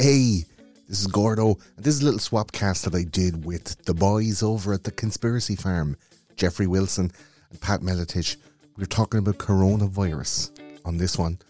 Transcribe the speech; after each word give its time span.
Hey, 0.00 0.44
this 0.88 1.00
is 1.00 1.08
Gordo, 1.08 1.58
and 1.74 1.84
this 1.84 1.96
is 1.96 2.02
a 2.02 2.04
little 2.04 2.20
swap 2.20 2.52
cast 2.52 2.84
that 2.84 2.94
I 2.94 3.02
did 3.02 3.44
with 3.44 3.84
the 3.84 3.94
boys 3.94 4.44
over 4.44 4.72
at 4.72 4.84
the 4.84 4.92
Conspiracy 4.92 5.56
Farm, 5.56 5.96
Jeffrey 6.36 6.68
Wilson 6.68 7.10
and 7.50 7.60
Pat 7.60 7.80
Meletich. 7.80 8.36
We 8.76 8.84
are 8.84 8.86
talking 8.86 9.18
about 9.18 9.38
coronavirus 9.38 10.56
on 10.84 10.98
this 10.98 11.18
one, 11.18 11.40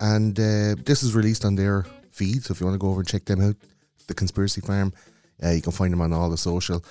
and 0.00 0.36
uh, 0.36 0.74
this 0.84 1.04
is 1.04 1.14
released 1.14 1.44
on 1.44 1.54
their 1.54 1.86
feed. 2.10 2.42
So 2.42 2.50
if 2.50 2.60
you 2.60 2.66
want 2.66 2.74
to 2.74 2.84
go 2.84 2.88
over 2.88 3.02
and 3.02 3.08
check 3.08 3.24
them 3.24 3.40
out, 3.40 3.54
the 4.08 4.14
Conspiracy 4.14 4.62
Farm, 4.62 4.92
uh, 5.40 5.50
you 5.50 5.62
can 5.62 5.70
find 5.70 5.92
them 5.92 6.00
on 6.00 6.12
all 6.12 6.28
the 6.28 6.36
social 6.36 6.84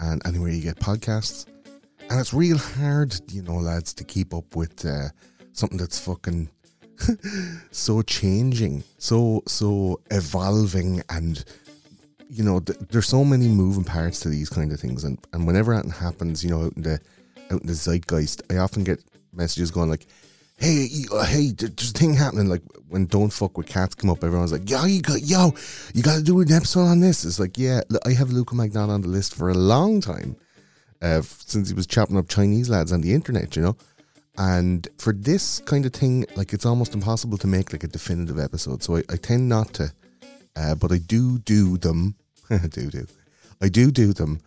and 0.00 0.20
anywhere 0.26 0.50
you 0.50 0.60
get 0.60 0.76
podcasts. 0.76 1.46
And 2.10 2.20
it's 2.20 2.34
real 2.34 2.58
hard, 2.58 3.18
you 3.32 3.40
know, 3.40 3.56
lads, 3.56 3.94
to 3.94 4.04
keep 4.04 4.34
up 4.34 4.54
with 4.54 4.84
uh, 4.84 5.08
something 5.54 5.78
that's 5.78 5.98
fucking 5.98 6.50
so 7.70 8.02
changing, 8.02 8.84
so 8.98 9.42
so 9.46 10.00
evolving, 10.10 11.02
and 11.08 11.44
you 12.28 12.42
know, 12.42 12.60
th- 12.60 12.78
there's 12.90 13.08
so 13.08 13.24
many 13.24 13.48
moving 13.48 13.84
parts 13.84 14.20
to 14.20 14.28
these 14.28 14.48
kind 14.48 14.72
of 14.72 14.80
things, 14.80 15.04
and 15.04 15.18
and 15.32 15.46
whenever 15.46 15.74
that 15.74 15.90
happens, 15.90 16.44
you 16.44 16.50
know, 16.50 16.64
out 16.64 16.76
in 16.76 16.82
the 16.82 17.00
out 17.50 17.60
in 17.60 17.66
the 17.66 17.74
zeitgeist, 17.74 18.42
I 18.50 18.56
often 18.56 18.84
get 18.84 19.02
messages 19.32 19.70
going 19.70 19.90
like, 19.90 20.06
"Hey, 20.56 20.88
uh, 21.12 21.24
hey, 21.24 21.50
there's 21.50 21.90
a 21.90 21.92
thing 21.92 22.14
happening." 22.14 22.48
Like 22.48 22.62
when 22.88 23.06
"Don't 23.06 23.32
fuck 23.32 23.58
with 23.58 23.66
cats" 23.66 23.94
come 23.94 24.10
up, 24.10 24.24
everyone's 24.24 24.52
like, 24.52 24.68
"Yo, 24.68 24.84
you 24.84 25.02
got 25.02 25.22
yo, 25.22 25.54
you 25.94 26.02
got 26.02 26.16
to 26.16 26.22
do 26.22 26.40
an 26.40 26.52
episode 26.52 26.86
on 26.86 27.00
this." 27.00 27.24
It's 27.24 27.40
like, 27.40 27.58
yeah, 27.58 27.82
I 28.06 28.12
have 28.12 28.30
Luca 28.32 28.54
Magnon 28.54 28.90
on 28.90 29.02
the 29.02 29.08
list 29.08 29.34
for 29.34 29.50
a 29.50 29.54
long 29.54 30.00
time, 30.00 30.36
uh, 31.00 31.22
since 31.22 31.68
he 31.68 31.74
was 31.74 31.86
chopping 31.86 32.16
up 32.16 32.28
Chinese 32.28 32.68
lads 32.68 32.92
on 32.92 33.00
the 33.00 33.12
internet, 33.12 33.56
you 33.56 33.62
know. 33.62 33.76
And 34.38 34.88
for 34.98 35.12
this 35.12 35.60
kind 35.60 35.84
of 35.84 35.92
thing, 35.92 36.24
like 36.36 36.52
it's 36.52 36.64
almost 36.64 36.94
impossible 36.94 37.36
to 37.38 37.46
make 37.46 37.72
like 37.72 37.84
a 37.84 37.88
definitive 37.88 38.38
episode. 38.38 38.82
So 38.82 38.96
I, 38.96 39.02
I 39.10 39.16
tend 39.16 39.48
not 39.48 39.74
to, 39.74 39.92
uh, 40.56 40.74
but 40.74 40.90
I 40.90 40.98
do 40.98 41.38
do 41.38 41.76
them. 41.76 42.14
do 42.70 42.90
do, 42.90 43.06
I 43.60 43.68
do 43.68 43.90
do 43.90 44.12
them 44.12 44.40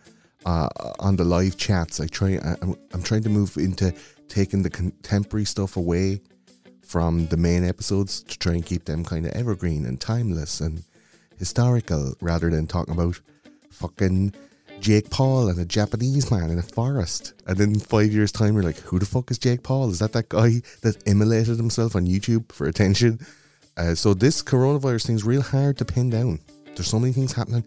uh, 0.44 0.68
on 0.98 1.16
the 1.16 1.24
live 1.24 1.56
chats. 1.56 2.00
I 2.00 2.06
try. 2.06 2.38
I'm, 2.62 2.76
I'm 2.92 3.02
trying 3.02 3.22
to 3.24 3.28
move 3.28 3.56
into 3.56 3.94
taking 4.28 4.62
the 4.62 4.70
contemporary 4.70 5.44
stuff 5.44 5.76
away 5.76 6.20
from 6.82 7.26
the 7.28 7.36
main 7.36 7.64
episodes 7.64 8.22
to 8.22 8.38
try 8.38 8.52
and 8.54 8.64
keep 8.66 8.84
them 8.84 9.04
kind 9.04 9.26
of 9.26 9.32
evergreen 9.32 9.86
and 9.86 10.00
timeless 10.00 10.60
and 10.60 10.82
historical, 11.38 12.14
rather 12.20 12.50
than 12.50 12.66
talking 12.66 12.94
about 12.94 13.20
fucking 13.70 14.34
Jake 14.80 15.10
Paul 15.10 15.48
and 15.48 15.58
a 15.58 15.64
Japanese 15.64 16.30
man 16.30 16.50
in 16.50 16.58
a 16.58 16.62
forest. 16.62 17.34
And 17.46 17.56
then 17.56 17.78
five 17.78 18.12
years' 18.12 18.32
time, 18.32 18.54
you're 18.54 18.62
like, 18.62 18.78
who 18.78 18.98
the 18.98 19.06
fuck 19.06 19.30
is 19.30 19.38
Jake 19.38 19.62
Paul? 19.62 19.90
Is 19.90 19.98
that 19.98 20.12
that 20.12 20.28
guy 20.28 20.62
that 20.82 21.02
immolated 21.06 21.56
himself 21.56 21.96
on 21.96 22.06
YouTube 22.06 22.52
for 22.52 22.66
attention? 22.66 23.20
Uh, 23.76 23.94
so 23.94 24.14
this 24.14 24.42
coronavirus 24.42 25.06
thing's 25.06 25.24
real 25.24 25.42
hard 25.42 25.78
to 25.78 25.84
pin 25.84 26.10
down. 26.10 26.40
There's 26.74 26.88
so 26.88 26.98
many 26.98 27.12
things 27.12 27.32
happening 27.32 27.64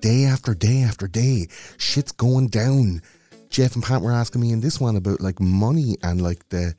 day 0.00 0.24
after 0.24 0.54
day 0.54 0.82
after 0.82 1.06
day. 1.06 1.48
Shit's 1.78 2.12
going 2.12 2.48
down. 2.48 3.02
Jeff 3.48 3.74
and 3.74 3.84
Pat 3.84 4.00
were 4.00 4.12
asking 4.12 4.40
me 4.40 4.52
in 4.52 4.60
this 4.60 4.80
one 4.80 4.96
about 4.96 5.20
like 5.20 5.40
money 5.40 5.96
and 6.02 6.22
like 6.22 6.48
the 6.50 6.74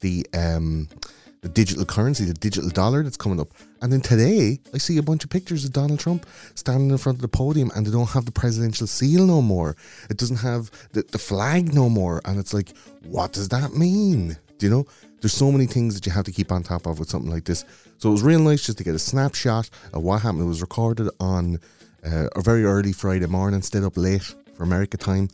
the 0.00 0.26
um 0.34 0.88
the 1.42 1.48
digital 1.48 1.84
currency, 1.84 2.24
the 2.24 2.34
digital 2.34 2.70
dollar 2.70 3.02
that's 3.02 3.16
coming 3.16 3.40
up. 3.40 3.48
And 3.82 3.92
then 3.92 4.00
today, 4.00 4.58
I 4.74 4.78
see 4.78 4.98
a 4.98 5.02
bunch 5.02 5.24
of 5.24 5.30
pictures 5.30 5.64
of 5.64 5.72
Donald 5.72 6.00
Trump 6.00 6.26
standing 6.54 6.90
in 6.90 6.98
front 6.98 7.18
of 7.18 7.22
the 7.22 7.28
podium 7.28 7.70
and 7.74 7.86
they 7.86 7.90
don't 7.90 8.10
have 8.10 8.24
the 8.24 8.32
presidential 8.32 8.86
seal 8.86 9.26
no 9.26 9.42
more. 9.42 9.76
It 10.10 10.16
doesn't 10.16 10.38
have 10.38 10.70
the, 10.92 11.02
the 11.02 11.18
flag 11.18 11.74
no 11.74 11.88
more. 11.88 12.20
And 12.24 12.38
it's 12.38 12.54
like, 12.54 12.74
what 13.04 13.32
does 13.32 13.48
that 13.50 13.74
mean? 13.74 14.36
Do 14.58 14.66
you 14.66 14.70
know? 14.70 14.86
There's 15.20 15.32
so 15.32 15.50
many 15.50 15.66
things 15.66 15.94
that 15.94 16.06
you 16.06 16.12
have 16.12 16.24
to 16.26 16.32
keep 16.32 16.52
on 16.52 16.62
top 16.62 16.86
of 16.86 16.98
with 16.98 17.08
something 17.08 17.30
like 17.30 17.44
this. 17.44 17.64
So 17.98 18.10
it 18.10 18.12
was 18.12 18.22
real 18.22 18.40
nice 18.40 18.66
just 18.66 18.78
to 18.78 18.84
get 18.84 18.94
a 18.94 18.98
snapshot 18.98 19.70
of 19.92 20.02
what 20.02 20.22
happened. 20.22 20.42
It 20.42 20.46
was 20.46 20.60
recorded 20.60 21.08
on 21.20 21.58
uh, 22.04 22.28
a 22.34 22.42
very 22.42 22.64
early 22.64 22.92
Friday 22.92 23.26
morning, 23.26 23.62
stayed 23.62 23.82
up 23.82 23.96
late 23.96 24.34
for 24.54 24.62
America 24.62 24.96
time. 24.96 25.28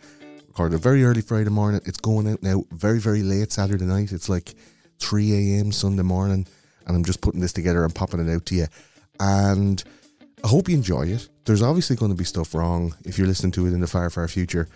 Recorded 0.48 0.76
a 0.76 0.78
very 0.78 1.04
early 1.04 1.22
Friday 1.22 1.50
morning. 1.50 1.80
It's 1.84 1.98
going 1.98 2.28
out 2.28 2.42
now 2.42 2.64
very, 2.70 3.00
very 3.00 3.22
late 3.22 3.52
Saturday 3.52 3.84
night. 3.84 4.12
It's 4.12 4.28
like 4.28 4.54
3 5.02 5.56
a.m. 5.56 5.72
Sunday 5.72 6.02
morning, 6.02 6.46
and 6.86 6.96
I'm 6.96 7.04
just 7.04 7.20
putting 7.20 7.40
this 7.40 7.52
together 7.52 7.84
and 7.84 7.94
popping 7.94 8.26
it 8.26 8.32
out 8.32 8.46
to 8.46 8.54
you. 8.54 8.66
And 9.18 9.82
I 10.44 10.48
hope 10.48 10.68
you 10.68 10.76
enjoy 10.76 11.08
it. 11.08 11.28
There's 11.44 11.62
obviously 11.62 11.96
going 11.96 12.12
to 12.12 12.16
be 12.16 12.24
stuff 12.24 12.54
wrong 12.54 12.94
if 13.04 13.18
you're 13.18 13.26
listening 13.26 13.52
to 13.52 13.66
it 13.66 13.72
in 13.72 13.80
the 13.80 13.86
far, 13.86 14.08
far 14.10 14.28
future. 14.28 14.68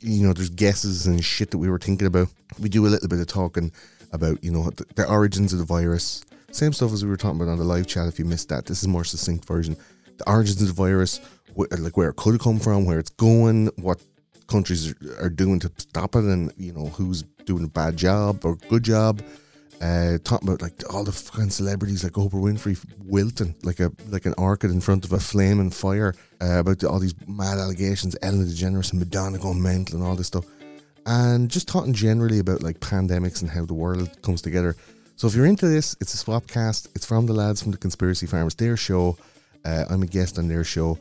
You 0.00 0.26
know, 0.26 0.32
there's 0.32 0.50
guesses 0.50 1.06
and 1.06 1.24
shit 1.24 1.52
that 1.52 1.58
we 1.58 1.70
were 1.70 1.78
thinking 1.78 2.08
about. 2.08 2.28
We 2.58 2.68
do 2.68 2.86
a 2.86 2.88
little 2.88 3.08
bit 3.08 3.20
of 3.20 3.26
talking 3.28 3.72
about, 4.12 4.42
you 4.42 4.50
know, 4.50 4.70
the, 4.70 4.84
the 4.96 5.08
origins 5.08 5.52
of 5.52 5.60
the 5.60 5.64
virus. 5.64 6.24
Same 6.50 6.72
stuff 6.72 6.92
as 6.92 7.04
we 7.04 7.10
were 7.10 7.16
talking 7.16 7.40
about 7.40 7.52
on 7.52 7.58
the 7.58 7.64
live 7.64 7.86
chat. 7.86 8.08
If 8.08 8.18
you 8.18 8.24
missed 8.24 8.48
that, 8.48 8.66
this 8.66 8.82
is 8.82 8.88
more 8.88 9.04
succinct 9.04 9.46
version. 9.46 9.76
The 10.18 10.28
origins 10.28 10.60
of 10.60 10.68
the 10.68 10.74
virus, 10.74 11.20
like 11.56 11.96
where 11.96 12.10
it 12.10 12.16
could 12.16 12.34
have 12.34 12.42
come 12.42 12.58
from, 12.58 12.84
where 12.84 12.98
it's 12.98 13.10
going, 13.10 13.68
what 13.76 14.02
countries 14.48 14.94
are 15.20 15.30
doing 15.30 15.60
to 15.60 15.70
stop 15.78 16.16
it, 16.16 16.24
and 16.24 16.52
you 16.56 16.72
know 16.72 16.86
who's 16.86 17.22
doing 17.44 17.64
a 17.64 17.68
bad 17.68 17.96
job 17.96 18.44
or 18.44 18.56
good 18.56 18.82
job 18.82 19.22
uh, 19.80 20.18
talking 20.24 20.46
about 20.46 20.60
like 20.60 20.82
all 20.92 21.04
the 21.04 21.12
fucking 21.12 21.50
celebrities 21.50 22.04
like 22.04 22.12
Oprah 22.12 22.32
Winfrey 22.32 22.78
wilting 23.04 23.54
like 23.62 23.80
a 23.80 23.90
like 24.08 24.26
an 24.26 24.34
orchid 24.36 24.70
in 24.70 24.80
front 24.80 25.04
of 25.04 25.12
a 25.12 25.18
flaming 25.18 25.70
fire 25.70 26.14
uh, 26.42 26.58
about 26.58 26.84
all 26.84 26.98
these 26.98 27.14
mad 27.26 27.58
allegations, 27.58 28.16
Ellen 28.20 28.44
DeGeneres 28.44 28.90
and 28.90 29.00
Madonna 29.00 29.38
going 29.38 29.62
mental 29.62 29.96
and 29.96 30.04
all 30.06 30.16
this 30.16 30.26
stuff, 30.26 30.44
and 31.06 31.50
just 31.50 31.66
talking 31.66 31.94
generally 31.94 32.40
about 32.40 32.62
like 32.62 32.80
pandemics 32.80 33.40
and 33.40 33.50
how 33.50 33.64
the 33.64 33.74
world 33.74 34.10
comes 34.22 34.42
together. 34.42 34.76
So 35.16 35.26
if 35.26 35.34
you're 35.34 35.46
into 35.46 35.68
this, 35.68 35.96
it's 36.00 36.14
a 36.14 36.24
swapcast. 36.24 36.88
It's 36.94 37.06
from 37.06 37.26
the 37.26 37.34
lads 37.34 37.62
from 37.62 37.72
the 37.72 37.78
Conspiracy 37.78 38.26
Farmers. 38.26 38.54
Their 38.54 38.76
show. 38.76 39.16
Uh, 39.64 39.84
I'm 39.90 40.02
a 40.02 40.06
guest 40.06 40.38
on 40.38 40.48
their 40.48 40.64
show. 40.64 40.98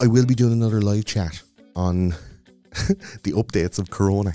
I 0.00 0.06
will 0.06 0.26
be 0.26 0.34
doing 0.34 0.52
another 0.52 0.82
live 0.82 1.04
chat 1.04 1.40
on 1.74 2.08
the 3.22 3.32
updates 3.32 3.78
of 3.78 3.90
Corona 3.90 4.34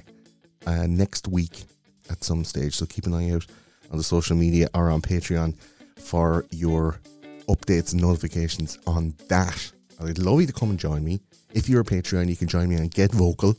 uh, 0.66 0.88
next 0.88 1.28
week 1.28 1.66
at 2.10 2.24
some 2.24 2.44
stage. 2.44 2.76
So 2.76 2.86
keep 2.86 3.06
an 3.06 3.14
eye 3.14 3.32
out 3.32 3.46
on 3.92 3.98
the 3.98 4.04
social 4.04 4.36
media 4.36 4.68
or 4.74 4.90
on 4.90 5.02
Patreon 5.02 5.56
for 5.98 6.46
your 6.52 7.00
updates 7.48 7.94
and 7.94 8.02
notifications 8.02 8.78
on 8.86 9.14
that. 9.30 9.72
I'd 10.00 10.20
love 10.20 10.42
you 10.42 10.48
to 10.48 10.54
come 10.54 10.70
and 10.70 10.80
join 10.80 11.04
me. 11.04 11.20
If 11.54 11.70
you're 11.70 11.82
a 11.82 11.86
Patreon, 11.86 12.28
you 12.28 12.36
can 12.36 12.48
join 12.48 12.70
me 12.70 12.78
on 12.78 12.88
Get 12.88 13.12
Vocal. 13.12 13.56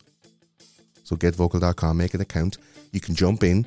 So 1.02 1.16
getvocal.com, 1.16 1.96
make 1.96 2.14
an 2.14 2.20
account. 2.20 2.58
You 2.92 3.00
can 3.00 3.14
jump 3.14 3.42
in 3.42 3.66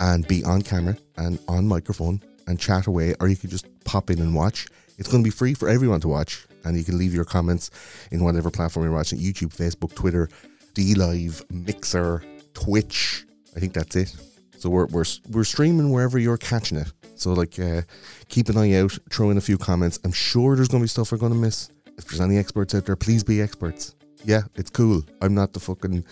and 0.00 0.26
be 0.26 0.42
on 0.44 0.62
camera 0.62 0.96
and 1.18 1.38
on 1.46 1.66
microphone 1.66 2.22
and 2.46 2.58
chat 2.58 2.86
away, 2.86 3.14
or 3.20 3.28
you 3.28 3.36
can 3.36 3.50
just 3.50 3.66
pop 3.84 4.10
in 4.10 4.18
and 4.18 4.34
watch. 4.34 4.66
It's 4.98 5.08
going 5.08 5.22
to 5.22 5.26
be 5.26 5.34
free 5.34 5.54
for 5.54 5.68
everyone 5.68 6.00
to 6.00 6.08
watch, 6.08 6.46
and 6.64 6.76
you 6.76 6.84
can 6.84 6.98
leave 6.98 7.14
your 7.14 7.24
comments 7.24 7.70
in 8.10 8.24
whatever 8.24 8.50
platform 8.50 8.84
you're 8.84 8.94
watching 8.94 9.18
YouTube, 9.18 9.54
Facebook, 9.54 9.94
Twitter, 9.94 10.28
D 10.74 10.94
Live, 10.94 11.44
Mixer, 11.50 12.22
Twitch, 12.54 13.24
I 13.56 13.60
think 13.60 13.72
that's 13.72 13.96
it. 13.96 14.14
So 14.58 14.68
we're 14.68 14.86
we're 14.86 15.04
we're 15.30 15.44
streaming 15.44 15.90
wherever 15.90 16.18
you're 16.18 16.36
catching 16.36 16.78
it. 16.78 16.92
So 17.20 17.34
like, 17.34 17.58
uh, 17.58 17.82
keep 18.28 18.48
an 18.48 18.56
eye 18.56 18.74
out. 18.74 18.98
Throw 19.10 19.30
in 19.30 19.36
a 19.36 19.42
few 19.42 19.58
comments. 19.58 19.98
I'm 20.04 20.12
sure 20.12 20.56
there's 20.56 20.68
going 20.68 20.80
to 20.80 20.84
be 20.84 20.88
stuff 20.88 21.12
we're 21.12 21.18
going 21.18 21.32
to 21.32 21.38
miss. 21.38 21.70
If 21.98 22.06
there's 22.06 22.20
any 22.20 22.38
experts 22.38 22.74
out 22.74 22.86
there, 22.86 22.96
please 22.96 23.22
be 23.22 23.42
experts. 23.42 23.94
Yeah, 24.24 24.42
it's 24.54 24.70
cool. 24.70 25.02
I'm 25.20 25.34
not 25.34 25.52
the 25.52 25.60
fucking, 25.60 26.04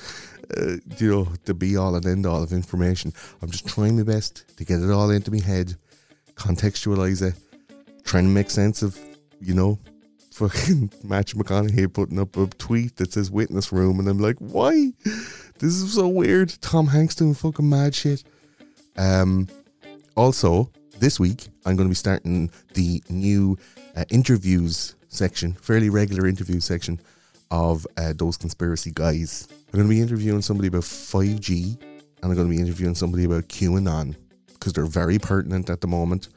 uh, 0.56 0.76
you 0.98 1.10
know, 1.10 1.28
the 1.44 1.54
be 1.54 1.76
all 1.76 1.94
and 1.94 2.04
end 2.04 2.26
all 2.26 2.42
of 2.42 2.52
information. 2.52 3.12
I'm 3.40 3.50
just 3.50 3.66
trying 3.66 3.96
my 3.96 4.02
best 4.02 4.56
to 4.58 4.64
get 4.64 4.82
it 4.82 4.90
all 4.90 5.10
into 5.10 5.30
my 5.30 5.40
head, 5.40 5.76
contextualize 6.34 7.22
it, 7.22 7.34
trying 8.04 8.24
to 8.24 8.30
make 8.30 8.50
sense 8.50 8.82
of, 8.82 8.98
you 9.40 9.54
know, 9.54 9.78
fucking 10.32 10.90
Matthew 11.04 11.42
McConaughey 11.42 11.92
putting 11.92 12.18
up 12.18 12.36
a 12.36 12.46
tweet 12.46 12.96
that 12.96 13.12
says 13.12 13.30
witness 13.30 13.72
room, 13.72 13.98
and 13.98 14.08
I'm 14.08 14.18
like, 14.18 14.36
why? 14.38 14.92
This 15.58 15.74
is 15.74 15.94
so 15.94 16.06
weird. 16.06 16.54
Tom 16.60 16.86
Hanks 16.86 17.16
doing 17.16 17.34
fucking 17.34 17.68
mad 17.68 17.92
shit. 17.92 18.22
Um, 18.96 19.48
also, 20.16 20.70
this 21.00 21.18
week 21.18 21.48
I'm 21.66 21.74
going 21.74 21.88
to 21.88 21.90
be 21.90 21.96
starting 21.96 22.50
the 22.74 23.02
new 23.08 23.58
uh, 23.96 24.04
interviews 24.08 24.94
section, 25.08 25.54
fairly 25.54 25.90
regular 25.90 26.28
interview 26.28 26.60
section 26.60 27.00
of 27.50 27.88
uh, 27.96 28.12
those 28.16 28.36
conspiracy 28.36 28.92
guys. 28.94 29.48
I'm 29.50 29.78
going 29.78 29.88
to 29.88 29.94
be 29.94 30.00
interviewing 30.00 30.42
somebody 30.42 30.68
about 30.68 30.82
5G, 30.82 31.80
and 31.80 32.02
I'm 32.22 32.34
going 32.34 32.48
to 32.48 32.54
be 32.56 32.60
interviewing 32.60 32.94
somebody 32.94 33.24
about 33.24 33.48
QAnon 33.48 34.14
because 34.52 34.74
they're 34.74 34.86
very 34.86 35.18
pertinent 35.18 35.70
at 35.70 35.80
the 35.80 35.88
moment. 35.88 36.28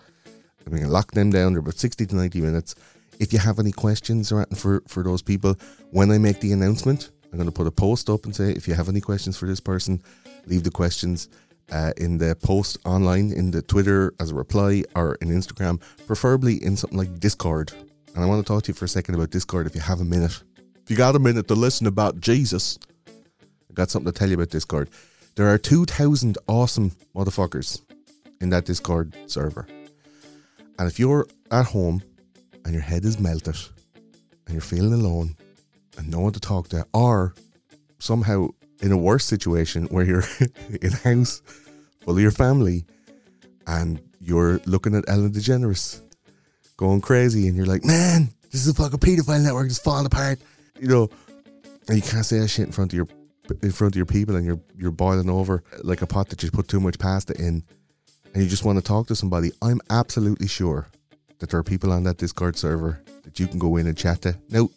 I'm 0.65 0.71
going 0.71 0.83
to 0.83 0.89
lock 0.89 1.11
them 1.11 1.29
down. 1.29 1.53
They're 1.53 1.59
about 1.59 1.77
60 1.77 2.07
to 2.07 2.15
90 2.15 2.41
minutes. 2.41 2.73
If 3.19 3.33
you 3.33 3.37
have 3.39 3.59
any 3.59 3.71
questions 3.71 4.31
or 4.31 4.47
for, 4.55 4.81
for 4.87 5.03
those 5.03 5.21
people, 5.21 5.59
when 5.91 6.09
I 6.09 6.17
make 6.17 6.39
the 6.39 6.53
announcement, 6.53 7.11
I'm 7.31 7.37
going 7.37 7.49
to 7.49 7.53
put 7.53 7.67
a 7.67 7.71
post 7.71 8.09
up 8.09 8.25
and 8.25 8.35
say 8.35 8.51
if 8.51 8.67
you 8.67 8.73
have 8.73 8.89
any 8.89 9.01
questions 9.01 9.37
for 9.37 9.45
this 9.45 9.59
person, 9.59 10.01
leave 10.45 10.63
the 10.63 10.71
questions 10.71 11.29
uh, 11.71 11.93
in 11.97 12.17
the 12.17 12.35
post 12.35 12.77
online, 12.85 13.31
in 13.31 13.51
the 13.51 13.61
Twitter 13.61 14.13
as 14.19 14.31
a 14.31 14.35
reply, 14.35 14.83
or 14.95 15.15
in 15.21 15.29
Instagram, 15.29 15.81
preferably 16.05 16.63
in 16.63 16.75
something 16.75 16.97
like 16.97 17.19
Discord. 17.19 17.71
And 18.13 18.23
I 18.23 18.27
want 18.27 18.45
to 18.45 18.53
talk 18.53 18.63
to 18.63 18.67
you 18.69 18.73
for 18.73 18.85
a 18.85 18.89
second 18.89 19.15
about 19.15 19.29
Discord 19.29 19.65
if 19.65 19.75
you 19.75 19.81
have 19.81 20.01
a 20.01 20.05
minute. 20.05 20.43
If 20.83 20.89
you 20.91 20.97
got 20.97 21.15
a 21.15 21.19
minute 21.19 21.47
to 21.47 21.55
listen 21.55 21.87
about 21.87 22.19
Jesus, 22.19 22.77
I 23.07 23.73
got 23.73 23.89
something 23.89 24.11
to 24.11 24.17
tell 24.17 24.27
you 24.27 24.35
about 24.35 24.49
Discord. 24.49 24.89
There 25.35 25.47
are 25.47 25.57
2,000 25.57 26.37
awesome 26.47 26.91
motherfuckers 27.15 27.81
in 28.41 28.49
that 28.49 28.65
Discord 28.65 29.15
server. 29.27 29.65
And 30.77 30.89
if 30.89 30.99
you're 30.99 31.27
at 31.51 31.67
home 31.67 32.03
and 32.65 32.73
your 32.73 32.81
head 32.83 33.05
is 33.05 33.17
melted 33.19 33.55
and 34.45 34.53
you're 34.53 34.61
feeling 34.61 34.93
alone 34.93 35.37
and 35.97 36.09
no 36.09 36.19
one 36.19 36.33
to 36.33 36.39
talk 36.39 36.69
to, 36.69 36.85
or 36.93 37.33
somehow 37.99 38.49
in 38.81 38.91
a 38.91 38.97
worse 38.97 39.25
situation 39.25 39.85
where 39.85 40.05
you're 40.05 40.23
in 40.81 40.93
a 40.93 40.97
house 40.97 41.41
full 42.01 42.15
of 42.15 42.21
your 42.21 42.31
family 42.31 42.85
and 43.67 44.01
you're 44.19 44.59
looking 44.65 44.95
at 44.95 45.03
Ellen 45.07 45.31
DeGeneres 45.31 46.01
going 46.77 47.01
crazy 47.01 47.47
and 47.47 47.55
you're 47.55 47.65
like, 47.65 47.85
man, 47.85 48.29
this 48.51 48.65
is 48.65 48.69
a 48.69 48.73
fucking 48.73 48.99
pedophile 48.99 49.43
network 49.43 49.67
that's 49.67 49.79
falling 49.79 50.05
apart. 50.05 50.39
You 50.79 50.87
know, 50.87 51.09
and 51.87 51.97
you 51.97 52.01
can't 52.01 52.25
say 52.25 52.39
that 52.39 52.47
shit 52.47 52.65
in 52.65 52.71
front 52.71 52.91
of 52.91 52.97
your 52.97 53.07
in 53.61 53.71
front 53.71 53.93
of 53.93 53.97
your 53.97 54.05
people 54.05 54.35
and 54.35 54.45
you're 54.45 54.59
you're 54.77 54.91
boiling 54.91 55.29
over 55.29 55.63
like 55.83 56.01
a 56.01 56.07
pot 56.07 56.29
that 56.29 56.41
you 56.41 56.49
put 56.49 56.67
too 56.67 56.79
much 56.79 56.97
pasta 56.97 57.33
in 57.37 57.63
and 58.33 58.43
you 58.43 58.49
just 58.49 58.63
want 58.63 58.77
to 58.77 58.83
talk 58.83 59.07
to 59.07 59.15
somebody, 59.15 59.51
I'm 59.61 59.81
absolutely 59.89 60.47
sure 60.47 60.87
that 61.39 61.49
there 61.49 61.59
are 61.59 61.63
people 61.63 61.91
on 61.91 62.03
that 62.03 62.17
Discord 62.17 62.57
server 62.57 63.01
that 63.23 63.39
you 63.39 63.47
can 63.47 63.59
go 63.59 63.75
in 63.75 63.87
and 63.87 63.97
chat 63.97 64.21
to. 64.21 64.37
Now, 64.49 64.69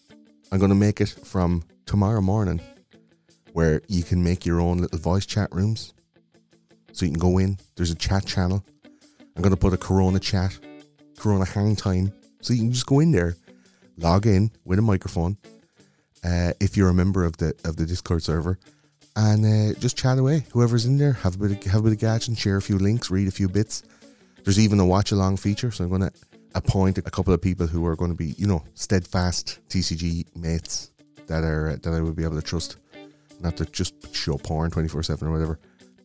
I'm 0.53 0.59
going 0.59 0.71
to 0.71 0.77
make 0.77 1.01
it 1.01 1.09
from 1.09 1.65
tomorrow 1.87 2.21
morning 2.21 2.61
where 3.53 3.81
you 3.89 4.03
can 4.03 4.23
make 4.23 4.45
your 4.45 4.61
own 4.61 4.79
little 4.79 4.99
voice 4.99 5.27
chat 5.27 5.49
rooms. 5.53 5.95
So 6.93 7.05
you 7.05 7.13
can 7.13 7.21
go 7.21 7.39
in, 7.39 7.59
there's 7.77 7.91
a 7.91 7.97
chat 7.97 8.27
channel. 8.27 8.65
I'm 9.37 9.43
going 9.43 9.55
to 9.55 9.61
put 9.61 9.73
a 9.73 9.77
Corona 9.77 10.21
chat, 10.21 10.57
Corona 11.19 11.45
hang 11.45 11.75
time. 11.75 12.13
So 12.41 12.53
you 12.53 12.61
can 12.61 12.73
just 12.73 12.87
go 12.87 13.01
in 13.01 13.11
there, 13.11 13.37
log 13.97 14.27
in 14.27 14.51
with 14.65 14.79
a 14.79 14.83
microphone. 14.83 15.37
Uh, 16.25 16.53
if 16.61 16.77
you're 16.77 16.89
a 16.89 16.95
member 16.95 17.25
of 17.25 17.37
the 17.37 17.55
of 17.65 17.77
the 17.77 17.85
Discord 17.85 18.23
server, 18.23 18.59
and 19.17 19.45
uh, 19.45 19.79
just 19.79 19.97
chat 19.97 20.19
away. 20.19 20.45
Whoever's 20.53 20.87
in 20.87 20.99
there, 20.99 21.13
have 21.13 21.37
a 21.37 21.39
bit 21.39 21.51
of, 21.67 21.73
have 21.73 21.81
a 21.81 21.85
bit 21.85 21.93
of 21.93 21.99
gadget 21.99 22.29
and 22.29 22.39
share 22.39 22.57
a 22.57 22.63
few 22.63 22.79
links, 22.79 23.11
read 23.11 23.29
a 23.29 23.33
few 23.33 23.49
bits. 23.49 23.83
There's 24.43 24.59
even 24.59 24.81
a 24.81 24.87
watch 24.87 25.13
along 25.13 25.39
feature, 25.39 25.71
so 25.71 25.85
I'm 25.85 26.01
to 26.01 26.13
appoint 26.55 26.99
a 26.99 27.03
couple 27.03 27.33
of 27.33 27.41
people 27.43 27.67
who 27.67 27.85
are 27.87 27.97
going 27.97 28.11
to 28.11 28.17
be, 28.17 28.35
you 28.39 28.47
know, 28.47 28.63
steadfast 28.75 29.59
TCG 29.69 30.35
mates 30.37 30.93
that 31.27 31.45
are 31.45 31.77
that 31.77 31.93
I 31.93 32.01
would 32.01 32.17
be 32.17 32.25
able 32.25 32.37
to 32.37 32.43
trust, 32.43 32.77
not 33.41 33.57
to 33.57 33.67
just 33.67 34.15
show 34.15 34.37
porn 34.37 34.71
twenty 34.71 34.89
four 34.89 35.03
seven 35.03 35.29
or 35.29 35.33
whatever. 35.33 35.59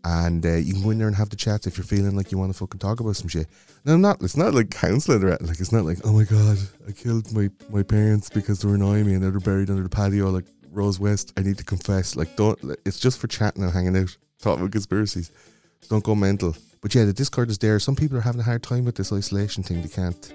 And 0.05 0.45
uh, 0.45 0.55
you 0.55 0.73
can 0.73 0.83
go 0.83 0.91
in 0.91 0.97
there 0.97 1.07
and 1.07 1.15
have 1.17 1.29
the 1.29 1.35
chats 1.35 1.67
if 1.67 1.77
you're 1.77 1.83
feeling 1.83 2.15
like 2.15 2.31
you 2.31 2.37
want 2.37 2.53
to 2.53 2.57
fucking 2.57 2.79
talk 2.79 3.01
about 3.01 3.17
some 3.17 3.27
shit. 3.27 3.47
No, 3.83 3.95
I'm 3.95 4.01
not. 4.01 4.21
It's 4.21 4.37
not 4.37 4.53
like 4.53 4.71
counselling 4.71 5.23
or 5.23 5.31
like 5.41 5.59
it's 5.59 5.73
not 5.73 5.83
like 5.83 5.99
oh 6.05 6.13
my 6.13 6.23
god, 6.23 6.57
I 6.87 6.91
killed 6.91 7.31
my 7.33 7.49
my 7.69 7.83
parents 7.83 8.29
because 8.29 8.59
they 8.59 8.67
were 8.69 8.75
annoying 8.75 9.05
me 9.05 9.13
and 9.13 9.23
they're 9.23 9.31
buried 9.39 9.69
under 9.69 9.83
the 9.83 9.89
patio. 9.89 10.29
Like 10.29 10.45
Rose 10.71 10.99
West, 10.99 11.33
I 11.37 11.41
need 11.41 11.57
to 11.57 11.63
confess. 11.63 12.15
Like, 12.15 12.35
don't. 12.35 12.57
It's 12.85 12.99
just 12.99 13.19
for 13.19 13.27
chatting 13.27 13.63
and 13.63 13.71
hanging 13.71 13.97
out, 13.97 14.15
talking 14.41 14.61
about 14.61 14.71
conspiracies. 14.71 15.31
Don't 15.89 16.03
go 16.03 16.15
mental. 16.15 16.55
But 16.81 16.95
yeah, 16.95 17.05
the 17.05 17.13
Discord 17.13 17.49
is 17.49 17.57
there. 17.57 17.79
Some 17.79 17.95
people 17.95 18.17
are 18.17 18.21
having 18.21 18.41
a 18.41 18.43
hard 18.43 18.63
time 18.63 18.85
with 18.85 18.95
this 18.95 19.11
isolation 19.11 19.63
thing. 19.63 19.81
They 19.81 19.89
can't 19.89 20.33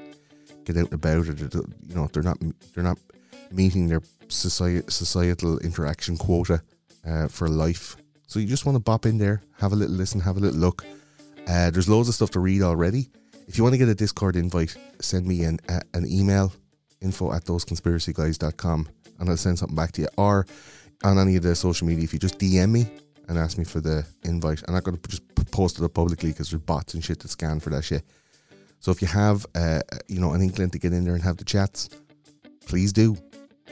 get 0.64 0.76
out 0.76 0.90
and 0.90 0.94
about, 0.94 1.28
or 1.28 1.32
you 1.32 1.94
know, 1.94 2.08
they're 2.12 2.22
not 2.22 2.38
they're 2.74 2.84
not 2.84 2.98
meeting 3.50 3.88
their 3.88 4.02
society, 4.28 4.84
societal 4.88 5.58
interaction 5.58 6.16
quota 6.16 6.62
uh, 7.06 7.28
for 7.28 7.48
life. 7.48 7.96
So 8.26 8.38
you 8.38 8.46
just 8.46 8.66
want 8.66 8.76
to 8.76 8.80
bop 8.80 9.06
in 9.06 9.18
there, 9.18 9.42
have 9.58 9.72
a 9.72 9.76
little 9.76 9.94
listen, 9.94 10.20
have 10.20 10.36
a 10.36 10.40
little 10.40 10.58
look. 10.58 10.84
Uh, 11.46 11.70
there's 11.70 11.88
loads 11.88 12.08
of 12.08 12.14
stuff 12.14 12.30
to 12.30 12.40
read 12.40 12.62
already. 12.62 13.10
If 13.46 13.58
you 13.58 13.64
want 13.64 13.74
to 13.74 13.78
get 13.78 13.88
a 13.88 13.94
Discord 13.94 14.36
invite, 14.36 14.74
send 15.00 15.26
me 15.26 15.44
an, 15.44 15.60
an 15.68 16.06
email 16.06 16.52
info 17.02 17.32
at 17.32 17.44
thoseconspiracyguys.com 17.44 18.88
and 19.18 19.28
I'll 19.28 19.36
send 19.36 19.58
something 19.58 19.76
back 19.76 19.92
to 19.92 20.02
you. 20.02 20.08
Or 20.16 20.46
on 21.04 21.18
any 21.18 21.36
of 21.36 21.42
the 21.42 21.54
social 21.54 21.86
media, 21.86 22.04
if 22.04 22.12
you 22.12 22.18
just 22.18 22.38
DM 22.38 22.70
me 22.70 22.86
and 23.28 23.38
ask 23.38 23.58
me 23.58 23.64
for 23.64 23.80
the 23.80 24.06
invite, 24.24 24.62
I'm 24.66 24.74
not 24.74 24.84
going 24.84 24.96
to 24.96 25.08
just 25.08 25.22
post 25.50 25.78
it 25.78 25.84
up 25.84 25.94
publicly 25.94 26.30
because 26.30 26.50
there's 26.50 26.62
bots 26.62 26.94
and 26.94 27.04
shit 27.04 27.20
that 27.20 27.28
scan 27.28 27.60
for 27.60 27.70
that 27.70 27.84
shit. 27.84 28.02
So 28.84 28.92
if 28.92 29.00
you 29.00 29.08
have, 29.08 29.46
uh, 29.54 29.80
you 30.08 30.20
know, 30.20 30.34
an 30.34 30.42
inkling 30.42 30.68
to 30.68 30.78
get 30.78 30.92
in 30.92 31.06
there 31.06 31.14
and 31.14 31.22
have 31.22 31.38
the 31.38 31.44
chats, 31.44 31.88
please 32.66 32.92
do 32.92 33.16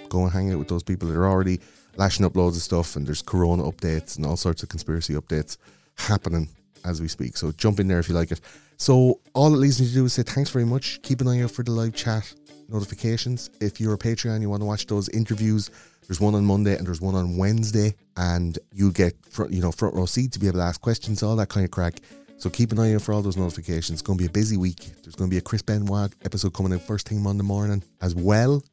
go 0.09 0.23
and 0.23 0.33
hang 0.33 0.51
out 0.51 0.59
with 0.59 0.69
those 0.69 0.83
people 0.83 1.07
that 1.07 1.15
are 1.15 1.29
already 1.29 1.61
lashing 1.97 2.25
up 2.25 2.35
loads 2.35 2.57
of 2.57 2.63
stuff. 2.63 2.97
And 2.97 3.07
there's 3.07 3.21
Corona 3.21 3.65
updates 3.65 4.17
and 4.17 4.25
all 4.25 4.39
sorts 4.39 4.63
of 4.63 4.71
conspiracy 4.71 5.13
updates 5.13 5.59
happening 5.97 6.49
as 6.87 7.03
we 7.03 7.09
speak. 7.09 7.37
So 7.37 7.53
jump 7.53 7.79
in 7.79 7.89
there 7.89 7.99
if 7.99 8.09
you 8.09 8.15
like 8.15 8.33
it. 8.33 8.41
So 8.79 9.21
all 9.35 9.53
it 9.53 9.59
leaves 9.59 9.83
me 9.83 9.89
to 9.89 9.93
do 9.93 10.07
is 10.07 10.15
say 10.15 10.23
thanks 10.23 10.49
very 10.49 10.65
much. 10.65 11.03
Keep 11.03 11.21
an 11.21 11.29
eye 11.29 11.43
out 11.43 11.51
for 11.51 11.63
the 11.63 11.73
live 11.73 11.95
chat 11.95 12.33
notifications. 12.71 13.51
If 13.61 13.83
you're 13.83 13.93
a 13.93 13.99
Patreon, 13.99 14.41
you 14.41 14.49
want 14.49 14.63
to 14.63 14.67
watch 14.67 14.87
those 14.87 15.11
interviews. 15.11 15.71
There's 16.09 16.23
one 16.23 16.35
on 16.35 16.47
Monday 16.47 16.75
and 16.75 16.87
there's 16.87 17.03
one 17.03 17.15
on 17.15 17.37
Wednesday, 17.37 17.95
and 18.17 18.59
you 18.73 18.91
get 18.93 19.15
front, 19.27 19.53
you 19.53 19.61
know 19.61 19.73
front 19.73 19.95
row 19.95 20.07
seat 20.07 20.33
to 20.33 20.39
be 20.39 20.47
able 20.47 20.59
to 20.61 20.65
ask 20.65 20.81
questions, 20.81 21.23
all 21.23 21.37
that 21.37 21.51
kind 21.51 21.65
of 21.65 21.71
crack. 21.71 22.01
So 22.43 22.51
keep 22.51 22.73
an 22.73 22.81
eye 22.81 22.93
out 22.93 23.03
for 23.03 23.13
all 23.13 23.23
those 23.23 23.37
notifications. 23.37 23.91
It's 23.91 24.03
going 24.03 24.19
to 24.19 24.23
be 24.25 24.27
a 24.27 24.33
busy 24.33 24.57
week. 24.57 24.91
There's 25.05 25.15
going 25.15 25.31
to 25.31 25.33
be 25.33 25.39
a 25.39 25.41
Chris 25.41 25.63
Benoit 25.63 26.13
episode 26.25 26.53
coming 26.53 26.73
out 26.73 26.81
first 26.81 27.09
thing 27.09 27.23
Monday 27.23 27.45
morning 27.45 27.85
as 28.01 28.17
well, 28.17 28.65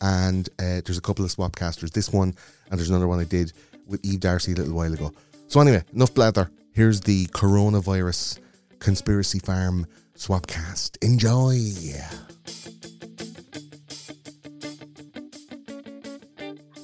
and 0.00 0.48
uh, 0.58 0.80
there's 0.84 0.98
a 0.98 1.00
couple 1.00 1.24
of 1.24 1.30
swapcasters. 1.30 1.92
This 1.92 2.12
one 2.12 2.34
and 2.70 2.76
there's 2.76 2.90
another 2.90 3.06
one 3.06 3.20
I 3.20 3.24
did 3.24 3.52
with 3.86 4.04
Eve 4.04 4.18
Darcy 4.18 4.50
a 4.50 4.56
little 4.56 4.74
while 4.74 4.92
ago. 4.92 5.12
So 5.46 5.60
anyway, 5.60 5.84
enough 5.94 6.12
blather. 6.12 6.50
Here's 6.72 7.02
the 7.02 7.26
coronavirus 7.26 8.40
conspiracy 8.80 9.38
farm 9.38 9.86
swapcast. 10.16 11.00
Enjoy. 11.00 11.54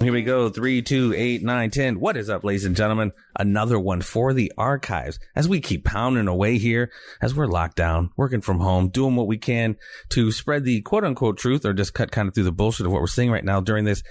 Here 0.00 0.12
we 0.12 0.22
go. 0.22 0.48
Three, 0.48 0.80
two, 0.80 1.12
eight, 1.16 1.42
nine, 1.42 1.72
ten. 1.72 1.98
What 1.98 2.16
is 2.16 2.30
up, 2.30 2.44
ladies 2.44 2.64
and 2.64 2.76
gentlemen? 2.76 3.10
Another 3.40 3.80
one 3.80 4.02
for 4.02 4.34
the 4.34 4.52
archives 4.58 5.18
as 5.34 5.48
we 5.48 5.62
keep 5.62 5.82
pounding 5.86 6.28
away 6.28 6.58
here 6.58 6.92
as 7.22 7.34
we're 7.34 7.46
locked 7.46 7.76
down, 7.76 8.10
working 8.14 8.42
from 8.42 8.60
home, 8.60 8.90
doing 8.90 9.16
what 9.16 9.26
we 9.26 9.38
can 9.38 9.76
to 10.10 10.30
spread 10.30 10.64
the 10.64 10.82
quote 10.82 11.04
unquote 11.04 11.38
truth 11.38 11.64
or 11.64 11.72
just 11.72 11.94
cut 11.94 12.12
kind 12.12 12.28
of 12.28 12.34
through 12.34 12.44
the 12.44 12.52
bullshit 12.52 12.84
of 12.84 12.92
what 12.92 13.00
we're 13.00 13.06
seeing 13.06 13.30
right 13.30 13.44
now 13.44 13.58
during 13.58 13.86
this 13.86 14.02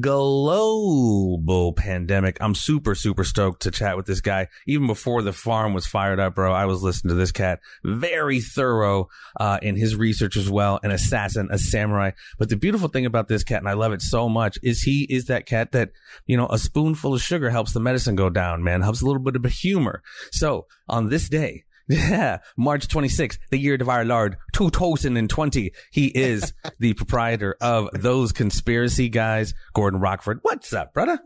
global 0.00 1.72
pandemic. 1.72 2.36
I'm 2.42 2.54
super, 2.54 2.94
super 2.94 3.24
stoked 3.24 3.62
to 3.62 3.70
chat 3.70 3.96
with 3.96 4.04
this 4.04 4.20
guy. 4.20 4.48
Even 4.66 4.86
before 4.86 5.22
the 5.22 5.32
farm 5.32 5.72
was 5.72 5.86
fired 5.86 6.20
up, 6.20 6.34
bro, 6.34 6.52
I 6.52 6.66
was 6.66 6.82
listening 6.82 7.10
to 7.10 7.14
this 7.14 7.32
cat. 7.32 7.60
Very 7.84 8.42
thorough, 8.42 9.08
uh, 9.40 9.58
in 9.62 9.76
his 9.76 9.96
research 9.96 10.36
as 10.36 10.50
well. 10.50 10.78
An 10.82 10.90
assassin, 10.90 11.48
a 11.50 11.56
samurai. 11.58 12.10
But 12.38 12.50
the 12.50 12.56
beautiful 12.56 12.88
thing 12.88 13.06
about 13.06 13.28
this 13.28 13.44
cat, 13.44 13.60
and 13.60 13.68
I 13.68 13.72
love 13.72 13.92
it 13.92 14.02
so 14.02 14.28
much, 14.28 14.58
is 14.62 14.82
he 14.82 15.04
is 15.04 15.24
that 15.26 15.46
cat 15.46 15.72
that, 15.72 15.92
you 16.26 16.36
know, 16.36 16.48
a 16.48 16.58
spoonful 16.58 17.14
of 17.14 17.22
sugar 17.22 17.48
helps 17.48 17.72
the 17.72 17.80
medicine 17.80 18.14
go 18.14 18.28
down, 18.28 18.62
man, 18.62 18.73
helps 18.82 19.02
a 19.02 19.06
little 19.06 19.22
bit 19.22 19.36
of 19.36 19.44
humor. 19.44 20.02
So 20.32 20.66
on 20.88 21.08
this 21.08 21.28
day, 21.28 21.64
yeah, 21.88 22.38
March 22.56 22.88
26th, 22.88 23.38
the 23.50 23.58
year 23.58 23.76
of 23.78 23.88
our 23.88 24.04
Lord, 24.04 24.36
2020. 24.54 25.72
He 25.92 26.06
is 26.06 26.54
the 26.78 26.94
proprietor 26.94 27.56
of 27.60 27.90
those 27.92 28.32
conspiracy 28.32 29.10
guys, 29.10 29.52
Gordon 29.74 30.00
Rockford. 30.00 30.38
What's 30.42 30.72
up, 30.72 30.94
brother? 30.94 31.18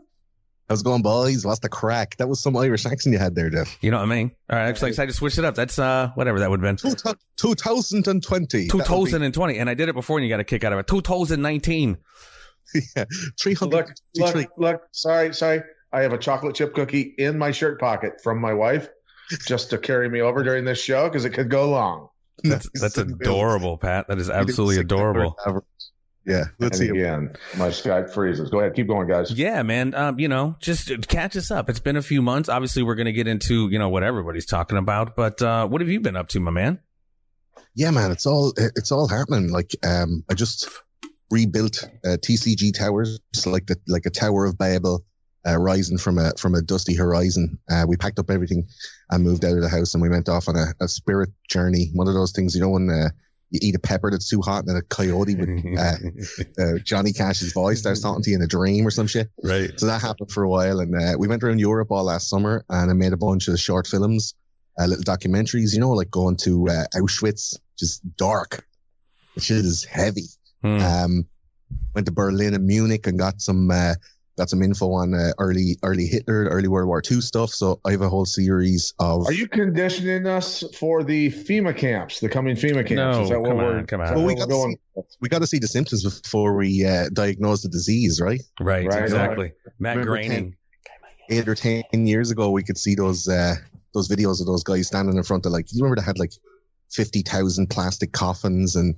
How's 0.67 0.81
it 0.81 0.83
going, 0.83 1.01
boys? 1.01 1.45
Lost 1.45 1.63
the 1.63 1.69
crack? 1.69 2.17
That 2.17 2.27
was 2.27 2.43
some 2.43 2.55
Irish 2.55 2.85
accent 2.85 3.13
you 3.13 3.19
had 3.19 3.33
there, 3.33 3.49
Jeff. 3.49 3.75
You 3.81 3.89
know 3.89 3.97
what 3.97 4.03
I 4.03 4.15
mean? 4.15 4.31
All 4.51 4.59
right, 4.59 4.67
actually, 4.67 4.91
I 4.99 5.07
just 5.07 5.17
switched 5.17 5.39
it 5.39 5.45
up. 5.45 5.55
That's 5.55 5.79
uh, 5.79 6.11
whatever 6.13 6.39
that 6.39 6.49
would 6.51 6.61
have 6.61 6.77
been. 6.77 6.93
2020. 7.37 8.67
2020, 8.67 9.57
and 9.57 9.67
I 9.69 9.73
did 9.73 9.89
it 9.89 9.95
before, 9.95 10.19
and 10.19 10.27
you 10.27 10.31
got 10.31 10.39
a 10.39 10.43
kick 10.43 10.63
out 10.63 10.71
of 10.71 10.77
it. 10.77 10.85
2019. 10.85 11.97
yeah, 12.95 13.05
300. 13.41 13.73
Look, 13.73 14.35
look, 14.35 14.49
look, 14.57 14.81
sorry, 14.91 15.33
sorry. 15.33 15.63
I 15.91 16.01
have 16.01 16.13
a 16.13 16.17
chocolate 16.17 16.55
chip 16.55 16.73
cookie 16.73 17.13
in 17.17 17.37
my 17.37 17.51
shirt 17.51 17.79
pocket 17.79 18.21
from 18.21 18.39
my 18.39 18.53
wife 18.53 18.89
just 19.45 19.71
to 19.71 19.77
carry 19.77 20.09
me 20.09 20.21
over 20.21 20.43
during 20.43 20.65
this 20.65 20.81
show 20.81 21.07
because 21.07 21.25
it 21.25 21.31
could 21.31 21.49
go 21.49 21.69
long. 21.69 22.09
That's, 22.43 22.69
that's 22.79 22.97
adorable, 22.97 23.77
Pat. 23.77 24.07
That 24.07 24.19
is 24.19 24.29
absolutely 24.29 24.77
adorable. 24.77 25.35
Yeah, 26.25 26.45
let's 26.59 26.77
see 26.77 26.89
again. 26.89 27.33
My 27.57 27.69
Skype 27.69 28.11
freezes. 28.11 28.49
Go 28.49 28.59
ahead, 28.59 28.75
keep 28.75 28.87
going, 28.87 29.07
guys. 29.07 29.31
Yeah, 29.31 29.63
man. 29.63 29.95
Um, 29.95 30.19
you 30.19 30.27
know, 30.27 30.55
just 30.59 31.07
catch 31.07 31.35
us 31.35 31.49
up. 31.49 31.69
It's 31.69 31.79
been 31.79 31.95
a 31.95 32.03
few 32.03 32.21
months. 32.21 32.49
Obviously, 32.49 32.83
we're 32.83 32.95
going 32.95 33.07
to 33.07 33.13
get 33.13 33.27
into 33.27 33.67
you 33.69 33.79
know 33.79 33.89
what 33.89 34.03
everybody's 34.03 34.45
talking 34.45 34.77
about. 34.77 35.15
But 35.15 35.41
uh, 35.41 35.67
what 35.67 35.81
have 35.81 35.89
you 35.89 35.99
been 36.01 36.15
up 36.15 36.27
to, 36.29 36.39
my 36.39 36.51
man? 36.51 36.79
Yeah, 37.73 37.89
man. 37.91 38.11
It's 38.11 38.27
all 38.27 38.53
it's 38.57 38.91
all 38.91 39.07
happening. 39.07 39.49
Like, 39.49 39.75
um, 39.83 40.23
I 40.29 40.35
just 40.35 40.69
rebuilt 41.31 41.89
uh, 42.05 42.17
TCG 42.17 42.77
towers, 42.77 43.19
like 43.45 43.65
the 43.65 43.77
like 43.87 44.05
a 44.05 44.11
Tower 44.11 44.45
of 44.45 44.57
Babel, 44.57 45.03
uh, 45.47 45.57
rising 45.57 45.97
from 45.97 46.17
a 46.17 46.33
from 46.37 46.55
a 46.55 46.61
dusty 46.61 46.95
horizon. 46.95 47.59
Uh, 47.69 47.85
we 47.87 47.97
packed 47.97 48.19
up 48.19 48.29
everything 48.29 48.67
and 49.09 49.23
moved 49.23 49.45
out 49.45 49.55
of 49.55 49.61
the 49.61 49.69
house, 49.69 49.93
and 49.93 50.01
we 50.01 50.09
went 50.09 50.29
off 50.29 50.47
on 50.47 50.55
a, 50.55 50.73
a 50.81 50.87
spirit 50.87 51.29
journey. 51.49 51.91
One 51.93 52.07
of 52.07 52.13
those 52.13 52.31
things, 52.31 52.55
you 52.55 52.61
know, 52.61 52.69
when 52.69 52.89
uh, 52.89 53.09
you 53.49 53.59
eat 53.61 53.75
a 53.75 53.79
pepper 53.79 54.11
that's 54.11 54.29
too 54.29 54.41
hot, 54.41 54.59
and 54.59 54.69
then 54.69 54.75
a 54.75 54.81
coyote 54.81 55.35
with 55.35 55.49
uh, 55.79 56.61
uh, 56.61 56.79
Johnny 56.83 57.13
Cash's 57.13 57.53
voice 57.53 57.79
starts 57.79 58.01
talking 58.01 58.23
to 58.23 58.29
you 58.29 58.35
in 58.35 58.41
a 58.41 58.47
dream 58.47 58.85
or 58.85 58.91
some 58.91 59.07
shit. 59.07 59.29
Right. 59.43 59.77
So 59.79 59.85
that 59.87 60.01
happened 60.01 60.31
for 60.31 60.43
a 60.43 60.49
while, 60.49 60.79
and 60.79 61.19
we 61.19 61.27
went 61.27 61.43
around 61.43 61.59
Europe 61.59 61.91
all 61.91 62.03
last 62.03 62.29
summer, 62.29 62.65
and 62.69 62.91
I 62.91 62.93
made 62.93 63.13
a 63.13 63.17
bunch 63.17 63.47
of 63.47 63.59
short 63.59 63.87
films, 63.87 64.35
little 64.77 65.03
documentaries. 65.03 65.73
You 65.73 65.79
know, 65.79 65.91
like 65.91 66.11
going 66.11 66.37
to 66.37 66.67
Auschwitz, 66.95 67.57
just 67.77 68.01
dark. 68.17 68.65
Shit 69.37 69.57
is 69.57 69.85
heavy. 69.85 70.27
Hmm. 70.61 70.79
Um, 70.79 71.25
went 71.93 72.07
to 72.07 72.11
Berlin 72.11 72.53
and 72.53 72.65
Munich 72.65 73.07
and 73.07 73.17
got 73.17 73.41
some 73.41 73.69
uh, 73.71 73.95
got 74.39 74.49
some 74.49 74.63
info 74.63 74.93
on 74.93 75.13
uh, 75.13 75.31
early 75.37 75.77
early 75.83 76.07
Hitler, 76.07 76.45
early 76.45 76.69
World 76.69 76.87
War 76.87 77.03
II 77.09 77.19
stuff. 77.19 77.51
So 77.51 77.81
I 77.85 77.91
have 77.91 78.01
a 78.01 78.09
whole 78.09 78.25
series 78.25 78.93
of. 78.97 79.27
Are 79.27 79.33
you 79.33 79.47
conditioning 79.47 80.25
us 80.25 80.63
for 80.79 81.03
the 81.03 81.29
FEMA 81.29 81.75
camps, 81.75 82.21
the 82.21 82.29
coming 82.29 82.55
FEMA 82.55 82.87
camps? 82.87 82.91
No, 82.91 83.21
Is 83.21 83.29
that 83.29 83.41
what 83.41 83.49
come 83.49 83.57
we're, 83.57 83.77
on, 83.77 83.85
come 83.85 84.01
on. 84.01 84.15
Well, 84.15 84.25
we 84.25 84.35
got 84.35 84.47
we're 84.47 84.71
to 84.71 84.77
we 85.19 85.29
got 85.29 85.41
to 85.41 85.47
see 85.47 85.59
the 85.59 85.67
symptoms 85.67 86.03
before 86.21 86.55
we 86.55 86.85
uh, 86.85 87.09
diagnose 87.11 87.63
the 87.63 87.69
disease, 87.69 88.21
right? 88.21 88.41
Right, 88.59 88.87
Right, 88.87 89.03
exactly. 89.03 89.51
Matt 89.77 89.97
Remember 89.97 90.17
Groening. 90.17 90.55
Eight 91.31 91.47
or 91.47 91.53
ten 91.53 91.83
years 91.91 92.31
ago, 92.31 92.49
we 92.49 92.63
could 92.63 92.77
see 92.77 92.95
those 92.95 93.27
uh, 93.27 93.55
those 93.93 94.07
videos 94.07 94.39
of 94.39 94.47
those 94.47 94.63
guys 94.63 94.87
standing 94.87 95.15
in 95.15 95.23
front 95.23 95.45
of 95.45 95.51
like. 95.51 95.71
You 95.71 95.83
remember 95.83 96.01
they 96.01 96.05
had 96.05 96.17
like 96.17 96.31
fifty 96.89 97.21
thousand 97.21 97.69
plastic 97.69 98.13
coffins 98.13 98.75
and 98.75 98.95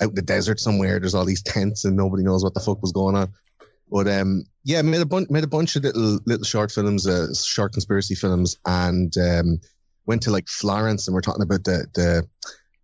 out 0.00 0.08
in 0.08 0.14
the 0.14 0.22
desert 0.22 0.58
somewhere. 0.58 0.98
There's 0.98 1.14
all 1.14 1.24
these 1.24 1.42
tents 1.42 1.84
and 1.84 1.96
nobody 1.96 2.24
knows 2.24 2.42
what 2.42 2.54
the 2.54 2.60
fuck 2.60 2.80
was 2.82 2.92
going 2.92 3.16
on. 3.16 3.32
But 3.90 4.08
um, 4.08 4.44
yeah, 4.64 4.82
made 4.82 5.00
a 5.00 5.06
bunch 5.06 5.30
made 5.30 5.44
a 5.44 5.48
bunch 5.48 5.76
of 5.76 5.84
little 5.84 6.20
little 6.26 6.44
short 6.44 6.70
films, 6.72 7.06
uh, 7.06 7.32
short 7.34 7.72
conspiracy 7.72 8.14
films, 8.14 8.56
and 8.66 9.12
um, 9.16 9.60
went 10.06 10.22
to 10.22 10.30
like 10.30 10.48
Florence, 10.48 11.06
and 11.08 11.14
we're 11.14 11.20
talking 11.22 11.42
about 11.42 11.64
the 11.64 11.86
the 11.94 12.28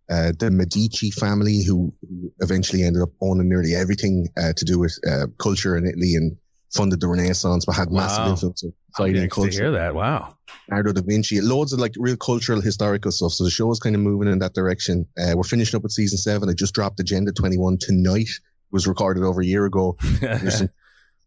uh, 0.09 0.31
the 0.37 0.51
Medici 0.51 1.11
family 1.11 1.63
who 1.63 1.93
eventually 2.39 2.83
ended 2.83 3.01
up 3.01 3.09
owning 3.21 3.49
nearly 3.49 3.75
everything 3.75 4.27
uh, 4.37 4.53
to 4.53 4.65
do 4.65 4.79
with 4.79 4.97
uh, 5.07 5.27
culture 5.39 5.75
in 5.77 5.85
Italy 5.87 6.13
and 6.15 6.37
funded 6.73 6.99
the 6.99 7.07
Renaissance, 7.07 7.65
but 7.65 7.75
had 7.75 7.91
massive 7.91 8.25
Wow. 8.25 8.31
influence 8.31 8.63
on 8.63 8.69
I'm 8.69 8.75
society 8.93 9.11
and 9.13 9.21
next 9.23 9.35
to 9.35 9.41
culture. 9.41 9.61
hear 9.63 9.71
that. 9.71 9.95
Wow. 9.95 10.37
Leonardo 10.69 10.93
da 10.93 11.01
Vinci, 11.01 11.39
loads 11.41 11.73
of 11.73 11.79
like 11.79 11.93
real 11.97 12.17
cultural, 12.17 12.59
historical 12.61 13.11
stuff. 13.11 13.31
So 13.33 13.43
the 13.45 13.49
show 13.51 13.71
is 13.71 13.79
kind 13.79 13.95
of 13.95 14.01
moving 14.01 14.31
in 14.31 14.39
that 14.39 14.53
direction. 14.53 15.05
Uh, 15.17 15.33
we're 15.35 15.43
finishing 15.43 15.77
up 15.77 15.83
with 15.83 15.91
season 15.91 16.17
seven. 16.17 16.49
I 16.49 16.53
just 16.53 16.73
dropped 16.73 16.99
Agenda 16.99 17.31
21 17.31 17.77
tonight. 17.79 18.27
It 18.29 18.71
was 18.71 18.87
recorded 18.87 19.23
over 19.23 19.41
a 19.41 19.45
year 19.45 19.65
ago. 19.65 19.95
There's 20.21 20.57
some 20.59 20.69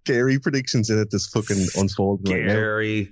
scary 0.08 0.38
predictions 0.38 0.88
in 0.88 0.98
it 0.98 1.08
that's 1.10 1.28
fucking 1.28 1.66
unfolding 1.76 2.32
right 2.32 2.44
now. 2.44 2.54
Gary. 2.54 3.10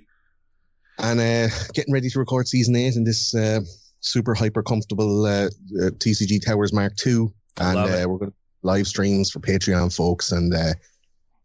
And 0.97 1.19
uh, 1.19 1.53
getting 1.73 1.93
ready 1.93 2.09
to 2.09 2.19
record 2.19 2.47
season 2.47 2.75
eight 2.75 2.95
in 2.95 3.03
this 3.03 3.35
uh, 3.35 3.61
super 3.99 4.33
hyper 4.33 4.63
comfortable 4.63 5.25
uh, 5.25 5.45
uh, 5.45 5.91
TCG 5.91 6.43
Towers 6.43 6.73
Mark 6.73 6.93
II. 7.05 7.27
And 7.57 7.77
uh, 7.77 8.05
we're 8.07 8.17
going 8.17 8.31
to 8.31 8.37
live 8.63 8.87
streams 8.87 9.29
for 9.29 9.39
Patreon 9.39 9.95
folks 9.95 10.31
and, 10.31 10.53
uh, 10.53 10.73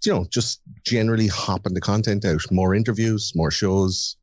you 0.05 0.15
know, 0.15 0.25
just 0.31 0.63
generally 0.85 1.27
hopping 1.27 1.75
the 1.75 1.81
content 1.83 2.25
out. 2.25 2.51
More 2.51 2.75
interviews, 2.75 3.33
more 3.35 3.51
shows. 3.51 4.17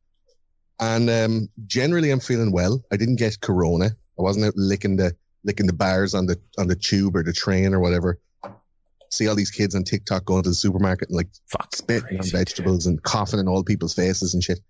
And 0.80 1.08
um, 1.08 1.48
generally, 1.66 2.10
I'm 2.10 2.20
feeling 2.20 2.50
well. 2.50 2.82
I 2.90 2.96
didn't 2.96 3.16
get 3.16 3.40
corona. 3.40 3.90
I 4.18 4.22
wasn't 4.22 4.46
out 4.46 4.54
licking 4.56 4.96
the 4.96 5.14
licking 5.44 5.66
the 5.66 5.72
bars 5.72 6.12
on 6.12 6.26
the 6.26 6.40
on 6.58 6.66
the 6.66 6.76
tube 6.76 7.14
or 7.14 7.22
the 7.22 7.32
train 7.32 7.72
or 7.72 7.80
whatever. 7.80 8.18
See 9.10 9.26
all 9.28 9.34
these 9.34 9.50
kids 9.50 9.74
on 9.74 9.82
TikTok 9.84 10.24
going 10.24 10.44
to 10.44 10.50
the 10.50 10.54
supermarket 10.54 11.08
and 11.08 11.16
like 11.16 11.28
Fuck. 11.48 11.74
spitting 11.74 12.10
on 12.10 12.18
crazy. 12.18 12.36
vegetables 12.36 12.86
and 12.86 13.02
coughing 13.02 13.40
in 13.40 13.48
all 13.48 13.64
people's 13.64 13.94
faces 13.94 14.34
and 14.34 14.42
shit. 14.42 14.60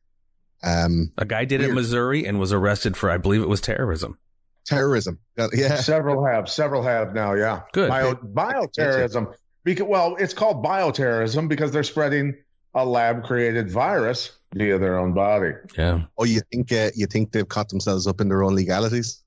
Um, 0.62 1.12
A 1.18 1.24
guy 1.24 1.44
did 1.44 1.60
it 1.60 1.70
in 1.70 1.74
Missouri 1.74 2.26
and 2.26 2.38
was 2.40 2.52
arrested 2.52 2.96
for, 2.96 3.10
I 3.10 3.18
believe 3.18 3.42
it 3.42 3.48
was 3.48 3.60
terrorism. 3.60 4.18
terrorism. 4.66 5.18
Yeah, 5.54 5.76
Several 5.76 6.24
have, 6.26 6.48
several 6.48 6.82
have 6.82 7.14
now. 7.14 7.34
Yeah, 7.34 7.60
Good. 7.72 7.88
Bio, 7.88 8.14
bioterrorism. 8.14 9.34
Because 9.64 9.86
well, 9.86 10.16
it's 10.18 10.32
called 10.34 10.64
bioterrorism 10.64 11.48
because 11.48 11.70
they're 11.70 11.82
spreading 11.82 12.34
a 12.74 12.84
lab-created 12.84 13.70
virus 13.70 14.32
via 14.54 14.78
their 14.78 14.98
own 14.98 15.12
body. 15.12 15.52
Yeah. 15.76 16.02
Oh, 16.16 16.24
you 16.24 16.40
think 16.50 16.72
uh, 16.72 16.90
you 16.94 17.06
think 17.06 17.32
they've 17.32 17.46
caught 17.48 17.68
themselves 17.68 18.06
up 18.06 18.20
in 18.22 18.28
their 18.28 18.42
own 18.42 18.54
legalities? 18.54 19.22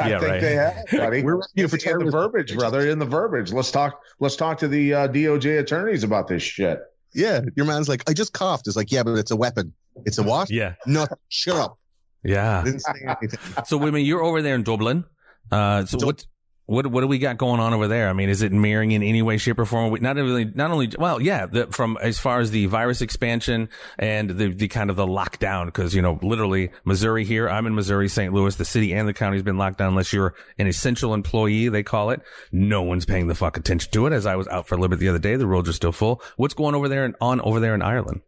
I 0.00 0.08
Yeah, 0.08 0.18
think 0.20 0.30
right. 0.32 0.40
they 0.40 0.54
have, 0.54 0.84
buddy. 0.90 1.22
We're 1.22 1.40
here 1.54 1.68
for 1.68 1.76
in 1.76 2.06
the 2.06 2.10
verbiage, 2.10 2.54
brother. 2.56 2.88
In 2.88 2.98
the 2.98 3.04
verbiage. 3.06 3.52
Let's 3.52 3.70
talk. 3.70 4.00
Let's 4.18 4.36
talk 4.36 4.58
to 4.58 4.68
the 4.68 4.94
uh, 4.94 5.08
DOJ 5.08 5.60
attorneys 5.60 6.04
about 6.04 6.28
this 6.28 6.42
shit. 6.42 6.80
Yeah, 7.12 7.40
your 7.56 7.66
man's 7.66 7.88
like, 7.88 8.08
I 8.08 8.12
just 8.12 8.32
coughed. 8.32 8.66
It's 8.68 8.76
like, 8.76 8.92
yeah, 8.92 9.02
but 9.02 9.14
it's 9.14 9.30
a 9.30 9.36
weapon. 9.36 9.72
It's 10.06 10.18
a 10.18 10.22
what? 10.22 10.48
Yeah. 10.50 10.74
No, 10.86 11.06
shut 11.28 11.56
up. 11.56 11.78
Yeah. 12.22 12.62
Didn't 12.64 12.80
say 12.80 12.92
anything. 13.06 13.38
So, 13.66 13.82
I 13.84 13.90
mean, 13.90 14.06
you're 14.06 14.22
over 14.22 14.42
there 14.42 14.54
in 14.54 14.62
Dublin. 14.62 15.04
Uh, 15.50 15.84
so 15.86 15.98
Dub- 15.98 16.06
what, 16.06 16.26
what, 16.70 16.86
what 16.86 17.00
do 17.00 17.08
we 17.08 17.18
got 17.18 17.36
going 17.36 17.58
on 17.58 17.74
over 17.74 17.88
there? 17.88 18.08
I 18.08 18.12
mean, 18.12 18.28
is 18.28 18.42
it 18.42 18.52
mirroring 18.52 18.92
in 18.92 19.02
any 19.02 19.22
way, 19.22 19.38
shape, 19.38 19.58
or 19.58 19.64
form? 19.64 19.92
Not 20.00 20.16
only, 20.16 20.44
not 20.44 20.70
only, 20.70 20.88
well, 20.96 21.20
yeah, 21.20 21.46
the, 21.46 21.66
from 21.66 21.98
as 22.00 22.20
far 22.20 22.38
as 22.38 22.52
the 22.52 22.66
virus 22.66 23.00
expansion 23.00 23.68
and 23.98 24.30
the, 24.30 24.54
the 24.54 24.68
kind 24.68 24.88
of 24.88 24.94
the 24.94 25.04
lockdown, 25.04 25.66
because, 25.66 25.96
you 25.96 26.00
know, 26.00 26.20
literally 26.22 26.70
Missouri 26.84 27.24
here, 27.24 27.48
I'm 27.48 27.66
in 27.66 27.74
Missouri, 27.74 28.08
St. 28.08 28.32
Louis, 28.32 28.54
the 28.54 28.64
city 28.64 28.94
and 28.94 29.08
the 29.08 29.12
county 29.12 29.36
has 29.36 29.42
been 29.42 29.58
locked 29.58 29.78
down 29.78 29.88
unless 29.88 30.12
you're 30.12 30.32
an 30.58 30.68
essential 30.68 31.12
employee, 31.12 31.68
they 31.68 31.82
call 31.82 32.10
it. 32.10 32.22
No 32.52 32.82
one's 32.82 33.04
paying 33.04 33.26
the 33.26 33.34
fuck 33.34 33.56
attention 33.56 33.90
to 33.90 34.06
it. 34.06 34.12
As 34.12 34.24
I 34.24 34.36
was 34.36 34.46
out 34.46 34.68
for 34.68 34.76
a 34.76 34.78
little 34.78 34.90
bit 34.90 35.00
the 35.00 35.08
other 35.08 35.18
day, 35.18 35.34
the 35.34 35.48
roads 35.48 35.68
are 35.68 35.72
still 35.72 35.90
full. 35.90 36.22
What's 36.36 36.54
going 36.54 36.76
over 36.76 36.88
there 36.88 37.04
and 37.04 37.16
on 37.20 37.40
over 37.40 37.58
there 37.58 37.74
in 37.74 37.82
Ireland? 37.82 38.20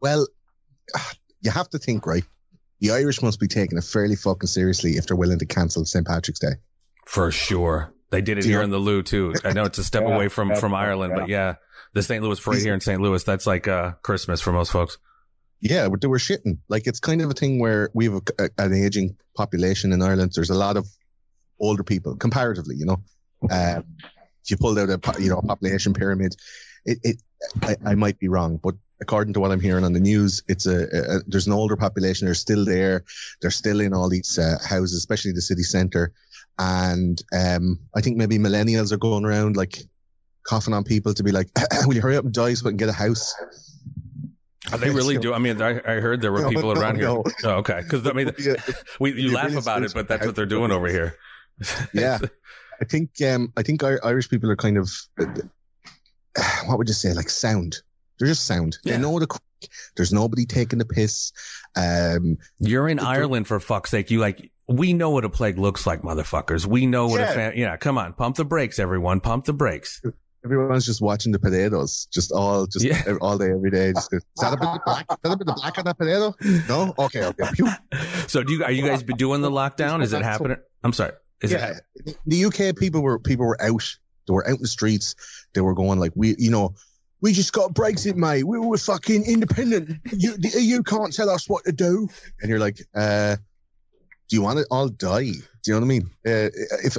Well, 0.00 0.26
you 1.42 1.50
have 1.50 1.68
to 1.68 1.78
think, 1.78 2.06
right? 2.06 2.24
The 2.80 2.92
Irish 2.92 3.20
must 3.20 3.38
be 3.38 3.46
taking 3.46 3.76
it 3.76 3.84
fairly 3.84 4.16
fucking 4.16 4.46
seriously 4.46 4.92
if 4.92 5.06
they're 5.06 5.18
willing 5.18 5.40
to 5.40 5.46
cancel 5.46 5.84
St. 5.84 6.06
Patrick's 6.06 6.40
Day. 6.40 6.54
For 7.06 7.30
sure. 7.30 7.92
They 8.10 8.20
did 8.20 8.38
it 8.38 8.44
here 8.44 8.62
in 8.62 8.70
the 8.70 8.78
Lou 8.78 9.02
too. 9.02 9.34
I 9.44 9.52
know 9.52 9.64
it's 9.64 9.78
a 9.78 9.84
step 9.84 10.02
Yeah, 10.02 10.14
away 10.14 10.28
from, 10.28 10.50
yeah, 10.50 10.54
from 10.60 10.74
Ireland, 10.74 11.14
but 11.14 11.28
yeah, 11.28 11.54
the 11.94 12.02
St. 12.02 12.22
Louis 12.22 12.38
parade 12.38 12.62
here 12.62 12.74
in 12.74 12.80
St. 12.80 13.00
Louis, 13.00 13.22
that's 13.24 13.46
like, 13.46 13.68
uh, 13.68 13.92
Christmas 14.02 14.40
for 14.40 14.52
most 14.52 14.70
folks. 14.70 14.98
Yeah, 15.62 15.88
but 15.88 16.00
they 16.00 16.08
were 16.08 16.18
shitting. 16.18 16.58
Like 16.68 16.86
it's 16.86 16.98
kind 16.98 17.22
of 17.22 17.30
a 17.30 17.34
thing 17.34 17.60
where 17.60 17.88
we 17.94 18.06
have 18.06 18.20
a, 18.38 18.50
an 18.58 18.74
aging 18.74 19.16
population 19.36 19.92
in 19.92 20.02
Ireland. 20.02 20.32
There's 20.34 20.50
a 20.50 20.54
lot 20.54 20.76
of 20.76 20.86
older 21.60 21.84
people 21.84 22.16
comparatively. 22.16 22.74
You 22.74 22.86
know, 22.86 23.02
um, 23.50 23.84
if 24.44 24.50
you 24.50 24.56
pulled 24.56 24.78
out 24.78 24.90
a 24.90 25.22
you 25.22 25.30
know 25.30 25.38
a 25.38 25.42
population 25.42 25.94
pyramid, 25.94 26.34
it, 26.84 26.98
it 27.04 27.22
I, 27.62 27.76
I 27.86 27.94
might 27.94 28.18
be 28.18 28.26
wrong, 28.26 28.58
but 28.60 28.74
according 29.00 29.34
to 29.34 29.40
what 29.40 29.52
I'm 29.52 29.60
hearing 29.60 29.84
on 29.84 29.92
the 29.92 30.00
news, 30.00 30.42
it's 30.48 30.66
a, 30.66 30.80
a, 30.80 31.16
a 31.16 31.20
there's 31.28 31.46
an 31.46 31.52
older 31.52 31.76
population. 31.76 32.26
They're 32.26 32.34
still 32.34 32.64
there. 32.64 33.04
They're 33.40 33.52
still 33.52 33.80
in 33.80 33.94
all 33.94 34.08
these 34.08 34.40
uh, 34.40 34.58
houses, 34.68 34.96
especially 34.98 35.30
the 35.30 35.42
city 35.42 35.62
centre. 35.62 36.12
And 36.58 37.20
um, 37.32 37.78
I 37.94 38.00
think 38.00 38.16
maybe 38.16 38.38
millennials 38.38 38.92
are 38.92 38.98
going 38.98 39.24
around 39.24 39.56
like 39.56 39.78
coughing 40.44 40.74
on 40.74 40.84
people 40.84 41.14
to 41.14 41.22
be 41.22 41.32
like, 41.32 41.48
"Will 41.86 41.94
you 41.94 42.02
hurry 42.02 42.16
up 42.16 42.24
and 42.24 42.34
die 42.34 42.54
so 42.54 42.66
I 42.66 42.70
can 42.70 42.76
get 42.76 42.88
a 42.88 42.92
house?" 42.92 43.34
Are 44.70 44.78
they 44.78 44.90
really 44.90 45.18
do? 45.18 45.34
I 45.34 45.38
mean, 45.38 45.60
I, 45.60 45.80
I 45.84 46.00
heard 46.00 46.20
there 46.20 46.30
were 46.32 46.40
No, 46.42 46.48
people 46.48 46.74
no, 46.74 46.80
around 46.80 46.96
here. 46.96 47.08
Oh, 47.08 47.24
okay. 47.44 47.82
Cause 47.88 48.06
I 48.06 48.12
mean, 48.12 48.32
we, 49.00 49.12
you 49.20 49.32
laugh 49.32 49.46
really 49.46 49.58
about 49.58 49.82
it, 49.82 49.92
but 49.92 50.06
that's 50.08 50.24
what 50.24 50.36
they're 50.36 50.46
doing 50.46 50.70
over 50.70 50.88
here. 50.88 51.16
Yeah. 51.92 52.18
I 52.80 52.84
think 52.84 53.10
um, 53.22 53.52
I 53.56 53.62
think 53.62 53.82
Ir- 53.82 54.00
Irish 54.02 54.28
people 54.28 54.50
are 54.50 54.56
kind 54.56 54.76
of 54.78 54.90
what 56.66 56.78
would 56.78 56.88
you 56.88 56.94
say 56.94 57.12
like 57.12 57.28
sound. 57.28 57.76
They're 58.18 58.28
just 58.28 58.46
sound. 58.46 58.78
Yeah. 58.84 58.96
They 58.96 59.02
know 59.02 59.18
the. 59.18 59.28
There's 59.96 60.12
nobody 60.12 60.44
taking 60.46 60.78
the 60.78 60.84
piss. 60.84 61.32
Um, 61.76 62.38
You're 62.58 62.88
in 62.88 62.98
Ireland 62.98 63.46
for 63.46 63.60
fuck's 63.60 63.90
sake. 63.90 64.10
You 64.10 64.18
like, 64.20 64.50
we 64.68 64.92
know 64.92 65.10
what 65.10 65.24
a 65.24 65.28
plague 65.30 65.58
looks 65.58 65.86
like, 65.86 66.02
motherfuckers. 66.02 66.66
We 66.66 66.86
know 66.86 67.06
what 67.08 67.20
a 67.20 67.24
Yeah. 67.24 67.34
fan, 67.34 67.52
yeah, 67.56 67.76
come 67.76 67.98
on. 67.98 68.12
Pump 68.14 68.36
the 68.36 68.44
brakes, 68.44 68.78
everyone. 68.78 69.20
Pump 69.20 69.44
the 69.44 69.52
brakes. 69.52 70.00
everyone's 70.44 70.84
just 70.84 71.00
watching 71.00 71.30
the 71.30 71.38
potatoes, 71.38 72.08
just 72.12 72.32
all 72.32 72.66
just 72.66 72.84
Yeah. 72.84 73.00
ev- 73.06 73.18
all 73.20 73.38
day, 73.38 73.50
every 73.50 73.70
day. 73.70 73.92
Just, 73.92 74.12
is 74.12 74.22
that 74.40 74.52
a 74.52 74.56
bit 74.56 74.66
of 74.68 74.80
black? 74.84 75.06
Is 75.10 75.16
that 75.22 75.32
a 75.32 75.36
bit 75.36 75.48
of 75.48 75.54
black 75.56 75.78
on 75.78 75.84
that 75.84 75.98
potato? 75.98 76.34
No. 76.68 76.92
Okay. 76.98 77.24
Okay. 77.24 77.44
So 78.26 78.42
do 78.42 78.52
you, 78.54 78.64
are 78.64 78.72
you 78.72 78.84
guys 78.86 79.02
be 79.04 79.14
doing 79.14 79.40
the 79.40 79.50
lockdown? 79.50 80.02
Is 80.02 80.12
it 80.12 80.22
happening? 80.22 80.56
I'm 80.82 80.92
sorry. 80.92 81.12
Is 81.42 81.52
yeah. 81.52 81.78
it, 82.06 82.16
The 82.26 82.44
UK 82.46 82.76
people 82.76 83.02
were 83.02 83.18
people 83.18 83.46
were 83.46 83.60
out. 83.62 83.84
They 84.26 84.32
were 84.34 84.44
out 84.48 84.56
in 84.56 84.62
the 84.62 84.68
streets. 84.68 85.14
They 85.54 85.60
were 85.60 85.74
going 85.74 85.98
like 86.00 86.12
we, 86.14 86.34
you 86.38 86.50
know, 86.50 86.74
we 87.20 87.32
just 87.32 87.52
got 87.52 87.72
Brexit, 87.74 88.16
mate. 88.16 88.44
We 88.44 88.58
were 88.58 88.76
fucking 88.78 89.24
independent. 89.26 90.00
You, 90.12 90.36
the 90.36 90.60
EU 90.60 90.82
can't 90.82 91.12
tell 91.12 91.30
us 91.30 91.48
what 91.48 91.64
to 91.66 91.72
do. 91.72 92.08
And 92.40 92.48
you're 92.50 92.58
like, 92.58 92.78
uh, 92.94 93.36
do 94.28 94.36
you 94.36 94.42
want 94.42 94.58
to 94.58 94.66
all 94.70 94.88
die? 94.88 95.32
Do 95.62 95.70
you 95.70 95.74
know 95.74 95.80
what 95.80 95.84
I 95.84 95.88
mean? 95.88 96.10
Uh, 96.26 96.48
if 96.84 96.96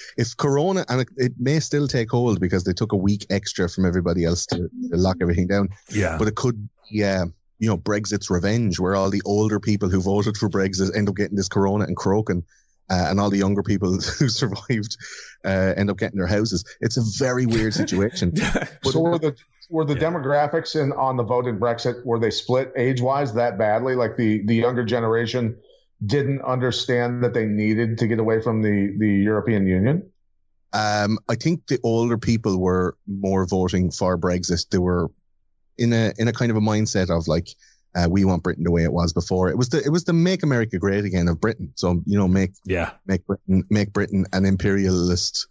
if 0.16 0.36
Corona 0.36 0.84
and 0.88 1.02
it, 1.02 1.08
it 1.16 1.32
may 1.38 1.60
still 1.60 1.86
take 1.86 2.10
hold 2.10 2.40
because 2.40 2.64
they 2.64 2.72
took 2.72 2.92
a 2.92 2.96
week 2.96 3.26
extra 3.30 3.68
from 3.68 3.86
everybody 3.86 4.24
else 4.24 4.46
to, 4.46 4.56
to 4.56 4.96
lock 4.96 5.18
everything 5.20 5.46
down, 5.46 5.68
yeah. 5.90 6.16
but 6.18 6.26
it 6.26 6.34
could, 6.36 6.68
yeah, 6.90 7.24
you 7.58 7.68
know, 7.68 7.76
Brexit's 7.76 8.30
revenge, 8.30 8.80
where 8.80 8.96
all 8.96 9.10
the 9.10 9.22
older 9.24 9.60
people 9.60 9.88
who 9.88 10.00
voted 10.00 10.36
for 10.36 10.48
Brexit 10.48 10.96
end 10.96 11.08
up 11.08 11.16
getting 11.16 11.36
this 11.36 11.48
Corona 11.48 11.84
and 11.84 11.96
croaking. 11.96 12.44
Uh, 12.92 13.06
and 13.08 13.20
all 13.20 13.30
the 13.30 13.38
younger 13.38 13.62
people 13.62 13.92
who 14.18 14.28
survived 14.28 14.96
uh, 15.44 15.74
end 15.76 15.90
up 15.90 15.96
getting 15.96 16.18
their 16.18 16.26
houses. 16.26 16.64
It's 16.80 16.96
a 16.96 17.24
very 17.24 17.46
weird 17.46 17.72
situation. 17.72 18.34
so 18.82 19.00
were 19.00 19.18
the 19.18 19.36
were 19.68 19.84
the 19.84 19.94
demographics 19.94 20.74
in 20.74 20.90
on 20.94 21.16
the 21.16 21.22
vote 21.22 21.46
in 21.46 21.60
Brexit 21.60 22.04
were 22.04 22.18
they 22.18 22.32
split 22.32 22.72
age 22.76 23.00
wise 23.00 23.32
that 23.34 23.58
badly? 23.58 23.94
Like 23.94 24.16
the 24.16 24.44
the 24.44 24.56
younger 24.56 24.84
generation 24.84 25.56
didn't 26.04 26.40
understand 26.42 27.22
that 27.22 27.34
they 27.34 27.44
needed 27.44 27.98
to 27.98 28.06
get 28.06 28.18
away 28.18 28.40
from 28.40 28.62
the 28.62 28.94
the 28.98 29.08
European 29.08 29.66
Union. 29.66 30.10
Um, 30.72 31.18
I 31.28 31.34
think 31.34 31.66
the 31.66 31.78
older 31.82 32.16
people 32.16 32.58
were 32.58 32.96
more 33.06 33.46
voting 33.46 33.90
for 33.90 34.16
Brexit. 34.16 34.68
They 34.70 34.78
were 34.78 35.10
in 35.78 35.92
a 35.92 36.12
in 36.18 36.28
a 36.28 36.32
kind 36.32 36.50
of 36.50 36.56
a 36.56 36.60
mindset 36.60 37.10
of 37.10 37.26
like, 37.26 37.48
uh, 37.96 38.06
we 38.08 38.24
want 38.24 38.42
Britain 38.42 38.64
the 38.64 38.70
way 38.70 38.84
it 38.84 38.92
was 38.92 39.12
before. 39.12 39.50
It 39.50 39.58
was 39.58 39.68
the 39.70 39.82
it 39.84 39.90
was 39.90 40.04
the 40.04 40.12
make 40.12 40.42
America 40.42 40.78
great 40.78 41.04
again 41.04 41.28
of 41.28 41.40
Britain. 41.40 41.72
So 41.74 42.02
you 42.06 42.16
know, 42.16 42.28
make 42.28 42.52
yeah. 42.64 42.92
make 43.06 43.26
Britain 43.26 43.64
make 43.68 43.92
Britain 43.92 44.26
an 44.32 44.44
imperialist, 44.44 45.48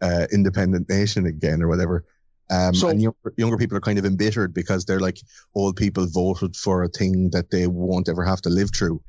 uh, 0.00 0.26
independent 0.32 0.88
nation 0.88 1.26
again 1.26 1.62
or 1.62 1.68
whatever. 1.68 2.04
Um, 2.50 2.74
So- 2.74 2.88
and 2.88 3.00
younger, 3.00 3.32
younger 3.36 3.56
people 3.56 3.76
are 3.76 3.80
kind 3.80 3.98
of 3.98 4.04
embittered 4.04 4.52
because 4.52 4.84
they're 4.84 5.00
like 5.00 5.18
old 5.54 5.76
people 5.76 6.06
voted 6.06 6.56
for 6.56 6.82
a 6.82 6.88
thing 6.88 7.30
that 7.30 7.50
they 7.50 7.66
won't 7.66 8.08
ever 8.08 8.24
have 8.24 8.40
to 8.42 8.50
live 8.50 8.70
through. 8.74 9.00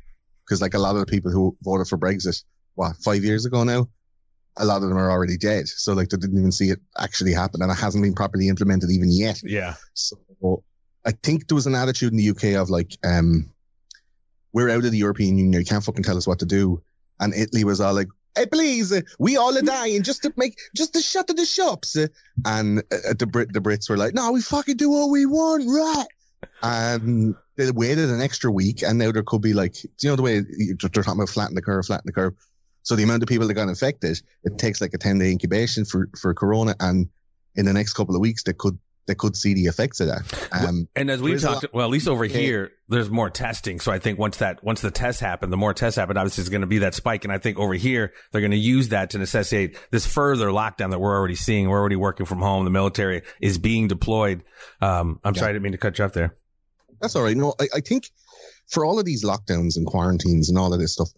Because 0.45 0.61
like 0.61 0.73
a 0.73 0.79
lot 0.79 0.95
of 0.95 0.99
the 0.99 1.05
people 1.05 1.31
who 1.31 1.55
voted 1.61 1.87
for 1.87 1.97
Brexit, 1.97 2.43
what 2.75 2.95
five 2.97 3.23
years 3.23 3.45
ago 3.45 3.63
now, 3.63 3.87
a 4.57 4.65
lot 4.65 4.83
of 4.83 4.89
them 4.89 4.97
are 4.97 5.09
already 5.09 5.37
dead. 5.37 5.67
So 5.67 5.93
like 5.93 6.09
they 6.09 6.17
didn't 6.17 6.37
even 6.37 6.51
see 6.51 6.69
it 6.69 6.79
actually 6.97 7.33
happen, 7.33 7.61
and 7.61 7.71
it 7.71 7.75
hasn't 7.75 8.03
been 8.03 8.13
properly 8.13 8.47
implemented 8.47 8.91
even 8.91 9.11
yet. 9.11 9.41
Yeah. 9.43 9.75
So 9.93 10.17
I 11.05 11.11
think 11.11 11.47
there 11.47 11.55
was 11.55 11.67
an 11.67 11.75
attitude 11.75 12.11
in 12.11 12.17
the 12.17 12.29
UK 12.29 12.61
of 12.61 12.69
like, 12.69 12.97
um, 13.03 13.49
we're 14.53 14.69
out 14.69 14.85
of 14.85 14.91
the 14.91 14.97
European 14.97 15.37
Union. 15.37 15.61
You 15.61 15.65
can't 15.65 15.83
fucking 15.83 16.03
tell 16.03 16.17
us 16.17 16.27
what 16.27 16.39
to 16.39 16.45
do. 16.45 16.81
And 17.19 17.33
Italy 17.33 17.63
was 17.63 17.81
all 17.81 17.93
like, 17.93 18.07
hey, 18.35 18.45
please, 18.45 18.91
uh, 18.91 19.01
we 19.19 19.37
all 19.37 19.57
are 19.57 19.61
dying 19.61 20.03
just 20.03 20.23
to 20.23 20.33
make, 20.37 20.57
just 20.75 20.93
to 20.93 21.01
shut 21.01 21.27
the 21.27 21.45
shops. 21.45 21.95
Uh, 21.95 22.07
And 22.45 22.79
uh, 22.91 23.13
the 23.17 23.25
Brit, 23.25 23.51
the 23.53 23.59
Brits 23.59 23.89
were 23.89 23.97
like, 23.97 24.13
no, 24.13 24.31
we 24.31 24.41
fucking 24.41 24.77
do 24.77 24.89
what 24.89 25.09
we 25.09 25.25
want, 25.25 25.65
right? 25.67 26.07
And 26.61 27.35
they 27.55 27.69
waited 27.71 28.09
an 28.09 28.21
extra 28.21 28.51
week, 28.51 28.81
and 28.83 28.97
now 28.97 29.11
there 29.11 29.23
could 29.23 29.41
be 29.41 29.53
like, 29.53 29.83
you 29.83 30.09
know 30.09 30.15
the 30.15 30.21
way 30.21 30.39
they're 30.41 30.89
talking 30.89 31.13
about 31.13 31.29
flatten 31.29 31.55
the 31.55 31.61
curve, 31.61 31.85
flatten 31.85 32.05
the 32.07 32.13
curve. 32.13 32.33
So 32.83 32.95
the 32.95 33.03
amount 33.03 33.23
of 33.23 33.29
people 33.29 33.47
that 33.47 33.53
got 33.53 33.69
infected, 33.69 34.19
it 34.43 34.57
takes 34.57 34.81
like 34.81 34.93
a 34.93 34.97
ten 34.97 35.19
day 35.19 35.31
incubation 35.31 35.85
for 35.85 36.09
for 36.19 36.33
Corona, 36.33 36.75
and 36.79 37.09
in 37.55 37.65
the 37.65 37.73
next 37.73 37.93
couple 37.93 38.15
of 38.15 38.21
weeks, 38.21 38.43
they 38.43 38.53
could 38.53 38.77
they 39.05 39.15
could 39.15 39.35
see 39.35 39.53
the 39.53 39.65
effects 39.65 39.99
of 39.99 40.07
that. 40.07 40.47
Um, 40.53 40.87
And 40.95 41.11
as 41.11 41.19
a 41.21 41.37
talked, 41.37 41.65
well, 41.73 41.85
at 41.85 41.91
least 41.91 42.07
over 42.07 42.23
Yeah. 42.23 42.37
here, 42.37 42.71
there's 42.87 43.09
more 43.09 43.29
testing. 43.29 43.81
So 43.81 43.91
I 43.91 43.99
think 43.99 44.17
once 44.17 44.37
that, 44.37 44.63
once 44.63 44.79
the 44.79 44.91
tests 44.91 45.19
happen, 45.19 45.49
the 45.49 45.57
more 45.57 45.73
tests 45.73 45.97
happen, 45.97 46.15
obviously 46.15 46.41
it's 46.43 46.49
going 46.49 46.61
to 46.61 46.67
be 46.67 46.77
that 46.77 46.93
spike. 46.95 47.25
And 47.25 47.33
I 47.33 47.37
think 47.37 47.57
over 47.59 47.73
here, 47.73 48.13
they're 48.31 48.39
going 48.39 48.51
to 48.51 48.57
use 48.57 48.89
that 48.89 49.09
to 49.09 49.17
necessitate 49.17 49.77
this 49.91 50.07
further 50.07 50.47
lockdown 50.47 50.91
that 50.91 50.99
we're 51.01 51.13
already 51.17 51.35
seeing. 51.35 51.67
We're 51.67 51.81
already 51.81 51.97
working 51.97 52.25
from 52.25 52.39
home. 52.39 52.63
The 52.63 52.69
military 52.71 53.23
is 53.41 53.57
being 53.57 53.89
deployed. 53.89 54.45
Um, 54.79 55.19
I'm 55.25 55.35
Yeah. 55.35 55.39
sorry, 55.41 55.49
I 55.49 55.53
didn't 55.53 55.63
mean 55.63 55.71
to 55.73 55.77
cut 55.77 55.99
you 55.99 56.05
off 56.05 56.13
there. 56.13 56.37
That's 57.03 57.17
all 57.17 57.23
right. 57.23 57.35
No, 57.35 57.53
I, 57.59 57.67
I 57.75 57.79
think 57.81 58.09
for 58.67 58.85
all 58.85 58.97
of 58.97 59.03
these 59.03 59.25
lockdowns 59.25 59.75
and 59.75 59.85
quarantines 59.85 60.47
and 60.47 60.57
all 60.57 60.73
of 60.73 60.79
this 60.79 60.93
stuff, 60.93 61.09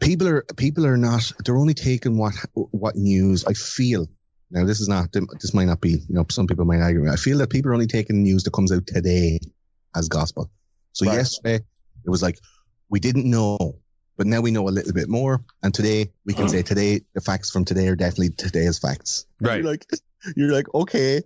people 0.00 0.28
are 0.28 0.42
people 0.58 0.86
are 0.86 0.98
not. 0.98 1.32
They're 1.42 1.56
only 1.56 1.72
taking 1.72 2.18
what 2.18 2.34
what 2.54 2.94
news. 2.94 3.46
I 3.46 3.54
feel 3.54 4.06
now. 4.50 4.66
This 4.66 4.80
is 4.80 4.88
not. 4.88 5.10
This 5.12 5.54
might 5.54 5.64
not 5.64 5.80
be. 5.80 5.92
You 5.92 6.14
know, 6.14 6.26
some 6.30 6.46
people 6.46 6.66
might 6.66 6.82
argue. 6.82 7.10
I 7.10 7.16
feel 7.16 7.38
that 7.38 7.48
people 7.48 7.70
are 7.70 7.74
only 7.74 7.86
taking 7.86 8.22
news 8.22 8.42
that 8.44 8.52
comes 8.52 8.70
out 8.70 8.86
today 8.86 9.40
as 9.96 10.10
gospel. 10.10 10.50
So 10.92 11.06
Right. 11.06 11.14
yesterday 11.14 11.54
it 12.04 12.10
was 12.10 12.22
like 12.22 12.38
we 12.90 13.00
didn't 13.00 13.24
know, 13.24 13.56
but 14.18 14.26
now 14.26 14.42
we 14.42 14.50
know 14.50 14.68
a 14.68 14.76
little 14.76 14.92
bit 14.92 15.08
more. 15.08 15.42
And 15.62 15.72
today 15.72 16.12
we 16.26 16.34
can 16.34 16.50
say 16.50 16.60
today 16.72 17.00
the 17.14 17.22
facts 17.22 17.50
from 17.50 17.64
today 17.64 17.88
are 17.88 17.96
definitely 17.96 18.30
today's 18.30 18.78
facts. 18.78 19.24
Right. 19.40 19.62
You're 19.62 19.70
like, 19.70 19.86
you're 20.36 20.52
like, 20.52 20.66
okay, 20.74 21.22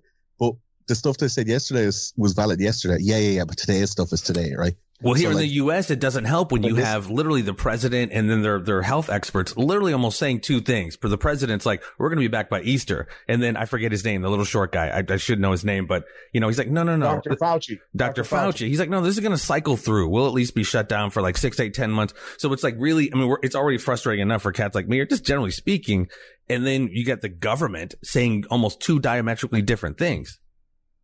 the 0.89 0.95
stuff 0.95 1.19
they 1.19 1.29
said 1.29 1.49
yesterday 1.49 1.87
was, 1.87 2.13
was 2.17 2.33
valid 2.33 2.61
yesterday. 2.61 2.99
Yeah, 3.01 3.19
yeah, 3.19 3.31
yeah. 3.31 3.45
But 3.45 3.57
today's 3.59 3.91
stuff 3.91 4.13
is 4.13 4.21
today, 4.23 4.55
right? 4.57 4.75
Well, 5.03 5.13
here 5.13 5.25
So, 5.27 5.31
in 5.33 5.35
like- 5.37 5.43
the 5.43 5.49
U.S., 5.49 5.91
it 5.91 6.01
doesn't 6.01 6.25
help 6.25 6.53
when 6.53 6.63
you 6.63 6.73
this- 6.75 6.87
have 6.87 7.11
literally 7.11 7.43
the 7.43 7.53
president 7.53 8.13
and 8.15 8.31
then 8.31 8.41
their 8.41 8.59
their 8.61 8.81
health 8.81 9.11
experts 9.11 9.55
literally 9.55 9.93
almost 9.93 10.19
saying 10.19 10.41
two 10.41 10.63
things. 10.63 10.97
For 10.97 11.11
the 11.11 11.19
president's 11.19 11.67
like, 11.67 11.83
"We're 11.99 12.09
going 12.09 12.17
to 12.17 12.25
be 12.25 12.29
back 12.29 12.49
by 12.49 12.63
Easter," 12.63 13.07
and 13.29 13.43
then 13.43 13.59
I 13.59 13.67
forget 13.67 13.93
his 13.93 14.07
name, 14.07 14.23
the 14.23 14.31
little 14.31 14.47
short 14.47 14.73
guy. 14.73 14.87
I, 14.89 15.05
I 15.13 15.17
should 15.19 15.39
know 15.39 15.53
his 15.53 15.67
name, 15.67 15.87
but 15.87 16.05
you 16.33 16.41
know, 16.41 16.47
he's 16.49 16.57
like, 16.57 16.71
"No, 16.71 16.83
no, 16.83 16.97
no." 16.97 17.17
Dr. 17.17 17.37
Fauci. 17.37 17.79
Dr. 17.95 18.23
Fauci. 18.23 18.69
He's 18.69 18.79
like, 18.79 18.89
no, 18.89 19.03
this 19.03 19.15
is 19.17 19.21
going 19.21 19.33
to 19.37 19.39
cycle 19.39 19.77
through. 19.77 20.09
We'll 20.09 20.29
at 20.29 20.33
least 20.33 20.55
be 20.55 20.63
shut 20.63 20.89
down 20.89 21.11
for 21.11 21.21
like 21.21 21.37
six, 21.37 21.61
eight, 21.61 21.75
ten 21.75 21.91
months. 21.91 22.15
So 22.39 22.51
it's 22.55 22.63
like 22.63 22.77
really, 22.79 23.13
I 23.13 23.17
mean, 23.17 23.29
we're, 23.29 23.39
it's 23.43 23.55
already 23.55 23.77
frustrating 23.77 24.23
enough 24.23 24.41
for 24.43 24.53
cats 24.53 24.75
like 24.75 24.89
me, 24.89 25.01
or 25.01 25.05
just 25.05 25.25
generally 25.27 25.51
speaking. 25.51 26.09
And 26.49 26.67
then 26.67 26.89
you 26.91 27.05
get 27.05 27.21
the 27.21 27.29
government 27.29 27.97
saying 28.03 28.45
almost 28.51 28.81
two 28.81 28.99
diametrically 29.01 29.61
different 29.61 29.99
things. 29.99 30.39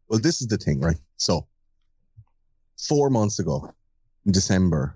Well, 0.09 0.21
this 0.21 0.41
is 0.43 0.49
the 0.49 0.59
thing, 0.59 0.81
right? 0.81 0.97
So, 1.17 1.47
four 2.79 3.11
months 3.11 3.39
ago, 3.39 3.73
in 4.27 4.33
December, 4.33 4.95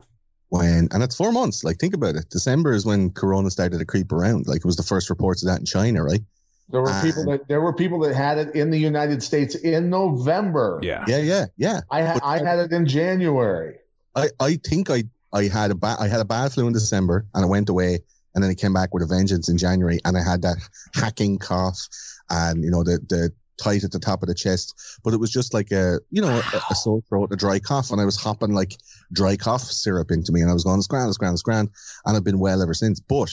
when, 0.48 0.88
and 0.92 1.02
it's 1.02 1.16
four 1.16 1.32
months, 1.32 1.64
like, 1.64 1.78
think 1.78 1.94
about 1.94 2.14
it. 2.16 2.28
December 2.30 2.72
is 2.72 2.84
when 2.86 3.10
Corona 3.10 3.50
started 3.50 3.78
to 3.78 3.84
creep 3.84 4.12
around. 4.12 4.46
Like, 4.46 4.58
it 4.58 4.64
was 4.64 4.76
the 4.76 4.82
first 4.82 5.10
reports 5.10 5.42
of 5.42 5.48
that 5.48 5.58
in 5.60 5.66
China, 5.66 6.02
right? 6.04 6.20
There 6.68 6.82
were 6.82 7.00
people 7.00 7.24
that 7.26 7.46
there 7.48 7.60
were 7.60 7.72
people 7.72 8.00
that 8.00 8.14
had 8.14 8.38
it 8.38 8.56
in 8.56 8.70
the 8.70 8.78
United 8.78 9.22
States 9.22 9.54
in 9.54 9.88
November. 9.88 10.80
Yeah. 10.82 11.04
Yeah, 11.06 11.18
yeah, 11.18 11.46
yeah. 11.56 11.80
I 11.90 12.02
ha- 12.02 12.14
But- 12.14 12.24
I 12.24 12.38
had 12.38 12.58
it 12.58 12.72
in 12.72 12.86
January. 12.86 13.76
I, 14.16 14.30
I 14.40 14.56
think 14.56 14.90
I, 14.90 15.04
I 15.32 15.44
had 15.44 15.70
a 15.70 15.74
bad, 15.76 15.98
I 16.00 16.08
had 16.08 16.20
a 16.20 16.24
bad 16.24 16.52
flu 16.52 16.66
in 16.66 16.72
December 16.72 17.26
and 17.34 17.44
I 17.44 17.46
went 17.46 17.68
away 17.68 18.00
and 18.34 18.42
then 18.42 18.50
it 18.50 18.56
came 18.56 18.72
back 18.72 18.92
with 18.94 19.02
a 19.02 19.06
vengeance 19.06 19.48
in 19.48 19.58
January 19.58 20.00
and 20.04 20.16
I 20.16 20.22
had 20.22 20.42
that 20.42 20.56
hacking 20.94 21.38
cough 21.38 21.86
and, 22.30 22.64
you 22.64 22.70
know, 22.70 22.82
the, 22.82 22.98
the 23.08 23.32
tight 23.56 23.84
at 23.84 23.92
the 23.92 23.98
top 23.98 24.22
of 24.22 24.28
the 24.28 24.34
chest, 24.34 25.00
but 25.02 25.14
it 25.14 25.20
was 25.20 25.30
just 25.30 25.54
like 25.54 25.70
a, 25.72 25.98
you 26.10 26.22
know, 26.22 26.28
a, 26.28 26.60
a 26.70 26.74
sore 26.74 27.02
throat, 27.08 27.32
a 27.32 27.36
dry 27.36 27.58
cough. 27.58 27.90
And 27.90 28.00
I 28.00 28.04
was 28.04 28.16
hopping 28.16 28.52
like 28.52 28.74
dry 29.12 29.36
cough 29.36 29.62
syrup 29.62 30.10
into 30.10 30.32
me 30.32 30.40
and 30.40 30.50
I 30.50 30.54
was 30.54 30.64
going, 30.64 30.78
it's 30.78 30.86
grand, 30.86 31.08
it's 31.08 31.18
grand, 31.18 31.34
it's 31.34 31.42
grand. 31.42 31.70
And 32.04 32.16
I've 32.16 32.24
been 32.24 32.38
well 32.38 32.62
ever 32.62 32.74
since. 32.74 33.00
But 33.00 33.30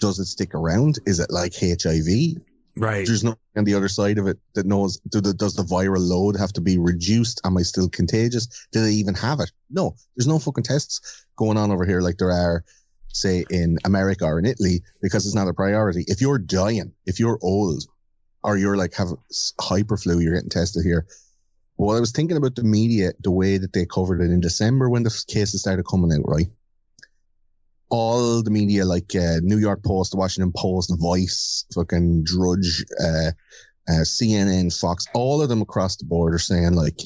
does 0.00 0.18
it 0.18 0.26
stick 0.26 0.54
around? 0.54 0.98
Is 1.06 1.20
it 1.20 1.30
like 1.30 1.54
HIV? 1.54 2.40
Right. 2.76 3.06
There's 3.06 3.24
no 3.24 3.36
on 3.56 3.64
the 3.64 3.74
other 3.74 3.88
side 3.88 4.18
of 4.18 4.26
it 4.26 4.38
that 4.54 4.64
knows 4.64 5.00
do 5.10 5.20
the, 5.20 5.34
does 5.34 5.54
the 5.54 5.62
viral 5.62 6.06
load 6.06 6.36
have 6.36 6.52
to 6.54 6.60
be 6.60 6.78
reduced? 6.78 7.40
Am 7.44 7.56
I 7.56 7.62
still 7.62 7.88
contagious? 7.88 8.46
Do 8.72 8.82
they 8.82 8.92
even 8.92 9.14
have 9.14 9.40
it? 9.40 9.50
No, 9.68 9.96
there's 10.16 10.28
no 10.28 10.38
fucking 10.38 10.64
tests 10.64 11.26
going 11.36 11.58
on 11.58 11.70
over 11.70 11.84
here 11.84 12.00
like 12.00 12.18
there 12.18 12.30
are, 12.30 12.64
say, 13.08 13.44
in 13.50 13.78
America 13.84 14.24
or 14.24 14.38
in 14.38 14.46
Italy 14.46 14.82
because 15.02 15.26
it's 15.26 15.34
not 15.34 15.48
a 15.48 15.54
priority. 15.54 16.04
If 16.06 16.20
you're 16.20 16.38
dying, 16.38 16.92
if 17.06 17.18
you're 17.18 17.38
old, 17.42 17.84
or 18.42 18.56
you're 18.56 18.76
like 18.76 18.94
have 18.94 19.08
s- 19.30 19.52
hyperflu, 19.60 20.22
you're 20.22 20.34
getting 20.34 20.50
tested 20.50 20.84
here. 20.84 21.06
Well, 21.76 21.96
I 21.96 22.00
was 22.00 22.12
thinking 22.12 22.36
about 22.36 22.56
the 22.56 22.64
media, 22.64 23.12
the 23.20 23.30
way 23.30 23.56
that 23.58 23.72
they 23.72 23.86
covered 23.86 24.20
it 24.20 24.30
in 24.30 24.40
December 24.40 24.90
when 24.90 25.02
the 25.02 25.24
cases 25.28 25.62
started 25.62 25.84
coming 25.84 26.12
out, 26.12 26.28
right? 26.28 26.48
all 27.90 28.42
the 28.42 28.50
media 28.50 28.84
like 28.84 29.14
uh, 29.14 29.40
New 29.42 29.58
York 29.58 29.82
Post, 29.82 30.14
Washington 30.14 30.52
Post, 30.56 30.94
Vice, 30.98 31.66
fucking 31.74 32.24
Drudge, 32.24 32.84
uh, 33.00 33.32
uh, 33.88 34.04
CNN, 34.04 34.76
Fox, 34.78 35.06
all 35.12 35.42
of 35.42 35.48
them 35.48 35.60
across 35.60 35.96
the 35.96 36.04
board 36.04 36.32
are 36.32 36.38
saying 36.38 36.72
like, 36.74 37.00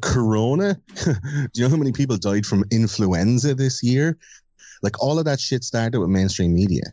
Corona. 0.00 0.78
Do 1.04 1.48
you 1.54 1.64
know 1.64 1.70
how 1.70 1.76
many 1.76 1.90
people 1.92 2.16
died 2.16 2.46
from 2.46 2.64
influenza 2.70 3.54
this 3.54 3.82
year? 3.82 4.18
Like 4.82 5.02
all 5.02 5.18
of 5.18 5.24
that 5.24 5.40
shit 5.40 5.64
started 5.64 5.98
with 5.98 6.10
mainstream 6.10 6.54
media. 6.54 6.84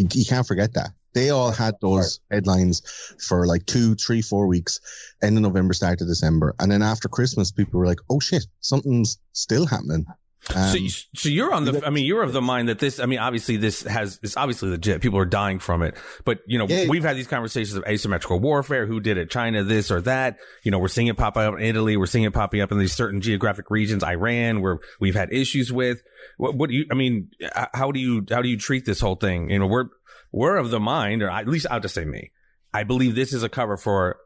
You, 0.00 0.06
you 0.12 0.24
can't 0.24 0.46
forget 0.46 0.72
that. 0.74 0.92
They 1.12 1.28
all 1.28 1.50
had 1.50 1.74
those 1.82 2.20
headlines 2.30 2.80
for 3.28 3.46
like 3.46 3.66
two, 3.66 3.96
three, 3.96 4.22
four 4.22 4.46
weeks, 4.46 4.80
end 5.22 5.36
of 5.36 5.42
November, 5.42 5.74
start 5.74 6.00
of 6.00 6.06
December. 6.06 6.54
And 6.58 6.72
then 6.72 6.82
after 6.82 7.08
Christmas, 7.08 7.52
people 7.52 7.80
were 7.80 7.86
like, 7.86 7.98
oh 8.08 8.18
shit, 8.18 8.46
something's 8.60 9.18
still 9.32 9.66
happening. 9.66 10.06
So, 10.52 10.58
Um, 10.58 10.76
you- 10.76 10.88
so 11.14 11.28
you're 11.28 11.52
on 11.52 11.64
the, 11.64 11.82
I 11.86 11.90
mean, 11.90 12.04
you're 12.04 12.22
of 12.22 12.32
the 12.32 12.40
mind 12.42 12.68
that 12.68 12.78
this, 12.78 13.00
I 13.00 13.06
mean, 13.06 13.18
obviously 13.18 13.56
this 13.56 13.82
has, 13.82 14.18
it's 14.22 14.36
obviously 14.36 14.70
legit. 14.70 15.00
People 15.00 15.18
are 15.18 15.24
dying 15.24 15.58
from 15.58 15.82
it, 15.82 15.94
but 16.24 16.38
you 16.46 16.58
know, 16.58 16.66
Yeah. 16.68 16.86
we've 16.88 17.02
had 17.04 17.16
these 17.16 17.26
conversations 17.26 17.74
of 17.76 17.84
asymmetrical 17.86 18.40
warfare. 18.40 18.86
Who 18.86 19.00
did 19.00 19.18
it? 19.18 19.30
China, 19.30 19.62
this 19.64 19.90
or 19.90 20.00
that. 20.02 20.38
You 20.62 20.70
know, 20.70 20.78
we're 20.78 20.88
seeing 20.88 21.06
it 21.08 21.16
pop 21.16 21.36
up 21.36 21.54
in 21.54 21.60
Italy. 21.62 21.96
We're 21.96 22.06
seeing 22.06 22.24
it 22.24 22.32
popping 22.32 22.60
up 22.60 22.72
in 22.72 22.78
these 22.78 22.92
certain 22.94 23.20
geographic 23.20 23.70
regions, 23.70 24.02
Iran, 24.04 24.60
where 24.60 24.78
we've 25.00 25.14
had 25.14 25.32
issues 25.32 25.72
with. 25.72 26.02
What, 26.36 26.54
what 26.56 26.70
do 26.70 26.76
you, 26.76 26.86
I 26.90 26.94
mean, 26.94 27.30
how 27.74 27.92
do 27.92 28.00
you, 28.00 28.24
how 28.30 28.42
do 28.42 28.48
you 28.48 28.56
treat 28.58 28.84
this 28.84 29.00
whole 29.00 29.16
thing? 29.16 29.50
You 29.50 29.58
know, 29.60 29.66
we're, 29.66 29.86
we're 30.32 30.56
of 30.56 30.70
the 30.70 30.80
mind, 30.80 31.22
or 31.22 31.30
at 31.30 31.48
least 31.48 31.66
I'll 31.70 31.80
just 31.80 31.94
say 31.94 32.04
me. 32.04 32.30
I 32.72 32.84
believe 32.84 33.14
this 33.14 33.32
is 33.32 33.42
a 33.42 33.48
cover 33.48 33.76
for 33.76 34.16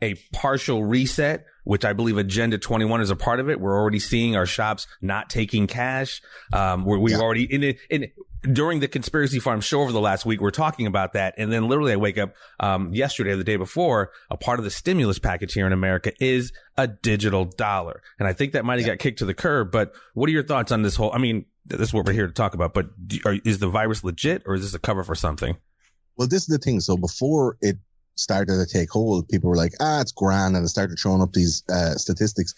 a 0.00 0.14
partial 0.32 0.82
reset, 0.84 1.44
which 1.64 1.84
I 1.84 1.92
believe 1.92 2.18
Agenda 2.18 2.58
21 2.58 3.00
is 3.00 3.10
a 3.10 3.16
part 3.16 3.40
of 3.40 3.48
it. 3.48 3.60
We're 3.60 3.76
already 3.78 3.98
seeing 3.98 4.36
our 4.36 4.46
shops 4.46 4.86
not 5.00 5.30
taking 5.30 5.66
cash. 5.66 6.20
Um, 6.52 6.84
where 6.84 6.98
we've 6.98 7.16
Yeah. 7.16 7.22
already 7.22 7.44
in 7.44 7.62
it, 7.62 7.78
in 7.90 8.06
during 8.52 8.80
the 8.80 8.88
conspiracy 8.88 9.38
farm 9.38 9.60
show 9.60 9.82
over 9.82 9.92
the 9.92 10.00
last 10.00 10.26
week, 10.26 10.40
we're 10.40 10.50
talking 10.50 10.88
about 10.88 11.12
that. 11.12 11.34
And 11.38 11.52
then 11.52 11.68
literally 11.68 11.92
I 11.92 11.96
wake 11.96 12.18
up, 12.18 12.34
um, 12.58 12.92
yesterday 12.92 13.30
or 13.30 13.36
the 13.36 13.44
day 13.44 13.54
before, 13.54 14.10
a 14.30 14.36
part 14.36 14.58
of 14.58 14.64
the 14.64 14.70
stimulus 14.70 15.20
package 15.20 15.52
here 15.54 15.64
in 15.66 15.72
America 15.72 16.12
is 16.18 16.52
a 16.76 16.88
digital 16.88 17.44
dollar. 17.44 18.02
And 18.18 18.26
I 18.26 18.32
think 18.32 18.54
that 18.54 18.64
might 18.64 18.80
have 18.80 18.86
got 18.86 18.98
kicked 18.98 19.20
to 19.20 19.24
the 19.26 19.34
curb. 19.34 19.70
But 19.70 19.92
what 20.14 20.28
are 20.28 20.32
your 20.32 20.42
thoughts 20.42 20.72
on 20.72 20.82
this 20.82 20.96
whole, 20.96 21.12
I 21.12 21.18
mean, 21.18 21.44
this 21.66 21.80
is 21.80 21.94
what 21.94 22.04
we're 22.04 22.12
here 22.14 22.26
to 22.26 22.32
talk 22.32 22.54
about, 22.54 22.74
but 22.74 22.86
do, 23.06 23.20
are, 23.24 23.36
is 23.44 23.60
the 23.60 23.68
virus 23.68 24.02
legit 24.02 24.42
or 24.46 24.54
is 24.54 24.62
this 24.62 24.74
a 24.74 24.80
cover 24.80 25.04
for 25.04 25.14
something? 25.14 25.56
Well, 26.16 26.26
this 26.26 26.42
is 26.42 26.48
the 26.48 26.58
thing. 26.58 26.80
So 26.80 26.96
before 26.96 27.56
it 27.60 27.76
started 28.16 28.58
to 28.58 28.66
take 28.66 28.90
hold, 28.90 29.28
people 29.28 29.50
were 29.50 29.56
like, 29.56 29.72
ah, 29.80 30.00
it's 30.00 30.12
grand. 30.12 30.56
And 30.56 30.64
it 30.64 30.68
started 30.68 30.98
showing 30.98 31.22
up 31.22 31.32
these 31.32 31.62
uh, 31.68 31.94
statistics 31.94 32.54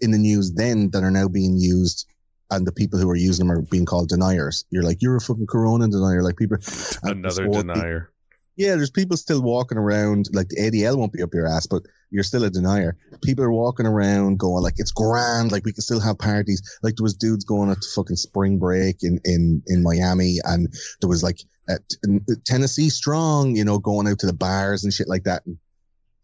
in 0.00 0.10
the 0.10 0.18
news 0.18 0.52
then 0.52 0.90
that 0.90 1.02
are 1.02 1.10
now 1.10 1.28
being 1.28 1.56
used. 1.58 2.06
And 2.50 2.66
the 2.66 2.72
people 2.72 2.98
who 3.00 3.10
are 3.10 3.16
using 3.16 3.48
them 3.48 3.58
are 3.58 3.62
being 3.62 3.86
called 3.86 4.08
deniers. 4.08 4.64
You're 4.70 4.84
like, 4.84 5.02
you're 5.02 5.16
a 5.16 5.20
fucking 5.20 5.48
corona 5.48 5.88
denier. 5.88 6.22
Like 6.22 6.36
people, 6.36 6.58
Another 7.02 7.48
denier. 7.48 8.12
Yeah, 8.54 8.76
there's 8.76 8.90
people 8.90 9.16
still 9.16 9.42
walking 9.42 9.78
around. 9.78 10.28
Like 10.32 10.48
the 10.48 10.56
ADL 10.56 10.96
won't 10.96 11.12
be 11.12 11.22
up 11.22 11.34
your 11.34 11.48
ass, 11.48 11.66
but 11.66 11.82
you're 12.10 12.24
still 12.24 12.44
a 12.44 12.50
denier. 12.50 12.96
People 13.22 13.44
are 13.44 13.52
walking 13.52 13.86
around 13.86 14.38
going 14.38 14.62
like, 14.62 14.74
it's 14.78 14.92
grand. 14.92 15.52
Like 15.52 15.64
we 15.64 15.72
can 15.72 15.82
still 15.82 16.00
have 16.00 16.18
parties. 16.18 16.78
Like 16.82 16.96
there 16.96 17.04
was 17.04 17.14
dudes 17.14 17.44
going 17.44 17.70
at 17.70 17.80
the 17.80 17.88
fucking 17.94 18.16
spring 18.16 18.58
break 18.58 19.02
in, 19.02 19.20
in, 19.24 19.62
in 19.66 19.82
Miami 19.82 20.38
and 20.44 20.68
there 21.00 21.08
was 21.08 21.22
like, 21.22 21.40
uh, 21.68 21.78
t- 21.90 22.18
Tennessee 22.44 22.90
strong, 22.90 23.56
you 23.56 23.64
know, 23.64 23.78
going 23.78 24.06
out 24.06 24.20
to 24.20 24.26
the 24.26 24.32
bars 24.32 24.84
and 24.84 24.92
shit 24.92 25.08
like 25.08 25.24
that. 25.24 25.44
And 25.46 25.58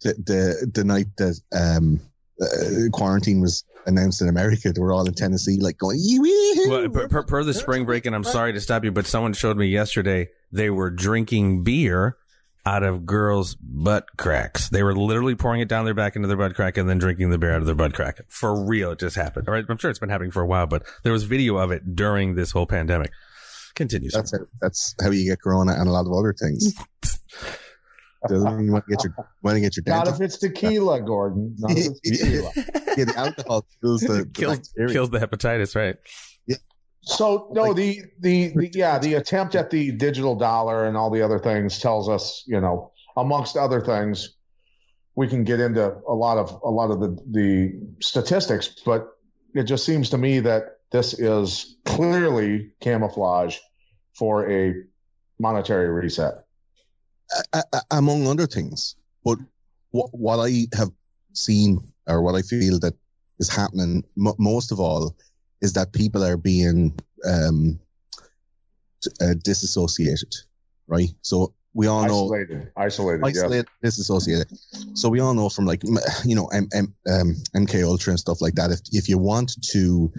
the 0.02 0.14
the, 0.14 0.70
the 0.72 0.84
night 0.84 1.06
that 1.18 1.40
um, 1.52 2.00
uh, 2.40 2.90
quarantine 2.92 3.40
was 3.40 3.64
announced 3.86 4.22
in 4.22 4.28
America, 4.28 4.72
they 4.72 4.80
were 4.80 4.92
all 4.92 5.06
in 5.06 5.14
Tennessee, 5.14 5.58
like 5.60 5.78
going. 5.78 5.98
Well, 6.68 6.88
per, 6.88 7.08
per, 7.08 7.22
per 7.24 7.44
the 7.44 7.54
spring 7.54 7.84
break, 7.84 8.06
and 8.06 8.14
I'm 8.14 8.24
sorry 8.24 8.52
to 8.52 8.60
stop 8.60 8.84
you, 8.84 8.92
but 8.92 9.06
someone 9.06 9.32
showed 9.32 9.56
me 9.56 9.66
yesterday 9.66 10.28
they 10.50 10.70
were 10.70 10.90
drinking 10.90 11.64
beer 11.64 12.16
out 12.64 12.82
of 12.82 13.04
girls' 13.04 13.56
butt 13.56 14.06
cracks. 14.16 14.68
They 14.68 14.82
were 14.82 14.94
literally 14.94 15.34
pouring 15.34 15.60
it 15.60 15.68
down 15.68 15.84
their 15.84 15.94
back 15.94 16.16
into 16.16 16.28
their 16.28 16.36
butt 16.36 16.54
crack 16.54 16.76
and 16.76 16.88
then 16.88 16.98
drinking 16.98 17.30
the 17.30 17.38
beer 17.38 17.52
out 17.52 17.60
of 17.60 17.66
their 17.66 17.74
butt 17.74 17.94
crack. 17.94 18.20
For 18.28 18.64
real, 18.64 18.92
it 18.92 19.00
just 19.00 19.16
happened. 19.16 19.48
All 19.48 19.54
right, 19.54 19.64
I'm 19.68 19.78
sure 19.78 19.90
it's 19.90 19.98
been 19.98 20.08
happening 20.10 20.30
for 20.30 20.42
a 20.42 20.46
while, 20.46 20.66
but 20.66 20.84
there 21.02 21.12
was 21.12 21.24
video 21.24 21.56
of 21.56 21.70
it 21.72 21.96
during 21.96 22.34
this 22.34 22.52
whole 22.52 22.66
pandemic. 22.66 23.10
Continues. 23.74 24.12
That's 24.12 24.32
how, 24.32 24.44
that's 24.60 24.94
how 25.00 25.10
you 25.10 25.28
get 25.28 25.40
corona 25.40 25.72
and 25.72 25.88
a 25.88 25.92
lot 25.92 26.06
of 26.06 26.12
other 26.12 26.34
things. 26.34 26.74
Doesn't 28.28 28.56
mean 28.56 28.66
you 28.66 28.72
want 28.72 28.84
to 28.86 28.94
get 28.94 29.04
your 29.04 29.14
want 29.42 29.56
to 29.56 29.60
get 29.60 29.76
your 29.76 29.84
Not 29.86 30.06
if 30.06 30.20
it's 30.20 30.38
tequila, 30.38 31.00
Gordon. 31.00 31.56
Not 31.58 31.72
if 31.72 31.88
it's 32.04 32.20
tequila. 32.22 32.50
yeah, 32.96 33.04
the 33.04 33.14
alcohol 33.16 33.66
kills 33.80 34.00
the, 34.02 34.12
the 34.12 34.26
kills, 34.26 34.58
bacteria. 34.58 34.92
kills 34.92 35.10
the 35.10 35.18
hepatitis, 35.18 35.74
right? 35.74 35.96
So 37.04 37.48
no, 37.52 37.72
the, 37.74 38.00
the 38.20 38.52
the 38.54 38.70
yeah, 38.74 38.98
the 38.98 39.14
attempt 39.14 39.54
at 39.56 39.70
the 39.70 39.90
digital 39.92 40.36
dollar 40.36 40.84
and 40.86 40.96
all 40.96 41.10
the 41.10 41.22
other 41.22 41.38
things 41.38 41.78
tells 41.80 42.08
us, 42.08 42.44
you 42.46 42.60
know, 42.60 42.92
amongst 43.16 43.56
other 43.56 43.80
things, 43.80 44.36
we 45.16 45.26
can 45.26 45.42
get 45.44 45.58
into 45.58 45.96
a 46.08 46.14
lot 46.14 46.38
of 46.38 46.60
a 46.62 46.70
lot 46.70 46.90
of 46.92 47.00
the 47.00 47.18
the 47.30 47.80
statistics, 48.00 48.68
but 48.86 49.08
it 49.54 49.64
just 49.64 49.84
seems 49.84 50.10
to 50.10 50.18
me 50.18 50.40
that 50.40 50.78
this 50.92 51.12
is 51.14 51.76
clearly 51.84 52.72
camouflage 52.80 53.58
for 54.16 54.48
a 54.50 54.74
monetary 55.40 55.88
reset. 55.88 56.34
a- 57.54 57.64
a- 57.72 57.82
among 57.90 58.26
other 58.26 58.46
things. 58.46 58.94
But 59.24 59.38
what, 59.90 60.10
what 60.12 60.38
I 60.38 60.66
have 60.76 60.90
seen 61.32 61.80
or 62.06 62.20
what 62.22 62.34
I 62.34 62.42
feel 62.42 62.78
that 62.80 62.94
is 63.38 63.48
happening 63.48 64.04
m- 64.18 64.34
most 64.38 64.70
of 64.70 64.80
all 64.80 65.16
is 65.62 65.72
that 65.74 65.92
people 65.92 66.22
are 66.22 66.36
being 66.36 66.98
um, 67.24 67.78
uh, 69.20 69.34
disassociated, 69.42 70.34
right? 70.86 71.08
So 71.22 71.54
we 71.72 71.86
all 71.86 72.04
know 72.04 72.24
Isolated, 72.24 72.72
isolated, 72.76 73.24
isolated, 73.24 73.68
disassociated. 73.82 74.48
So 74.94 75.08
we 75.08 75.20
all 75.20 75.32
know 75.32 75.48
from 75.48 75.64
like 75.64 75.82
you 76.24 76.34
know 76.34 76.48
M- 76.48 76.68
M- 76.74 76.94
um, 77.08 77.36
MK 77.56 77.82
Ultra 77.84 78.10
and 78.10 78.20
stuff 78.20 78.42
like 78.42 78.56
that. 78.56 78.70
If 78.70 78.80
if 78.92 79.08
you 79.08 79.16
want 79.16 79.52
to 79.70 80.12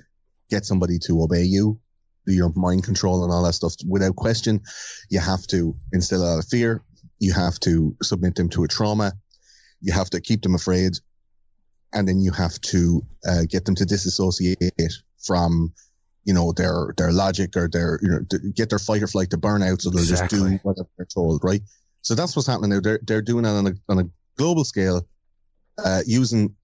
get 0.49 0.65
somebody 0.65 0.97
to 0.99 1.21
obey 1.21 1.43
you, 1.43 1.79
do 2.25 2.34
your 2.34 2.51
mind 2.56 2.84
control 2.84 3.23
and 3.23 3.32
all 3.32 3.43
that 3.43 3.53
stuff 3.53 3.73
without 3.88 4.15
question, 4.15 4.62
you 5.10 5.19
have 5.19 5.45
to 5.47 5.75
instill 5.91 6.23
a 6.23 6.25
lot 6.25 6.39
of 6.39 6.47
fear. 6.47 6.84
You 7.19 7.34
have 7.34 7.60
to 7.62 7.95
submit 8.01 8.36
them 8.36 8.49
to 8.49 8.63
a 8.63 8.67
trauma. 8.67 9.13
You 9.82 9.93
have 9.93 10.10
to 10.12 10.21
keep 10.21 10.41
them 10.41 10.56
afraid, 10.56 10.93
and 11.93 12.08
then 12.08 12.19
you 12.19 12.32
have 12.32 12.60
to 12.62 13.01
uh, 13.27 13.43
get 13.47 13.65
them 13.65 13.75
to 13.75 13.86
disassociate 13.86 14.58
from. 15.21 15.73
You 16.25 16.34
know 16.34 16.53
their 16.53 16.93
their 16.95 17.12
logic 17.12 17.58
or 17.58 17.67
their 17.67 17.99
you 18.01 18.08
know 18.08 18.19
get 18.56 18.69
their 18.69 18.79
fight 18.79 19.03
or 19.03 19.08
flight 19.08 19.29
to 19.32 19.38
burn 19.38 19.62
out, 19.62 19.82
so 19.82 19.89
they'll 19.89 20.06
just 20.06 20.23
Exactly. 20.23 20.51
do 20.51 20.60
whatever 20.63 20.88
they're 20.95 21.06
told, 21.06 21.43
right? 21.43 21.60
So 22.01 22.15
that's 22.15 22.34
what's 22.34 22.47
happening 22.47 22.69
now. 22.69 22.79
They're 22.79 23.01
they're 23.03 23.21
doing 23.21 23.43
it 23.43 23.49
on 23.49 23.67
a 23.67 23.73
on 23.89 23.99
a 23.99 24.10
global 24.38 24.63
scale, 24.63 25.06
uh, 25.84 26.01
using 26.06 26.56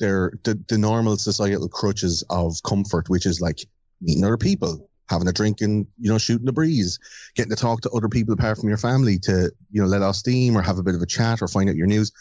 their 0.00 0.32
the, 0.44 0.62
the 0.68 0.76
normal 0.76 1.16
societal 1.16 1.68
crutches 1.68 2.24
of 2.28 2.56
comfort, 2.62 3.08
which 3.08 3.24
is 3.24 3.40
like 3.40 3.60
meeting 4.02 4.22
other 4.22 4.36
people, 4.36 4.90
having 5.08 5.28
a 5.28 5.32
drink 5.32 5.62
and 5.62 5.86
you 5.98 6.10
know 6.10 6.18
shooting 6.18 6.44
the 6.44 6.52
breeze, 6.52 6.98
getting 7.34 7.50
to 7.50 7.56
talk 7.56 7.80
to 7.80 7.90
other 7.92 8.08
people 8.08 8.34
apart 8.34 8.58
from 8.58 8.68
your 8.68 8.76
family 8.78 9.18
to 9.20 9.50
you 9.70 9.80
know 9.80 9.88
let 9.88 10.02
off 10.02 10.16
steam 10.16 10.58
or 10.58 10.62
have 10.62 10.78
a 10.78 10.82
bit 10.82 10.94
of 10.94 11.00
a 11.00 11.06
chat 11.06 11.40
or 11.40 11.48
find 11.48 11.70
out 11.70 11.76
your 11.76 11.86
news. 11.86 12.12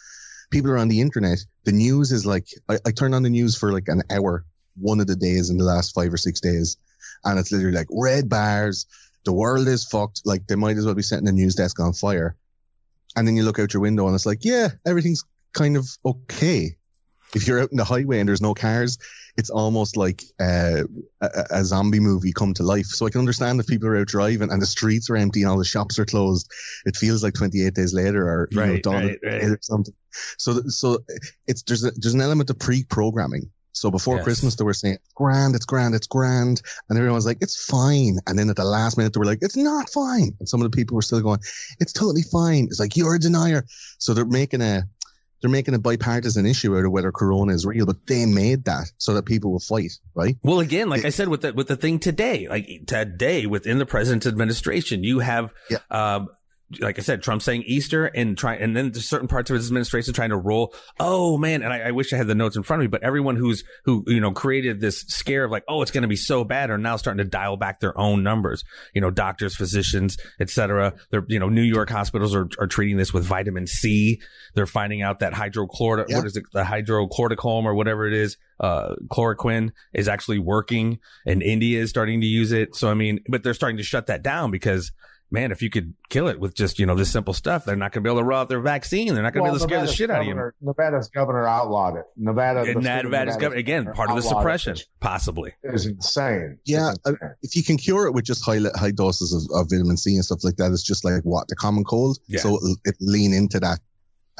People 0.51 0.71
are 0.71 0.77
on 0.77 0.87
the 0.87 1.01
internet. 1.01 1.39
The 1.63 1.71
news 1.71 2.11
is 2.11 2.25
like 2.25 2.47
I, 2.69 2.77
I 2.85 2.91
turned 2.91 3.15
on 3.15 3.23
the 3.23 3.29
news 3.29 3.55
for 3.55 3.71
like 3.71 3.87
an 3.87 4.03
hour 4.09 4.45
one 4.77 4.99
of 4.99 5.07
the 5.07 5.15
days 5.15 5.49
in 5.49 5.57
the 5.57 5.63
last 5.63 5.93
five 5.93 6.13
or 6.13 6.17
six 6.17 6.39
days, 6.39 6.77
and 7.23 7.39
it's 7.39 7.51
literally 7.51 7.77
like 7.77 7.87
red 7.91 8.29
bars. 8.29 8.85
The 9.25 9.33
world 9.33 9.67
is 9.67 9.85
fucked. 9.85 10.21
Like 10.25 10.47
they 10.47 10.55
might 10.55 10.77
as 10.77 10.85
well 10.85 10.95
be 10.95 11.01
setting 11.01 11.25
the 11.25 11.31
news 11.31 11.55
desk 11.55 11.79
on 11.79 11.93
fire. 11.93 12.35
And 13.15 13.27
then 13.27 13.35
you 13.35 13.43
look 13.43 13.59
out 13.59 13.73
your 13.73 13.81
window 13.81 14.05
and 14.05 14.13
it's 14.13 14.25
like, 14.25 14.43
yeah, 14.43 14.69
everything's 14.85 15.23
kind 15.53 15.77
of 15.77 15.87
okay. 16.05 16.75
If 17.33 17.47
you're 17.47 17.61
out 17.61 17.71
in 17.71 17.77
the 17.77 17.85
highway 17.85 18.19
and 18.19 18.29
there's 18.29 18.41
no 18.41 18.53
cars, 18.53 18.97
it's 19.37 19.49
almost 19.49 19.97
like 19.97 20.23
uh, 20.39 20.83
a, 21.21 21.45
a 21.49 21.65
zombie 21.65 21.99
movie 21.99 22.31
come 22.31 22.53
to 22.53 22.63
life. 22.63 22.85
So 22.85 23.05
I 23.05 23.09
can 23.09 23.19
understand 23.19 23.59
if 23.59 23.67
people 23.67 23.89
are 23.89 23.97
out 23.97 24.07
driving 24.07 24.51
and 24.51 24.61
the 24.61 24.65
streets 24.65 25.09
are 25.09 25.17
empty 25.17 25.41
and 25.41 25.49
all 25.49 25.57
the 25.57 25.65
shops 25.65 25.99
are 25.99 26.05
closed. 26.05 26.49
It 26.85 26.95
feels 26.95 27.23
like 27.23 27.33
28 27.33 27.73
days 27.73 27.93
later 27.93 28.27
or 28.27 28.47
you 28.51 28.57
know, 28.57 28.77
Dawn 28.77 29.07
right, 29.07 29.19
right. 29.23 29.43
Or 29.43 29.59
something. 29.61 29.93
So 30.37 30.61
so 30.67 30.99
it's 31.47 31.63
there's 31.63 31.83
a, 31.83 31.91
there's 31.91 32.13
an 32.13 32.21
element 32.21 32.49
of 32.49 32.59
pre-programming. 32.59 33.51
So 33.73 33.91
before 33.91 34.15
Yes. 34.15 34.23
Christmas, 34.23 34.55
they 34.55 34.63
were 34.63 34.73
saying 34.73 34.95
it's 34.95 35.13
grand, 35.15 35.53
it's 35.53 35.65
grand, 35.65 35.95
it's 35.95 36.07
grand, 36.07 36.61
and 36.89 36.97
everyone 36.97 37.15
was 37.15 37.25
like, 37.25 37.39
it's 37.41 37.61
fine. 37.65 38.19
And 38.25 38.39
then 38.39 38.49
at 38.49 38.55
the 38.55 38.63
last 38.63 38.97
minute, 38.97 39.11
they 39.13 39.19
were 39.19 39.25
like, 39.25 39.39
it's 39.41 39.57
not 39.57 39.89
fine. 39.89 40.33
And 40.39 40.47
some 40.47 40.61
of 40.61 40.71
the 40.71 40.75
people 40.75 40.95
were 40.95 41.01
still 41.01 41.19
going, 41.19 41.39
it's 41.81 41.91
totally 41.91 42.21
fine. 42.21 42.65
It's 42.69 42.79
like 42.79 42.95
you're 42.95 43.15
a 43.15 43.19
denier. 43.19 43.65
So 43.97 44.13
they're 44.13 44.23
making 44.25 44.61
a 44.61 44.83
they're 45.41 45.51
making 45.51 45.73
a 45.75 45.79
bipartisan 45.79 46.45
issue 46.45 46.75
out 46.77 46.85
of 46.85 46.91
whether 46.93 47.11
Corona 47.11 47.53
is 47.53 47.65
real, 47.65 47.85
but 47.85 47.97
they 48.07 48.25
made 48.25 48.63
that 48.65 48.85
so 48.97 49.13
that 49.15 49.25
people 49.25 49.51
will 49.51 49.59
fight, 49.59 49.91
right? 50.15 50.37
Well, 50.41 50.61
again, 50.61 50.87
like 50.89 51.03
I 51.03 51.09
said 51.09 51.27
with 51.27 51.41
the 51.41 51.53
with 51.53 51.67
the 51.67 51.75
thing 51.75 51.99
today, 51.99 52.47
like 52.47 52.67
today 52.87 53.45
within 53.45 53.77
the 53.77 53.85
president's 53.85 54.25
administration, 54.25 55.03
you 55.03 55.19
have, 55.19 55.53
Yeah. 55.69 55.79
um, 55.91 56.29
like 56.79 56.99
I 56.99 57.01
said, 57.01 57.21
Trump 57.21 57.41
saying 57.41 57.63
Easter 57.65 58.05
and 58.05 58.37
try, 58.37 58.55
and 58.55 58.75
then 58.75 58.91
there's 58.91 59.07
certain 59.07 59.27
parts 59.27 59.49
of 59.49 59.55
his 59.55 59.67
administration 59.67 60.13
trying 60.13 60.29
to 60.29 60.37
roll. 60.37 60.73
Oh 60.99 61.37
man, 61.37 61.61
and 61.63 61.71
I, 61.73 61.79
I 61.87 61.91
wish 61.91 62.13
I 62.13 62.17
had 62.17 62.27
the 62.27 62.35
notes 62.35 62.55
in 62.55 62.63
front 62.63 62.81
of 62.81 62.83
me, 62.85 62.87
but 62.87 63.03
everyone 63.03 63.35
who's 63.35 63.63
who 63.85 64.03
you 64.07 64.19
know 64.19 64.31
created 64.31 64.79
this 64.79 65.01
scare 65.01 65.45
of 65.45 65.51
like, 65.51 65.63
oh, 65.67 65.81
it's 65.81 65.91
going 65.91 66.03
to 66.03 66.07
be 66.07 66.15
so 66.15 66.43
bad, 66.43 66.69
are 66.69 66.77
now 66.77 66.95
starting 66.97 67.23
to 67.23 67.29
dial 67.29 67.57
back 67.57 67.79
their 67.79 67.97
own 67.97 68.23
numbers. 68.23 68.63
You 68.93 69.01
know, 69.01 69.11
doctors, 69.11 69.55
physicians, 69.55 70.17
etc. 70.39 70.93
They're 71.11 71.25
you 71.27 71.39
know, 71.39 71.49
New 71.49 71.61
York 71.63 71.89
hospitals 71.89 72.35
are 72.35 72.47
are 72.59 72.67
treating 72.67 72.97
this 72.97 73.13
with 73.13 73.25
vitamin 73.25 73.67
C. 73.67 74.21
They're 74.53 74.65
finding 74.65 75.01
out 75.01 75.19
that 75.19 75.33
hydrochlor, 75.33 76.05
Yeah. 76.07 76.17
what 76.17 76.25
is 76.25 76.37
it, 76.37 76.43
the 76.53 76.63
hydrocorticone 76.63 77.65
or 77.65 77.73
whatever 77.75 78.07
it 78.07 78.13
is, 78.13 78.37
uh, 78.59 78.95
chloroquine 79.11 79.71
is 79.93 80.07
actually 80.07 80.39
working 80.39 80.99
and 81.25 81.43
India 81.43 81.81
is 81.81 81.89
starting 81.89 82.21
to 82.21 82.27
use 82.27 82.51
it. 82.51 82.75
So, 82.75 82.89
I 82.89 82.93
mean, 82.93 83.19
but 83.27 83.43
they're 83.43 83.53
starting 83.53 83.77
to 83.77 83.83
shut 83.83 84.07
that 84.07 84.23
down 84.23 84.51
because, 84.51 84.91
man, 85.35 85.51
if 85.51 85.61
you 85.61 85.69
could 85.69 85.93
kill 86.09 86.27
it 86.27 86.39
with 86.39 86.55
just, 86.55 86.79
you 86.79 86.85
know, 86.85 86.95
this 86.95 87.11
simple 87.11 87.33
stuff, 87.33 87.65
they're 87.65 87.75
not 87.75 87.91
going 87.91 88.03
to 88.03 88.07
be 88.07 88.11
able 88.11 88.21
to 88.21 88.25
roll 88.25 88.39
out 88.39 88.49
their 88.49 88.59
vaccine. 88.59 89.13
They're 89.13 89.21
not 89.21 89.33
going 89.33 89.45
to 89.45 89.51
be 89.51 89.55
able 89.55 89.59
to 89.59 89.63
scare 89.63 89.77
the 89.77 89.83
Nevada's 89.83 89.95
shit 89.95 90.09
out 90.09 90.21
of 90.21 90.27
you. 90.27 90.51
Nevada's 90.61 91.09
governor 91.09 91.47
outlawed 91.47 91.97
it. 91.97 92.05
Nevada, 92.17 92.63
the 92.65 92.71
And 92.71 92.83
state 92.83 93.03
Nevada's 93.03 93.35
government, 93.35 93.59
again, 93.59 93.85
part 93.93 94.09
of 94.09 94.15
the 94.15 94.21
outlawed 94.21 94.23
it, 94.23 94.39
suppression, 94.39 94.71
which 94.73 94.87
possibly. 94.99 95.53
is 95.63 95.85
insane. 95.85 96.57
Yeah, 96.65 96.91
It's 96.91 97.07
insane. 97.07 97.29
If 97.43 97.55
you 97.55 97.63
can 97.63 97.77
cure 97.77 98.07
it 98.07 98.13
with 98.13 98.25
just 98.25 98.43
high 98.43 98.59
high 98.75 98.91
doses 98.91 99.33
of, 99.33 99.59
of 99.61 99.69
vitamin 99.69 99.97
C 99.97 100.15
and 100.15 100.25
stuff 100.25 100.43
like 100.43 100.55
that, 100.55 100.71
it's 100.71 100.83
just 100.83 101.05
like 101.05 101.21
what 101.23 101.47
the 101.47 101.55
common 101.55 101.83
cold. 101.83 102.17
Yeah. 102.27 102.39
So 102.39 102.55
it'll, 102.55 102.75
it 102.85 102.95
lean 102.99 103.33
into 103.33 103.59
that 103.59 103.79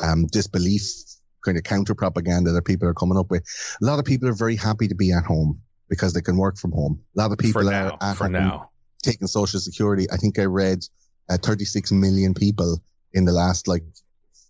um, 0.02 0.26
disbelief 0.28 0.82
kind 1.44 1.58
of 1.58 1.64
counter 1.64 1.94
propaganda 1.94 2.52
that 2.52 2.66
people 2.66 2.88
are 2.88 2.94
coming 2.94 3.18
up 3.18 3.30
with. 3.30 3.44
A 3.82 3.86
lot 3.86 4.00
of 4.00 4.06
people 4.06 4.28
are 4.28 4.34
very 4.34 4.56
happy 4.56 4.88
to 4.88 4.96
be 4.96 5.12
at 5.12 5.24
home 5.24 5.62
because 5.90 6.14
they 6.14 6.22
can 6.22 6.38
work 6.38 6.58
from 6.58 6.72
home. 6.72 7.00
A 7.16 7.22
lot 7.22 7.32
of 7.32 7.38
people 7.38 7.62
For 7.62 7.68
are 7.68 7.72
now, 7.72 7.98
at 8.02 8.18
for 8.18 8.24
home 8.24 8.34
now. 8.34 8.72
Taking 9.06 9.28
social 9.28 9.60
security. 9.60 10.08
I 10.12 10.18
think 10.18 10.38
I 10.40 10.44
read 10.46 10.80
uh, 11.30 11.38
36 11.42 11.92
million 11.92 12.34
people 12.34 12.82
in 13.14 13.26
the 13.26 13.32
last 13.32 13.68
like 13.68 13.84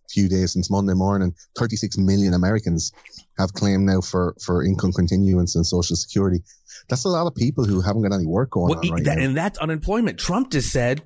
few 0.10 0.28
days 0.30 0.54
since 0.54 0.70
Monday 0.72 0.94
morning. 0.94 1.34
36 1.58 1.98
million 1.98 2.34
Americans 2.34 2.92
have 3.38 3.54
claimed 3.54 3.86
now 3.86 4.02
for 4.02 4.36
for 4.44 4.64
income 4.64 4.92
continuance 4.94 5.56
and 5.56 5.66
social 5.66 5.96
security. 5.96 6.42
That's 6.90 7.06
a 7.06 7.10
lot 7.10 7.28
of 7.28 7.36
people 7.36 7.66
who 7.66 7.82
haven't 7.82 8.04
got 8.04 8.14
any 8.14 8.26
work 8.26 8.52
going 8.52 8.70
Well, 8.70 8.80
on 8.80 8.90
right 8.92 9.04
that, 9.06 9.18
now. 9.18 9.24
and 9.24 9.38
that's 9.38 9.58
unemployment. 9.60 10.20
Trump 10.20 10.52
just 10.52 10.72
said 10.72 11.04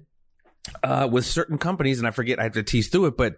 uh, 0.84 1.08
with 1.12 1.26
certain 1.26 1.58
companies, 1.58 2.00
and 2.00 2.08
I 2.08 2.12
forget, 2.12 2.40
I 2.40 2.44
have 2.44 2.54
to 2.54 2.64
tease 2.64 2.90
through 2.90 3.06
it, 3.08 3.18
but 3.18 3.38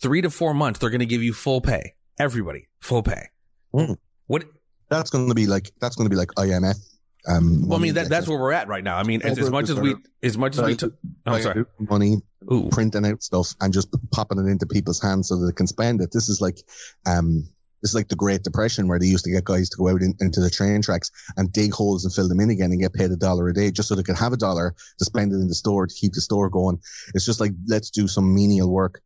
three 0.00 0.22
to 0.22 0.30
four 0.30 0.54
months, 0.54 0.78
they're 0.78 0.90
going 0.90 1.00
to 1.00 1.06
give 1.06 1.22
you 1.22 1.32
full 1.32 1.60
pay. 1.60 1.94
Everybody, 2.18 2.68
full 2.80 3.02
pay. 3.02 3.28
Mm. 3.74 3.96
What? 4.26 4.44
That's 4.88 5.10
going 5.10 5.28
to 5.28 5.34
be 5.34 5.46
like 5.46 5.70
that's 5.80 5.96
going 5.96 6.06
to 6.06 6.10
be 6.10 6.16
like 6.16 6.28
IMF. 6.36 6.76
Um, 7.26 7.68
Well, 7.68 7.78
I 7.78 7.82
mean, 7.82 7.94
that, 7.94 8.08
that's 8.08 8.26
where 8.28 8.38
we're 8.38 8.52
at 8.52 8.68
right 8.68 8.82
now. 8.84 8.96
I 8.96 9.02
mean, 9.02 9.22
as, 9.22 9.38
as 9.38 9.50
much 9.50 9.68
as 9.68 9.78
we, 9.78 9.94
as 10.22 10.38
much 10.38 10.56
as 10.56 10.64
we, 10.64 10.76
took. 10.76 10.94
oh, 11.26 11.32
Buying 11.32 11.42
sorry. 11.42 11.64
money, 11.78 12.16
Ooh. 12.52 12.68
printing 12.70 13.06
out 13.06 13.22
stuff, 13.22 13.54
and 13.60 13.72
just 13.72 13.88
popping 14.10 14.38
it 14.38 14.50
into 14.50 14.66
people's 14.66 15.00
hands 15.00 15.28
so 15.28 15.36
that 15.36 15.46
they 15.46 15.52
can 15.52 15.66
spend 15.66 16.00
it. 16.00 16.10
This 16.12 16.28
is 16.28 16.40
like, 16.40 16.58
um, 17.06 17.48
this 17.82 17.92
is 17.92 17.94
like 17.94 18.08
the 18.08 18.16
Great 18.16 18.42
Depression 18.42 18.88
where 18.88 18.98
they 18.98 19.06
used 19.06 19.24
to 19.24 19.30
get 19.30 19.44
guys 19.44 19.70
to 19.70 19.76
go 19.78 19.88
out 19.88 20.02
in, 20.02 20.14
into 20.20 20.40
the 20.40 20.50
train 20.50 20.82
tracks 20.82 21.10
and 21.36 21.52
dig 21.52 21.72
holes 21.72 22.04
and 22.04 22.12
fill 22.12 22.28
them 22.28 22.40
in 22.40 22.50
again 22.50 22.72
and 22.72 22.80
get 22.80 22.92
paid 22.92 23.10
a 23.10 23.16
dollar 23.16 23.48
a 23.48 23.54
day 23.54 23.70
just 23.70 23.88
so 23.88 23.94
they 23.94 24.02
could 24.02 24.18
have 24.18 24.32
a 24.32 24.36
dollar 24.36 24.74
to 24.98 25.04
spend 25.04 25.32
it 25.32 25.36
in 25.36 25.48
the 25.48 25.54
store 25.54 25.86
to 25.86 25.94
keep 25.94 26.12
the 26.12 26.20
store 26.20 26.50
going. 26.50 26.78
It's 27.14 27.24
just 27.24 27.40
like 27.40 27.52
let's 27.66 27.90
do 27.90 28.06
some 28.06 28.34
menial 28.34 28.70
work, 28.70 29.00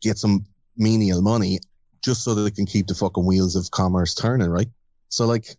get 0.00 0.18
some 0.18 0.46
menial 0.76 1.20
money, 1.22 1.60
just 2.02 2.22
so 2.22 2.34
that 2.34 2.42
they 2.42 2.50
can 2.50 2.66
keep 2.66 2.86
the 2.86 2.94
fucking 2.94 3.26
wheels 3.26 3.56
of 3.56 3.70
commerce 3.70 4.14
turning, 4.14 4.48
right? 4.48 4.68
So 5.08 5.26
like, 5.26 5.56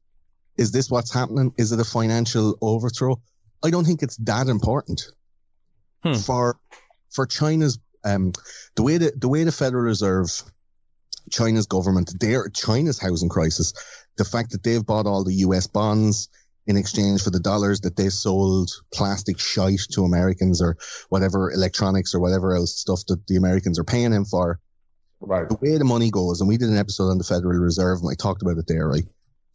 is 0.57 0.71
this 0.71 0.89
what's 0.89 1.13
happening? 1.13 1.53
Is 1.57 1.71
it 1.71 1.79
a 1.79 1.85
financial 1.85 2.57
overthrow? 2.61 3.21
I 3.63 3.69
don't 3.69 3.85
think 3.85 4.03
it's 4.03 4.17
that 4.17 4.47
important 4.47 5.01
Hmm. 6.03 6.13
for 6.13 6.59
for 7.09 7.25
China's 7.25 7.79
um 8.03 8.33
the 8.75 8.83
way 8.83 8.97
that 8.97 9.19
the 9.19 9.27
way 9.27 9.43
the 9.43 9.51
Federal 9.51 9.83
Reserve 9.83 10.29
China's 11.31 11.65
government, 11.65 12.19
their 12.19 12.49
China's 12.49 12.99
housing 12.99 13.29
crisis, 13.29 13.73
the 14.17 14.23
fact 14.25 14.51
that 14.51 14.63
they've 14.63 14.85
bought 14.85 15.07
all 15.07 15.23
the 15.23 15.33
US 15.35 15.67
bonds 15.67 16.29
in 16.67 16.77
exchange 16.77 17.23
for 17.23 17.29
the 17.31 17.39
dollars 17.39 17.81
that 17.81 17.95
they 17.95 18.09
sold 18.09 18.69
plastic 18.93 19.39
shite 19.39 19.79
to 19.91 20.03
Americans 20.03 20.61
or 20.61 20.77
whatever 21.09 21.51
electronics 21.51 22.13
or 22.13 22.19
whatever 22.19 22.55
else 22.55 22.75
stuff 22.77 23.01
that 23.07 23.25
the 23.27 23.37
Americans 23.37 23.79
are 23.79 23.83
paying 23.85 24.11
him 24.11 24.25
for. 24.25 24.59
Right. 25.19 25.49
The 25.49 25.55
way 25.55 25.77
the 25.77 25.83
money 25.85 26.11
goes, 26.11 26.41
and 26.41 26.47
we 26.47 26.57
did 26.57 26.69
an 26.69 26.77
episode 26.77 27.09
on 27.09 27.17
the 27.17 27.23
Federal 27.23 27.57
Reserve 27.57 27.99
and 28.01 28.11
I 28.11 28.15
talked 28.15 28.41
about 28.43 28.57
it 28.57 28.67
there, 28.67 28.87
right? 28.87 29.05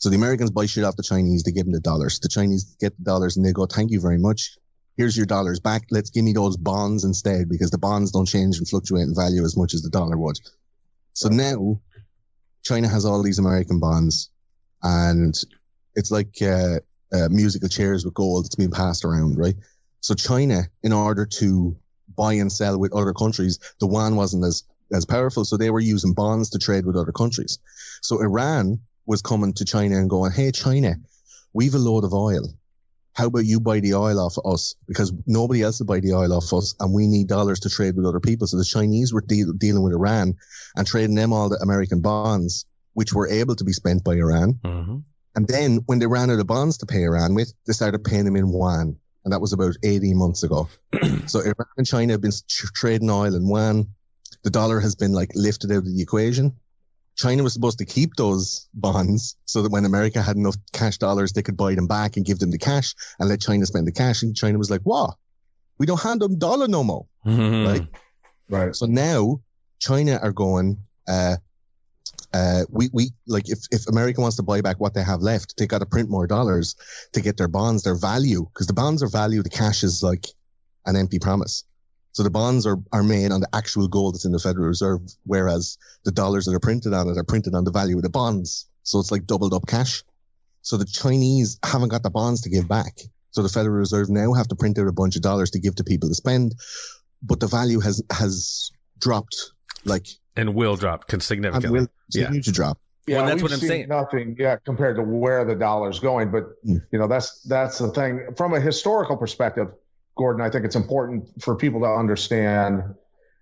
So 0.03 0.11
the 0.11 0.17
Americans 0.17 0.51
buy 0.51 0.67
shit 0.67 0.83
off 0.83 0.97
the 0.97 1.05
Chinese, 1.05 1.45
they 1.45 1.53
give 1.53 1.65
them 1.65 1.75
the 1.75 1.79
dollars. 1.79 2.19
The 2.19 2.29
Chinese 2.29 2.65
get 2.81 2.99
the 2.99 3.05
dollars 3.05 3.37
and 3.37 3.47
they 3.47 3.53
go, 3.53 3.67
thank 3.67 3.93
you 3.93 4.01
very 4.01 4.19
much. 4.19 4.59
Here's 4.97 5.17
your 5.17 5.27
dollars 5.27 5.61
back. 5.61 5.83
Let's 5.93 6.11
give 6.11 6.25
me 6.25 6.33
those 6.33 6.57
bonds 6.57 7.05
instead 7.05 7.49
because 7.49 7.71
the 7.71 7.79
bonds 7.79 8.11
don't 8.11 8.27
change 8.27 8.59
and 8.59 8.69
fluctuate 8.69 9.05
in 9.05 9.15
value 9.15 9.45
as 9.45 9.57
much 9.57 9.75
as 9.75 9.83
the 9.83 9.91
dollar 9.91 10.19
would. 10.19 10.41
So 11.13 11.29
now 11.29 11.81
China 12.65 12.89
has 12.89 13.05
all 13.05 13.23
these 13.23 13.39
American 13.39 13.79
bonds 13.79 14.29
and 14.83 15.41
it's 15.95 16.11
like 16.11 16.35
uh, 16.43 16.81
uh, 17.13 17.29
musical 17.31 17.69
chairs 17.69 18.05
with 18.05 18.15
gold 18.15 18.45
that's 18.45 18.57
being 18.57 18.73
passed 18.73 19.05
around, 19.05 19.39
right? 19.39 19.55
So 20.01 20.15
China, 20.15 20.65
in 20.83 20.93
order 20.93 21.27
to 21.27 21.77
buy 22.17 22.33
and 22.33 22.51
sell 22.51 22.77
with 22.77 22.93
other 22.93 23.13
countries, 23.13 23.61
the 23.79 23.87
yuan 23.87 24.17
wasn't 24.17 24.47
as 24.47 24.65
as 24.93 25.07
powerful, 25.07 25.45
so 25.45 25.57
they 25.57 25.71
were 25.71 25.81
using 25.81 26.13
bonds 26.13 26.51
to 26.51 26.59
trade 26.59 26.85
with 26.85 26.97
other 26.97 27.13
countries. 27.13 27.61
So 28.03 28.21
Iran 28.21 28.81
was 29.07 29.23
coming 29.23 29.53
to 29.55 29.65
China 29.65 29.99
and 29.99 30.11
going, 30.11 30.33
"Hey, 30.33 30.51
China, 30.53 30.97
we've 31.53 31.75
a 31.75 31.79
load 31.79 32.05
of 32.05 32.15
oil. 32.15 32.55
How 33.15 33.27
about 33.27 33.45
you 33.45 33.61
buy 33.61 33.81
the 33.81 33.95
oil 33.95 34.19
off 34.19 34.39
of 34.39 34.55
us? 34.55 34.75
Because 34.89 35.13
nobody 35.27 35.63
else 35.63 35.79
will 35.79 35.87
buy 35.87 36.01
the 36.01 36.15
oil 36.15 36.33
off 36.33 36.53
us, 36.53 36.75
and 36.81 36.93
we 36.95 37.07
need 37.07 37.29
dollars 37.29 37.61
to 37.61 37.71
trade 37.71 37.97
with 37.97 38.07
other 38.07 38.21
people." 38.21 38.47
So 38.47 38.57
the 38.57 38.65
Chinese 38.65 39.13
were 39.13 39.21
deal- 39.21 39.53
dealing 39.53 39.83
with 39.83 39.93
Iran 39.93 40.37
and 40.77 40.87
trading 40.87 41.17
them 41.17 41.33
all 41.33 41.49
the 41.49 41.61
American 41.63 42.01
bonds, 42.01 42.65
which 42.95 43.13
were 43.13 43.29
able 43.29 43.57
to 43.57 43.65
be 43.65 43.73
spent 43.73 44.05
by 44.05 44.15
Iran. 44.15 44.59
Mm-hmm. 44.65 44.99
And 45.35 45.49
then 45.49 45.79
when 45.87 45.99
they 45.99 46.07
ran 46.07 46.31
out 46.31 46.39
of 46.39 46.47
bonds 46.47 46.79
to 46.79 46.87
pay 46.87 47.05
Iran 47.05 47.35
with, 47.35 47.53
they 47.67 47.73
started 47.73 48.05
paying 48.05 48.25
them 48.25 48.37
in 48.37 48.49
yuan. 48.49 48.97
And 49.25 49.33
that 49.33 49.41
was 49.41 49.53
about 49.53 49.77
18 49.83 50.17
months 50.17 50.43
ago. 50.43 50.69
so 51.27 51.41
Iran 51.41 51.67
and 51.77 51.87
China 51.87 52.13
have 52.13 52.21
been 52.21 52.33
tr- 52.49 52.67
trading 52.75 53.11
oil 53.11 53.35
in 53.35 53.47
yuan. 53.47 53.89
The 54.43 54.51
dollar 54.51 54.81
has 54.81 54.95
been 54.95 55.13
like 55.13 55.31
lifted 55.35 55.71
out 55.71 55.79
of 55.79 55.85
the 55.87 56.03
equation. 56.03 56.57
China 57.17 57.43
was 57.43 57.53
supposed 57.53 57.79
to 57.79 57.85
keep 57.85 58.15
those 58.17 58.69
bonds 58.73 59.37
so 59.45 59.63
that 59.63 59.71
when 59.71 59.85
America 59.85 60.23
had 60.23 60.37
enough 60.37 60.57
cash 60.73 60.99
dollars, 60.99 61.33
they 61.33 61.43
could 61.43 61.57
buy 61.57 61.75
them 61.75 61.87
back 61.87 62.17
and 62.17 62.25
give 62.25 62.39
them 62.39 62.51
the 62.51 62.59
cash 62.59 62.95
and 63.19 63.29
let 63.29 63.41
China 63.41 63.67
spend 63.67 63.87
the 63.87 63.93
cash. 63.93 64.23
And 64.23 64.35
China 64.35 64.59
was 64.59 64.71
like, 64.71 64.81
what? 64.83 65.15
We 65.79 65.87
don't 65.87 66.01
hand 66.01 66.21
them 66.21 66.39
dollar 66.39 66.69
no 66.69 66.83
more. 66.85 67.07
Mm-hmm. 67.27 67.69
Right? 67.69 67.89
Right. 68.49 68.77
So 68.77 68.87
now 68.87 69.41
China 69.79 70.19
are 70.23 70.33
going, 70.33 70.79
uh, 71.07 71.37
uh, 72.33 72.63
we, 72.71 72.89
we, 72.93 73.11
like 73.27 73.51
if, 73.51 73.59
if 73.71 73.89
America 73.89 74.21
wants 74.21 74.37
to 74.37 74.43
buy 74.43 74.61
back 74.63 74.81
what 74.81 74.95
they 74.95 75.03
have 75.03 75.21
left, 75.21 75.57
they 75.59 75.67
got 75.67 75.79
to 75.79 75.87
print 75.87 76.09
more 76.09 76.27
dollars 76.27 76.77
to 77.13 77.21
get 77.21 77.37
their 77.37 77.49
bonds, 77.49 77.83
their 77.83 77.95
value, 77.95 78.47
because 78.53 78.67
the 78.67 78.73
bonds 78.73 79.03
are 79.03 79.09
value. 79.09 79.43
The 79.43 79.51
cash 79.51 79.83
is 79.83 80.03
like 80.03 80.27
an 80.87 80.97
empty 80.97 81.19
promise. 81.19 81.65
So 82.13 82.23
the 82.23 82.31
bonds 82.31 82.67
are, 82.67 82.77
are 82.93 83.03
made 83.03 83.33
on 83.33 83.41
the 83.41 83.49
actual 83.55 83.89
gold 83.89 84.15
that's 84.15 84.25
in 84.27 84.33
the 84.33 84.39
Federal 84.39 84.67
Reserve, 84.67 85.01
whereas 85.25 85.79
the 86.05 86.13
dollars 86.13 86.45
that 86.45 86.55
are 86.55 86.61
printed 86.61 86.93
on 86.93 87.09
it 87.09 87.17
are 87.17 87.25
printed 87.25 87.55
on 87.55 87.65
the 87.65 87.71
value 87.71 87.97
of 87.97 88.03
the 88.03 88.11
bonds. 88.11 88.69
So 88.83 89.01
it's 89.01 89.11
like 89.11 89.27
doubled 89.27 89.55
up 89.55 89.67
cash. 89.67 90.03
So 90.61 90.77
the 90.77 90.85
Chinese 90.85 91.59
haven't 91.65 91.89
got 91.89 92.03
the 92.03 92.11
bonds 92.11 92.43
to 92.43 92.51
give 92.51 92.69
back. 92.69 93.01
So 93.31 93.43
the 93.43 93.49
Federal 93.49 93.77
Reserve 93.77 94.11
now 94.11 94.35
have 94.35 94.49
to 94.49 94.57
print 94.57 94.79
out 94.79 94.87
a 94.87 94.93
bunch 94.93 95.17
of 95.17 95.23
dollars 95.23 95.51
to 95.53 95.59
give 95.59 95.75
to 95.77 95.85
people 95.85 96.09
to 96.11 96.15
spend, 96.15 96.55
but 97.23 97.41
the 97.41 97.47
value 97.47 97.81
has, 97.81 98.03
has 98.13 98.71
dropped 98.99 99.53
like 99.85 100.07
and 100.37 100.55
will 100.55 100.77
drop 100.77 101.11
and 101.13 101.23
significantly. 101.23 101.81
will 101.81 101.89
continue 102.13 102.43
to 102.43 102.53
drop. 102.53 102.79
Yeah, 103.07 103.17
Well, 103.19 103.27
that's 103.27 103.43
what 103.43 103.53
I'm 103.53 103.59
saying. 103.59 103.89
Nothing, 103.89 104.37
yeah, 104.39 104.57
compared 104.65 104.97
to 104.97 105.03
where 105.03 105.45
the 105.45 105.55
dollar's 105.57 105.99
going. 105.99 106.31
But 106.31 106.63
Mm. 106.65 106.83
you 106.93 106.99
know, 106.99 107.09
that's 107.09 107.41
that's 107.43 107.79
the 107.79 107.89
thing. 107.91 108.29
From 108.37 108.55
a 108.55 108.61
historical 108.61 109.17
perspective, 109.17 109.69
Gordon, 110.17 110.43
I 110.45 110.51
think 110.51 110.65
it's 110.65 110.77
important 110.77 111.43
for 111.43 111.57
people 111.57 111.81
to 111.81 111.87
understand. 111.87 112.83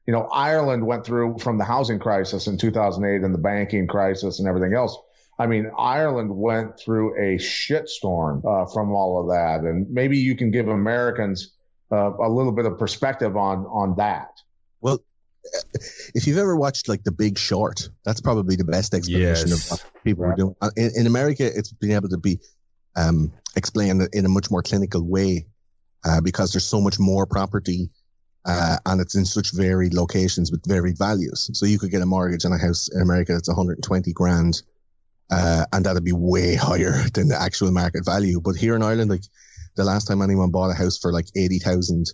You 0.06 0.12
know, 0.12 0.22
Ireland 0.32 0.86
went 0.86 1.04
through 1.04 1.38
from 1.38 1.58
the 1.58 1.64
housing 1.64 1.98
crisis 1.98 2.46
in 2.46 2.58
2008 2.58 3.22
and 3.24 3.34
the 3.34 3.38
banking 3.38 3.86
crisis 3.86 4.38
and 4.38 4.48
everything 4.48 4.74
else. 4.74 4.96
I 5.38 5.46
mean, 5.46 5.70
Ireland 5.76 6.30
went 6.36 6.78
through 6.78 7.14
a 7.16 7.38
shitstorm 7.38 8.44
uh, 8.44 8.66
from 8.72 8.92
all 8.92 9.20
of 9.20 9.28
that, 9.28 9.66
and 9.68 9.90
maybe 9.90 10.18
you 10.18 10.36
can 10.36 10.50
give 10.50 10.68
Americans 10.68 11.52
uh, 11.90 12.12
a 12.18 12.28
little 12.28 12.52
bit 12.52 12.66
of 12.66 12.78
perspective 12.78 13.36
on 13.36 13.64
on 13.66 13.96
that. 13.96 14.28
Well, 14.80 14.98
if 16.14 16.26
you've 16.26 16.36
ever 16.38 16.54
watched 16.56 16.88
like 16.88 17.04
The 17.04 17.12
Big 17.12 17.38
Short, 17.38 17.88
that's 18.04 18.20
probably 18.20 18.56
the 18.56 18.64
best 18.64 18.92
explanation 18.94 19.48
Yes. 19.48 19.64
of 19.66 19.70
what 19.70 20.04
people 20.04 20.26
were 20.26 20.34
doing. 20.34 20.54
Uh, 20.60 20.70
In, 20.76 20.90
in 20.94 21.06
America, 21.06 21.44
it's 21.46 21.72
been 21.72 21.92
able 21.92 22.10
to 22.10 22.18
be 22.18 22.38
um, 22.96 23.32
explained 23.56 24.08
in 24.12 24.26
a 24.26 24.28
much 24.28 24.50
more 24.50 24.62
clinical 24.62 25.02
way 25.02 25.46
uh, 26.04 26.20
because 26.20 26.52
there's 26.52 26.64
so 26.66 26.80
much 26.80 26.98
more 26.98 27.26
property 27.26 27.90
uh, 28.46 28.78
and 28.86 29.00
it's 29.00 29.14
in 29.14 29.24
such 29.26 29.52
varied 29.52 29.92
locations 29.94 30.50
with 30.50 30.64
varied 30.66 30.96
values. 30.96 31.50
So 31.52 31.66
you 31.66 31.78
could 31.78 31.90
get 31.90 32.02
a 32.02 32.06
mortgage 32.06 32.44
on 32.44 32.52
a 32.52 32.58
house 32.58 32.88
in 32.88 33.02
America 33.02 33.32
that's 33.32 33.48
120 33.48 34.12
grand, 34.12 34.62
uh, 35.30 35.64
and 35.72 35.84
that'd 35.84 36.04
be 36.04 36.12
way 36.12 36.54
higher 36.68 37.02
than 37.12 37.28
the 37.28 37.40
actual 37.40 37.70
market 37.70 38.04
value. 38.04 38.40
But 38.40 38.56
here 38.56 38.74
in 38.76 38.82
Ireland, 38.82 39.10
like 39.10 39.24
the 39.76 39.84
last 39.84 40.06
time 40.06 40.22
anyone 40.22 40.50
bought 40.50 40.70
a 40.70 40.74
house 40.74 40.98
for 40.98 41.12
like 41.12 41.26
80,000 41.36 42.06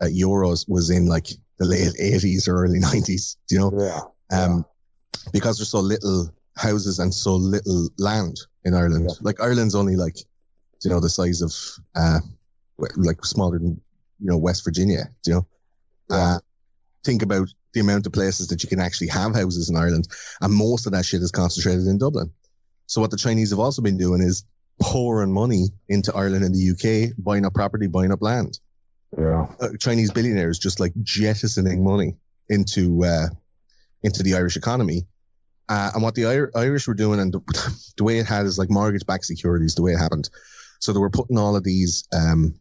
uh, 0.00 0.06
euros 0.06 0.68
was 0.68 0.90
in 0.90 1.06
like 1.06 1.28
the 1.58 1.64
late 1.64 1.94
80s 2.00 2.48
or 2.48 2.64
early 2.64 2.80
90s, 2.80 3.36
you 3.50 3.58
know, 3.58 3.72
Yeah. 4.30 4.44
um, 4.44 4.64
because 5.32 5.56
there's 5.58 5.70
so 5.70 5.80
little 5.80 6.30
houses 6.56 6.98
and 6.98 7.14
so 7.14 7.34
little 7.36 7.88
land 7.98 8.36
in 8.64 8.74
Ireland. 8.74 9.06
Yeah. 9.08 9.14
Like 9.22 9.40
Ireland's 9.40 9.74
only 9.74 9.96
like, 9.96 10.16
you 10.84 10.90
know, 10.90 11.00
the 11.00 11.08
size 11.08 11.40
of, 11.40 11.54
uh, 11.94 12.20
like 12.96 13.24
smaller 13.24 13.58
than, 13.58 13.80
you 14.20 14.26
know, 14.30 14.36
West 14.38 14.64
Virginia, 14.64 15.10
you 15.26 15.32
know, 15.34 15.46
Yeah. 16.10 16.16
uh, 16.16 16.38
think 17.04 17.22
about 17.22 17.48
the 17.72 17.80
amount 17.80 18.06
of 18.06 18.12
places 18.12 18.48
that 18.48 18.62
you 18.62 18.68
can 18.68 18.80
actually 18.80 19.08
have 19.08 19.34
houses 19.34 19.68
in 19.70 19.76
Ireland. 19.76 20.06
And 20.40 20.52
most 20.52 20.86
of 20.86 20.92
that 20.92 21.04
shit 21.04 21.22
is 21.22 21.30
concentrated 21.30 21.86
in 21.86 21.98
Dublin. 21.98 22.30
So 22.86 23.00
what 23.00 23.10
the 23.10 23.16
Chinese 23.16 23.50
have 23.50 23.58
also 23.58 23.82
been 23.82 23.96
doing 23.96 24.20
is 24.22 24.44
pouring 24.80 25.32
money 25.32 25.68
into 25.88 26.14
Ireland 26.14 26.44
and 26.44 26.54
the 26.54 26.70
UK, 26.70 27.12
buying 27.18 27.44
up 27.46 27.54
property, 27.54 27.86
buying 27.86 28.12
up 28.12 28.20
land 28.22 28.58
Yeah. 29.16 29.46
uh, 29.60 29.68
Chinese 29.78 30.10
billionaires 30.12 30.58
just 30.58 30.80
like 30.80 30.92
jettisoning 31.02 31.82
money 31.84 32.16
into 32.48 33.04
uh, 33.04 33.28
into 34.02 34.22
the 34.22 34.34
Irish 34.34 34.56
economy. 34.56 35.06
Uh, 35.68 35.92
and 35.94 36.02
what 36.02 36.14
the 36.14 36.24
Ir- 36.24 36.50
Irish 36.54 36.86
were 36.88 36.94
doing, 36.94 37.20
and 37.20 37.32
the, 37.32 37.40
the 37.96 38.04
way 38.04 38.18
it 38.18 38.26
had 38.26 38.44
is 38.46 38.58
like 38.58 38.68
mortgage-backed 38.68 39.24
securities. 39.24 39.74
The 39.74 39.82
way 39.82 39.92
it 39.92 39.98
happened, 39.98 40.28
so 40.80 40.92
they 40.92 40.98
were 40.98 41.08
putting 41.08 41.38
all 41.38 41.56
of 41.56 41.62
these, 41.64 42.04
um, 42.12 42.54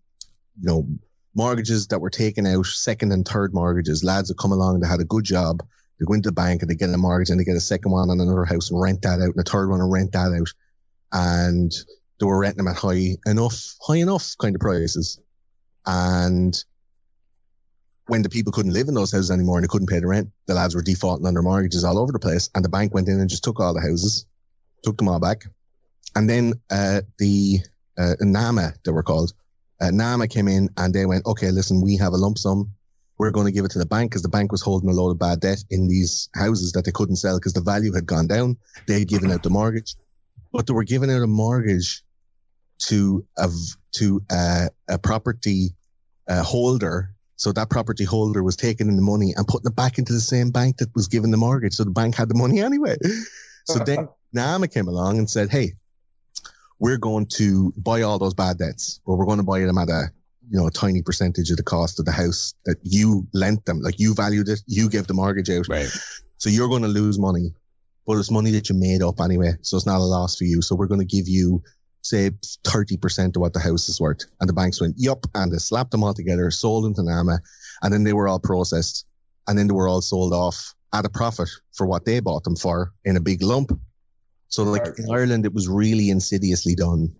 you 0.59 0.67
know, 0.67 0.87
mortgages 1.33 1.87
that 1.87 1.99
were 1.99 2.09
taken 2.09 2.45
out, 2.45 2.65
second 2.65 3.11
and 3.11 3.27
third 3.27 3.53
mortgages. 3.53 4.03
Lads 4.03 4.29
would 4.29 4.37
come 4.37 4.51
along, 4.51 4.79
they 4.79 4.87
had 4.87 4.99
a 4.99 5.05
good 5.05 5.23
job, 5.23 5.63
they 5.99 6.05
go 6.05 6.13
into 6.13 6.29
the 6.29 6.33
bank 6.33 6.61
and 6.61 6.69
they 6.69 6.75
get 6.75 6.89
a 6.89 6.97
mortgage 6.97 7.29
and 7.29 7.39
they 7.39 7.43
get 7.43 7.55
a 7.55 7.61
second 7.61 7.91
one 7.91 8.09
on 8.09 8.19
another 8.19 8.45
house 8.45 8.69
and 8.69 8.81
rent 8.81 9.01
that 9.03 9.19
out, 9.19 9.35
and 9.35 9.39
a 9.39 9.49
third 9.49 9.69
one 9.69 9.81
and 9.81 9.91
rent 9.91 10.11
that 10.11 10.33
out, 10.33 10.49
and 11.11 11.71
they 12.19 12.25
were 12.25 12.39
renting 12.39 12.63
them 12.63 12.67
at 12.67 12.77
high 12.77 13.17
enough, 13.25 13.75
high 13.81 13.97
enough 13.97 14.35
kind 14.39 14.55
of 14.55 14.61
prices. 14.61 15.19
And 15.85 16.55
when 18.07 18.21
the 18.21 18.29
people 18.29 18.51
couldn't 18.51 18.73
live 18.73 18.87
in 18.87 18.93
those 18.93 19.11
houses 19.11 19.31
anymore 19.31 19.57
and 19.57 19.63
they 19.63 19.69
couldn't 19.69 19.89
pay 19.89 19.99
the 19.99 20.07
rent, 20.07 20.29
the 20.45 20.53
lads 20.53 20.75
were 20.75 20.81
defaulting 20.81 21.25
on 21.25 21.33
their 21.33 21.41
mortgages 21.41 21.83
all 21.83 21.97
over 21.97 22.11
the 22.11 22.19
place. 22.19 22.49
And 22.53 22.63
the 22.63 22.69
bank 22.69 22.93
went 22.93 23.07
in 23.07 23.19
and 23.19 23.29
just 23.29 23.43
took 23.43 23.59
all 23.59 23.73
the 23.73 23.81
houses, 23.81 24.25
took 24.83 24.97
them 24.97 25.07
all 25.07 25.19
back. 25.19 25.45
And 26.15 26.29
then 26.29 26.53
uh, 26.69 27.01
the 27.17 27.59
uh, 27.97 28.15
NAMA, 28.19 28.73
they 28.83 28.91
were 28.91 29.01
called, 29.01 29.33
uh, 29.81 29.91
NAMA 29.91 30.27
came 30.27 30.47
in 30.47 30.69
and 30.77 30.93
they 30.93 31.05
went, 31.05 31.25
okay, 31.25 31.51
listen, 31.51 31.81
we 31.81 31.97
have 31.97 32.13
a 32.13 32.17
lump 32.17 32.37
sum. 32.37 32.71
We're 33.17 33.31
going 33.31 33.47
to 33.47 33.51
give 33.51 33.65
it 33.65 33.71
to 33.71 33.79
the 33.79 33.85
bank 33.85 34.11
because 34.11 34.21
the 34.21 34.29
bank 34.29 34.51
was 34.51 34.61
holding 34.61 34.89
a 34.89 34.93
load 34.93 35.11
of 35.11 35.19
bad 35.19 35.41
debt 35.41 35.63
in 35.69 35.87
these 35.87 36.29
houses 36.35 36.71
that 36.73 36.85
they 36.85 36.91
couldn't 36.91 37.17
sell 37.17 37.37
because 37.37 37.53
the 37.53 37.61
value 37.61 37.93
had 37.93 38.05
gone 38.05 38.27
down. 38.27 38.57
They 38.87 38.99
had 38.99 39.07
given 39.07 39.31
out 39.31 39.43
the 39.43 39.49
mortgage, 39.49 39.95
but 40.51 40.67
they 40.67 40.73
were 40.73 40.83
giving 40.83 41.11
out 41.11 41.21
a 41.21 41.27
mortgage 41.27 42.03
to 42.79 43.25
a 43.37 43.49
to 43.93 44.23
uh, 44.31 44.69
a 44.89 44.97
property 44.97 45.75
uh, 46.27 46.41
holder. 46.41 47.13
So 47.35 47.51
that 47.51 47.69
property 47.69 48.03
holder 48.03 48.43
was 48.43 48.55
taking 48.55 48.87
in 48.87 48.95
the 48.95 49.01
money 49.01 49.33
and 49.35 49.47
putting 49.47 49.67
it 49.67 49.75
back 49.75 49.97
into 49.97 50.13
the 50.13 50.19
same 50.19 50.51
bank 50.51 50.77
that 50.77 50.93
was 50.95 51.07
giving 51.07 51.31
the 51.31 51.37
mortgage. 51.37 51.73
So 51.73 51.83
the 51.83 51.91
bank 51.91 52.15
had 52.15 52.29
the 52.29 52.35
money 52.35 52.59
anyway. 52.59 52.97
So 53.65 53.79
then 53.79 54.09
NAMA 54.33 54.67
came 54.67 54.87
along 54.87 55.17
and 55.17 55.29
said, 55.29 55.49
Hey, 55.49 55.73
we're 56.81 56.97
going 56.97 57.27
to 57.27 57.71
buy 57.77 58.01
all 58.01 58.17
those 58.17 58.33
bad 58.33 58.57
debts, 58.57 58.99
but 59.05 59.13
we're 59.13 59.27
going 59.27 59.37
to 59.37 59.43
buy 59.43 59.59
them 59.59 59.77
at 59.77 59.87
a, 59.87 60.11
you 60.49 60.59
know, 60.59 60.65
a 60.65 60.71
tiny 60.71 61.03
percentage 61.03 61.51
of 61.51 61.57
the 61.57 61.63
cost 61.63 61.99
of 61.99 62.05
the 62.05 62.11
house 62.11 62.55
that 62.65 62.77
you 62.81 63.27
lent 63.33 63.63
them. 63.65 63.81
Like 63.81 63.99
you 63.99 64.15
valued 64.15 64.49
it. 64.49 64.61
You 64.65 64.89
gave 64.89 65.05
the 65.05 65.13
mortgage 65.13 65.51
out. 65.51 65.67
Right. 65.69 65.89
So 66.37 66.49
you're 66.49 66.69
going 66.69 66.81
to 66.81 66.87
lose 66.87 67.19
money, 67.19 67.53
but 68.07 68.17
it's 68.17 68.31
money 68.31 68.49
that 68.51 68.69
you 68.69 68.75
made 68.75 69.03
up 69.03 69.21
anyway. 69.21 69.53
So 69.61 69.77
it's 69.77 69.85
not 69.85 69.99
a 69.99 70.03
loss 70.03 70.37
for 70.37 70.45
you. 70.45 70.63
So 70.63 70.75
we're 70.75 70.87
going 70.87 71.07
to 71.07 71.15
give 71.15 71.27
you, 71.27 71.61
say, 72.01 72.31
30% 72.31 73.35
of 73.35 73.41
what 73.41 73.53
the 73.53 73.59
house 73.59 73.87
is 73.87 74.01
worth. 74.01 74.25
And 74.39 74.49
the 74.49 74.53
banks 74.53 74.81
went, 74.81 74.95
yup. 74.97 75.27
And 75.35 75.53
they 75.53 75.59
slapped 75.59 75.91
them 75.91 76.03
all 76.03 76.15
together, 76.15 76.49
sold 76.49 76.83
them 76.83 76.95
to 76.95 77.03
NAMA. 77.03 77.41
And 77.83 77.93
then 77.93 78.03
they 78.03 78.13
were 78.13 78.27
all 78.27 78.39
processed. 78.39 79.05
and 79.47 79.55
then 79.55 79.67
they 79.67 79.73
were 79.73 79.87
all 79.87 80.01
sold 80.01 80.33
off 80.33 80.73
at 80.93 81.05
a 81.05 81.09
profit 81.09 81.49
for 81.73 81.85
what 81.85 82.05
they 82.05 82.21
bought 82.21 82.43
them 82.43 82.55
for 82.55 82.91
in 83.05 83.17
a 83.17 83.21
big 83.21 83.43
lump. 83.43 83.71
So 84.51 84.63
like 84.63 84.85
Right. 84.85 84.99
in 84.99 85.09
Ireland, 85.09 85.45
it 85.45 85.53
was 85.53 85.67
really 85.67 86.09
insidiously 86.11 86.75
done 86.75 87.15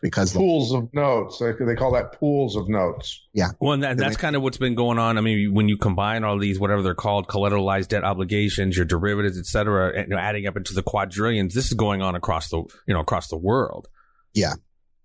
because 0.00 0.34
like, 0.34 0.40
Pools 0.40 0.72
of 0.72 0.88
notes. 0.94 1.38
They, 1.38 1.52
they 1.52 1.74
call 1.74 1.92
that 1.92 2.12
pools 2.18 2.56
of 2.56 2.68
notes. 2.68 3.20
Yeah. 3.34 3.48
Well, 3.60 3.72
and 3.72 3.82
that, 3.82 3.98
that's 3.98 4.16
kind 4.16 4.34
of 4.34 4.42
what's 4.42 4.56
been 4.56 4.74
going 4.74 4.98
on. 4.98 5.18
I 5.18 5.20
mean, 5.20 5.52
when 5.52 5.68
you 5.68 5.76
combine 5.76 6.24
all 6.24 6.38
these, 6.38 6.58
whatever 6.58 6.82
they're 6.82 6.94
called, 6.94 7.28
collateralized 7.28 7.88
debt 7.88 8.04
obligations, 8.04 8.76
your 8.76 8.86
derivatives, 8.86 9.38
et 9.38 9.46
cetera, 9.46 9.92
and, 9.94 10.08
you 10.08 10.14
know, 10.14 10.18
adding 10.18 10.46
up 10.46 10.56
into 10.56 10.72
the 10.74 10.82
quadrillions, 10.82 11.54
this 11.54 11.66
is 11.66 11.74
going 11.74 12.02
on 12.02 12.14
across 12.14 12.48
the, 12.48 12.58
you 12.86 12.94
know, 12.94 13.00
across 13.00 13.28
the 13.28 13.36
world. 13.36 13.88
Yeah. 14.32 14.54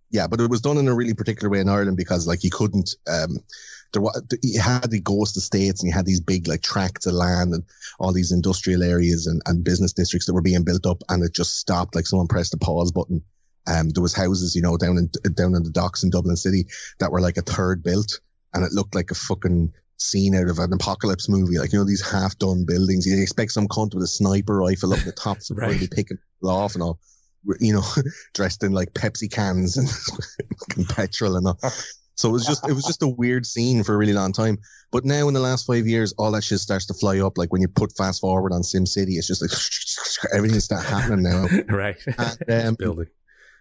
Yeah, 0.10 0.28
but 0.28 0.40
it 0.40 0.50
was 0.50 0.62
done 0.62 0.78
in 0.78 0.88
a 0.88 0.96
really 0.96 1.14
particular 1.14 1.50
way 1.50 1.60
in 1.60 1.70
Ireland 1.70 1.98
because 1.98 2.28
like 2.28 2.44
you 2.44 2.52
couldn't, 2.52 2.96
um, 3.08 3.40
there 3.94 4.02
was, 4.02 4.22
you 4.42 4.60
had 4.60 4.90
the 4.90 5.02
ghost 5.02 5.38
estates 5.38 5.82
and 5.82 5.90
you 5.90 5.94
had 5.94 6.06
these 6.06 6.22
big 6.22 6.48
like 6.48 6.62
tracts 6.62 7.06
of 7.06 7.14
land 7.14 7.54
and 7.54 7.64
all 8.00 8.14
these 8.14 8.32
industrial 8.32 8.84
areas 8.84 9.28
and, 9.28 9.42
and 9.46 9.64
business 9.64 9.94
districts 9.94 10.28
that 10.28 10.34
were 10.34 10.42
being 10.42 10.64
built 10.64 10.86
up 10.86 11.04
and 11.10 11.24
it 11.24 11.34
just 11.34 11.58
stopped 11.58 11.96
like 11.96 12.08
someone 12.08 12.28
pressed 12.28 12.52
the 12.52 12.58
pause 12.58 12.92
button. 12.92 13.22
Um, 13.68 13.90
there 13.90 14.02
was 14.02 14.16
houses, 14.16 14.56
you 14.56 14.62
know, 14.62 14.78
down 14.78 14.98
in, 14.98 15.34
down 15.34 15.56
in 15.56 15.64
the 15.64 15.72
docks 15.72 16.04
in 16.04 16.10
Dublin 16.10 16.36
City 16.36 16.66
that 17.00 17.12
were 17.12 17.22
like 17.22 17.38
a 17.38 17.42
third 17.42 17.84
built 17.84 18.20
and 18.54 18.64
it 18.64 18.72
looked 18.72 18.96
like 18.96 19.12
a 19.12 19.16
fucking 19.16 19.74
scene 19.98 20.36
out 20.36 20.50
of 20.50 20.60
an 20.60 20.74
apocalypse 20.74 21.30
movie. 21.30 21.60
Like, 21.60 21.72
you 21.74 21.80
know, 21.80 21.86
these 21.86 22.06
half 22.10 22.38
done 22.38 22.66
buildings. 22.66 23.06
You 23.06 23.22
expect 23.22 23.52
some 23.52 23.68
cunt 23.68 23.94
with 23.94 24.04
a 24.04 24.08
sniper 24.08 24.58
rifle 24.58 24.94
up 24.94 25.00
the 25.04 25.12
tops 25.12 25.50
of 25.52 25.58
Right. 25.58 25.80
be 25.80 25.88
picking 25.88 26.18
people 26.18 26.50
off 26.50 26.74
and 26.74 26.84
all, 26.84 27.00
you 27.60 27.74
know, 27.74 27.84
dressed 28.34 28.64
in 28.64 28.72
like 28.72 28.94
Pepsi 28.94 29.32
cans 29.32 29.78
and 29.78 29.90
fucking 30.70 30.86
petrol 30.86 31.36
and 31.38 31.48
all. 31.48 31.60
So 32.22 32.30
it 32.30 32.34
was 32.34 32.46
just, 32.46 32.70
it 32.70 32.74
was 32.74 32.84
just 32.84 33.02
a 33.02 33.08
weird 33.08 33.48
scene 33.48 33.84
for 33.84 33.96
a 33.96 33.98
really 33.98 34.14
long 34.14 34.32
time. 34.32 34.60
But 34.92 35.06
now 35.06 35.28
in 35.28 35.34
the 35.34 35.40
last 35.40 35.66
five 35.66 35.88
years, 35.88 36.14
all 36.20 36.30
that 36.34 36.44
shit 36.44 36.60
starts 36.60 36.86
to 36.86 36.94
fly 36.94 37.20
up. 37.20 37.36
Like 37.36 37.52
when 37.52 37.64
you 37.64 37.68
put 37.68 37.98
fast 37.98 38.22
forward 38.22 38.54
on 38.54 38.62
Sim 38.62 38.86
City, 38.86 39.14
it's 39.14 39.26
just 39.26 39.42
like 39.42 39.50
everything's 40.36 40.66
start 40.66 40.86
happening 40.86 41.24
now. 41.24 41.48
right. 41.76 41.98
And, 42.48 42.68
um, 42.68 42.76
Building. 42.80 43.08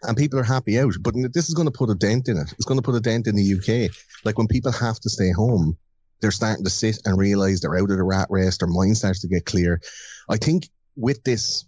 and 0.03 0.15
people 0.15 0.39
are 0.39 0.45
happy 0.45 0.79
out. 0.79 0.93
But 1.01 1.15
this 1.33 1.49
is 1.49 1.55
going 1.55 1.69
to 1.69 1.73
put 1.73 1.89
a 1.89 1.95
dent 1.95 2.29
in 2.29 2.37
it. 2.37 2.53
It's 2.53 2.67
going 2.67 2.79
to 2.79 2.83
put 2.83 2.97
a 2.97 3.01
dent 3.01 3.29
in 3.29 3.35
the 3.35 3.55
UK. 3.55 3.95
Like 4.27 4.37
when 4.37 4.47
people 4.47 4.73
have 4.73 5.01
to 5.01 5.09
stay 5.09 5.33
home, 5.33 5.79
they're 6.21 6.31
starting 6.31 6.65
to 6.65 6.71
sit 6.71 6.99
and 7.07 7.17
realize 7.17 7.63
they're 7.63 7.77
out 7.77 7.91
of 7.91 7.97
the 7.97 8.03
rat 8.03 8.27
race. 8.29 8.59
Their 8.59 8.69
mind 8.69 8.99
starts 8.99 9.23
to 9.23 9.29
get 9.29 9.47
clear. 9.47 9.81
I 10.29 10.37
think 10.37 10.69
with 10.97 11.25
this, 11.25 11.65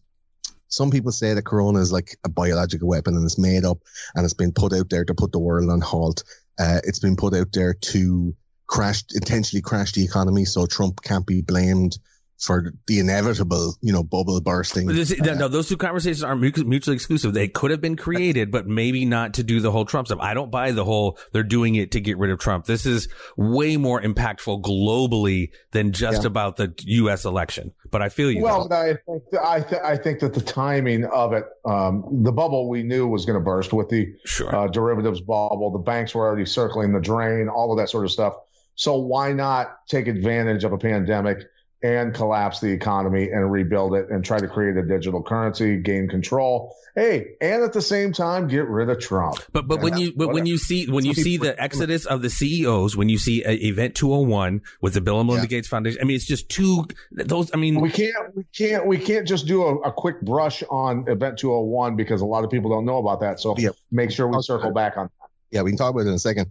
some 0.69 0.91
people 0.91 1.13
say 1.13 1.35
that 1.35 1.45
Corona 1.45 1.79
is 1.81 1.93
like 1.93 2.17
a 2.25 2.29
biological 2.29 2.89
weapon 2.89 3.15
and 3.15 3.25
it's 3.25 3.39
made 3.39 3.65
up 3.65 3.79
and 4.15 4.25
it's 4.25 4.35
been 4.35 4.53
put 4.53 4.73
out 4.73 4.91
there 4.91 5.05
to 5.05 5.15
put 5.15 5.33
the 5.33 5.39
world 5.39 5.71
on 5.71 5.81
halt. 5.81 6.25
Uh, 6.59 6.81
it's 6.85 6.99
been 6.99 7.17
put 7.17 7.35
out 7.35 7.53
there 7.53 7.75
to 7.75 8.35
crash, 8.67 9.05
intentionally 9.15 9.63
crash 9.63 9.93
the 9.93 10.05
economy 10.05 10.45
so 10.45 10.67
Trump 10.67 11.03
can't 11.03 11.27
be 11.27 11.43
blamed 11.43 11.99
for 12.43 12.73
the 12.89 12.99
inevitable, 12.99 13.75
you 13.81 13.93
know, 13.93 14.03
bubble 14.03 14.41
bursting. 14.41 14.87
This, 14.89 15.13
Uh, 15.13 15.25
no, 15.25 15.35
no, 15.35 15.49
those 15.49 15.69
two 15.69 15.77
conversations 15.77 16.25
are 16.25 16.35
mu- 16.35 16.51
mutually 16.67 16.97
exclusive. 16.97 17.33
They 17.35 17.47
could 17.49 17.71
have 17.71 17.81
been 17.81 17.97
created, 17.97 18.51
but 18.51 18.67
maybe 18.67 19.05
not 19.05 19.35
to 19.35 19.45
do 19.45 19.61
the 19.61 19.71
whole 19.71 19.85
Trump 19.85 20.09
stuff. 20.09 20.19
I 20.21 20.35
don't 20.35 20.51
buy 20.51 20.73
the 20.73 20.85
whole 20.85 21.19
they're 21.33 21.43
doing 21.45 21.77
it 21.77 21.93
to 21.93 22.01
get 22.01 22.19
rid 22.19 22.31
of 22.31 22.39
Trump. 22.41 22.65
This 22.67 22.85
is 22.85 23.09
way 23.37 23.77
more 23.77 24.03
impactful 24.03 24.63
globally 24.63 25.51
than 25.71 25.93
just 25.93 26.23
Yeah. 26.23 26.27
about 26.27 26.57
the 26.57 26.75
U.S. 26.87 27.25
election. 27.25 27.73
But 27.91 28.03
I 28.03 28.09
feel 28.09 28.31
you. 28.31 28.43
Well, 28.43 28.69
but 28.69 28.75
I 28.77 28.95
think 29.07 29.23
I, 29.43 29.61
th- 29.61 29.83
I 29.85 29.97
think 29.97 30.21
that 30.21 30.35
the 30.35 30.41
timing 30.41 31.05
of 31.05 31.33
it, 31.35 31.45
um, 31.65 32.05
the 32.25 32.33
bubble 32.33 32.69
we 32.69 32.83
knew 32.83 33.07
was 33.07 33.25
going 33.25 33.39
to 33.39 33.45
burst 33.45 33.73
with 33.73 33.89
the 33.89 34.13
sure. 34.25 34.55
uh, 34.55 34.67
derivatives 34.67 35.21
bubble. 35.21 35.71
The 35.73 35.79
banks 35.79 36.15
were 36.15 36.27
already 36.27 36.47
circling 36.47 36.93
the 36.93 37.01
drain, 37.01 37.49
all 37.49 37.71
of 37.71 37.79
that 37.79 37.89
sort 37.89 38.05
of 38.05 38.11
stuff. 38.11 38.35
So 38.75 38.97
why 38.97 39.33
not 39.33 39.87
take 39.87 40.09
advantage 40.09 40.65
of 40.65 40.73
a 40.73 40.79
pandemic 40.79 41.45
and 41.83 42.15
collapse 42.15 42.61
the 42.61 42.71
economy 42.71 43.31
and 43.31 43.51
rebuild 43.51 43.95
it 43.95 44.09
and 44.11 44.25
try 44.25 44.39
to 44.39 44.49
create 44.49 44.77
a 44.77 44.83
digital 44.83 45.23
currency, 45.23 45.79
gain 45.79 46.09
control? 46.09 46.75
Hey, 46.95 47.37
and 47.41 47.63
at 47.63 47.73
the 47.73 47.81
same 47.81 48.13
time, 48.13 48.49
get 48.49 48.69
rid 48.69 48.91
of 48.91 49.01
Trump. 49.01 49.39
But 49.51 49.67
but 49.67 49.81
when 49.81 49.97
you 49.97 50.13
but 50.15 50.29
when 50.35 50.45
you 50.45 50.59
see 50.59 50.87
when 50.91 51.07
you 51.07 51.15
see 51.15 51.39
the 51.39 51.59
exodus 51.63 52.05
of 52.05 52.21
the 52.21 52.29
CEOs, 52.29 52.95
when 52.97 53.09
you 53.09 53.17
see 53.17 53.43
uh, 53.45 53.51
Event 53.51 53.95
201 53.95 54.61
with 54.83 54.93
the 54.93 55.01
Bill 55.01 55.19
and 55.19 55.27
Melinda 55.27 55.47
Yeah. 55.47 55.57
Gates 55.57 55.69
Foundation, 55.69 56.01
I 56.03 56.05
mean, 56.05 56.17
it's 56.17 56.27
just 56.27 56.51
two. 56.51 56.85
Those, 57.13 57.51
I 57.55 57.57
mean, 57.57 57.81
We 57.81 57.91
can't, 57.91 58.37
we 58.37 58.45
can't, 58.55 58.87
we 58.87 58.99
can't 58.99 59.27
just 59.27 59.47
do 59.47 59.63
a, 59.63 59.77
a 59.79 59.93
quick 59.93 60.21
brush 60.21 60.63
on 60.69 61.09
Event 61.09 61.39
201 61.39 61.97
because 61.97 62.21
a 62.21 62.27
lot 62.27 62.45
of 62.45 62.51
people 62.51 62.71
don't 62.71 62.85
know 62.85 62.99
about 62.99 63.21
that. 63.21 63.41
So 63.41 63.57
Yeah. 63.57 63.71
make 63.91 64.11
sure 64.11 64.29
we 64.29 64.43
circle 64.43 64.71
back 64.73 64.99
on. 64.99 65.09
yeah, 65.51 65.63
we 65.63 65.71
can 65.71 65.79
talk 65.79 65.91
about 65.91 66.01
it 66.01 66.09
in 66.09 66.15
a 66.15 66.19
second. 66.19 66.49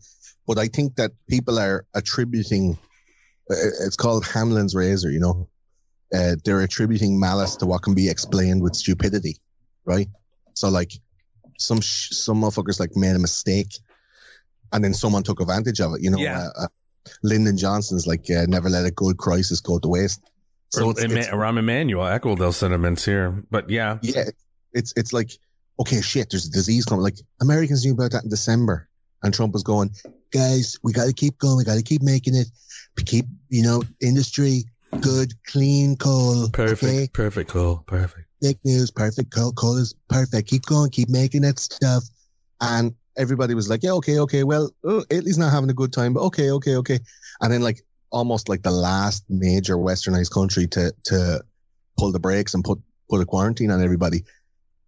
But 0.48 0.58
I 0.58 0.68
think 0.70 0.96
that 0.96 1.12
people 1.30 1.60
are 1.60 1.86
attributing, 1.94 2.80
it's 3.52 3.96
called 3.96 4.26
Hanlon's 4.26 4.76
razor, 4.76 5.12
you 5.12 5.20
know. 5.20 5.48
Uh, 6.14 6.36
they're 6.44 6.62
attributing 6.62 7.20
malice 7.20 7.56
to 7.58 7.66
what 7.66 7.82
can 7.84 7.94
be 7.94 8.10
explained 8.10 8.62
with 8.62 8.76
stupidity, 8.76 9.38
right? 9.86 10.08
So 10.54 10.70
like 10.70 10.92
some 11.58 11.80
sh- 11.82 12.10
some 12.12 12.42
motherfuckers 12.42 12.80
like 12.80 12.96
made 12.96 13.16
a 13.16 13.20
mistake, 13.20 13.74
and 14.74 14.84
then 14.84 14.94
someone 14.94 15.24
took 15.24 15.40
advantage 15.40 15.80
of 15.80 15.94
it. 15.96 16.02
You 16.02 16.12
know, 16.12 16.18
Yeah. 16.18 16.50
uh, 16.58 16.64
uh, 16.64 16.68
Lyndon 17.24 17.58
Johnson's 17.58 18.06
like 18.08 18.26
uh, 18.30 18.46
never 18.48 18.70
let 18.70 18.86
a 18.86 18.92
good 18.92 19.18
crisis 19.18 19.60
go 19.62 19.80
to 19.80 19.88
waste. 19.88 20.22
So 20.70 20.90
it's, 20.90 21.02
it's- 21.04 21.28
Rahm 21.28 21.58
Emanuel 21.60 22.06
echoed 22.08 22.40
those 22.40 22.58
sentiments 22.58 23.06
here. 23.06 23.44
But 23.50 23.70
yeah, 23.70 23.98
yeah, 24.02 24.26
it's 24.74 24.94
it's 24.98 25.14
like 25.14 25.32
okay, 25.80 26.02
shit. 26.02 26.30
There's 26.30 26.46
a 26.46 26.52
disease 26.52 26.86
coming. 26.86 27.04
Like 27.04 27.18
Americans 27.42 27.86
knew 27.86 27.94
about 27.94 28.12
that 28.12 28.24
in 28.24 28.30
December, 28.30 28.88
and 29.24 29.34
Trump 29.34 29.54
was 29.54 29.64
going, 29.64 29.92
guys, 30.32 30.78
we 30.84 30.92
got 30.94 31.06
to 31.06 31.14
keep 31.14 31.38
going. 31.38 31.58
We 31.58 31.64
got 31.64 31.76
to 31.76 31.84
keep 31.84 32.02
making 32.02 32.36
it. 32.36 32.48
Keep 33.06 33.26
you 33.50 33.64
know 33.64 33.84
industry 34.02 34.66
good, 35.00 35.34
clean 35.46 35.96
coal. 35.96 36.50
perfect, 36.50 36.84
Okay? 36.84 37.08
perfect, 37.14 37.50
cool, 37.50 37.84
perfect. 37.88 38.28
Fake 38.42 38.60
news, 38.66 38.92
perfect. 38.92 39.32
Coal, 39.32 39.54
coal 39.54 39.78
is 39.78 39.96
perfect. 40.10 40.50
Keep 40.50 40.66
going. 40.66 40.90
Keep 40.92 41.10
making 41.10 41.42
that 41.44 41.60
stuff. 41.60 42.04
And 42.60 42.94
everybody 43.18 43.54
was 43.54 43.70
like, 43.70 43.84
yeah, 43.84 43.92
okay, 43.94 44.20
okay. 44.20 44.44
Well, 44.44 44.72
uh, 44.86 44.90
oh, 44.90 45.06
Italy's 45.10 45.38
not 45.38 45.52
having 45.52 45.70
a 45.70 45.74
good 45.74 45.94
time, 45.94 46.14
but 46.14 46.22
okay, 46.24 46.52
okay, 46.52 46.76
okay. 46.78 47.00
And 47.40 47.54
then 47.54 47.62
like 47.62 47.82
almost 48.12 48.50
like 48.50 48.64
the 48.64 48.72
last 48.72 49.24
major 49.30 49.78
westernized 49.78 50.32
country 50.32 50.68
to 50.68 50.94
to 51.06 51.42
pull 51.98 52.12
the 52.12 52.20
brakes 52.20 52.54
and 52.54 52.64
put 52.64 52.80
put 53.10 53.22
a 53.22 53.26
quarantine 53.26 53.72
on 53.72 53.84
everybody. 53.84 54.24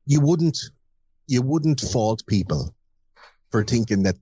You 0.06 0.22
wouldn't 0.22 0.60
you 1.28 1.42
wouldn't 1.42 1.80
fault 1.80 2.24
people 2.28 2.76
for 3.52 3.64
thinking 3.64 4.04
that 4.04 4.16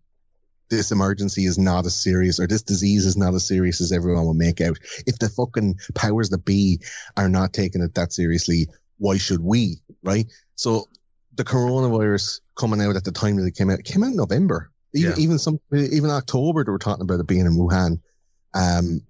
this 0.71 0.91
emergency 0.91 1.45
is 1.45 1.57
not 1.59 1.85
as 1.85 1.93
serious 1.93 2.39
or 2.39 2.47
this 2.47 2.63
disease 2.63 3.05
is 3.05 3.17
not 3.17 3.35
as 3.35 3.45
serious 3.45 3.81
as 3.81 3.91
everyone 3.91 4.25
will 4.25 4.33
make 4.33 4.61
out. 4.61 4.79
If 5.05 5.19
the 5.19 5.29
fucking 5.29 5.75
powers 5.93 6.29
that 6.29 6.45
be 6.45 6.79
are 7.17 7.29
not 7.29 7.53
taking 7.53 7.83
it 7.83 7.93
that 7.95 8.13
seriously, 8.13 8.67
why 8.97 9.17
should 9.17 9.41
we? 9.41 9.81
Right? 10.01 10.25
So 10.55 10.87
the 11.35 11.43
coronavirus 11.43 12.39
coming 12.55 12.81
out 12.81 12.95
at 12.95 13.03
the 13.03 13.11
time 13.11 13.35
that 13.35 13.45
it 13.45 13.55
came 13.55 13.69
out, 13.69 13.79
it 13.79 13.85
came 13.85 14.03
out 14.03 14.11
in 14.11 14.15
November. 14.15 14.71
Even, 14.93 15.11
Yeah. 15.11 15.17
even 15.19 15.39
some, 15.39 15.59
even 15.73 16.09
October, 16.09 16.63
they 16.63 16.71
were 16.71 16.79
talking 16.79 17.03
about 17.03 17.19
it 17.19 17.27
being 17.27 17.45
in 17.45 17.55
Wuhan. 17.57 17.99
Um, 18.53 19.01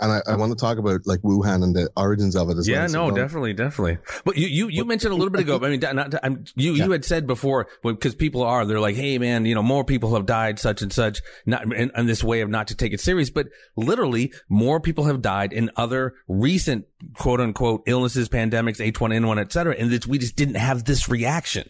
and 0.00 0.12
I, 0.12 0.20
I 0.26 0.36
want 0.36 0.50
to 0.52 0.56
talk 0.56 0.78
about 0.78 1.06
like 1.06 1.20
Wuhan 1.20 1.62
and 1.64 1.74
the 1.74 1.88
origins 1.96 2.36
of 2.36 2.50
it 2.50 2.58
as 2.58 2.68
Yeah, 2.68 2.80
well. 2.80 2.88
So 2.88 2.94
no, 2.94 3.06
don't- 3.10 3.18
definitely, 3.18 3.52
definitely. 3.54 3.98
But 4.24 4.36
you, 4.36 4.46
you, 4.46 4.68
you 4.68 4.82
But- 4.82 4.88
mentioned 4.88 5.12
a 5.12 5.16
little 5.16 5.30
bit 5.30 5.40
ago. 5.40 5.58
I 5.62 5.68
mean, 5.70 5.80
not, 5.80 6.14
I'm, 6.22 6.44
you, 6.54 6.72
Yeah. 6.74 6.84
you 6.84 6.90
had 6.92 7.04
said 7.04 7.26
before 7.26 7.68
because 7.82 8.14
people 8.14 8.42
are 8.42 8.66
they're 8.66 8.80
like, 8.80 8.96
hey, 8.96 9.18
man, 9.18 9.46
you 9.46 9.54
know, 9.54 9.62
more 9.62 9.84
people 9.84 10.14
have 10.14 10.26
died, 10.26 10.58
such 10.58 10.82
and 10.82 10.92
such, 10.92 11.20
not 11.46 11.62
in, 11.74 11.90
in 11.96 12.06
this 12.06 12.22
way 12.22 12.42
of 12.42 12.50
not 12.50 12.68
to 12.68 12.74
take 12.74 12.92
it 12.92 13.00
serious, 13.00 13.30
but 13.30 13.48
literally 13.76 14.32
more 14.48 14.80
people 14.80 15.04
have 15.04 15.22
died 15.22 15.52
in 15.52 15.70
other 15.76 16.14
recent 16.28 16.84
quote 17.14 17.40
unquote 17.40 17.82
illnesses, 17.86 18.28
pandemics, 18.28 18.78
H1N1, 18.92 19.40
et 19.40 19.52
cetera, 19.52 19.74
and 19.78 19.90
that 19.92 20.06
we 20.06 20.18
just 20.18 20.36
didn't 20.36 20.56
have 20.56 20.84
this 20.84 21.08
reaction. 21.08 21.68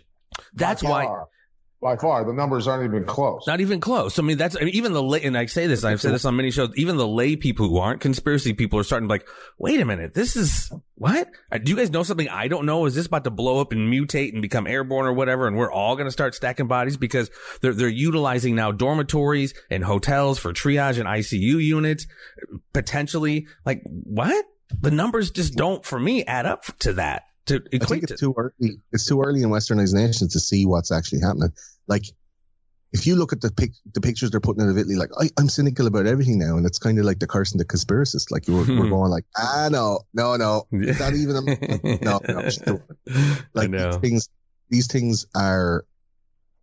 That's 0.52 0.82
by 0.82 1.04
why. 1.06 1.22
By 1.80 1.96
far 1.96 2.24
the 2.24 2.32
numbers 2.32 2.66
aren't 2.66 2.84
even 2.84 3.04
close. 3.04 3.46
Not 3.46 3.60
even 3.60 3.80
close. 3.80 4.18
I 4.18 4.22
mean, 4.22 4.38
that's 4.38 4.56
I 4.56 4.60
mean, 4.60 4.74
even 4.74 4.92
the 4.92 5.02
lay, 5.02 5.22
and 5.22 5.36
I 5.36 5.46
say 5.46 5.66
this, 5.66 5.84
I've 5.84 6.00
said 6.00 6.14
this 6.14 6.24
on 6.24 6.36
many 6.36 6.50
shows. 6.50 6.70
Even 6.76 6.96
the 6.96 7.06
lay 7.06 7.36
people 7.36 7.68
who 7.68 7.78
aren't 7.78 8.00
conspiracy 8.00 8.54
people 8.54 8.78
are 8.78 8.84
starting 8.84 9.08
to 9.08 9.12
be 9.12 9.18
like, 9.18 9.28
wait 9.58 9.80
a 9.80 9.84
minute, 9.84 10.14
this 10.14 10.36
is 10.36 10.72
what? 10.94 11.28
Uh, 11.52 11.58
Do 11.58 11.70
you 11.70 11.76
guys 11.76 11.90
know 11.90 12.02
something 12.02 12.28
I 12.28 12.48
don't 12.48 12.66
know? 12.66 12.86
Is 12.86 12.94
this 12.94 13.06
about 13.06 13.24
to 13.24 13.30
blow 13.30 13.60
up 13.60 13.72
and 13.72 13.92
mutate 13.92 14.32
and 14.32 14.40
become 14.40 14.66
airborne 14.66 15.06
or 15.06 15.12
whatever? 15.12 15.46
And 15.46 15.56
we're 15.56 15.70
all 15.70 15.96
going 15.96 16.06
to 16.06 16.12
start 16.12 16.34
stacking 16.34 16.66
bodies 16.66 16.96
because 16.96 17.30
they're 17.60 17.74
they're 17.74 17.88
utilizing 17.88 18.54
now 18.54 18.72
dormitories 18.72 19.54
and 19.70 19.84
hotels 19.84 20.38
for 20.38 20.52
triage 20.52 20.98
and 20.98 21.06
ICU 21.06 21.62
units, 21.62 22.06
potentially. 22.72 23.46
Like 23.64 23.82
what? 23.84 24.44
The 24.80 24.90
numbers 24.90 25.30
just 25.30 25.54
don't, 25.54 25.84
for 25.84 25.98
me, 26.00 26.24
add 26.24 26.46
up 26.46 26.64
to 26.80 26.94
that. 26.94 27.22
To 27.46 27.62
I 27.74 27.78
think 27.84 28.02
it's 28.02 28.12
to. 28.12 28.18
too 28.18 28.34
early. 28.36 28.80
It's 28.92 29.06
too 29.06 29.22
early 29.22 29.42
in 29.42 29.50
westernized 29.50 29.94
nations 29.94 30.32
to 30.32 30.40
see 30.40 30.66
what's 30.66 30.90
actually 30.90 31.20
happening. 31.20 31.52
Like, 31.86 32.04
if 32.92 33.06
you 33.06 33.16
look 33.16 33.32
at 33.32 33.40
the 33.40 33.50
pic, 33.52 33.72
the 33.94 34.00
pictures 34.00 34.30
they're 34.30 34.40
putting 34.40 34.62
out 34.62 34.68
of 34.70 34.78
Italy, 34.78 34.96
like 34.96 35.10
I, 35.20 35.28
I'm 35.38 35.48
cynical 35.48 35.86
about 35.86 36.06
everything 36.06 36.38
now, 36.38 36.56
and 36.56 36.64
it's 36.66 36.78
kind 36.78 36.98
of 36.98 37.04
like 37.04 37.18
the 37.18 37.26
curse 37.26 37.52
and 37.52 37.60
the 37.60 37.64
conspiracist. 37.64 38.30
Like 38.30 38.48
we're, 38.48 38.56
we're 38.78 38.84
Hmm. 38.84 38.90
going 38.90 39.10
like, 39.10 39.24
ah, 39.36 39.68
no, 39.70 40.00
no, 40.14 40.36
no, 40.36 40.66
it's 40.72 40.98
not 41.00 41.14
even. 41.14 41.36
A, 41.36 41.98
no, 42.04 42.20
no, 42.28 42.80
like 43.54 43.70
these 43.70 43.96
things, 44.00 44.28
these 44.70 44.86
things 44.86 45.26
are 45.34 45.84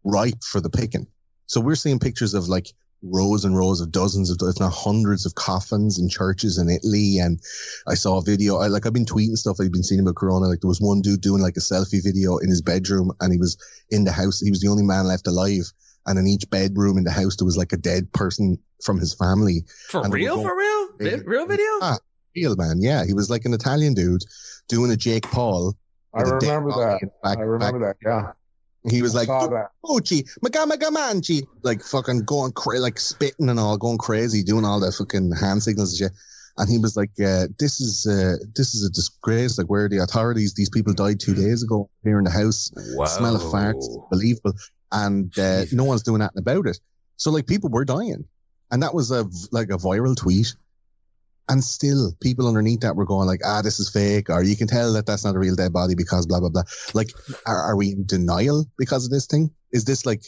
ripe 0.04 0.44
for 0.44 0.60
the 0.60 0.70
picking. 0.70 1.08
So 1.46 1.62
we're 1.62 1.76
seeing 1.76 2.00
pictures 2.00 2.34
of 2.34 2.48
like 2.50 2.68
rows 3.04 3.43
and 3.45 3.56
rows 3.58 3.82
of 3.82 3.91
dozens 3.91 4.30
of, 4.30 4.38
if 4.41 4.60
not 4.60 4.72
hundreds 4.72 5.26
of 5.26 5.36
coffins 5.36 5.99
in 5.99 6.08
churches 6.10 6.58
in 6.58 6.70
Italy. 6.70 7.18
And 7.20 7.39
I 7.88 7.95
saw 7.95 8.18
a 8.18 8.24
video, 8.24 8.58
I 8.58 8.68
like, 8.68 8.86
I've 8.86 8.93
been 8.93 9.06
tweeting 9.06 9.36
stuff 9.38 9.58
I've 9.60 9.72
been 9.72 9.84
seeing 9.84 9.99
about 10.01 10.16
Corona. 10.16 10.45
Like 10.47 10.62
there 10.62 10.70
was 10.70 10.80
one 10.82 11.01
dude 11.01 11.22
doing 11.22 11.41
like 11.41 11.58
a 11.58 11.62
selfie 11.62 12.04
video 12.04 12.38
in 12.38 12.49
his 12.49 12.62
bedroom 12.62 13.12
and 13.20 13.32
he 13.34 13.38
was 13.38 13.58
in 13.89 14.06
the 14.06 14.12
house. 14.12 14.39
He 14.39 14.49
was 14.49 14.62
the 14.62 14.70
only 14.70 14.84
man 14.84 15.06
left 15.06 15.28
alive. 15.28 15.72
And 16.06 16.18
in 16.20 16.28
each 16.28 16.49
bedroom 16.49 16.97
in 16.97 17.04
the 17.04 17.12
house, 17.12 17.36
there 17.38 17.45
was 17.45 17.58
like 17.58 17.72
a 17.74 17.78
dead 17.78 18.12
person 18.14 18.58
from 18.84 18.99
his 18.99 19.14
family. 19.14 19.66
For 19.89 20.04
And 20.04 20.14
real? 20.14 20.38
were 20.41 20.49
For 20.49 20.58
real? 20.58 20.88
Vi- 21.18 21.24
Real 21.26 21.45
video? 21.45 21.66
Ah, 21.82 21.97
real 22.36 22.56
man. 22.56 22.82
Yeah. 22.82 23.06
He 23.06 23.14
was 23.14 23.30
like 23.30 23.45
an 23.45 23.54
Italian 23.54 23.93
dude 23.93 24.22
doing 24.70 24.91
a 24.91 24.97
Jake 24.97 25.24
Paul. 25.24 25.76
I 26.14 26.24
with 26.24 26.34
a 26.34 26.39
dead 26.39 26.47
remember 26.56 26.70
that. 26.99 27.10
back- 27.24 27.38
I 27.38 27.41
remember 27.41 27.80
that. 27.80 27.95
Yeah. 28.06 28.32
He 28.90 29.02
was 29.02 29.16
like, 29.16 29.28
saw 29.28 29.48
that. 29.48 29.70
Ochi, 29.86 30.28
Magamagamanchi, 30.40 31.48
like 31.62 31.82
fucking 31.84 32.26
going 32.26 32.52
crazy, 32.52 32.82
like 32.82 33.00
spitting 33.00 33.50
and 33.50 33.60
all, 33.60 33.78
going 33.78 33.98
crazy, 33.98 34.44
doing 34.44 34.66
all 34.66 34.80
the 34.80 34.92
fucking 34.92 35.32
hand 35.32 35.64
signals 35.64 35.92
and 35.92 36.12
shit. 36.12 36.18
And 36.58 36.70
he 36.70 36.78
was 36.78 36.98
like, 36.98 37.12
uh, 37.20 37.48
this 37.58 37.80
is, 37.80 38.06
uh, 38.06 38.36
this 38.56 38.76
is 38.76 38.86
a 38.86 38.92
disgrace. 38.92 39.58
Like, 39.58 39.68
where 39.68 39.86
are 39.86 39.90
the 39.90 40.00
authorities? 40.00 40.54
These 40.54 40.70
people 40.70 40.94
died 40.94 41.20
two 41.20 41.34
days 41.34 41.64
ago 41.64 41.90
here 42.04 42.18
in 42.20 42.26
the 42.26 42.30
house. 42.30 42.72
Wow. 42.76 43.06
Smell 43.06 43.36
of 43.36 43.42
farts, 43.42 43.88
believable. 44.12 44.54
And, 44.92 45.38
uh, 45.40 45.64
no 45.72 45.86
one's 45.86 46.04
doing 46.04 46.20
nothing 46.20 46.40
about 46.40 46.68
it. 46.68 46.80
So 47.16 47.32
like 47.32 47.48
people 47.48 47.70
were 47.70 47.86
dying. 47.86 48.26
And 48.70 48.84
that 48.84 48.94
was 48.94 49.12
a, 49.12 49.26
like 49.52 49.70
a 49.70 49.78
viral 49.78 50.16
tweet. 50.16 50.56
And 51.50 51.64
still 51.64 52.14
people 52.22 52.48
underneath 52.48 52.80
that 52.82 52.96
were 52.96 53.06
going 53.06 53.28
like, 53.28 53.41
ah, 53.46 53.62
this 53.62 53.80
is 53.80 53.89
fake. 53.89 54.30
Or 54.30 54.44
you 54.44 54.56
can 54.56 54.68
tell 54.68 54.94
that 54.94 55.06
that's 55.06 55.26
not 55.26 55.36
a 55.36 55.39
real 55.39 55.56
dead 55.56 55.74
body 55.74 55.94
because 55.94 56.26
blah, 56.26 56.39
blah, 56.39 56.50
blah. 56.50 56.64
Like, 56.94 57.12
are, 57.46 57.62
are 57.62 57.76
we 57.76 57.91
in 57.91 58.06
denial 58.06 58.66
because 58.78 59.06
of 59.06 59.12
this 59.12 59.26
thing? 59.26 59.52
Is 59.72 59.84
this 59.84 60.06
like 60.06 60.24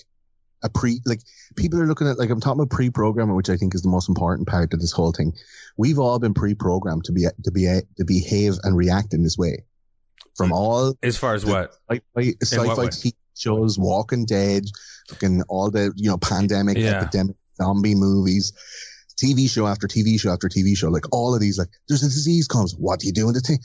a 0.63 0.69
pre, 0.69 0.99
like 1.05 1.21
people 1.55 1.79
are 1.79 1.85
looking 1.85 2.07
at, 2.07 2.19
like 2.19 2.29
I'm 2.29 2.41
talking 2.41 2.59
about 2.59 2.69
pre-programming, 2.75 3.35
which 3.35 3.49
I 3.49 3.55
think 3.55 3.73
is 3.75 3.81
the 3.81 3.89
most 3.89 4.09
important 4.09 4.47
part 4.47 4.73
of 4.73 4.81
this 4.81 4.91
whole 4.91 5.13
thing. 5.13 5.33
We've 5.77 5.99
all 5.99 6.19
been 6.19 6.33
pre-programmed 6.33 7.05
to 7.05 7.13
be, 7.13 7.25
to 7.43 7.51
be, 7.51 7.65
to 7.97 8.05
behave 8.05 8.55
and 8.63 8.75
react 8.75 9.13
in 9.13 9.23
this 9.23 9.37
way 9.37 9.63
from 10.35 10.51
all 10.51 10.97
As 11.01 11.17
far 11.17 11.33
as 11.33 11.45
what? 11.45 11.75
sci-fi, 11.89 12.01
what 12.17 12.35
sci-fi? 12.41 12.87
TV 12.87 13.13
shows, 13.37 13.79
Walking 13.79 14.25
Dead, 14.25 14.65
fucking 15.09 15.43
all 15.47 15.71
the, 15.71 15.93
you 15.95 16.09
know, 16.09 16.17
pandemic, 16.17 16.77
Yeah. 16.77 17.01
epidemic, 17.01 17.35
zombie 17.57 17.95
movies, 17.95 18.53
TV 19.17 19.49
show 19.49 19.65
after 19.67 19.87
TV 19.87 20.19
show 20.19 20.31
after 20.31 20.47
TV 20.49 20.75
show, 20.77 20.89
like 20.89 21.05
all 21.11 21.33
of 21.33 21.41
these, 21.41 21.57
like 21.57 21.69
there's 21.87 22.03
a 22.03 22.07
disease 22.07 22.47
comes. 22.47 22.73
What 22.73 22.99
do 22.99 23.07
you 23.07 23.13
do 23.13 23.27
in 23.27 23.33
the 23.33 23.39
thing? 23.41 23.59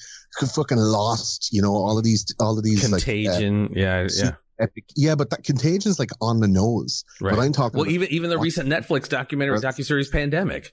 Fucking 0.55 0.78
lost, 0.78 1.48
you 1.53 1.61
know, 1.62 1.72
all 1.74 1.98
of 1.98 2.05
these, 2.05 2.24
all 2.38 2.57
of 2.59 2.64
these, 2.64 2.82
like, 2.90 3.03
uh, 3.03 3.05
Contagion. 3.05 3.72
yeah, 3.74 4.07
yeah. 4.16 4.32
epic. 4.61 4.84
Yeah, 4.94 5.14
but 5.16 5.30
that 5.30 5.42
contagion 5.44 5.90
is 5.90 5.98
like 5.98 6.11
on 6.20 6.40
the 6.40 6.48
nose. 6.48 7.05
Right. 7.20 7.34
But 7.34 7.42
I'm 7.42 7.53
talking 7.53 7.78
Well, 7.78 7.84
about 7.86 7.92
even 7.94 8.09
even 8.09 8.30
the 8.30 8.38
What? 8.38 8.44
recent 8.44 8.68
Netflix 8.68 9.09
documentary 9.09 9.55
Right. 9.59 9.64
docuseries 9.64 10.11
Pandemic. 10.11 10.72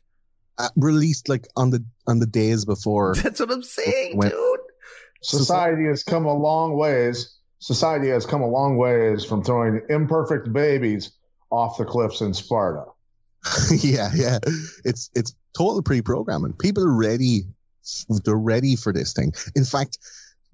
uh, 0.59 0.69
released 0.75 1.29
like 1.29 1.47
on 1.55 1.69
the 1.71 1.83
on 2.07 2.19
the 2.19 2.25
days 2.27 2.65
before. 2.65 3.15
That's 3.23 3.39
what 3.39 3.51
I'm 3.51 3.63
saying, 3.63 4.17
When- 4.17 4.29
dude. 4.29 4.59
Society 5.23 5.85
has 5.85 6.03
come 6.03 6.25
a 6.25 6.33
long 6.33 6.77
ways. 6.77 7.33
Society 7.59 8.09
has 8.09 8.25
come 8.27 8.41
a 8.41 8.47
long 8.47 8.77
ways 8.77 9.25
from 9.25 9.43
throwing 9.43 9.81
imperfect 9.89 10.53
babies 10.53 11.11
off 11.49 11.77
the 11.79 11.85
cliffs 11.85 12.21
in 12.21 12.33
Sparta. 12.35 12.83
yeah, 13.81 14.09
yeah. 14.13 14.39
It's 14.83 15.09
it's 15.15 15.35
total 15.55 15.81
pre-programming. 15.81 16.53
People 16.53 16.83
are 16.83 16.95
ready. 16.95 17.43
They're 18.09 18.35
ready 18.35 18.75
for 18.75 18.91
this 18.91 19.13
thing. 19.13 19.33
In 19.55 19.63
fact, 19.63 19.97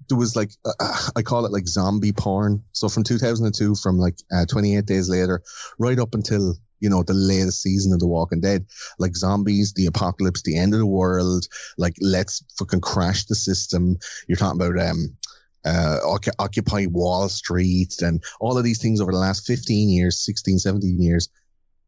there 0.08 0.18
was 0.18 0.36
like 0.36 0.50
uh, 0.64 1.08
I 1.16 1.22
call 1.22 1.46
it 1.46 1.52
like 1.52 1.66
zombie 1.66 2.12
porn. 2.12 2.62
So 2.72 2.88
from 2.88 3.04
2002, 3.04 3.74
from 3.76 3.98
like 3.98 4.16
uh, 4.32 4.46
28 4.46 4.86
days 4.86 5.08
later, 5.08 5.42
right 5.78 5.98
up 5.98 6.14
until 6.14 6.54
you 6.80 6.90
know 6.90 7.02
the 7.02 7.14
latest 7.14 7.62
season 7.62 7.92
of 7.92 8.00
The 8.00 8.06
Walking 8.06 8.40
Dead, 8.40 8.66
like 8.98 9.16
zombies, 9.16 9.72
the 9.72 9.86
apocalypse, 9.86 10.42
the 10.42 10.56
end 10.56 10.74
of 10.74 10.80
the 10.80 10.86
world. 10.86 11.46
Like 11.78 11.94
let's 12.00 12.44
fucking 12.58 12.82
crash 12.82 13.24
the 13.24 13.34
system. 13.34 13.98
You're 14.28 14.36
talking 14.36 14.60
about 14.60 14.80
um. 14.80 15.16
Uh, 15.66 16.18
Occupy 16.38 16.84
Wall 16.90 17.26
Street 17.30 18.02
and 18.02 18.22
all 18.38 18.58
of 18.58 18.64
these 18.64 18.82
things 18.82 19.00
over 19.00 19.12
the 19.12 19.16
last 19.16 19.46
15 19.46 19.88
years, 19.88 20.22
16, 20.22 20.58
17 20.58 21.00
years 21.00 21.30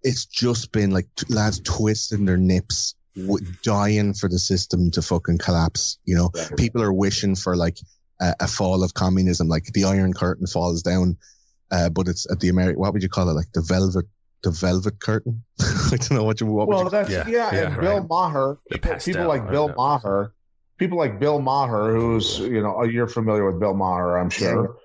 it's 0.07 0.25
just 0.25 0.71
been 0.71 0.93
like 0.93 1.09
t- 1.17 1.27
lads 1.29 1.61
twisting 1.61 2.25
their 2.25 2.37
nips, 2.37 2.95
w- 3.17 3.45
dying 3.63 4.15
for 4.15 4.29
the 4.29 4.39
system 4.39 4.93
to 4.93 5.03
fucking 5.03 5.39
collapse. 5.39 5.99
You 6.05 6.15
know, 6.15 6.31
people 6.57 6.81
are 6.81 6.93
wishing 6.93 7.35
for 7.35 7.57
like 7.57 7.79
a, 8.21 8.35
a 8.41 8.47
fall 8.47 8.85
of 8.85 8.95
communism, 8.95 9.49
like 9.49 9.65
the 9.65 9.85
Iron 9.85 10.13
Curtain 10.13 10.47
falls 10.47 10.83
down, 10.83 11.17
uh, 11.73 11.89
but 11.91 12.07
it's 12.07 12.31
at 12.31 12.39
the 12.39 12.49
American. 12.49 12.81
What 12.81 12.93
would 12.93 13.03
you 13.03 13.09
call 13.09 13.29
it? 13.29 13.33
Like 13.33 13.51
the 13.53 13.63
velvet, 13.63 14.07
the 14.45 14.53
velvet 14.53 15.01
curtain. 15.01 15.43
I 15.61 15.97
don't 15.97 16.13
know 16.13 16.25
what 16.25 16.41
you. 16.41 16.47
What 16.47 16.69
would 16.69 16.75
Well, 16.75 16.85
you, 16.85 16.91
that's 16.91 17.11
Yeah, 17.11 17.27
yeah, 17.27 17.53
yeah, 17.53 17.67
and 17.67 17.77
right. 17.77 17.81
Bill 17.83 18.07
Maher, 18.09 18.59
people, 18.71 18.95
people 18.95 19.27
like 19.27 19.51
Bill 19.51 19.75
Maher, 19.77 20.33
people 20.79 20.99
like 20.99 21.19
Bill 21.19 21.41
Maher, 21.41 21.93
who's 21.93 22.39
you 22.39 22.63
know 22.63 22.85
you're 22.85 23.09
familiar 23.09 23.45
with 23.45 23.59
Bill 23.59 23.75
Maher, 23.75 24.19
I'm 24.19 24.31
sure, 24.31 24.77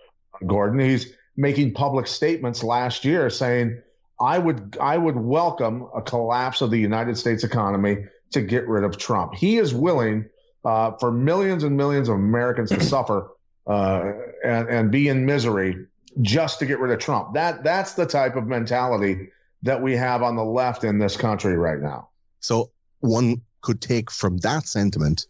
Gordon. 0.47 0.80
He's 0.80 1.13
making 1.38 1.76
public 1.76 2.07
statements 2.07 2.63
last 2.63 3.05
year 3.05 3.30
saying, 3.30 3.82
"I 4.22 4.38
would 4.38 4.78
I 4.80 4.97
would 4.97 5.15
welcome 5.15 5.88
a 5.95 6.01
collapse 6.01 6.61
of 6.61 6.72
the 6.72 6.78
United 6.78 7.17
States 7.17 7.43
economy 7.43 8.05
to 8.32 8.41
get 8.41 8.67
rid 8.67 8.84
of 8.84 8.97
Trump." 8.97 9.36
He 9.36 9.57
is 9.57 9.74
willing 9.74 10.30
uh, 10.63 10.91
for 10.99 11.11
millions 11.11 11.63
and 11.63 11.76
millions 11.76 12.09
of 12.09 12.15
Americans 12.15 12.69
to 12.69 12.82
suffer 12.93 13.32
uh, 13.67 14.11
and 14.43 14.69
and 14.69 14.91
be 14.91 15.07
in 15.07 15.26
misery 15.26 15.88
just 16.22 16.59
to 16.59 16.65
get 16.65 16.80
rid 16.80 16.91
of 16.91 16.99
Trump. 16.99 17.34
That 17.34 17.63
that's 17.63 17.93
the 17.93 18.05
type 18.05 18.36
of 18.36 18.47
mentality 18.47 19.30
that 19.63 19.82
we 19.82 19.95
have 19.95 20.24
on 20.24 20.36
the 20.36 20.43
left 20.43 20.84
in 20.84 20.99
this 20.99 21.17
country 21.17 21.55
right 21.55 21.80
now. 21.80 22.09
so 22.39 22.72
one 22.99 23.41
could 23.61 23.82
take 23.82 24.09
from 24.11 24.38
that 24.38 24.67
sentiment 24.67 25.28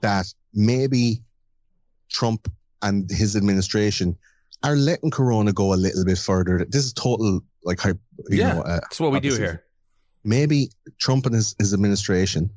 that 0.00 0.26
maybe 0.52 1.22
Trump 2.08 2.50
and 2.82 3.08
his 3.10 3.36
administration 3.36 4.16
are 4.62 4.76
letting 4.76 5.10
Corona 5.10 5.52
go 5.52 5.72
a 5.72 5.76
little 5.76 6.04
bit 6.04 6.18
further. 6.18 6.64
This 6.68 6.84
is 6.84 6.92
total 6.92 7.42
like 7.64 7.80
hype. 7.80 7.98
You 8.28 8.38
Yeah. 8.38 8.54
know, 8.54 8.60
uh, 8.62 8.80
That's 8.80 9.00
what 9.00 9.12
we 9.12 9.20
do 9.20 9.34
here. 9.36 9.64
maybe 10.24 10.70
Trump 11.00 11.26
and 11.26 11.34
his, 11.34 11.54
his 11.58 11.72
administration 11.74 12.50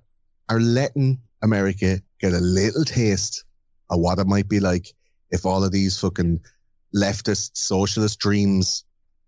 are 0.49 0.60
letting 0.60 1.20
America 1.41 2.01
get 2.20 2.34
a 2.34 2.39
little 2.39 2.84
taste 2.84 3.43
of 3.89 3.99
what 3.99 4.20
it 4.20 4.28
might 4.28 4.47
be 4.47 4.60
like 4.60 4.93
if 5.32 5.45
all 5.45 5.64
of 5.64 5.72
these 5.72 5.99
fucking 5.99 6.39
leftist 6.95 7.51
socialist 7.58 8.20
dreams 8.20 8.86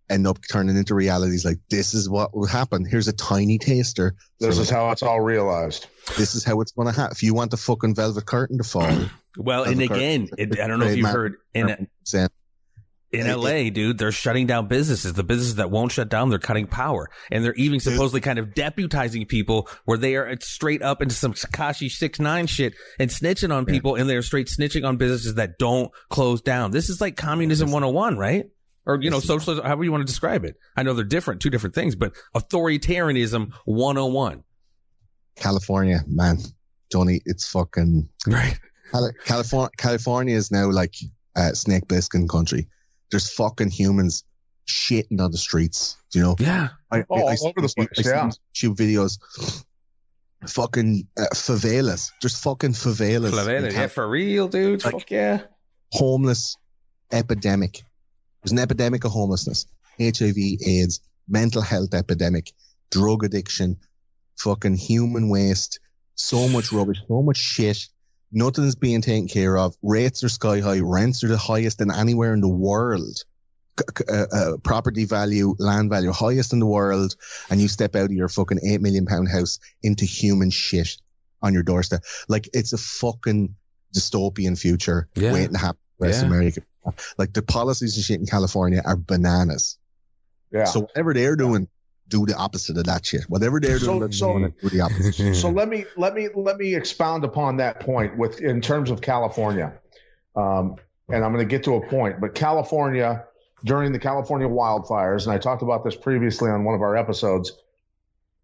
end 0.10 0.26
up 0.26 0.38
turning 0.50 0.78
into 0.78 0.96
realities. 0.96 1.44
Like 1.44 1.58
this 1.70 1.94
is 1.94 2.10
what 2.10 2.36
will 2.36 2.46
happen. 2.48 2.86
Here's 2.86 3.08
a 3.10 3.14
tiny 3.14 3.58
taster. 3.58 4.16
This 4.40 4.56
So 4.56 4.62
is 4.62 4.70
how 4.70 4.90
it's 4.92 5.04
all 5.04 5.20
realized. 5.20 5.88
this 6.18 6.34
is 6.34 6.44
how 6.44 6.62
it's 6.62 6.72
going 6.72 6.88
to 6.88 6.94
happen. 6.94 7.12
If 7.12 7.24
you 7.24 7.34
want 7.34 7.52
the 7.52 7.58
fucking 7.58 7.94
velvet 7.96 8.26
curtain 8.26 8.58
to 8.60 8.64
fall, 8.64 9.10
Well, 9.38 9.64
and 9.66 9.82
again, 9.82 10.30
it, 10.38 10.60
I 10.60 10.68
don't 10.68 10.80
know 10.80 10.86
if 10.86 10.98
you've 10.98 11.08
heard 11.10 11.36
in 11.54 11.88
saying, 12.06 12.30
in 13.12 13.26
It- 13.26 13.36
LA, 13.38 13.70
dude, 13.70 13.98
they're 13.98 14.12
shutting 14.12 14.48
down 14.48 14.68
businesses. 14.68 15.14
The 15.14 15.24
businesses 15.24 15.56
that 15.56 15.72
won't 15.72 15.92
shut 15.92 16.10
down, 16.10 16.30
they're 16.30 16.40
cutting 16.40 16.68
power, 16.68 17.10
and 17.32 17.44
they're 17.44 17.54
even 17.54 17.80
supposedly 17.80 18.20
kind 18.22 18.38
of 18.38 18.50
deputizing 18.50 19.28
people 19.28 19.70
where 19.86 19.98
they 19.98 20.16
are 20.16 20.36
straight 20.42 20.82
up 20.82 21.02
into 21.02 21.16
some 21.16 21.34
Tekashi 21.34 21.90
six 21.90 22.20
nine 22.20 22.48
shit 22.48 22.74
and 23.00 23.10
snitching 23.10 23.54
on 23.54 23.66
people, 23.66 23.96
and 23.96 24.10
they're 24.10 24.22
straight 24.22 24.48
snitching 24.48 24.86
on 24.88 24.98
businesses 24.98 25.36
that 25.36 25.58
don't 25.58 25.90
close 26.10 26.42
down. 26.42 26.72
This 26.72 26.90
is 26.90 27.00
like 27.00 27.16
communism 27.16 27.72
one 27.72 27.82
hundred 27.84 27.88
and 27.90 27.96
one, 27.96 28.18
right? 28.18 28.46
Or 28.86 28.98
you 29.02 29.10
know, 29.10 29.18
This 29.18 29.24
is- 29.24 29.28
socialism, 29.30 29.66
however 29.66 29.84
you 29.84 29.92
want 29.92 30.02
to 30.02 30.06
describe 30.12 30.44
it. 30.46 30.56
I 30.76 30.84
know 30.84 30.94
they're 30.94 31.04
different, 31.06 31.42
two 31.42 31.50
different 31.50 31.76
things, 31.76 31.96
but 31.96 32.14
authoritarianism 32.36 33.52
one 33.66 33.96
hundred 33.96 34.06
and 34.08 34.14
one. 34.14 34.44
California, 35.36 36.00
man, 36.08 36.40
Johnny, 36.92 37.22
it's 37.26 37.48
fucking 37.48 38.10
Right. 38.26 38.58
California. 39.26 39.70
California 39.78 40.36
is 40.36 40.52
now 40.52 40.70
like 40.72 40.96
uh, 41.36 41.52
Snake 41.54 41.88
Biscuit 41.88 42.28
country. 42.30 42.68
There's 43.12 43.30
fucking 43.34 43.70
humans 43.72 44.24
shitting 44.68 45.20
on 45.22 45.32
the 45.32 45.38
streets. 45.38 45.98
You 46.14 46.22
know, 46.22 46.36
Yeah. 46.40 46.70
I, 46.92 47.00
Oh, 47.10 47.22
all 47.22 47.30
over 47.48 47.62
the 47.62 47.74
place, 47.76 47.88
I 47.98 48.02
see 48.02 48.10
yeah. 48.10 48.30
YouTube 48.56 48.76
videos. 48.76 49.64
Fucking 50.48 51.08
uh, 51.18 51.24
favelas. 51.34 52.12
There's 52.22 52.40
fucking 52.40 52.74
favelas. 52.74 53.32
Favela, 53.32 53.70
in 53.70 53.74
yeah, 53.74 53.88
for 53.88 54.08
real, 54.08 54.48
dude. 54.48 54.84
Like- 54.86 54.94
Fuck 54.94 55.12
yeah. 55.12 55.42
homeless 55.92 56.58
epidemic. 57.12 57.82
There's 58.44 58.52
an 58.52 58.60
epidemic 58.60 59.04
of 59.04 59.12
homelessness, 59.12 59.66
HIV, 60.00 60.38
AIDS, 60.66 61.02
mental 61.28 61.62
health 61.62 61.94
epidemic, 61.94 62.52
drug 62.92 63.24
addiction, 63.24 63.78
fucking 64.38 64.76
human 64.78 65.28
waste, 65.30 65.80
so 66.16 66.48
much 66.48 66.72
rubbish, 66.72 67.00
so 67.08 67.22
much 67.24 67.38
shit. 67.38 67.88
Nothing's 68.32 68.76
being 68.76 69.02
taken 69.02 69.28
care 69.28 69.58
of. 69.58 69.76
Rates 69.82 70.24
are 70.24 70.30
sky 70.30 70.60
high. 70.60 70.80
Rents 70.82 71.24
are 71.24 71.28
the 71.30 71.38
highest 71.38 71.78
than 71.80 71.92
anywhere 71.92 72.34
in 72.34 72.42
the 72.42 72.48
world. 72.48 73.16
C- 73.80 73.86
c- 73.98 74.04
uh, 74.12 74.26
uh, 74.36 74.58
property 74.58 75.06
value, 75.06 75.56
land 75.60 75.90
value, 75.90 76.12
highest 76.12 76.52
in 76.54 76.60
the 76.60 76.66
world. 76.66 77.16
And 77.50 77.62
you 77.62 77.68
step 77.68 77.96
out 77.96 78.06
of 78.06 78.12
your 78.12 78.28
fucking 78.28 78.60
eight 78.66 78.82
million 78.82 79.06
pound 79.06 79.30
house 79.30 79.60
into 79.82 80.04
human 80.06 80.50
shit 80.50 80.98
on 81.42 81.54
your 81.54 81.64
doorstep. 81.64 82.04
Like 82.28 82.50
it's 82.54 82.74
a 82.74 82.78
fucking 82.78 83.56
dystopian 83.96 84.58
future 84.60 85.08
Yeah. 85.16 85.32
waiting 85.34 85.54
to 85.54 85.60
happen 85.60 85.80
in 86.00 86.08
West 86.08 86.22
Yeah. 86.22 86.28
America. 86.28 86.62
Like 87.18 87.34
the 87.34 87.42
policies 87.44 87.96
and 87.96 88.04
shit 88.06 88.20
in 88.20 88.26
California 88.26 88.82
are 88.84 88.96
bananas. 88.96 89.78
Yeah. 90.52 90.66
So 90.66 90.82
whatever 90.82 91.14
they're 91.14 91.36
doing, 91.36 91.68
do 92.10 92.26
the 92.26 92.36
opposite 92.36 92.78
of 92.78 92.86
that 92.86 93.06
shit. 93.06 93.24
Whatever 93.30 93.60
they're 93.60 93.80
So- 93.80 94.00
doing, 94.00 94.12
so- 94.12 94.38
do 94.62 94.70
the 94.70 94.82
opposite. 94.82 95.36
so 95.36 95.50
let 95.50 95.70
me 95.70 95.86
let 95.96 96.14
me 96.14 96.30
let 96.36 96.58
me 96.58 96.76
expound 96.76 97.24
upon 97.24 97.58
that 97.58 97.80
point 97.80 98.18
with 98.18 98.42
in 98.42 98.62
terms 98.62 98.90
of 98.92 99.02
California, 99.02 99.74
um, 100.36 100.76
and 101.10 101.24
I'm 101.24 101.34
going 101.34 101.46
to 101.48 101.50
get 101.50 101.64
to 101.66 101.76
a 101.76 101.88
point. 101.88 102.20
But 102.22 102.36
California 102.36 103.26
during 103.64 103.92
the 103.92 104.00
California 104.00 104.48
wildfires, 104.48 105.24
and 105.26 105.34
I 105.34 105.38
talked 105.38 105.64
about 105.64 105.84
this 105.84 105.96
previously 105.96 106.50
on 106.50 106.64
one 106.64 106.76
of 106.76 106.82
our 106.82 106.96
episodes. 106.96 107.52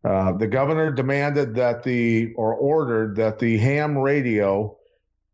Uh, 0.04 0.34
the 0.34 0.48
governor 0.48 0.92
demanded 0.92 1.56
that 1.56 1.84
the 1.84 2.34
or 2.34 2.54
ordered 2.54 3.16
that 3.18 3.40
the 3.40 3.58
ham 3.58 3.98
radio 3.98 4.76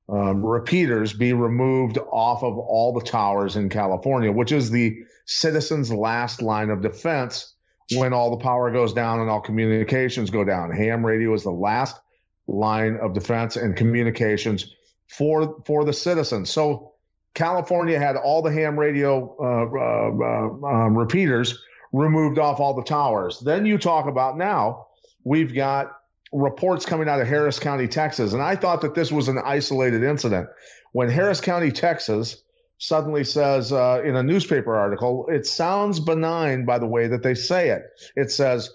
um, 0.07 0.45
repeaters 0.45 1.13
be 1.13 1.33
removed 1.33 1.97
off 1.97 2.43
of 2.43 2.57
all 2.57 2.93
the 2.93 3.05
towers 3.05 3.55
in 3.55 3.69
California, 3.69 4.31
which 4.31 4.51
is 4.51 4.69
the 4.69 4.99
citizens' 5.25 5.91
last 5.91 6.41
line 6.41 6.69
of 6.69 6.81
defense 6.81 7.55
when 7.95 8.13
all 8.13 8.31
the 8.31 8.43
power 8.43 8.71
goes 8.71 8.93
down 8.93 9.19
and 9.19 9.29
all 9.29 9.41
communications 9.41 10.29
go 10.29 10.43
down. 10.43 10.71
Ham 10.71 11.05
radio 11.05 11.33
is 11.33 11.43
the 11.43 11.51
last 11.51 11.99
line 12.47 12.97
of 13.01 13.13
defense 13.13 13.55
and 13.55 13.75
communications 13.75 14.73
for 15.07 15.61
for 15.65 15.85
the 15.85 15.93
citizens. 15.93 16.49
So 16.49 16.93
California 17.33 17.99
had 17.99 18.15
all 18.15 18.41
the 18.41 18.51
ham 18.51 18.77
radio 18.77 19.35
uh, 19.39 19.69
uh, 19.77 20.67
uh, 20.67 20.85
um, 20.85 20.97
repeaters 20.97 21.59
removed 21.91 22.37
off 22.37 22.59
all 22.59 22.75
the 22.75 22.83
towers. 22.83 23.39
Then 23.39 23.65
you 23.65 23.77
talk 23.77 24.07
about 24.07 24.37
now 24.37 24.87
we've 25.23 25.53
got 25.53 25.95
reports 26.31 26.85
coming 26.85 27.09
out 27.09 27.21
of 27.21 27.27
Harris 27.27 27.59
County, 27.59 27.87
Texas, 27.87 28.33
and 28.33 28.41
I 28.41 28.55
thought 28.55 28.81
that 28.81 28.93
this 28.93 29.11
was 29.11 29.27
an 29.27 29.39
isolated 29.43 30.03
incident. 30.03 30.47
When 30.91 31.09
Harris 31.09 31.41
County, 31.41 31.71
Texas, 31.71 32.41
suddenly 32.79 33.23
says 33.23 33.71
uh, 33.71 34.01
in 34.03 34.15
a 34.15 34.23
newspaper 34.23 34.75
article, 34.75 35.27
it 35.29 35.45
sounds 35.45 35.99
benign 35.99 36.65
by 36.65 36.79
the 36.79 36.87
way 36.87 37.07
that 37.07 37.21
they 37.21 37.35
say 37.35 37.69
it. 37.69 37.83
It 38.15 38.31
says 38.31 38.71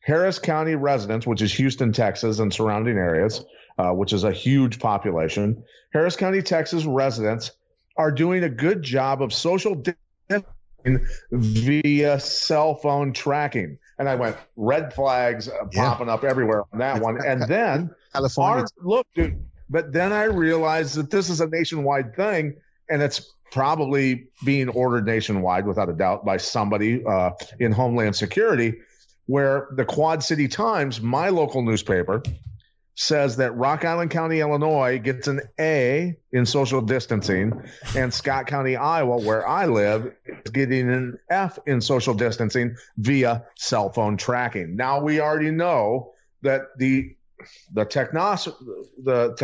Harris 0.00 0.38
County 0.38 0.76
residents, 0.76 1.26
which 1.26 1.42
is 1.42 1.52
Houston, 1.54 1.92
Texas, 1.92 2.38
and 2.38 2.54
surrounding 2.54 2.96
areas, 2.96 3.44
uh, 3.78 3.90
which 3.90 4.12
is 4.12 4.22
a 4.24 4.32
huge 4.32 4.78
population, 4.78 5.64
Harris 5.92 6.16
County, 6.16 6.42
Texas 6.42 6.84
residents 6.84 7.52
are 7.96 8.12
doing 8.12 8.44
a 8.44 8.48
good 8.50 8.82
job 8.82 9.22
of 9.22 9.32
social 9.32 9.74
distancing 9.74 11.06
via 11.32 12.20
cell 12.20 12.74
phone 12.74 13.12
tracking. 13.12 13.78
And 13.98 14.08
I 14.08 14.14
went 14.14 14.36
red 14.56 14.92
flags 14.92 15.48
uh, 15.48 15.52
Yeah. 15.72 15.88
popping 15.88 16.08
up 16.10 16.22
everywhere 16.22 16.64
on 16.72 16.78
that 16.80 17.00
one. 17.00 17.24
And 17.24 17.42
then 17.48 17.90
California, 18.12 18.64
our, 18.64 18.68
look, 18.86 19.06
dude, 19.14 19.42
but 19.70 19.92
then 19.92 20.12
I 20.12 20.24
realized 20.24 20.96
that 20.96 21.10
this 21.10 21.30
is 21.30 21.40
a 21.40 21.46
nationwide 21.46 22.14
thing, 22.14 22.56
and 22.90 23.02
it's 23.02 23.32
probably 23.50 24.28
being 24.44 24.68
ordered 24.68 25.06
nationwide 25.06 25.66
without 25.66 25.88
a 25.88 25.92
doubt 25.92 26.24
by 26.24 26.36
somebody 26.36 27.04
uh, 27.04 27.30
in 27.58 27.72
Homeland 27.72 28.16
Security. 28.16 28.74
Where 29.26 29.68
the 29.72 29.84
Quad 29.84 30.22
City 30.22 30.46
Times, 30.46 31.00
my 31.00 31.30
local 31.30 31.62
newspaper, 31.62 32.22
says 32.96 33.36
that 33.36 33.54
Rock 33.56 33.84
Island 33.84 34.10
County, 34.10 34.40
Illinois, 34.40 34.98
gets 34.98 35.28
an 35.28 35.40
A 35.60 36.16
in 36.32 36.46
social 36.46 36.80
distancing, 36.80 37.62
and 37.94 38.12
Scott 38.12 38.46
County, 38.46 38.74
Iowa, 38.76 39.18
where 39.18 39.46
I 39.46 39.66
live, 39.66 40.12
is 40.24 40.50
getting 40.50 40.88
an 40.88 41.18
F 41.28 41.58
in 41.66 41.80
social 41.80 42.14
distancing 42.14 42.76
via 42.96 43.44
cell 43.56 43.90
phone 43.90 44.16
tracking. 44.16 44.76
Now 44.76 45.00
we 45.00 45.20
already 45.20 45.50
know 45.50 46.12
that 46.42 46.62
the 46.78 47.16
the 47.72 47.84
technos 47.84 48.48
the 49.02 49.34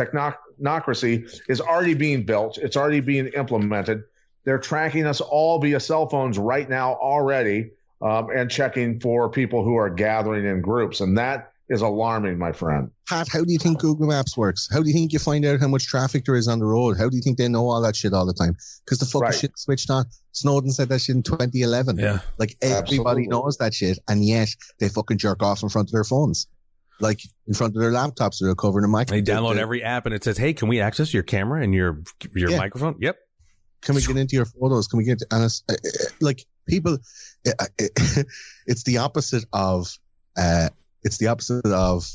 technocracy 0.63 1.39
is 1.49 1.61
already 1.61 1.93
being 1.93 2.23
built. 2.23 2.57
It's 2.57 2.77
already 2.77 2.99
being 3.01 3.27
implemented. 3.27 4.03
They're 4.45 4.59
tracking 4.59 5.05
us 5.05 5.21
all 5.21 5.59
via 5.59 5.79
cell 5.79 6.07
phones 6.09 6.37
right 6.37 6.69
now 6.69 6.93
already, 6.95 7.71
um, 8.01 8.29
and 8.35 8.49
checking 8.51 8.99
for 8.99 9.29
people 9.29 9.63
who 9.63 9.75
are 9.75 9.89
gathering 9.89 10.45
in 10.45 10.61
groups, 10.61 10.99
and 10.99 11.17
that 11.17 11.51
is 11.69 11.81
alarming, 11.81 12.37
my 12.37 12.51
friend. 12.51 12.91
Pat, 13.07 13.29
how 13.29 13.41
do 13.43 13.51
you 13.51 13.57
think 13.57 13.79
Google 13.79 14.07
Maps 14.07 14.35
works? 14.35 14.67
How 14.71 14.81
do 14.81 14.87
you 14.87 14.93
think 14.93 15.13
you 15.13 15.19
find 15.19 15.45
out 15.45 15.61
how 15.61 15.69
much 15.69 15.87
traffic 15.87 16.25
there 16.25 16.35
is 16.35 16.49
on 16.49 16.59
the 16.59 16.65
road? 16.65 16.97
How 16.97 17.07
do 17.09 17.15
you 17.15 17.21
think 17.21 17.37
they 17.37 17.47
know 17.47 17.69
all 17.69 17.81
that 17.81 17.95
shit 17.95 18.13
all 18.13 18.25
the 18.25 18.33
time? 18.33 18.57
Because 18.85 18.99
the 18.99 19.05
fucking 19.05 19.21
Right. 19.21 19.33
shit 19.33 19.57
switched 19.57 19.89
on. 19.89 20.05
Snowden 20.33 20.71
said 20.71 20.89
that 20.89 20.99
shit 20.99 21.15
in 21.15 21.23
2011. 21.23 21.97
Yeah. 21.97 22.19
Like 22.37 22.57
everybody 22.61 22.81
Absolutely. 22.99 23.27
knows 23.27 23.57
that 23.57 23.73
shit, 23.73 23.97
and 24.09 24.25
yet 24.25 24.49
they 24.79 24.89
fucking 24.89 25.17
jerk 25.19 25.41
off 25.41 25.63
in 25.63 25.69
front 25.69 25.87
of 25.87 25.93
their 25.93 26.03
phones, 26.03 26.47
like 27.03 27.21
in 27.47 27.53
front 27.53 27.75
of 27.75 27.81
their 27.81 27.91
laptops 27.91 28.39
that 28.39 28.47
are 28.49 28.55
covering 28.55 28.89
the 28.89 28.97
mic. 28.97 29.07
They 29.07 29.21
the- 29.21 29.31
download 29.31 29.57
every 29.57 29.83
app 29.83 30.05
and 30.07 30.15
it 30.15 30.23
says, 30.23 30.37
"Hey, 30.37 30.53
can 30.53 30.67
we 30.69 30.79
access 30.81 31.13
your 31.13 31.23
camera 31.23 31.61
and 31.61 31.73
your 31.73 32.01
your 32.33 32.49
Yeah. 32.51 32.57
microphone?" 32.57 32.95
Yep. 32.99 33.17
Can 33.81 33.95
we 33.95 34.01
get 34.01 34.15
into 34.17 34.35
your 34.37 34.45
photos? 34.45 34.87
Can 34.87 34.97
we 34.97 35.03
get 35.03 35.21
and 35.29 35.43
it's, 35.43 35.61
uh, 35.69 35.73
uh, 35.73 36.05
like 36.21 36.45
people? 36.67 36.97
Uh, 37.45 37.51
uh, 37.59 37.65
it's 38.65 38.83
the 38.83 38.97
opposite 38.99 39.45
of. 39.53 39.87
Uh, 40.37 40.69
it's 41.03 41.17
the 41.17 41.27
opposite 41.27 41.65
of. 41.65 42.09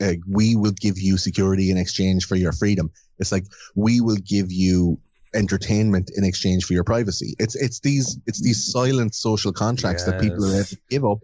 Uh, 0.00 0.12
we 0.28 0.56
will 0.56 0.72
give 0.72 0.98
you 0.98 1.16
security 1.16 1.70
in 1.70 1.76
exchange 1.78 2.26
for 2.26 2.36
your 2.36 2.52
freedom. 2.52 2.90
It's 3.18 3.32
like 3.32 3.46
we 3.74 4.00
will 4.00 4.16
give 4.34 4.52
you 4.52 5.00
entertainment 5.34 6.10
in 6.16 6.22
exchange 6.24 6.64
for 6.64 6.72
your 6.74 6.84
privacy. 6.84 7.34
It's 7.38 7.54
it's 7.56 7.80
these 7.80 8.18
it's 8.26 8.40
these 8.40 8.70
silent 8.70 9.14
social 9.14 9.52
contracts 9.52 10.04
that 10.04 10.20
people 10.20 10.44
are 10.46 10.54
able 10.54 10.64
to 10.64 10.78
give 10.88 11.04
up 11.04 11.18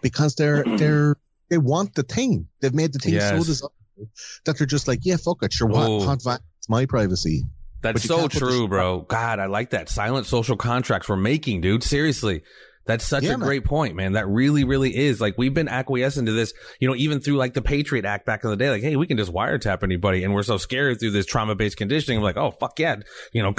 because 0.00 0.34
they're 0.36 0.64
they're 0.64 1.16
they 1.52 1.58
want 1.58 1.94
the 1.94 2.02
thing. 2.02 2.48
They've 2.60 2.72
made 2.72 2.94
the 2.94 2.98
thing 2.98 3.20
so 3.20 3.36
desirable 3.44 3.74
that 4.46 4.56
they're 4.56 4.66
just 4.66 4.88
like, 4.88 5.00
yeah, 5.02 5.16
fuck 5.16 5.42
it, 5.42 5.52
sure, 5.52 5.68
what, 5.68 5.86
Oh. 5.86 6.06
what 6.06 6.40
it's 6.58 6.68
my 6.68 6.86
privacy. 6.86 7.44
That's 7.82 8.02
so 8.04 8.16
can't 8.20 8.32
put 8.32 8.40
the 8.40 8.46
true, 8.46 8.68
bro. 8.68 9.00
God, 9.02 9.38
I 9.38 9.46
like 9.46 9.70
that 9.70 9.88
silent 9.90 10.26
social 10.26 10.56
contracts 10.56 11.08
we're 11.08 11.16
making, 11.16 11.60
dude. 11.60 11.82
Seriously. 11.82 12.42
That's 12.86 13.04
such 13.06 13.24
Yeah, 13.24 13.34
a 13.34 13.38
man. 13.38 13.46
great 13.46 13.64
point, 13.64 13.94
man. 13.96 14.12
That 14.14 14.26
really, 14.28 14.64
really 14.64 14.96
is. 14.96 15.20
Like 15.20 15.36
we've 15.36 15.52
been 15.54 15.68
acquiescing 15.68 16.26
to 16.26 16.32
this, 16.32 16.52
you 16.80 16.88
know, 16.88 16.96
even 16.96 17.20
through 17.20 17.36
like 17.36 17.54
the 17.54 17.62
Patriot 17.62 18.04
Act 18.04 18.24
back 18.24 18.42
in 18.44 18.50
the 18.50 18.56
day. 18.56 18.70
Like, 18.70 18.82
hey, 18.82 18.96
we 18.96 19.06
can 19.06 19.16
just 19.18 19.32
wiretap 19.32 19.82
anybody, 19.84 20.24
and 20.24 20.32
we're 20.32 20.42
so 20.42 20.56
scared 20.56 20.98
through 20.98 21.10
this 21.12 21.26
trauma-based 21.26 21.76
conditioning. 21.76 22.18
I'm 22.18 22.24
like, 22.24 22.36
oh 22.36 22.50
fuck 22.52 22.78
yeah, 22.80 22.96
you 23.32 23.42
know, 23.42 23.54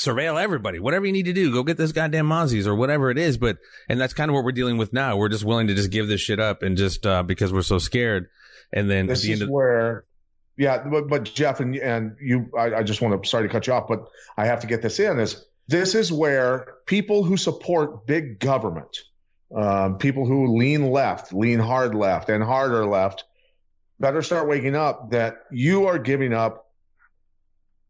surveil 0.00 0.42
everybody. 0.42 0.78
Whatever 0.78 1.06
you 1.06 1.12
need 1.12 1.26
to 1.26 1.32
do, 1.32 1.52
go 1.52 1.62
get 1.62 1.76
this 1.76 1.92
goddamn 1.92 2.28
Mozzies 2.28 2.66
or 2.66 2.74
whatever 2.74 3.10
it 3.10 3.18
is. 3.18 3.36
But 3.36 3.58
and 3.88 4.00
that's 4.00 4.14
kind 4.14 4.30
of 4.30 4.34
what 4.34 4.44
we're 4.44 4.52
dealing 4.52 4.78
with 4.78 4.92
now. 4.92 5.16
We're 5.16 5.28
just 5.28 5.44
willing 5.44 5.66
to 5.68 5.74
just 5.74 5.90
give 5.90 6.08
this 6.08 6.20
shit 6.20 6.40
up 6.40 6.62
and 6.62 6.76
just 6.76 7.06
uh, 7.06 7.22
because 7.22 7.52
we're 7.52 7.62
so 7.62 7.78
scared. 7.78 8.28
And 8.72 8.90
then 8.90 9.06
This 9.06 9.20
at 9.20 9.22
the 9.26 9.32
is 9.32 9.40
end 9.40 9.48
of 9.48 9.52
where, 9.52 10.04
yeah, 10.56 10.82
but, 10.88 11.08
but 11.08 11.24
Jeff 11.24 11.60
and 11.60 11.76
and 11.76 12.16
you, 12.20 12.50
I, 12.56 12.76
I 12.76 12.82
just 12.82 13.00
want 13.00 13.22
to 13.22 13.28
sorry 13.28 13.48
to 13.48 13.52
cut 13.52 13.66
you 13.66 13.72
off, 13.72 13.88
but 13.88 14.04
I 14.36 14.46
have 14.46 14.60
to 14.60 14.66
get 14.66 14.82
this 14.82 14.98
in. 15.00 15.18
Is 15.18 15.44
this 15.68 15.94
is 15.94 16.12
where 16.12 16.74
people 16.86 17.22
who 17.24 17.36
support 17.36 18.06
big 18.06 18.38
government, 18.38 18.96
um, 19.54 19.98
people 19.98 20.26
who 20.26 20.56
lean 20.56 20.90
left, 20.90 21.32
lean 21.32 21.58
hard 21.58 21.94
left, 21.94 22.28
and 22.28 22.42
harder 22.42 22.86
left, 22.86 23.24
better 23.98 24.22
start 24.22 24.48
waking 24.48 24.76
up 24.76 25.10
that 25.10 25.42
you 25.50 25.86
are 25.86 25.98
giving 25.98 26.32
up 26.32 26.66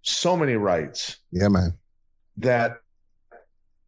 so 0.02 0.36
many 0.36 0.54
rights 0.54 1.18
Yeah, 1.30 1.48
man. 1.48 1.74
That 2.40 2.78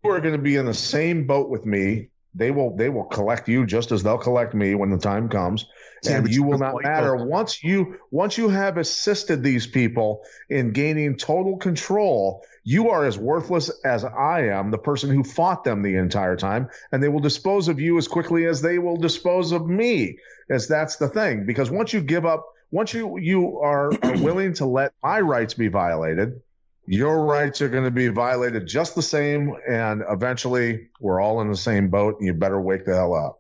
you 0.05 0.11
are 0.11 0.21
going 0.21 0.35
to 0.35 0.43
be 0.43 0.57
in 0.57 0.67
the 0.67 0.75
same 0.75 1.27
boat 1.27 1.49
with 1.49 1.67
me. 1.67 2.09
They 2.35 2.51
will 2.51 2.75
they 2.75 2.89
will 2.89 3.05
collect 3.05 3.47
you 3.49 3.67
just 3.67 3.93
as 3.93 4.03
they'll 4.03 4.17
collect 4.17 4.55
me 4.55 4.75
when 4.75 4.91
the 4.91 4.97
time 4.97 5.29
comes, 5.29 5.67
and 6.09 6.27
you 6.33 6.43
will 6.43 6.57
not 6.57 6.83
matter 6.83 7.15
once 7.15 7.63
you 7.63 7.99
once 8.11 8.39
you 8.39 8.49
have 8.49 8.79
assisted 8.79 9.43
these 9.43 9.67
people 9.67 10.23
in 10.49 10.73
gaining 10.73 11.17
total 11.19 11.59
control. 11.59 12.43
You 12.65 12.89
are 12.89 13.05
as 13.05 13.19
worthless 13.19 13.71
as 13.85 14.05
I 14.05 14.47
am, 14.47 14.71
the 14.71 14.79
person 14.79 15.11
who 15.11 15.25
fought 15.25 15.63
them 15.63 15.83
the 15.83 15.97
entire 15.97 16.37
time, 16.37 16.71
and 16.91 17.03
they 17.03 17.09
will 17.11 17.21
dispose 17.21 17.69
of 17.69 17.79
you 17.81 17.99
as 17.99 18.09
quickly 18.09 18.47
as 18.47 18.63
they 18.63 18.79
will 18.79 18.97
dispose 18.97 19.53
of 19.53 19.67
me. 19.67 20.17
As 20.49 20.69
that's 20.69 20.97
the 20.97 21.09
thing, 21.09 21.45
because 21.45 21.71
once 21.71 21.93
you 21.93 22.01
give 22.01 22.25
up, 22.25 22.47
once 22.71 22.95
you 22.95 23.19
you 23.19 23.59
are, 23.59 23.93
are 24.03 24.23
willing 24.23 24.55
to 24.55 24.65
let 24.65 24.95
my 25.03 25.21
rights 25.21 25.53
be 25.53 25.69
violated, 25.69 26.41
your 26.87 27.25
rights 27.25 27.61
are 27.63 27.69
going 27.69 27.85
to 27.85 27.91
be 27.91 28.09
violated 28.09 28.67
just 28.67 28.95
the 28.95 29.03
same 29.03 29.55
and 29.69 30.03
eventually 30.09 30.89
we're 31.01 31.21
all 31.21 31.41
in 31.41 31.49
the 31.49 31.57
same 31.57 31.89
boat 31.89 32.17
and 32.19 32.27
you 32.27 32.35
better 32.35 32.61
wake 32.61 32.85
the 32.85 32.95
hell 32.95 33.15
up 33.15 33.39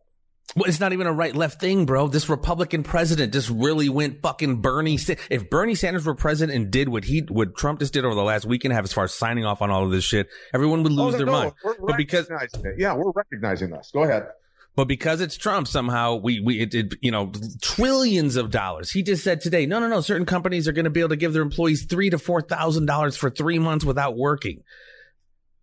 Well, 0.54 0.66
it's 0.68 0.78
not 0.80 0.92
even 0.92 1.06
a 1.06 1.12
right 1.12 1.34
left 1.34 1.60
thing, 1.60 1.86
bro. 1.86 2.08
This 2.08 2.28
Republican 2.28 2.82
president 2.82 3.32
just 3.32 3.48
really 3.48 3.88
went 3.88 4.20
fucking 4.22 4.60
Bernie. 4.60 4.98
If 5.30 5.48
Bernie 5.50 5.74
Sanders 5.74 6.04
were 6.04 6.14
president 6.14 6.56
and 6.56 6.70
did 6.70 6.88
what 6.88 7.04
he, 7.04 7.20
what 7.28 7.56
Trump 7.56 7.80
just 7.80 7.92
did 7.94 8.04
over 8.04 8.14
the 8.14 8.22
last 8.22 8.44
week 8.44 8.64
and 8.64 8.72
a 8.72 8.74
half, 8.76 8.84
as 8.84 8.92
far 8.92 9.04
as 9.04 9.14
signing 9.14 9.44
off 9.46 9.62
on 9.62 9.70
all 9.70 9.84
of 9.84 9.90
this 9.90 10.04
shit, 10.04 10.28
everyone 10.52 10.82
would 10.82 10.92
oh, 10.92 11.04
lose 11.06 11.14
Oh, 11.14 11.16
their 11.18 11.26
no, 11.26 11.32
mind. 11.32 11.52
we're 11.64 11.74
But 11.86 11.96
because- 11.96 12.28
yeah 12.76 12.94
we're 12.94 13.10
recognizing 13.12 13.70
this 13.70 13.90
go 13.94 14.02
ahead 14.02 14.26
But 14.74 14.88
because 14.88 15.20
it's 15.20 15.36
Trump, 15.36 15.68
somehow 15.68 16.16
we, 16.16 16.40
we, 16.40 16.60
it, 16.60 16.74
it, 16.74 16.94
you 17.02 17.10
know, 17.10 17.30
trillions 17.60 18.36
of 18.36 18.50
dollars. 18.50 18.90
He 18.90 19.02
just 19.02 19.22
said 19.22 19.42
today, 19.42 19.66
no, 19.66 19.78
no, 19.80 19.86
no, 19.86 20.00
certain 20.00 20.24
companies 20.24 20.66
are 20.66 20.72
going 20.72 20.84
to 20.84 20.90
be 20.90 21.00
able 21.00 21.10
to 21.10 21.16
give 21.16 21.34
their 21.34 21.42
employees 21.42 21.84
three 21.84 22.08
to 22.08 22.18
four 22.18 22.40
thousand 22.40 22.86
dollars 22.86 23.16
for 23.16 23.28
three 23.28 23.58
months 23.58 23.84
without 23.84 24.16
working. 24.16 24.62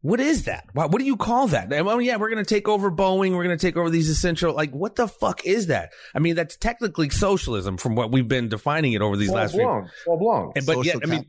What 0.02 0.20
is 0.22 0.46
that? 0.46 0.66
What, 0.74 0.92
what 0.92 1.00
do 1.00 1.06
you 1.06 1.18
call 1.18 1.48
that? 1.48 1.74
Oh 1.74 2.00
yeah, 2.00 2.18
we're 2.18 2.30
going 2.30 2.44
to 2.44 2.48
take 2.48 2.70
over 2.70 2.90
Boeing. 2.92 3.36
We're 3.36 3.44
going 3.44 3.58
to 3.58 3.62
take 3.62 3.76
over 3.76 3.90
these 3.90 4.10
essential, 4.10 4.54
like, 4.54 4.72
what 4.72 4.96
the 4.96 5.08
fuck 5.08 5.46
is 5.46 5.68
that? 5.68 5.90
I 6.16 6.20
mean, 6.20 6.36
that's 6.36 6.56
technically 6.56 7.10
socialism 7.10 7.78
from 7.78 7.96
what 7.96 8.12
we've 8.12 8.28
been 8.28 8.48
defining 8.48 8.94
it 8.94 9.02
over 9.02 9.18
these 9.18 9.28
full 9.28 9.38
last 9.38 9.52
few. 9.52 9.64
blown 9.64 9.90
full 10.06 10.54
And, 10.56 10.66
but 10.66 10.86
yet, 10.86 10.96
Social 10.96 11.10
I 11.10 11.16
mean. 11.18 11.26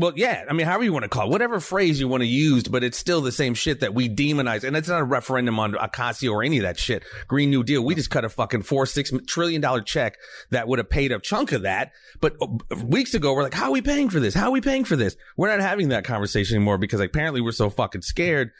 Well, 0.00 0.14
yeah. 0.16 0.46
I 0.48 0.54
mean, 0.54 0.66
however 0.66 0.84
you 0.84 0.94
want 0.94 1.02
to 1.02 1.10
call 1.10 1.26
it, 1.26 1.30
whatever 1.30 1.60
phrase 1.60 2.00
you 2.00 2.08
want 2.08 2.22
to 2.22 2.26
use, 2.26 2.62
but 2.62 2.82
it's 2.82 2.96
still 2.96 3.20
the 3.20 3.30
same 3.30 3.52
shit 3.52 3.80
that 3.80 3.92
we 3.92 4.08
demonize. 4.08 4.64
And 4.64 4.74
it's 4.74 4.88
not 4.88 5.02
a 5.02 5.04
referendum 5.04 5.60
on 5.60 5.72
Ocasio 5.72 6.32
or 6.32 6.42
any 6.42 6.56
of 6.56 6.62
that 6.62 6.78
shit. 6.78 7.04
Green 7.28 7.50
New 7.50 7.62
Deal. 7.62 7.84
We 7.84 7.94
just 7.94 8.08
cut 8.08 8.24
a 8.24 8.30
fucking 8.30 8.62
four, 8.62 8.86
six 8.86 9.12
trillion 9.26 9.60
dollar 9.60 9.82
check 9.82 10.16
that 10.50 10.68
would 10.68 10.78
have 10.78 10.88
paid 10.88 11.12
a 11.12 11.18
chunk 11.18 11.52
of 11.52 11.62
that. 11.62 11.92
But 12.18 12.36
uh, 12.40 12.46
weeks 12.82 13.12
ago, 13.12 13.34
we're 13.34 13.42
like, 13.42 13.52
how 13.52 13.66
are 13.66 13.72
we 13.72 13.82
paying 13.82 14.08
for 14.08 14.20
this? 14.20 14.32
How 14.32 14.46
are 14.46 14.52
we 14.52 14.62
paying 14.62 14.84
for 14.84 14.96
this? 14.96 15.16
We're 15.36 15.54
not 15.54 15.60
having 15.60 15.90
that 15.90 16.04
conversation 16.04 16.56
anymore 16.56 16.78
because 16.78 17.00
apparently 17.00 17.42
we're 17.42 17.52
so 17.52 17.68
fucking 17.68 18.02
scared 18.02 18.52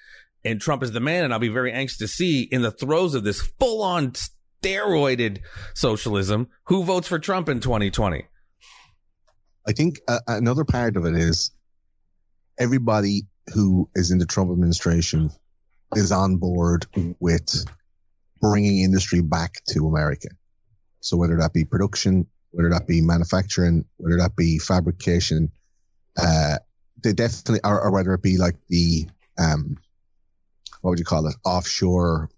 and 0.45 0.61
Trump 0.61 0.82
is 0.82 0.93
the 0.93 1.01
man. 1.01 1.24
And 1.24 1.32
I'll 1.32 1.38
be 1.38 1.49
very 1.49 1.72
anxious 1.72 1.99
to 1.99 2.09
see 2.09 2.43
in 2.43 2.61
the 2.61 2.70
throes 2.70 3.14
of 3.14 3.24
this 3.24 3.41
full 3.41 3.82
on 3.82 4.12
steroided 4.12 5.38
socialism, 5.72 6.49
who 6.64 6.84
votes 6.84 7.09
for 7.09 7.18
Trump 7.18 7.49
in 7.49 7.61
2020? 7.61 8.26
I 9.71 9.73
think 9.73 10.01
uh, 10.09 10.18
another 10.27 10.64
part 10.64 10.97
of 10.97 11.07
it 11.07 11.14
is 11.14 11.53
everybody 12.59 13.29
who 13.55 13.89
is 13.95 14.11
in 14.11 14.18
the 14.18 14.27
Trump 14.27 14.51
administration 14.51 15.31
is 15.95 16.11
on 16.11 16.39
board 16.39 16.89
with 17.21 17.64
bringing 18.41 18.79
industry 18.79 19.21
back 19.21 19.62
to 19.68 19.87
America. 19.87 20.27
So 20.99 21.16
whether 21.16 21.37
that 21.37 21.53
be 21.53 21.64
production, 21.64 22.27
whether 22.51 22.71
that 22.71 22.89
be 22.89 23.01
manufacturing, 23.01 23.85
whether 23.99 24.16
that 24.16 24.35
be 24.35 24.59
fabrication, 24.59 25.53
uh, 26.21 26.57
they 27.05 27.12
definitely, 27.12 27.61
or, 27.62 27.81
or, 27.81 27.93
whether 27.93 28.12
it 28.12 28.23
be 28.23 28.39
like 28.39 28.57
the, 28.71 29.07
um, 29.39 29.77
what 30.81 30.91
would 30.91 30.99
you 30.99 31.05
call 31.05 31.29
it, 31.29 31.37
offshore 31.45 32.29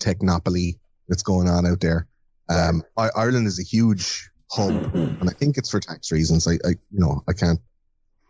technopoly 0.00 0.78
that's 1.06 1.22
going 1.22 1.50
on 1.50 1.66
out 1.66 1.80
there. 1.80 2.06
Um, 2.48 2.82
Ireland 2.96 3.46
is 3.46 3.60
a 3.60 3.62
huge 3.62 4.30
hub, 4.50 4.94
and 4.94 5.28
I 5.28 5.32
think 5.32 5.58
it's 5.58 5.70
for 5.70 5.80
tax 5.80 6.12
reasons. 6.12 6.46
I, 6.46 6.52
I, 6.64 6.70
you 6.90 7.00
know, 7.00 7.22
I 7.28 7.32
can't 7.32 7.60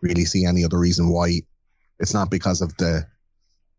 really 0.00 0.24
see 0.24 0.44
any 0.44 0.64
other 0.64 0.78
reason 0.78 1.08
why 1.08 1.42
it's 1.98 2.14
not 2.14 2.30
because 2.30 2.60
of 2.60 2.76
the 2.76 3.06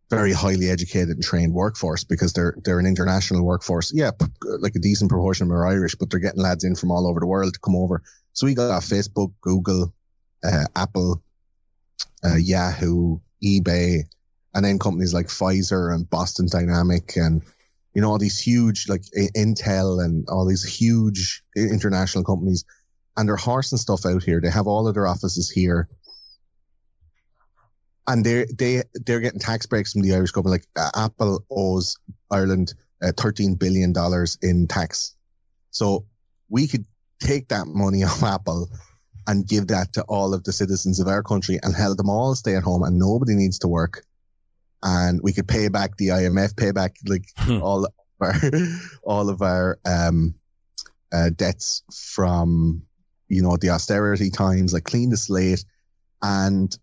very 0.09 0.33
highly 0.33 0.69
educated 0.69 1.09
and 1.09 1.23
trained 1.23 1.53
workforce 1.53 2.03
because 2.03 2.33
they're 2.33 2.55
they're 2.63 2.79
an 2.79 2.85
international 2.85 3.45
workforce. 3.45 3.93
Yeah, 3.93 4.11
like 4.43 4.75
a 4.75 4.79
decent 4.79 5.11
proportion 5.11 5.45
of 5.45 5.49
them 5.49 5.57
are 5.57 5.67
Irish, 5.67 5.95
but 5.95 6.09
they're 6.09 6.19
getting 6.19 6.41
lads 6.41 6.63
in 6.63 6.75
from 6.75 6.91
all 6.91 7.07
over 7.07 7.19
the 7.19 7.27
world 7.27 7.53
to 7.53 7.59
come 7.59 7.75
over. 7.75 8.01
So 8.33 8.45
we 8.45 8.55
got 8.55 8.81
Facebook, 8.81 9.33
Google, 9.41 9.93
uh, 10.43 10.65
Apple, 10.75 11.21
uh, 12.23 12.35
Yahoo, 12.35 13.19
eBay, 13.43 14.03
and 14.53 14.65
then 14.65 14.79
companies 14.79 15.13
like 15.13 15.27
Pfizer 15.27 15.93
and 15.93 16.09
Boston 16.09 16.47
Dynamic 16.49 17.15
and 17.15 17.43
you 17.93 18.01
know 18.01 18.09
all 18.09 18.17
these 18.17 18.39
huge 18.39 18.87
like 18.87 19.03
Intel 19.35 20.03
and 20.03 20.27
all 20.29 20.45
these 20.45 20.63
huge 20.63 21.43
international 21.55 22.23
companies, 22.23 22.65
and 23.17 23.27
they're 23.27 23.35
horsing 23.35 23.77
stuff 23.77 24.05
out 24.05 24.23
here. 24.23 24.41
They 24.41 24.49
have 24.49 24.67
all 24.67 24.87
of 24.87 24.93
their 24.93 25.07
offices 25.07 25.49
here, 25.49 25.89
and 28.07 28.25
they 28.25 28.45
they 28.45 28.83
they're 28.93 29.19
getting 29.19 29.39
tax 29.39 29.65
breaks 29.65 29.93
from 29.93 30.01
the 30.01 30.13
Irish 30.13 30.31
government. 30.31 30.63
Like 30.75 30.85
uh, 30.85 31.05
Apple 31.05 31.43
owes 31.49 31.97
Ireland 32.31 32.73
uh, 33.01 33.11
thirteen 33.17 33.55
billion 33.55 33.93
dollars 33.93 34.37
in 34.41 34.67
tax, 34.67 35.15
so 35.71 36.05
we 36.49 36.67
could 36.67 36.85
take 37.19 37.49
that 37.49 37.67
money 37.67 38.03
off 38.05 38.23
Apple 38.23 38.69
and 39.27 39.47
give 39.47 39.67
that 39.67 39.93
to 39.93 40.03
all 40.03 40.33
of 40.33 40.43
the 40.43 40.51
citizens 40.51 40.99
of 40.99 41.07
our 41.07 41.21
country 41.21 41.59
and 41.61 41.75
help 41.75 41.97
them 41.97 42.09
all 42.09 42.33
stay 42.33 42.55
at 42.55 42.63
home 42.63 42.81
and 42.81 42.97
nobody 42.97 43.35
needs 43.35 43.59
to 43.59 43.67
work 43.67 44.03
and 44.83 45.19
we 45.21 45.33
could 45.33 45.47
pay 45.47 45.67
back 45.67 45.97
the 45.97 46.09
IMF, 46.09 46.55
pay 46.55 46.71
back 46.71 46.95
like 47.05 47.25
hmm. 47.37 47.61
all 47.61 47.85
of 47.85 47.93
our, 48.21 48.33
all 49.03 49.29
of 49.29 49.41
our 49.41 49.79
um, 49.85 50.35
uh, 51.11 51.29
debts 51.35 51.83
from 51.91 52.83
you 53.27 53.41
know 53.41 53.57
the 53.57 53.69
austerity 53.69 54.29
times, 54.29 54.73
like 54.73 54.83
clean 54.83 55.09
the 55.09 55.17
slate, 55.17 55.63
and 56.21 56.75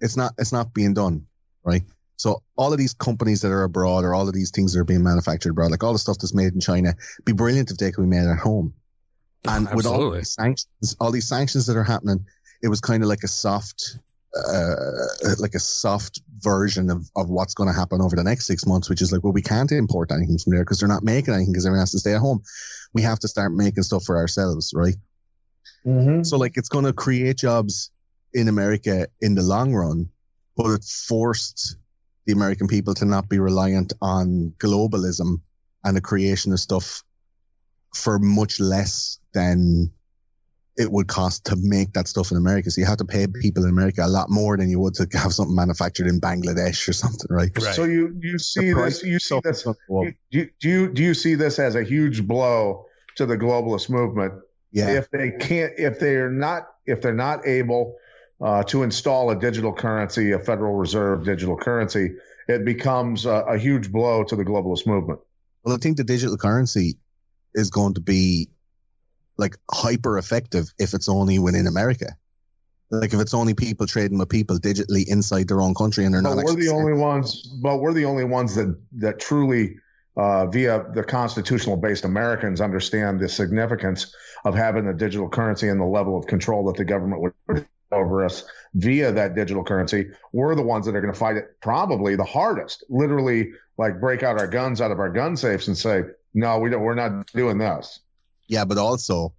it's 0.00 0.16
not 0.16 0.32
it's 0.38 0.52
not 0.52 0.74
being 0.74 0.94
done 0.94 1.26
right. 1.64 1.82
So 2.18 2.42
all 2.56 2.72
of 2.72 2.78
these 2.78 2.94
companies 2.94 3.42
that 3.42 3.52
are 3.52 3.64
abroad, 3.64 4.04
or 4.04 4.14
all 4.14 4.26
of 4.26 4.34
these 4.34 4.50
things 4.50 4.72
that 4.72 4.80
are 4.80 4.84
being 4.84 5.02
manufactured 5.02 5.50
abroad, 5.50 5.70
like 5.70 5.84
all 5.84 5.92
the 5.92 5.98
stuff 5.98 6.18
that's 6.18 6.34
made 6.34 6.54
in 6.54 6.60
China, 6.60 6.94
be 7.24 7.32
brilliant 7.32 7.70
if 7.70 7.76
they 7.76 7.92
could 7.92 8.02
be 8.02 8.08
made 8.08 8.26
at 8.26 8.38
home. 8.38 8.72
And 9.44 9.68
with 9.74 9.86
all 9.86 10.10
these 10.10 10.32
sanctions, 10.32 10.96
all 10.98 11.12
these 11.12 11.28
sanctions 11.28 11.66
that 11.66 11.76
are 11.76 11.84
happening, 11.84 12.26
it 12.62 12.68
was 12.68 12.80
kind 12.80 13.02
of 13.02 13.08
like 13.08 13.22
a 13.22 13.28
soft 13.28 13.98
uh, 14.36 15.34
like 15.38 15.54
a 15.54 15.60
soft 15.60 16.20
version 16.38 16.90
of, 16.90 17.10
of 17.16 17.28
what's 17.28 17.54
going 17.54 17.68
to 17.68 17.78
happen 17.78 18.00
over 18.00 18.16
the 18.16 18.24
next 18.24 18.46
six 18.46 18.66
months, 18.66 18.88
which 18.88 19.02
is 19.02 19.12
like, 19.12 19.22
well, 19.24 19.32
we 19.32 19.42
can't 19.42 19.72
import 19.72 20.12
anything 20.12 20.38
from 20.38 20.52
there 20.52 20.64
because 20.64 20.78
they're 20.78 20.88
not 20.88 21.02
making 21.02 21.34
anything 21.34 21.52
because 21.52 21.66
everyone 21.66 21.82
has 21.82 21.92
to 21.92 21.98
stay 21.98 22.14
at 22.14 22.20
home. 22.20 22.42
We 22.92 23.02
have 23.02 23.18
to 23.20 23.28
start 23.28 23.52
making 23.52 23.82
stuff 23.82 24.04
for 24.04 24.16
ourselves, 24.16 24.72
right? 24.74 24.96
Mm-hmm. 25.84 26.22
So 26.24 26.36
like, 26.36 26.56
it's 26.56 26.68
going 26.68 26.84
to 26.84 26.92
create 26.92 27.38
jobs 27.38 27.90
in 28.32 28.48
America 28.48 29.08
in 29.20 29.34
the 29.34 29.42
long 29.42 29.74
run, 29.74 30.10
but 30.56 30.70
it 30.70 30.84
forced 30.84 31.76
the 32.26 32.32
American 32.32 32.66
people 32.66 32.94
to 32.94 33.04
not 33.04 33.28
be 33.28 33.38
reliant 33.38 33.92
on 34.02 34.52
globalism 34.58 35.40
and 35.84 35.96
the 35.96 36.00
creation 36.00 36.52
of 36.52 36.60
stuff 36.60 37.02
for 37.94 38.18
much 38.18 38.60
less 38.60 39.18
than 39.32 39.92
it 40.76 40.92
would 40.92 41.08
cost 41.08 41.46
to 41.46 41.56
make 41.56 41.94
that 41.94 42.06
stuff 42.06 42.30
in 42.30 42.36
America. 42.36 42.70
So 42.70 42.80
you 42.80 42.86
have 42.86 42.98
to 42.98 43.04
pay 43.04 43.26
people 43.26 43.64
in 43.64 43.70
America 43.70 44.04
a 44.04 44.08
lot 44.08 44.28
more 44.28 44.56
than 44.56 44.68
you 44.68 44.78
would 44.80 44.94
to 44.94 45.08
have 45.14 45.32
something 45.32 45.54
manufactured 45.54 46.06
in 46.06 46.20
Bangladesh 46.20 46.86
or 46.88 46.92
something, 46.92 47.26
right? 47.30 47.50
right. 47.56 47.74
So 47.74 47.84
you 47.84 48.14
you 48.20 48.38
see 48.38 48.72
this 48.72 49.02
you 49.02 49.18
see 49.18 49.40
this 49.42 49.62
do 49.62 50.12
you, 50.30 50.50
do 50.60 50.68
you 50.68 50.92
do 50.92 51.02
you 51.02 51.14
see 51.14 51.34
this 51.34 51.58
as 51.58 51.74
a 51.74 51.82
huge 51.82 52.26
blow 52.26 52.86
to 53.16 53.26
the 53.26 53.38
globalist 53.38 53.88
movement? 53.88 54.34
Yeah. 54.70 54.90
If 54.90 55.10
they 55.10 55.30
can't 55.30 55.72
if 55.78 55.98
they're 55.98 56.30
not 56.30 56.68
if 56.84 57.00
they're 57.00 57.14
not 57.14 57.46
able 57.46 57.96
uh, 58.40 58.62
to 58.64 58.82
install 58.82 59.30
a 59.30 59.38
digital 59.38 59.72
currency, 59.72 60.32
a 60.32 60.38
Federal 60.38 60.74
Reserve 60.74 61.24
digital 61.24 61.56
currency, 61.56 62.16
it 62.48 62.66
becomes 62.66 63.24
a, 63.24 63.30
a 63.30 63.58
huge 63.58 63.90
blow 63.90 64.24
to 64.24 64.36
the 64.36 64.44
globalist 64.44 64.86
movement. 64.86 65.20
Well, 65.64 65.74
I 65.74 65.78
think 65.78 65.96
the 65.96 66.04
digital 66.04 66.36
currency 66.36 66.98
is 67.54 67.70
going 67.70 67.94
to 67.94 68.00
be 68.00 68.50
like 69.38 69.56
hyper 69.70 70.18
effective 70.18 70.72
if 70.78 70.94
it's 70.94 71.08
only 71.08 71.38
within 71.38 71.66
America. 71.66 72.16
Like 72.90 73.12
if 73.12 73.20
it's 73.20 73.34
only 73.34 73.54
people 73.54 73.86
trading 73.86 74.18
with 74.18 74.28
people 74.28 74.58
digitally 74.58 75.08
inside 75.08 75.48
their 75.48 75.60
own 75.60 75.74
country 75.74 76.04
and 76.04 76.14
they're 76.14 76.22
but 76.22 76.34
not. 76.36 76.44
We're 76.44 76.54
the 76.54 76.68
only 76.68 76.92
ones, 76.92 77.42
but 77.60 77.78
we're 77.78 77.92
the 77.92 78.04
only 78.04 78.24
ones 78.24 78.54
that 78.54 78.78
that 78.92 79.18
truly, 79.18 79.76
uh, 80.16 80.46
via 80.46 80.84
the 80.94 81.02
constitutional 81.02 81.76
based 81.76 82.04
Americans, 82.04 82.60
understand 82.60 83.18
the 83.18 83.28
significance 83.28 84.14
of 84.44 84.54
having 84.54 84.86
a 84.86 84.94
digital 84.94 85.28
currency 85.28 85.68
and 85.68 85.80
the 85.80 85.84
level 85.84 86.16
of 86.16 86.26
control 86.26 86.64
that 86.66 86.76
the 86.76 86.84
government 86.84 87.22
would 87.22 87.32
put 87.48 87.66
over 87.90 88.24
us 88.24 88.44
via 88.74 89.10
that 89.10 89.34
digital 89.34 89.64
currency. 89.64 90.10
We're 90.32 90.54
the 90.54 90.62
ones 90.62 90.86
that 90.86 90.94
are 90.94 91.00
going 91.00 91.12
to 91.12 91.18
fight 91.18 91.36
it 91.36 91.60
probably 91.60 92.14
the 92.14 92.24
hardest. 92.24 92.84
Literally, 92.88 93.50
like 93.78 94.00
break 94.00 94.22
out 94.22 94.38
our 94.38 94.46
guns 94.46 94.80
out 94.80 94.92
of 94.92 95.00
our 95.00 95.10
gun 95.10 95.36
safes 95.36 95.66
and 95.66 95.76
say, 95.76 96.02
"No, 96.34 96.60
we 96.60 96.70
don't. 96.70 96.82
We're 96.82 96.94
not 96.94 97.26
doing 97.32 97.58
this." 97.58 97.98
Yeah, 98.48 98.64
but 98.64 98.78
also 98.78 99.34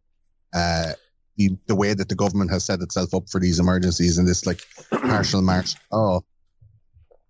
uh, 0.54 0.94
the, 1.38 1.58
the 1.68 1.76
way 1.76 1.94
that 1.94 2.10
the 2.10 2.16
government 2.16 2.52
has 2.52 2.66
set 2.66 2.82
itself 2.82 3.14
up 3.14 3.30
for 3.30 3.40
these 3.40 3.60
emergencies 3.60 4.18
and 4.18 4.28
this 4.28 4.46
like 4.46 4.62
partial 4.92 5.42
march. 5.42 5.76
Oh, 5.92 6.24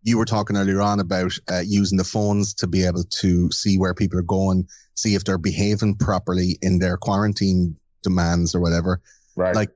you 0.03 0.17
were 0.17 0.25
talking 0.25 0.55
earlier 0.55 0.81
on 0.81 0.99
about 0.99 1.37
uh, 1.51 1.61
using 1.65 1.97
the 1.97 2.03
phones 2.03 2.53
to 2.55 2.67
be 2.67 2.85
able 2.85 3.03
to 3.03 3.51
see 3.51 3.77
where 3.77 3.93
people 3.93 4.17
are 4.19 4.23
going, 4.23 4.67
see 4.95 5.15
if 5.15 5.23
they're 5.23 5.37
behaving 5.37 5.95
properly 5.95 6.57
in 6.61 6.79
their 6.79 6.97
quarantine 6.97 7.75
demands 8.03 8.55
or 8.55 8.61
whatever. 8.61 9.01
Right. 9.35 9.55
Like 9.55 9.69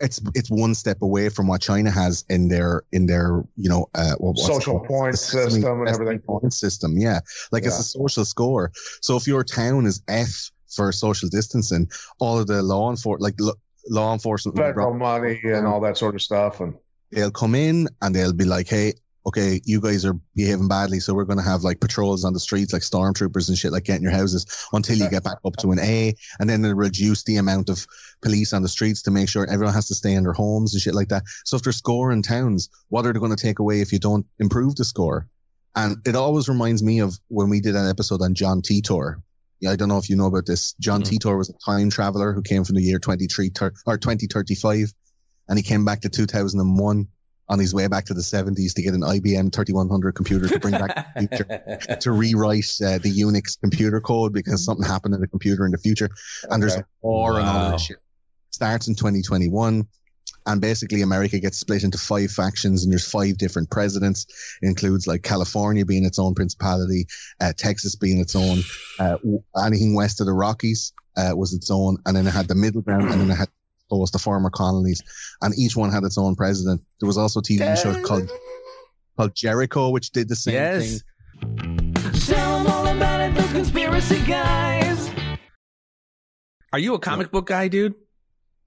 it's 0.00 0.20
it's 0.34 0.50
one 0.50 0.74
step 0.74 1.02
away 1.02 1.28
from 1.28 1.46
what 1.46 1.60
China 1.60 1.90
has 1.90 2.24
in 2.28 2.48
their 2.48 2.82
in 2.92 3.06
their 3.06 3.44
you 3.56 3.68
know 3.68 3.88
uh, 3.94 4.14
social 4.36 4.80
point 4.80 5.18
system 5.18 5.80
and 5.80 5.88
everything. 5.88 6.18
Point 6.20 6.52
system, 6.52 6.98
yeah, 6.98 7.20
like 7.50 7.62
yeah. 7.62 7.68
it's 7.68 7.78
a 7.78 7.82
social 7.82 8.24
score. 8.24 8.72
So 9.00 9.16
if 9.16 9.26
your 9.26 9.44
town 9.44 9.86
is 9.86 10.02
F 10.08 10.50
for 10.68 10.92
social 10.92 11.28
distancing, 11.28 11.90
all 12.18 12.38
of 12.38 12.46
the 12.46 12.62
law 12.62 12.90
enforcement, 12.90 13.22
like 13.22 13.56
law 13.88 14.12
enforcement, 14.12 14.56
federal 14.56 14.94
money 14.94 15.40
and 15.44 15.66
all 15.66 15.80
that 15.80 15.96
sort 15.96 16.14
of 16.14 16.22
stuff, 16.22 16.60
and 16.60 16.74
they'll 17.12 17.30
come 17.30 17.54
in 17.54 17.88
and 18.02 18.14
they'll 18.14 18.32
be 18.32 18.44
like, 18.44 18.68
"Hey, 18.68 18.94
okay, 19.26 19.60
you 19.64 19.80
guys 19.80 20.04
are 20.04 20.14
behaving 20.36 20.68
badly, 20.68 21.00
so 21.00 21.12
we're 21.12 21.24
going 21.24 21.38
to 21.38 21.44
have 21.44 21.64
like 21.64 21.80
patrols 21.80 22.24
on 22.24 22.32
the 22.32 22.40
streets, 22.40 22.72
like 22.72 22.82
stormtroopers 22.82 23.48
and 23.48 23.58
shit, 23.58 23.72
like 23.72 23.84
getting 23.84 24.04
your 24.04 24.12
houses 24.12 24.46
until 24.72 24.96
you 24.96 25.10
get 25.10 25.24
back 25.24 25.38
up 25.44 25.56
to 25.56 25.72
an 25.72 25.80
A, 25.80 26.14
and 26.38 26.48
then 26.48 26.62
they'll 26.62 26.74
reduce 26.74 27.24
the 27.24 27.36
amount 27.36 27.68
of 27.68 27.86
police 28.22 28.52
on 28.52 28.62
the 28.62 28.68
streets 28.68 29.02
to 29.02 29.10
make 29.10 29.28
sure 29.28 29.44
everyone 29.44 29.74
has 29.74 29.88
to 29.88 29.96
stay 29.96 30.12
in 30.12 30.22
their 30.22 30.32
homes 30.32 30.74
and 30.74 30.80
shit 30.80 30.94
like 30.94 31.08
that. 31.08 31.24
So 31.44 31.56
if 31.56 31.62
they're 31.62 31.72
scoring 31.72 32.22
towns, 32.22 32.70
what 32.88 33.04
are 33.04 33.12
they 33.12 33.18
going 33.18 33.34
to 33.34 33.42
take 33.42 33.58
away 33.58 33.80
if 33.80 33.92
you 33.92 33.98
don't 33.98 34.26
improve 34.38 34.76
the 34.76 34.84
score? 34.84 35.26
And 35.74 35.98
it 36.06 36.14
always 36.14 36.48
reminds 36.48 36.82
me 36.82 37.00
of 37.00 37.18
when 37.28 37.50
we 37.50 37.60
did 37.60 37.74
an 37.74 37.90
episode 37.90 38.22
on 38.22 38.34
John 38.34 38.62
Titor, 38.62 39.16
I 39.66 39.76
don't 39.76 39.88
know 39.88 39.98
if 39.98 40.10
you 40.10 40.16
know 40.16 40.26
about 40.26 40.46
this. 40.46 40.74
John 40.74 41.02
mm-hmm. 41.02 41.16
Titor 41.16 41.38
was 41.38 41.48
a 41.48 41.54
time 41.64 41.90
traveler 41.90 42.32
who 42.32 42.42
came 42.42 42.64
from 42.64 42.76
the 42.76 42.82
year 42.82 42.98
23 42.98 43.50
or 43.86 43.98
2035 43.98 44.92
and 45.48 45.58
he 45.58 45.62
came 45.62 45.84
back 45.84 46.00
to 46.02 46.08
2001 46.08 47.08
on 47.48 47.58
his 47.58 47.72
way 47.72 47.86
back 47.86 48.06
to 48.06 48.14
the 48.14 48.20
70s 48.20 48.74
to 48.74 48.82
get 48.82 48.94
an 48.94 49.02
IBM 49.02 49.52
3100 49.52 50.12
computer 50.12 50.48
to 50.48 50.58
bring 50.58 50.72
back 50.72 51.14
the 51.14 51.28
future 51.28 51.96
to 52.00 52.10
rewrite 52.10 52.66
uh, 52.84 52.98
the 52.98 53.12
Unix 53.12 53.58
computer 53.60 54.00
code 54.00 54.32
because 54.32 54.64
something 54.64 54.84
happened 54.84 55.14
in 55.14 55.20
the 55.20 55.28
computer 55.28 55.64
in 55.64 55.72
the 55.72 55.78
future. 55.78 56.10
And 56.44 56.54
okay. 56.54 56.60
there's 56.60 56.76
a 56.76 56.84
war 57.02 57.34
wow. 57.34 57.38
and 57.38 57.48
all 57.48 57.70
that 57.70 57.80
shit. 57.80 57.98
Starts 58.50 58.88
in 58.88 58.96
2021. 58.96 59.86
And 60.46 60.60
basically 60.60 61.02
America 61.02 61.38
gets 61.38 61.58
split 61.58 61.84
into 61.84 61.98
five 61.98 62.30
factions, 62.30 62.84
and 62.84 62.92
there's 62.92 63.10
five 63.10 63.36
different 63.36 63.70
presidents. 63.70 64.26
It 64.62 64.68
includes 64.68 65.06
like 65.06 65.22
California 65.22 65.84
being 65.84 66.04
its 66.04 66.18
own 66.18 66.34
principality, 66.34 67.06
uh, 67.40 67.52
Texas 67.56 67.96
being 67.96 68.20
its 68.20 68.36
own, 68.36 68.60
uh, 68.98 69.18
anything 69.64 69.94
west 69.94 70.20
of 70.20 70.26
the 70.26 70.32
Rockies 70.32 70.92
uh, 71.16 71.32
was 71.34 71.52
its 71.52 71.70
own, 71.70 71.98
and 72.06 72.16
then 72.16 72.26
it 72.26 72.32
had 72.32 72.48
the 72.48 72.54
middle 72.54 72.82
ground, 72.82 73.10
and 73.10 73.20
then 73.20 73.30
it 73.30 73.36
had 73.36 73.48
was 73.88 74.10
the 74.10 74.18
former 74.18 74.50
colonies, 74.50 75.00
and 75.42 75.54
each 75.56 75.76
one 75.76 75.92
had 75.92 76.02
its 76.02 76.18
own 76.18 76.34
president. 76.34 76.82
There 77.00 77.06
was 77.06 77.18
also 77.18 77.40
a 77.40 77.42
TV 77.42 77.80
show 77.80 78.00
called 78.02 78.30
called 79.16 79.34
Jericho, 79.34 79.90
which 79.90 80.10
did 80.10 80.28
the 80.28 80.36
same 80.36 80.54
yes. 80.54 81.02
thing. 81.40 81.94
Tell 82.26 82.58
them 82.58 82.72
all 82.72 82.86
about 82.86 83.20
it, 83.20 83.34
the 83.34 83.48
conspiracy 83.52 84.20
guys. 84.26 85.10
Are 86.72 86.78
you 86.78 86.94
a 86.94 86.98
comic 86.98 87.30
book 87.30 87.46
guy, 87.46 87.68
dude? 87.68 87.94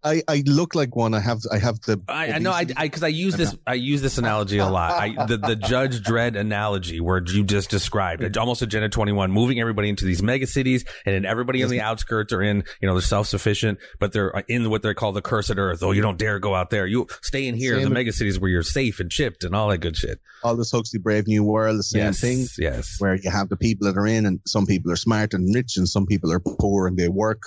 I, 0.02 0.22
I 0.28 0.44
look 0.46 0.76
like 0.76 0.96
one. 0.96 1.14
I 1.14 1.20
have 1.20 1.40
I 1.52 1.58
have 1.58 1.82
the. 1.82 2.02
I, 2.08 2.32
I 2.34 2.38
know 2.40 2.52
I 2.52 2.64
because 2.64 3.04
I, 3.04 3.08
I, 3.08 3.10
use 3.10 3.36
this 3.36 3.56
I 3.68 3.74
use 3.74 4.02
this 4.02 4.18
analogy 4.18 4.58
a 4.58 4.68
lot. 4.68 4.92
I, 4.92 5.26
the 5.26 5.38
the 5.38 5.56
Judge 5.58 6.02
Dredd 6.02 6.40
analogy 6.40 7.02
where 7.02 7.22
you 7.22 7.44
just 7.44 7.70
described 7.70 8.38
almost 8.38 8.62
Agenda 8.62 8.88
Twenty 8.88 9.12
One, 9.12 9.32
moving 9.32 9.60
everybody 9.60 9.90
into 9.90 10.06
these 10.06 10.24
mega 10.24 10.48
cities, 10.48 10.86
and 11.06 11.16
then 11.16 11.26
everybody 11.26 11.64
on 11.64 11.70
the 11.70 11.82
outskirts 11.82 12.32
are 12.32 12.42
in 12.42 12.64
you 12.82 12.88
know 12.88 12.94
they're 12.94 13.02
self 13.02 13.28
sufficient, 13.28 13.80
but 14.00 14.14
they're 14.14 14.30
in 14.48 14.70
what 14.70 14.84
they 14.84 14.94
call 14.94 15.12
the 15.12 15.22
cursed 15.22 15.58
earth. 15.58 15.84
Oh, 15.84 15.92
you 15.92 16.02
don't 16.02 16.18
dare 16.18 16.40
go 16.40 16.56
out 16.56 16.70
there. 16.70 16.88
You 16.88 17.08
stay 17.22 17.48
in 17.48 17.56
here, 17.56 17.76
same 17.76 17.84
the 17.84 17.90
mega 17.90 18.14
cities 18.14 18.40
where 18.40 18.50
you're 18.50 18.64
safe 18.64 19.02
and 19.02 19.12
chipped 19.12 19.44
and 19.44 19.54
all 19.54 19.68
that 19.68 19.80
good 19.80 19.98
shit. 19.98 20.20
All 20.44 20.56
this 20.56 20.72
Huxley 20.72 21.00
Brave 21.00 21.28
New 21.28 21.44
World, 21.44 21.78
the 21.78 21.84
same 21.84 22.04
yes, 22.04 22.22
thing. 22.22 22.48
Yes, 22.58 22.96
where 23.00 23.16
you 23.16 23.30
have 23.30 23.50
the 23.50 23.58
people 23.58 23.88
that 23.88 23.98
are 23.98 24.08
in, 24.08 24.26
and 24.26 24.40
some 24.48 24.66
people 24.66 24.94
are 24.94 24.98
smart 24.98 25.34
and 25.34 25.54
rich, 25.54 25.76
and 25.76 25.90
some 25.90 26.06
people 26.06 26.32
are 26.32 26.40
poor 26.40 26.88
and 26.88 26.98
they 26.98 27.10
work 27.10 27.44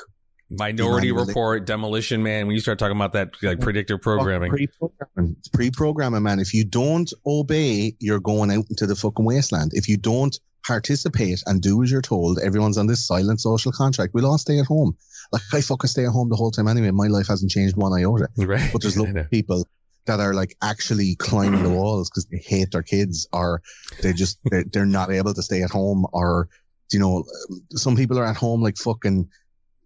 Minority 0.59 1.12
Report, 1.12 1.64
Demolition 1.66 2.22
Man. 2.22 2.46
When 2.46 2.55
you 2.55 2.61
start 2.61 2.78
talking 2.78 2.96
about 2.96 3.12
that, 3.14 3.30
like 3.42 3.61
predictive 3.61 4.00
programming, 4.00 4.50
pre-programming, 4.50 5.36
pre-programming, 5.53 6.22
man. 6.22 6.40
If 6.40 6.55
you 6.55 6.64
don't 6.64 7.12
obey, 7.26 7.94
you're 7.98 8.20
going 8.20 8.50
out 8.50 8.64
into 8.68 8.86
the 8.86 8.96
fucking 8.96 9.24
wasteland. 9.24 9.72
If 9.74 9.88
you 9.88 9.96
don't 9.96 10.38
participate 10.66 11.42
and 11.46 11.61
do 11.61 11.82
as 11.82 11.90
you're 11.90 12.03
told, 12.03 12.38
everyone's 12.38 12.78
on 12.78 12.86
this 12.86 13.07
silent 13.07 13.40
social 13.40 13.72
contract. 13.72 14.14
We'll 14.14 14.26
all 14.26 14.38
stay 14.38 14.59
at 14.59 14.66
home. 14.66 14.96
Like 15.32 15.42
I 15.53 15.61
fucking 15.61 15.88
stay 15.88 16.05
at 16.05 16.11
home 16.11 16.28
the 16.28 16.36
whole 16.36 16.50
time 16.50 16.68
anyway. 16.68 16.90
My 16.90 17.07
life 17.07 17.28
hasn't 17.28 17.50
changed 17.50 17.76
one 17.76 17.92
iota. 17.92 18.28
Right. 18.36 18.70
But 18.72 18.82
there's 18.82 18.96
lots 18.98 19.12
of 19.14 19.30
people 19.30 19.66
that 20.07 20.20
are 20.20 20.34
like 20.34 20.57
actually 20.62 21.14
climbing 21.16 21.62
the 21.62 21.70
walls 21.76 22.11
because 22.11 22.26
they 22.26 22.38
hate 22.38 22.72
their 22.72 22.82
kids 22.82 23.26
or 23.32 23.62
they 24.03 24.12
just 24.12 24.38
they're, 24.44 24.64
they're 24.64 24.86
not 24.86 25.11
able 25.11 25.32
to 25.32 25.42
stay 25.42 25.62
at 25.62 25.70
home 25.70 26.07
or 26.12 26.48
you 26.92 26.98
know 26.98 27.24
some 27.70 27.96
people 27.96 28.18
are 28.18 28.24
at 28.24 28.36
home 28.36 28.62
like 28.62 28.76
fucking 28.76 29.28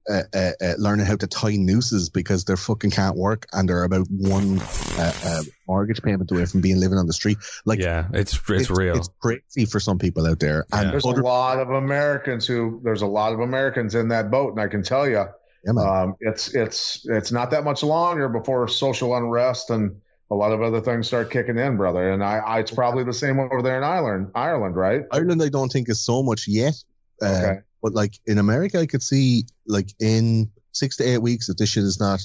uh, 0.09 0.23
uh, 0.35 0.51
uh, 0.61 0.75
learning 0.79 1.07
how 1.07 1.17
to 1.17 1.27
tie 1.27 1.57
nooses 1.57 2.09
because 2.11 2.45
they 2.45 2.57
fucking 2.57 2.91
can't 2.91 3.17
work 3.17 3.47
and 3.53 3.69
they're 3.69 3.85
about 3.85 4.07
one 4.11 4.61
uh, 4.99 5.13
uh, 5.25 5.43
mortgage 5.67 6.03
payment 6.03 6.31
away 6.31 6.47
from 6.47 6.61
being 6.61 6.79
living 6.79 6.99
on 6.99 7.07
the 7.07 7.13
street. 7.13 7.39
Like, 7.65 7.81
yeah, 7.81 8.07
it's 8.13 8.35
it's, 8.35 8.51
it's 8.51 8.71
real. 8.71 8.97
It's 8.97 9.11
crazy 9.21 9.67
for 9.67 9.81
some 9.81 9.99
people 9.99 10.27
out 10.27 10.39
there. 10.39 10.67
Yeah. 10.73 10.81
And 10.81 10.93
there's 10.93 11.07
other- 11.07 11.21
a 11.21 11.25
lot 11.25 11.59
of 11.59 11.71
Americans 11.71 12.47
who 12.47 12.81
there's 12.85 13.03
a 13.03 13.07
lot 13.07 13.33
of 13.33 13.41
Americans 13.41 13.95
in 13.95 14.09
that 14.09 14.31
boat, 14.31 14.53
and 14.53 14.61
I 14.61 14.69
can 14.69 14.83
tell 14.83 15.09
you, 15.09 15.25
yeah, 15.65 15.73
um, 16.03 16.15
it's 16.21 16.55
it's 16.55 17.05
it's 17.09 17.33
not 17.33 17.51
that 17.51 17.65
much 17.65 17.83
longer 17.83 18.29
before 18.29 18.69
social 18.69 19.17
unrest 19.17 19.71
and 19.71 20.01
a 20.31 20.35
lot 20.35 20.53
of 20.53 20.61
other 20.63 20.81
things 20.81 21.07
start 21.07 21.31
kicking 21.31 21.59
in, 21.59 21.77
brother. 21.77 22.11
And 22.13 22.23
I, 22.23 22.39
I 22.39 22.59
it's 22.61 22.71
probably 22.71 23.05
the 23.05 23.13
same 23.13 23.39
over 23.39 23.63
there 23.63 23.77
in 23.77 23.85
Ireland, 23.85 24.31
Ireland, 24.35 24.77
right? 24.77 25.03
Ireland, 25.11 25.43
I 25.43 25.49
don't 25.49 25.71
think 25.71 25.89
is 25.89 26.05
so 26.05 26.23
much 26.23 26.47
yet. 26.49 26.75
Uh, 27.23 27.27
okay. 27.27 27.61
But 27.83 27.95
like 27.95 28.19
in 28.27 28.39
America, 28.39 28.81
I 28.81 28.87
could 28.87 29.03
see 29.03 29.45
like 29.67 29.91
in 30.01 30.51
six 30.73 30.97
to 30.97 31.05
eight 31.05 31.19
weeks 31.23 31.49
if 31.49 31.57
this 31.57 31.71
shit 31.71 31.85
is 31.85 32.01
not 32.01 32.21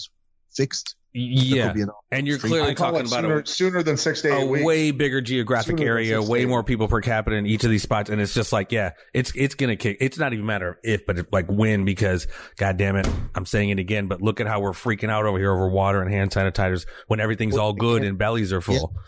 fixed. 0.56 0.96
Yeah, 1.14 1.74
and 2.12 2.26
you're 2.26 2.38
clearly 2.38 2.74
talking 2.74 3.02
about 3.02 3.10
sooner, 3.10 3.40
a, 3.40 3.46
sooner 3.48 3.84
than 3.84 3.98
six 3.98 4.22
to 4.22 4.34
eight 4.34 4.44
a 4.44 4.46
weeks. 4.46 4.64
way 4.64 4.92
bigger 4.92 5.20
geographic 5.20 5.78
sooner 5.78 5.92
area, 5.92 6.22
way 6.22 6.46
more 6.46 6.64
people 6.64 6.88
per 6.88 7.02
capita 7.02 7.36
in 7.36 7.46
each 7.46 7.66
of 7.66 7.70
these 7.70 7.84
spots, 7.84 8.10
and 8.10 8.22
it's 8.22 8.34
just 8.34 8.54
like, 8.54 8.72
yeah, 8.72 8.92
it's 9.14 9.34
it's 9.36 9.56
gonna 9.56 9.76
kick. 9.76 9.98
It's 10.00 10.18
not 10.18 10.32
even 10.32 10.46
a 10.46 10.48
matter 10.48 10.70
of 10.70 10.78
if, 10.86 11.06
but 11.06 11.20
it's 11.20 11.30
like 11.34 11.52
when, 11.52 11.84
because 11.84 12.28
god 12.56 12.78
damn 12.78 12.96
it, 12.96 13.10
I'm 13.36 13.46
saying 13.46 13.72
it 13.72 13.80
again. 13.80 14.08
But 14.08 14.22
look 14.22 14.40
at 14.40 14.48
how 14.48 14.62
we're 14.62 14.72
freaking 14.72 15.10
out 15.10 15.26
over 15.26 15.38
here 15.38 15.52
over 15.52 15.68
water 15.68 16.02
and 16.02 16.10
hand 16.10 16.32
sanitizers 16.32 16.86
when 17.08 17.20
everything's 17.20 17.58
all 17.58 17.74
good 17.74 18.06
and 18.06 18.18
bellies 18.18 18.54
are 18.54 18.62
full. 18.62 18.94
Yeah. 18.96 19.02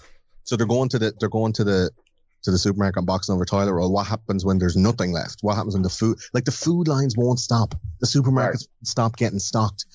So 0.44 0.58
they're 0.58 0.68
going 0.68 0.90
to 0.90 1.00
the 1.00 1.14
they're 1.22 1.30
going 1.30 1.54
to 1.54 1.64
the 1.64 1.90
to 2.44 2.52
the 2.52 2.58
supermarket 2.58 2.98
and 2.98 3.08
boxing 3.08 3.36
over 3.36 3.46
toilet 3.46 3.74
roll. 3.74 3.92
What 3.92 4.08
happens 4.08 4.46
when 4.46 4.60
there's 4.60 4.76
nothing 4.76 5.12
left? 5.12 5.40
What 5.42 5.56
happens 5.56 5.74
when 5.74 5.84
the 5.84 5.90
food, 5.90 6.20
like 6.34 6.46
the 6.46 6.52
food 6.52 6.88
lines 6.88 7.18
won't 7.18 7.40
stop. 7.40 7.76
The 8.00 8.08
supermarkets 8.08 8.68
right. 8.68 8.68
stop 8.84 9.16
getting 9.18 9.40
stocked. 9.40 9.86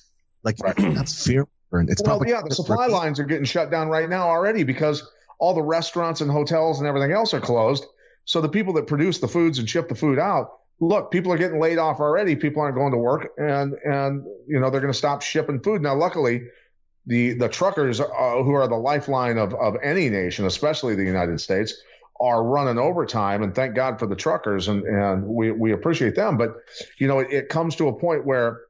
Like 0.43 0.59
right. 0.59 0.75
that's 0.77 1.25
fear. 1.25 1.47
It's 1.71 2.01
well, 2.01 2.17
probably 2.17 2.29
yeah, 2.31 2.41
the 2.47 2.55
supply 2.55 2.87
lines 2.87 3.19
are 3.19 3.25
getting 3.25 3.45
shut 3.45 3.69
down 3.69 3.89
right 3.89 4.09
now 4.09 4.27
already 4.27 4.63
because 4.63 5.07
all 5.37 5.53
the 5.53 5.61
restaurants 5.61 6.21
and 6.21 6.31
hotels 6.31 6.79
and 6.79 6.87
everything 6.87 7.11
else 7.11 7.33
are 7.33 7.39
closed. 7.39 7.85
So 8.25 8.41
the 8.41 8.49
people 8.49 8.73
that 8.73 8.87
produce 8.87 9.19
the 9.19 9.27
foods 9.27 9.59
and 9.59 9.69
ship 9.69 9.87
the 9.87 9.95
food 9.95 10.17
out, 10.17 10.51
look, 10.79 11.11
people 11.11 11.31
are 11.31 11.37
getting 11.37 11.59
laid 11.59 11.77
off 11.77 11.99
already. 11.99 12.35
People 12.35 12.61
aren't 12.61 12.75
going 12.75 12.91
to 12.91 12.97
work, 12.97 13.29
and 13.37 13.73
and 13.85 14.25
you 14.47 14.59
know 14.59 14.69
they're 14.69 14.81
going 14.81 14.93
to 14.93 14.97
stop 14.97 15.21
shipping 15.21 15.59
food. 15.59 15.81
Now, 15.81 15.95
luckily, 15.95 16.47
the 17.05 17.33
the 17.33 17.49
truckers 17.49 17.99
uh, 17.99 18.05
who 18.43 18.53
are 18.53 18.67
the 18.67 18.75
lifeline 18.75 19.37
of 19.37 19.53
of 19.53 19.75
any 19.83 20.09
nation, 20.09 20.45
especially 20.45 20.95
the 20.95 21.03
United 21.03 21.39
States, 21.39 21.73
are 22.21 22.43
running 22.43 22.77
overtime 22.77 23.43
and 23.43 23.55
thank 23.55 23.75
God 23.75 23.97
for 23.97 24.05
the 24.05 24.15
truckers 24.15 24.67
and, 24.67 24.83
and 24.83 25.23
we, 25.23 25.51
we 25.51 25.71
appreciate 25.71 26.15
them. 26.15 26.37
But, 26.37 26.55
you 26.97 27.07
know, 27.07 27.19
it, 27.19 27.31
it 27.31 27.49
comes 27.49 27.75
to 27.77 27.87
a 27.87 27.93
point 27.97 28.25
where 28.25 28.61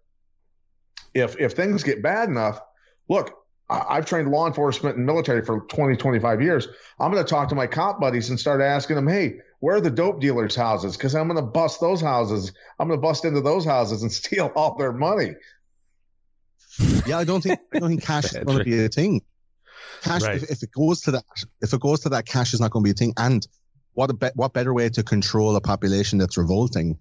if, 1.13 1.37
if 1.39 1.53
things 1.53 1.83
get 1.83 2.03
bad 2.03 2.29
enough, 2.29 2.61
look, 3.07 3.33
I, 3.69 3.95
have 3.95 4.05
trained 4.05 4.29
law 4.31 4.47
enforcement 4.47 4.97
and 4.97 5.05
military 5.05 5.43
for 5.43 5.61
20, 5.61 5.95
25 5.95 6.41
years. 6.41 6.67
I'm 6.99 7.11
going 7.11 7.23
to 7.23 7.29
talk 7.29 7.49
to 7.49 7.55
my 7.55 7.67
cop 7.67 7.99
buddies 7.99 8.29
and 8.29 8.39
start 8.39 8.61
asking 8.61 8.95
them, 8.95 9.07
Hey, 9.07 9.39
where 9.59 9.75
are 9.75 9.81
the 9.81 9.91
dope 9.91 10.21
dealers' 10.21 10.55
houses? 10.55 10.97
Cause 10.97 11.13
I'm 11.13 11.27
going 11.27 11.39
to 11.39 11.45
bust 11.45 11.79
those 11.79 12.01
houses. 12.01 12.51
I'm 12.79 12.87
going 12.87 12.99
to 12.99 13.01
bust 13.01 13.25
into 13.25 13.41
those 13.41 13.65
houses 13.65 14.01
and 14.01 14.11
steal 14.11 14.51
all 14.55 14.75
their 14.77 14.93
money. 14.93 15.35
Yeah, 17.05 17.17
I 17.17 17.25
don't 17.25 17.41
think 17.41 17.59
I 17.73 17.79
don't 17.79 17.89
think 17.89 18.03
cash 18.03 18.25
is 18.25 18.31
going 18.45 18.59
to 18.59 18.63
be 18.63 18.85
a 18.85 18.89
thing. 18.89 19.21
Cash, 20.01 20.23
right. 20.23 20.35
if, 20.35 20.49
if, 20.49 20.63
it 20.63 20.71
goes 20.71 21.01
to 21.01 21.11
that, 21.11 21.23
if 21.61 21.73
it 21.73 21.79
goes 21.79 22.01
to 22.01 22.09
that, 22.09 22.25
cash 22.25 22.53
is 22.53 22.61
not 22.61 22.71
going 22.71 22.83
to 22.83 22.87
be 22.87 22.91
a 22.91 22.93
thing. 22.93 23.13
And 23.17 23.45
what 23.93 24.09
a 24.09 24.13
be- 24.13 24.31
what 24.35 24.53
better 24.53 24.73
way 24.73 24.89
to 24.89 25.03
control 25.03 25.55
a 25.55 25.61
population 25.61 26.19
that's 26.19 26.37
revolting 26.37 26.97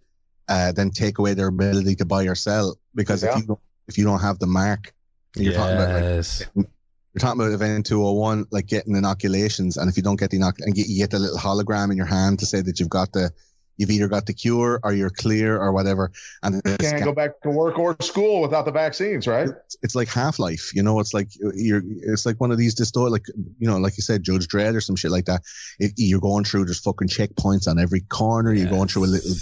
uh, 0.49 0.73
than 0.73 0.91
take 0.91 1.19
away 1.19 1.35
their 1.35 1.49
ability 1.49 1.97
to 1.97 2.05
buy 2.05 2.25
or 2.25 2.35
sell? 2.35 2.77
Because 2.95 3.23
yeah. 3.23 3.31
if 3.31 3.37
you 3.37 3.47
don't, 3.47 3.61
if 3.87 3.99
you 3.99 4.05
don't 4.05 4.21
have 4.21 4.39
the 4.39 4.47
mark, 4.47 4.93
you're 5.37 5.53
yes. 5.53 5.57
talking 5.57 5.77
about 5.77 6.55
like, 6.55 6.67
you're 7.15 7.21
talking 7.21 7.41
about 7.41 7.53
event 7.53 7.87
201, 7.87 8.47
like 8.51 8.67
getting 8.67 8.97
inoculations, 8.97 9.77
and 9.77 9.89
if 9.89 9.97
you 9.97 10.03
don't 10.03 10.19
get 10.19 10.31
the 10.31 10.39
inoc- 10.39 10.61
and 10.61 10.75
get, 10.75 10.89
you 10.89 10.99
get 10.99 11.11
the 11.11 11.19
little 11.19 11.39
hologram 11.39 11.91
in 11.91 11.97
your 11.97 12.07
hand 12.07 12.41
to 12.41 12.47
say 12.47 12.61
that 12.61 12.81
you've 12.81 12.89
got 12.89 13.13
the 13.13 13.31
you've 13.79 13.91
either 13.91 14.09
got 14.09 14.27
the 14.27 14.35
cure 14.35 14.79
or 14.83 14.93
you're 14.93 15.09
clear 15.09 15.57
or 15.57 15.73
whatever. 15.73 16.11
And 16.43 16.57
you 16.57 16.77
can't 16.77 17.05
go 17.05 17.13
back 17.13 17.41
to 17.43 17.51
work 17.51 17.79
or 17.79 17.97
school 18.03 18.43
without 18.43 18.67
the 18.67 18.73
vaccines, 18.73 19.27
right? 19.27 19.49
It's, 19.49 19.77
it's 19.83 19.95
like 19.95 20.09
Half 20.09 20.39
Life, 20.39 20.75
you 20.75 20.83
know. 20.83 21.01
It's 21.01 21.15
like 21.15 21.29
you're. 21.55 21.83
It's 21.87 22.27
like 22.27 22.41
one 22.41 22.51
of 22.51 22.59
these 22.59 22.75
dystopic, 22.75 23.11
like 23.11 23.27
you 23.59 23.69
know, 23.69 23.79
like 23.79 23.97
you 23.97 24.03
said, 24.03 24.23
Judge 24.23 24.49
Dredd 24.49 24.75
or 24.75 24.81
some 24.81 24.97
shit 24.97 25.11
like 25.11 25.27
that. 25.27 25.43
It, 25.79 25.93
you're 25.97 26.21
going 26.21 26.45
through 26.45 26.67
there's 26.67 26.81
fucking 26.81 27.09
checkpoints 27.09 27.69
on 27.69 27.79
every 27.79 28.01
corner. 28.01 28.53
You're 28.53 28.69
going 28.69 28.89
through 28.89 29.05
a 29.05 29.07
little. 29.07 29.33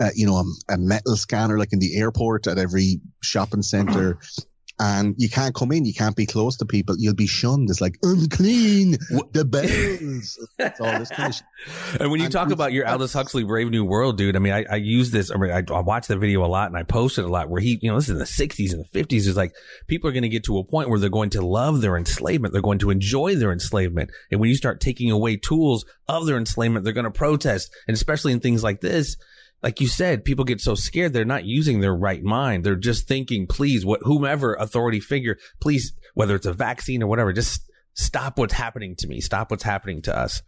Uh, 0.00 0.08
you 0.14 0.26
know, 0.26 0.36
a, 0.36 0.74
a, 0.74 0.78
metal 0.78 1.14
scanner 1.14 1.58
like 1.58 1.74
in 1.74 1.78
the 1.78 1.98
airport 1.98 2.46
at 2.46 2.56
every 2.56 3.02
shopping 3.22 3.60
center 3.60 4.18
and 4.80 5.14
you 5.18 5.28
can't 5.28 5.54
come 5.54 5.72
in. 5.72 5.84
You 5.84 5.94
can't 5.94 6.16
be 6.16 6.26
close 6.26 6.56
to 6.58 6.66
people. 6.66 6.96
You'll 6.98 7.14
be 7.14 7.26
shunned. 7.26 7.68
It's 7.70 7.80
like 7.80 7.96
unclean. 8.02 8.96
The 9.32 9.44
bells. 9.44 10.48
That's 10.56 10.80
all 10.80 10.98
this 10.98 11.10
kind 11.10 11.34
of 11.34 11.40
And 12.00 12.10
when 12.10 12.20
you 12.20 12.26
and 12.26 12.32
talk 12.32 12.50
about 12.50 12.72
your 12.72 12.86
Aldous 12.86 13.12
Huxley 13.12 13.44
Brave 13.44 13.70
New 13.70 13.84
World, 13.84 14.16
dude, 14.16 14.36
I 14.36 14.38
mean, 14.38 14.52
I, 14.52 14.64
I 14.70 14.76
use 14.76 15.10
this. 15.10 15.30
I 15.30 15.36
mean, 15.36 15.50
I, 15.50 15.62
I 15.72 15.80
watch 15.80 16.06
the 16.06 16.16
video 16.16 16.44
a 16.44 16.46
lot 16.46 16.68
and 16.68 16.76
I 16.76 16.84
post 16.84 17.18
it 17.18 17.24
a 17.24 17.28
lot. 17.28 17.48
Where 17.48 17.60
he, 17.60 17.78
you 17.82 17.90
know, 17.90 17.96
this 17.96 18.08
is 18.08 18.10
in 18.10 18.18
the 18.18 18.24
'60s 18.24 18.72
and 18.72 18.84
the 18.84 18.98
'50s. 18.98 19.26
Is 19.26 19.36
like 19.36 19.52
people 19.86 20.08
are 20.08 20.12
going 20.12 20.22
to 20.22 20.28
get 20.28 20.44
to 20.44 20.58
a 20.58 20.64
point 20.64 20.88
where 20.88 20.98
they're 20.98 21.10
going 21.10 21.30
to 21.30 21.42
love 21.42 21.80
their 21.80 21.96
enslavement. 21.96 22.52
They're 22.52 22.62
going 22.62 22.78
to 22.80 22.90
enjoy 22.90 23.34
their 23.34 23.52
enslavement. 23.52 24.10
And 24.30 24.40
when 24.40 24.48
you 24.48 24.56
start 24.56 24.80
taking 24.80 25.10
away 25.10 25.36
tools 25.36 25.84
of 26.06 26.26
their 26.26 26.36
enslavement, 26.36 26.84
they're 26.84 26.92
going 26.92 27.04
to 27.04 27.10
protest. 27.10 27.70
And 27.86 27.94
especially 27.94 28.32
in 28.32 28.40
things 28.40 28.62
like 28.62 28.80
this 28.80 29.16
like 29.62 29.80
you 29.80 29.88
said, 29.88 30.24
people 30.24 30.44
get 30.44 30.60
so 30.60 30.74
scared 30.74 31.12
they're 31.12 31.24
not 31.24 31.44
using 31.44 31.80
their 31.80 31.94
right 31.94 32.22
mind. 32.22 32.64
They're 32.64 32.76
just 32.76 33.08
thinking, 33.08 33.46
please, 33.46 33.84
what 33.84 34.00
whomever 34.02 34.54
authority 34.54 35.00
figure, 35.00 35.36
please, 35.60 35.94
whether 36.14 36.36
it's 36.36 36.46
a 36.46 36.52
vaccine 36.52 37.02
or 37.02 37.08
whatever, 37.08 37.32
just 37.32 37.68
stop 37.94 38.38
what's 38.38 38.54
happening 38.54 38.94
to 38.96 39.08
me. 39.08 39.20
Stop 39.20 39.50
what's 39.50 39.64
happening 39.64 40.02
to 40.02 40.16
us. 40.16 40.42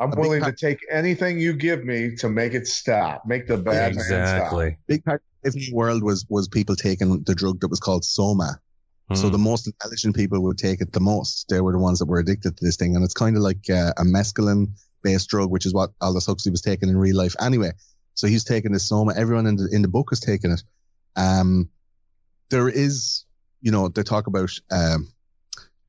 I'm 0.00 0.10
willing 0.10 0.42
to 0.44 0.52
take 0.52 0.78
anything 0.90 1.40
you 1.40 1.52
give 1.54 1.84
me 1.84 2.14
to 2.16 2.28
make 2.28 2.54
it 2.54 2.68
stop. 2.68 3.24
Make 3.26 3.48
the 3.48 3.56
bad 3.56 3.92
exactly. 3.92 4.70
Stop. 4.70 4.78
Big 4.86 5.04
part 5.04 5.22
of 5.44 5.52
the 5.52 5.70
world 5.72 6.02
was 6.02 6.24
was 6.28 6.48
people 6.48 6.76
taking 6.76 7.22
the 7.24 7.34
drug 7.34 7.60
that 7.60 7.68
was 7.68 7.80
called 7.80 8.04
soma. 8.04 8.60
So 9.14 9.26
hmm. 9.26 9.32
the 9.32 9.38
most 9.38 9.66
intelligent 9.66 10.14
people 10.14 10.42
would 10.42 10.58
take 10.58 10.82
it 10.82 10.92
the 10.92 11.00
most. 11.00 11.46
They 11.48 11.60
were 11.60 11.72
the 11.72 11.78
ones 11.78 11.98
that 12.00 12.06
were 12.06 12.18
addicted 12.18 12.56
to 12.58 12.64
this 12.64 12.76
thing, 12.76 12.94
and 12.94 13.04
it's 13.04 13.14
kind 13.14 13.36
of 13.36 13.42
like 13.42 13.70
uh, 13.70 13.92
a 13.96 14.02
mescaline 14.02 14.72
based 15.02 15.30
drug, 15.30 15.50
which 15.50 15.64
is 15.64 15.72
what 15.72 15.90
Aldous 16.00 16.26
Huxley 16.26 16.50
was 16.50 16.60
taking 16.60 16.88
in 16.88 16.96
real 16.96 17.16
life. 17.16 17.34
Anyway, 17.40 17.72
so 18.18 18.26
he's 18.26 18.42
taken 18.42 18.72
this 18.72 18.88
soma. 18.88 19.14
Everyone 19.16 19.46
in 19.46 19.54
the 19.54 19.68
in 19.70 19.80
the 19.80 19.86
book 19.86 20.08
has 20.10 20.18
taken 20.18 20.50
it. 20.50 20.60
Um, 21.14 21.70
there 22.50 22.68
is, 22.68 23.24
you 23.60 23.70
know, 23.70 23.86
they 23.86 24.02
talk 24.02 24.26
about 24.26 24.50
um, 24.72 25.12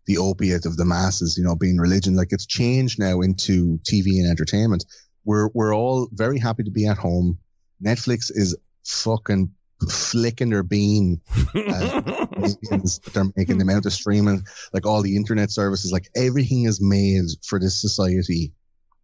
the 0.05 0.19
opiate 0.19 0.67
of 0.67 0.77
the 0.77 0.85
masses, 0.85 1.39
you 1.39 1.43
know, 1.43 1.55
being 1.55 1.79
religion. 1.79 2.15
Like 2.15 2.27
it's 2.29 2.45
changed 2.45 2.99
now 2.99 3.21
into 3.21 3.79
TV 3.79 4.19
and 4.19 4.29
entertainment. 4.29 4.85
We're 5.25 5.49
we're 5.55 5.75
all 5.75 6.07
very 6.11 6.37
happy 6.37 6.61
to 6.65 6.69
be 6.69 6.85
at 6.85 6.99
home. 6.99 7.39
Netflix 7.83 8.29
is 8.29 8.55
fucking 8.85 9.51
flicking 9.89 10.51
their 10.51 10.61
bean 10.61 11.21
as 11.55 12.99
they're 13.11 13.23
making 13.35 13.57
the 13.57 13.63
amount 13.63 13.87
of 13.87 13.93
streaming, 13.93 14.43
like 14.71 14.85
all 14.85 15.01
the 15.01 15.15
internet 15.15 15.49
services, 15.49 15.91
like 15.91 16.11
everything 16.15 16.65
is 16.65 16.79
made 16.79 17.25
for 17.43 17.59
this 17.59 17.81
society 17.81 18.53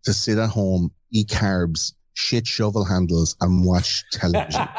to 0.04 0.14
sit 0.14 0.38
at 0.38 0.50
home, 0.50 0.92
eat 1.12 1.30
carbs, 1.30 1.94
shit 2.16 2.48
shovel 2.48 2.86
handles, 2.86 3.36
and 3.40 3.64
watch 3.64 4.04
television. 4.12 4.68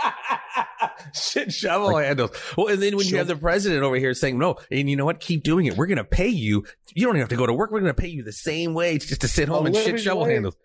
Shit 1.14 1.52
shovel 1.52 1.92
like, 1.92 2.06
handles. 2.06 2.30
Well, 2.56 2.68
and 2.68 2.82
then 2.82 2.96
when 2.96 3.06
you 3.06 3.18
have 3.18 3.26
the 3.26 3.36
president 3.36 3.82
over 3.82 3.96
here 3.96 4.12
saying, 4.14 4.38
no, 4.38 4.56
and 4.70 4.90
you 4.90 4.96
know 4.96 5.04
what? 5.04 5.20
Keep 5.20 5.44
doing 5.44 5.66
it. 5.66 5.76
We're 5.76 5.86
going 5.86 5.98
to 5.98 6.04
pay 6.04 6.28
you. 6.28 6.64
You 6.94 7.06
don't 7.06 7.16
have 7.16 7.28
to 7.28 7.36
go 7.36 7.46
to 7.46 7.52
work. 7.52 7.70
We're 7.70 7.80
going 7.80 7.94
to 7.94 8.00
pay 8.00 8.08
you 8.08 8.22
the 8.22 8.32
same 8.32 8.74
wage 8.74 9.06
just 9.06 9.20
to 9.20 9.28
sit 9.28 9.48
home 9.48 9.66
and 9.66 9.76
shit 9.76 10.00
shovel 10.00 10.24
wage. 10.24 10.32
handles. 10.32 10.56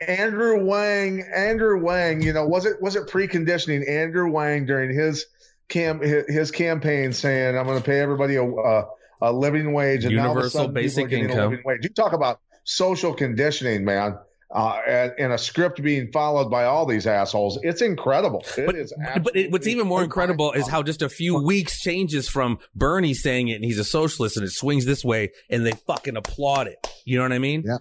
Andrew 0.00 0.64
Wang, 0.64 1.24
Andrew 1.34 1.82
Wang, 1.82 2.22
you 2.22 2.32
know, 2.32 2.46
was 2.46 2.66
it, 2.66 2.80
was 2.80 2.94
it 2.94 3.08
preconditioning 3.08 3.88
Andrew 3.88 4.30
Wang 4.30 4.66
during 4.66 4.94
his 4.94 5.26
cam, 5.68 6.00
his 6.00 6.50
campaign 6.50 7.12
saying, 7.12 7.56
I'm 7.56 7.66
going 7.66 7.78
to 7.78 7.84
pay 7.84 8.00
everybody 8.00 8.36
a, 8.36 8.44
a, 8.44 8.84
a 9.22 9.32
living 9.32 9.72
wage 9.72 10.04
and 10.04 10.12
universal 10.12 10.68
basic 10.68 11.10
income. 11.10 11.58
wage. 11.64 11.80
You 11.82 11.90
talk 11.90 12.12
about 12.12 12.40
social 12.64 13.14
conditioning, 13.14 13.84
man 13.84 14.18
uh, 14.50 14.80
and, 14.86 15.12
and, 15.18 15.32
a 15.32 15.38
script 15.38 15.82
being 15.82 16.10
followed 16.10 16.50
by 16.50 16.64
all 16.64 16.86
these 16.86 17.06
assholes. 17.06 17.58
It's 17.62 17.82
incredible. 17.82 18.42
It 18.56 18.66
but, 18.66 18.74
is 18.76 18.94
but 19.22 19.36
it, 19.36 19.52
what's 19.52 19.66
even 19.66 19.86
more 19.86 20.02
incredible 20.02 20.52
is 20.52 20.66
how 20.66 20.82
just 20.82 21.02
a 21.02 21.08
few 21.08 21.42
weeks 21.42 21.80
changes 21.80 22.28
from 22.28 22.58
Bernie 22.74 23.12
saying 23.12 23.48
it 23.48 23.56
and 23.56 23.64
he's 23.64 23.78
a 23.78 23.84
socialist 23.84 24.38
and 24.38 24.46
it 24.46 24.50
swings 24.50 24.86
this 24.86 25.04
way 25.04 25.32
and 25.50 25.66
they 25.66 25.72
fucking 25.72 26.16
applaud 26.16 26.66
it. 26.66 26.78
You 27.04 27.18
know 27.18 27.24
what 27.24 27.32
I 27.32 27.38
mean? 27.38 27.64
Yeah. 27.66 27.78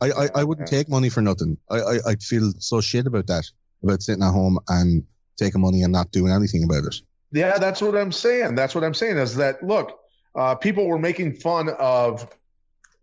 I, 0.00 0.10
I, 0.10 0.28
I 0.36 0.44
wouldn't 0.44 0.68
take 0.68 0.88
money 0.88 1.08
for 1.08 1.22
nothing. 1.22 1.56
I, 1.70 1.78
I, 1.78 1.98
I'd 2.08 2.22
feel 2.22 2.52
so 2.58 2.80
shit 2.80 3.06
about 3.06 3.28
that, 3.28 3.44
about 3.82 4.02
sitting 4.02 4.22
at 4.22 4.32
home 4.32 4.58
and 4.68 5.04
taking 5.36 5.60
money 5.60 5.82
and 5.82 5.92
not 5.92 6.10
doing 6.10 6.32
anything 6.32 6.64
about 6.64 6.84
it. 6.84 6.96
Yeah, 7.32 7.58
that's 7.58 7.80
what 7.80 7.96
I'm 7.96 8.12
saying. 8.12 8.56
That's 8.56 8.74
what 8.74 8.84
I'm 8.84 8.94
saying 8.94 9.18
is 9.18 9.36
that, 9.36 9.62
look, 9.62 9.98
uh, 10.34 10.54
people 10.54 10.86
were 10.86 10.98
making 10.98 11.34
fun 11.34 11.70
of 11.78 12.28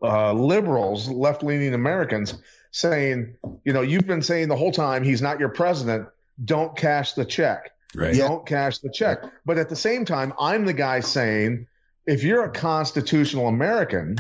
uh, 0.01 0.33
liberals, 0.33 1.09
left 1.09 1.43
leaning 1.43 1.73
Americans 1.73 2.35
saying, 2.73 3.35
you 3.63 3.71
know, 3.71 3.81
you've 3.81 4.07
been 4.07 4.21
saying 4.21 4.49
the 4.49 4.57
whole 4.57 4.71
time 4.71 5.03
he's 5.03 5.21
not 5.21 5.39
your 5.39 5.49
president. 5.49 6.09
Don't 6.43 6.75
cash 6.75 7.13
the 7.13 7.23
check. 7.23 7.71
Right. 7.95 8.15
Don't 8.15 8.45
cash 8.45 8.79
the 8.79 8.89
check. 8.91 9.19
But 9.45 9.59
at 9.59 9.69
the 9.69 9.75
same 9.75 10.03
time, 10.03 10.33
I'm 10.39 10.65
the 10.65 10.73
guy 10.73 10.99
saying, 10.99 11.67
if 12.05 12.23
you're 12.23 12.43
a 12.43 12.51
constitutional 12.51 13.47
American 13.47 14.17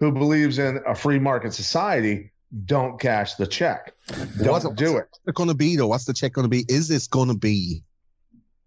who 0.00 0.10
believes 0.10 0.58
in 0.58 0.80
a 0.86 0.94
free 0.94 1.20
market 1.20 1.54
society, 1.54 2.32
don't 2.64 3.00
cash 3.00 3.34
the 3.34 3.46
check. 3.46 3.94
Don't 4.08 4.48
what's, 4.48 4.68
do 4.74 4.96
it. 4.96 5.06
What's 5.10 5.20
it 5.28 5.34
going 5.34 5.48
to 5.48 5.54
be 5.54 5.76
though? 5.76 5.86
What's 5.86 6.04
the 6.04 6.12
check 6.12 6.32
going 6.32 6.44
to 6.44 6.48
be? 6.48 6.64
Is 6.68 6.88
this 6.88 7.06
going 7.06 7.28
to 7.28 7.36
be? 7.36 7.84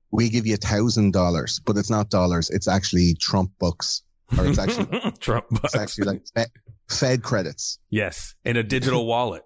We 0.10 0.30
give 0.30 0.48
you 0.48 0.54
a 0.54 0.58
thousand 0.58 1.12
dollars, 1.12 1.60
but 1.60 1.76
it's 1.76 1.90
not 1.90 2.10
dollars. 2.10 2.50
It's 2.50 2.70
actually 2.70 3.16
Trump 3.16 3.52
bucks, 3.60 4.04
or 4.38 4.48
it's 4.48 4.58
actually 4.58 5.12
Trump 5.20 5.48
bucks. 5.50 5.74
It's 5.74 5.76
actually 5.76 6.06
like 6.06 6.22
Fed 6.90 7.24
credits. 7.24 7.80
Yes, 7.90 8.36
in 8.46 8.58
a 8.58 8.64
digital 8.64 9.06
wallet. 9.08 9.44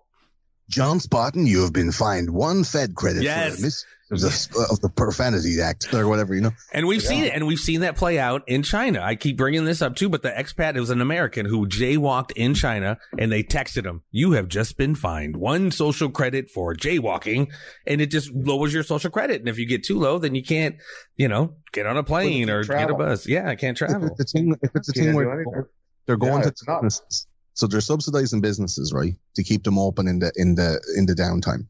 John 0.69 0.99
Spotton, 0.99 1.45
you 1.45 1.63
have 1.63 1.73
been 1.73 1.91
fined 1.91 2.29
one 2.29 2.63
Fed 2.63 2.95
credit 2.95 3.23
yes. 3.23 3.57
for 3.57 3.61
mis- 3.61 3.85
of 4.11 4.79
the 4.81 4.89
Profanity 4.89 5.61
Act 5.61 5.93
or 5.93 6.07
whatever, 6.07 6.33
you 6.35 6.41
know. 6.41 6.51
And 6.73 6.87
we've 6.87 7.01
yeah. 7.03 7.09
seen 7.09 7.23
it, 7.23 7.33
and 7.33 7.47
we've 7.47 7.59
seen 7.59 7.81
that 7.81 7.95
play 7.95 8.19
out 8.19 8.43
in 8.47 8.63
China. 8.63 9.01
I 9.01 9.15
keep 9.15 9.37
bringing 9.37 9.65
this 9.65 9.81
up 9.81 9.95
too, 9.95 10.09
but 10.09 10.21
the 10.21 10.29
expat 10.29 10.77
was 10.77 10.89
an 10.89 11.01
American 11.01 11.45
who 11.45 11.67
jaywalked 11.67 12.31
in 12.35 12.53
China, 12.53 12.97
and 13.17 13.31
they 13.31 13.43
texted 13.43 13.85
him, 13.85 14.03
"You 14.11 14.31
have 14.33 14.47
just 14.47 14.77
been 14.77 14.95
fined 14.95 15.37
one 15.37 15.71
social 15.71 16.09
credit 16.09 16.49
for 16.49 16.75
jaywalking," 16.75 17.51
and 17.85 18.01
it 18.01 18.07
just 18.07 18.31
lowers 18.31 18.73
your 18.73 18.83
social 18.83 19.11
credit. 19.11 19.39
And 19.41 19.49
if 19.49 19.57
you 19.57 19.65
get 19.65 19.83
too 19.83 19.99
low, 19.99 20.19
then 20.19 20.35
you 20.35 20.43
can't, 20.43 20.75
you 21.15 21.27
know, 21.27 21.55
get 21.71 21.85
on 21.85 21.97
a 21.97 22.03
plane 22.03 22.49
or 22.49 22.63
travel. 22.63 22.95
get 22.95 22.95
a 22.95 22.97
bus. 22.97 23.27
Yeah, 23.27 23.49
I 23.49 23.55
can't 23.55 23.77
travel. 23.77 24.07
If 24.07 24.19
it's 24.19 24.33
a 24.33 24.37
thing, 24.37 24.55
if 24.61 24.71
it's 24.75 24.89
a 24.89 24.93
thing 24.93 25.13
where 25.13 25.67
they're 26.05 26.17
going 26.17 26.43
yeah, 26.43 26.49
to 26.49 26.79
businesses. 26.81 27.27
So 27.61 27.67
they're 27.67 27.79
subsidizing 27.79 28.41
businesses, 28.41 28.91
right, 28.91 29.13
to 29.35 29.43
keep 29.43 29.63
them 29.63 29.77
open 29.77 30.07
in 30.07 30.17
the 30.17 30.31
in 30.35 30.55
the 30.55 30.81
in 30.97 31.05
the 31.05 31.13
downtime. 31.13 31.67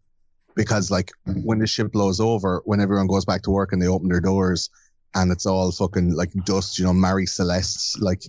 Because 0.56 0.90
like 0.90 1.12
when 1.26 1.60
the 1.60 1.68
ship 1.68 1.92
blows 1.92 2.22
over, 2.22 2.62
when 2.64 2.80
everyone 2.80 3.08
goes 3.08 3.26
back 3.26 3.42
to 3.42 3.52
work 3.52 3.74
and 3.74 3.82
they 3.82 3.88
open 3.88 4.08
their 4.08 4.22
doors 4.22 4.70
and 5.14 5.34
it's 5.34 5.46
all 5.46 5.70
fucking 5.70 6.14
like 6.14 6.32
dust, 6.46 6.80
you 6.80 6.86
know, 6.86 6.94
Marie 6.94 7.26
Celeste's 7.26 7.98
like 8.00 8.22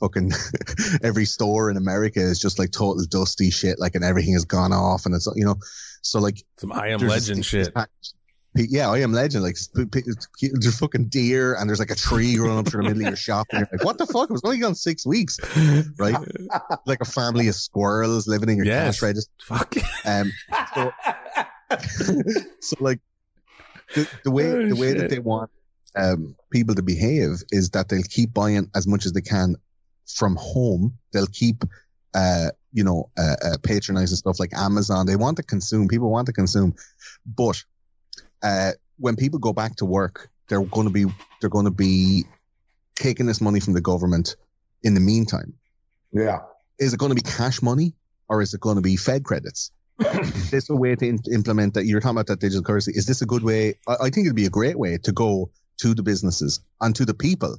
fucking 0.00 0.32
every 1.04 1.26
store 1.26 1.70
in 1.70 1.76
America 1.76 2.18
is 2.18 2.40
just 2.40 2.58
like 2.58 2.72
total 2.72 3.04
dusty 3.04 3.50
shit, 3.50 3.78
like 3.78 3.94
and 3.94 4.04
everything 4.04 4.32
has 4.32 4.44
gone 4.44 4.72
off 4.72 5.06
and 5.06 5.14
it's 5.14 5.28
you 5.36 5.44
know, 5.44 5.58
so 6.02 6.18
like 6.18 6.42
some 6.58 6.72
I 6.72 6.88
am 6.88 6.98
legend 6.98 7.46
shit 7.46 7.72
yeah, 8.56 8.90
I 8.90 8.98
am 8.98 9.12
legend. 9.12 9.44
Like 9.44 9.56
there's 9.74 10.78
fucking 10.78 11.06
deer 11.06 11.54
and 11.54 11.68
there's 11.68 11.78
like 11.78 11.90
a 11.90 11.94
tree 11.94 12.36
growing 12.36 12.58
up 12.58 12.68
through 12.68 12.82
the 12.82 12.88
middle 12.88 13.02
of 13.02 13.08
your 13.08 13.16
shop. 13.16 13.46
And 13.50 13.60
you're 13.60 13.68
like, 13.72 13.84
what 13.84 13.98
the 13.98 14.06
fuck? 14.06 14.30
It 14.30 14.32
was 14.32 14.42
only 14.44 14.58
gone 14.58 14.74
six 14.74 15.06
weeks, 15.06 15.38
right? 15.98 16.16
like 16.86 17.00
a 17.00 17.04
family 17.04 17.48
of 17.48 17.54
squirrels 17.54 18.26
living 18.26 18.48
in 18.48 18.56
your 18.56 18.66
yes. 18.66 18.96
cash 18.96 19.02
register. 19.02 19.32
Fuck. 19.42 19.74
Um, 20.04 20.32
so, 20.74 20.92
so 22.60 22.76
like 22.80 23.00
the, 23.94 24.08
the 24.24 24.30
way 24.30 24.46
oh, 24.46 24.68
the 24.68 24.76
way 24.76 24.92
shit. 24.92 24.98
that 24.98 25.10
they 25.10 25.18
want 25.18 25.50
um, 25.94 26.36
people 26.50 26.74
to 26.74 26.82
behave 26.82 27.42
is 27.50 27.70
that 27.70 27.88
they'll 27.88 28.02
keep 28.02 28.32
buying 28.32 28.70
as 28.74 28.86
much 28.86 29.06
as 29.06 29.12
they 29.12 29.22
can 29.22 29.56
from 30.06 30.36
home. 30.36 30.98
They'll 31.12 31.26
keep 31.26 31.64
uh, 32.14 32.50
you 32.72 32.82
know, 32.84 33.10
uh, 33.18 33.36
uh, 33.42 33.56
patronizing 33.62 34.16
stuff 34.16 34.40
like 34.40 34.52
Amazon. 34.54 35.06
They 35.06 35.16
want 35.16 35.36
to 35.36 35.42
consume. 35.42 35.88
People 35.88 36.10
want 36.10 36.26
to 36.26 36.32
consume, 36.32 36.74
but 37.26 37.62
uh, 38.42 38.72
when 38.98 39.16
people 39.16 39.38
go 39.38 39.52
back 39.52 39.76
to 39.76 39.84
work, 39.84 40.30
they're 40.48 40.64
going 40.64 40.86
to 40.86 40.92
be 40.92 41.06
they're 41.40 41.50
going 41.50 41.64
to 41.64 41.70
be 41.70 42.24
taking 42.94 43.26
this 43.26 43.40
money 43.40 43.60
from 43.60 43.74
the 43.74 43.80
government. 43.80 44.36
In 44.82 44.94
the 44.94 45.00
meantime, 45.00 45.54
yeah, 46.12 46.40
is 46.78 46.94
it 46.94 46.98
going 46.98 47.10
to 47.10 47.16
be 47.16 47.22
cash 47.22 47.62
money 47.62 47.94
or 48.28 48.42
is 48.42 48.54
it 48.54 48.60
going 48.60 48.76
to 48.76 48.82
be 48.82 48.96
Fed 48.96 49.24
credits? 49.24 49.72
is 50.00 50.50
this 50.50 50.70
a 50.70 50.76
way 50.76 50.94
to 50.94 51.08
in- 51.08 51.20
implement 51.32 51.74
that? 51.74 51.86
You're 51.86 52.00
talking 52.00 52.16
about 52.16 52.26
that 52.26 52.40
digital 52.40 52.62
currency. 52.62 52.92
Is 52.94 53.06
this 53.06 53.22
a 53.22 53.26
good 53.26 53.42
way? 53.42 53.78
I, 53.88 53.94
I 53.94 54.10
think 54.10 54.26
it'd 54.26 54.36
be 54.36 54.46
a 54.46 54.50
great 54.50 54.78
way 54.78 54.98
to 54.98 55.12
go 55.12 55.50
to 55.78 55.94
the 55.94 56.02
businesses 56.02 56.60
and 56.80 56.94
to 56.96 57.04
the 57.04 57.14
people. 57.14 57.56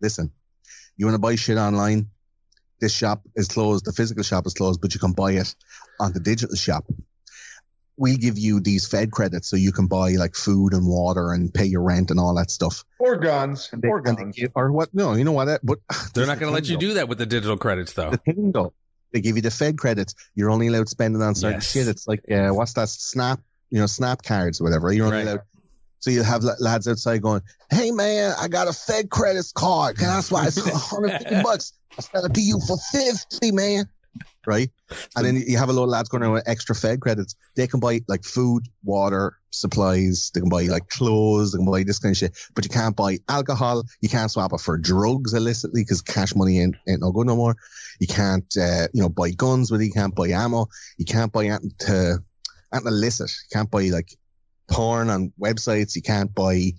Listen, 0.00 0.30
you 0.96 1.06
want 1.06 1.14
to 1.14 1.20
buy 1.20 1.34
shit 1.34 1.58
online? 1.58 2.08
This 2.80 2.94
shop 2.94 3.22
is 3.34 3.48
closed. 3.48 3.84
The 3.84 3.92
physical 3.92 4.22
shop 4.22 4.46
is 4.46 4.54
closed, 4.54 4.80
but 4.80 4.94
you 4.94 5.00
can 5.00 5.12
buy 5.12 5.32
it 5.32 5.54
on 5.98 6.12
the 6.12 6.20
digital 6.20 6.54
shop 6.54 6.84
we 7.98 8.16
give 8.16 8.38
you 8.38 8.60
these 8.60 8.86
Fed 8.86 9.10
credits 9.10 9.48
so 9.48 9.56
you 9.56 9.72
can 9.72 9.88
buy 9.88 10.12
like 10.12 10.36
food 10.36 10.72
and 10.72 10.86
water 10.86 11.32
and 11.32 11.52
pay 11.52 11.64
your 11.64 11.82
rent 11.82 12.10
and 12.10 12.20
all 12.20 12.34
that 12.36 12.50
stuff. 12.50 12.84
Or 12.98 13.16
guns. 13.16 13.68
They, 13.72 13.88
or 13.88 14.00
guns. 14.00 14.36
Give, 14.36 14.52
or 14.54 14.70
what? 14.70 14.94
No, 14.94 15.14
you 15.14 15.24
know 15.24 15.32
what? 15.32 15.60
But 15.62 15.78
they're 16.14 16.26
not 16.26 16.38
going 16.38 16.50
to 16.50 16.54
let 16.54 16.68
you 16.68 16.78
do 16.78 16.94
that 16.94 17.08
with 17.08 17.18
the 17.18 17.26
digital 17.26 17.56
credits, 17.56 17.92
though. 17.92 18.10
The 18.10 18.18
thing, 18.18 18.52
though, 18.52 18.72
they 19.12 19.20
give 19.20 19.36
you 19.36 19.42
the 19.42 19.50
Fed 19.50 19.76
credits. 19.76 20.14
You're 20.34 20.50
only 20.50 20.68
allowed 20.68 20.88
spending 20.88 21.20
on 21.22 21.34
certain 21.34 21.56
yes. 21.56 21.72
shit. 21.72 21.88
It's 21.88 22.06
like, 22.06 22.30
uh, 22.30 22.50
what's 22.50 22.74
that? 22.74 22.88
Snap, 22.88 23.40
you 23.70 23.80
know, 23.80 23.86
snap 23.86 24.22
cards 24.22 24.60
or 24.60 24.64
whatever. 24.64 24.92
You're 24.92 25.06
only 25.06 25.18
right. 25.18 25.26
allowed. 25.26 25.42
So 26.00 26.12
you 26.12 26.22
have 26.22 26.44
lads 26.60 26.86
outside 26.86 27.22
going, 27.22 27.42
"Hey 27.70 27.90
man, 27.90 28.32
I 28.38 28.46
got 28.46 28.68
a 28.68 28.72
Fed 28.72 29.10
credits 29.10 29.50
card. 29.50 29.98
Can 29.98 30.08
I 30.08 30.20
swipe 30.20 30.54
150 30.54 31.42
bucks? 31.42 31.72
I 31.98 32.02
sell 32.02 32.24
it 32.24 32.34
to 32.34 32.40
you 32.40 32.60
for 32.60 32.76
50, 32.92 33.50
man." 33.50 33.88
Right? 34.48 34.70
And 35.14 35.26
then 35.26 35.36
you 35.36 35.58
have 35.58 35.68
a 35.68 35.72
lot 35.72 35.84
of 35.84 35.90
lads 35.90 36.08
going 36.08 36.22
around 36.22 36.32
with 36.32 36.48
extra 36.48 36.74
Fed 36.74 37.00
credits. 37.00 37.36
They 37.54 37.66
can 37.66 37.80
buy 37.80 38.00
like 38.08 38.24
food, 38.24 38.64
water, 38.82 39.36
supplies. 39.50 40.30
They 40.32 40.40
can 40.40 40.48
buy 40.48 40.62
like 40.62 40.88
clothes. 40.88 41.52
They 41.52 41.58
can 41.58 41.70
buy 41.70 41.84
this 41.84 41.98
kind 41.98 42.12
of 42.12 42.16
shit. 42.16 42.36
But 42.54 42.64
you 42.64 42.70
can't 42.70 42.96
buy 42.96 43.18
alcohol. 43.28 43.84
You 44.00 44.08
can't 44.08 44.30
swap 44.30 44.54
it 44.54 44.60
for 44.60 44.78
drugs 44.78 45.34
illicitly 45.34 45.82
because 45.82 46.00
cash 46.00 46.34
money 46.34 46.60
ain't, 46.60 46.76
ain't 46.88 47.02
no 47.02 47.12
good 47.12 47.26
no 47.26 47.36
more. 47.36 47.56
You 48.00 48.06
can't, 48.06 48.52
uh, 48.58 48.88
you 48.94 49.02
know, 49.02 49.10
buy 49.10 49.30
guns 49.32 49.70
with 49.70 49.82
it. 49.82 49.86
You 49.86 49.92
can't 49.92 50.14
buy 50.14 50.28
ammo. 50.28 50.66
You 50.96 51.04
can't 51.04 51.30
buy 51.30 51.44
anything 51.44 51.72
to, 51.80 52.18
anything 52.72 52.88
illicit. 52.88 53.30
You 53.30 53.58
can't 53.58 53.70
buy 53.70 53.90
like 53.90 54.16
porn 54.70 55.10
on 55.10 55.32
websites. 55.38 55.94
You 55.94 56.02
can't 56.02 56.34
buy, 56.34 56.72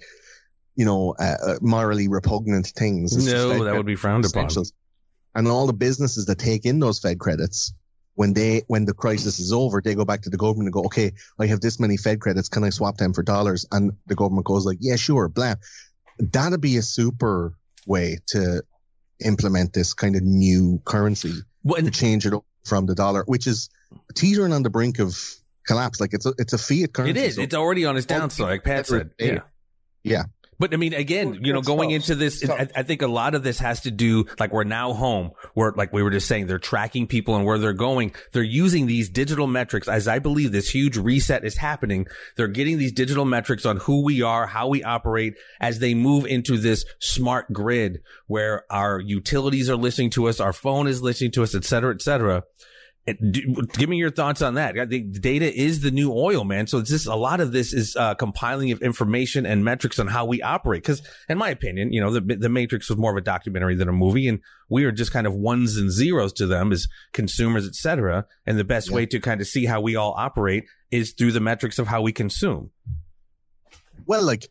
you 0.75 0.85
know, 0.85 1.13
uh, 1.19 1.37
uh 1.45 1.55
morally 1.61 2.07
repugnant 2.07 2.65
things. 2.67 3.15
It's 3.15 3.25
no, 3.25 3.49
like, 3.49 3.63
that 3.63 3.75
would 3.75 3.85
be 3.85 3.95
frowned 3.95 4.25
upon 4.25 4.49
and 5.35 5.47
all 5.47 5.67
the 5.67 5.73
businesses 5.73 6.25
that 6.25 6.39
take 6.39 6.65
in 6.65 6.79
those 6.79 6.99
Fed 6.99 7.19
credits, 7.19 7.73
when 8.15 8.33
they 8.33 8.63
when 8.67 8.85
the 8.85 8.93
crisis 8.93 9.39
is 9.39 9.53
over, 9.53 9.81
they 9.81 9.95
go 9.95 10.05
back 10.05 10.21
to 10.23 10.29
the 10.29 10.37
government 10.37 10.67
and 10.67 10.73
go, 10.73 10.83
okay, 10.85 11.13
I 11.39 11.47
have 11.47 11.61
this 11.61 11.79
many 11.79 11.97
Fed 11.97 12.19
credits, 12.19 12.49
can 12.49 12.63
I 12.63 12.69
swap 12.69 12.97
them 12.97 13.13
for 13.13 13.23
dollars? 13.23 13.65
And 13.71 13.93
the 14.07 14.15
government 14.15 14.45
goes 14.45 14.65
like, 14.65 14.77
yeah, 14.81 14.95
sure, 14.95 15.29
blah. 15.29 15.55
That'd 16.19 16.59
be 16.59 16.77
a 16.77 16.81
super 16.81 17.53
way 17.87 18.19
to 18.27 18.63
implement 19.23 19.73
this 19.73 19.93
kind 19.93 20.15
of 20.15 20.23
new 20.23 20.81
currency 20.83 21.33
well, 21.63 21.81
to 21.81 21.91
change 21.91 22.25
it 22.25 22.33
from 22.65 22.85
the 22.85 22.95
dollar, 22.95 23.23
which 23.25 23.47
is 23.47 23.69
teetering 24.15 24.53
on 24.53 24.63
the 24.63 24.69
brink 24.69 24.99
of 24.99 25.17
collapse. 25.65 26.01
Like 26.01 26.13
it's 26.13 26.25
a 26.25 26.33
it's 26.37 26.53
a 26.53 26.57
fiat 26.57 26.93
currency. 26.93 27.11
It 27.11 27.25
is. 27.25 27.35
So 27.35 27.41
it's 27.41 27.55
already 27.55 27.85
on 27.85 27.95
its 27.95 28.05
downside, 28.05 28.47
like 28.47 28.63
Pat 28.63 28.87
said. 28.87 29.11
Yeah. 29.17 29.39
Yeah. 30.03 30.23
But 30.59 30.73
I 30.73 30.77
mean, 30.77 30.93
again, 30.93 31.39
you 31.41 31.53
know, 31.53 31.61
going 31.61 31.91
into 31.91 32.15
this, 32.15 32.47
I. 32.47 32.67
I 32.75 32.83
think 32.83 33.01
a 33.01 33.07
lot 33.07 33.35
of 33.35 33.43
this 33.43 33.59
has 33.59 33.81
to 33.81 33.91
do, 33.91 34.25
like 34.39 34.51
we're 34.51 34.63
now 34.63 34.93
home, 34.93 35.31
where, 35.53 35.71
like 35.71 35.93
we 35.93 36.03
were 36.03 36.09
just 36.11 36.27
saying, 36.27 36.47
they're 36.47 36.59
tracking 36.59 37.07
people 37.07 37.35
and 37.35 37.45
where 37.45 37.57
they're 37.57 37.73
going. 37.73 38.13
They're 38.31 38.43
using 38.43 38.85
these 38.87 39.09
digital 39.09 39.47
metrics 39.47 39.87
as 39.87 40.07
I 40.07 40.19
believe 40.19 40.51
this 40.51 40.69
huge 40.69 40.97
reset 40.97 41.45
is 41.45 41.57
happening. 41.57 42.07
They're 42.35 42.47
getting 42.47 42.77
these 42.77 42.91
digital 42.91 43.25
metrics 43.25 43.65
on 43.65 43.77
who 43.77 44.03
we 44.03 44.21
are, 44.21 44.47
how 44.47 44.67
we 44.67 44.83
operate 44.83 45.35
as 45.59 45.79
they 45.79 45.93
move 45.93 46.25
into 46.25 46.57
this 46.57 46.85
smart 46.99 47.51
grid 47.53 48.01
where 48.27 48.65
our 48.69 48.99
utilities 48.99 49.69
are 49.69 49.77
listening 49.77 50.09
to 50.11 50.27
us, 50.27 50.39
our 50.39 50.53
phone 50.53 50.87
is 50.87 51.01
listening 51.01 51.31
to 51.31 51.43
us, 51.43 51.55
et 51.55 51.63
cetera, 51.63 51.93
et 51.93 52.01
cetera. 52.01 52.43
Do, 53.07 53.55
give 53.73 53.89
me 53.89 53.97
your 53.97 54.11
thoughts 54.11 54.43
on 54.43 54.53
that. 54.55 54.75
Data 54.75 55.51
is 55.51 55.81
the 55.81 55.89
new 55.89 56.13
oil, 56.13 56.43
man. 56.43 56.67
So 56.67 56.77
it's 56.77 56.91
just 56.91 57.07
a 57.07 57.15
lot 57.15 57.39
of 57.39 57.51
this 57.51 57.73
is 57.73 57.95
uh, 57.95 58.13
compiling 58.13 58.71
of 58.71 58.81
information 58.83 59.47
and 59.47 59.65
metrics 59.65 59.97
on 59.97 60.05
how 60.07 60.25
we 60.25 60.43
operate. 60.43 60.83
Because, 60.83 61.01
in 61.27 61.39
my 61.39 61.49
opinion, 61.49 61.91
you 61.91 62.01
know, 62.01 62.11
the 62.11 62.21
the 62.21 62.49
Matrix 62.49 62.87
was 62.87 62.99
more 62.99 63.09
of 63.11 63.17
a 63.17 63.21
documentary 63.21 63.73
than 63.75 63.89
a 63.89 63.93
movie, 63.93 64.27
and 64.27 64.41
we 64.69 64.85
are 64.85 64.91
just 64.91 65.11
kind 65.11 65.25
of 65.25 65.33
ones 65.33 65.75
and 65.75 65.91
zeros 65.91 66.33
to 66.33 66.45
them 66.45 66.71
as 66.71 66.87
consumers, 67.11 67.67
etc. 67.67 68.27
And 68.45 68.59
the 68.59 68.63
best 68.63 68.89
Yeah. 68.89 68.95
way 68.97 69.05
to 69.07 69.19
kind 69.19 69.41
of 69.41 69.47
see 69.47 69.65
how 69.65 69.81
we 69.81 69.95
all 69.95 70.13
operate 70.15 70.65
is 70.91 71.13
through 71.13 71.31
the 71.31 71.39
metrics 71.39 71.79
of 71.79 71.87
how 71.87 72.03
we 72.03 72.11
consume. 72.11 72.69
Well, 74.05 74.23
like 74.23 74.49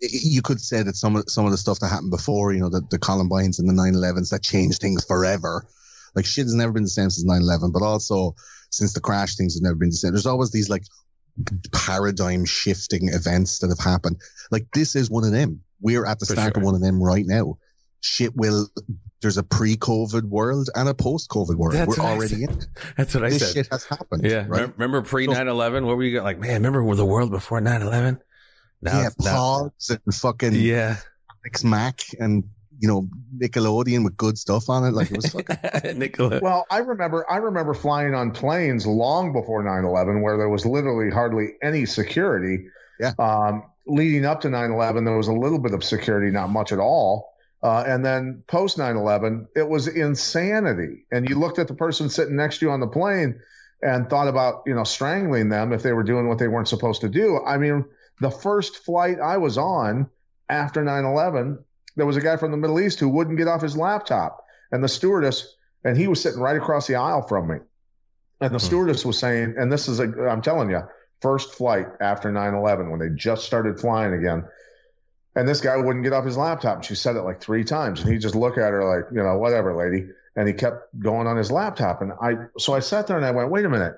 you 0.00 0.42
could 0.42 0.60
say 0.60 0.82
that 0.82 0.96
some 0.96 1.16
of 1.16 1.24
some 1.28 1.44
of 1.44 1.52
the 1.52 1.58
stuff 1.58 1.78
that 1.80 1.88
happened 1.88 2.10
before, 2.10 2.52
you 2.52 2.60
know, 2.60 2.68
the, 2.68 2.82
the 2.90 2.98
Columbines 2.98 3.60
and 3.60 3.68
the 3.68 3.74
9/11s 3.74 4.30
that 4.30 4.42
changed 4.42 4.80
things 4.80 5.04
forever. 5.04 5.66
Like 6.16 6.26
shit 6.26 6.46
has 6.46 6.54
never 6.54 6.72
been 6.72 6.82
the 6.82 6.88
same 6.88 7.10
since 7.10 7.24
9/11, 7.28 7.72
but 7.72 7.82
also 7.82 8.34
since 8.70 8.92
the 8.94 9.00
crash, 9.00 9.36
things 9.36 9.54
have 9.54 9.62
never 9.62 9.76
been 9.76 9.90
the 9.90 9.96
same. 9.96 10.12
There's 10.12 10.26
always 10.26 10.50
these 10.50 10.68
like 10.70 10.82
paradigm 11.72 12.44
shifting 12.44 13.08
events 13.08 13.58
that 13.60 13.68
have 13.68 13.78
happened. 13.78 14.20
Like 14.50 14.66
this 14.74 14.96
is 14.96 15.10
one 15.10 15.24
of 15.24 15.32
them. 15.32 15.60
We're 15.80 16.06
at 16.06 16.18
the 16.18 16.26
For 16.26 16.32
start 16.32 16.54
sure. 16.54 16.62
of 16.62 16.64
one 16.66 16.74
of 16.74 16.80
them 16.80 17.02
right 17.02 17.24
now. 17.26 17.58
Shit 18.00 18.34
will. 18.36 18.68
There's 19.22 19.38
a 19.38 19.42
pre-COVID 19.42 20.24
world 20.24 20.68
and 20.74 20.88
a 20.88 20.94
post-COVID 20.94 21.56
world. 21.56 21.74
That's 21.74 21.88
We're 21.96 22.04
what 22.04 22.10
I 22.10 22.14
already 22.14 22.44
in. 22.44 22.60
That's 22.96 23.14
what 23.14 23.24
I 23.24 23.30
This 23.30 23.40
said. 23.40 23.54
shit 23.54 23.68
has 23.72 23.84
happened. 23.84 24.24
yeah. 24.24 24.44
Right. 24.46 24.70
Remember 24.76 25.02
pre 25.02 25.26
9 25.26 25.48
11? 25.48 25.86
What 25.86 25.96
were 25.96 26.02
you 26.04 26.16
got? 26.16 26.24
Like, 26.24 26.38
man, 26.38 26.62
remember 26.62 26.94
the 26.94 27.04
world 27.04 27.30
before 27.30 27.60
9 27.60 27.82
11? 27.82 28.18
yeah. 28.82 29.08
Pogs 29.20 29.90
and 29.90 30.14
fucking 30.14 30.52
yeah. 30.54 30.96
X 31.44 31.64
Mac 31.64 32.02
and 32.20 32.44
you 32.78 32.88
know 32.88 33.08
Nickelodeon 33.36 34.04
with 34.04 34.16
good 34.16 34.38
stuff 34.38 34.68
on 34.68 34.84
it. 34.84 34.92
Like 34.92 35.10
it 35.10 35.16
was 35.16 35.26
fucking 35.26 35.98
Nicola. 35.98 36.40
Well, 36.42 36.66
I 36.70 36.78
remember 36.78 37.30
I 37.30 37.36
remember 37.36 37.74
flying 37.74 38.14
on 38.14 38.30
planes 38.30 38.86
long 38.86 39.32
before 39.32 39.62
9/11 39.62 40.22
where 40.22 40.36
there 40.36 40.48
was 40.48 40.66
literally 40.66 41.10
hardly 41.10 41.54
any 41.62 41.86
security. 41.86 42.66
Yeah. 43.00 43.12
Um, 43.18 43.64
leading 43.86 44.24
up 44.24 44.40
to 44.42 44.48
9/11 44.48 45.04
there 45.04 45.16
was 45.16 45.28
a 45.28 45.32
little 45.32 45.58
bit 45.58 45.74
of 45.74 45.84
security, 45.84 46.30
not 46.30 46.50
much 46.50 46.72
at 46.72 46.78
all. 46.78 47.32
Uh, 47.62 47.82
and 47.86 48.04
then 48.04 48.42
post 48.46 48.78
9/11 48.78 49.46
it 49.56 49.68
was 49.68 49.88
insanity. 49.88 51.06
And 51.10 51.28
you 51.28 51.38
looked 51.38 51.58
at 51.58 51.68
the 51.68 51.74
person 51.74 52.08
sitting 52.08 52.36
next 52.36 52.58
to 52.58 52.66
you 52.66 52.72
on 52.72 52.80
the 52.80 52.86
plane 52.86 53.40
and 53.82 54.08
thought 54.08 54.28
about, 54.28 54.62
you 54.66 54.74
know, 54.74 54.84
strangling 54.84 55.48
them 55.48 55.72
if 55.72 55.82
they 55.82 55.92
were 55.92 56.02
doing 56.02 56.28
what 56.28 56.38
they 56.38 56.48
weren't 56.48 56.68
supposed 56.68 57.02
to 57.02 57.08
do. 57.08 57.40
I 57.44 57.58
mean, 57.58 57.84
the 58.20 58.30
first 58.30 58.78
flight 58.78 59.20
I 59.20 59.36
was 59.36 59.58
on 59.58 60.08
after 60.48 60.82
9/11 60.82 61.58
there 61.96 62.06
was 62.06 62.16
a 62.16 62.20
guy 62.20 62.36
from 62.36 62.50
the 62.50 62.56
Middle 62.56 62.80
East 62.80 63.00
who 63.00 63.08
wouldn't 63.08 63.38
get 63.38 63.48
off 63.48 63.62
his 63.62 63.76
laptop, 63.76 64.44
and 64.70 64.82
the 64.82 64.88
stewardess, 64.88 65.56
and 65.84 65.96
he 65.96 66.08
was 66.08 66.20
sitting 66.20 66.40
right 66.40 66.56
across 66.56 66.86
the 66.86 66.96
aisle 66.96 67.22
from 67.22 67.48
me, 67.48 67.56
and 68.40 68.54
the 68.54 68.58
Hmm. 68.58 68.66
stewardess 68.66 69.04
was 69.04 69.18
saying, 69.18 69.54
and 69.58 69.72
this 69.72 69.88
is 69.88 70.00
a, 70.00 70.04
I'm 70.28 70.42
telling 70.42 70.70
you, 70.70 70.82
first 71.20 71.54
flight 71.54 71.86
after 72.00 72.30
9/11 72.30 72.90
when 72.90 73.00
they 73.00 73.08
just 73.08 73.44
started 73.44 73.80
flying 73.80 74.12
again, 74.12 74.44
and 75.34 75.48
this 75.48 75.60
guy 75.60 75.76
wouldn't 75.76 76.04
get 76.04 76.12
off 76.12 76.24
his 76.24 76.36
laptop, 76.36 76.76
and 76.76 76.84
she 76.84 76.94
said 76.94 77.16
it 77.16 77.22
like 77.22 77.40
three 77.40 77.64
times, 77.64 78.00
and 78.00 78.12
he 78.12 78.18
just 78.18 78.34
looked 78.34 78.58
at 78.58 78.72
her 78.72 78.84
like, 78.84 79.06
you 79.12 79.22
know, 79.22 79.38
whatever, 79.38 79.74
lady, 79.74 80.08
and 80.34 80.46
he 80.46 80.54
kept 80.54 80.98
going 80.98 81.26
on 81.26 81.36
his 81.36 81.50
laptop, 81.50 82.02
and 82.02 82.12
I, 82.20 82.36
so 82.58 82.74
I 82.74 82.80
sat 82.80 83.06
there 83.06 83.16
and 83.16 83.24
I 83.24 83.30
went, 83.30 83.50
wait 83.50 83.64
a 83.64 83.68
minute. 83.70 83.94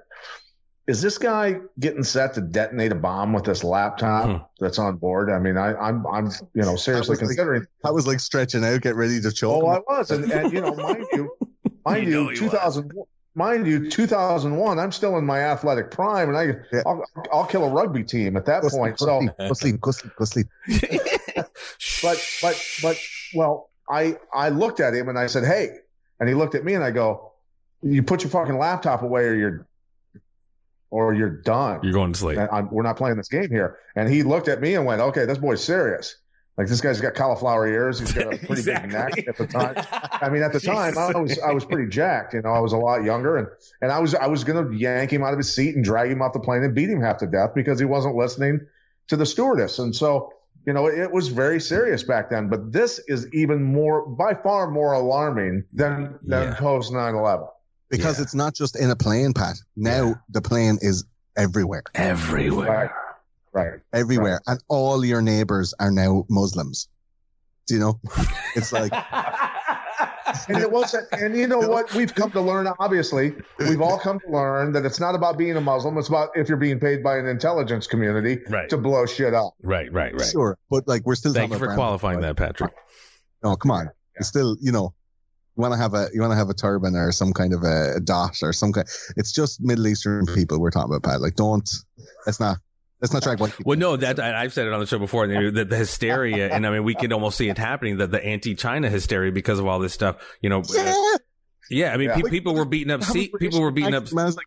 Is 0.89 1.03
this 1.03 1.19
guy 1.19 1.61
getting 1.79 2.03
set 2.03 2.35
to 2.35 2.41
detonate 2.41 2.93
a 2.93 2.95
bomb 2.97 3.33
with 3.35 3.45
this 3.45 3.63
laptop 3.63 4.25
Hmm. 4.25 4.37
that's 4.59 4.79
on 4.79 4.97
board? 4.97 5.31
I 5.31 5.39
mean, 5.39 5.57
I, 5.59 5.75
I'm, 5.77 6.07
I'm, 6.07 6.27
you 6.55 6.63
know, 6.63 6.77
seriously 6.77 7.13
was 7.13 7.21
like- 7.21 7.29
considering 7.29 7.67
I 7.85 7.91
was 7.91 8.07
like 8.07 8.21
stretching 8.21 8.65
out, 8.65 8.81
get 8.81 8.97
ready 8.97 9.21
to 9.21 9.31
choke. 9.31 9.63
Oh, 9.65 9.71
him. 9.77 9.83
I 9.89 9.99
was, 9.99 10.11
and, 10.11 10.31
and 10.33 10.51
you 10.53 10.63
know, 10.63 10.75
mind 10.75 11.05
you, 11.13 11.31
mind 11.85 12.07
You 12.07 12.11
you, 12.11 12.25
know 12.25 12.31
he 12.31 12.37
2000, 12.37 12.91
mind 13.35 13.67
you, 13.67 13.91
2001. 13.91 14.79
I'm 14.79 14.91
still 14.91 15.19
in 15.19 15.27
my 15.27 15.41
athletic 15.41 15.91
prime, 15.91 16.31
and 16.31 16.39
I, 16.39 16.45
Yeah. 16.73 16.83
I'll, 16.87 17.05
I'll 17.33 17.47
kill 17.47 17.65
a 17.65 17.69
rugby 17.71 18.03
team 18.03 18.37
at 18.39 18.47
that 18.47 18.63
Go 18.63 18.71
point. 18.71 18.99
sleep, 18.99 19.09
So, 19.09 19.29
go 19.47 19.53
sleep, 19.53 19.81
go 19.83 19.91
sleep, 19.91 20.13
go 20.17 20.25
sleep. 20.25 20.47
but, 22.03 22.25
but, 22.43 22.65
but, 22.83 22.97
well, 23.35 23.69
I, 23.91 24.17
I 24.33 24.49
looked 24.49 24.81
at 24.81 24.95
him 24.95 25.09
and 25.09 25.19
I 25.19 25.27
said, 25.27 25.45
"Hey," 25.45 25.69
and 26.21 26.29
he 26.29 26.35
looked 26.35 26.55
at 26.55 26.65
me 26.65 26.75
and 26.75 26.85
I 26.85 26.91
go, 26.91 27.33
"You 27.83 28.03
put 28.03 28.23
your 28.23 28.31
fucking 28.31 28.59
laptop 28.59 29.03
away, 29.03 29.25
or 29.25 29.35
you're, 29.35 29.67
or 30.91 31.15
you're 31.15 31.29
done. 31.31 31.81
You're 31.83 31.93
going 31.93 32.13
to 32.13 32.19
sleep. 32.19 32.39
We're 32.71 32.83
not 32.83 32.97
playing 32.97 33.17
this 33.17 33.29
game 33.29 33.49
here." 33.51 33.79
And 33.97 34.09
he 34.09 34.23
looked 34.23 34.49
at 34.49 34.61
me 34.61 34.75
and 34.75 34.85
went, 34.87 35.01
"Okay, 35.01 35.25
this 35.27 35.39
boy's 35.39 35.63
serious." 35.63 36.17
Like 36.57 36.67
this 36.67 36.81
guy's 36.81 37.01
got 37.01 37.15
cauliflower 37.15 37.69
ears. 37.69 38.01
He's 38.01 38.13
got 38.13 38.35
a 38.35 38.37
pretty 38.47 38.63
big 38.65 38.91
neck 38.91 39.29
at 39.29 39.37
the 39.37 39.47
time. 39.47 39.77
I 40.21 40.29
mean, 40.29 40.43
at 40.43 40.53
the 40.53 40.59
time, 40.75 40.99
I 40.99 41.17
was 41.17 41.39
I 41.39 41.53
was 41.53 41.65
pretty 41.65 41.89
jacked. 41.89 42.35
You 42.35 42.43
know, 42.43 42.51
I 42.51 42.59
was 42.59 42.73
a 42.73 42.77
lot 42.77 43.05
younger, 43.05 43.37
and 43.37 43.47
and 43.81 43.93
I 43.93 44.01
was 44.01 44.15
I 44.17 44.27
was 44.27 44.43
going 44.43 44.69
to 44.69 44.77
yank 44.77 45.13
him 45.13 45.23
out 45.23 45.33
of 45.33 45.39
his 45.39 45.55
seat 45.55 45.77
and 45.77 45.85
drag 45.85 46.11
him 46.11 46.21
off 46.21 46.33
the 46.33 46.41
plane 46.41 46.65
and 46.65 46.75
beat 46.75 46.91
him 46.91 47.01
half 47.01 47.19
to 47.19 47.29
death 47.29 47.51
because 47.55 47.79
he 47.79 47.85
wasn't 47.85 48.17
listening 48.17 48.67
to 49.07 49.17
the 49.17 49.25
stewardess. 49.25 49.79
And 49.79 49.95
so, 49.95 50.33
you 50.67 50.73
know, 50.73 50.89
it, 50.89 51.13
was 51.13 51.29
very 51.29 51.61
serious 51.61 52.03
back 52.03 52.29
then. 52.29 52.49
But 52.49 52.73
this 52.73 53.01
is 53.07 53.33
even 53.33 53.63
more, 53.63 54.05
by 54.07 54.35
far 54.35 54.69
more 54.69 54.93
alarming 54.95 55.63
than 55.73 56.19
than 56.23 56.49
Yeah. 56.49 56.55
post 56.57 56.93
9/11. 56.93 57.49
Because 57.91 58.19
Yeah. 58.19 58.23
it's 58.25 58.35
not 58.35 58.55
just 58.55 58.77
in 58.79 58.91
a 58.91 58.97
plane, 58.97 59.33
Pat. 59.33 59.57
Now 59.77 60.05
Yeah. 60.07 60.15
the 60.31 60.43
plane 60.43 60.79
is 60.81 61.05
everywhere, 61.37 61.83
Everywhere. 61.95 62.93
Right. 63.53 63.81
everywhere, 63.93 64.41
and 64.47 64.63
all 64.69 65.05
your 65.05 65.23
neighbors 65.23 65.75
are 65.81 65.91
now 65.91 66.25
Muslims. 66.29 66.89
Do 67.67 67.75
you 67.75 67.81
know? 67.81 68.01
It's 68.57 68.73
like 68.73 68.93
And 70.49 70.59
it 70.59 70.71
wasn't. 70.71 71.09
And 71.13 71.35
you 71.41 71.47
know 71.47 71.59
what? 71.59 71.93
We've 71.95 72.15
come 72.15 72.31
to 72.33 72.41
learn. 72.41 72.69
Obviously, 72.79 73.35
we've 73.59 73.81
all 73.81 73.99
come 73.99 74.21
to 74.21 74.31
learn 74.31 74.73
that 74.73 74.85
it's 74.85 75.01
not 75.01 75.15
about 75.15 75.39
being 75.39 75.57
a 75.57 75.61
Muslim. 75.61 75.97
It's 75.97 76.09
about 76.09 76.31
if 76.37 76.49
you're 76.49 76.59
being 76.59 76.79
paid 76.79 77.03
by 77.03 77.17
an 77.17 77.27
intelligence 77.27 77.87
community 77.87 78.41
Right. 78.49 78.69
to 78.69 78.77
blow 78.77 79.07
shit 79.07 79.33
up. 79.35 79.55
Right, 79.63 79.91
right, 79.93 80.13
right. 80.13 80.27
sure, 80.31 80.59
but 80.71 80.87
like 80.87 81.03
we're 81.07 81.15
still. 81.15 81.33
Thank 81.33 81.53
you 81.53 81.59
for 81.59 81.75
qualifying 81.75 82.21
that, 82.21 82.37
Patrick. 82.37 82.73
No, 83.43 83.57
come 83.57 83.71
on. 83.71 83.91
It's 84.17 84.29
still, 84.29 84.57
you 84.61 84.73
know, 84.73 84.93
you 85.59 85.63
want 85.63 85.75
to 85.75 85.79
have 85.79 85.93
a 85.93 86.09
you 86.15 86.21
want 86.21 86.31
to 86.31 86.37
have 86.37 86.49
a 86.49 86.55
turban 86.55 86.95
or 86.95 87.11
some 87.11 87.33
kind 87.33 87.53
of 87.53 87.65
a, 87.65 87.97
a 87.97 88.01
dot 88.01 88.37
or 88.43 88.53
some 88.53 88.73
kind. 88.73 88.87
It's 89.17 89.33
just 89.33 89.61
Middle 89.61 89.89
Eastern 89.89 90.25
people 90.27 90.61
we're 90.61 90.71
talking 90.71 90.95
about, 90.95 91.03
Pat. 91.03 91.21
Like, 91.21 91.35
don't. 91.35 91.69
Let's 92.25 92.39
not. 92.39 92.59
Let's 93.01 93.13
not 93.13 93.25
track. 93.25 93.41
Well, 93.65 93.79
no, 93.79 93.97
that 93.97 94.21
I've 94.21 94.53
said 94.53 94.69
it 94.69 94.73
on 94.73 94.79
the 94.81 94.87
show 94.87 94.99
before. 94.99 95.27
The, 95.27 95.65
the, 95.65 95.77
hysteria, 95.77 96.49
and 96.53 96.67
I 96.67 96.71
mean, 96.71 96.85
we 96.85 96.95
can 96.95 97.13
almost 97.13 97.37
see 97.39 97.49
it 97.49 97.59
happening. 97.59 97.99
That 97.99 98.11
the 98.13 98.25
anti-China 98.25 98.89
hysteria 98.89 99.33
because 99.33 99.59
of 99.59 99.67
all 99.67 99.79
this 99.81 99.93
stuff. 99.93 100.17
You 100.41 100.51
know, 100.51 100.61
uh, 100.61 100.65
Yeah. 100.73 101.17
yeah. 101.71 101.93
I 101.93 101.97
mean, 101.97 102.09
Yeah. 102.11 102.17
pe- 102.23 102.31
people 102.31 102.55
were 102.55 102.65
beating 102.65 102.93
up. 102.93 103.03
See, 103.03 103.33
people 103.39 103.61
were 103.61 103.71
beating 103.73 103.95
up. 103.95 104.05
I 104.17 104.25
was 104.25 104.37
like, 104.37 104.47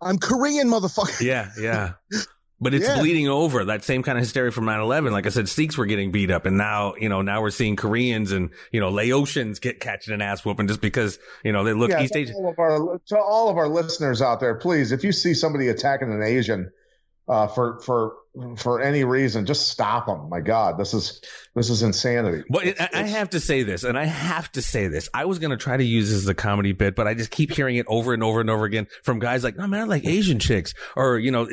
I'm 0.00 0.18
Korean, 0.18 0.68
motherfucker. 0.68 1.20
Yeah, 1.20 1.50
yeah. 1.60 1.92
But 2.60 2.74
it's 2.74 2.86
Yeah. 2.86 2.98
bleeding 2.98 3.26
over. 3.28 3.64
That 3.64 3.84
same 3.84 4.02
kind 4.02 4.18
of 4.18 4.22
hysteria 4.22 4.50
from 4.50 4.66
9-11. 4.66 5.12
Like 5.12 5.26
I 5.26 5.30
said, 5.30 5.48
Sikhs 5.48 5.78
were 5.78 5.86
getting 5.86 6.10
beat 6.12 6.30
up 6.30 6.44
and 6.44 6.58
now, 6.58 6.94
you 6.98 7.08
know, 7.08 7.22
now 7.22 7.40
we're 7.40 7.50
seeing 7.50 7.74
Koreans 7.74 8.32
and, 8.32 8.50
you 8.70 8.80
know, 8.80 8.90
Laotians 8.90 9.60
get 9.60 9.80
catching 9.80 10.12
an 10.12 10.20
ass 10.20 10.44
whooping 10.44 10.68
just 10.68 10.80
because, 10.82 11.18
you 11.42 11.52
know, 11.52 11.64
they 11.64 11.72
look 11.72 11.90
yeah, 11.90 12.02
East 12.02 12.14
Asian. 12.16 12.34
all 12.36 12.50
of 12.50 12.58
our 12.58 13.00
to 13.06 13.18
all 13.18 13.48
of 13.48 13.56
our 13.56 13.68
listeners 13.68 14.20
out 14.20 14.40
there, 14.40 14.54
please, 14.56 14.92
if 14.92 15.02
you 15.04 15.12
see 15.12 15.32
somebody 15.32 15.68
attacking 15.68 16.12
an 16.12 16.22
Asian 16.22 16.70
uh, 17.30 17.46
for 17.46 17.80
for 17.80 18.14
for 18.56 18.80
any 18.80 19.02
reason, 19.02 19.44
just 19.44 19.68
stop 19.68 20.06
them. 20.06 20.28
My 20.28 20.40
God, 20.40 20.78
this 20.78 20.94
is 20.94 21.20
this 21.56 21.68
is 21.68 21.82
insanity. 21.82 22.44
Well, 22.48 22.62
It's- 22.66 22.80
I 22.80 22.98
I 22.98 23.00
it's- 23.02 23.10
have 23.16 23.30
to 23.30 23.40
say 23.40 23.64
this, 23.64 23.82
and 23.82 23.98
I 23.98 24.04
have 24.04 24.52
to 24.52 24.62
say 24.62 24.86
this. 24.88 25.08
I 25.12 25.24
was 25.24 25.38
going 25.40 25.50
to 25.50 25.56
try 25.56 25.76
to 25.76 25.82
use 25.84 26.10
this 26.10 26.18
as 26.18 26.28
a 26.28 26.34
comedy 26.34 26.72
bit, 26.72 26.94
but 26.94 27.08
I 27.08 27.14
just 27.14 27.30
keep 27.32 27.50
hearing 27.52 27.74
it 27.76 27.86
over 27.88 28.14
and 28.14 28.22
over 28.22 28.40
and 28.40 28.48
over 28.48 28.64
again 28.64 28.86
from 29.02 29.18
guys 29.18 29.42
like, 29.42 29.56
no, 29.56 29.66
man, 29.66 29.80
I 29.80 29.84
like 29.84 30.06
Asian 30.06 30.38
chicks 30.38 30.74
or, 30.94 31.18
you 31.18 31.32
know, 31.32 31.48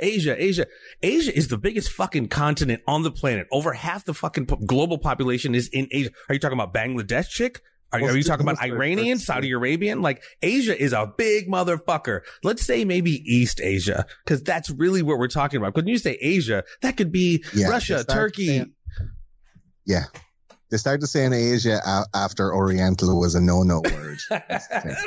Asia, 0.00 0.34
Asia. 0.42 0.66
Asia 1.02 1.36
is 1.36 1.46
the 1.48 1.58
biggest 1.58 1.90
fucking 1.92 2.26
continent 2.28 2.82
on 2.88 3.02
the 3.02 3.12
planet. 3.12 3.46
Over 3.52 3.72
half 3.72 4.04
the 4.04 4.14
fucking 4.14 4.46
po- 4.46 4.56
global 4.56 4.98
population 4.98 5.54
is 5.54 5.68
in 5.68 5.86
Asia. 5.92 6.10
Are 6.28 6.34
you 6.34 6.40
talking 6.40 6.58
about 6.58 6.74
Bangladesh 6.74 7.28
chick? 7.28 7.62
Are, 8.02 8.10
are 8.10 8.16
you 8.16 8.22
talking 8.22 8.46
about 8.48 8.62
Iranian, 8.62 9.18
Saudi 9.18 9.50
Arabian? 9.52 10.02
Like 10.02 10.22
Asia 10.42 10.80
is 10.80 10.92
a 10.92 11.12
big 11.16 11.48
motherfucker. 11.48 12.20
Let's 12.42 12.64
say 12.64 12.84
maybe 12.84 13.12
East 13.30 13.60
Asia, 13.60 14.06
because 14.24 14.42
that's 14.42 14.70
really 14.70 15.02
what 15.02 15.18
we're 15.18 15.28
talking 15.28 15.58
about. 15.58 15.74
Because 15.74 15.84
when 15.84 15.92
you 15.92 15.98
say 15.98 16.18
Asia, 16.20 16.64
that 16.82 16.96
could 16.96 17.12
be 17.12 17.44
Yeah, 17.54 17.68
Russia, 17.68 18.00
start 18.00 18.18
Turkey. 18.18 18.46
saying- 18.46 18.72
Yeah. 19.86 20.04
They 20.68 20.78
started 20.78 21.06
saying 21.06 21.32
Asia 21.32 21.80
after 22.12 22.52
Oriental 22.52 23.20
was 23.20 23.36
a 23.36 23.40
no-no 23.40 23.82
word. 23.88 24.18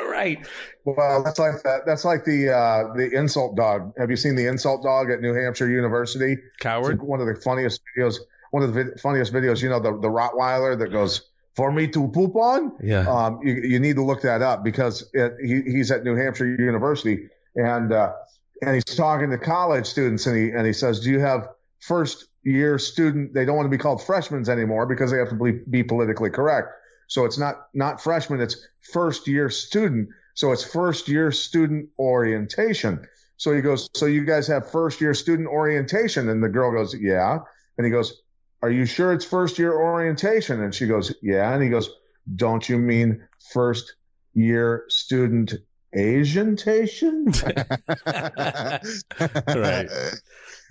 right. 0.10 0.48
Well, 0.86 1.22
that's 1.22 1.38
like 1.38 1.62
that. 1.64 1.82
That's 1.86 2.06
like 2.06 2.24
the 2.24 2.50
uh, 2.56 2.94
the 2.96 3.10
insult 3.14 3.58
dog. 3.58 3.92
Have 3.98 4.10
you 4.10 4.16
seen 4.16 4.36
the 4.38 4.48
insult 4.48 4.84
dog 4.84 5.12
at 5.12 5.20
New 5.20 5.34
Hampshire 5.34 5.70
University? 5.70 6.34
It's 6.34 6.56
Coward. 6.62 7.00
like 7.00 7.04
one 7.06 7.20
of 7.20 7.28
the 7.28 7.36
funniest 7.36 7.82
videos. 7.98 8.20
one 8.52 8.64
of 8.64 8.74
the 8.74 8.84
vid- 8.86 9.00
funniest 9.02 9.34
videos. 9.34 9.62
You 9.62 9.68
know, 9.68 9.82
the 9.82 9.92
the 10.00 10.08
Rottweiler 10.08 10.80
that 10.80 10.94
goes 10.94 11.24
for 11.60 11.74
me 11.74 11.90
to 11.90 12.08
poop 12.08 12.38
on. 12.38 12.72
Yeah. 12.82 13.06
Um, 13.06 13.42
you, 13.44 13.54
you 13.56 13.80
need 13.82 13.98
to 13.98 14.02
look 14.02 14.22
that 14.22 14.42
up 14.42 14.64
because 14.64 15.10
it, 15.14 15.34
he, 15.44 15.62
he's 15.64 15.92
at 15.92 16.06
New 16.06 16.16
Hampshire 16.16 16.48
University 16.48 17.28
and 17.54 17.92
uh, 17.92 18.14
and 18.62 18.76
he's 18.76 18.96
talking 18.96 19.30
to 19.32 19.38
college 19.38 19.86
students 19.86 20.26
and 20.26 20.38
he 20.38 20.52
and 20.52 20.66
he 20.66 20.72
says, 20.72 21.02
"Do 21.02 21.12
you 21.12 21.20
have 21.20 21.50
first 21.82 22.30
year 22.44 22.80
student? 22.80 23.34
They 23.34 23.44
don't 23.44 23.58
want 23.58 23.66
to 23.66 23.78
be 23.78 23.78
called 23.78 24.02
freshmen 24.02 24.50
anymore 24.50 24.86
because 24.86 25.12
they 25.12 25.18
have 25.18 25.28
to 25.30 25.36
be, 25.36 25.52
be 25.70 25.84
politically 25.84 26.30
correct. 26.30 26.70
So 27.08 27.26
it's 27.26 27.38
not 27.38 27.68
not 27.74 28.02
freshman, 28.02 28.40
it's 28.40 28.66
first 28.94 29.28
year 29.28 29.50
student. 29.50 30.08
So 30.36 30.54
it's 30.54 30.64
first 30.64 31.10
year 31.10 31.30
student 31.34 31.90
orientation." 32.00 33.06
So 33.36 33.52
he 33.52 33.60
goes, 33.60 33.90
"So 33.98 34.06
you 34.06 34.24
guys 34.24 34.48
have 34.48 34.72
first 34.72 35.02
year 35.02 35.14
student 35.14 35.50
orientation?" 35.50 36.30
And 36.30 36.42
the 36.42 36.48
girl 36.48 36.72
goes, 36.72 36.96
"Yeah." 36.98 37.40
And 37.78 37.86
he 37.86 37.92
goes, 37.92 38.22
are 38.62 38.72
you 38.72 38.86
sure 38.86 39.14
it's 39.14 39.26
first 39.26 39.60
year 39.60 39.74
orientation? 39.74 40.62
And 40.62 40.74
she 40.74 40.88
goes, 40.88 41.14
yeah. 41.22 41.54
And 41.54 41.64
he 41.64 41.70
goes, 41.70 41.90
don't 42.36 42.68
you 42.68 42.78
mean 42.78 43.24
first 43.54 43.96
year 44.34 44.86
student 44.90 45.54
Asiantation? 45.96 47.26
Right. 49.48 49.88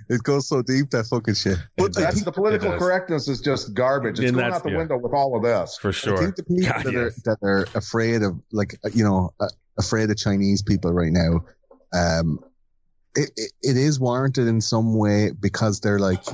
It 0.08 0.22
goes 0.22 0.48
so 0.48 0.62
deep 0.62 0.90
that 0.90 1.06
fucking 1.06 1.34
shit. 1.34 1.58
But 1.76 1.98
I 1.98 2.02
That's 2.02 2.22
the 2.22 2.32
political 2.32 2.76
correctness 2.78 3.28
is 3.28 3.40
just 3.40 3.74
garbage. 3.74 4.18
It's 4.18 4.28
And 4.28 4.38
going 4.38 4.52
out 4.52 4.62
the 4.62 4.70
yeah. 4.70 4.78
window 4.78 4.96
with 4.96 5.12
all 5.12 5.36
of 5.36 5.42
this. 5.42 5.76
For 5.80 5.92
sure. 5.92 6.16
I 6.16 6.20
think 6.20 6.36
the 6.36 6.44
people 6.44 6.70
God, 6.70 6.84
that 6.84 6.92
yes. 6.92 7.02
are 7.02 7.12
that 7.24 7.38
are 7.42 7.66
afraid 7.74 8.22
of 8.22 8.40
like 8.52 8.78
you 8.94 9.04
know 9.04 9.34
uh, 9.40 9.48
afraid 9.78 10.10
of 10.10 10.16
Chinese 10.16 10.62
people 10.62 10.92
right 10.92 11.12
now, 11.12 11.44
um, 11.92 12.40
it, 13.14 13.30
it, 13.36 13.52
it 13.62 13.76
is 13.76 14.00
warranted 14.00 14.46
in 14.46 14.60
some 14.60 14.96
way 14.96 15.32
because 15.38 15.80
they're 15.80 15.98
like 15.98 16.24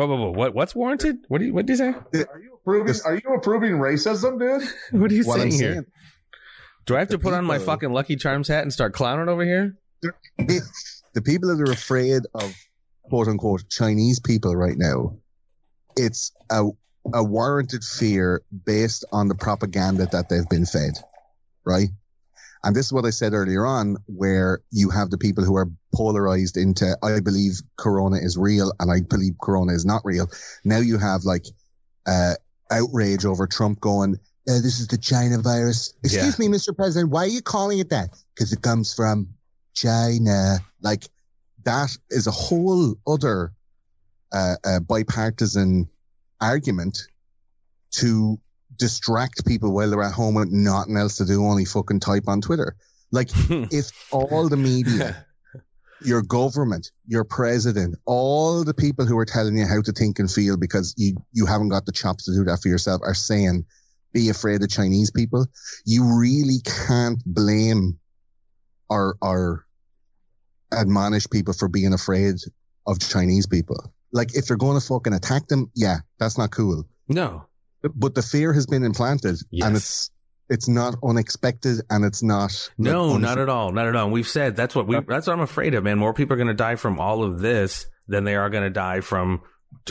Whoa, 0.00 0.06
whoa, 0.06 0.16
whoa. 0.16 0.30
What, 0.30 0.54
what's 0.54 0.74
warranted? 0.74 1.26
What 1.28 1.40
do 1.40 1.44
you, 1.44 1.52
what 1.52 1.66
do 1.66 1.74
you 1.74 1.76
say? 1.76 1.88
Are 1.88 2.40
you 2.40 2.54
approving? 2.54 2.94
Are 3.04 3.16
you 3.16 3.34
approving 3.34 3.72
racism, 3.72 4.38
dude? 4.38 4.66
What 4.98 5.10
are 5.10 5.14
you 5.14 5.24
what 5.24 5.40
saying 5.40 5.52
I'm 5.52 5.58
here? 5.58 5.72
saying. 5.72 5.86
Do 6.86 6.96
I 6.96 7.00
have 7.00 7.08
to 7.08 7.18
the 7.18 7.22
put 7.22 7.34
on 7.34 7.44
my 7.44 7.58
fucking 7.58 7.92
Lucky 7.92 8.16
Charms 8.16 8.48
hat 8.48 8.62
and 8.62 8.72
start 8.72 8.94
clowning 8.94 9.28
over 9.28 9.44
here? 9.44 9.76
the 10.38 11.22
people 11.22 11.54
that 11.54 11.68
are 11.68 11.70
afraid 11.70 12.22
of 12.34 12.54
quote 13.10 13.28
unquote 13.28 13.68
Chinese 13.68 14.20
people 14.20 14.56
right 14.56 14.78
now, 14.78 15.18
it's 15.96 16.32
a 16.50 16.70
a 17.12 17.22
warranted 17.22 17.84
fear 17.84 18.40
based 18.64 19.04
on 19.12 19.28
the 19.28 19.34
propaganda 19.34 20.06
that 20.06 20.30
they've 20.30 20.48
been 20.48 20.64
fed, 20.64 20.94
right? 21.66 21.88
And 22.62 22.76
this 22.76 22.86
is 22.86 22.92
what 22.92 23.06
I 23.06 23.10
said 23.10 23.32
earlier 23.32 23.64
on, 23.64 23.96
where 24.06 24.60
you 24.70 24.90
have 24.90 25.10
the 25.10 25.18
people 25.18 25.44
who 25.44 25.56
are 25.56 25.70
polarized 25.94 26.56
into 26.56 26.96
I 27.02 27.20
believe 27.20 27.60
Corona 27.76 28.18
is 28.18 28.36
real 28.36 28.72
and 28.78 28.90
I 28.90 29.00
believe 29.00 29.34
Corona 29.42 29.72
is 29.72 29.86
not 29.86 30.02
real. 30.04 30.28
Now 30.64 30.78
you 30.78 30.98
have 30.98 31.24
like 31.24 31.46
uh, 32.06 32.34
outrage 32.70 33.24
over 33.24 33.46
Trump 33.46 33.80
going, 33.80 34.16
uh, 34.48 34.60
"This 34.60 34.80
is 34.80 34.88
the 34.88 34.98
China 34.98 35.38
virus." 35.38 35.94
Excuse 36.04 36.38
me, 36.38 36.48
Mr. 36.48 36.76
President, 36.76 37.10
why 37.10 37.24
are 37.24 37.28
you 37.28 37.42
calling 37.42 37.78
it 37.78 37.90
that? 37.90 38.10
Because 38.34 38.52
it 38.52 38.60
comes 38.60 38.92
from 38.92 39.28
China. 39.74 40.58
Like 40.82 41.08
that 41.64 41.96
is 42.10 42.26
a 42.26 42.30
whole 42.30 42.94
other 43.06 43.52
uh, 44.32 44.56
uh, 44.64 44.80
bipartisan 44.80 45.88
argument 46.40 47.06
to 47.92 48.38
distract 48.80 49.46
people 49.46 49.72
while 49.72 49.90
they're 49.90 50.02
at 50.02 50.12
home 50.12 50.34
with 50.34 50.50
nothing 50.50 50.96
else 50.96 51.16
to 51.18 51.26
do, 51.26 51.44
only 51.44 51.66
fucking 51.66 52.00
type 52.00 52.24
on 52.26 52.40
Twitter. 52.40 52.74
Like 53.12 53.28
if 53.48 53.90
all 54.10 54.48
the 54.48 54.56
media, 54.56 55.26
your 56.00 56.22
government, 56.22 56.90
your 57.06 57.24
president, 57.24 57.96
all 58.06 58.64
the 58.64 58.74
people 58.74 59.04
who 59.04 59.18
are 59.18 59.26
telling 59.26 59.56
you 59.56 59.66
how 59.66 59.82
to 59.82 59.92
think 59.92 60.18
and 60.18 60.30
feel 60.30 60.56
because 60.56 60.94
you, 60.96 61.16
you 61.32 61.46
haven't 61.46 61.68
got 61.68 61.84
the 61.84 61.92
chops 61.92 62.24
to 62.24 62.32
do 62.32 62.44
that 62.44 62.60
for 62.62 62.68
yourself 62.68 63.02
are 63.04 63.14
saying, 63.14 63.64
be 64.12 64.30
afraid 64.30 64.62
of 64.62 64.70
Chinese 64.70 65.10
people. 65.10 65.46
You 65.84 66.18
really 66.18 66.60
can't 66.64 67.22
blame 67.24 67.98
or, 68.88 69.16
or 69.20 69.66
admonish 70.72 71.28
people 71.28 71.54
for 71.54 71.68
being 71.68 71.92
afraid 71.92 72.36
of 72.86 72.98
Chinese 72.98 73.46
people. 73.46 73.92
Like 74.10 74.34
if 74.34 74.46
they're 74.46 74.56
going 74.56 74.80
to 74.80 74.84
fucking 74.84 75.12
attack 75.12 75.46
them, 75.48 75.70
yeah, 75.76 75.98
that's 76.18 76.38
not 76.38 76.50
cool. 76.50 76.88
no. 77.08 77.44
But 77.82 78.14
the 78.14 78.22
fear 78.22 78.52
has 78.52 78.66
been 78.66 78.82
implanted 78.84 79.36
Yes. 79.50 79.66
and 79.66 79.76
it's, 79.76 80.10
it's 80.48 80.68
not 80.68 80.96
unexpected 81.02 81.80
and 81.88 82.04
it's 82.04 82.22
not. 82.22 82.70
No, 82.76 83.16
not 83.16 83.38
at 83.38 83.48
all. 83.48 83.72
Not 83.72 83.86
at 83.86 83.96
all. 83.96 84.04
And 84.04 84.12
we've 84.12 84.28
said 84.28 84.56
that's 84.56 84.74
what 84.74 84.86
we, 84.86 84.98
that's 85.00 85.26
what 85.26 85.32
I'm 85.32 85.40
afraid 85.40 85.74
of, 85.74 85.84
man. 85.84 85.98
More 85.98 86.12
people 86.12 86.34
are 86.34 86.36
going 86.36 86.48
to 86.48 86.54
die 86.54 86.76
from 86.76 86.98
all 86.98 87.22
of 87.22 87.40
this 87.40 87.86
than 88.08 88.24
they 88.24 88.34
are 88.34 88.50
going 88.50 88.64
to 88.64 88.70
die 88.70 89.00
from, 89.00 89.42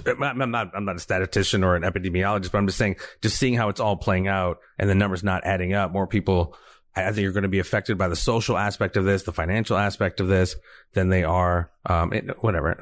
I'm 0.06 0.52
not, 0.52 0.72
I'm 0.76 0.86
not 0.86 0.98
a 0.98 1.00
statistician 1.00 1.64
or 1.64 1.76
an 1.76 1.84
epidemiologist, 1.84 2.52
but 2.52 2.58
I'm 2.58 2.68
just 2.68 2.78
saying, 2.78 2.98
just 3.22 3.38
seeing 3.38 3.56
how 3.56 3.70
it's 3.70 3.80
all 3.80 3.96
playing 3.96 4.28
out 4.28 4.60
and 4.78 4.90
the 4.90 4.96
numbers 4.96 5.24
not 5.24 5.46
adding 5.46 5.74
up, 5.74 5.92
more 5.92 6.06
people, 6.06 6.56
I 6.96 7.12
think 7.14 7.28
are 7.28 7.32
going 7.32 7.44
to 7.44 7.50
be 7.50 7.60
affected 7.60 7.98
by 7.98 8.10
the 8.10 8.16
social 8.18 8.58
aspect 8.58 8.98
of 8.98 9.06
this, 9.06 9.24
the 9.24 9.32
financial 9.32 9.78
aspect 9.78 10.20
of 10.20 10.28
this 10.28 10.58
than 10.94 11.08
they 11.08 11.24
are, 11.24 11.72
um, 11.86 12.12
it, 12.12 12.44
whatever. 12.44 12.78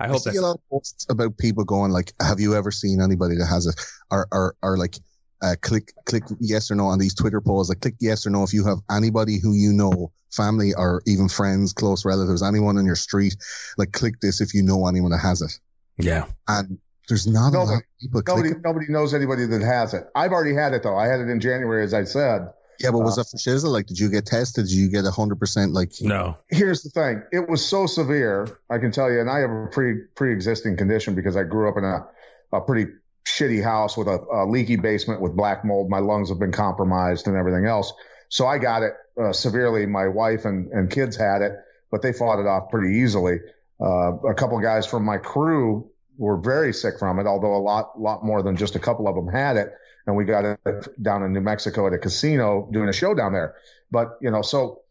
And 0.00 0.12
I 0.12 0.14
I 0.14 0.18
see 0.18 0.36
a 0.36 0.42
lot 0.42 0.56
of 0.56 0.68
posts 0.70 1.06
about 1.08 1.36
people 1.38 1.64
going 1.64 1.90
like, 1.90 2.12
"Have 2.20 2.40
you 2.40 2.54
ever 2.54 2.70
seen 2.70 3.00
anybody 3.00 3.36
that 3.36 3.46
has 3.46 3.66
a 3.66 3.72
or 4.10 4.28
or, 4.32 4.54
or 4.62 4.76
like 4.78 4.96
uh, 5.42 5.54
click 5.60 5.92
click 6.04 6.24
yes 6.40 6.70
or 6.70 6.74
no 6.74 6.86
on 6.86 6.98
these 6.98 7.14
Twitter 7.14 7.40
polls? 7.40 7.68
Like 7.68 7.80
click 7.80 7.94
yes 8.00 8.26
or 8.26 8.30
no 8.30 8.42
if 8.44 8.52
you 8.52 8.64
have 8.66 8.78
anybody 8.90 9.38
who 9.40 9.52
you 9.54 9.72
know, 9.72 10.12
family 10.30 10.74
or 10.74 11.02
even 11.06 11.28
friends, 11.28 11.72
close 11.72 12.04
relatives, 12.04 12.42
anyone 12.42 12.78
on 12.78 12.86
your 12.86 12.96
street. 12.96 13.36
Like 13.76 13.92
click 13.92 14.20
this 14.20 14.40
if 14.40 14.54
you 14.54 14.62
know 14.62 14.86
anyone 14.86 15.10
that 15.12 15.18
has 15.18 15.42
it. 15.42 15.52
yeah. 15.98 16.26
And 16.46 16.78
there's 17.08 17.26
not 17.26 17.48
a 17.48 17.52
Nobody- 17.52 17.70
lot 17.70 17.76
of 17.78 17.82
people 18.00 18.22
Nobody, 18.26 18.48
clicking. 18.50 18.62
nobody 18.62 18.86
knows 18.92 19.14
anybody 19.14 19.46
that 19.46 19.62
has 19.62 19.94
it. 19.94 20.04
I've 20.14 20.30
already 20.32 20.54
had 20.54 20.74
it 20.74 20.82
though. 20.82 20.96
I 20.96 21.06
had 21.06 21.20
it 21.20 21.28
in 21.28 21.40
January, 21.40 21.82
as 21.82 21.94
I 21.94 22.04
said. 22.04 22.48
Yeah, 22.80 22.92
but 22.92 23.00
was 23.00 23.18
uh, 23.18 23.22
that 23.22 23.30
for 23.30 23.36
shizzle? 23.36 23.72
Like, 23.72 23.86
did 23.86 23.98
you 23.98 24.08
get 24.08 24.26
tested? 24.26 24.66
Did 24.66 24.72
you 24.72 24.88
get 24.88 25.04
hundred 25.04 25.40
percent? 25.40 25.72
Like, 25.72 25.92
No. 26.00 26.36
here's 26.48 26.82
the 26.82 26.90
thing 26.90 27.22
it 27.32 27.48
was 27.48 27.64
so 27.64 27.86
severe 27.86 28.60
i 28.70 28.78
can 28.78 28.90
tell 28.90 29.10
you 29.10 29.20
and 29.20 29.30
i 29.30 29.38
have 29.38 29.50
a 29.50 29.66
pre 29.66 30.02
pre-existing 30.14 30.76
condition 30.76 31.14
because 31.14 31.36
i 31.36 31.42
grew 31.42 31.68
up 31.68 31.76
in 31.76 31.84
a, 31.84 32.06
a 32.52 32.60
pretty 32.60 32.90
shitty 33.26 33.62
house 33.62 33.96
with 33.96 34.08
a, 34.08 34.18
a 34.32 34.46
leaky 34.46 34.76
basement 34.76 35.20
with 35.20 35.36
black 35.36 35.64
mold 35.64 35.90
my 35.90 35.98
lungs 35.98 36.28
have 36.28 36.38
been 36.38 36.52
compromised 36.52 37.26
and 37.26 37.36
everything 37.36 37.66
else 37.66 37.92
so 38.28 38.46
i 38.46 38.58
got 38.58 38.82
it 38.82 38.92
uh, 39.20 39.32
severely 39.32 39.86
my 39.86 40.06
wife 40.06 40.44
and, 40.44 40.70
and 40.72 40.90
kids 40.90 41.16
had 41.16 41.42
it 41.42 41.52
but 41.90 42.02
they 42.02 42.12
fought 42.12 42.40
it 42.40 42.46
off 42.46 42.70
pretty 42.70 42.98
easily 42.98 43.38
uh, 43.80 44.16
a 44.28 44.34
couple 44.34 44.56
of 44.56 44.62
guys 44.62 44.86
from 44.86 45.04
my 45.04 45.18
crew 45.18 45.88
were 46.16 46.36
very 46.36 46.72
sick 46.72 46.98
from 46.98 47.18
it 47.18 47.26
although 47.26 47.54
a 47.54 47.58
lot 47.58 48.00
lot 48.00 48.24
more 48.24 48.42
than 48.42 48.56
just 48.56 48.74
a 48.76 48.80
couple 48.80 49.06
of 49.08 49.14
them 49.14 49.28
had 49.28 49.56
it 49.56 49.72
and 50.08 50.16
we 50.16 50.24
got 50.24 50.44
it 50.44 50.88
down 51.00 51.22
in 51.22 51.32
new 51.32 51.40
mexico 51.40 51.86
at 51.86 51.92
a 51.92 51.98
casino 51.98 52.68
doing 52.72 52.88
a 52.88 52.92
show 52.92 53.14
down 53.14 53.32
there 53.32 53.54
but 53.92 54.18
you 54.20 54.30
know 54.30 54.42
so 54.42 54.82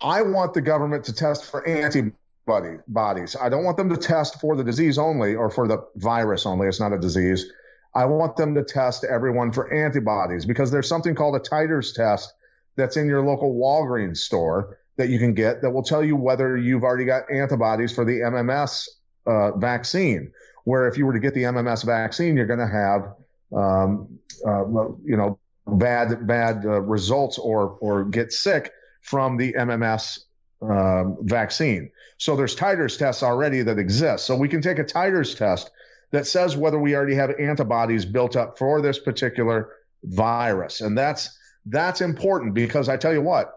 I 0.00 0.22
want 0.22 0.54
the 0.54 0.60
government 0.60 1.04
to 1.06 1.12
test 1.12 1.44
for 1.44 1.66
antibody 1.66 2.78
bodies. 2.86 3.36
I 3.40 3.48
don't 3.48 3.64
want 3.64 3.76
them 3.76 3.90
to 3.90 3.96
test 3.96 4.40
for 4.40 4.56
the 4.56 4.64
disease 4.64 4.98
only 4.98 5.34
or 5.34 5.50
for 5.50 5.66
the 5.66 5.84
virus 5.96 6.46
only. 6.46 6.68
It's 6.68 6.80
not 6.80 6.92
a 6.92 6.98
disease. 6.98 7.50
I 7.94 8.04
want 8.04 8.36
them 8.36 8.54
to 8.54 8.62
test 8.62 9.04
everyone 9.04 9.52
for 9.52 9.72
antibodies 9.72 10.46
because 10.46 10.70
there's 10.70 10.88
something 10.88 11.14
called 11.14 11.34
a 11.34 11.40
titers 11.40 11.94
test 11.94 12.32
that's 12.76 12.96
in 12.96 13.08
your 13.08 13.22
local 13.22 13.54
Walgreens 13.54 14.18
store 14.18 14.78
that 14.96 15.08
you 15.08 15.18
can 15.18 15.34
get 15.34 15.62
that 15.62 15.70
will 15.70 15.82
tell 15.82 16.04
you 16.04 16.14
whether 16.14 16.56
you've 16.56 16.84
already 16.84 17.04
got 17.04 17.30
antibodies 17.30 17.92
for 17.92 18.04
the 18.04 18.20
MMS 18.20 18.88
uh, 19.26 19.56
vaccine. 19.56 20.32
Where 20.64 20.86
if 20.86 20.98
you 20.98 21.06
were 21.06 21.14
to 21.14 21.18
get 21.18 21.34
the 21.34 21.44
MMS 21.44 21.84
vaccine, 21.84 22.36
you're 22.36 22.46
going 22.46 22.58
to 22.58 22.66
have, 22.66 23.14
um, 23.54 24.18
uh, 24.46 24.64
you 25.04 25.16
know, 25.16 25.38
bad 25.66 26.26
bad 26.26 26.64
uh, 26.64 26.80
results 26.80 27.38
or 27.38 27.76
or 27.80 28.04
get 28.04 28.32
sick 28.32 28.72
from 29.02 29.36
the 29.36 29.52
MMS 29.52 30.20
um, 30.62 31.16
vaccine. 31.22 31.90
So 32.18 32.36
there's 32.36 32.56
titers 32.56 32.98
tests 32.98 33.22
already 33.22 33.62
that 33.62 33.78
exist. 33.78 34.26
So 34.26 34.36
we 34.36 34.48
can 34.48 34.60
take 34.60 34.78
a 34.78 34.84
titers 34.84 35.36
test 35.36 35.70
that 36.10 36.26
says 36.26 36.56
whether 36.56 36.78
we 36.78 36.96
already 36.96 37.14
have 37.14 37.30
antibodies 37.38 38.04
built 38.04 38.34
up 38.34 38.58
for 38.58 38.80
this 38.80 38.98
particular 38.98 39.70
virus, 40.04 40.80
and 40.80 40.96
that's 40.96 41.36
that's 41.66 42.00
important 42.00 42.54
because 42.54 42.88
I 42.88 42.96
tell 42.96 43.12
you 43.12 43.20
what, 43.20 43.52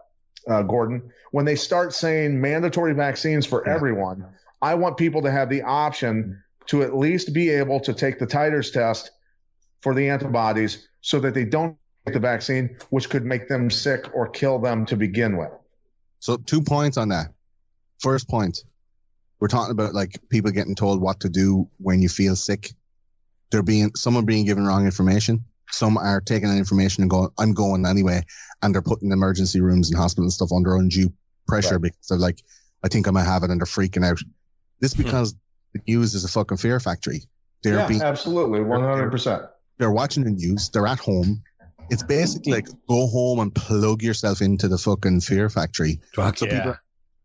uh, 0.46 0.62
Gordon, 0.62 1.10
when 1.30 1.44
they 1.44 1.56
start 1.56 1.94
saying 1.94 2.40
mandatory 2.40 2.92
vaccines 2.94 3.46
for 3.46 3.64
Yeah. 3.66 3.74
everyone, 3.74 4.26
I 4.60 4.74
want 4.74 4.96
people 4.96 5.22
to 5.22 5.30
have 5.30 5.48
the 5.48 5.62
option 5.62 6.42
to 6.66 6.82
at 6.82 6.94
least 6.94 7.32
be 7.32 7.48
able 7.50 7.80
to 7.80 7.92
take 7.94 8.18
the 8.18 8.26
titers 8.26 8.72
test 8.72 9.10
for 9.82 9.94
the 9.94 10.08
antibodies 10.08 10.88
so 11.00 11.20
that 11.20 11.34
they 11.34 11.44
don't 11.44 11.76
get 12.06 12.14
the 12.14 12.20
vaccine, 12.20 12.76
which 12.90 13.10
could 13.10 13.24
make 13.24 13.48
them 13.48 13.70
sick 13.70 14.14
or 14.14 14.28
kill 14.28 14.58
them 14.58 14.86
to 14.86 14.96
begin 14.96 15.36
with. 15.36 15.50
So 16.20 16.36
two 16.36 16.62
points 16.62 16.96
on 16.96 17.08
that. 17.10 17.32
First 18.00 18.28
point, 18.28 18.58
we're 19.40 19.48
talking 19.48 19.72
about 19.72 19.92
like 19.94 20.20
people 20.28 20.50
getting 20.52 20.74
told 20.74 21.00
what 21.00 21.20
to 21.20 21.28
do 21.28 21.68
when 21.78 22.00
you 22.00 22.08
feel 22.08 22.36
sick. 22.36 22.72
They're 23.50 23.62
being 23.62 23.94
some 23.96 24.16
are 24.16 24.22
being 24.22 24.46
given 24.46 24.64
wrong 24.64 24.84
information. 24.86 25.44
Some 25.70 25.96
are 25.96 26.20
taking 26.20 26.48
that 26.48 26.58
information 26.58 27.02
and 27.02 27.10
going, 27.10 27.28
I'm 27.38 27.54
going 27.54 27.86
anyway, 27.86 28.22
and 28.62 28.74
they're 28.74 28.82
putting 28.82 29.10
emergency 29.10 29.60
rooms 29.60 29.90
and 29.90 29.98
hospitals 29.98 30.26
and 30.26 30.32
stuff 30.48 30.56
under 30.56 30.76
undue 30.76 31.12
pressure 31.48 31.74
Right. 31.74 31.82
because 31.82 32.06
they're 32.08 32.18
like, 32.18 32.42
I 32.84 32.88
think 32.88 33.08
I 33.08 33.10
might 33.10 33.24
have 33.24 33.42
it, 33.42 33.50
and 33.50 33.60
they're 33.60 33.66
freaking 33.66 34.04
out. 34.04 34.18
This 34.80 34.92
Hmm. 34.94 35.02
because 35.02 35.34
the 35.72 35.80
news 35.88 36.14
is 36.14 36.24
a 36.24 36.28
fucking 36.28 36.58
fear 36.58 36.78
factory. 36.78 37.22
They're 37.62 37.76
yeah, 37.76 37.86
being 37.88 38.02
absolutely, 38.02 38.60
one 38.60 38.82
hundred 38.82 39.10
percent. 39.10 39.42
They're 39.82 39.90
watching 39.90 40.22
the 40.22 40.30
news. 40.30 40.70
They're 40.70 40.86
at 40.86 41.00
home. 41.00 41.42
It's 41.90 42.04
basically 42.04 42.52
like 42.52 42.68
go 42.88 43.08
home 43.08 43.40
and 43.40 43.52
plug 43.52 44.02
yourself 44.02 44.40
into 44.40 44.68
the 44.68 44.78
fucking 44.78 45.20
fear 45.22 45.50
factory. 45.50 46.00
Fuck 46.14 46.38
So 46.38 46.46
yeah. 46.46 46.58
people 46.58 46.74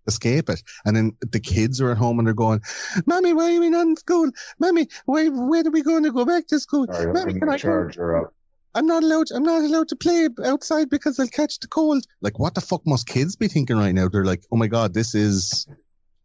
escape 0.07 0.49
it. 0.49 0.63
And 0.83 0.95
then 0.95 1.17
the 1.31 1.39
kids 1.39 1.79
are 1.81 1.91
at 1.91 1.97
home 1.97 2.17
and 2.17 2.27
they're 2.27 2.33
going, 2.33 2.61
Mommy, 3.05 3.33
why 3.33 3.55
are 3.55 3.59
we 3.59 3.69
not 3.69 3.85
in 3.85 3.95
school? 3.95 4.31
Mommy, 4.57 4.87
why, 5.05 5.27
when 5.27 5.67
are 5.67 5.71
we 5.71 5.83
going 5.83 6.03
to 6.03 6.11
go 6.11 6.25
back 6.25 6.47
to 6.47 6.59
school? 6.59 6.87
Sorry, 6.91 7.13
Mommy, 7.13 7.33
can 7.33 7.47
I 7.47 7.53
go? 7.53 7.57
charge 7.57 7.95
her 7.95 8.25
up. 8.25 8.33
I'm 8.73 8.87
not 8.87 9.03
allowed. 9.03 9.31
I'm 9.31 9.43
not 9.43 9.63
allowed 9.63 9.89
to 9.89 9.95
play 9.95 10.27
outside 10.43 10.89
because 10.89 11.19
I'll 11.19 11.27
catch 11.27 11.59
the 11.59 11.67
cold. 11.67 12.05
Like, 12.21 12.39
what 12.39 12.55
the 12.55 12.61
fuck 12.61 12.85
must 12.85 13.07
kids 13.07 13.35
be 13.35 13.47
thinking 13.47 13.77
right 13.77 13.93
now? 13.93 14.07
They're 14.07 14.25
like, 14.25 14.43
oh 14.51 14.55
my 14.55 14.67
god, 14.67 14.93
this 14.93 15.13
is 15.13 15.67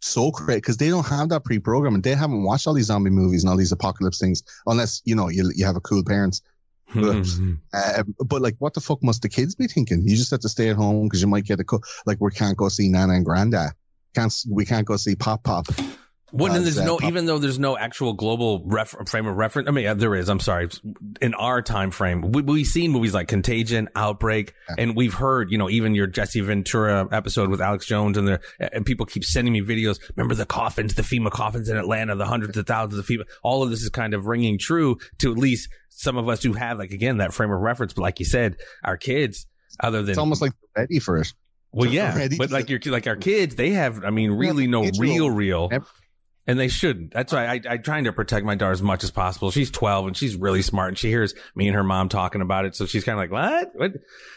so 0.04 0.30
crazy 0.30 0.58
because 0.58 0.76
they 0.76 0.88
don't 0.88 1.06
have 1.06 1.28
that 1.30 1.44
pre-programming. 1.44 2.02
They 2.02 2.14
haven't 2.14 2.42
watched 2.42 2.66
all 2.66 2.74
these 2.74 2.86
zombie 2.86 3.10
movies 3.10 3.44
and 3.44 3.50
all 3.50 3.56
these 3.56 3.72
apocalypse 3.72 4.18
things, 4.18 4.42
unless 4.66 5.00
you 5.04 5.14
know 5.14 5.28
you 5.28 5.50
you 5.54 5.64
have 5.64 5.76
a 5.76 5.80
cool 5.80 6.04
parents. 6.04 6.42
Mhm. 6.92 7.58
Uh, 7.72 8.02
but 8.26 8.42
like, 8.42 8.56
what 8.58 8.74
the 8.74 8.80
fuck 8.80 9.02
must 9.02 9.22
the 9.22 9.28
kids 9.30 9.54
be 9.54 9.66
thinking? 9.66 10.06
You 10.06 10.14
just 10.14 10.30
have 10.30 10.40
to 10.40 10.48
stay 10.48 10.68
at 10.68 10.76
home 10.76 11.04
because 11.04 11.22
you 11.22 11.28
might 11.28 11.44
get 11.46 11.58
a 11.60 11.64
co- 11.64 11.80
like 12.04 12.20
we 12.20 12.30
can't 12.32 12.56
go 12.56 12.68
see 12.68 12.88
Nana 12.88 13.14
and 13.14 13.24
Granda. 13.24 13.70
Can't 14.14 14.34
we 14.50 14.66
can't 14.66 14.86
go 14.86 14.96
see 14.98 15.14
Pop 15.14 15.42
Pop? 15.42 15.66
Well, 16.32 16.54
and 16.54 16.64
there's 16.64 16.78
uh, 16.78 16.84
no, 16.84 16.96
pop- 16.96 17.08
even 17.08 17.26
though 17.26 17.38
there's 17.38 17.58
no 17.58 17.76
actual 17.76 18.14
global 18.14 18.62
ref- 18.64 18.94
frame 19.06 19.26
of 19.26 19.36
reference. 19.36 19.68
I 19.68 19.72
mean, 19.72 19.84
yeah, 19.84 19.94
there 19.94 20.14
is. 20.14 20.28
I'm 20.28 20.40
sorry. 20.40 20.68
In 21.20 21.34
our 21.34 21.60
time 21.62 21.90
frame, 21.90 22.32
we, 22.32 22.42
we've 22.42 22.66
seen 22.66 22.90
movies 22.90 23.12
like 23.12 23.28
Contagion, 23.28 23.88
Outbreak, 23.94 24.54
Yeah. 24.70 24.76
and 24.78 24.96
we've 24.96 25.12
heard, 25.14 25.50
you 25.52 25.58
know, 25.58 25.68
even 25.68 25.94
your 25.94 26.06
Jesse 26.06 26.40
Ventura 26.40 27.06
episode 27.12 27.50
with 27.50 27.60
Alex 27.60 27.86
Jones, 27.86 28.16
and 28.16 28.26
there, 28.26 28.40
and 28.58 28.86
people 28.86 29.04
keep 29.06 29.24
sending 29.24 29.52
me 29.52 29.60
videos. 29.60 29.98
Remember 30.16 30.34
the 30.34 30.46
coffins, 30.46 30.94
the 30.94 31.02
FEMA 31.02 31.30
coffins 31.30 31.68
in 31.68 31.76
Atlanta, 31.76 32.14
the 32.16 32.26
hundreds 32.26 32.56
of 32.56 32.66
thousands 32.66 32.98
of 32.98 33.06
FEMA. 33.06 33.24
All 33.42 33.62
of 33.62 33.70
this 33.70 33.82
is 33.82 33.90
kind 33.90 34.14
of 34.14 34.26
ringing 34.26 34.58
true 34.58 34.96
to 35.18 35.32
at 35.32 35.38
least 35.38 35.68
some 35.90 36.16
of 36.16 36.28
us 36.28 36.42
who 36.42 36.54
have, 36.54 36.78
like, 36.78 36.92
again, 36.92 37.18
that 37.18 37.34
frame 37.34 37.50
of 37.50 37.60
reference. 37.60 37.92
But 37.92 38.02
like 38.02 38.18
you 38.20 38.24
said, 38.26 38.56
our 38.82 38.96
kids, 38.96 39.46
other 39.80 40.00
than 40.02 40.10
It's 40.10 40.18
almost 40.18 40.40
like 40.40 40.52
ready 40.76 40.98
for 40.98 41.18
it. 41.18 41.32
well, 41.72 41.88
yeah, 41.90 42.28
but 42.38 42.50
like 42.50 42.68
your 42.70 42.80
like 42.86 43.06
our 43.06 43.16
kids, 43.16 43.54
they 43.54 43.70
have. 43.70 44.04
I 44.04 44.10
mean, 44.10 44.30
really 44.32 44.66
no 44.66 44.88
real, 44.98 45.30
real, 45.30 45.70
and 46.46 46.58
they 46.58 46.68
shouldn't. 46.68 47.12
That's 47.12 47.32
why 47.32 47.46
I 47.46 47.60
I'm 47.68 47.82
trying 47.82 48.04
to 48.04 48.12
protect 48.12 48.44
my 48.44 48.54
daughter 48.54 48.72
as 48.72 48.82
much 48.82 49.04
as 49.04 49.10
possible. 49.10 49.50
She's 49.50 49.70
12 49.70 50.08
and 50.08 50.16
she's 50.16 50.36
really 50.36 50.62
smart, 50.62 50.88
and 50.88 50.98
she 50.98 51.08
hears 51.08 51.34
me 51.54 51.68
and 51.68 51.76
her 51.76 51.84
mom 51.84 52.08
talking 52.08 52.40
about 52.40 52.64
it, 52.64 52.74
so 52.74 52.86
she's 52.86 53.04
kind 53.04 53.18
of 53.18 53.18
like, 53.18 53.30
"What? 53.30 53.70
What? 53.74 53.92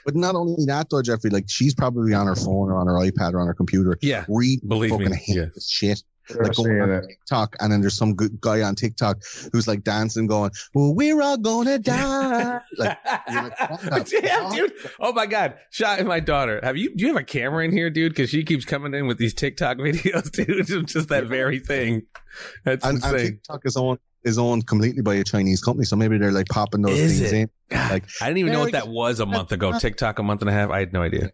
But 0.06 0.16
not 0.16 0.36
only 0.36 0.66
that 0.66 0.90
though, 0.90 1.02
Jeffrey, 1.02 1.30
like 1.30 1.46
she's 1.48 1.74
probably 1.74 2.14
on 2.14 2.28
her 2.28 2.36
phone 2.36 2.70
or 2.70 2.78
on 2.78 2.88
her 2.88 2.94
iPad 2.94 3.34
or 3.34 3.42
on 3.42 3.48
her 3.48 3.54
computer 3.54 3.98
Yeah, 4.02 4.26
read 4.28 4.60
believe 4.68 4.92
fucking 4.92 5.10
me. 5.10 5.22
Yeah. 5.28 5.46
shit. 5.66 6.04
They're 6.30 6.44
Like 6.44 6.56
going 6.56 6.82
on 6.82 6.92
it. 6.92 7.06
TikTok, 7.08 7.56
and 7.60 7.72
then 7.72 7.82
there's 7.82 7.96
some 7.98 8.16
good 8.16 8.42
guy 8.42 8.62
on 8.62 8.76
TikTok 8.76 9.18
who's 9.52 9.68
like 9.68 9.84
dancing, 9.84 10.26
going, 10.28 10.52
"Well, 10.74 10.94
we're 10.96 11.22
all 11.22 11.38
gonna 11.38 11.78
die." 11.80 12.60
like, 12.78 12.98
like, 13.92 14.06
dude. 14.10 14.74
Oh 15.00 15.14
my 15.14 15.26
god, 15.28 15.56
shot 15.70 16.00
at 16.00 16.06
my 16.06 16.20
daughter. 16.20 16.60
Have 16.64 16.78
you? 16.78 16.96
Do 16.96 17.04
you 17.06 17.14
have 17.14 17.22
a 17.22 17.24
camera 17.24 17.64
in 17.64 17.72
here, 17.72 17.90
dude? 17.90 18.12
Because 18.14 18.30
she 18.30 18.44
keeps 18.44 18.66
coming 18.66 18.94
in 18.94 19.08
with 19.08 19.18
these 19.18 19.34
TikTok 19.34 19.78
videos, 19.80 20.32
dude. 20.32 20.88
Just 20.88 21.10
that 21.10 21.26
very 21.26 21.60
thing. 21.60 22.04
That's 22.64 22.86
and, 22.86 23.04
and. 23.04 23.18
TikTok 23.18 23.62
is 23.66 23.78
owned 23.78 24.00
is 24.24 24.40
owned 24.40 24.66
completely 24.66 25.04
by 25.04 25.14
a 25.16 25.24
Chinese 25.24 25.62
company, 25.62 25.86
so 25.86 25.96
maybe 25.96 26.18
they're 26.18 26.32
like 26.32 26.48
popping 26.48 26.82
those 26.82 26.98
Is 26.98 27.20
things 27.20 27.32
it? 27.34 27.50
in. 27.70 27.78
Like, 27.78 28.06
I 28.22 28.26
didn't 28.26 28.40
even 28.40 28.54
know 28.54 28.62
what 28.62 28.72
that 28.72 28.88
was 28.88 29.20
a 29.20 29.26
month 29.28 29.52
ago. 29.52 29.78
TikTok 29.78 30.18
a 30.18 30.24
month 30.24 30.42
and 30.42 30.50
a 30.50 30.54
half. 30.54 30.72
I 30.72 30.80
had 30.80 30.92
no 30.94 31.02
idea. 31.04 31.30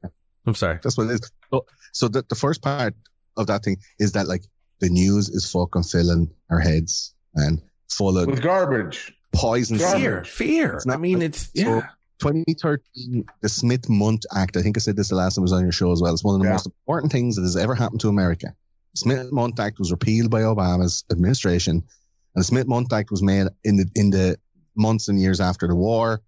I'm 0.45 0.55
sorry. 0.55 0.79
That's 0.83 0.97
what 0.97 1.07
it 1.07 1.11
is. 1.13 1.31
So, 1.53 1.65
so 1.93 2.07
the, 2.09 2.25
the 2.27 2.35
first 2.35 2.61
part 2.61 2.93
of 3.37 3.47
that 3.47 3.63
thing 3.63 3.77
is 3.99 4.11
that 4.13 4.27
like 4.27 4.43
the 4.81 4.89
news 4.89 5.29
is 5.29 5.49
fucking 5.49 5.83
filling 5.83 6.29
our 6.49 6.59
heads 6.59 7.13
and 7.35 7.61
full 7.89 8.17
of 8.17 8.27
with 8.27 8.41
garbage. 8.41 9.13
poison. 9.33 9.77
Garbage. 9.77 10.01
Fear, 10.01 10.23
fear. 10.25 10.81
Not- 10.85 10.97
I 10.97 10.99
mean, 10.99 11.21
it's 11.21 11.43
so- 11.55 11.77
yeah. 11.77 11.87
2013, 12.19 13.25
the 13.41 13.49
Smith 13.49 13.89
Mundt 13.89 14.25
Act. 14.35 14.55
I 14.57 14.61
think 14.61 14.77
I 14.77 14.79
said 14.79 14.95
this 14.95 15.09
the 15.09 15.15
last 15.15 15.35
time 15.35 15.41
I 15.41 15.43
was 15.43 15.53
on 15.53 15.63
your 15.63 15.71
show 15.71 15.91
as 15.91 16.01
well. 16.01 16.13
It's 16.13 16.23
one 16.23 16.35
of 16.35 16.41
the 16.41 16.47
Yeah. 16.47 16.53
most 16.53 16.67
important 16.67 17.11
things 17.11 17.35
that 17.35 17.41
has 17.43 17.57
ever 17.57 17.73
happened 17.75 18.01
to 18.01 18.09
America. 18.09 18.53
Smith 18.95 19.31
Mundt 19.31 19.59
Act 19.59 19.79
was 19.79 19.89
repealed 19.91 20.29
by 20.29 20.41
Obama's 20.41 21.03
administration, 21.11 21.77
and 22.35 22.41
the 22.41 22.43
Smith 22.43 22.67
Mundt 22.67 22.91
Act 22.93 23.09
was 23.11 23.23
made 23.23 23.47
in 23.63 23.77
the 23.77 23.89
in 23.95 24.09
the 24.11 24.37
months 24.75 25.07
and 25.07 25.19
years 25.19 25.39
after 25.41 25.67
the 25.67 25.75
war, 25.75 26.21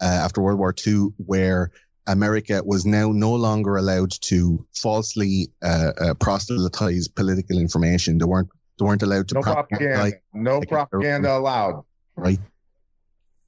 uh, 0.00 0.04
after 0.04 0.40
World 0.40 0.58
War 0.58 0.74
II, 0.86 1.08
where 1.18 1.70
America 2.06 2.62
was 2.64 2.86
now 2.86 3.10
no 3.12 3.34
longer 3.34 3.76
allowed 3.76 4.10
to 4.22 4.64
falsely 4.74 5.48
uh, 5.62 5.92
uh, 6.00 6.14
proselytize 6.14 7.08
political 7.08 7.58
information. 7.58 8.18
They 8.18 8.24
weren't 8.24 8.48
they 8.78 8.84
weren't 8.84 9.02
allowed 9.02 9.28
to 9.28 9.34
No 9.36 9.40
propagandize 9.40 9.72
propaganda. 9.72 10.16
No 10.34 10.58
Like, 10.58 10.68
propaganda 10.68 11.32
allowed. 11.36 11.84
right? 12.16 12.38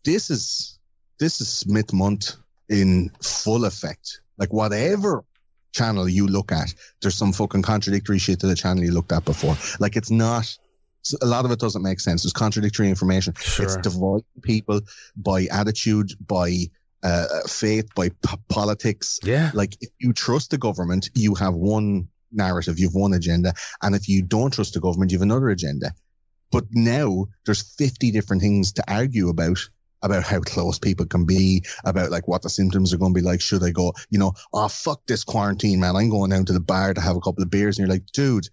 This 0.04 0.30
is 0.30 0.78
this 1.18 1.40
is 1.40 1.48
Smith 1.52 1.92
Mundt 1.92 2.36
in 2.68 3.10
full 3.22 3.64
effect. 3.64 4.20
Like 4.38 4.52
whatever 4.52 5.24
channel 5.72 6.08
you 6.08 6.26
look 6.26 6.50
at, 6.52 6.72
there's 7.02 7.14
some 7.16 7.32
fucking 7.32 7.62
contradictory 7.62 8.18
shit 8.18 8.40
to 8.40 8.46
the 8.46 8.54
channel 8.54 8.82
you 8.84 8.92
looked 8.92 9.12
at 9.12 9.24
before. 9.24 9.56
Like 9.80 9.96
it's 9.96 10.10
not. 10.10 10.56
A 11.22 11.26
lot 11.26 11.44
of 11.46 11.50
it 11.52 11.58
doesn't 11.60 11.82
make 11.82 12.00
sense. 12.00 12.22
There's 12.24 12.32
contradictory 12.34 12.88
information. 12.88 13.32
Sure. 13.38 13.64
It's 13.64 13.74
Sure. 13.74 13.82
dividing 13.82 14.24
people 14.42 14.80
by 15.16 15.46
attitude, 15.50 16.12
by 16.26 16.66
uh, 17.02 17.26
faith, 17.46 17.94
by 17.94 18.08
p- 18.08 18.38
politics. 18.48 19.20
Yeah. 19.22 19.50
Like 19.54 19.76
if 19.80 19.90
you 19.98 20.12
trust 20.12 20.50
the 20.50 20.58
government, 20.58 21.10
you 21.14 21.34
have 21.34 21.54
one 21.54 22.08
narrative, 22.32 22.78
you 22.78 22.88
have 22.88 22.94
one 22.94 23.14
agenda, 23.14 23.54
and 23.82 23.94
if 23.94 24.08
you 24.08 24.22
don't 24.22 24.52
trust 24.52 24.74
the 24.74 24.80
government, 24.80 25.12
you 25.12 25.18
have 25.18 25.22
another 25.22 25.48
agenda. 25.48 25.92
But 26.50 26.64
now 26.72 27.26
there's 27.44 27.74
50 27.76 28.10
different 28.10 28.42
things 28.42 28.72
to 28.74 28.84
argue 28.88 29.28
about 29.28 29.58
about 30.02 30.22
how 30.22 30.40
close 30.40 30.78
people 30.78 31.06
can 31.06 31.24
be, 31.24 31.64
about 31.84 32.10
like 32.10 32.28
what 32.28 32.42
the 32.42 32.50
symptoms 32.50 32.92
are 32.92 32.98
going 32.98 33.12
to 33.12 33.20
be 33.20 33.26
like. 33.26 33.40
Should 33.40 33.64
I 33.64 33.70
go, 33.70 33.94
you 34.10 34.18
know, 34.18 34.32
oh, 34.52 34.68
fuck 34.68 35.04
this 35.06 35.24
quarantine, 35.24 35.80
man. 35.80 35.96
I'm 35.96 36.10
going 36.10 36.30
down 36.30 36.44
to 36.46 36.52
the 36.52 36.60
bar 36.60 36.94
to 36.94 37.00
have 37.00 37.16
a 37.16 37.20
couple 37.20 37.42
of 37.42 37.50
beers. 37.50 37.78
And 37.78 37.86
you're 37.86 37.94
like, 37.94 38.06
dude, 38.12 38.48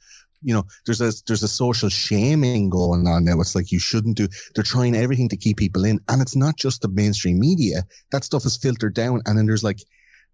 you 0.46 0.54
know, 0.54 0.64
there's 0.86 1.02
a, 1.02 1.12
there's 1.28 1.44
a 1.44 1.48
social 1.48 1.90
shaming 1.90 2.70
going 2.70 3.08
on 3.08 3.26
now. 3.26 3.42
It's 3.42 3.56
like 3.56 3.72
you 3.72 3.80
shouldn't 3.80 4.16
do, 4.16 4.28
they're 4.54 4.64
trying 4.64 4.96
everything 4.96 5.30
to 5.30 5.38
keep 5.38 5.58
people 5.58 5.84
in. 5.86 6.00
And 6.08 6.22
it's 6.22 6.36
not 6.36 6.56
just 6.56 6.82
the 6.82 6.88
mainstream 6.88 7.40
media. 7.40 7.84
That 8.12 8.24
stuff 8.24 8.46
is 8.46 8.56
filtered 8.56 8.94
down. 8.94 9.22
And 9.26 9.38
then 9.38 9.48
there's 9.48 9.64
like, 9.64 9.80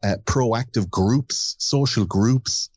uh, 0.03 0.17
proactive 0.25 0.89
groups, 0.89 1.55
social 1.59 2.05
groups 2.05 2.69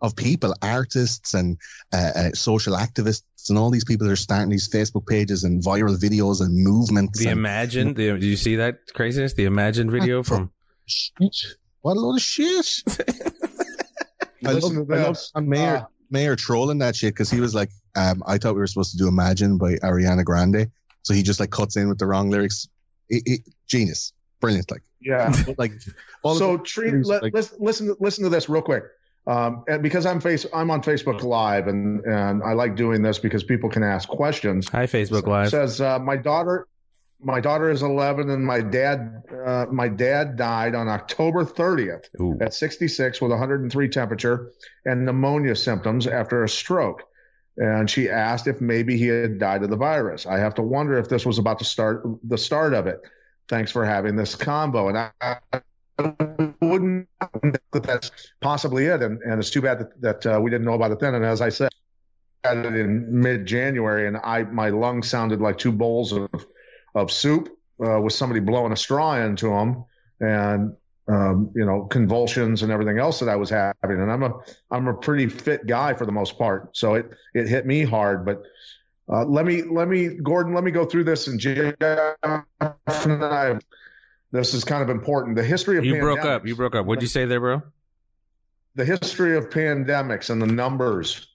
of 0.00 0.16
people, 0.16 0.52
artists 0.60 1.32
and 1.34 1.56
uh, 1.92 2.10
uh, 2.14 2.30
social 2.32 2.74
activists, 2.74 3.22
and 3.48 3.56
all 3.56 3.70
these 3.70 3.84
people 3.84 4.06
that 4.06 4.12
are 4.12 4.16
starting 4.16 4.50
these 4.50 4.68
Facebook 4.68 5.06
pages 5.06 5.44
and 5.44 5.62
viral 5.62 5.96
videos 5.96 6.40
and 6.40 6.56
movements. 6.56 7.20
The 7.20 7.28
and 7.28 7.38
Imagine, 7.38 7.94
the, 7.94 8.12
did 8.12 8.24
you 8.24 8.36
see 8.36 8.56
that 8.56 8.92
craziness? 8.92 9.34
The 9.34 9.44
Imagine 9.44 9.90
video 9.90 10.22
from 10.22 10.50
shit. 10.86 11.56
What 11.82 11.96
a 11.96 12.00
load 12.00 12.16
of 12.16 12.22
shit! 12.22 12.82
I 14.44 14.52
love, 14.52 14.72
to 14.72 14.86
I 14.90 14.96
love 14.96 15.14
this. 15.14 15.30
John 15.32 15.48
Mayer, 15.48 15.76
Uh, 15.76 15.84
Mayer 16.12 16.36
trolling 16.36 16.78
that 16.78 16.94
shit 16.94 17.14
because 17.14 17.30
he 17.30 17.40
was 17.40 17.54
like, 17.54 17.70
um, 17.96 18.22
I 18.26 18.38
thought 18.38 18.54
we 18.54 18.60
were 18.60 18.66
supposed 18.66 18.92
to 18.92 18.98
do 18.98 19.08
Imagine 19.08 19.58
by 19.58 19.74
Ariana 19.76 20.24
Grande, 20.24 20.70
so 21.02 21.14
he 21.14 21.22
just 21.22 21.40
like 21.40 21.50
cuts 21.50 21.76
in 21.76 21.88
with 21.88 21.98
the 21.98 22.06
wrong 22.06 22.30
lyrics. 22.30 22.68
It, 23.08 23.22
it, 23.26 23.40
genius, 23.66 24.12
brilliant, 24.40 24.70
like, 24.70 24.82
yeah. 25.00 25.34
like 25.58 25.72
all 26.22 26.36
so 26.36 26.54
of 26.54 26.64
treat, 26.64 27.04
let, 27.06 27.22
like- 27.22 27.34
listen, 27.34 27.56
listen, 27.60 27.96
listen 27.98 28.24
to 28.24 28.30
this 28.30 28.48
real 28.48 28.62
quick. 28.62 28.84
Um, 29.26 29.64
and 29.68 29.82
because 29.82 30.04
I'm 30.04 30.20
face, 30.20 30.46
I'm 30.52 30.70
on 30.70 30.82
Facebook 30.82 31.22
Live, 31.22 31.68
and 31.68 32.04
and 32.04 32.42
I 32.42 32.54
like 32.54 32.74
doing 32.74 33.02
this 33.02 33.20
because 33.20 33.44
people 33.44 33.70
can 33.70 33.84
ask 33.84 34.08
questions. 34.08 34.68
Hi 34.70 34.86
Facebook 34.86 35.26
Live. 35.28 35.50
says 35.50 35.80
uh, 35.80 36.00
my 36.00 36.16
daughter, 36.16 36.66
my 37.22 37.40
daughter 37.40 37.70
is 37.70 37.82
11, 37.82 38.30
and 38.30 38.44
my 38.44 38.60
dad, 38.60 39.22
uh, 39.44 39.66
my 39.70 39.88
dad 39.88 40.36
died 40.36 40.74
on 40.74 40.88
October 40.88 41.44
30th 41.44 42.08
Ooh. 42.20 42.36
at 42.40 42.54
66 42.54 43.20
with 43.20 43.30
103 43.30 43.88
temperature 43.88 44.52
and 44.84 45.04
pneumonia 45.04 45.54
symptoms 45.54 46.06
after 46.06 46.44
a 46.44 46.48
stroke. 46.48 47.02
And 47.56 47.88
she 47.88 48.08
asked 48.08 48.46
if 48.46 48.60
maybe 48.60 48.96
he 48.96 49.06
had 49.06 49.38
died 49.38 49.62
of 49.62 49.70
the 49.70 49.76
virus. 49.76 50.26
I 50.26 50.38
have 50.38 50.54
to 50.54 50.62
wonder 50.62 50.98
if 50.98 51.08
this 51.08 51.26
was 51.26 51.38
about 51.38 51.58
to 51.58 51.64
start 51.64 52.02
the 52.24 52.38
start 52.38 52.72
of 52.72 52.86
it. 52.86 53.00
Thanks 53.48 53.70
for 53.70 53.84
having 53.84 54.16
this 54.16 54.34
combo. 54.34 54.88
And 54.88 54.98
I, 54.98 55.10
I 55.20 55.60
wouldn't 56.62 57.08
think 57.42 57.58
that 57.72 57.82
that's 57.82 58.10
possibly 58.40 58.86
it. 58.86 59.02
And, 59.02 59.20
and 59.20 59.38
it's 59.38 59.50
too 59.50 59.60
bad 59.60 59.80
that, 59.80 60.00
that 60.00 60.36
uh, 60.36 60.40
we 60.40 60.50
didn't 60.50 60.64
know 60.64 60.74
about 60.74 60.92
it 60.92 61.00
then. 61.00 61.14
And 61.14 61.24
as 61.24 61.42
I 61.42 61.50
said, 61.50 61.70
I 62.44 62.48
had 62.48 62.66
it 62.66 62.74
in 62.74 63.20
mid 63.20 63.46
January, 63.46 64.08
and 64.08 64.16
I 64.16 64.42
my 64.42 64.70
lungs 64.70 65.08
sounded 65.08 65.40
like 65.40 65.58
two 65.58 65.70
bowls 65.70 66.12
of 66.12 66.28
of 66.94 67.10
soup 67.10 67.48
uh, 67.84 68.00
with 68.00 68.12
somebody 68.12 68.40
blowing 68.40 68.72
a 68.72 68.76
straw 68.76 69.16
into 69.16 69.48
them, 69.48 69.84
and 70.20 70.76
um, 71.08 71.50
you 71.54 71.64
know 71.64 71.84
convulsions 71.84 72.62
and 72.62 72.72
everything 72.72 72.98
else 72.98 73.20
that 73.20 73.28
I 73.28 73.36
was 73.36 73.50
having. 73.50 74.00
And 74.00 74.10
I'm 74.10 74.22
a 74.22 74.32
I'm 74.70 74.88
a 74.88 74.94
pretty 74.94 75.28
fit 75.28 75.66
guy 75.66 75.94
for 75.94 76.06
the 76.06 76.12
most 76.12 76.38
part, 76.38 76.76
so 76.76 76.94
it 76.94 77.10
it 77.34 77.48
hit 77.48 77.66
me 77.66 77.84
hard. 77.84 78.24
But 78.24 78.42
uh, 79.08 79.24
let 79.24 79.44
me 79.44 79.62
let 79.62 79.88
me 79.88 80.08
Gordon, 80.08 80.54
let 80.54 80.64
me 80.64 80.70
go 80.70 80.84
through 80.84 81.04
this 81.04 81.26
and 81.26 81.38
Jeff 81.40 81.74
and 81.82 83.24
I. 83.24 83.58
This 84.30 84.54
is 84.54 84.64
kind 84.64 84.82
of 84.82 84.88
important. 84.88 85.36
The 85.36 85.44
history 85.44 85.76
of 85.76 85.84
You 85.84 86.00
broke 86.00 86.24
up. 86.24 86.46
You 86.46 86.56
broke 86.56 86.74
up. 86.74 86.86
What'd 86.86 87.02
you 87.02 87.08
say 87.08 87.26
there, 87.26 87.38
bro? 87.38 87.62
the 88.74 88.84
history 88.84 89.36
of 89.36 89.50
pandemics 89.50 90.30
and 90.30 90.40
the 90.40 90.46
numbers 90.46 91.28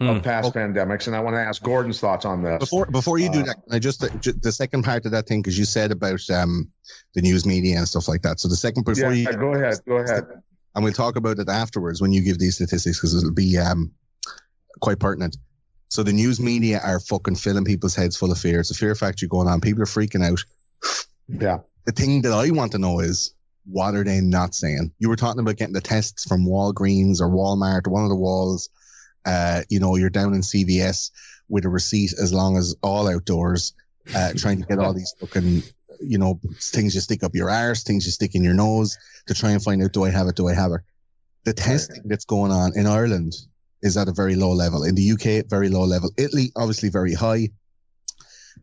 of 0.00 0.16
Mm. 0.16 0.22
past 0.24 0.52
pandemics, 0.54 1.06
and 1.06 1.14
I 1.14 1.20
want 1.20 1.36
to 1.36 1.40
ask 1.40 1.62
Gordon's 1.62 2.00
thoughts 2.00 2.24
on 2.24 2.42
this. 2.42 2.58
Before 2.58 2.86
before 2.86 3.18
you 3.18 3.30
do 3.30 3.40
Uh, 3.40 3.44
that, 3.44 3.56
I 3.70 3.78
just 3.78 4.00
the, 4.00 4.34
the 4.42 4.50
second 4.52 4.82
part 4.82 5.06
of 5.06 5.12
that 5.12 5.26
thing 5.28 5.40
because 5.40 5.56
you 5.58 5.64
said 5.64 5.92
about 5.92 6.28
um 6.30 6.70
the 7.14 7.22
news 7.22 7.46
media 7.46 7.78
and 7.78 7.86
stuff 7.88 8.08
like 8.08 8.22
that. 8.22 8.40
So 8.40 8.48
the 8.48 8.56
second 8.56 8.84
before 8.84 9.12
yeah, 9.12 9.30
you 9.30 9.38
go 9.38 9.54
ahead. 9.54 9.78
Go 9.86 9.96
ahead. 9.98 10.24
and 10.74 10.82
we'll 10.82 10.92
talk 10.92 11.14
about 11.16 11.38
it 11.38 11.48
afterwards 11.48 12.00
when 12.02 12.12
you 12.12 12.22
give 12.22 12.38
these 12.38 12.56
statistics 12.56 12.98
because 12.98 13.14
it'll 13.16 13.32
be 13.32 13.56
um 13.58 13.92
quite 14.80 14.98
pertinent. 14.98 15.36
So 15.88 16.02
the 16.02 16.12
news 16.12 16.40
media 16.40 16.80
are 16.82 16.98
fucking 16.98 17.36
filling 17.36 17.64
people's 17.64 17.94
heads 17.94 18.16
full 18.16 18.32
of 18.32 18.38
fear. 18.38 18.58
It's 18.60 18.72
a 18.72 18.74
fear 18.74 18.96
factory 18.96 19.28
going 19.28 19.46
on. 19.46 19.60
People 19.60 19.82
are 19.82 19.86
freaking 19.86 20.24
out. 20.28 20.42
Yeah. 21.28 21.58
The 21.84 21.92
thing 21.92 22.22
that 22.22 22.32
I 22.32 22.50
want 22.50 22.72
to 22.72 22.78
know 22.78 22.98
is 22.98 23.32
what 23.66 23.94
are 23.94 24.02
they 24.02 24.20
not 24.20 24.54
saying? 24.56 24.92
You 24.98 25.08
were 25.08 25.16
talking 25.16 25.38
about 25.40 25.56
getting 25.56 25.74
the 25.74 25.80
tests 25.80 26.24
from 26.26 26.44
Walgreens 26.46 27.20
or 27.20 27.28
Walmart 27.28 27.86
or 27.86 27.90
one 27.90 28.02
of 28.02 28.08
the 28.08 28.16
walls. 28.16 28.70
Uh, 29.24 29.62
you 29.68 29.80
know, 29.80 29.96
you're 29.96 30.10
down 30.10 30.34
in 30.34 30.40
CVS 30.40 31.10
with 31.48 31.64
a 31.64 31.68
receipt 31.68 32.12
as 32.20 32.32
long 32.32 32.56
as 32.56 32.74
all 32.82 33.08
outdoors, 33.08 33.74
uh, 34.14 34.32
trying 34.36 34.60
to 34.60 34.66
get 34.66 34.78
all 34.78 34.94
these 34.94 35.14
fucking, 35.20 35.62
you 36.00 36.18
know, 36.18 36.40
things 36.60 36.94
you 36.94 37.00
stick 37.00 37.22
up 37.22 37.34
your 37.34 37.50
arse, 37.50 37.82
things 37.82 38.06
you 38.06 38.12
stick 38.12 38.34
in 38.34 38.44
your 38.44 38.54
nose 38.54 38.96
to 39.26 39.34
try 39.34 39.50
and 39.50 39.62
find 39.62 39.82
out, 39.82 39.92
do 39.92 40.04
I 40.04 40.10
have 40.10 40.26
it? 40.26 40.36
Do 40.36 40.48
I 40.48 40.54
have 40.54 40.72
it? 40.72 40.80
The 41.44 41.52
testing 41.52 42.02
that's 42.06 42.24
going 42.24 42.52
on 42.52 42.72
in 42.76 42.86
Ireland 42.86 43.34
is 43.82 43.96
at 43.96 44.08
a 44.08 44.12
very 44.12 44.34
low 44.34 44.52
level. 44.52 44.82
In 44.84 44.94
the 44.94 45.12
UK, 45.12 45.46
very 45.48 45.68
low 45.68 45.84
level. 45.84 46.10
Italy, 46.16 46.52
obviously 46.56 46.88
very 46.88 47.12
high 47.12 47.50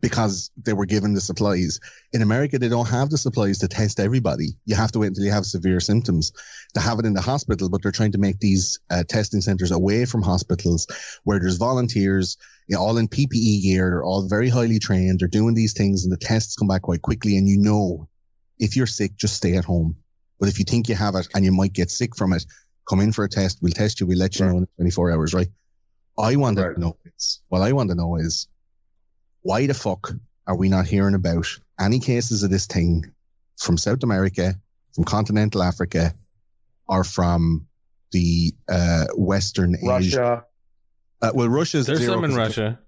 because 0.02 0.50
they 0.62 0.72
were 0.72 0.84
given 0.84 1.14
the 1.14 1.20
supplies. 1.20 1.78
In 2.12 2.22
America, 2.22 2.58
they 2.58 2.68
don't 2.68 2.88
have 2.88 3.08
the 3.08 3.16
supplies 3.16 3.58
to 3.58 3.68
test 3.68 4.00
everybody. 4.00 4.48
You 4.66 4.74
have 4.74 4.90
to 4.92 4.98
wait 4.98 5.06
until 5.06 5.24
you 5.24 5.30
have 5.30 5.46
severe 5.46 5.78
symptoms 5.80 6.32
to 6.74 6.80
have 6.80 6.98
it 6.98 7.06
in 7.06 7.14
the 7.14 7.20
hospital, 7.20 7.70
but 7.70 7.82
they're 7.82 7.92
trying 7.92 8.12
to 8.12 8.18
make 8.18 8.40
these 8.40 8.80
uh, 8.90 9.04
testing 9.08 9.40
centers 9.40 9.70
away 9.70 10.04
from 10.04 10.20
hospitals 10.22 10.88
where 11.22 11.38
there's 11.38 11.56
volunteers, 11.56 12.36
you 12.66 12.74
know, 12.76 12.82
all 12.82 12.98
in 12.98 13.06
PPE 13.06 13.62
gear. 13.62 13.90
They're 13.90 14.04
all 14.04 14.28
very 14.28 14.48
highly 14.48 14.80
trained. 14.80 15.20
They're 15.20 15.28
doing 15.28 15.54
these 15.54 15.72
things 15.72 16.02
and 16.04 16.12
the 16.12 16.16
tests 16.18 16.56
come 16.56 16.68
back 16.68 16.82
quite 16.82 17.02
quickly. 17.02 17.36
And 17.38 17.48
you 17.48 17.58
know, 17.58 18.08
if 18.58 18.76
you're 18.76 18.86
sick, 18.88 19.16
just 19.16 19.36
stay 19.36 19.56
at 19.56 19.64
home. 19.64 19.96
But 20.40 20.48
if 20.48 20.58
you 20.58 20.64
think 20.64 20.88
you 20.88 20.96
have 20.96 21.14
it 21.14 21.28
and 21.34 21.44
you 21.44 21.52
might 21.52 21.72
get 21.72 21.90
sick 21.92 22.16
from 22.16 22.32
it, 22.32 22.44
come 22.88 22.98
in 22.98 23.12
for 23.12 23.22
a 23.24 23.28
test. 23.28 23.60
We'll 23.62 23.72
test 23.72 24.00
you. 24.00 24.06
We'll 24.08 24.18
let 24.18 24.36
you 24.36 24.46
Right. 24.46 24.52
know 24.52 24.58
in 24.58 24.66
24 24.78 25.12
hours, 25.12 25.32
right? 25.32 25.48
I 26.18 26.34
want 26.34 26.58
Right. 26.58 26.74
to 26.74 26.80
know 26.80 26.96
is, 27.16 27.40
what 27.48 27.62
I 27.62 27.72
want 27.72 27.90
to 27.90 27.94
know 27.94 28.16
is 28.16 28.48
why 29.42 29.66
the 29.66 29.74
fuck 29.74 30.12
are 30.46 30.56
we 30.56 30.68
not 30.68 30.86
hearing 30.86 31.14
about 31.14 31.46
any 31.80 31.98
cases 32.00 32.42
of 32.42 32.50
this 32.50 32.66
thing 32.66 33.12
from 33.58 33.76
South 33.78 34.02
America, 34.02 34.54
from 34.94 35.04
continental 35.04 35.62
Africa, 35.62 36.14
or 36.88 37.04
from 37.04 37.66
the 38.12 38.52
uh, 38.68 39.06
Western 39.14 39.76
Asia? 39.76 39.86
Russia. 39.88 40.44
Uh, 41.20 41.30
well, 41.34 41.48
Russia's 41.48 41.86
There's 41.86 42.00
zero 42.00 42.14
some 42.14 42.24
in 42.24 42.34
Russia. 42.34 42.78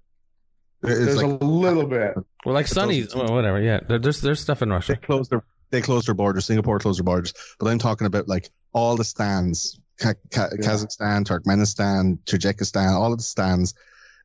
It's 0.83 0.99
There's 0.99 1.15
like 1.23 1.41
a 1.41 1.45
little 1.45 1.87
bit. 1.87 2.13
Well, 2.45 2.53
like 2.53 2.67
Sunny, 2.67 3.07
well, 3.15 3.33
whatever. 3.33 3.61
Yeah, 3.61 3.79
there- 3.87 3.99
there's 3.99 4.21
there's 4.21 4.39
stuff 4.41 4.61
in 4.61 4.69
Russia. 4.69 4.93
they 4.99 5.05
closed 5.07 5.31
their 5.31 5.43
they 5.71 5.81
closed 5.81 6.07
their 6.07 6.13
borders. 6.15 6.45
Singapore 6.45 6.79
closed 6.79 6.99
their 6.99 7.03
borders, 7.05 7.33
but 7.59 7.67
I'm 7.67 7.79
talking 7.79 8.05
about 8.07 8.27
like 8.27 8.49
all 8.73 8.95
the 8.97 9.03
stands: 9.05 9.79
Ka- 9.99 10.13
Ka- 10.31 10.49
Yeah. 10.59 10.67
Kazakhstan, 10.67 11.23
Turkmenistan, 11.25 12.19
Tajikistan, 12.25 12.91
all 12.91 13.13
of 13.13 13.17
the 13.17 13.23
stands. 13.23 13.73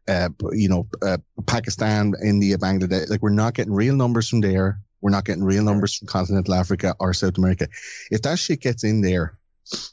Uh, 0.08 0.30
you 0.52 0.68
know, 0.68 0.88
uh, 1.02 1.18
Pakistan, 1.46 2.14
India, 2.22 2.58
Bangladesh. 2.58 3.10
Like 3.10 3.22
we're 3.22 3.30
not 3.30 3.54
getting 3.54 3.72
real 3.72 3.94
numbers 3.94 4.28
from 4.28 4.40
there. 4.40 4.80
We're 5.00 5.10
not 5.10 5.24
getting 5.24 5.44
real 5.44 5.64
numbers 5.64 5.96
from 5.96 6.08
continental 6.08 6.54
Africa 6.54 6.94
or 6.98 7.14
South 7.14 7.38
America. 7.38 7.68
If 8.10 8.22
that 8.22 8.38
shit 8.38 8.60
gets 8.60 8.84
in 8.84 9.00
there, 9.00 9.38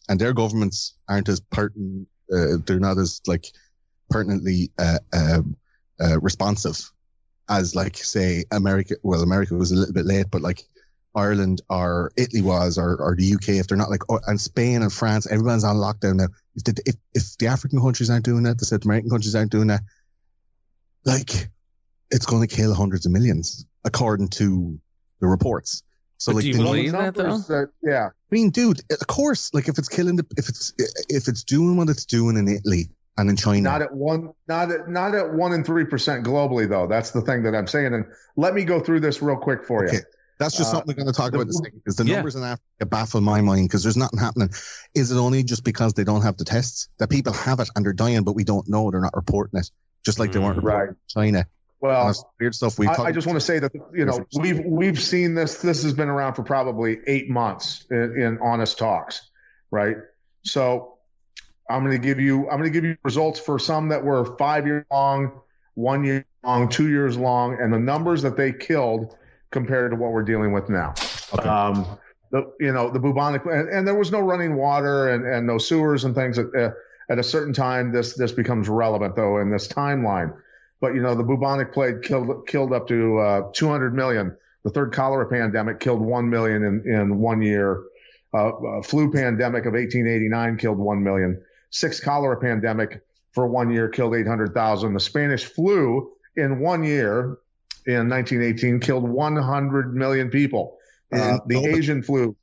and 0.09 0.19
their 0.19 0.33
governments 0.33 0.95
aren't 1.07 1.29
as 1.29 1.39
pertinent, 1.39 2.07
uh, 2.33 2.57
they're 2.65 2.79
not 2.79 2.97
as 2.97 3.21
like 3.27 3.45
pertinently 4.09 4.71
uh, 4.77 4.99
uh, 5.13 5.41
uh, 5.99 6.19
responsive 6.19 6.91
as 7.49 7.75
like 7.75 7.97
say 7.97 8.45
America. 8.51 8.95
Well, 9.03 9.21
America 9.21 9.55
was 9.55 9.71
a 9.71 9.75
little 9.75 9.93
bit 9.93 10.05
late, 10.05 10.27
but 10.31 10.41
like 10.41 10.63
Ireland 11.17 11.61
or 11.69 12.11
Italy 12.15 12.41
was, 12.43 12.77
or, 12.77 12.95
or 13.01 13.15
the 13.15 13.33
UK, 13.33 13.49
if 13.49 13.67
they're 13.67 13.77
not 13.77 13.89
like, 13.89 14.03
oh, 14.09 14.19
and 14.27 14.39
Spain 14.39 14.83
and 14.83 14.93
France, 14.93 15.25
everyone's 15.27 15.63
on 15.63 15.77
lockdown 15.77 16.15
now. 16.17 16.27
If 16.55 16.63
the, 16.63 16.81
if, 16.85 16.95
if 17.13 17.37
the 17.37 17.47
African 17.47 17.81
countries 17.81 18.09
aren't 18.09 18.23
doing 18.25 18.43
that, 18.43 18.59
the 18.59 18.65
South 18.65 18.85
American 18.85 19.09
countries 19.09 19.35
aren't 19.35 19.51
doing 19.51 19.67
that, 19.67 19.81
like 21.05 21.49
it's 22.11 22.25
going 22.25 22.47
to 22.47 22.55
kill 22.55 22.73
hundreds 22.73 23.05
of 23.05 23.11
millions, 23.11 23.65
according 23.83 24.29
to 24.29 24.79
the 25.19 25.27
reports. 25.27 25.83
So 26.19 26.31
But 26.31 26.35
like, 26.37 26.41
do 26.43 26.47
you 26.49 26.53
the 26.53 26.63
Well, 26.63 26.73
the 26.73 26.77
believe 26.77 26.91
that, 26.93 27.15
though? 27.15 27.37
that- 27.37 27.69
yeah. 27.83 28.09
I 28.09 28.35
mean, 28.35 28.49
dude, 28.51 28.81
of 28.91 29.07
course, 29.07 29.53
like 29.53 29.67
if 29.69 29.77
it's 29.79 29.89
killing 29.89 30.17
the, 30.17 30.25
if 30.37 30.49
it's, 30.49 30.73
if 31.09 31.27
it's 31.27 31.43
doing 31.43 31.77
what 31.77 31.89
it's 31.89 32.05
doing 32.05 32.37
in 32.37 32.47
Italy 32.47 32.89
and 33.17 33.29
in 33.29 33.37
China, 33.37 33.61
Not 33.61 33.81
at 33.81 33.93
one, 33.93 34.33
not 34.47 34.71
at 34.71 34.89
not 34.89 35.15
at 35.15 35.33
one 35.33 35.53
and 35.53 35.65
three 35.65 35.85
percent 35.85 36.25
globally 36.25 36.67
though. 36.69 36.87
That's 36.87 37.11
the 37.11 37.21
thing 37.21 37.43
that 37.43 37.55
I'm 37.55 37.67
saying. 37.67 37.93
And 37.93 38.05
let 38.35 38.53
me 38.53 38.63
go 38.65 38.79
through 38.79 38.99
this 38.99 39.21
real 39.21 39.37
quick 39.37 39.63
for 39.63 39.85
you. 39.85 39.99
Okay. 40.39 40.45
That's 40.45 40.57
just 40.57 40.69
Uh, 40.69 40.77
something 40.77 40.95
we're 40.95 41.03
going 41.03 41.13
to 41.13 41.17
talk 41.17 41.31
the- 41.31 41.37
about 41.37 41.43
in 41.47 41.49
a 41.49 41.53
second 41.53 41.79
because 41.79 41.95
the 41.95 42.05
Yeah. 42.05 42.15
numbers 42.15 42.35
in 42.35 42.43
Africa 42.43 42.85
baffle 42.85 43.21
my 43.21 43.41
mind 43.41 43.67
because 43.67 43.81
there's 43.83 43.97
nothing 43.97 44.19
happening. 44.19 44.49
Is 44.93 45.11
it 45.11 45.17
only 45.17 45.43
just 45.43 45.63
because 45.63 45.93
they 45.93 46.03
don't 46.03 46.21
have 46.21 46.37
the 46.37 46.45
tests 46.45 46.89
that 46.99 47.09
people 47.09 47.33
have 47.33 47.59
it 47.59 47.69
and 47.75 47.83
they're 47.85 47.93
dying, 47.93 48.23
but 48.23 48.33
we 48.35 48.43
don't 48.43 48.67
know 48.67 48.91
they're 48.91 49.01
not 49.01 49.15
reporting 49.15 49.59
it, 49.59 49.69
just 50.05 50.19
like 50.19 50.31
they 50.31 50.39
weren't 50.39 50.57
Mm. 50.59 50.63
reporting 50.63 50.89
in 50.89 50.95
China. 51.07 51.45
Well, 51.79 52.07
That's 52.07 52.23
weird 52.39 52.55
stuff. 52.55 52.77
We 52.79 52.87
I, 52.87 52.93
I 53.05 53.11
just 53.11 53.27
want 53.27 53.37
to 53.37 53.45
say 53.45 53.59
that 53.59 53.71
you 53.93 54.05
know 54.05 54.25
we've 54.39 54.61
we've 54.65 54.99
seen 54.99 55.35
this. 55.35 55.57
This 55.61 55.83
has 55.83 55.93
been 55.93 56.09
around 56.09 56.33
for 56.33 56.43
probably 56.43 56.99
eight 57.05 57.29
months 57.29 57.85
in, 57.91 58.19
in 58.19 58.37
honest 58.41 58.77
talks, 58.79 59.21
right? 59.69 59.97
So 60.43 60.97
I'm 61.69 61.83
going 61.83 61.95
to 61.99 62.01
give 62.03 62.19
you 62.19 62.49
I'm 62.49 62.57
going 62.59 62.63
to 62.63 62.69
give 62.71 62.83
you 62.83 62.97
results 63.03 63.39
for 63.39 63.59
some 63.59 63.89
that 63.89 64.03
were 64.03 64.37
five 64.37 64.65
years 64.65 64.85
long, 64.91 65.39
one 65.75 66.03
year 66.03 66.25
long, 66.43 66.69
two 66.69 66.89
years 66.89 67.15
long, 67.17 67.57
and 67.61 67.71
the 67.71 67.79
numbers 67.79 68.23
that 68.23 68.37
they 68.37 68.51
killed 68.53 69.15
compared 69.51 69.91
to 69.91 69.97
what 69.97 70.11
we're 70.11 70.23
dealing 70.23 70.51
with 70.51 70.69
now. 70.69 70.93
Okay. 71.33 71.47
Um, 71.47 71.85
the 72.31 72.51
you 72.59 72.73
know 72.73 72.89
the 72.89 72.99
bubonic 72.99 73.45
and, 73.45 73.69
and 73.69 73.87
there 73.87 73.95
was 73.95 74.11
no 74.11 74.19
running 74.19 74.55
water 74.55 75.09
and, 75.09 75.25
and 75.25 75.47
no 75.47 75.57
sewers 75.57 76.03
and 76.03 76.13
things. 76.13 76.37
At, 76.37 76.47
uh, 76.57 76.71
at 77.09 77.19
a 77.19 77.23
certain 77.23 77.53
time, 77.53 77.91
this 77.91 78.15
this 78.15 78.31
becomes 78.31 78.67
relevant 78.67 79.15
though 79.15 79.37
in 79.39 79.49
this 79.49 79.67
timeline. 79.67 80.35
But 80.81 80.93
you 80.93 81.01
know 81.01 81.15
the 81.15 81.23
bubonic 81.23 81.73
plague 81.73 82.03
killed 82.03 82.47
killed 82.47 82.73
up 82.73 82.87
to 82.89 83.17
uh, 83.19 83.41
200 83.53 83.93
million. 83.95 84.35
The 84.63 84.71
third 84.71 84.93
cholera 84.93 85.27
pandemic 85.27 85.79
killed 85.79 86.01
one 86.01 86.29
million 86.29 86.63
in 86.63 86.93
in 86.93 87.19
one 87.19 87.41
year. 87.41 87.83
Uh, 88.33 88.49
uh, 88.49 88.81
flu 88.81 89.09
pandemic 89.09 89.65
of 89.65 89.73
1889 89.73 90.57
killed 90.57 90.77
one 90.77 91.01
million. 91.01 91.41
Six 91.69 92.01
cholera 92.01 92.37
pandemic 92.37 93.01
for 93.31 93.47
one 93.47 93.71
year 93.71 93.87
killed 93.87 94.15
800,000. 94.15 94.93
The 94.93 94.99
Spanish 94.99 95.45
flu 95.45 96.11
in 96.35 96.59
one 96.59 96.83
year 96.83 97.37
in 97.87 98.09
1918 98.09 98.79
killed 98.81 99.09
100 99.09 99.95
million 99.95 100.29
people. 100.29 100.77
Uh, 101.11 101.39
the 101.47 101.65
Asian 101.65 102.03
flu. 102.03 102.35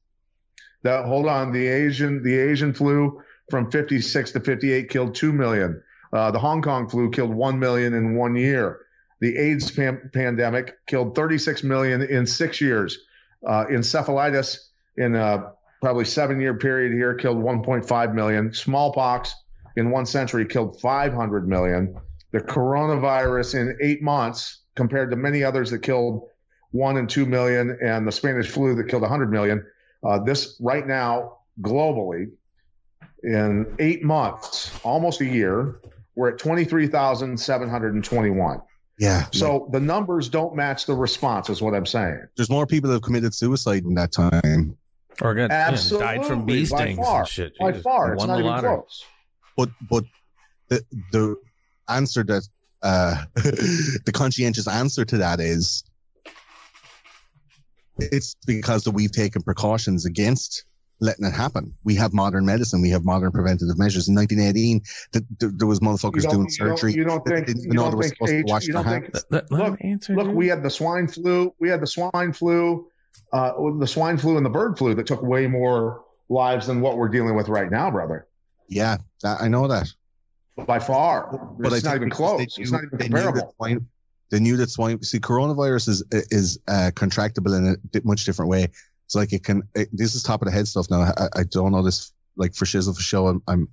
That 0.82 1.04
hold 1.04 1.26
on, 1.28 1.52
the 1.52 1.66
Asian 1.66 2.22
the 2.22 2.36
Asian 2.36 2.72
flu 2.72 3.22
from 3.50 3.70
56 3.70 4.32
to 4.32 4.40
58 4.40 4.88
killed 4.88 5.14
2 5.14 5.32
million. 5.32 5.82
Uh, 6.12 6.30
the 6.30 6.38
Hong 6.38 6.62
Kong 6.62 6.88
flu 6.88 7.10
killed 7.10 7.34
1 7.34 7.58
million 7.58 7.92
in 7.92 8.16
one 8.16 8.36
year. 8.36 8.80
The 9.20 9.36
AIDS 9.36 9.70
pan- 9.70 10.10
pandemic 10.12 10.74
killed 10.86 11.14
36 11.14 11.62
million 11.62 12.02
in 12.02 12.26
six 12.26 12.60
years. 12.60 12.98
Uh, 13.46 13.64
encephalitis 13.66 14.58
in 14.96 15.14
a 15.14 15.52
probably 15.82 16.04
seven 16.04 16.40
year 16.40 16.54
period 16.54 16.92
here 16.92 17.14
killed 17.14 17.38
1.5 17.38 18.14
million. 18.14 18.52
Smallpox 18.54 19.34
in 19.76 19.90
one 19.90 20.06
century 20.06 20.46
killed 20.46 20.80
500 20.80 21.48
million. 21.48 21.94
The 22.32 22.40
coronavirus 22.40 23.54
in 23.54 23.78
eight 23.82 24.02
months, 24.02 24.63
compared 24.74 25.10
to 25.10 25.16
many 25.16 25.44
others 25.44 25.70
that 25.70 25.80
killed 25.80 26.28
one 26.70 26.96
and 26.96 27.08
two 27.08 27.26
million, 27.26 27.78
and 27.82 28.06
the 28.06 28.12
Spanish 28.12 28.48
flu 28.48 28.74
that 28.76 28.88
killed 28.88 29.02
100 29.02 29.30
million, 29.30 29.64
uh, 30.04 30.18
this 30.18 30.56
right 30.60 30.86
now 30.86 31.38
globally 31.60 32.30
in 33.22 33.74
eight 33.78 34.02
months, 34.02 34.70
almost 34.82 35.20
a 35.20 35.24
year, 35.24 35.76
we're 36.14 36.30
at 36.30 36.38
23,721. 36.38 38.60
yeah. 38.98 39.26
So 39.32 39.68
the 39.72 39.80
numbers 39.80 40.28
don't 40.28 40.54
match 40.54 40.86
the 40.86 40.94
response, 40.94 41.48
is 41.48 41.62
what 41.62 41.74
I'm 41.74 41.86
saying. 41.86 42.26
there's 42.36 42.50
more 42.50 42.66
people 42.66 42.90
that 42.90 42.96
have 42.96 43.02
committed 43.02 43.34
suicide 43.34 43.84
in 43.84 43.94
that 43.94 44.12
time. 44.12 44.76
Or 45.22 45.32
got 45.34 45.50
yeah, 45.50 45.76
died 45.98 46.26
from 46.26 46.44
bee 46.44 46.66
stings 46.66 46.98
by 46.98 47.04
far. 47.04 47.20
and 47.20 47.28
shit. 47.28 47.56
By 47.58 47.70
Jesus, 47.70 47.84
far, 47.84 48.14
it's 48.14 48.24
not 48.24 48.40
even 48.40 48.58
close. 48.58 49.04
But 49.56 49.68
but 49.88 50.04
the 50.68 50.84
the 51.12 51.36
answer 51.88 52.24
that 52.24 52.48
uh 52.84 53.24
the 53.34 54.12
conscientious 54.12 54.68
answer 54.68 55.04
to 55.04 55.18
that 55.18 55.40
is 55.40 55.82
it's 57.98 58.36
because 58.46 58.84
that 58.84 58.92
we've 58.92 59.12
taken 59.12 59.42
precautions 59.42 60.04
against 60.06 60.64
letting 61.00 61.26
it 61.26 61.32
happen. 61.32 61.74
We 61.84 61.96
have 61.96 62.12
modern 62.12 62.46
medicine. 62.46 62.80
We 62.80 62.90
have 62.90 63.04
modern 63.04 63.32
preventative 63.32 63.78
measures. 63.78 64.08
In 64.08 64.14
1918, 64.14 64.80
th- 65.12 65.24
th- 65.40 65.52
there 65.56 65.66
was 65.66 65.80
motherfuckers 65.80 66.22
doing 66.22 66.48
you 66.48 66.56
don't- 66.58 66.78
surgery. 66.78 66.94
you 66.94 67.04
don't 67.04 67.24
think, 67.24 67.46
didn't 67.46 67.64
you 67.64 67.72
know 67.72 67.90
don't 67.90 68.00
think, 68.00 68.14
H, 68.22 68.66
you 68.66 68.72
don't 68.72 68.84
think, 68.84 69.10
Let, 69.30 69.50
let 69.50 69.70
Look, 69.70 70.08
look, 70.10 70.34
we 70.34 70.48
had 70.48 70.62
the 70.62 70.70
swine 70.70 71.08
flu, 71.08 71.54
we 71.58 71.68
had 71.68 71.80
the 71.80 71.86
swine 71.86 72.32
flu, 72.32 72.86
uh, 73.32 73.52
the 73.78 73.86
swine 73.86 74.18
flu 74.18 74.36
and 74.36 74.46
the 74.46 74.50
bird 74.50 74.78
flu 74.78 74.94
that 74.94 75.06
took 75.06 75.22
way 75.22 75.46
more 75.46 76.04
lives 76.28 76.66
than 76.66 76.80
what 76.80 76.96
we're 76.96 77.08
dealing 77.08 77.34
with 77.34 77.48
right 77.48 77.70
now, 77.70 77.90
brother. 77.90 78.26
Yeah, 78.68 78.98
that, 79.22 79.42
I 79.42 79.48
know 79.48 79.68
that. 79.68 79.88
By 80.56 80.78
far. 80.78 81.56
But 81.58 81.72
it's 81.72 81.84
not 81.84 81.96
even 81.96 82.10
close. 82.10 82.38
Knew, 82.58 82.62
it's 82.62 82.72
not 82.72 82.84
even 82.84 82.98
comparable. 82.98 83.54
Swine, 83.56 83.86
they 84.30 84.40
knew 84.40 84.56
that 84.56 84.70
swine. 84.70 85.02
See, 85.02 85.20
coronavirus 85.20 85.88
is 85.88 86.04
is 86.10 86.58
uh, 86.68 86.90
contractable 86.94 87.56
in 87.56 87.76
a 87.94 88.00
much 88.04 88.24
different 88.24 88.50
way. 88.50 88.68
It's 89.06 89.14
like 89.14 89.32
it 89.32 89.44
can. 89.44 89.62
It, 89.74 89.88
this 89.92 90.14
is 90.14 90.22
top 90.22 90.42
of 90.42 90.46
the 90.46 90.52
head 90.52 90.68
stuff 90.68 90.90
now. 90.90 91.02
I, 91.02 91.40
I 91.40 91.44
don't 91.44 91.72
know 91.72 91.82
this 91.82 92.12
like 92.36 92.54
for 92.54 92.64
shizzle 92.64 92.94
for 92.94 93.02
show. 93.02 93.28
I'm, 93.28 93.42
I'm 93.46 93.68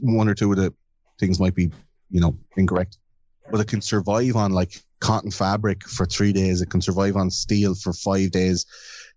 one 0.00 0.28
or 0.28 0.34
two 0.34 0.50
of 0.52 0.58
the 0.58 0.74
things 1.18 1.40
might 1.40 1.54
be 1.54 1.70
you 2.10 2.20
know 2.20 2.36
incorrect, 2.56 2.98
but 3.50 3.60
it 3.60 3.68
can 3.68 3.80
survive 3.80 4.36
on 4.36 4.52
like 4.52 4.82
cotton 5.00 5.30
fabric 5.30 5.84
for 5.84 6.04
three 6.04 6.32
days. 6.32 6.60
It 6.60 6.70
can 6.70 6.82
survive 6.82 7.16
on 7.16 7.30
steel 7.30 7.74
for 7.74 7.92
five 7.92 8.30
days. 8.30 8.66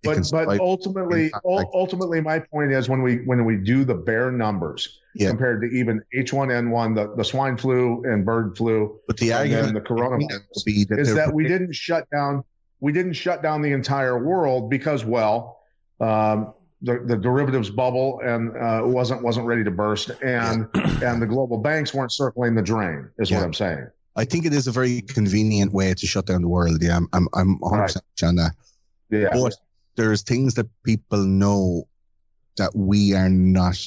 It 0.04 0.08
but 0.32 0.46
but 0.46 0.60
ultimately, 0.60 1.32
ultimately, 1.44 2.22
my 2.22 2.40
point 2.40 2.72
is 2.72 2.88
when 2.88 3.02
we 3.02 3.18
when 3.18 3.44
we 3.46 3.58
do 3.58 3.84
the 3.84 3.94
bare 3.94 4.32
numbers 4.32 5.01
yeah. 5.16 5.30
compared 5.30 5.62
to 5.62 5.68
even 5.68 6.02
H1N1, 6.16 6.96
the, 6.96 7.16
the 7.16 7.24
swine 7.24 7.58
flu 7.58 8.04
and 8.06 8.26
bird 8.26 8.58
flu, 8.58 9.00
but 9.08 9.18
the 9.18 9.34
argument 9.34 9.74
the 9.74 9.82
coronavirus 9.82 11.00
is 11.00 11.16
that 11.16 11.34
we 11.34 11.48
didn't 11.48 11.74
shut 11.74 12.10
down 12.12 12.44
we 12.82 12.92
didn't 12.92 13.14
shut 13.14 13.42
down 13.42 13.62
the 13.62 13.72
entire 13.72 14.22
world 14.22 14.70
because 14.70 15.06
well. 15.06 15.60
Um, 16.02 16.54
the, 16.84 16.98
the 17.06 17.16
derivatives 17.16 17.70
bubble 17.70 18.20
and 18.24 18.58
uh, 18.58 18.82
wasn't 18.84 19.22
wasn't 19.22 19.46
ready 19.46 19.64
to 19.64 19.70
burst, 19.70 20.10
and 20.24 20.68
and 20.74 21.22
the 21.22 21.28
global 21.28 21.60
banks 21.60 21.94
weren't 21.94 22.12
circling 22.12 22.56
the 22.56 22.64
drain. 22.64 23.08
Is 23.20 23.30
yeah. 23.30 23.38
what 23.38 23.46
I'm 23.46 23.54
saying. 23.54 23.88
I 24.16 24.26
think 24.26 24.46
it 24.46 24.54
is 24.54 24.66
a 24.66 24.72
very 24.72 25.02
convenient 25.02 25.72
way 25.72 25.94
to 25.94 26.08
shut 26.08 26.26
down 26.26 26.42
the 26.42 26.48
world. 26.48 26.82
Yeah, 26.82 26.98
I'm 26.98 27.08
I'm, 27.14 27.28
I'm 27.34 27.60
100 27.60 27.84
percent 27.84 28.04
on 28.24 28.36
that. 28.38 28.52
Yeah, 29.12 29.30
but 29.32 29.54
there's 29.96 30.24
things 30.24 30.56
that 30.56 30.68
people 30.84 31.24
know 31.24 31.88
that 32.58 32.76
we 32.76 33.14
are 33.14 33.30
not 33.30 33.78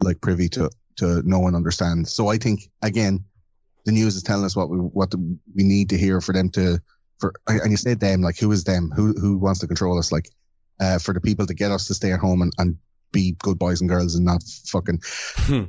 like 0.00 0.20
privy 0.20 0.48
to 0.50 0.70
to 0.96 1.22
know 1.28 1.46
and 1.46 1.56
understand. 1.56 2.08
So 2.08 2.28
I 2.28 2.38
think 2.38 2.70
again, 2.82 3.24
the 3.84 3.92
news 3.92 4.16
is 4.16 4.22
telling 4.22 4.44
us 4.44 4.56
what 4.56 4.68
we 4.68 4.78
what 4.78 5.10
the, 5.10 5.38
we 5.54 5.64
need 5.64 5.90
to 5.90 5.98
hear 5.98 6.20
for 6.20 6.32
them 6.32 6.50
to 6.50 6.80
for 7.18 7.32
and 7.46 7.70
you 7.70 7.76
say 7.76 7.94
them 7.94 8.22
like 8.22 8.38
who 8.38 8.50
is 8.52 8.64
them 8.64 8.90
who 8.94 9.12
who 9.12 9.38
wants 9.38 9.60
to 9.60 9.66
control 9.66 9.98
us 9.98 10.12
like 10.12 10.28
uh, 10.80 10.98
for 10.98 11.12
the 11.12 11.20
people 11.20 11.46
to 11.46 11.54
get 11.54 11.70
us 11.70 11.86
to 11.86 11.94
stay 11.94 12.12
at 12.12 12.20
home 12.20 12.42
and, 12.42 12.52
and 12.58 12.76
be 13.12 13.34
good 13.42 13.58
boys 13.58 13.80
and 13.80 13.90
girls 13.90 14.14
and 14.14 14.24
not 14.24 14.42
fucking 14.66 15.00
hmm. 15.36 15.64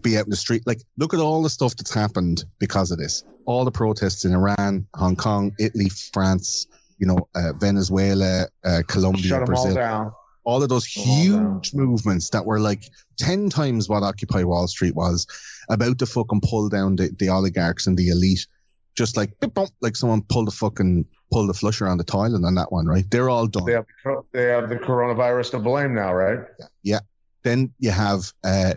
be 0.00 0.16
out 0.16 0.24
in 0.24 0.30
the 0.30 0.36
street. 0.36 0.62
Like 0.66 0.80
look 0.96 1.14
at 1.14 1.20
all 1.20 1.42
the 1.42 1.50
stuff 1.50 1.76
that's 1.76 1.94
happened 1.94 2.44
because 2.58 2.90
of 2.90 2.98
this. 2.98 3.24
All 3.44 3.64
the 3.64 3.70
protests 3.70 4.24
in 4.24 4.32
Iran, 4.32 4.86
Hong 4.94 5.16
Kong, 5.16 5.52
Italy, 5.58 5.88
France, 5.88 6.66
you 6.98 7.06
know, 7.06 7.28
uh, 7.34 7.52
Venezuela, 7.54 8.46
uh, 8.64 8.82
Colombia, 8.86 9.22
Shut 9.22 9.46
Brazil. 9.46 10.14
All, 10.44 10.62
of 10.62 10.68
those 10.68 10.84
huge 10.84 11.72
movements 11.74 12.30
that 12.30 12.44
were 12.44 12.60
like 12.60 12.84
10 13.18 13.50
times 13.50 13.88
what 13.88 14.02
Occupy 14.02 14.42
Wall 14.44 14.66
Street 14.66 14.94
was 14.94 15.26
about 15.68 15.98
to 15.98 16.06
fucking 16.06 16.40
pull 16.40 16.68
down 16.68 16.96
the, 16.96 17.14
the 17.18 17.28
oligarchs 17.28 17.86
and 17.86 17.96
the 17.96 18.08
elite. 18.08 18.46
Just 18.94 19.16
like, 19.16 19.32
like 19.80 19.96
someone 19.96 20.22
pulled 20.22 20.48
the 20.48 20.52
fucking, 20.52 21.06
pulled 21.32 21.48
the 21.48 21.54
flusher 21.54 21.88
on 21.88 21.96
the 21.96 22.04
toilet 22.04 22.44
on 22.44 22.56
that 22.56 22.70
one, 22.70 22.86
right? 22.86 23.10
They're 23.10 23.30
all 23.30 23.46
done. 23.46 23.64
They 23.64 23.72
have, 23.72 23.86
they 24.32 24.44
have 24.44 24.68
the 24.68 24.76
coronavirus 24.76 25.52
to 25.52 25.58
blame 25.60 25.94
now, 25.94 26.12
right? 26.12 26.40
Yeah. 26.82 27.00
Then 27.42 27.72
you 27.78 27.90
have, 27.90 28.32
uh, 28.44 28.74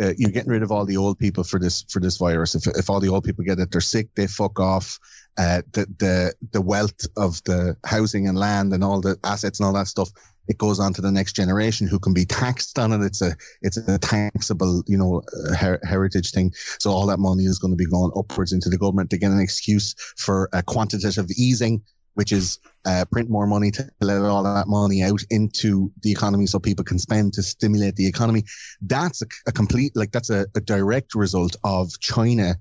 uh, 0.00 0.12
you're 0.16 0.30
getting 0.30 0.50
rid 0.50 0.62
of 0.62 0.72
all 0.72 0.84
the 0.84 0.96
old 0.96 1.18
people 1.18 1.44
for 1.44 1.58
this 1.58 1.84
for 1.88 2.00
this 2.00 2.16
virus. 2.16 2.54
If 2.54 2.66
if 2.66 2.90
all 2.90 3.00
the 3.00 3.08
old 3.08 3.24
people 3.24 3.44
get 3.44 3.58
it, 3.58 3.70
they're 3.70 3.80
sick, 3.80 4.08
they 4.14 4.26
fuck 4.26 4.58
off. 4.58 4.98
Uh, 5.36 5.62
the 5.72 5.86
the 5.98 6.34
the 6.50 6.60
wealth 6.60 7.06
of 7.16 7.42
the 7.44 7.76
housing 7.84 8.26
and 8.26 8.38
land 8.38 8.72
and 8.72 8.82
all 8.82 9.00
the 9.00 9.18
assets 9.22 9.60
and 9.60 9.66
all 9.66 9.74
that 9.74 9.86
stuff, 9.86 10.10
it 10.48 10.58
goes 10.58 10.80
on 10.80 10.92
to 10.94 11.02
the 11.02 11.12
next 11.12 11.34
generation 11.34 11.86
who 11.86 11.98
can 11.98 12.14
be 12.14 12.24
taxed 12.24 12.78
on 12.78 12.92
it. 12.92 13.04
It's 13.04 13.22
a 13.22 13.36
it's 13.60 13.76
a 13.76 13.98
taxable 13.98 14.82
you 14.86 14.98
know 14.98 15.22
uh, 15.50 15.54
her- 15.54 15.80
heritage 15.82 16.32
thing. 16.32 16.52
So 16.78 16.90
all 16.90 17.06
that 17.06 17.18
money 17.18 17.44
is 17.44 17.58
going 17.58 17.72
to 17.72 17.76
be 17.76 17.86
going 17.86 18.12
upwards 18.16 18.52
into 18.52 18.68
the 18.68 18.78
government 18.78 19.10
to 19.10 19.18
get 19.18 19.30
an 19.30 19.40
excuse 19.40 19.94
for 20.16 20.48
a 20.52 20.62
quantitative 20.62 21.30
easing 21.36 21.82
which 22.14 22.32
is 22.32 22.58
uh, 22.84 23.04
print 23.10 23.30
more 23.30 23.46
money 23.46 23.70
to 23.70 23.88
let 24.00 24.20
all 24.22 24.42
that 24.42 24.68
money 24.68 25.02
out 25.02 25.22
into 25.30 25.90
the 26.02 26.10
economy 26.10 26.46
so 26.46 26.58
people 26.58 26.84
can 26.84 26.98
spend 26.98 27.32
to 27.34 27.42
stimulate 27.42 27.96
the 27.96 28.06
economy. 28.06 28.44
That's 28.80 29.22
a, 29.22 29.26
a 29.46 29.52
complete, 29.52 29.92
like, 29.94 30.12
that's 30.12 30.30
a, 30.30 30.46
a, 30.54 30.60
direct 30.60 31.14
result 31.14 31.56
of 31.64 31.98
China 32.00 32.56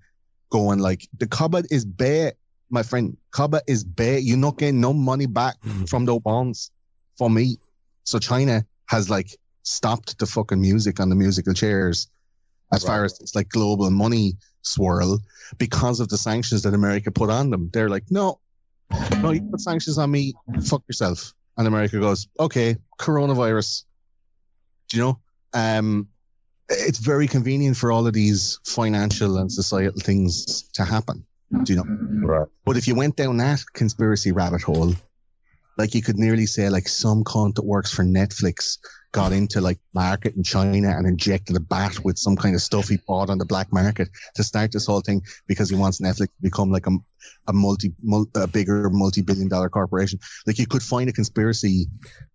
going 0.50 0.80
like, 0.80 1.08
the 1.18 1.28
cupboard 1.28 1.68
is 1.70 1.86
bare, 1.86 2.34
my 2.70 2.84
friend. 2.84 3.18
Cupboard 3.32 3.64
is 3.68 3.84
bare. 3.84 4.20
You're 4.20 4.38
not 4.38 4.58
getting 4.58 4.80
no 4.80 4.94
money 4.94 5.26
back 5.26 5.60
mm-hmm. 5.62 5.86
from 5.86 6.06
those 6.06 6.22
bonds 6.22 6.72
for 7.18 7.30
me. 7.30 7.58
So 8.04 8.20
China 8.20 8.66
has 8.88 9.10
like 9.10 9.36
stopped 9.64 10.20
the 10.20 10.26
fucking 10.26 10.60
music 10.60 11.00
on 11.00 11.10
the 11.10 11.16
musical 11.16 11.54
chairs 11.54 12.10
as 12.74 12.84
right. 12.84 12.88
far 12.88 13.06
as 13.06 13.20
it's 13.20 13.36
like 13.36 13.50
global 13.50 13.90
money 13.90 14.34
swirl 14.62 15.20
because 15.58 16.00
of 16.00 16.10
the 16.10 16.18
sanctions 16.18 16.64
that 16.64 16.74
America 16.74 17.12
put 17.12 17.30
on 17.30 17.50
them. 17.50 17.70
They're 17.72 17.90
like, 17.90 18.06
no, 18.10 18.40
no, 19.22 19.32
you 19.32 19.42
put 19.42 19.62
sanctions 19.62 19.98
on 19.98 20.12
me, 20.12 20.34
fuck 20.66 20.84
yourself. 20.88 21.34
And 21.58 21.68
America 21.68 22.00
goes, 22.00 22.28
okay, 22.40 22.78
coronavirus. 22.98 23.84
Do 24.90 24.98
you 24.98 25.04
know? 25.04 25.20
Um, 25.54 26.08
it's 26.70 27.00
very 27.00 27.28
convenient 27.28 27.76
for 27.78 27.92
all 27.92 28.08
of 28.08 28.14
these 28.14 28.60
financial 28.66 29.38
and 29.38 29.52
societal 29.52 30.00
things 30.00 30.64
to 30.74 30.86
happen. 30.86 31.26
Do 31.64 31.74
you 31.74 31.84
know? 31.84 32.28
Right. 32.28 32.48
But 32.64 32.78
if 32.78 32.88
you 32.88 32.96
went 32.96 33.18
down 33.18 33.38
that 33.38 33.64
conspiracy 33.74 34.32
rabbit 34.32 34.62
hole, 34.62 34.96
like 35.82 35.96
you 35.96 36.02
could 36.02 36.18
nearly 36.20 36.46
say 36.46 36.70
like 36.70 36.88
some 36.88 37.24
cunt 37.24 37.56
that 37.56 37.66
works 37.66 37.92
for 37.92 38.04
Netflix 38.04 38.78
got 39.12 39.34
into 39.34 39.60
like 39.60 39.80
market 39.94 40.36
in 40.36 40.44
China 40.44 40.90
and 40.90 41.06
injected 41.06 41.56
a 41.56 41.60
bat 41.60 42.04
with 42.04 42.18
some 42.18 42.36
kind 42.36 42.56
of 42.56 42.62
stuff 42.62 42.88
he 42.88 42.98
bought 43.08 43.30
on 43.30 43.38
the 43.38 43.46
black 43.46 43.72
market 43.74 44.10
to 44.36 44.44
start 44.44 44.72
this 44.72 44.86
whole 44.86 45.02
thing 45.02 45.22
because 45.48 45.70
he 45.70 45.76
wants 45.76 46.00
Netflix 46.00 46.28
to 46.28 46.42
become 46.42 46.72
like 46.72 46.88
a, 46.88 46.92
a 47.48 47.54
multi, 47.54 47.94
multi 48.02 48.32
a 48.40 48.48
bigger 48.48 48.90
multi-billion 48.90 49.50
dollar 49.50 49.70
corporation. 49.70 50.20
Like 50.48 50.58
you 50.60 50.66
could 50.66 50.82
find 50.82 51.10
a 51.10 51.14
conspiracy. 51.14 51.88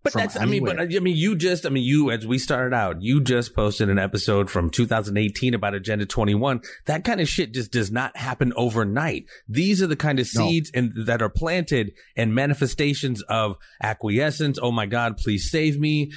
But 0.03 0.13
that's, 0.13 0.35
anywhere. 0.35 0.47
I 0.47 0.51
mean, 0.51 0.89
but 0.91 0.95
I 0.95 0.99
mean, 0.99 1.17
you 1.17 1.35
just, 1.35 1.65
I 1.65 1.69
mean, 1.69 1.83
you, 1.83 2.11
as 2.11 2.27
we 2.27 2.37
started 2.37 2.75
out, 2.75 3.01
you 3.01 3.21
just 3.21 3.55
posted 3.55 3.89
an 3.89 3.97
episode 3.97 4.49
from 4.49 4.69
2018 4.69 5.53
about 5.53 5.73
Agenda 5.73 6.05
21. 6.05 6.61
That 6.85 7.03
kind 7.03 7.19
of 7.19 7.27
shit 7.27 7.53
just 7.53 7.71
does 7.71 7.91
not 7.91 8.15
happen 8.15 8.53
overnight. 8.55 9.25
These 9.49 9.81
are 9.81 9.87
the 9.87 9.95
kind 9.95 10.19
of 10.19 10.27
seeds 10.27 10.71
no. 10.73 10.79
and 10.79 11.07
that 11.07 11.21
are 11.21 11.29
planted 11.29 11.93
and 12.15 12.35
manifestations 12.35 13.23
of 13.23 13.57
acquiescence. 13.81 14.59
Oh 14.61 14.71
my 14.71 14.85
God, 14.85 15.17
please 15.17 15.49
save 15.49 15.79
me. 15.79 16.11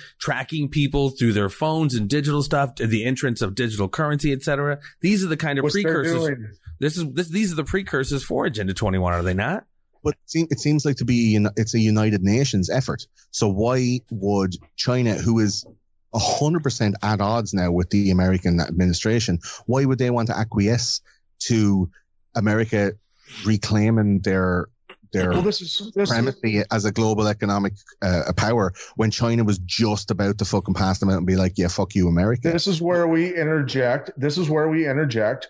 Tracking 0.51 0.69
people 0.69 1.11
through 1.11 1.33
their 1.33 1.49
phones 1.49 1.95
and 1.95 2.09
digital 2.09 2.43
stuff, 2.43 2.75
the 2.75 3.05
entrance 3.05 3.41
of 3.41 3.55
digital 3.55 3.89
currency, 3.89 4.33
etc. 4.33 4.81
These 5.01 5.25
are 5.25 5.29
the 5.29 5.37
kind 5.37 5.59
of 5.59 5.63
What's 5.63 5.75
precursors. 5.75 6.59
This 6.81 6.97
is 6.97 7.13
this, 7.13 7.29
these 7.29 7.53
are 7.53 7.57
the 7.57 7.65
precursors 7.65 8.25
for 8.25 8.47
Agenda 8.47 8.75
21, 8.75 9.13
are 9.13 9.23
they 9.23 9.35
not? 9.35 9.65
But 10.03 10.15
it 10.33 10.59
seems 10.59 10.85
like 10.85 10.97
to 10.97 11.05
be 11.05 11.39
it's 11.57 11.75
a 11.75 11.79
United 11.79 12.23
Nations 12.23 12.69
effort. 12.69 13.07
So 13.31 13.49
why 13.49 14.01
would 14.11 14.57
China, 14.77 15.15
who 15.15 15.39
is 15.39 15.65
hundred 16.13 16.65
percent 16.65 16.97
at 17.03 17.21
odds 17.21 17.55
now 17.55 17.71
with 17.71 17.91
the 17.91 18.11
American 18.11 18.61
administration, 18.61 19.39
why 19.67 19.85
would 19.85 19.99
they 19.99 20.11
want 20.11 20.29
to 20.29 20.37
acquiesce 20.37 21.01
to 21.41 21.91
America 22.35 22.95
reclaiming 23.45 24.21
their 24.21 24.67
their 25.13 25.31
well, 25.31 25.43
this 25.43 25.61
is, 25.61 25.91
this 25.95 26.11
primacy 26.11 26.59
is, 26.59 26.67
as 26.71 26.85
a 26.85 26.93
global 26.93 27.27
economic 27.27 27.75
uh, 28.03 28.33
power 28.37 28.73
when 28.97 29.11
China 29.11 29.45
was 29.45 29.59
just 29.59 30.11
about 30.11 30.39
to 30.39 30.45
fucking 30.45 30.75
pass 30.75 30.99
them 30.99 31.11
out 31.11 31.19
and 31.19 31.27
be 31.27 31.37
like, 31.37 31.55
yeah, 31.57 31.69
fuck 31.69 31.95
you, 31.95 32.09
America. 32.09 32.51
This 32.51 32.67
is 32.67 32.81
where 32.81 33.07
we 33.07 33.35
interject. 33.35 34.11
This 34.17 34.39
is 34.39 34.49
where 34.49 34.69
we 34.69 34.89
interject 34.89 35.49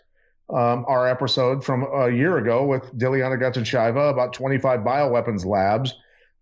um, 0.49 0.85
our 0.89 1.09
episode 1.09 1.65
from 1.65 1.83
a 1.83 2.11
year 2.11 2.39
ago 2.39 2.65
with 2.65 2.83
Dilyana 2.97 3.41
Gaytandzhieva 3.41 4.11
about 4.11 4.33
25 4.33 4.81
bioweapons 4.81 5.45
labs 5.45 5.95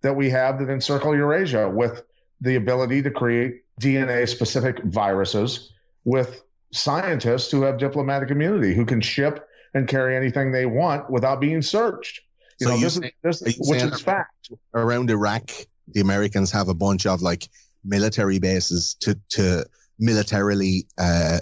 that 0.02 0.14
we 0.14 0.30
have 0.30 0.58
that 0.60 0.70
encircle 0.70 1.14
Eurasia 1.14 1.68
with 1.68 2.02
the 2.40 2.54
ability 2.54 3.02
to 3.02 3.10
create 3.10 3.62
DNA 3.80 4.28
specific 4.28 4.82
viruses 4.84 5.72
with 6.04 6.42
scientists 6.72 7.50
who 7.50 7.62
have 7.62 7.78
diplomatic 7.78 8.30
immunity 8.30 8.74
who 8.74 8.84
can 8.84 9.00
ship 9.00 9.48
and 9.74 9.88
carry 9.88 10.16
anything 10.16 10.52
they 10.52 10.66
want 10.66 11.10
without 11.10 11.40
being 11.40 11.62
searched. 11.62 12.20
You 12.60 12.66
so 12.66 12.70
know, 12.70 12.76
you 12.76 12.82
this 12.82 12.94
say, 12.94 13.12
is, 13.24 13.40
this, 13.40 13.56
which 13.58 13.82
is 13.82 14.00
fact. 14.00 14.50
Around 14.74 15.10
Iraq, 15.10 15.50
the 15.92 16.00
Americans 16.00 16.50
have 16.52 16.68
a 16.68 16.74
bunch 16.74 17.06
of 17.06 17.22
like 17.22 17.48
military 17.84 18.38
bases 18.38 18.94
to, 19.00 19.18
to 19.30 19.64
militarily, 19.98 20.86
uh, 20.98 21.38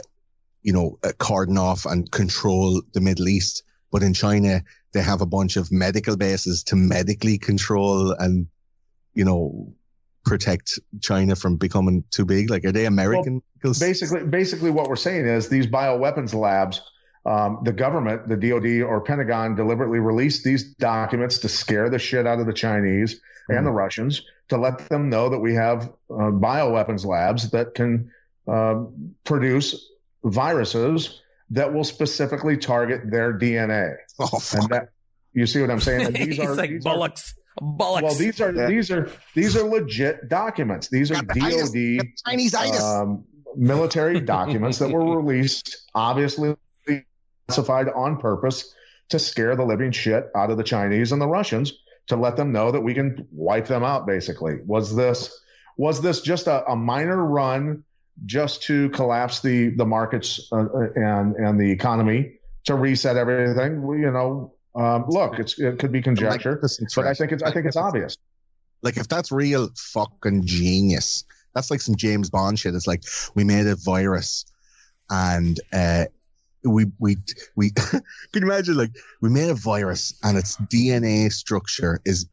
you 0.62 0.72
know, 0.72 0.98
uh, 1.02 1.12
cordon 1.18 1.58
off 1.58 1.86
and 1.86 2.10
control 2.10 2.82
the 2.92 3.00
Middle 3.00 3.28
East. 3.28 3.62
But 3.90 4.02
in 4.02 4.14
China, 4.14 4.62
they 4.92 5.02
have 5.02 5.20
a 5.20 5.26
bunch 5.26 5.56
of 5.56 5.72
medical 5.72 6.16
bases 6.16 6.64
to 6.64 6.76
medically 6.76 7.38
control 7.38 8.12
and, 8.12 8.48
you 9.14 9.24
know, 9.24 9.72
protect 10.26 10.80
China 11.00 11.36
from 11.36 11.56
becoming 11.56 12.04
too 12.10 12.26
big? 12.26 12.50
Like, 12.50 12.64
are 12.66 12.72
they 12.72 12.84
American? 12.84 13.42
Well, 13.62 13.74
basically, 13.78 14.24
basically, 14.24 14.70
what 14.70 14.88
we're 14.88 14.96
saying 14.96 15.26
is 15.26 15.48
these 15.48 15.66
bioweapons 15.66 16.34
labs, 16.34 16.82
um, 17.26 17.60
the 17.64 17.72
government, 17.72 18.28
the 18.28 18.36
DoD 18.36 18.82
or 18.82 19.00
Pentagon, 19.00 19.56
deliberately 19.56 19.98
released 19.98 20.44
these 20.44 20.74
documents 20.74 21.38
to 21.38 21.48
scare 21.48 21.90
the 21.90 21.98
shit 21.98 22.26
out 22.26 22.38
of 22.38 22.46
the 22.46 22.52
Chinese 22.52 23.14
mm-hmm. 23.14 23.56
and 23.58 23.66
the 23.66 23.72
Russians 23.72 24.22
to 24.48 24.56
let 24.56 24.88
them 24.88 25.08
know 25.10 25.28
that 25.30 25.40
we 25.40 25.54
have 25.54 25.92
uh, 26.08 26.30
bioweapons 26.30 27.04
labs 27.04 27.50
that 27.50 27.74
can 27.74 28.12
uh, 28.46 28.84
produce 29.24 29.90
viruses 30.22 31.20
that 31.50 31.74
will 31.74 31.84
specifically 31.84 32.56
target 32.56 33.10
their 33.10 33.36
DNA. 33.36 33.96
Oh, 34.20 34.28
And 34.32 34.42
fuck. 34.42 34.70
that 34.70 34.88
you 35.32 35.46
see 35.46 35.60
what 35.60 35.70
I'm 35.70 35.80
saying? 35.80 36.06
And 36.06 36.16
these 36.30 36.38
are 36.38 36.54
like 36.54 36.70
these 36.70 36.86
are- 36.86 36.96
well, 37.60 38.14
these 38.14 38.40
are 38.40 38.52
Yeah. 38.52 38.66
these 38.66 38.90
are 38.90 39.10
these 39.34 39.56
are 39.56 39.62
legit 39.62 40.28
documents. 40.28 40.88
These 40.88 41.10
are. 41.10 41.22
DoD 41.22 42.02
Chinese 42.26 42.54
um, 42.54 43.24
military 43.56 44.20
documents 44.20 44.78
that 44.78 44.90
were 44.90 45.16
released, 45.22 45.76
obviously 45.94 46.54
classified 47.48 47.88
on 47.88 48.18
purpose 48.18 48.74
to 49.10 49.18
scare 49.18 49.56
the 49.56 49.64
living 49.64 49.92
shit 49.92 50.30
out 50.34 50.50
of 50.50 50.56
the 50.56 50.64
Chinese 50.64 51.12
and 51.12 51.20
the 51.20 51.26
Russians 51.26 51.72
to 52.08 52.16
let 52.16 52.36
them 52.36 52.52
know 52.52 52.70
that 52.70 52.80
we 52.80 52.94
can 52.94 53.26
wipe 53.32 53.66
them 53.66 53.84
out. 53.84 54.06
Basically, 54.06 54.58
was 54.64 54.94
this 54.94 55.40
was 55.76 56.00
this 56.00 56.20
just 56.20 56.46
a, 56.46 56.70
a 56.70 56.76
minor 56.76 57.22
run 57.24 57.84
just 58.24 58.62
to 58.64 58.88
collapse 58.90 59.40
the 59.40 59.70
the 59.70 59.86
markets 59.86 60.48
uh, 60.52 60.56
uh, 60.56 60.88
and 60.94 61.36
and 61.36 61.60
the 61.60 61.70
economy 61.70 62.38
to 62.64 62.74
reset 62.74 63.16
everything? 63.16 63.82
We, 63.82 64.00
you 64.00 64.10
know, 64.10 64.54
um, 64.74 65.06
look, 65.08 65.38
it's 65.38 65.58
it 65.58 65.78
could 65.78 65.92
be 65.92 66.02
conjecture, 66.02 66.60
but 66.94 67.06
I 67.06 67.14
think 67.14 67.32
it's 67.32 67.42
I 67.42 67.52
think 67.52 67.66
it's 67.66 67.76
obvious. 67.76 68.16
Like 68.82 68.96
if 68.96 69.08
that's 69.08 69.32
real 69.32 69.70
fucking 69.76 70.46
genius, 70.46 71.24
that's 71.54 71.70
like 71.70 71.80
some 71.80 71.96
James 71.96 72.30
Bond 72.30 72.58
shit. 72.58 72.74
It's 72.74 72.86
like 72.86 73.04
we 73.34 73.44
made 73.44 73.66
a 73.66 73.76
virus 73.76 74.44
and 75.08 75.58
uh 75.72 76.06
we 76.66 76.86
we 76.98 77.16
we 77.54 77.70
can 77.70 78.02
you 78.34 78.42
imagine 78.42 78.76
like 78.76 78.90
we 79.20 79.30
made 79.30 79.50
a 79.50 79.54
virus 79.54 80.18
and 80.22 80.36
its 80.36 80.56
DNA 80.56 81.32
structure 81.32 82.00
is 82.04 82.26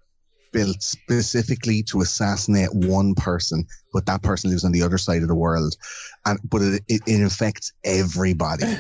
built 0.52 0.82
specifically 0.82 1.84
to 1.84 2.02
assassinate 2.02 2.70
one 2.72 3.16
person, 3.16 3.66
but 3.92 4.06
that 4.06 4.22
person 4.22 4.52
lives 4.52 4.64
on 4.64 4.72
the 4.72 4.84
other 4.84 4.98
side 4.98 5.22
of 5.22 5.28
the 5.28 5.36
world. 5.36 5.76
And 6.26 6.40
but 6.44 6.62
it 6.62 6.84
it, 6.88 7.02
it 7.08 7.22
infects 7.22 7.74
everybody. 7.84 8.66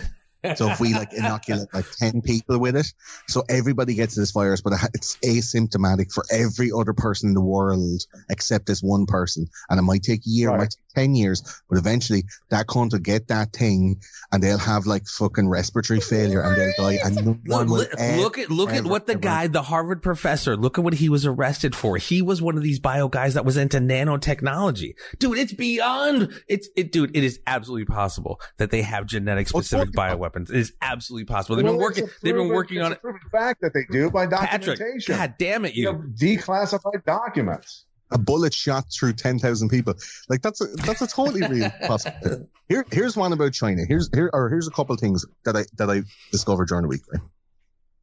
So 0.56 0.70
if 0.70 0.80
we 0.80 0.94
like 0.94 1.14
inoculate 1.18 1.68
like 1.74 1.86
10 1.99 2.22
people 2.22 2.60
with 2.60 2.76
it, 2.76 2.91
so 3.28 3.44
everybody 3.49 3.94
gets 3.95 4.15
this 4.15 4.32
virus, 4.32 4.61
but 4.61 4.74
it's 4.94 5.15
asymptomatic 5.24 6.11
for 6.11 6.24
every 6.32 6.72
other 6.72 6.94
person 6.94 7.30
in 7.30 7.34
the 7.34 7.41
world 7.41 8.02
except 8.30 8.65
this 8.65 8.82
one 8.82 9.06
person. 9.06 9.48
And 9.70 9.80
it 9.80 9.84
might 9.84 10.03
take 10.03 10.22
a 10.26 10.30
year, 10.30 10.49
it 10.49 10.52
Right. 10.52 10.60
might 10.60 10.70
take 10.72 10.80
10 11.06 11.15
years, 11.15 11.61
but 11.70 11.78
eventually 11.78 12.26
that 12.49 12.68
cunt 12.68 12.91
will 12.91 12.99
get 12.99 13.28
that 13.30 13.53
thing 13.53 13.99
and 14.32 14.44
they'll 14.44 14.57
have 14.57 14.86
like 14.86 15.07
fucking 15.07 15.48
respiratory 15.49 15.99
failure 15.99 16.41
and 16.41 16.56
they'll 16.56 16.74
die. 16.78 16.99
And 17.03 17.15
no 17.45 17.61
Look, 17.64 17.68
look, 17.70 17.90
ever, 17.98 18.22
look 18.22 18.38
at 18.38 18.49
look 18.52 18.72
at 18.72 18.84
what 18.84 19.07
the 19.07 19.14
ever- 19.14 19.20
guy, 19.22 19.48
the 19.48 19.61
Harvard 19.64 20.02
professor, 20.03 20.56
look 20.57 20.78
at 20.78 20.84
what 20.84 20.94
he 20.95 21.10
was 21.10 21.26
arrested 21.26 21.76
for. 21.76 21.98
He 21.98 22.22
was 22.22 22.41
one 22.41 22.57
of 22.57 22.64
these 22.64 22.80
bio 22.80 23.07
guys 23.07 23.34
that 23.34 23.45
was 23.45 23.57
into 23.57 23.80
nanotechnology. 23.80 24.95
Dude, 25.20 25.38
it's 25.38 25.53
beyond 25.53 26.30
it's 26.48 26.70
it 26.76 26.91
dude, 26.91 27.15
it 27.15 27.24
is 27.24 27.40
absolutely 27.48 27.86
possible 27.86 28.40
that 28.57 28.72
they 28.72 28.82
have 28.82 29.06
genetic 29.06 29.48
specific 29.48 29.90
wrong? 29.98 30.07
Bioweapons. 30.34 30.50
It 30.50 30.56
is 30.58 30.74
absolutely 30.82 31.26
possible. 31.26 31.56
They've 31.56 31.66
Well, 31.66 31.74
been 31.78 31.82
it's 31.90 32.00
a 32.00 32.02
working 32.04 32.14
they've 32.22 32.36
been 32.36 32.48
working 32.50 32.82
on 32.82 32.92
it. 32.94 33.02
proven 33.02 33.22
fact 33.32 33.62
that 33.62 33.74
they 33.74 33.86
do 33.92 34.10
by 34.10 34.28
Patrick, 34.28 34.78
documentation. 34.78 35.16
God 35.18 35.36
damn 35.40 35.66
it, 35.66 35.76
you 35.76 35.84
you. 35.84 35.94
know, 35.94 36.04
declassified 36.20 37.04
documents. 37.06 37.86
a 38.12 38.18
bullet 38.18 38.54
shot 38.54 38.86
through 38.94 39.14
10,000 39.14 39.70
people. 39.70 39.94
Like 40.30 40.42
that's 40.42 40.62
a, 40.62 40.66
that's 40.86 41.02
a 41.02 41.08
totally 41.08 41.42
real 41.50 41.72
possibility. 41.88 42.46
Here, 42.70 42.86
here's 42.92 43.18
one 43.18 43.34
about 43.34 43.54
China. 43.54 43.84
Here's, 43.88 44.10
here, 44.14 44.30
or 44.34 44.50
here's 44.50 44.68
a 44.68 44.72
couple 44.72 44.94
of 44.94 45.00
things 45.00 45.26
that 45.46 45.56
I, 45.56 45.66
that 45.78 45.90
I 45.90 46.02
discovered 46.32 46.68
during 46.68 46.84
the 46.84 46.90
week. 46.90 47.02
Right? 47.12 47.22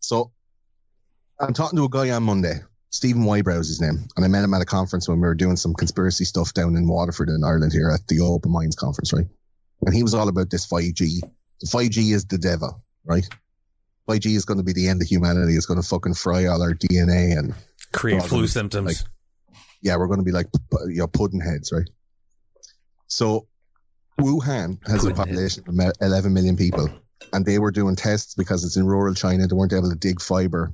So 0.01 0.33
I'm 1.39 1.53
talking 1.55 1.77
to 1.77 1.85
a 1.85 1.89
guy 1.89 2.11
on 2.11 2.25
Monday, 2.25 2.55
Stephen 2.91 3.23
Wybrow's 3.23 3.69
his 3.69 3.81
name. 3.81 4.09
And 4.17 4.25
I 4.25 4.29
met 4.29 4.43
him 4.45 4.53
at 4.53 4.63
a 4.63 4.67
conference 4.67 5.09
when 5.09 5.19
we 5.21 5.27
were 5.29 5.35
doing 5.35 5.57
some 5.57 5.75
conspiracy 5.75 6.25
stuff 6.25 6.53
down 6.55 6.75
in 6.77 6.89
Waterford 6.89 7.29
in 7.29 7.45
Ireland 7.45 7.73
here 7.73 7.91
at 7.91 8.07
the 8.09 8.21
Open 8.21 8.51
Minds 8.53 8.75
conference, 8.77 9.13
right? 9.13 9.27
And 9.87 9.95
he 9.95 10.03
was 10.03 10.13
all 10.15 10.29
about 10.29 10.51
this 10.51 10.67
5G. 10.67 11.21
The 11.61 11.67
5G 11.67 12.13
is 12.13 12.25
the 12.25 12.39
devil, 12.39 12.83
right? 13.05 13.27
5G 14.09 14.35
is 14.35 14.45
going 14.45 14.59
to 14.59 14.65
be 14.65 14.73
the 14.73 14.89
end 14.89 15.03
of 15.03 15.09
humanity. 15.09 15.55
It's 15.55 15.67
going 15.67 15.81
to 15.81 15.87
fucking 15.87 16.15
fry 16.15 16.47
all 16.47 16.63
our 16.63 16.75
DNA 16.75 17.39
and 17.39 17.55
Create 17.93 18.23
flu 18.23 18.43
like- 18.43 18.51
symptoms. 18.51 19.05
yeah, 19.83 19.97
we're 19.97 20.07
going 20.07 20.21
to 20.21 20.25
be 20.25 20.33
like 20.33 20.47
you 20.89 20.99
know 20.99 21.07
pudding 21.07 21.41
heads, 21.41 21.71
right? 21.73 21.89
So 23.09 23.47
Wuhan 24.21 24.79
has 24.87 25.01
Pudding 25.01 25.13
a 25.13 25.15
population 25.15 25.65
of 25.67 25.93
11 26.01 26.33
million 26.33 26.57
people, 26.57 26.89
and 27.33 27.45
they 27.45 27.59
were 27.59 27.71
doing 27.71 27.97
tests 27.97 28.35
because 28.35 28.65
it's 28.65 28.77
in 28.77 28.87
rural 28.87 29.15
China. 29.15 29.47
They 29.47 29.55
weren't 29.57 29.73
able 29.73 29.91
to 29.91 29.97
dig 29.97 30.21
fiber 30.21 30.73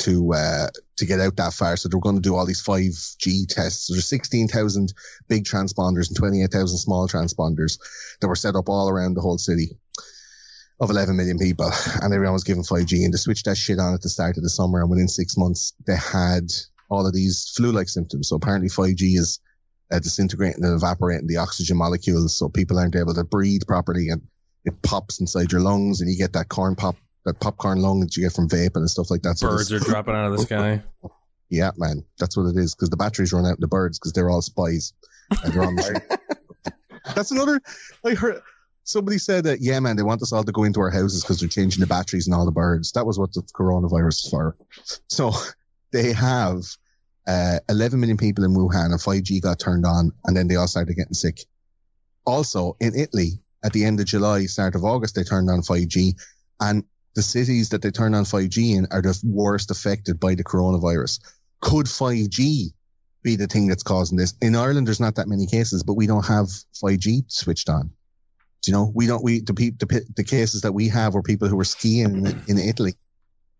to 0.00 0.32
uh, 0.34 0.66
to 0.96 1.06
get 1.06 1.20
out 1.20 1.36
that 1.36 1.52
far, 1.52 1.76
so 1.76 1.88
they're 1.88 2.00
going 2.00 2.16
to 2.16 2.20
do 2.20 2.34
all 2.34 2.46
these 2.46 2.62
5G 2.62 3.46
tests. 3.48 3.86
So 3.86 3.94
there's 3.94 4.08
16,000 4.08 4.92
big 5.28 5.44
transponders 5.44 6.08
and 6.08 6.16
28,000 6.16 6.78
small 6.78 7.08
transponders 7.08 7.78
that 8.20 8.28
were 8.28 8.36
set 8.36 8.56
up 8.56 8.68
all 8.68 8.88
around 8.88 9.14
the 9.14 9.20
whole 9.20 9.38
city 9.38 9.76
of 10.80 10.90
11 10.90 11.16
million 11.16 11.38
people, 11.38 11.70
and 12.02 12.12
everyone 12.12 12.32
was 12.32 12.44
given 12.44 12.62
5G, 12.62 13.04
and 13.04 13.12
they 13.12 13.18
switched 13.18 13.44
that 13.44 13.56
shit 13.56 13.78
on 13.78 13.94
at 13.94 14.02
the 14.02 14.08
start 14.08 14.36
of 14.36 14.42
the 14.42 14.50
summer, 14.50 14.80
and 14.80 14.90
within 14.90 15.08
six 15.08 15.36
months 15.36 15.74
they 15.86 15.96
had 15.96 16.50
all 16.88 17.06
of 17.06 17.14
these 17.14 17.52
flu-like 17.56 17.88
symptoms. 17.88 18.28
So 18.28 18.36
apparently 18.36 18.68
5G 18.68 19.16
is 19.16 19.40
uh, 19.92 19.98
disintegrating 19.98 20.64
and 20.64 20.74
evaporating 20.74 21.26
the 21.26 21.36
oxygen 21.36 21.76
molecules, 21.76 22.36
so 22.36 22.48
people 22.48 22.78
aren't 22.78 22.96
able 22.96 23.14
to 23.14 23.24
breathe 23.24 23.62
properly, 23.66 24.08
and 24.08 24.22
it 24.64 24.80
pops 24.82 25.20
inside 25.20 25.52
your 25.52 25.60
lungs, 25.60 26.00
and 26.00 26.10
you 26.10 26.16
get 26.16 26.32
that 26.32 26.48
corn 26.48 26.76
pop, 26.76 26.96
that 27.24 27.40
popcorn 27.40 27.80
lung 27.80 28.00
that 28.00 28.16
you 28.16 28.22
get 28.22 28.32
from 28.32 28.48
vaping 28.48 28.76
and 28.76 28.90
stuff 28.90 29.10
like 29.10 29.22
that. 29.22 29.38
So 29.38 29.48
Birds 29.48 29.68
this- 29.68 29.82
are 29.82 29.84
dropping 29.84 30.14
out 30.14 30.32
of 30.32 30.38
the 30.38 30.44
sky. 30.44 30.82
yeah, 31.48 31.70
man, 31.76 32.04
that's 32.18 32.36
what 32.36 32.46
it 32.46 32.56
is 32.56 32.74
because 32.74 32.90
the 32.90 32.96
batteries 32.96 33.32
run 33.32 33.44
out 33.46 33.56
in 33.56 33.60
the 33.60 33.68
birds 33.68 33.98
because 33.98 34.12
they're 34.12 34.30
all 34.30 34.42
spies. 34.42 34.92
And 35.44 35.52
they're 35.52 35.62
on 35.62 35.76
the 35.76 36.18
that's 37.14 37.30
another. 37.30 37.60
I 38.04 38.14
heard 38.14 38.40
somebody 38.84 39.18
said 39.18 39.44
that. 39.44 39.60
Yeah, 39.60 39.78
man, 39.80 39.96
they 39.96 40.02
want 40.02 40.22
us 40.22 40.32
all 40.32 40.42
to 40.44 40.52
go 40.52 40.64
into 40.64 40.80
our 40.80 40.90
houses 40.90 41.22
because 41.22 41.40
they're 41.40 41.48
changing 41.48 41.80
the 41.80 41.86
batteries 41.86 42.26
and 42.26 42.34
all 42.34 42.44
the 42.44 42.50
birds. 42.50 42.92
That 42.92 43.06
was 43.06 43.18
what 43.18 43.32
the 43.32 43.42
coronavirus 43.42 44.24
is 44.24 44.28
for. 44.30 44.56
So 45.08 45.32
they 45.92 46.12
have 46.12 46.62
uh, 47.28 47.58
11 47.68 48.00
million 48.00 48.16
people 48.16 48.44
in 48.44 48.52
Wuhan, 48.54 48.86
and 48.86 48.94
5G 48.94 49.40
got 49.42 49.58
turned 49.60 49.86
on, 49.86 50.12
and 50.24 50.36
then 50.36 50.48
they 50.48 50.56
all 50.56 50.66
started 50.66 50.94
getting 50.96 51.14
sick. 51.14 51.40
Also, 52.26 52.76
in 52.80 52.94
Italy, 52.96 53.40
at 53.64 53.72
the 53.72 53.84
end 53.84 54.00
of 54.00 54.06
July, 54.06 54.44
start 54.46 54.74
of 54.74 54.84
August, 54.84 55.14
they 55.14 55.22
turned 55.22 55.48
on 55.50 55.60
5G, 55.60 56.14
and 56.60 56.84
the 57.14 57.22
cities 57.22 57.70
that 57.70 57.82
they 57.82 57.90
turn 57.90 58.14
on 58.14 58.24
5G 58.24 58.76
in 58.76 58.86
are 58.90 59.02
the 59.02 59.18
worst 59.24 59.70
affected 59.70 60.20
by 60.20 60.34
the 60.34 60.44
coronavirus. 60.44 61.20
Could 61.60 61.86
5G 61.86 62.72
be 63.22 63.36
the 63.36 63.46
thing 63.46 63.66
that's 63.66 63.82
causing 63.82 64.16
this? 64.16 64.34
In 64.40 64.56
Ireland, 64.56 64.86
there's 64.86 65.00
not 65.00 65.16
that 65.16 65.28
many 65.28 65.46
cases, 65.46 65.82
but 65.82 65.94
we 65.94 66.06
don't 66.06 66.26
have 66.26 66.46
5G 66.82 67.30
switched 67.30 67.68
on. 67.68 67.90
Do 68.62 68.70
you 68.70 68.72
know, 68.72 68.92
we 68.94 69.06
don't, 69.06 69.24
we, 69.24 69.40
the, 69.40 69.52
the, 69.52 70.04
the 70.16 70.24
cases 70.24 70.62
that 70.62 70.72
we 70.72 70.88
have 70.88 71.14
were 71.14 71.22
people 71.22 71.48
who 71.48 71.56
were 71.56 71.64
skiing 71.64 72.26
in, 72.26 72.42
in 72.46 72.58
Italy 72.58 72.94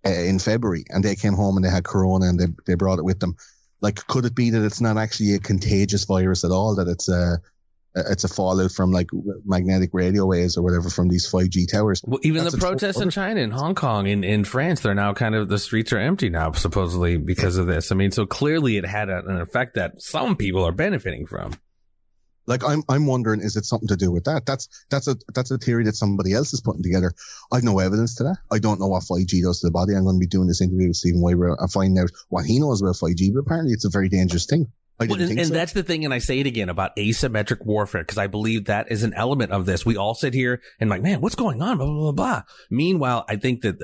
uh, 0.06 0.10
in 0.10 0.38
February 0.38 0.84
and 0.90 1.04
they 1.04 1.16
came 1.16 1.34
home 1.34 1.56
and 1.56 1.64
they 1.64 1.70
had 1.70 1.84
corona 1.84 2.26
and 2.26 2.38
they, 2.38 2.46
they 2.66 2.74
brought 2.74 2.98
it 2.98 3.04
with 3.04 3.18
them. 3.18 3.36
Like, 3.80 4.06
could 4.06 4.26
it 4.26 4.34
be 4.34 4.50
that 4.50 4.64
it's 4.64 4.80
not 4.80 4.98
actually 4.98 5.34
a 5.34 5.38
contagious 5.38 6.04
virus 6.04 6.44
at 6.44 6.50
all? 6.50 6.76
That 6.76 6.88
it's 6.88 7.08
a, 7.08 7.40
Uh, 7.96 8.02
it's 8.08 8.24
a 8.24 8.28
fallout 8.28 8.70
from 8.70 8.92
like 8.92 9.08
magnetic 9.44 9.90
radio 9.92 10.24
waves 10.24 10.56
or 10.56 10.62
whatever 10.62 10.88
from 10.90 11.08
these 11.08 11.30
5G 11.30 11.70
towers. 11.70 12.02
Well, 12.04 12.20
even 12.22 12.44
That's 12.44 12.54
the 12.54 12.60
protests 12.60 13.00
in 13.00 13.10
China, 13.10 13.40
in 13.40 13.50
Hong 13.50 13.74
Kong, 13.74 14.06
in, 14.06 14.22
in 14.22 14.44
France, 14.44 14.80
they're 14.80 14.94
now 14.94 15.12
kind 15.12 15.34
of, 15.34 15.48
the 15.48 15.58
streets 15.58 15.92
are 15.92 15.98
empty 15.98 16.30
now, 16.30 16.52
supposedly 16.52 17.16
because 17.16 17.56
of 17.56 17.66
this. 17.66 17.90
I 17.90 17.96
mean, 17.96 18.12
so 18.12 18.26
clearly 18.26 18.76
it 18.76 18.86
had 18.86 19.08
a, 19.08 19.18
an 19.26 19.40
effect 19.40 19.74
that 19.74 20.00
some 20.00 20.36
people 20.36 20.64
are 20.64 20.72
benefiting 20.72 21.26
from. 21.26 21.54
Like 22.46 22.64
I'm, 22.64 22.82
I'm 22.88 23.06
wondering, 23.06 23.40
is 23.40 23.56
it 23.56 23.64
something 23.64 23.88
to 23.88 23.96
do 23.96 24.10
with 24.10 24.24
that? 24.24 24.44
That's 24.44 24.68
that's 24.90 25.06
a 25.06 25.16
that's 25.34 25.52
a 25.52 25.58
theory 25.58 25.84
that 25.84 25.94
somebody 25.94 26.32
else 26.32 26.52
is 26.52 26.60
putting 26.60 26.82
together. 26.82 27.12
I've 27.52 27.62
no 27.62 27.78
evidence 27.78 28.16
to 28.16 28.24
that. 28.24 28.38
I 28.50 28.58
don't 28.58 28.80
know 28.80 28.88
what 28.88 29.04
5G 29.04 29.42
does 29.42 29.60
to 29.60 29.68
the 29.68 29.70
body. 29.70 29.94
I'm 29.94 30.02
going 30.02 30.16
to 30.16 30.20
be 30.20 30.26
doing 30.26 30.48
this 30.48 30.60
interview 30.60 30.88
with 30.88 30.96
Stephen 30.96 31.20
Weber 31.20 31.54
and 31.56 31.70
finding 31.70 32.02
out 32.02 32.10
what 32.28 32.46
he 32.46 32.58
knows 32.58 32.82
about 32.82 32.96
5G. 32.96 33.32
But 33.34 33.40
apparently, 33.40 33.72
it's 33.72 33.84
a 33.84 33.90
very 33.90 34.08
dangerous 34.08 34.46
thing. 34.46 34.66
Well, 35.08 35.20
and, 35.20 35.38
and 35.38 35.48
so. 35.48 35.54
that's 35.54 35.72
the 35.72 35.82
thing, 35.82 36.04
and 36.04 36.12
I 36.12 36.18
say 36.18 36.40
it 36.40 36.46
again 36.46 36.68
about 36.68 36.94
asymmetric 36.96 37.64
warfare 37.64 38.02
because 38.02 38.18
I 38.18 38.26
believe 38.26 38.66
that 38.66 38.92
is 38.92 39.02
an 39.02 39.14
element 39.14 39.50
of 39.50 39.64
this. 39.64 39.86
We 39.86 39.96
all 39.96 40.14
sit 40.14 40.34
here 40.34 40.60
and 40.78 40.90
like, 40.90 41.00
man, 41.00 41.22
what's 41.22 41.34
going 41.34 41.62
on? 41.62 41.78
Blah 41.78 41.86
blah 41.86 41.96
blah. 41.96 42.12
blah. 42.12 42.42
Meanwhile, 42.68 43.24
I 43.26 43.36
think 43.36 43.62
that 43.62 43.78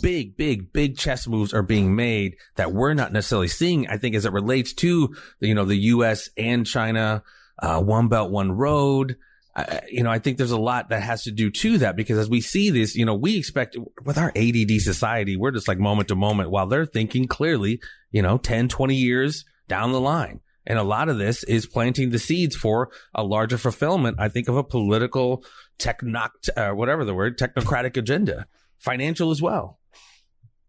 big, 0.00 0.36
big, 0.36 0.72
big 0.72 0.96
chess 0.96 1.26
moves 1.26 1.52
are 1.52 1.64
being 1.64 1.96
made 1.96 2.36
that 2.54 2.72
we're 2.72 2.94
not 2.94 3.12
necessarily 3.12 3.48
seeing. 3.48 3.88
I 3.88 3.96
think 3.96 4.14
as 4.14 4.24
it 4.24 4.32
relates 4.32 4.72
to 4.74 5.14
you 5.40 5.54
know 5.54 5.64
the 5.64 5.76
U.S. 5.76 6.28
and 6.36 6.64
China, 6.64 7.24
uh, 7.58 7.82
one 7.82 8.06
belt, 8.08 8.30
one 8.30 8.52
road. 8.52 9.16
I, 9.56 9.80
you 9.90 10.02
know, 10.02 10.10
I 10.10 10.18
think 10.18 10.38
there's 10.38 10.52
a 10.52 10.60
lot 10.60 10.90
that 10.90 11.02
has 11.02 11.24
to 11.24 11.32
do 11.32 11.50
to 11.50 11.78
that 11.78 11.96
because 11.96 12.18
as 12.18 12.30
we 12.30 12.40
see 12.40 12.70
this, 12.70 12.94
you 12.94 13.04
know, 13.04 13.14
we 13.14 13.36
expect 13.36 13.76
with 14.04 14.16
our 14.16 14.32
ADD 14.34 14.80
society, 14.80 15.36
we're 15.36 15.50
just 15.50 15.68
like 15.68 15.78
moment 15.78 16.08
to 16.08 16.14
moment 16.14 16.50
while 16.50 16.66
they're 16.66 16.86
thinking 16.86 17.26
clearly, 17.26 17.80
you 18.12 18.22
know, 18.22 18.38
10, 18.38 18.68
20 18.68 18.94
years 18.94 19.44
down 19.68 19.92
the 19.92 20.00
line. 20.00 20.40
And 20.66 20.78
a 20.78 20.82
lot 20.82 21.08
of 21.08 21.18
this 21.18 21.42
is 21.44 21.66
planting 21.66 22.10
the 22.10 22.18
seeds 22.18 22.54
for 22.54 22.90
a 23.14 23.24
larger 23.24 23.58
fulfillment, 23.58 24.16
I 24.20 24.28
think, 24.28 24.48
of 24.48 24.56
a 24.56 24.64
political 24.64 25.44
technoc, 25.78 26.30
uh, 26.56 26.70
whatever 26.70 27.04
the 27.04 27.14
word, 27.14 27.38
technocratic 27.38 27.96
agenda, 27.96 28.46
financial 28.78 29.30
as 29.30 29.42
well. 29.42 29.78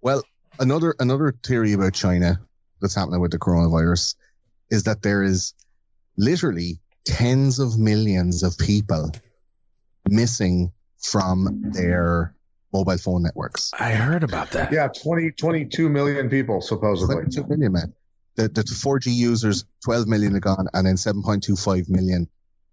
Well, 0.01 0.23
another 0.59 0.95
another 0.99 1.33
theory 1.45 1.73
about 1.73 1.93
China 1.93 2.39
that's 2.81 2.95
happening 2.95 3.21
with 3.21 3.31
the 3.31 3.39
coronavirus 3.39 4.15
is 4.69 4.83
that 4.83 5.01
there 5.01 5.23
is 5.23 5.53
literally 6.17 6.79
tens 7.05 7.59
of 7.59 7.77
millions 7.77 8.43
of 8.43 8.57
people 8.57 9.11
missing 10.09 10.71
from 10.99 11.71
their 11.71 12.33
mobile 12.73 12.97
phone 12.97 13.23
networks. 13.23 13.71
I 13.77 13.91
heard 13.91 14.23
about 14.23 14.51
that. 14.51 14.71
Yeah, 14.71 14.87
20, 14.87 15.31
22 15.31 15.89
million 15.89 16.29
people 16.29 16.61
supposedly. 16.61 17.15
22 17.15 17.45
million, 17.47 17.71
man. 17.73 17.93
The, 18.35 18.47
the 18.49 18.63
4G 18.63 19.13
users, 19.13 19.65
12 19.85 20.07
million 20.07 20.35
are 20.35 20.39
gone, 20.39 20.67
and 20.73 20.87
then 20.87 20.95
7.25 20.95 21.89
million 21.89 22.27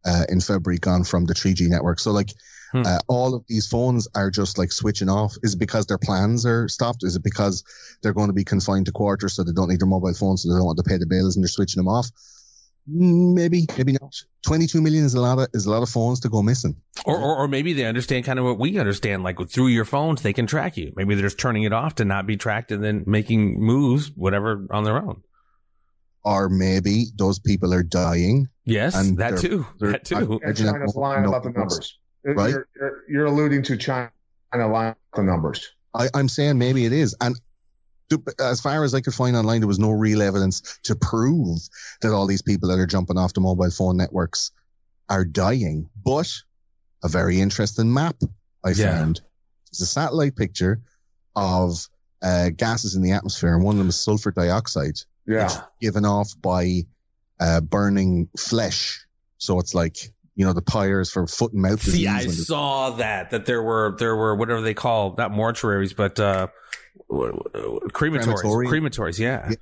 uh, 0.06 0.24
in 0.28 0.40
February 0.40 0.78
gone 0.78 1.04
from 1.04 1.26
the 1.26 1.34
3G 1.34 1.68
network. 1.68 2.00
So, 2.00 2.12
like, 2.12 2.30
Hmm. 2.72 2.82
uh, 2.86 2.98
all 3.08 3.34
of 3.34 3.42
these 3.48 3.66
phones 3.66 4.06
are 4.14 4.30
just 4.30 4.56
like 4.56 4.70
switching 4.70 5.08
off. 5.08 5.34
Is 5.42 5.54
it 5.54 5.58
because 5.58 5.86
their 5.86 5.98
plans 5.98 6.46
are 6.46 6.68
stopped? 6.68 7.02
Is 7.02 7.16
it 7.16 7.24
because 7.24 7.64
they're 8.00 8.12
going 8.12 8.28
to 8.28 8.32
be 8.32 8.44
confined 8.44 8.86
to 8.86 8.92
quarters 8.92 9.32
so 9.32 9.42
they 9.42 9.50
don't 9.50 9.68
need 9.70 9.80
their 9.80 9.88
mobile 9.88 10.14
phones, 10.14 10.44
so 10.44 10.48
they 10.48 10.54
don't 10.56 10.66
want 10.66 10.78
to 10.78 10.84
pay 10.84 10.96
the 10.96 11.04
bills 11.06 11.34
and 11.34 11.42
they're 11.42 11.48
switching 11.48 11.80
them 11.80 11.88
off? 11.88 12.06
Mm, 12.88 13.34
Maybe, 13.34 13.66
maybe 13.76 13.92
not. 14.00 14.14
22 14.46 14.80
million 14.80 15.04
is 15.04 15.14
a 15.14 15.20
lot 15.20 15.40
of 15.40 15.48
is 15.52 15.66
a 15.66 15.70
lot 15.70 15.82
of 15.82 15.88
phones 15.88 16.20
to 16.20 16.28
go 16.28 16.42
missing. 16.42 16.76
Or, 17.04 17.16
or, 17.18 17.36
or 17.38 17.48
maybe 17.48 17.72
they 17.72 17.86
understand 17.86 18.24
kind 18.24 18.38
of 18.38 18.44
what 18.44 18.58
we 18.60 18.78
understand, 18.78 19.24
like 19.24 19.38
through 19.50 19.66
your 19.68 19.84
phones, 19.84 20.22
they 20.22 20.32
can 20.32 20.46
track 20.46 20.76
you. 20.76 20.92
Maybe 20.94 21.16
they're 21.16 21.24
just 21.26 21.38
turning 21.40 21.64
it 21.64 21.72
off 21.72 21.96
to 21.96 22.04
not 22.04 22.24
be 22.24 22.36
tracked 22.36 22.70
and 22.70 22.84
then 22.84 23.02
making 23.04 23.60
moves, 23.60 24.12
whatever, 24.14 24.64
on 24.70 24.84
their 24.84 24.96
own. 24.96 25.22
Or 26.24 26.48
maybe 26.48 27.06
those 27.16 27.38
people 27.38 27.72
are 27.72 27.82
dying. 27.82 28.48
Yes, 28.64 28.94
And 28.94 29.16
that 29.18 29.30
they're- 29.30 29.38
too. 29.38 29.66
they're- 29.78 29.92
That 29.92 30.04
too. 30.04 30.16
And 30.16 30.42
Imagine 30.42 30.66
China's 30.74 30.94
lying 30.94 31.24
about 31.26 31.42
the 31.44 31.50
numbers. 31.50 31.98
Right? 32.24 32.50
You're, 32.50 32.68
you're, 32.76 33.02
you're 33.08 33.24
alluding 33.26 33.62
to 33.64 33.76
China 33.78 34.10
lying 34.52 34.68
about 34.68 34.96
the 35.16 35.22
numbers. 35.22 35.66
I, 35.94 36.08
I'm 36.14 36.28
saying 36.28 36.58
maybe 36.58 36.84
it 36.84 36.92
is. 36.92 37.16
And 37.20 37.40
as 38.38 38.60
far 38.60 38.84
as 38.84 38.94
I 38.94 39.00
could 39.00 39.14
find 39.14 39.34
online, 39.36 39.60
there 39.60 39.68
was 39.68 39.78
no 39.78 39.90
real 39.92 40.20
evidence 40.20 40.78
to 40.84 40.94
prove 40.96 41.58
that 42.02 42.12
all 42.12 42.26
these 42.26 42.42
people 42.42 42.68
that 42.68 42.78
are 42.78 42.86
jumping 42.86 43.16
off 43.16 43.32
the 43.32 43.40
mobile 43.40 43.70
phone 43.70 43.96
networks 43.96 44.50
are 45.08 45.24
dying. 45.24 45.88
But 46.04 46.30
a 47.02 47.08
very 47.08 47.40
interesting 47.40 47.92
map 47.94 48.16
I 48.62 48.70
Yeah. 48.70 48.98
found. 48.98 49.20
It's 49.68 49.80
a 49.80 49.86
satellite 49.86 50.36
picture 50.36 50.80
of 51.34 51.88
uh, 52.22 52.50
gases 52.50 52.94
in 52.96 53.02
the 53.02 53.12
atmosphere, 53.12 53.54
and 53.54 53.64
one 53.64 53.76
of 53.76 53.78
them 53.78 53.88
is 53.88 53.98
sulfur 53.98 54.30
dioxide 54.32 54.98
Yeah. 55.26 55.62
given 55.80 56.04
off 56.04 56.32
by 56.40 56.82
uh, 57.38 57.60
burning 57.60 58.28
flesh. 58.36 59.06
So 59.38 59.58
it's 59.58 59.74
like, 59.74 59.96
you 60.34 60.44
know, 60.44 60.52
the 60.52 60.62
pyres 60.62 61.10
for 61.10 61.26
foot 61.26 61.52
and 61.52 61.62
mouth 61.62 61.84
disease. 61.84 62.00
See, 62.00 62.08
I 62.08 62.26
saw 62.26 62.90
that 62.90 63.30
that 63.30 63.46
there 63.46 63.62
were 63.62 63.96
there 63.98 64.16
were 64.16 64.34
whatever 64.34 64.60
they 64.60 64.74
call 64.74 65.14
not 65.16 65.32
mortuaries 65.32 65.94
but 65.94 66.18
uh 66.18 66.46
crematories 67.10 68.42
crematories 68.42 69.18
yeah. 69.18 69.48
Yeah. 69.50 69.56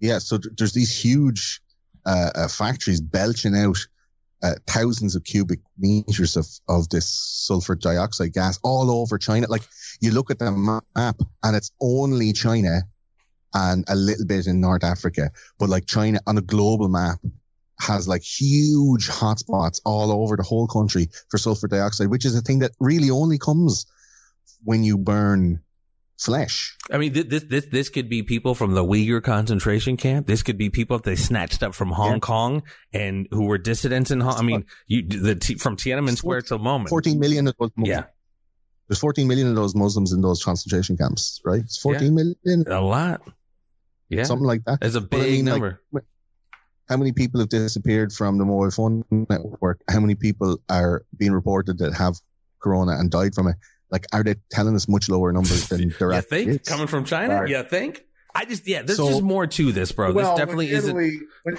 Yeah, 0.00 0.18
so 0.18 0.38
there's 0.38 0.74
these 0.74 0.94
huge 0.94 1.62
uh, 2.04 2.30
uh, 2.34 2.48
factories 2.48 3.00
belching 3.00 3.56
out 3.56 3.78
uh, 4.42 4.54
thousands 4.66 5.16
of 5.16 5.24
cubic 5.24 5.60
meters 5.78 6.36
of, 6.36 6.46
of 6.68 6.88
this 6.90 7.08
sulfur 7.08 7.74
dioxide 7.74 8.34
gas 8.34 8.58
all 8.62 8.90
over 8.90 9.16
China. 9.16 9.46
Like 9.48 9.62
you 10.00 10.10
look 10.10 10.30
at 10.30 10.38
the 10.38 10.52
map 10.52 11.16
and 11.42 11.56
it's 11.56 11.72
only 11.80 12.34
China 12.34 12.82
and 13.54 13.84
a 13.88 13.94
little 13.94 14.26
bit 14.26 14.46
in 14.46 14.60
North 14.60 14.84
Africa, 14.84 15.30
but 15.58 15.68
like 15.68 15.86
China 15.86 16.20
on 16.26 16.36
a 16.36 16.42
global 16.42 16.88
map 16.88 17.18
has 17.80 18.06
like 18.06 18.22
huge 18.22 19.08
hotspots 19.08 19.80
all 19.84 20.10
over 20.12 20.36
the 20.36 20.42
whole 20.42 20.66
country 20.66 21.08
for 21.28 21.38
sulfur 21.38 21.68
dioxide, 21.68 22.08
which 22.08 22.24
is 22.24 22.36
a 22.36 22.40
thing 22.40 22.60
that 22.60 22.72
really 22.80 23.10
only 23.10 23.38
comes 23.38 23.86
when 24.62 24.82
you 24.84 24.96
burn 24.98 25.60
flesh. 26.18 26.76
I 26.90 26.98
mean, 26.98 27.12
this 27.12 27.44
this 27.44 27.66
this 27.66 27.88
could 27.88 28.08
be 28.08 28.22
people 28.22 28.54
from 28.54 28.74
the 28.74 28.84
Uyghur 28.84 29.22
concentration 29.22 29.96
camp. 29.96 30.26
This 30.26 30.42
could 30.42 30.56
be 30.56 30.70
people 30.70 30.98
that 30.98 31.04
they 31.04 31.16
snatched 31.16 31.62
up 31.62 31.74
from 31.74 31.90
Hong 31.90 32.14
Yeah. 32.14 32.18
Kong 32.20 32.62
and 32.92 33.26
who 33.30 33.44
were 33.46 33.58
dissidents 33.58 34.10
in 34.10 34.20
Hong. 34.20 34.36
I 34.36 34.42
mean, 34.42 34.64
you 34.86 35.02
the 35.02 35.34
from 35.60 35.76
Tiananmen 35.76 36.16
Square 36.16 36.42
till 36.42 36.58
moment. 36.58 36.90
14 36.90 37.18
million 37.18 37.48
of 37.48 37.54
those 37.58 37.70
Muslims. 37.76 37.88
Yeah, 37.88 38.04
There's 38.88 39.00
14 39.00 39.26
million 39.26 39.48
of 39.48 39.56
those 39.56 39.74
Muslims 39.74 40.12
in 40.12 40.20
those 40.20 40.42
concentration 40.44 40.96
camps, 40.96 41.40
right? 41.44 41.60
It's 41.60 41.78
14 41.78 42.14
million, 42.14 42.64
a 42.68 42.80
lot. 42.80 43.22
Yeah, 44.08 44.24
something 44.24 44.46
like 44.46 44.64
that. 44.64 44.78
it's 44.82 44.94
a 44.94 45.00
But 45.00 45.20
I 45.20 45.22
big 45.24 45.32
mean, 45.32 45.44
like, 45.46 45.52
number. 45.52 45.80
How 46.88 46.96
many 46.98 47.12
people 47.12 47.40
have 47.40 47.48
disappeared 47.48 48.12
from 48.12 48.36
the 48.38 48.44
mobile 48.44 48.70
phone 48.70 49.04
network? 49.10 49.80
How 49.88 50.00
many 50.00 50.14
people 50.14 50.58
are 50.68 51.02
being 51.16 51.32
reported 51.32 51.78
that 51.78 51.94
have 51.94 52.16
corona 52.60 52.92
and 52.98 53.10
died 53.10 53.34
from 53.34 53.48
it? 53.48 53.56
Like, 53.90 54.04
are 54.12 54.22
they 54.22 54.34
telling 54.50 54.74
us 54.74 54.86
much 54.88 55.08
lower 55.08 55.32
numbers 55.32 55.68
than 55.68 55.94
they're 55.98 56.12
you 56.12 56.20
think 56.20 56.48
is? 56.50 56.58
coming 56.68 56.86
from 56.86 57.04
China? 57.06 57.40
Right. 57.40 57.48
You 57.48 57.62
think? 57.62 58.04
I 58.34 58.44
just 58.44 58.66
yeah. 58.68 58.82
There's 58.82 58.98
So- 58.98 59.08
just 59.08 59.22
more 59.22 59.46
to 59.46 59.72
this, 59.72 59.92
bro. 59.92 60.12
well, 60.12 60.32
this 60.36 60.40
definitely 60.40 60.66
when 60.68 60.76
isn't. 60.76 60.94
When, 61.44 61.58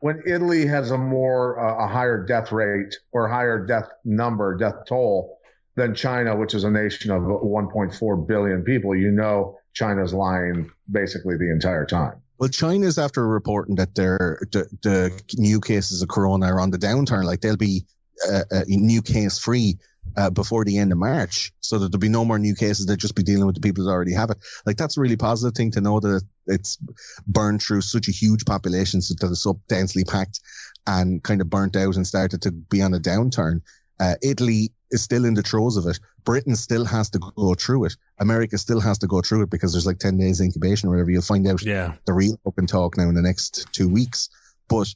when 0.00 0.22
Italy 0.26 0.66
has 0.66 0.90
a 0.90 0.98
more 0.98 1.58
uh, 1.58 1.86
a 1.86 1.88
higher 1.88 2.22
death 2.24 2.52
rate 2.52 2.94
or 3.12 3.26
higher 3.28 3.64
death 3.64 3.88
number, 4.04 4.56
death 4.56 4.84
toll 4.86 5.38
than 5.76 5.94
China, 5.94 6.36
which 6.36 6.54
is 6.54 6.62
a 6.64 6.70
nation 6.70 7.10
of 7.10 7.22
1.4 7.22 8.28
billion 8.28 8.62
people, 8.62 8.94
you 8.94 9.10
know 9.10 9.58
China's 9.74 10.14
lying 10.14 10.70
basically 10.90 11.36
the 11.36 11.50
entire 11.50 11.84
time. 11.84 12.22
Well, 12.38 12.48
China's 12.48 12.98
after 12.98 13.26
reporting 13.26 13.76
that 13.76 13.94
their 13.94 14.40
the, 14.50 14.66
the 14.82 15.22
new 15.36 15.60
cases 15.60 16.02
of 16.02 16.08
corona 16.08 16.46
are 16.46 16.60
on 16.60 16.70
the 16.70 16.78
downturn. 16.78 17.24
Like 17.24 17.40
they'll 17.40 17.56
be 17.56 17.84
uh, 18.28 18.42
uh, 18.50 18.62
new 18.66 19.02
case 19.02 19.38
free 19.38 19.78
uh, 20.16 20.30
before 20.30 20.64
the 20.64 20.78
end 20.78 20.92
of 20.92 20.98
March, 20.98 21.52
so 21.60 21.78
that 21.78 21.90
there'll 21.90 22.00
be 22.00 22.08
no 22.08 22.24
more 22.24 22.38
new 22.38 22.54
cases. 22.54 22.86
They'll 22.86 22.96
just 22.96 23.14
be 23.14 23.22
dealing 23.22 23.46
with 23.46 23.54
the 23.54 23.60
people 23.60 23.84
that 23.84 23.90
already 23.90 24.14
have 24.14 24.30
it. 24.30 24.38
Like 24.66 24.76
that's 24.76 24.96
a 24.96 25.00
really 25.00 25.16
positive 25.16 25.54
thing 25.54 25.70
to 25.72 25.80
know 25.80 26.00
that 26.00 26.22
it's 26.46 26.78
burned 27.26 27.62
through 27.62 27.82
such 27.82 28.08
a 28.08 28.12
huge 28.12 28.44
population 28.44 29.00
so 29.00 29.14
that 29.20 29.30
it's 29.30 29.42
so 29.42 29.60
densely 29.68 30.04
packed 30.04 30.40
and 30.86 31.22
kind 31.22 31.40
of 31.40 31.50
burnt 31.50 31.76
out 31.76 31.96
and 31.96 32.06
started 32.06 32.42
to 32.42 32.52
be 32.52 32.82
on 32.82 32.94
a 32.94 33.00
downturn. 33.00 33.62
Uh, 34.00 34.16
Italy 34.22 34.72
is 34.94 35.02
still 35.02 35.24
in 35.24 35.34
the 35.34 35.42
throes 35.42 35.76
of 35.76 35.86
it. 35.86 35.98
Britain 36.24 36.56
still 36.56 36.84
has 36.84 37.10
to 37.10 37.18
go 37.18 37.54
through 37.54 37.84
it. 37.84 37.96
America 38.18 38.56
still 38.56 38.80
has 38.80 38.98
to 38.98 39.06
go 39.06 39.20
through 39.20 39.42
it 39.42 39.50
because 39.50 39.72
there's 39.72 39.86
like 39.86 39.98
10 39.98 40.16
days 40.16 40.40
incubation 40.40 40.88
or 40.88 40.92
whatever. 40.92 41.10
You'll 41.10 41.22
find 41.22 41.46
out 41.46 41.62
yeah, 41.62 41.94
the 42.06 42.14
real 42.14 42.38
open 42.46 42.66
talk 42.66 42.96
now 42.96 43.08
in 43.08 43.14
the 43.14 43.22
next 43.22 43.66
two 43.72 43.88
weeks. 43.88 44.30
But 44.68 44.88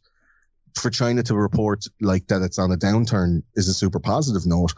for 0.75 0.91
China 0.91 1.23
to 1.25 1.35
report 1.35 1.85
like 2.01 2.29
that 2.29 2.43
it's 2.43 2.59
on 2.59 2.71
a 2.71 2.77
downturn 2.77 3.43
is 3.55 3.69
a 3.69 3.75
super 3.75 3.99
positive 3.99 4.47
note. 4.47 4.73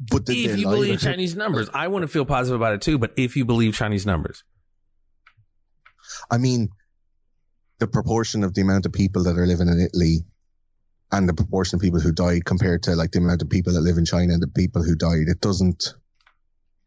But 0.00 0.22
if 0.28 0.58
you 0.58 0.66
believe? 0.66 1.00
Chinese 1.00 1.36
numbers, 1.36 1.68
I 1.72 1.88
want 1.88 2.02
to 2.02 2.08
feel 2.08 2.24
positive 2.24 2.60
about 2.60 2.72
it 2.72 2.80
too. 2.80 2.98
But 2.98 3.12
if 3.16 3.36
you 3.36 3.44
believe 3.44 3.74
Chinese 3.74 4.06
numbers, 4.06 4.42
I 6.30 6.38
mean, 6.38 6.70
the 7.78 7.86
proportion 7.86 8.42
of 8.42 8.54
the 8.54 8.62
amount 8.62 8.86
of 8.86 8.92
people 8.92 9.24
that 9.24 9.36
are 9.36 9.46
living 9.46 9.68
in 9.68 9.80
Italy 9.80 10.24
and 11.12 11.28
the 11.28 11.34
proportion 11.34 11.76
of 11.76 11.82
people 11.82 12.00
who 12.00 12.12
died 12.12 12.44
compared 12.44 12.82
to 12.84 12.96
like 12.96 13.12
the 13.12 13.18
amount 13.18 13.42
of 13.42 13.50
people 13.50 13.72
that 13.74 13.80
live 13.82 13.98
in 13.98 14.04
China 14.04 14.32
and 14.32 14.42
the 14.42 14.48
people 14.48 14.82
who 14.82 14.94
died, 14.94 15.28
it 15.28 15.40
doesn't. 15.40 15.94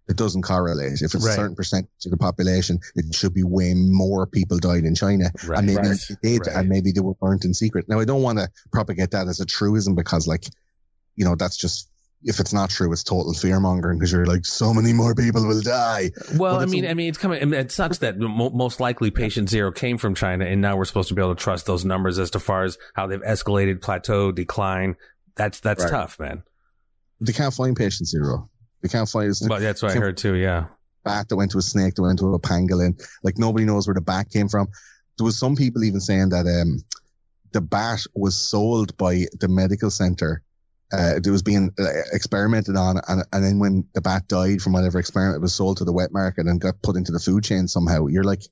It 0.07 0.17
doesn't 0.17 0.43
correlate. 0.43 1.01
If 1.01 1.15
it's 1.15 1.25
Right. 1.25 1.31
a 1.31 1.35
certain 1.35 1.55
percentage 1.55 1.89
of 2.05 2.11
the 2.11 2.17
population, 2.17 2.79
it 2.95 3.15
should 3.15 3.33
be 3.33 3.41
way 3.41 3.73
more 3.73 4.27
people 4.27 4.59
died 4.59 4.83
in 4.83 4.93
China. 4.93 5.31
right? 5.47 5.57
and 5.57 5.65
maybe 5.65 5.87
Right. 5.87 5.99
they 6.21 6.37
did, 6.37 6.47
and 6.47 6.69
maybe 6.69 6.91
they 6.91 6.99
were 7.01 7.15
burnt 7.15 7.43
in 7.43 7.55
secret. 7.55 7.89
Now, 7.89 7.99
I 7.99 8.05
don't 8.05 8.21
want 8.21 8.37
to 8.37 8.47
propagate 8.71 9.09
that 9.11 9.27
as 9.27 9.39
a 9.39 9.45
truism 9.47 9.95
because, 9.95 10.27
like, 10.27 10.45
you 11.15 11.25
know, 11.25 11.35
that's 11.35 11.57
just 11.57 11.89
if 12.23 12.39
it's 12.39 12.53
not 12.53 12.69
true, 12.69 12.91
it's 12.91 13.03
total 13.03 13.33
fear 13.33 13.59
mongering 13.59 13.97
because 13.99 14.11
you're 14.11 14.25
like, 14.25 14.45
so 14.45 14.73
many 14.73 14.93
more 14.93 15.13
people 15.13 15.45
will 15.47 15.61
die. 15.61 16.11
Well, 16.37 16.59
I 16.59 16.65
mean, 16.65 16.85
a- 16.85 16.89
I 16.89 16.93
mean, 16.93 17.09
it's 17.09 17.17
coming. 17.17 17.41
I 17.41 17.45
mean, 17.45 17.59
it 17.59 17.71
sucks 17.71 17.99
that 17.99 18.17
mo- 18.17 18.49
most 18.49 18.79
likely 18.79 19.11
patient 19.11 19.49
zero 19.49 19.71
came 19.71 19.97
from 19.97 20.15
China, 20.15 20.45
and 20.45 20.61
now 20.61 20.75
we're 20.77 20.85
supposed 20.85 21.09
to 21.09 21.13
be 21.15 21.21
able 21.21 21.35
to 21.35 21.41
trust 21.43 21.65
those 21.65 21.85
numbers 21.85 22.17
as 22.19 22.31
to 22.31 22.39
far 22.39 22.63
as 22.63 22.77
how 22.95 23.07
they've 23.07 23.21
escalated, 23.21 23.81
plateau, 23.81 24.31
decline. 24.31 24.95
That's 25.35 25.59
that's 25.59 25.83
Right. 25.83 25.91
tough, 25.91 26.19
man. 26.19 26.43
They 27.21 27.33
can't 27.33 27.53
find 27.53 27.75
patient 27.75 28.07
zero. 28.09 28.49
They 28.81 28.89
can't 28.89 29.07
find 29.09 29.33
the 29.33 29.57
that's 29.59 29.81
what 29.81 29.91
I 29.91 29.95
heard 29.95 30.17
too. 30.17 30.35
Yeah, 30.35 30.65
bat 31.03 31.29
that 31.29 31.35
went 31.35 31.51
to 31.51 31.57
a 31.57 31.61
snake 31.61 31.95
that 31.95 32.01
went 32.01 32.19
to 32.19 32.33
a 32.33 32.39
pangolin. 32.39 33.01
Like 33.23 33.37
nobody 33.37 33.65
knows 33.65 33.87
where 33.87 33.93
the 33.95 34.01
bat 34.01 34.29
came 34.29 34.47
from. 34.49 34.67
There 35.17 35.25
was 35.25 35.37
some 35.37 35.55
people 35.55 35.83
even 35.83 36.01
saying 36.01 36.29
that 36.29 36.45
um, 36.45 36.83
the 37.51 37.61
bat 37.61 38.01
was 38.13 38.37
sold 38.37 38.97
by 38.97 39.25
the 39.39 39.47
medical 39.47 39.89
center. 39.89 40.41
Uh, 40.93 41.15
it 41.15 41.27
was 41.27 41.41
being 41.41 41.71
uh, 41.79 41.83
experimented 42.13 42.75
on, 42.75 42.97
and, 43.07 43.23
and 43.33 43.43
then 43.43 43.59
when 43.59 43.87
the 43.93 44.01
bat 44.01 44.27
died 44.27 44.61
from 44.61 44.73
whatever 44.73 44.99
experiment, 44.99 45.37
it 45.37 45.41
was 45.41 45.53
sold 45.53 45.77
to 45.77 45.83
the 45.83 45.91
wet 45.91 46.11
market 46.11 46.45
and 46.45 46.61
got 46.61 46.81
put 46.81 46.95
into 46.95 47.11
the 47.11 47.19
food 47.19 47.43
chain 47.43 47.67
somehow. 47.67 48.05
You're 48.07 48.23
like, 48.23 48.43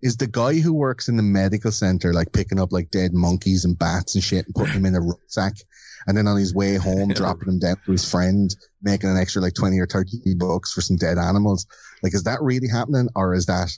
is 0.00 0.16
the 0.16 0.28
guy 0.28 0.54
who 0.54 0.72
works 0.72 1.08
in 1.08 1.16
the 1.16 1.22
medical 1.22 1.72
center 1.72 2.12
like 2.12 2.32
picking 2.32 2.60
up 2.60 2.72
like 2.72 2.90
dead 2.90 3.12
monkeys 3.12 3.64
and 3.64 3.76
bats 3.76 4.14
and 4.14 4.22
shit 4.22 4.46
and 4.46 4.54
putting 4.54 4.74
them 4.74 4.86
in 4.86 4.94
a 4.94 5.00
rucksack, 5.00 5.54
and 6.06 6.16
then 6.16 6.28
on 6.28 6.36
his 6.36 6.54
way 6.54 6.76
home 6.76 7.08
dropping 7.14 7.46
them 7.46 7.58
down 7.58 7.76
to 7.84 7.92
his 7.92 8.08
friend, 8.08 8.54
making 8.80 9.10
an 9.10 9.16
extra 9.18 9.42
like 9.42 9.54
twenty 9.54 9.80
or 9.80 9.86
thirty 9.86 10.34
bucks 10.36 10.72
for 10.72 10.80
some 10.80 10.96
dead 10.96 11.18
animals? 11.18 11.66
Like, 12.02 12.14
is 12.14 12.24
that 12.24 12.40
really 12.40 12.68
happening, 12.68 13.08
or 13.16 13.34
is 13.34 13.46
that 13.46 13.70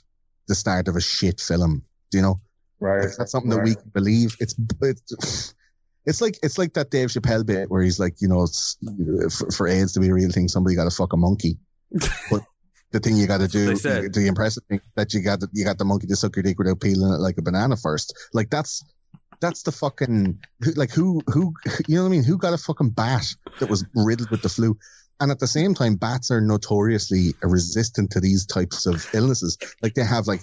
the 0.47 0.55
start 0.55 0.87
of 0.87 0.95
a 0.95 1.01
shit 1.01 1.41
film? 1.41 1.83
Do 2.11 2.17
you 2.17 2.21
know? 2.21 2.41
Right. 2.79 3.05
Is 3.05 3.17
that 3.17 3.29
something 3.29 3.51
that 3.51 3.63
we 3.63 3.75
can 3.75 3.89
believe? 3.93 4.35
It's 4.39 4.55
it's 4.81 5.53
it's 6.05 6.21
like 6.21 6.37
it's 6.41 6.57
like 6.57 6.73
that 6.73 6.89
Dave 6.89 7.09
Chappelle 7.09 7.45
bit 7.45 7.69
where 7.69 7.81
he's 7.81 7.99
like, 7.99 8.21
you 8.21 8.27
know, 8.27 8.43
it's, 8.43 8.77
for, 9.37 9.51
for 9.51 9.67
AIDS 9.67 9.93
to 9.93 9.99
be 9.99 10.09
a 10.09 10.13
real 10.13 10.31
thing, 10.31 10.47
somebody 10.47 10.75
got 10.75 10.85
to 10.85 10.95
fuck 10.95 11.13
a 11.13 11.17
monkey. 11.17 11.57
But 12.29 12.41
the 12.91 12.99
thing 12.99 13.17
you 13.17 13.27
got 13.27 13.39
to 13.41 13.47
do, 13.47 13.75
the 13.75 14.25
impressive 14.27 14.63
thing 14.69 14.81
that 14.95 15.13
you 15.13 15.21
got, 15.21 15.39
the, 15.39 15.49
you 15.53 15.63
got 15.63 15.77
the 15.77 15.85
monkey 15.85 16.07
to 16.07 16.15
suck 16.15 16.35
your 16.35 16.43
dick 16.43 16.57
without 16.57 16.79
peeling 16.79 17.13
it 17.13 17.19
like 17.19 17.37
a 17.37 17.41
banana 17.41 17.77
first. 17.77 18.17
Like 18.33 18.49
that's 18.49 18.83
that's 19.39 19.63
the 19.63 19.71
fucking 19.71 20.39
like 20.75 20.91
who 20.91 21.21
who 21.27 21.53
you 21.87 21.95
know 21.95 22.03
what 22.03 22.09
I 22.09 22.11
mean? 22.11 22.23
Who 22.23 22.37
got 22.37 22.53
a 22.53 22.57
fucking 22.57 22.91
bat 22.91 23.25
that 23.59 23.69
was 23.69 23.85
riddled 23.95 24.31
with 24.31 24.41
the 24.41 24.49
flu? 24.49 24.77
and 25.21 25.29
at 25.29 25.37
the 25.37 25.47
same 25.47 25.75
time, 25.75 25.95
bats 25.97 26.31
are 26.31 26.41
notoriously 26.41 27.35
resistant 27.43 28.09
to 28.11 28.19
these 28.19 28.47
types 28.47 28.87
of 28.87 29.07
illnesses. 29.13 29.55
Like 29.79 29.93
they 29.93 30.03
have 30.03 30.25
like 30.25 30.41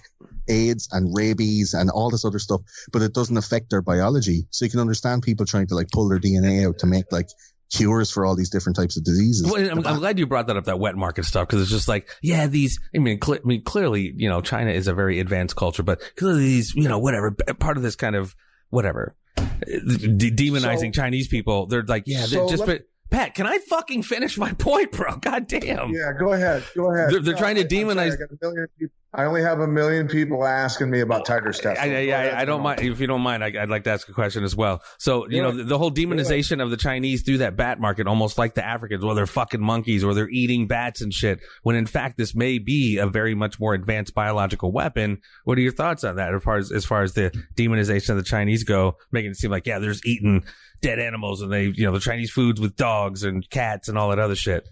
AIDS 0.48 0.88
and 0.92 1.14
rabies 1.16 1.74
and 1.74 1.90
all 1.90 2.10
this 2.10 2.24
other 2.24 2.38
stuff, 2.38 2.60
but 2.92 3.02
it 3.02 3.12
doesn't 3.12 3.36
affect 3.36 3.70
their 3.70 3.82
biology. 3.82 4.46
So 4.50 4.64
you 4.64 4.70
can 4.70 4.80
understand 4.80 5.22
people 5.22 5.46
trying 5.46 5.66
to 5.68 5.74
like 5.74 5.90
pull 5.90 6.08
their 6.08 6.18
DNA 6.18 6.66
out 6.66 6.78
to 6.80 6.86
make 6.86 7.10
like 7.12 7.28
cures 7.70 8.10
for 8.10 8.24
all 8.24 8.34
these 8.34 8.50
different 8.50 8.76
types 8.76 8.96
of 8.96 9.04
diseases. 9.04 9.50
Well, 9.50 9.70
I'm, 9.70 9.86
I'm, 9.86 9.98
glad 9.98 10.18
you 10.18 10.26
brought 10.26 10.46
that 10.46 10.56
up, 10.56 10.64
that 10.64 10.78
wet 10.78 10.96
market 10.96 11.24
stuff, 11.24 11.48
because 11.48 11.62
it's 11.62 11.70
just 11.70 11.88
like, 11.88 12.08
yeah, 12.22 12.46
these, 12.46 12.80
I 12.94 12.98
mean, 12.98 13.20
cl- 13.22 13.38
I 13.38 13.46
mean, 13.46 13.62
clearly, 13.62 14.12
you 14.16 14.28
know, 14.28 14.40
China 14.40 14.70
is 14.70 14.88
a 14.88 14.94
very 14.94 15.20
advanced 15.20 15.56
culture, 15.56 15.82
but 15.82 16.00
clearly 16.16 16.40
these, 16.40 16.74
you 16.74 16.88
know, 16.88 16.98
whatever, 16.98 17.32
part 17.58 17.76
of 17.76 17.82
this 17.82 17.96
kind 17.96 18.16
of, 18.16 18.34
whatever, 18.70 19.14
uh, 19.36 19.42
de- 19.62 20.30
demonizing 20.30 20.94
so, 20.94 21.02
Chinese 21.02 21.28
people, 21.28 21.66
they're 21.66 21.82
like, 21.82 22.04
yeah, 22.06 22.26
they're 22.26 22.48
just, 22.48 22.66
Pat, 23.10 23.34
can 23.34 23.46
I 23.46 23.58
fucking 23.58 24.02
finish 24.02 24.36
my 24.36 24.52
point, 24.52 24.92
bro? 24.92 25.16
God 25.16 25.46
damn. 25.46 25.90
Yeah, 25.90 26.12
go 26.18 26.32
ahead. 26.32 26.64
Go 26.76 26.92
ahead. 26.92 27.10
They're, 27.10 27.20
they're 27.20 27.34
no, 27.34 27.38
trying 27.38 27.56
to 27.56 27.64
demonize. 27.64 28.20
I 28.20 28.86
I, 29.14 29.24
only 29.24 29.40
have 29.40 29.60
a 29.60 29.66
million 29.66 30.06
people 30.06 30.44
asking 30.44 30.90
me 30.90 31.00
about 31.00 31.24
Tiger 31.24 31.50
test. 31.52 31.64
Yeah, 31.64 32.34
I, 32.36 32.42
I, 32.42 32.44
don't 32.44 32.62
mind. 32.62 32.80
If 32.80 33.00
you 33.00 33.06
don't 33.06 33.22
mind, 33.22 33.42
I, 33.42 33.50
would 33.50 33.70
like 33.70 33.84
to 33.84 33.90
ask 33.90 34.06
a 34.10 34.12
question 34.12 34.44
as 34.44 34.54
well. 34.54 34.82
So, 34.98 35.26
you 35.30 35.40
know, 35.40 35.50
the, 35.50 35.64
the, 35.64 35.78
whole 35.78 35.90
demonization 35.90 36.62
of 36.62 36.70
the 36.70 36.76
Chinese 36.76 37.22
through 37.22 37.38
that 37.38 37.56
bat 37.56 37.80
market, 37.80 38.06
almost 38.06 38.36
like 38.36 38.54
the 38.54 38.64
Africans, 38.64 39.02
well, 39.02 39.14
they're 39.14 39.26
fucking 39.26 39.62
monkeys 39.62 40.04
or 40.04 40.12
they're 40.12 40.28
eating 40.28 40.66
bats 40.66 41.00
and 41.00 41.12
shit. 41.12 41.40
When 41.62 41.74
in 41.74 41.86
fact, 41.86 42.18
this 42.18 42.34
may 42.34 42.58
be 42.58 42.98
a 42.98 43.06
very 43.06 43.34
much 43.34 43.58
more 43.58 43.72
advanced 43.72 44.14
biological 44.14 44.72
weapon. 44.72 45.22
What 45.44 45.56
are 45.56 45.62
your 45.62 45.72
thoughts 45.72 46.04
on 46.04 46.16
that 46.16 46.34
as 46.34 46.42
far 46.42 46.58
as, 46.58 46.70
as 46.70 46.84
far 46.84 47.02
as 47.02 47.14
the 47.14 47.30
demonization 47.56 48.10
of 48.10 48.16
the 48.16 48.22
Chinese 48.22 48.64
go, 48.64 48.98
making 49.10 49.30
it 49.30 49.36
seem 49.38 49.50
like, 49.50 49.66
yeah, 49.66 49.78
they're 49.78 49.92
just 49.92 50.06
eating 50.06 50.44
dead 50.80 50.98
animals 50.98 51.42
and 51.42 51.52
they, 51.52 51.66
you 51.66 51.84
know, 51.84 51.92
the 51.92 52.00
Chinese 52.00 52.30
foods 52.30 52.60
with 52.60 52.76
dogs 52.76 53.24
and 53.24 53.48
cats 53.50 53.88
and 53.88 53.98
all 53.98 54.10
that 54.10 54.18
other 54.18 54.36
shit. 54.36 54.68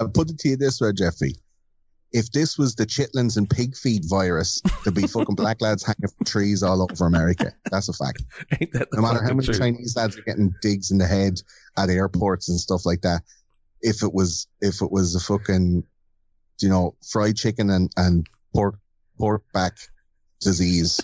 I'll 0.00 0.08
put 0.08 0.30
it 0.30 0.38
to 0.40 0.48
you 0.50 0.56
this 0.56 0.80
way, 0.80 0.92
Jeffy. 0.92 1.36
if 2.12 2.30
this 2.32 2.56
was 2.56 2.74
the 2.74 2.86
chitlins 2.86 3.36
and 3.36 3.48
pig 3.48 3.76
feet 3.76 4.04
virus, 4.06 4.60
there'd 4.84 4.94
be 4.94 5.06
fucking 5.06 5.34
black 5.34 5.60
lads 5.60 5.84
hanging 5.84 6.08
from 6.08 6.24
trees 6.24 6.62
all 6.62 6.82
over 6.82 7.06
America. 7.06 7.52
That's 7.70 7.88
a 7.88 7.92
fact. 7.92 8.22
That 8.72 8.88
no 8.92 9.02
matter 9.02 9.22
how 9.22 9.34
many 9.34 9.44
truth? 9.44 9.58
Chinese 9.58 9.96
lads 9.96 10.16
are 10.16 10.22
getting 10.22 10.54
digs 10.62 10.90
in 10.90 10.98
the 10.98 11.06
head 11.06 11.40
at 11.76 11.90
airports 11.90 12.48
and 12.48 12.58
stuff 12.58 12.86
like 12.86 13.02
that. 13.02 13.22
If 13.82 14.02
it 14.02 14.12
was, 14.14 14.46
if 14.60 14.80
it 14.82 14.90
was 14.90 15.14
a 15.14 15.20
fucking, 15.20 15.84
you 16.60 16.68
know, 16.68 16.94
fried 17.06 17.36
chicken 17.36 17.70
and, 17.70 17.90
and 17.96 18.26
pork, 18.54 18.78
pork 19.18 19.42
back 19.52 19.74
disease. 20.40 21.00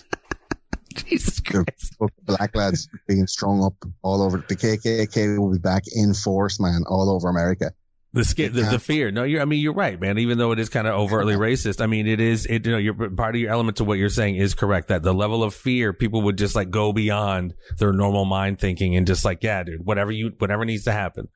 Jesus 1.07 1.39
Christ. 1.39 1.95
Black 2.23 2.55
lads 2.55 2.87
being 3.07 3.27
strung 3.27 3.63
up 3.63 3.75
all 4.01 4.21
over. 4.21 4.37
The 4.37 4.55
KKK 4.55 5.39
will 5.39 5.51
be 5.51 5.59
back 5.59 5.83
in 5.93 6.13
force, 6.13 6.59
man, 6.59 6.83
all 6.87 7.09
over 7.09 7.29
America. 7.29 7.71
The, 8.13 8.23
skin, 8.23 8.53
the, 8.53 8.61
the 8.61 8.77
fear. 8.77 9.09
No, 9.09 9.23
you're. 9.23 9.41
I 9.41 9.45
mean, 9.45 9.59
you're 9.59 9.73
right, 9.73 9.99
man. 9.99 10.19
Even 10.19 10.37
though 10.37 10.51
it 10.51 10.59
is 10.59 10.69
kind 10.69 10.85
of 10.85 10.93
overtly 10.93 11.33
racist, 11.33 11.81
I 11.81 11.87
mean, 11.87 12.05
it 12.05 12.19
is. 12.19 12.45
It 12.45 12.63
you 12.63 12.71
know, 12.71 12.77
you're, 12.77 13.09
part 13.09 13.33
of 13.33 13.41
your 13.41 13.51
element 13.51 13.77
to 13.77 13.83
what 13.83 13.97
you're 13.97 14.09
saying 14.09 14.35
is 14.35 14.53
correct. 14.53 14.89
That 14.89 15.01
the 15.01 15.15
level 15.15 15.41
of 15.43 15.55
fear, 15.55 15.93
people 15.93 16.21
would 16.21 16.37
just 16.37 16.53
like 16.53 16.69
go 16.69 16.93
beyond 16.93 17.55
their 17.79 17.91
normal 17.91 18.25
mind 18.25 18.59
thinking 18.59 18.95
and 18.95 19.07
just 19.07 19.25
like, 19.25 19.41
yeah, 19.41 19.63
dude, 19.63 19.83
whatever 19.83 20.11
you, 20.11 20.31
whatever 20.37 20.63
needs 20.63 20.83
to 20.83 20.91
happen. 20.91 21.27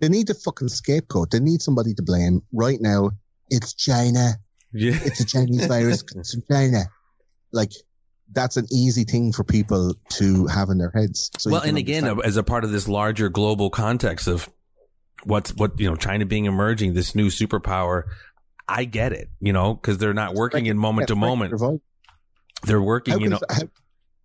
They 0.00 0.10
need 0.10 0.28
a 0.28 0.34
fucking 0.34 0.68
scapegoat. 0.68 1.30
They 1.30 1.40
need 1.40 1.62
somebody 1.62 1.94
to 1.94 2.02
blame. 2.02 2.42
Right 2.52 2.78
now, 2.78 3.12
it's 3.48 3.72
China. 3.72 4.32
Yeah, 4.74 4.98
it's 5.02 5.20
a 5.20 5.26
Chinese 5.26 5.64
virus. 5.66 6.04
It's 6.16 6.36
China. 6.50 6.84
Like 7.50 7.70
that's 8.32 8.56
an 8.56 8.66
easy 8.72 9.04
thing 9.04 9.32
for 9.32 9.44
people 9.44 9.94
to 10.14 10.46
have 10.46 10.68
in 10.70 10.78
their 10.78 10.90
heads. 10.90 11.30
So 11.38 11.50
well, 11.50 11.62
and 11.62 11.78
again, 11.78 12.20
as 12.24 12.36
a 12.36 12.42
part 12.42 12.64
of 12.64 12.72
this 12.72 12.88
larger 12.88 13.28
global 13.28 13.70
context 13.70 14.28
of 14.28 14.48
what's 15.24 15.54
what 15.54 15.78
you 15.78 15.88
know 15.88 15.96
China 15.96 16.26
being 16.26 16.46
emerging 16.46 16.94
this 16.94 17.14
new 17.14 17.28
superpower. 17.28 18.04
I 18.68 18.84
get 18.84 19.12
it, 19.12 19.28
you 19.40 19.52
know, 19.52 19.74
because 19.74 19.98
they're 19.98 20.14
not 20.14 20.34
working 20.34 20.66
in 20.66 20.78
moment 20.78 21.08
to 21.08 21.16
moment. 21.16 21.60
They're 22.62 22.80
working, 22.80 23.20
you 23.20 23.28
know. 23.28 23.40
How, 23.50 23.62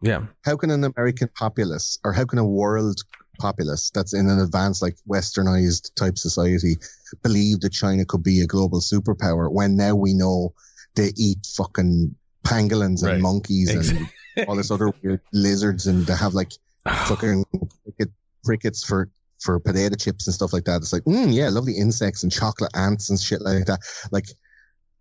yeah. 0.01 0.25
How 0.45 0.55
can 0.57 0.69
an 0.69 0.83
American 0.83 1.29
populace 1.33 1.97
or 2.03 2.13
how 2.13 2.25
can 2.25 2.37
a 2.39 2.45
world 2.45 3.01
populace 3.39 3.91
that's 3.93 4.13
in 4.13 4.29
an 4.29 4.39
advanced, 4.39 4.81
like 4.81 4.95
westernized 5.09 5.93
type 5.95 6.17
society 6.17 6.77
believe 7.23 7.61
that 7.61 7.71
China 7.71 8.05
could 8.05 8.23
be 8.23 8.41
a 8.41 8.47
global 8.47 8.79
superpower 8.79 9.51
when 9.51 9.75
now 9.75 9.95
we 9.95 10.13
know 10.13 10.53
they 10.95 11.11
eat 11.15 11.45
fucking 11.55 12.15
pangolins 12.47 13.03
and 13.03 13.13
right. 13.13 13.19
monkeys 13.19 13.69
exactly. 13.69 14.07
and 14.37 14.47
all 14.47 14.55
this 14.55 14.71
other 14.71 14.91
weird 15.01 15.21
lizards 15.33 15.87
and 15.87 16.05
they 16.05 16.15
have 16.15 16.33
like 16.33 16.51
fucking 16.85 17.45
crickets 18.45 18.83
for 18.83 19.09
for 19.39 19.59
potato 19.59 19.95
chips 19.95 20.27
and 20.27 20.33
stuff 20.33 20.53
like 20.53 20.65
that. 20.65 20.77
It's 20.77 20.93
like, 20.93 21.03
mm, 21.03 21.33
yeah, 21.33 21.49
lovely 21.49 21.73
insects 21.77 22.23
and 22.23 22.31
chocolate 22.31 22.71
ants 22.75 23.09
and 23.09 23.19
shit 23.19 23.41
like 23.41 23.65
that. 23.65 23.79
Like, 24.11 24.25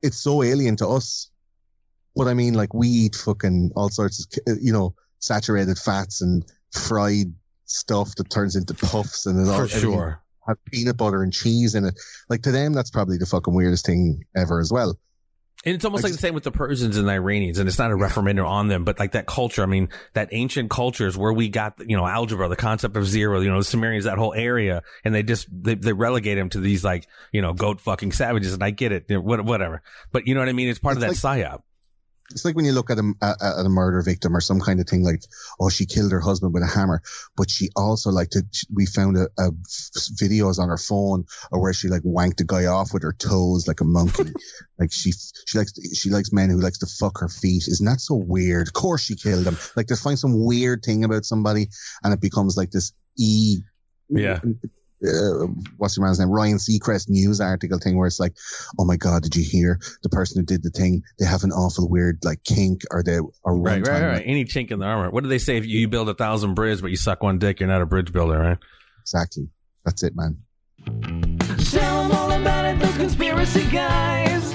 it's 0.02 0.18
so 0.18 0.42
alien 0.42 0.76
to 0.76 0.88
us. 0.88 1.30
But 2.14 2.28
I 2.28 2.34
mean, 2.34 2.54
like, 2.54 2.74
we 2.74 2.88
eat 2.88 3.14
fucking 3.14 3.72
all 3.76 3.88
sorts 3.88 4.26
of, 4.46 4.58
you 4.60 4.72
know, 4.72 4.94
saturated 5.20 5.78
fats 5.78 6.22
and 6.22 6.44
fried 6.72 7.32
stuff 7.64 8.14
that 8.16 8.30
turns 8.30 8.56
into 8.56 8.74
puffs 8.74 9.26
and 9.26 9.40
it 9.40 9.50
all. 9.50 9.66
For 9.66 9.68
sure. 9.68 10.22
Have 10.46 10.64
peanut 10.66 10.96
butter 10.96 11.22
and 11.22 11.32
cheese 11.32 11.74
in 11.74 11.84
it. 11.84 11.98
Like, 12.28 12.42
to 12.42 12.52
them, 12.52 12.72
that's 12.72 12.90
probably 12.90 13.18
the 13.18 13.26
fucking 13.26 13.54
weirdest 13.54 13.86
thing 13.86 14.24
ever 14.36 14.60
as 14.60 14.72
well. 14.72 14.98
And 15.66 15.74
it's 15.74 15.84
almost 15.84 16.04
like, 16.04 16.12
like 16.12 16.20
the 16.20 16.22
same 16.22 16.32
with 16.32 16.44
the 16.44 16.52
Persians 16.52 16.96
and 16.96 17.08
the 17.08 17.12
Iranians, 17.12 17.58
and 17.58 17.68
it's 17.68 17.78
not 17.78 17.90
a 17.90 17.96
referendum 17.96 18.46
on 18.46 18.68
them, 18.68 18.84
but 18.84 19.00
like 19.00 19.12
that 19.12 19.26
culture. 19.26 19.64
I 19.64 19.66
mean, 19.66 19.88
that 20.12 20.28
ancient 20.30 20.70
cultures 20.70 21.18
where 21.18 21.32
we 21.32 21.48
got, 21.48 21.74
you 21.84 21.96
know, 21.96 22.06
algebra, 22.06 22.48
the 22.48 22.54
concept 22.54 22.96
of 22.96 23.04
zero, 23.04 23.40
you 23.40 23.50
know, 23.50 23.58
the 23.58 23.64
Sumerians, 23.64 24.04
that 24.04 24.16
whole 24.16 24.32
area, 24.32 24.84
and 25.04 25.12
they 25.12 25.24
just 25.24 25.48
they, 25.50 25.74
they 25.74 25.92
relegate 25.92 26.38
them 26.38 26.48
to 26.50 26.60
these 26.60 26.84
like, 26.84 27.08
you 27.32 27.42
know, 27.42 27.52
goat 27.52 27.80
fucking 27.80 28.12
savages. 28.12 28.52
And 28.52 28.62
I 28.62 28.70
get 28.70 28.92
it, 28.92 29.10
whatever, 29.10 29.82
but 30.12 30.28
you 30.28 30.34
know 30.34 30.40
what 30.40 30.48
I 30.48 30.52
mean? 30.52 30.68
It's 30.68 30.78
part 30.78 30.96
it's 30.96 31.04
of 31.04 31.20
that 31.20 31.26
like, 31.26 31.40
psyop 31.40 31.62
it's 32.30 32.44
like 32.44 32.56
when 32.56 32.64
you 32.64 32.72
look 32.72 32.90
at 32.90 32.98
a, 32.98 33.12
at 33.22 33.66
a 33.66 33.68
murder 33.68 34.02
victim 34.02 34.36
or 34.36 34.40
some 34.40 34.60
kind 34.60 34.80
of 34.80 34.86
thing 34.86 35.04
like, 35.04 35.22
oh, 35.60 35.68
she 35.68 35.86
killed 35.86 36.12
her 36.12 36.20
husband 36.20 36.52
with 36.52 36.62
a 36.62 36.66
hammer, 36.66 37.02
but 37.36 37.50
she 37.50 37.70
also 37.76 38.10
like 38.10 38.30
to, 38.30 38.42
we 38.72 38.86
found 38.86 39.16
a, 39.16 39.28
a 39.38 39.50
videos 40.20 40.58
on 40.58 40.68
her 40.68 40.78
phone 40.78 41.24
or 41.50 41.60
where 41.60 41.72
she 41.72 41.88
like 41.88 42.02
wanked 42.02 42.40
a 42.40 42.44
guy 42.44 42.66
off 42.66 42.92
with 42.92 43.02
her 43.02 43.12
toes 43.12 43.68
like 43.68 43.80
a 43.80 43.84
monkey. 43.84 44.32
like 44.78 44.92
she, 44.92 45.12
she 45.46 45.58
likes, 45.58 45.72
she 45.96 46.10
likes 46.10 46.32
men 46.32 46.50
who 46.50 46.60
likes 46.60 46.78
to 46.78 46.86
fuck 46.86 47.20
her 47.20 47.28
feet. 47.28 47.68
Isn't 47.68 47.86
that 47.86 48.00
so 48.00 48.14
weird? 48.14 48.68
Of 48.68 48.74
course 48.74 49.02
she 49.04 49.14
killed 49.14 49.46
him. 49.46 49.56
Like 49.76 49.86
to 49.88 49.96
find 49.96 50.18
some 50.18 50.44
weird 50.44 50.82
thing 50.84 51.04
about 51.04 51.24
somebody 51.24 51.68
and 52.02 52.12
it 52.12 52.20
becomes 52.20 52.56
like 52.56 52.70
this 52.70 52.92
E 53.18 53.58
yeah 54.08 54.40
uh, 55.04 55.46
what's 55.76 55.96
your 55.96 56.06
man's 56.06 56.18
name? 56.18 56.30
Ryan 56.30 56.56
Seacrest 56.56 57.08
news 57.08 57.40
article 57.40 57.78
thing 57.78 57.96
where 57.96 58.06
it's 58.06 58.20
like, 58.20 58.34
oh 58.78 58.84
my 58.84 58.96
god, 58.96 59.22
did 59.22 59.36
you 59.36 59.44
hear 59.44 59.78
the 60.02 60.08
person 60.08 60.40
who 60.40 60.46
did 60.46 60.62
the 60.62 60.70
thing? 60.70 61.02
They 61.18 61.26
have 61.26 61.44
an 61.44 61.52
awful 61.52 61.88
weird 61.88 62.18
like 62.24 62.42
kink, 62.44 62.82
or 62.90 63.02
they 63.02 63.18
or 63.18 63.56
right, 63.56 63.86
right, 63.86 64.02
right. 64.02 64.22
Any 64.24 64.44
chink 64.44 64.70
in 64.70 64.78
the 64.78 64.86
armor. 64.86 65.10
What 65.10 65.22
do 65.22 65.28
they 65.28 65.38
say? 65.38 65.56
If 65.56 65.66
you 65.66 65.88
build 65.88 66.08
a 66.08 66.14
thousand 66.14 66.54
bridges, 66.54 66.80
but 66.80 66.90
you 66.90 66.96
suck 66.96 67.22
one 67.22 67.38
dick, 67.38 67.60
you're 67.60 67.68
not 67.68 67.82
a 67.82 67.86
bridge 67.86 68.12
builder, 68.12 68.38
right? 68.38 68.58
Exactly. 69.02 69.48
That's 69.84 70.02
it, 70.02 70.14
man. 70.16 70.38
Tell 71.70 72.02
them 72.02 72.12
all 72.12 72.32
about 72.32 72.64
it, 72.64 72.78
those 72.80 72.96
conspiracy 72.96 73.64
guys. 73.70 74.54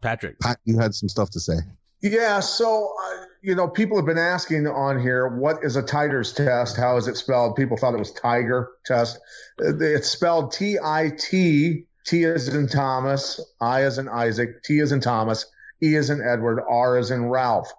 Patrick, 0.00 0.40
Pat, 0.40 0.58
you 0.64 0.78
had 0.78 0.94
some 0.94 1.08
stuff 1.08 1.30
to 1.30 1.40
say. 1.40 1.56
Yeah, 2.02 2.40
so 2.40 2.94
uh, 3.04 3.24
you 3.42 3.54
know, 3.54 3.68
people 3.68 3.96
have 3.96 4.06
been 4.06 4.18
asking 4.18 4.66
on 4.66 5.00
here, 5.00 5.26
what 5.28 5.64
is 5.64 5.76
a 5.76 5.82
titers 5.82 6.34
test? 6.34 6.76
How 6.76 6.96
is 6.96 7.08
it 7.08 7.16
spelled? 7.16 7.56
People 7.56 7.76
thought 7.76 7.94
it 7.94 7.98
was 7.98 8.12
tiger 8.12 8.70
test. 8.84 9.18
Uh, 9.60 9.78
it's 9.78 10.08
spelled 10.08 10.52
T 10.52 10.78
I 10.82 11.10
T, 11.18 11.84
T 12.04 12.24
as 12.24 12.48
in 12.48 12.68
Thomas, 12.68 13.40
I 13.60 13.82
as 13.82 13.98
in 13.98 14.08
Isaac, 14.08 14.62
T 14.62 14.80
as 14.80 14.92
in 14.92 15.00
Thomas, 15.00 15.46
E 15.82 15.96
as 15.96 16.10
in 16.10 16.20
Edward, 16.20 16.60
R 16.68 16.98
as 16.98 17.10
in 17.10 17.28
Ralph. 17.28 17.72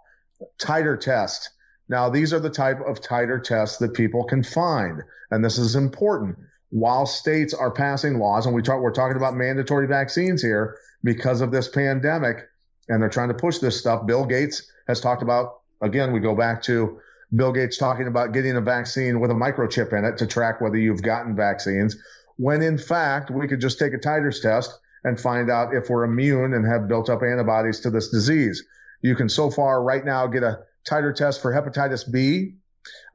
Titer 0.59 0.99
test. 0.99 1.51
Now, 1.87 2.09
these 2.09 2.33
are 2.33 2.39
the 2.39 2.49
type 2.49 2.79
of 2.87 3.01
titer 3.01 3.43
tests 3.43 3.77
that 3.77 3.93
people 3.93 4.23
can 4.23 4.43
find, 4.43 5.03
and 5.29 5.43
this 5.43 5.57
is 5.57 5.75
important. 5.75 6.37
While 6.69 7.05
states 7.05 7.53
are 7.53 7.69
passing 7.69 8.17
laws, 8.17 8.45
and 8.45 8.55
we 8.55 8.61
talk, 8.61 8.81
we're 8.81 8.93
talking 8.93 9.17
about 9.17 9.35
mandatory 9.35 9.87
vaccines 9.87 10.41
here 10.41 10.77
because 11.03 11.41
of 11.41 11.51
this 11.51 11.67
pandemic, 11.67 12.47
and 12.89 13.01
they're 13.01 13.09
trying 13.09 13.29
to 13.29 13.33
push 13.33 13.59
this 13.59 13.79
stuff. 13.79 14.05
Bill 14.05 14.25
Gates 14.25 14.69
has 14.87 14.99
talked 14.99 15.23
about, 15.23 15.61
again, 15.81 16.11
we 16.11 16.19
go 16.19 16.35
back 16.35 16.61
to 16.63 16.99
Bill 17.35 17.51
Gates 17.51 17.77
talking 17.77 18.07
about 18.07 18.33
getting 18.33 18.57
a 18.57 18.61
vaccine 18.61 19.19
with 19.19 19.31
a 19.31 19.35
microchip 19.35 19.97
in 19.97 20.03
it 20.03 20.17
to 20.17 20.27
track 20.27 20.59
whether 20.59 20.77
you've 20.77 21.01
gotten 21.01 21.35
vaccines, 21.35 21.95
when 22.37 22.61
in 22.61 22.77
fact, 22.77 23.31
we 23.31 23.47
could 23.47 23.61
just 23.61 23.79
take 23.79 23.93
a 23.93 23.97
titers 23.97 24.41
test 24.41 24.77
and 25.03 25.19
find 25.19 25.49
out 25.49 25.73
if 25.73 25.89
we're 25.89 26.03
immune 26.03 26.53
and 26.53 26.65
have 26.65 26.87
built 26.87 27.09
up 27.09 27.21
antibodies 27.23 27.79
to 27.81 27.89
this 27.89 28.09
disease. 28.09 28.63
You 29.01 29.15
can 29.15 29.29
so 29.29 29.49
far 29.49 29.81
right 29.81 30.05
now 30.05 30.27
get 30.27 30.43
a 30.43 30.59
titer 30.87 31.15
test 31.15 31.41
for 31.41 31.51
hepatitis 31.53 32.11
B, 32.11 32.55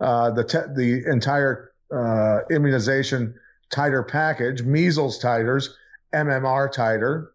uh, 0.00 0.30
the, 0.30 0.44
te- 0.44 0.74
the 0.74 1.10
entire 1.10 1.72
uh, 1.94 2.40
immunization 2.50 3.34
titer 3.70 4.06
package, 4.06 4.62
measles 4.62 5.22
titers, 5.22 5.70
MMR 6.14 6.72
titer, 6.72 7.28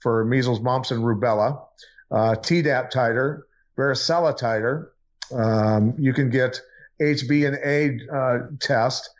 for 0.00 0.24
measles, 0.24 0.60
mumps, 0.60 0.90
and 0.90 1.02
rubella, 1.02 1.62
uh, 2.10 2.34
Tdap 2.34 2.90
titer, 2.90 3.42
varicella 3.78 4.38
titer. 4.38 4.88
Um, 5.32 5.94
you 5.98 6.12
can 6.12 6.30
get 6.30 6.60
HB 7.00 7.46
and 7.46 7.58
A 7.64 8.14
uh, 8.14 8.38
test, 8.58 9.10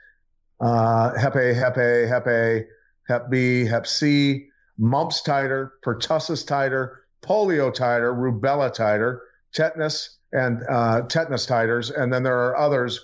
uh, 0.61 1.17
Hep 1.17 1.37
A, 1.37 1.55
Hep 1.55 1.77
A, 1.77 2.07
Hep 2.07 2.27
A, 2.27 2.67
Hep 3.07 3.31
B, 3.31 3.65
Hep 3.65 3.87
C, 3.87 4.49
mumps 4.79 5.23
titer, 5.23 5.71
pertussis 5.85 6.45
titer, 6.45 6.97
polio 7.23 7.75
titer, 7.75 8.15
rubella 8.15 8.75
titer, 8.75 9.21
tetanus, 9.55 10.17
and 10.33 10.63
uh, 10.69 11.03
tetanus 11.03 11.47
titers, 11.47 11.95
and 11.95 12.13
then 12.13 12.23
there 12.23 12.39
are 12.49 12.57
others. 12.57 13.01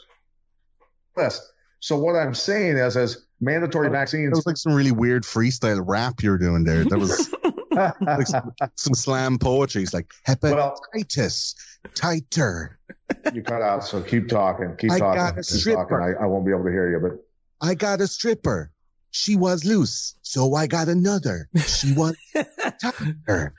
List. 1.17 1.43
So 1.81 1.97
what 1.97 2.15
I'm 2.15 2.35
saying 2.35 2.77
is, 2.77 2.97
as 2.97 3.27
mandatory 3.41 3.91
vaccines. 3.91 4.33
It 4.33 4.37
was 4.37 4.47
like 4.47 4.57
some 4.57 4.75
really 4.75 4.93
weird 4.93 5.23
freestyle 5.23 5.83
rap 5.87 6.23
you're 6.23 6.39
doing 6.39 6.65
there. 6.65 6.85
That 6.85 6.99
was 6.99 7.35
like 7.71 8.27
some, 8.27 8.53
some 8.75 8.95
slam 8.95 9.39
poetry. 9.39 9.83
It's 9.83 9.95
like 9.95 10.11
well, 10.43 10.81
hepatitis, 10.95 11.55
titer. 11.95 12.71
you 13.33 13.43
cut 13.43 13.63
out. 13.63 13.85
So 13.85 14.03
keep 14.03 14.29
talking, 14.29 14.75
keep 14.79 14.93
I 14.93 14.99
talking, 14.99 15.21
got 15.21 15.39
a 15.39 15.43
stripper. 15.43 15.99
talking. 15.99 16.17
I, 16.21 16.25
I 16.25 16.27
won't 16.27 16.45
be 16.47 16.53
able 16.53 16.65
to 16.65 16.71
hear 16.71 16.91
you, 16.91 17.01
but 17.01 17.67
I 17.67 17.75
got 17.75 18.01
a 18.01 18.07
stripper. 18.07 18.71
She 19.11 19.37
was 19.37 19.65
loose, 19.65 20.15
so 20.23 20.55
I 20.55 20.67
got 20.67 20.89
another. 20.89 21.49
She 21.67 21.93
was 21.95 22.17
tighter. 22.83 23.55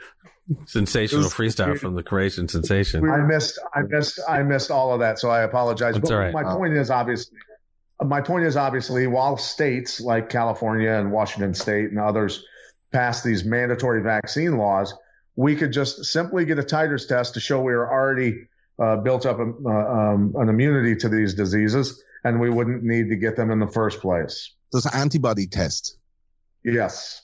Sensational 0.66 1.22
It 1.22 1.24
was- 1.26 1.34
freestyle 1.34 1.78
from 1.78 1.96
the 1.96 2.04
Croatian 2.04 2.48
sensation. 2.48 3.10
I 3.10 3.18
missed, 3.18 3.60
I 3.74 3.82
missed, 3.82 4.20
I 4.30 4.44
missed 4.44 4.72
all 4.72 4.94
of 4.94 5.00
that. 5.00 5.20
So 5.20 5.30
I 5.30 5.42
apologize. 5.42 5.96
That's 5.96 6.10
but 6.10 6.16
all 6.16 6.20
right. 6.22 6.34
my 6.34 6.44
point 6.44 6.74
is 6.74 6.90
obviously, 6.90 7.38
my 8.02 8.22
point 8.22 8.46
is 8.46 8.56
obviously, 8.56 9.08
while 9.08 9.36
states 9.38 10.00
like 10.00 10.30
California 10.30 10.92
and 10.92 11.12
Washington 11.12 11.54
State 11.54 11.90
and 11.90 12.00
others 12.00 12.46
pass 12.92 13.24
these 13.24 13.44
mandatory 13.44 14.02
vaccine 14.02 14.58
laws, 14.58 14.94
we 15.36 15.56
could 15.56 15.72
just 15.72 16.06
simply 16.06 16.46
get 16.46 16.60
a 16.60 16.64
titers 16.64 17.08
test 17.08 17.34
to 17.36 17.40
show 17.40 17.62
we 17.62 17.74
are 17.74 17.92
already 17.92 18.48
uh, 18.80 18.98
built 18.98 19.26
up 19.26 19.40
um, 19.40 19.64
uh, 19.66 19.70
um, 19.70 20.34
an 20.38 20.50
immunity 20.50 20.96
to 20.96 21.10
these 21.10 21.34
diseases, 21.34 22.04
and 22.24 22.40
we 22.40 22.50
wouldn't 22.50 22.84
need 22.84 23.10
to 23.10 23.16
get 23.16 23.36
them 23.36 23.52
in 23.52 23.60
the 23.60 23.68
first 23.68 24.02
place. 24.02 24.54
An 24.74 24.82
antibody 24.94 25.48
test, 25.48 25.98
Yes. 26.64 27.22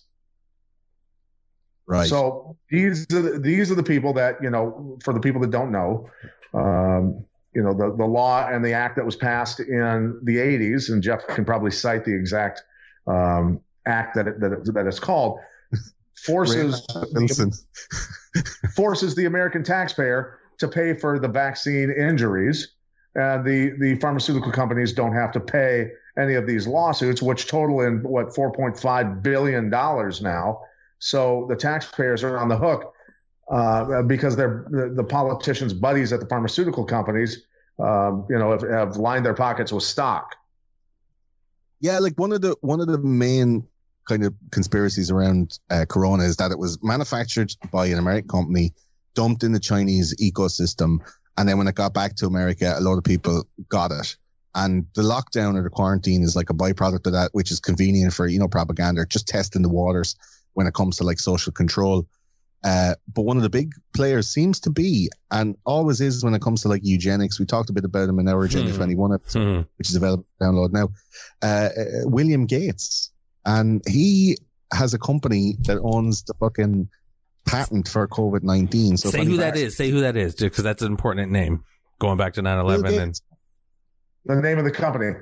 right? 1.86 2.08
So 2.08 2.58
these 2.70 3.06
are 3.14 3.22
the, 3.22 3.40
these 3.40 3.72
are 3.72 3.76
the 3.76 3.84
people 3.84 4.14
that 4.14 4.42
you 4.42 4.50
know. 4.50 4.98
For 5.04 5.14
the 5.14 5.20
people 5.20 5.42
that 5.42 5.52
don't 5.52 5.72
know, 5.72 6.10
um, 6.54 7.26
you 7.54 7.62
know 7.62 7.74
the 7.74 7.96
the 7.96 8.06
law 8.06 8.48
and 8.48 8.64
the 8.64 8.74
act 8.74 8.96
that 8.96 9.06
was 9.06 9.16
passed 9.16 9.60
in 9.60 10.20
the 10.24 10.38
80s, 10.38 10.90
and 10.90 11.04
Jeff 11.04 11.28
can 11.28 11.46
probably 11.46 11.72
cite 11.72 12.06
the 12.06 12.16
exact 12.16 12.64
um, 13.06 13.60
act 13.86 14.16
that 14.16 14.28
it, 14.28 14.40
that 14.40 14.52
it, 14.54 14.74
that 14.74 14.88
it's 14.88 15.00
called. 15.00 15.40
Forces 16.16 16.86
Wilson. 17.12 17.52
forces 18.76 19.16
the 19.16 19.26
American 19.26 19.64
taxpayer 19.64 20.40
to 20.58 20.68
pay 20.68 20.94
for 20.94 21.20
the 21.20 21.28
vaccine 21.28 21.92
injuries, 21.92 22.70
and 23.16 23.46
the 23.46 23.76
the 23.80 23.96
pharmaceutical 23.96 24.52
companies 24.52 24.94
don't 24.94 25.14
have 25.14 25.32
to 25.34 25.40
pay 25.40 25.92
any 26.18 26.36
of 26.36 26.46
these 26.46 26.68
lawsuits, 26.68 27.22
which 27.22 27.48
total 27.48 27.82
in 27.82 28.04
what 28.04 28.28
4.5 28.28 29.24
billion 29.24 29.70
dollars 29.70 30.22
now. 30.22 30.62
So 31.00 31.48
the 31.50 31.56
taxpayers 31.56 32.24
are 32.24 32.38
on 32.38 32.48
the 32.48 32.58
hook 32.58 32.94
uh, 33.52 34.04
because 34.04 34.36
they're 34.36 34.66
the, 34.70 34.94
the 34.96 35.04
politicians' 35.04 35.74
buddies 35.74 36.14
at 36.14 36.20
the 36.20 36.26
pharmaceutical 36.28 36.86
companies, 36.86 37.46
um, 37.80 38.26
you 38.30 38.38
know, 38.38 38.52
have, 38.52 38.62
have 38.62 38.98
lined 38.98 39.26
their 39.26 39.34
pockets 39.34 39.72
with 39.72 39.84
stock. 39.84 40.36
Yeah, 41.80 42.00
like 42.00 42.14
one 42.16 42.32
of 42.32 42.42
the 42.42 42.56
one 42.62 42.80
of 42.80 42.88
the 42.88 43.00
main 43.00 43.68
kind 44.08 44.24
of 44.26 44.34
conspiracies 44.52 45.12
around 45.12 45.58
uh, 45.70 45.86
Corona 45.88 46.24
is 46.24 46.38
that 46.38 46.52
it 46.52 46.60
was 46.60 46.78
manufactured 46.84 47.54
by 47.72 47.88
an 47.88 48.00
American 48.00 48.28
company, 48.28 48.74
dumped 49.16 49.44
in 49.44 49.52
the 49.54 49.60
Chinese 49.60 50.16
ecosystem, 50.22 51.00
and 51.38 51.48
then 51.50 51.58
when 51.58 51.68
it 51.68 51.76
got 51.76 51.94
back 51.94 52.16
to 52.16 52.26
America, 52.28 52.74
a 52.78 52.82
lot 52.82 52.98
of 52.98 53.04
people 53.04 53.48
got 53.70 53.92
it. 53.92 54.16
And 54.56 54.86
the 54.94 55.02
lockdown 55.02 55.56
or 55.58 55.64
the 55.64 55.70
quarantine 55.72 56.22
is 56.22 56.36
like 56.36 56.52
a 56.52 56.54
byproduct 56.54 57.08
of 57.08 57.14
that, 57.14 57.30
which 57.34 57.50
is 57.52 57.60
convenient 57.60 58.14
for 58.14 58.28
you 58.28 58.38
know 58.40 58.48
propaganda, 58.48 59.06
just 59.08 59.28
testing 59.28 59.62
the 59.64 59.70
waters 59.70 60.16
when 60.54 60.68
it 60.68 60.74
comes 60.76 60.98
to 60.98 61.04
like 61.04 61.20
social 61.20 61.52
control. 61.52 62.08
Uh, 62.64 62.96
but 63.14 63.24
one 63.24 63.36
of 63.36 63.44
the 63.44 63.50
big 63.50 63.74
players 63.94 64.30
seems 64.30 64.60
to 64.62 64.70
be, 64.70 65.10
and 65.32 65.58
always 65.66 66.00
is 66.00 66.24
when 66.24 66.34
it 66.34 66.42
comes 66.42 66.62
to 66.62 66.70
like 66.70 66.82
eugenics. 66.84 67.38
We 67.40 67.46
talked 67.46 67.70
a 67.70 67.74
bit 67.74 67.84
about 67.84 68.08
him 68.08 68.20
in 68.20 68.28
our 68.30 68.44
Agenda 68.44 68.72
Hmm. 68.72 68.78
21 68.78 69.14
episode 69.16 69.56
Hmm. 69.56 69.62
which 69.78 69.90
is 69.90 69.96
available 69.96 70.26
to 70.40 70.46
download 70.46 70.72
now. 70.72 70.90
Uh, 71.42 71.46
uh, 71.46 72.08
William 72.08 72.46
Gates, 72.46 73.12
and 73.46 73.82
he 73.88 74.38
has 74.72 74.94
a 74.94 75.00
company 75.00 75.56
that 75.62 75.80
owns 75.82 76.24
the 76.24 76.34
fucking 76.36 76.90
patent 77.46 77.88
for 77.88 78.08
COVID 78.08 78.44
nineteen. 78.44 78.98
So 78.98 79.10
Say 79.10 79.26
who 79.26 79.38
that 79.38 79.56
is. 79.58 79.76
Say 79.76 79.90
who 79.90 80.02
that 80.02 80.18
is, 80.18 80.36
because 80.36 80.64
that's 80.64 80.82
an 80.82 80.92
important 80.92 81.32
name. 81.32 81.64
Going 82.00 82.18
back 82.18 82.34
to 82.34 82.42
9-11 82.42 83.02
and 83.02 83.22
The 84.26 84.42
name 84.42 84.58
of 84.58 84.66
the 84.66 84.72
company. 84.72 85.14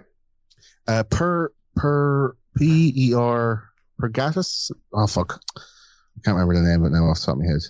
Uh, 0.87 1.03
per 1.03 1.51
per 1.75 2.35
P 2.57 2.93
E 2.95 3.13
R 3.13 3.69
Pergatus. 3.99 4.71
Oh 4.93 5.07
fuck, 5.07 5.41
I 5.57 6.19
can't 6.23 6.37
remember 6.37 6.55
the 6.55 6.67
name 6.67 6.83
of 6.83 6.91
it 6.91 6.95
now 6.95 7.05
off 7.05 7.19
the 7.19 7.25
top 7.25 7.35
of 7.35 7.41
my 7.41 7.47
head. 7.47 7.61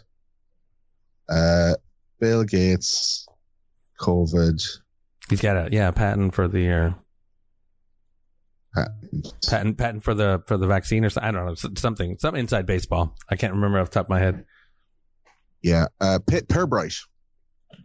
Uh, 1.30 1.76
Bill 2.20 2.44
Gates, 2.44 3.28
COVID 4.00 4.62
he's 5.32 5.42
got 5.42 5.58
a 5.58 5.70
yeah 5.72 5.90
patent 5.92 6.36
for 6.36 6.48
the 6.48 6.70
uh, 6.70 6.92
patent. 8.74 9.34
patent 9.48 9.78
patent 9.78 10.04
for 10.04 10.14
the 10.14 10.44
for 10.48 10.58
the 10.58 10.68
vaccine 10.68 11.06
or 11.06 11.10
something. 11.10 11.28
I 11.28 11.32
don't 11.32 11.46
know 11.46 11.56
something 11.56 12.18
something 12.20 12.40
inside 12.40 12.66
baseball. 12.66 13.16
I 13.30 13.36
can't 13.36 13.54
remember 13.54 13.80
off 13.80 13.90
the 13.90 13.94
top 13.96 14.06
of 14.06 14.10
my 14.10 14.20
head. 14.20 14.46
Yeah, 15.62 15.86
uh, 16.00 16.20
Pitt 16.26 16.48
Pirbright, 16.48 16.98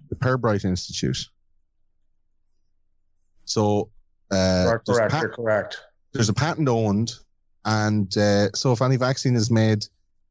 the 0.08 0.16
Pirbright 0.16 0.64
Institute. 0.64 1.18
So, 3.44 3.90
uh, 4.30 4.64
Correct, 4.66 4.86
there's, 4.86 4.98
a 4.98 5.00
correct, 5.00 5.12
pat- 5.12 5.32
correct. 5.32 5.80
there's 6.12 6.28
a 6.28 6.34
patent 6.34 6.68
owned, 6.68 7.12
and 7.64 8.16
uh, 8.16 8.50
so 8.52 8.72
if 8.72 8.82
any 8.82 8.96
vaccine 8.96 9.36
is 9.36 9.50
made, 9.50 9.84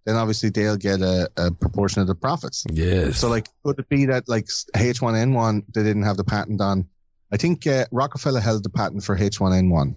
then 0.05 0.15
obviously 0.15 0.49
they'll 0.49 0.77
get 0.77 1.01
a, 1.01 1.29
a 1.37 1.51
proportion 1.51 2.01
of 2.01 2.07
the 2.07 2.15
profits. 2.15 2.65
Yes. 2.71 3.19
So, 3.19 3.29
like, 3.29 3.47
could 3.63 3.79
it 3.79 3.89
be 3.89 4.05
that 4.07 4.27
like 4.27 4.47
H1N1 4.75 5.63
they 5.73 5.83
didn't 5.83 6.03
have 6.03 6.17
the 6.17 6.23
patent 6.23 6.61
on? 6.61 6.87
I 7.31 7.37
think 7.37 7.65
uh, 7.67 7.85
Rockefeller 7.91 8.39
held 8.39 8.63
the 8.63 8.69
patent 8.69 9.03
for 9.03 9.17
H1N1. 9.17 9.95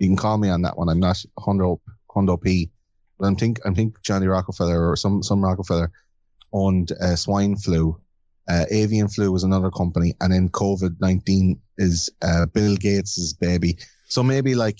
You 0.00 0.08
can 0.08 0.16
call 0.16 0.38
me 0.38 0.48
on 0.48 0.62
that 0.62 0.78
one. 0.78 0.88
I'm 0.88 0.98
not 0.98 1.22
Hondo 1.38 1.80
Hondo 2.10 2.38
P, 2.38 2.70
but 3.18 3.26
I'm 3.26 3.36
think 3.36 3.60
I'm 3.64 3.74
think 3.74 4.02
Johnny 4.02 4.26
Rockefeller 4.26 4.90
or 4.90 4.96
some 4.96 5.22
some 5.22 5.44
Rockefeller 5.44 5.92
owned 6.52 6.90
uh, 6.90 7.16
swine 7.16 7.56
flu. 7.56 8.00
Uh, 8.48 8.64
avian 8.70 9.08
flu 9.08 9.30
was 9.30 9.44
another 9.44 9.70
company, 9.70 10.14
and 10.18 10.32
then 10.32 10.48
COVID 10.48 10.96
nineteen 11.00 11.60
is 11.76 12.08
uh, 12.22 12.46
Bill 12.46 12.76
Gates's 12.76 13.34
baby. 13.34 13.76
So 14.08 14.22
maybe 14.22 14.54
like 14.54 14.78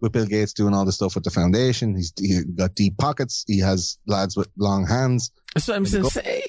with 0.00 0.10
Bill 0.10 0.26
Gates 0.26 0.52
doing 0.52 0.74
all 0.74 0.84
the 0.84 0.92
stuff 0.92 1.14
with 1.14 1.22
the 1.22 1.30
foundation, 1.30 1.94
he's 1.94 2.12
he 2.18 2.42
got 2.42 2.74
deep 2.74 2.98
pockets. 2.98 3.44
He 3.46 3.60
has 3.60 3.98
lads 4.04 4.36
with 4.36 4.48
long 4.58 4.84
hands. 4.84 5.30
so 5.56 5.74
I'm 5.74 5.84
just 5.84 6.12
saying, 6.12 6.42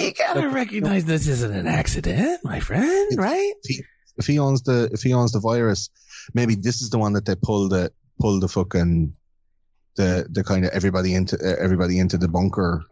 you 0.00 0.12
gotta 0.14 0.48
recognize 0.48 1.04
this 1.04 1.28
isn't 1.28 1.54
an 1.54 1.68
accident, 1.68 2.40
my 2.44 2.58
friend, 2.58 3.16
right? 3.16 3.52
if 4.16 4.26
he 4.26 4.38
owns 4.38 4.62
the 4.62 4.90
if 4.92 5.02
he 5.02 5.12
owns 5.12 5.32
the 5.32 5.40
virus, 5.40 5.90
maybe 6.32 6.54
this 6.54 6.80
is 6.82 6.90
the 6.90 6.98
one 6.98 7.12
that 7.14 7.26
they 7.26 7.34
pull 7.36 7.68
the 7.68 7.92
pull 8.20 8.40
the 8.40 8.48
fucking 8.48 9.14
the 9.96 10.26
the 10.30 10.42
kind 10.44 10.64
of 10.64 10.70
everybody 10.72 11.14
into 11.14 11.36
uh, 11.36 11.56
everybody 11.62 11.98
into 11.98 12.18
the 12.18 12.28
bunker, 12.28 12.82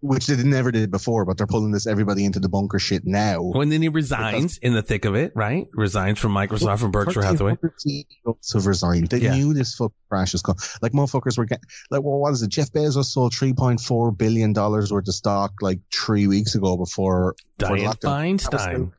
which 0.00 0.26
they 0.28 0.40
never 0.44 0.70
did 0.70 0.90
before, 0.90 1.24
but 1.24 1.36
they're 1.36 1.46
pulling 1.46 1.72
this 1.72 1.86
everybody 1.88 2.24
into 2.24 2.38
the 2.40 2.48
bunker 2.48 2.78
shit 2.78 3.04
now. 3.04 3.42
When 3.42 3.68
then 3.68 3.82
he 3.82 3.88
resigns 3.88 4.56
in 4.58 4.72
the 4.74 4.82
thick 4.82 5.04
of 5.04 5.14
it, 5.16 5.32
right? 5.34 5.66
Resigns 5.72 6.18
from 6.20 6.32
Microsoft 6.32 6.78
from 6.78 6.90
Berkshire 6.92 7.22
Hathaway. 7.22 7.56
1300 7.60 7.80
CEOs 7.80 8.52
have 8.54 8.66
resigned. 8.66 9.08
They 9.08 9.18
Yeah. 9.18 9.34
knew 9.34 9.52
this 9.54 9.74
fucking 9.74 9.92
crash 10.08 10.32
was 10.32 10.42
coming. 10.42 10.60
Like 10.80 10.92
motherfuckers 10.92 11.36
were 11.36 11.46
getting 11.46 11.64
like, 11.90 12.02
well, 12.02 12.18
what 12.20 12.32
is 12.32 12.42
it? 12.42 12.48
Jeff 12.50 12.70
Bezos 12.72 13.06
sold 13.06 13.34
three 13.34 13.52
point 13.52 13.80
four 13.80 14.12
billion 14.12 14.52
dollars 14.52 14.92
worth 14.92 15.08
of 15.08 15.14
stock 15.14 15.54
like 15.60 15.80
three 15.92 16.26
weeks 16.28 16.54
ago 16.54 16.76
before. 16.76 17.34
before 17.58 17.76
Diane 17.76 17.86
was 17.88 17.96
Feinstein. 17.96 18.92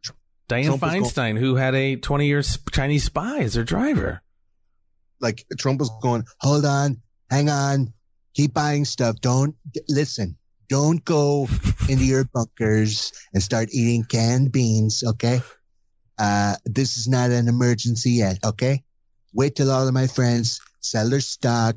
Diane 0.47 0.65
Trump 0.65 0.81
was 0.81 0.91
going- 0.91 1.03
Feinstein, 1.03 1.39
who 1.39 1.55
had 1.55 1.75
a 1.75 1.95
20 1.95 2.27
year 2.27 2.41
Chinese 2.71 3.05
spy 3.05 3.39
as 3.39 3.55
her 3.55 3.63
driver. 3.63 4.21
like 5.19 5.45
Trump 5.59 5.79
was 5.79 5.91
going, 6.01 6.23
hold 6.39 6.65
on, 6.65 6.97
hang 7.29 7.47
on, 7.49 7.93
keep 8.33 8.53
buying 8.53 8.85
stuff. 8.85 9.21
Don't 9.21 9.55
listen. 9.87 10.35
Don't 10.67 11.03
go 11.05 11.47
into 11.89 12.05
your 12.05 12.23
bunkers 12.25 13.11
and 13.33 13.43
start 13.43 13.69
eating 13.71 14.03
canned 14.03 14.51
beans. 14.51 15.03
Okay. 15.05 15.41
Uh, 16.17 16.55
this 16.65 16.97
is 16.97 17.07
not 17.07 17.29
an 17.31 17.47
emergency 17.47 18.11
yet. 18.11 18.39
Okay. 18.43 18.83
Wait 19.33 19.55
till 19.55 19.69
all 19.71 19.87
of 19.87 19.93
my 19.93 20.07
friends 20.07 20.59
sell 20.79 21.09
their 21.09 21.19
stock, 21.21 21.75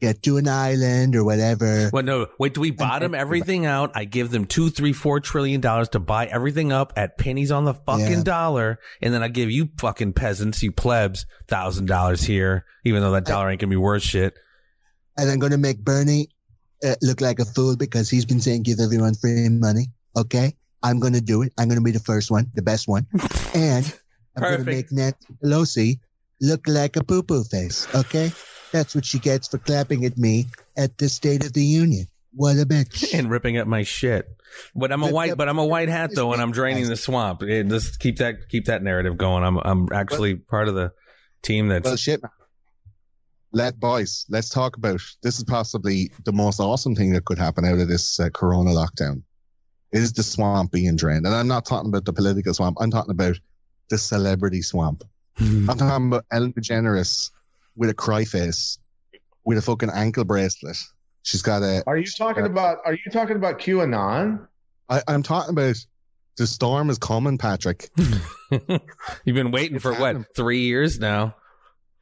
get 0.00 0.22
to 0.22 0.36
an 0.38 0.48
island 0.48 1.14
or 1.14 1.24
whatever. 1.24 1.90
Well, 1.92 2.02
no, 2.02 2.26
wait, 2.38 2.54
do 2.54 2.60
we 2.60 2.70
bottom 2.70 3.14
everything 3.14 3.66
out? 3.66 3.92
I 3.94 4.04
give 4.04 4.30
them 4.30 4.44
two, 4.46 4.70
three, 4.70 4.92
four 4.92 5.20
trillion 5.20 5.60
dollars 5.60 5.90
to 5.90 5.98
buy 6.00 6.26
everything 6.26 6.72
up 6.72 6.92
at 6.96 7.18
pennies 7.18 7.50
on 7.50 7.64
the 7.64 7.74
fucking 7.74 8.10
Yeah. 8.10 8.22
dollar. 8.22 8.78
And 9.02 9.12
then 9.12 9.22
I 9.22 9.28
give 9.28 9.50
you 9.50 9.68
fucking 9.78 10.14
peasants, 10.14 10.62
you 10.62 10.72
plebs, 10.72 11.26
thousand 11.48 11.86
dollars 11.86 12.22
here, 12.22 12.64
even 12.84 13.02
though 13.02 13.12
that 13.12 13.24
dollar 13.26 13.50
ain't 13.50 13.60
gonna 13.60 13.70
be 13.70 13.76
worth 13.76 14.02
shit. 14.02 14.34
And 15.16 15.30
I'm 15.30 15.38
to 15.52 15.58
make 15.58 15.84
Bernie 15.84 16.28
uh, 16.82 16.94
look 17.02 17.20
like 17.20 17.38
a 17.40 17.44
fool 17.44 17.76
because 17.76 18.08
he's 18.08 18.24
been 18.24 18.40
saying 18.40 18.62
give 18.62 18.80
everyone 18.80 19.14
free 19.14 19.48
money. 19.50 19.88
Okay. 20.16 20.56
I'm 20.82 20.98
to 21.12 21.20
do 21.20 21.42
it. 21.42 21.52
I'm 21.58 21.68
to 21.68 21.80
be 21.82 21.90
the 21.90 22.00
first 22.00 22.30
one, 22.30 22.50
the 22.54 22.62
best 22.62 22.88
one. 22.88 23.06
And 23.54 23.92
I'm 24.36 24.58
to 24.58 24.64
make 24.64 24.90
Nancy 24.92 25.16
Pelosi 25.44 26.00
look 26.40 26.62
like 26.66 26.96
a 26.96 27.04
poo 27.04 27.22
poo 27.22 27.42
face. 27.44 27.86
Okay, 27.94 28.32
that's 28.72 28.94
what 28.94 29.04
she 29.04 29.18
gets 29.18 29.48
for 29.48 29.58
clapping 29.58 30.04
at 30.04 30.16
me 30.18 30.46
at 30.76 30.98
the 30.98 31.08
State 31.08 31.44
of 31.44 31.52
the 31.52 31.64
Union. 31.64 32.06
What 32.34 32.56
a 32.56 32.64
bitch! 32.66 33.12
and 33.18 33.30
ripping 33.30 33.58
up 33.58 33.66
my 33.66 33.82
shit. 33.82 34.28
But 34.74 34.92
I'm 34.92 35.02
a 35.02 35.10
white, 35.10 35.30
the- 35.30 35.36
but 35.36 35.48
I'm 35.48 35.58
a 35.58 35.64
white 35.64 35.88
hat 35.88 36.10
though, 36.14 36.32
and 36.32 36.40
I'm 36.42 36.52
draining 36.52 36.88
the 36.88 36.96
swamp. 36.96 37.42
It, 37.42 37.68
just 37.68 37.98
keep 38.00 38.18
that 38.18 38.48
keep 38.48 38.66
that 38.66 38.82
narrative 38.82 39.16
going. 39.16 39.44
I'm 39.44 39.58
I'm 39.58 39.88
actually 39.92 40.36
part 40.36 40.68
of 40.68 40.74
the 40.74 40.92
team 41.42 41.68
that's 41.68 41.84
Well, 41.84 41.96
shit. 41.96 42.20
Let 43.52 43.80
boys, 43.80 44.26
let's 44.28 44.48
talk 44.48 44.76
about 44.76 45.00
this. 45.22 45.38
Is 45.38 45.44
possibly 45.44 46.12
the 46.24 46.32
most 46.32 46.60
awesome 46.60 46.94
thing 46.94 47.12
that 47.14 47.24
could 47.24 47.38
happen 47.38 47.64
out 47.64 47.78
of 47.78 47.88
this 47.88 48.20
uh, 48.20 48.28
Corona 48.30 48.70
lockdown. 48.70 49.22
Is 49.92 50.12
the 50.12 50.22
swamp 50.22 50.70
being 50.70 50.94
drained? 50.94 51.26
And 51.26 51.34
I'm 51.34 51.48
not 51.48 51.64
talking 51.66 51.88
about 51.88 52.04
the 52.04 52.12
political 52.12 52.54
swamp. 52.54 52.76
I'm 52.80 52.92
talking 52.92 53.10
about 53.10 53.36
the 53.88 53.98
celebrity 53.98 54.62
swamp. 54.62 55.02
I'm 55.40 55.66
talking 55.66 56.08
about 56.08 56.26
Ellen 56.30 56.52
DeGeneres 56.52 57.30
with 57.80 57.88
a 57.90 57.94
cry 57.94 58.24
face, 58.24 58.78
with 59.44 59.56
a 59.58 59.62
fucking 59.62 59.88
ankle 59.92 60.24
bracelet. 60.24 60.76
She's 61.22 61.42
got 61.42 61.62
a. 61.62 61.82
Are 61.86 61.96
you 61.96 62.06
talking 62.06 62.44
about? 62.44 62.78
Are 62.84 62.92
you 62.92 63.10
talking 63.10 63.36
about 63.36 63.58
QAnon? 63.58 64.46
I, 64.88 65.02
I'm 65.08 65.22
talking 65.22 65.50
about 65.50 65.76
the 66.36 66.46
storm 66.46 66.90
is 66.90 66.98
coming, 66.98 67.38
Patrick. 67.38 67.88
You've 68.50 69.34
been 69.34 69.50
waiting 69.50 69.76
It's 69.76 69.82
for 69.82 69.92
happening. 69.94 70.18
what 70.22 70.36
three 70.36 70.60
years 70.60 71.00
now? 71.00 71.34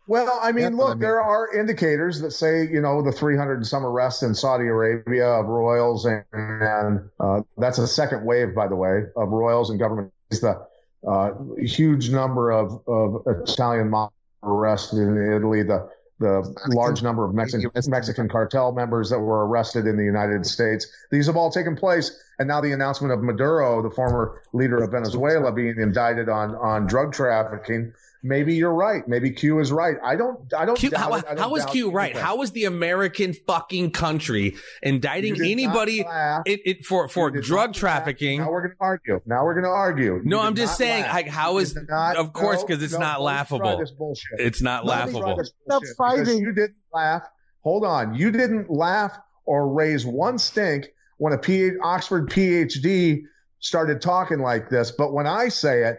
Well, 0.09 0.39
I 0.43 0.53
mean, 0.53 0.65
Yeah, 0.65 0.69
look, 0.71 0.89
I 0.89 0.93
mean- 0.95 1.01
there 1.01 1.21
are 1.23 1.55
indicators 1.55 2.21
that 2.23 2.31
say, 2.33 2.67
you 2.67 2.81
know, 2.81 3.03
the 3.03 3.13
300 3.13 3.57
and 3.57 3.67
some 3.67 3.85
arrests 3.85 4.23
in 4.23 4.35
Saudi 4.35 4.65
Arabia 4.65 5.27
of 5.27 5.47
royals, 5.47 6.07
and, 6.07 6.25
and 6.33 7.11
uh, 7.21 7.43
that's 7.59 7.77
a 7.79 7.87
second 7.87 8.25
wave, 8.25 8.55
by 8.55 8.67
the 8.69 8.77
way, 8.77 9.03
of 9.17 9.29
royals 9.29 9.69
and 9.71 9.79
government. 9.79 10.13
It's 10.31 10.41
the 10.41 10.67
uh, 11.07 11.33
huge 11.59 12.09
number 12.11 12.51
of, 12.51 12.81
of 12.89 13.23
Italian 13.27 13.91
mob 13.91 14.13
arrested 14.43 14.99
in 14.99 15.33
Italy, 15.33 15.63
the 15.63 15.89
the 16.21 16.53
large 16.75 17.03
number 17.03 17.25
of 17.25 17.33
Mexican, 17.33 17.71
Mexican 17.87 18.29
cartel 18.29 18.73
members 18.73 19.09
that 19.11 19.21
were 19.21 19.47
arrested 19.47 19.87
in 19.87 19.97
the 19.97 20.05
United 20.05 20.45
States. 20.45 20.87
These 21.11 21.27
have 21.27 21.37
all 21.37 21.51
taken 21.51 21.77
place. 21.77 22.21
And 22.39 22.49
now 22.49 22.61
the 22.61 22.73
announcement 22.73 23.13
of 23.13 23.23
Maduro, 23.23 23.83
the 23.83 23.91
former 23.91 24.43
leader 24.53 24.83
of 24.83 24.91
Venezuela, 24.91 25.53
being 25.53 25.79
indicted 25.79 26.29
on, 26.29 26.57
on 26.57 26.87
drug 26.87 27.13
trafficking. 27.13 27.93
Maybe 28.23 28.55
you're 28.55 28.75
right. 28.75 29.07
Maybe 29.07 29.31
Q 29.31 29.61
is 29.61 29.71
right. 29.71 29.97
I 30.05 30.17
don't, 30.17 30.53
I 30.53 30.65
don't, 30.65 30.77
Q, 30.77 30.91
doubt 30.91 31.01
how, 31.01 31.15
it. 31.15 31.25
I 31.25 31.35
don't 31.35 31.39
how 31.39 31.55
is 31.55 31.65
doubt 31.65 31.73
Q 31.73 31.91
right? 31.93 32.05
anything. 32.11 32.23
How 32.25 32.43
is 32.43 32.51
the 32.51 32.65
American 32.65 33.33
fucking 33.33 33.93
country 33.93 34.57
indicting 34.83 35.37
You 35.37 35.45
did 35.45 35.57
not 35.65 35.89
anybody 35.89 36.05
it, 36.45 36.61
it, 36.65 36.85
for 36.85 37.09
for 37.09 37.31
drug 37.31 37.75
trafficking? 37.75 38.41
Now 38.41 38.51
we're 38.51 38.63
going 38.63 38.73
to 38.73 38.77
argue. 38.81 39.21
Now 39.25 39.45
we're 39.45 39.55
going 39.55 39.65
to 39.65 39.71
argue. 39.71 40.21
No, 40.25 40.41
You 40.41 40.47
I'm 40.49 40.55
just 40.57 40.77
saying, 40.77 41.03
laugh. 41.05 41.15
like, 41.15 41.29
how 41.29 41.53
You 41.53 41.59
is- 41.59 41.73
did 41.75 41.89
not- 41.89 42.17
of 42.17 42.33
course, 42.33 42.61
no, 42.63 42.67
'cause 42.67 42.83
it's 42.83 42.93
no, 42.95 42.99
not 42.99 43.17
don't 43.19 43.25
laughable. 43.27 43.61
try 43.61 43.77
this 43.77 43.91
bullshit. 43.93 44.41
It's 44.41 44.61
not 44.63 44.81
Don't 44.85 44.89
laughable. 44.91 45.37
this 45.37 45.53
Stop 45.65 45.83
fighting. 45.97 46.39
You 46.39 46.53
didn't 46.53 46.77
laugh. 46.93 47.23
Hold 47.63 47.85
on. 47.85 48.15
You 48.15 48.31
didn't 48.33 48.71
laugh 48.71 49.17
or 49.45 49.69
raise 49.73 50.05
one 50.05 50.39
stink 50.39 50.89
when 51.19 51.33
a 51.33 51.39
P- 51.39 51.71
Oxford 51.83 52.31
PhD 52.31 53.23
started 53.61 54.01
talking 54.01 54.39
like 54.39 54.69
this. 54.69 54.91
But 54.93 55.13
when 55.13 55.27
I 55.27 55.49
say 55.49 55.83
it, 55.85 55.99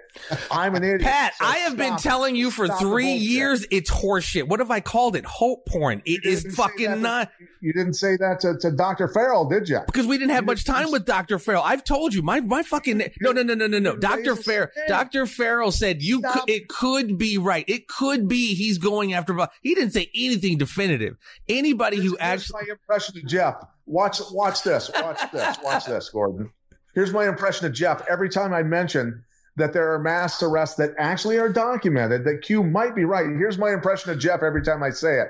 I'm 0.51 0.75
an 0.75 0.83
idiot. 0.83 1.01
Pat, 1.01 1.33
So 1.37 1.45
I 1.45 1.57
have 1.59 1.75
been 1.75 1.97
telling 1.97 2.35
you 2.35 2.51
for 2.51 2.67
three 2.67 3.11
years 3.13 3.65
it's 3.69 3.89
horseshit. 3.91 4.47
What 4.47 4.59
have 4.59 4.71
I 4.71 4.79
called 4.79 5.15
it? 5.15 5.25
Hope 5.25 5.65
porn. 5.65 6.01
It 6.05 6.25
is 6.25 6.55
fucking 6.55 6.89
to- 6.89 6.95
not 6.95 7.31
You 7.61 7.73
didn't 7.73 7.95
say 7.95 8.15
that 8.17 8.39
to, 8.41 8.57
to 8.59 8.71
Dr. 8.71 9.07
Farrell, 9.09 9.45
did 9.49 9.67
you? 9.67 9.81
because 9.85 10.07
we 10.07 10.17
didn't 10.17 10.31
have 10.31 10.43
You 10.43 10.47
much 10.47 10.63
didn't- 10.63 10.75
time 10.77 10.91
with 10.91 11.05
Dr. 11.05 11.37
Farrell. 11.39 11.63
I've 11.63 11.83
told 11.83 12.13
you 12.13 12.21
my 12.21 12.39
my 12.39 12.63
fucking 12.63 12.97
no 13.19 13.31
no 13.31 13.43
no 13.43 13.53
no 13.55 13.67
no 13.67 13.79
no. 13.79 13.95
Dr. 13.97 14.35
Farrell. 14.35 14.69
Dr. 14.87 15.25
Farrell 15.25 15.71
said 15.71 16.01
you 16.01 16.19
Stop. 16.19 16.33
could, 16.45 16.49
it 16.49 16.67
could 16.69 17.17
be 17.17 17.37
right. 17.37 17.65
It 17.67 17.87
could 17.87 18.27
be 18.27 18.53
he's 18.55 18.77
going 18.77 19.13
after. 19.13 19.37
He 19.61 19.75
didn't 19.75 19.91
say 19.91 20.09
anything 20.15 20.57
definitive. 20.57 21.17
Anybody 21.49 21.97
who 21.97 22.17
actually 22.19 22.61
my 22.65 22.71
impression 22.71 23.17
of 23.17 23.25
Jeff. 23.25 23.55
Watch, 23.85 24.21
watch 24.31 24.61
this. 24.63 24.91
Watch 24.93 25.19
this. 25.31 25.57
Watch 25.63 25.85
this, 25.87 26.09
Gordon. 26.09 26.51
Here's 26.93 27.13
my 27.13 27.27
impression 27.27 27.65
of 27.65 27.73
Jeff. 27.73 28.05
Every 28.09 28.29
time 28.29 28.53
I 28.53 28.63
mention 28.63 29.23
that 29.55 29.73
there 29.73 29.93
are 29.93 29.99
mass 29.99 30.41
arrests 30.41 30.75
that 30.77 30.91
actually 30.97 31.37
are 31.37 31.49
documented, 31.49 32.23
that 32.25 32.41
Q 32.41 32.63
might 32.63 32.95
be 32.95 33.05
right. 33.05 33.25
Here's 33.25 33.57
my 33.57 33.71
impression 33.71 34.11
of 34.11 34.19
Jeff 34.19 34.41
every 34.41 34.63
time 34.63 34.81
I 34.81 34.89
say 34.89 35.19
it. 35.19 35.29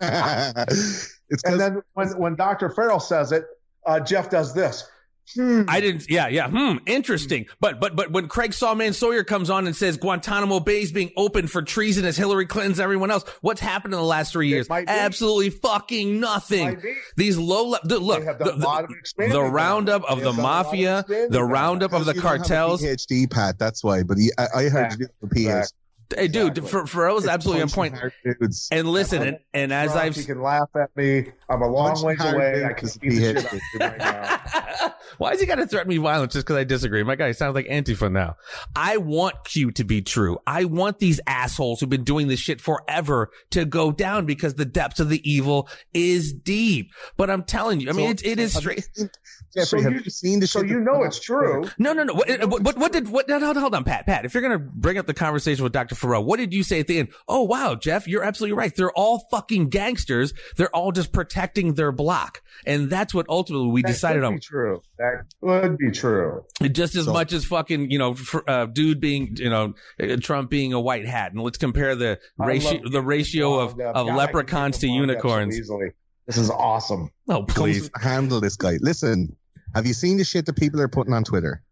it's 1.28 1.44
and 1.44 1.60
then 1.60 1.82
when, 1.94 2.08
when 2.18 2.34
Dr. 2.36 2.70
Farrell 2.70 3.00
says 3.00 3.32
it, 3.32 3.44
uh, 3.86 4.00
Jeff 4.00 4.30
does 4.30 4.54
this. 4.54 4.88
Hmm. 5.34 5.62
I 5.68 5.80
didn't. 5.80 6.08
Yeah, 6.10 6.28
yeah. 6.28 6.48
Hmm. 6.50 6.78
Interesting. 6.86 7.46
But 7.58 7.80
but 7.80 7.96
but 7.96 8.12
when 8.12 8.28
Craig 8.28 8.52
Sawman 8.52 8.92
Sawyer 8.92 9.24
comes 9.24 9.48
on 9.50 9.66
and 9.66 9.74
says 9.74 9.96
Guantanamo 9.96 10.60
Bay 10.60 10.82
is 10.82 10.92
being 10.92 11.10
opened 11.16 11.50
for 11.50 11.62
treason 11.62 12.04
as 12.04 12.16
Hillary 12.16 12.46
Clinton's 12.46 12.78
everyone 12.78 13.10
else, 13.10 13.24
what's 13.40 13.60
happened 13.60 13.94
in 13.94 13.98
the 14.00 14.06
last 14.06 14.32
three 14.32 14.48
years? 14.48 14.68
Absolutely 14.86 15.50
fucking 15.50 16.20
nothing. 16.20 16.80
These 17.16 17.38
low 17.38 17.64
le- 17.68 17.80
the, 17.84 17.98
look 17.98 18.24
the, 18.24 18.32
done 18.44 18.60
a 18.60 18.64
lot 18.64 18.84
of 18.84 18.90
the, 18.90 19.28
the 19.28 19.42
roundup 19.42 20.04
of 20.04 20.18
They 20.18 20.24
the 20.24 20.32
have 20.32 20.36
done 20.36 20.44
a 20.44 20.48
lot 20.48 20.66
of 20.66 20.72
mafia, 20.72 21.04
the 21.30 21.42
roundup 21.44 21.92
of 21.92 22.04
the 22.04 22.14
cartels. 22.14 22.82
PhD, 22.82 23.30
Pat. 23.30 23.58
That's 23.58 23.82
why. 23.82 24.02
But 24.02 24.18
he, 24.18 24.30
I, 24.38 24.46
I 24.54 24.68
heard 24.68 24.98
you 24.98 25.08
the 25.22 25.28
PhD. 25.28 25.72
Exactly. 26.10 26.22
Hey, 26.22 26.28
dude, 26.28 26.58
Exactly. 26.58 26.70
for 26.70 26.86
Farrell's 26.86 27.26
absolutely 27.26 27.62
on 27.62 27.68
point. 27.70 27.94
dudes. 28.24 28.68
And 28.70 28.88
listen, 28.88 29.22
and, 29.22 29.38
and 29.52 29.72
as 29.72 29.92
Drunk, 29.92 30.04
I've 30.06 30.16
he 30.16 30.24
can 30.24 30.42
laugh 30.42 30.68
at 30.76 30.94
me. 30.96 31.26
I'm 31.48 31.62
a 31.62 31.68
long 31.68 32.02
ways 32.02 32.18
away. 32.20 32.64
I 32.64 32.72
can 32.72 32.88
see 32.88 33.08
the 33.08 33.16
shit 33.20 33.36
PhD. 33.36 33.44
out 33.46 33.52
of 33.54 33.60
you 33.74 33.80
right 33.80 33.98
now. 33.98 34.94
Why 35.18 35.32
is 35.32 35.40
he 35.40 35.46
got 35.46 35.56
to 35.56 35.66
threaten 35.66 35.88
me 35.88 35.98
violence 35.98 36.32
just 36.32 36.44
because 36.46 36.56
I 36.56 36.64
disagree? 36.64 37.02
My 37.04 37.14
guy 37.14 37.30
sounds 37.32 37.54
like 37.54 37.66
Antifa 37.66 38.10
now. 38.10 38.36
I 38.74 38.96
want 38.96 39.36
Q 39.44 39.70
to 39.72 39.84
be 39.84 40.02
true. 40.02 40.38
I 40.46 40.64
want 40.64 40.98
these 40.98 41.20
assholes 41.26 41.80
who've 41.80 41.88
been 41.88 42.02
doing 42.04 42.26
this 42.26 42.40
shit 42.40 42.60
forever 42.60 43.30
to 43.50 43.64
go 43.64 43.92
down 43.92 44.26
because 44.26 44.54
the 44.54 44.64
depths 44.64 44.98
of 45.00 45.08
the 45.08 45.20
evil 45.30 45.68
is 45.92 46.32
deep. 46.32 46.90
But 47.16 47.30
I'm 47.30 47.44
telling 47.44 47.80
you, 47.80 47.90
I 47.90 47.92
mean, 47.92 48.16
So- 48.18 48.26
it, 48.26 48.32
it 48.32 48.38
is 48.40 48.54
you 48.54 48.60
straight. 48.60 48.88
Jeffrey, 49.54 49.82
So 49.82 49.88
you- 49.88 50.00
you 50.04 50.10
seen 50.10 50.40
the 50.40 50.48
So 50.48 50.62
you 50.64 50.80
know 50.80 51.04
it's 51.04 51.20
true. 51.20 51.68
No, 51.78 51.92
no, 51.92 52.02
no. 52.02 52.14
What, 52.14 52.62
what, 52.62 52.76
what 52.76 52.92
did, 52.92 53.08
what, 53.08 53.30
hold, 53.30 53.56
hold 53.56 53.74
on, 53.74 53.84
Pat, 53.84 54.06
Pat, 54.06 54.24
if 54.24 54.34
you're 54.34 54.42
going 54.42 54.58
to 54.58 54.58
bring 54.58 54.98
up 54.98 55.06
the 55.06 55.14
conversation 55.14 55.62
with 55.62 55.72
Dr. 55.72 55.93
Farrell, 55.94 56.24
what 56.24 56.38
did 56.38 56.52
you 56.52 56.62
say 56.62 56.80
at 56.80 56.86
the 56.86 56.98
end? 56.98 57.08
Oh, 57.28 57.42
wow, 57.42 57.74
Jeff, 57.74 58.06
you're 58.08 58.22
absolutely 58.22 58.56
right. 58.56 58.74
They're 58.74 58.92
all 58.92 59.26
fucking 59.30 59.68
gangsters. 59.70 60.34
They're 60.56 60.74
all 60.74 60.92
just 60.92 61.12
protecting 61.12 61.74
their 61.74 61.92
block. 61.92 62.42
And 62.66 62.90
that's 62.90 63.12
what 63.14 63.26
ultimately 63.28 63.68
we 63.70 63.82
That 63.82 63.88
decided 63.88 64.20
could 64.20 64.26
on. 64.26 64.34
Be 64.34 64.40
true. 64.40 64.82
That 64.98 65.24
could 65.42 65.78
be 65.78 65.90
true. 65.90 66.44
just 66.72 66.94
as 66.96 67.04
So- 67.06 67.12
much 67.12 67.32
as 67.32 67.44
fucking 67.44 67.90
you 67.90 67.98
know 67.98 68.14
for, 68.14 68.48
uh, 68.48 68.66
dude 68.66 69.00
being 69.00 69.36
you 69.36 69.50
know 69.50 69.74
uh, 70.00 70.16
Trump 70.20 70.50
being 70.50 70.72
a 70.72 70.80
white 70.80 71.06
hat 71.06 71.32
and 71.32 71.40
let's 71.42 71.58
compare 71.58 71.94
the 71.94 72.18
I 72.40 72.46
ratio 72.46 72.80
the 72.88 73.02
ratio 73.02 73.58
of, 73.58 73.72
up. 73.80 73.94
of 73.96 74.06
God, 74.06 74.16
leprechauns 74.16 74.78
to 74.78 74.86
them 74.86 74.94
so 74.94 75.00
unicorns 75.00 75.58
easily. 75.58 75.90
This 76.26 76.38
is 76.38 76.50
awesome. 76.50 77.10
oh 77.28 77.42
Comes 77.44 77.54
please 77.54 77.82
with 77.92 78.02
handle 78.02 78.40
this 78.40 78.56
guy. 78.56 78.78
Listen, 78.80 79.36
have 79.74 79.86
you 79.86 79.92
seen 79.94 80.16
the 80.16 80.24
shit 80.24 80.46
that 80.46 80.56
people 80.56 80.80
are 80.80 80.88
putting 80.88 81.12
on 81.12 81.24
Twitter? 81.24 81.62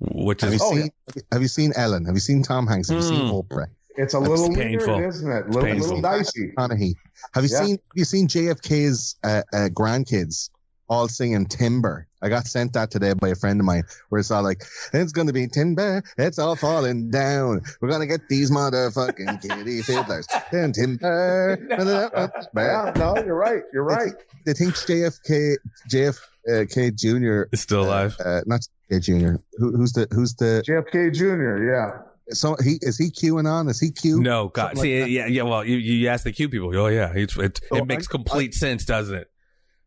Which 0.00 0.42
Have 0.42 0.52
you 0.52 0.58
Oh, 0.62 0.74
seen? 0.74 0.90
Have 1.32 1.42
you 1.42 1.48
seen 1.48 1.72
Ellen? 1.76 2.04
Have 2.04 2.14
you 2.14 2.20
seen 2.20 2.42
Tom 2.42 2.66
Hanks? 2.66 2.88
Have 2.88 2.98
you 2.98 3.02
seen 3.04 3.20
Mm. 3.30 3.44
Oprah? 3.44 3.66
It's 3.98 4.12
a 4.12 4.18
It's 4.18 4.28
little 4.28 4.54
painful. 4.54 4.96
weird, 4.98 5.08
isn't 5.14 5.30
it? 5.30 5.46
Little, 5.48 5.62
painful. 5.62 5.86
little 5.86 6.02
dicey. 6.02 6.52
McConaughey. 6.58 6.94
Have 7.32 7.44
you 7.44 7.50
Yeah. 7.50 7.60
seen? 7.64 7.70
Have 7.70 7.80
you 7.94 8.04
seen 8.04 8.28
JFK's 8.28 9.16
uh, 9.24 9.42
uh, 9.52 9.68
grandkids 9.72 10.50
all 10.88 11.08
singing 11.08 11.46
Timber? 11.46 12.06
I 12.26 12.28
got 12.28 12.46
sent 12.48 12.72
that 12.72 12.90
today 12.90 13.12
by 13.12 13.28
a 13.28 13.34
friend 13.36 13.60
of 13.60 13.66
mine, 13.66 13.84
where 14.08 14.18
it's 14.18 14.32
all 14.32 14.42
like, 14.42 14.64
"It's 14.92 15.12
gonna 15.12 15.32
be 15.32 15.46
timber, 15.46 16.02
it's 16.18 16.40
all 16.40 16.56
falling 16.56 17.08
down. 17.10 17.62
We're 17.80 17.88
gonna 17.88 18.06
get 18.08 18.28
these 18.28 18.50
motherfucking 18.50 19.42
kitty 19.48 19.82
fiddlers 19.82 20.26
and 20.50 20.74
timber." 20.74 21.56
Yeah, 21.70 22.90
no, 22.96 23.16
you're 23.24 23.36
right. 23.36 23.62
You're 23.72 23.84
right. 23.84 24.12
They 24.44 24.54
think 24.54 24.74
JFK, 24.74 25.54
JFK 25.88 26.94
Jr. 26.96 27.48
is 27.52 27.60
still 27.60 27.82
alive 27.84 28.16
Uh, 28.24 28.40
not 28.46 28.66
JFK 28.90 29.02
Jr. 29.02 29.36
Who, 29.58 29.76
who's 29.76 29.92
the 29.92 30.08
who's 30.10 30.34
the 30.34 30.62
JFK 30.66 31.14
Jr. 31.14 31.64
Yeah. 31.64 31.98
so 32.34 32.56
he 32.62 32.78
is 32.82 32.98
he 32.98 33.10
QAnon? 33.10 33.68
Is 33.70 33.78
he 33.80 33.90
Q? 33.92 34.20
no 34.20 34.48
god 34.48 34.76
Something 34.76 34.82
see 34.82 35.02
like 35.02 35.10
yeah 35.10 35.26
yeah 35.26 35.42
well 35.42 35.64
you 35.64 35.76
you 35.76 36.08
ask 36.08 36.24
the 36.24 36.32
Q 36.32 36.48
people 36.48 36.76
oh 36.76 36.86
yeah 36.88 37.12
it's, 37.14 37.36
it, 37.38 37.60
Oh, 37.70 37.76
it 37.78 37.86
makes 37.86 38.08
I- 38.08 38.10
complete 38.10 38.52
sense 38.54 38.84
doesn't 38.84 39.14
it 39.14 39.28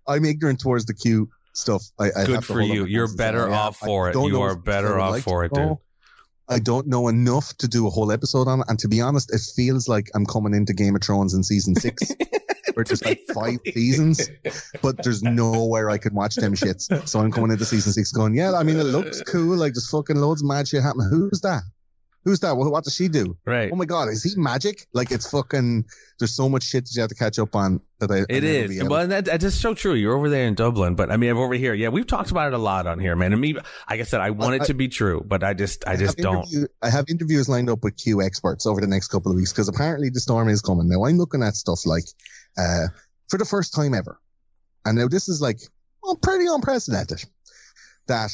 I'm 0.07 0.25
ignorant 0.25 0.59
towards 0.59 0.85
the 0.85 0.93
Q 0.93 1.29
stuff. 1.53 1.83
I, 1.99 2.09
I 2.15 2.25
good 2.25 2.45
for 2.45 2.61
you 2.61 2.85
you're 2.85 3.13
better 3.15 3.49
off 3.49 3.77
for 3.77 4.09
it 4.09 4.15
you 4.15 4.41
are 4.41 4.51
as 4.51 4.55
much 4.55 4.59
as 4.59 4.63
better 4.65 4.99
off 4.99 5.21
for 5.21 5.43
it 5.45 5.53
dude. 5.53 5.77
I 6.49 6.57
don't 6.57 6.87
know 6.87 7.07
enough 7.07 7.55
to 7.57 7.67
do 7.67 7.85
a 7.85 7.91
whole 7.91 8.11
episode 8.11 8.47
on 8.47 8.61
it, 8.61 8.65
and 8.69 8.79
to 8.79 8.87
be 8.87 9.01
honest, 9.01 9.31
it 9.31 9.41
feels 9.55 9.87
like 9.87 10.09
I'm 10.15 10.25
coming 10.25 10.55
into 10.55 10.73
Game 10.73 10.95
of 10.95 11.03
Thrones 11.03 11.35
in 11.35 11.43
season 11.43 11.75
six, 11.75 12.11
where 12.73 12.83
there's 12.83 13.05
like 13.05 13.21
five 13.31 13.59
seasons, 13.71 14.27
but 14.81 15.03
there's 15.03 15.21
nowhere 15.21 15.91
I 15.91 15.99
can 15.99 16.15
watch 16.15 16.35
them 16.35 16.55
shits. 16.55 17.07
So 17.07 17.19
I'm 17.19 17.31
coming 17.31 17.51
into 17.51 17.65
season 17.65 17.93
six, 17.93 18.11
going, 18.11 18.33
yeah, 18.33 18.53
I 18.53 18.63
mean, 18.63 18.77
it 18.77 18.85
looks 18.85 19.21
cool, 19.21 19.57
like 19.57 19.73
there's 19.73 19.91
fucking 19.91 20.15
loads 20.15 20.41
of 20.41 20.47
mad 20.47 20.67
shit 20.67 20.81
happening. 20.81 21.07
Who's 21.11 21.41
that? 21.41 21.61
Who's 22.25 22.41
that? 22.41 22.57
What, 22.57 22.69
what 22.69 22.83
does 22.83 22.93
she 22.95 23.07
do? 23.07 23.37
Right. 23.45 23.71
Oh 23.71 23.75
my 23.77 23.85
god, 23.85 24.09
is 24.09 24.23
he 24.23 24.39
magic? 24.39 24.87
Like 24.93 25.09
it's 25.11 25.29
fucking. 25.31 25.85
There's 26.19 26.35
so 26.35 26.49
much 26.49 26.63
shit 26.63 26.83
that 26.83 26.91
you 26.93 27.01
have 27.01 27.09
to 27.09 27.15
catch 27.15 27.39
up 27.39 27.55
on 27.55 27.79
that 27.99 28.11
I. 28.11 28.25
It 28.29 28.43
I 28.43 28.47
is. 28.47 28.83
Well, 28.83 29.01
and 29.01 29.11
that, 29.11 29.25
that's 29.25 29.41
just 29.41 29.61
so 29.61 29.73
true. 29.73 29.93
You're 29.93 30.15
over 30.15 30.29
there 30.29 30.45
in 30.45 30.53
Dublin, 30.53 30.95
but 30.95 31.11
I 31.11 31.17
mean, 31.17 31.29
I'm 31.29 31.37
over 31.37 31.53
here. 31.53 31.73
Yeah, 31.73 31.89
we've 31.89 32.05
talked 32.05 32.29
about 32.29 32.47
it 32.47 32.53
a 32.53 32.59
lot 32.59 32.87
on 32.87 32.99
here, 32.99 33.15
man. 33.15 33.31
And 33.31 33.39
me, 33.39 33.53
like 33.53 34.01
I 34.01 34.03
said, 34.03 34.19
I 34.19 34.31
want 34.31 34.55
it 34.55 34.65
to 34.65 34.73
be 34.73 34.89
true, 34.89 35.23
but 35.25 35.43
I 35.43 35.53
just, 35.53 35.87
I 35.87 35.91
have 35.91 35.99
just 35.99 36.17
don't. 36.17 36.45
I 36.81 36.89
have 36.89 37.05
interviews 37.07 37.47
lined 37.47 37.69
up 37.69 37.83
with 37.83 37.95
Q 37.95 38.21
experts 38.21 38.65
over 38.65 38.81
the 38.81 38.87
next 38.87 39.07
couple 39.07 39.31
of 39.31 39.37
weeks 39.37 39.53
because 39.53 39.69
apparently 39.69 40.09
the 40.09 40.19
storm 40.19 40.49
is 40.49 40.61
coming. 40.61 40.89
Now 40.89 41.05
I'm 41.05 41.17
looking 41.17 41.41
at 41.41 41.55
stuff 41.55 41.85
like, 41.85 42.03
uh, 42.57 42.87
for 43.29 43.37
the 43.37 43.45
first 43.45 43.73
time 43.73 43.93
ever, 43.93 44.19
and 44.85 44.97
now 44.97 45.07
this 45.07 45.29
is 45.29 45.41
like, 45.41 45.61
well, 46.03 46.17
pretty 46.17 46.47
unprecedented, 46.47 47.23
that 48.07 48.31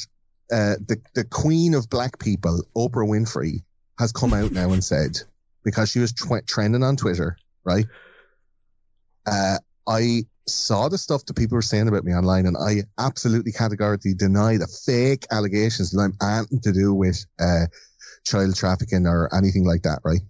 uh, 0.50 0.74
the 0.84 1.00
the 1.14 1.24
queen 1.24 1.74
of 1.74 1.88
black 1.88 2.18
people, 2.18 2.64
Oprah 2.76 3.08
Winfrey, 3.08 3.62
has 3.98 4.12
come 4.12 4.32
out 4.34 4.52
now 4.52 4.72
and 4.72 4.82
said 4.84 5.18
because 5.64 5.90
she 5.90 5.98
was 6.00 6.12
tw- 6.12 6.46
trending 6.46 6.82
on 6.82 6.96
Twitter, 6.96 7.36
right? 7.64 7.86
Uh, 9.26 9.58
I 9.88 10.22
saw 10.46 10.88
the 10.88 10.98
stuff 10.98 11.24
that 11.26 11.34
people 11.34 11.56
were 11.56 11.62
saying 11.62 11.88
about 11.88 12.04
me 12.04 12.12
online, 12.14 12.46
and 12.46 12.56
I 12.56 12.82
absolutely 12.98 13.52
categorically 13.52 14.14
deny 14.14 14.56
the 14.58 14.66
fake 14.86 15.26
allegations 15.30 15.90
that 15.90 16.00
I'm 16.00 16.16
anything 16.22 16.60
to 16.60 16.72
do 16.72 16.94
with 16.94 17.24
uh, 17.40 17.66
child 18.24 18.54
trafficking 18.54 19.06
or 19.06 19.28
anything 19.34 19.64
like 19.64 19.82
that, 19.82 20.00
right? 20.04 20.20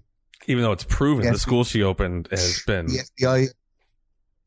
Even 0.47 0.63
though 0.63 0.73
it's 0.73 0.85
proven 0.85 1.25
Yes. 1.25 1.35
the 1.35 1.39
school 1.41 1.65
she 1.65 1.83
opened 1.83 2.29
has 2.31 2.63
been. 2.67 2.87
The 2.87 3.01
FBI, 3.21 3.49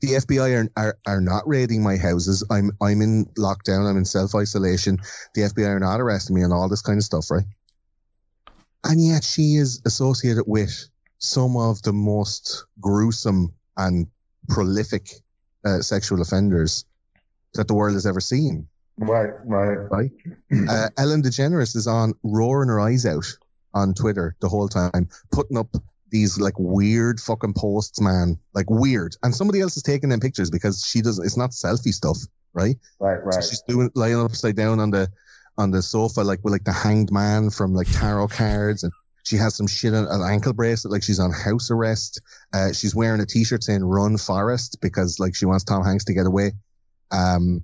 the 0.02 0.08
FBI 0.08 0.64
are, 0.64 0.70
are 0.82 0.98
are 1.06 1.22
not 1.22 1.46
raiding 1.48 1.84
my 1.84 1.98
houses. 1.98 2.44
I'm 2.50 2.72
I'm 2.82 3.02
in 3.02 3.26
lockdown. 3.38 3.88
I'm 3.90 3.98
in 3.98 4.06
self 4.06 4.34
isolation. 4.34 4.98
The 5.36 5.42
FBI 5.42 5.68
are 5.68 5.80
not 5.80 6.00
arresting 6.00 6.36
me 6.38 6.42
and 6.44 6.54
all 6.54 6.70
this 6.70 6.82
kind 6.82 6.98
of 6.98 7.04
stuff, 7.04 7.30
right? 7.30 7.44
And 8.84 9.04
yet 9.04 9.24
she 9.24 9.56
is 9.56 9.82
associated 9.86 10.44
with 10.48 10.90
some 11.18 11.58
of 11.58 11.82
the 11.82 11.94
most 11.94 12.66
gruesome 12.80 13.54
and 13.76 14.08
prolific 14.48 15.10
uh, 15.66 15.82
sexual 15.82 16.22
offenders 16.22 16.86
that 17.54 17.68
the 17.68 17.74
world 17.74 17.96
has 17.96 18.06
ever 18.06 18.22
seen. 18.22 18.68
Right, 18.98 19.32
right. 19.46 19.76
Right? 19.92 20.12
uh, 20.70 20.90
Ellen 20.98 21.22
DeGeneres 21.22 21.76
is 21.76 21.88
on 21.88 22.14
roaring 22.24 22.70
her 22.70 22.80
eyes 22.80 23.06
out 23.06 23.26
on 23.74 23.94
Twitter 23.94 24.36
the 24.42 24.50
whole 24.50 24.68
time, 24.68 25.10
putting 25.32 25.58
up 25.58 25.76
these 26.12 26.40
like 26.40 26.58
weird 26.58 27.20
fucking 27.20 27.54
posts, 27.54 28.02
man, 28.02 28.40
like 28.54 28.70
weird. 28.70 29.16
And 29.24 29.34
somebody 29.34 29.62
else 29.62 29.78
is 29.78 29.84
taking 29.84 30.10
them 30.10 30.20
pictures 30.20 30.50
because 30.50 30.84
she 30.86 31.02
doesn't. 31.02 31.26
It's 31.26 31.38
not 31.38 31.52
selfie 31.52 31.94
stuff, 31.94 32.18
right? 32.54 32.78
Right, 33.00 33.24
right. 33.24 33.34
So 33.36 33.42
she's 33.42 33.62
doing 33.68 33.92
lying 33.96 34.20
upside 34.20 34.56
down 34.56 34.80
on 34.80 34.90
the 34.90 35.10
on 35.60 35.70
the 35.72 35.82
sofa, 35.84 36.22
like 36.22 36.40
with 36.44 36.54
like 36.54 36.64
the 36.64 36.72
hanged 36.74 37.12
man 37.12 37.50
from 37.52 37.76
like 37.76 37.88
tarot 37.92 38.30
cards, 38.30 38.84
and 38.84 38.92
she 39.24 39.36
has 39.36 39.56
some 39.56 39.68
shit 39.68 39.94
on 39.94 40.08
an 40.08 40.22
ankle 40.24 40.54
bracelet, 40.54 40.92
like 40.92 41.04
she's 41.04 41.20
on 41.20 41.32
house 41.32 41.70
arrest. 41.70 42.22
Uh, 42.54 42.72
she's 42.74 42.96
wearing 42.96 43.22
a 43.22 43.26
t-shirt 43.28 43.64
saying 43.64 43.84
"Run 43.84 44.18
Forrest" 44.18 44.80
because 44.82 45.20
like 45.20 45.36
she 45.36 45.46
wants 45.46 45.64
Tom 45.66 45.84
Hanks 45.84 46.06
to 46.06 46.14
get 46.14 46.26
away. 46.26 46.54
Um, 47.12 47.64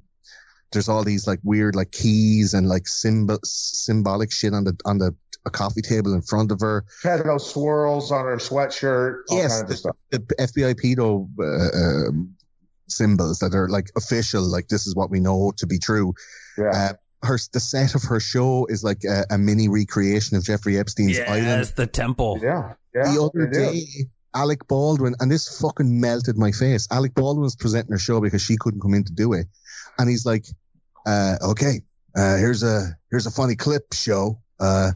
there's 0.71 0.89
all 0.89 1.03
these 1.03 1.25
like 1.25 1.39
weird 1.43 1.75
like 1.75 1.91
keys 1.91 2.53
and 2.53 2.67
like 2.67 2.87
symbol 2.87 3.39
symbolic 3.43 4.31
shit 4.31 4.53
on 4.53 4.65
the 4.65 4.77
on 4.85 4.97
the 4.97 5.15
a 5.47 5.51
coffee 5.51 5.81
table 5.83 6.13
in 6.13 6.21
front 6.21 6.51
of 6.51 6.59
her. 6.59 6.83
Pedo 7.03 7.39
swirls 7.39 8.11
on 8.11 8.25
her 8.25 8.37
sweatshirt. 8.37 9.21
All 9.29 9.37
Yes, 9.37 9.59
kinds 9.61 9.71
of 9.71 9.77
stuff. 9.77 9.95
the 10.11 10.19
FBI 10.19 10.73
pedo 10.75 11.29
uh, 11.39 12.09
um, 12.09 12.35
symbols 12.89 13.39
that 13.39 13.53
are 13.53 13.69
like 13.69 13.91
official, 13.95 14.41
like 14.41 14.67
this 14.67 14.87
is 14.87 14.95
what 14.95 15.11
we 15.11 15.19
know 15.19 15.53
to 15.57 15.67
be 15.67 15.77
true. 15.79 16.13
Yeah. 16.57 16.93
Her 17.25 17.37
the 17.53 17.59
set 17.59 17.95
of 17.95 18.03
her 18.03 18.19
show 18.19 18.65
is 18.67 18.83
like 18.83 19.03
a, 19.03 19.25
a 19.31 19.37
mini 19.37 19.67
recreation 19.67 20.37
of 20.37 20.43
Jeffrey 20.43 20.77
Epstein's 20.77 21.19
island. 21.19 21.45
Yes, 21.45 21.71
the 21.71 21.87
temple. 21.87 22.39
yeah. 22.41 22.73
Yeah. 22.93 23.13
the 23.13 23.21
other 23.21 23.47
it 23.47 23.55
is. 23.55 23.57
day, 23.95 24.05
Alec 24.33 24.67
Baldwin, 24.67 25.15
and 25.19 25.29
this 25.31 25.59
fucking 25.59 25.99
melted 25.99 26.37
my 26.37 26.51
face. 26.51 26.87
Alec 26.91 27.13
Baldwin 27.13 27.43
was 27.43 27.55
presenting 27.55 27.91
her 27.91 27.97
show 27.99 28.21
because 28.21 28.41
she 28.41 28.55
couldn't 28.57 28.79
come 28.81 28.93
in 28.93 29.03
to 29.03 29.11
do 29.13 29.33
it, 29.33 29.47
and 29.97 30.09
he's 30.09 30.25
like, 30.25 30.45
uh, 31.05 31.35
"Okay, 31.41 31.81
uh, 32.15 32.37
here's 32.37 32.63
a 32.63 32.97
here's 33.11 33.25
a 33.25 33.31
funny 33.31 33.55
clip 33.55 33.93
show. 33.93 34.39
Uh, 34.59 34.91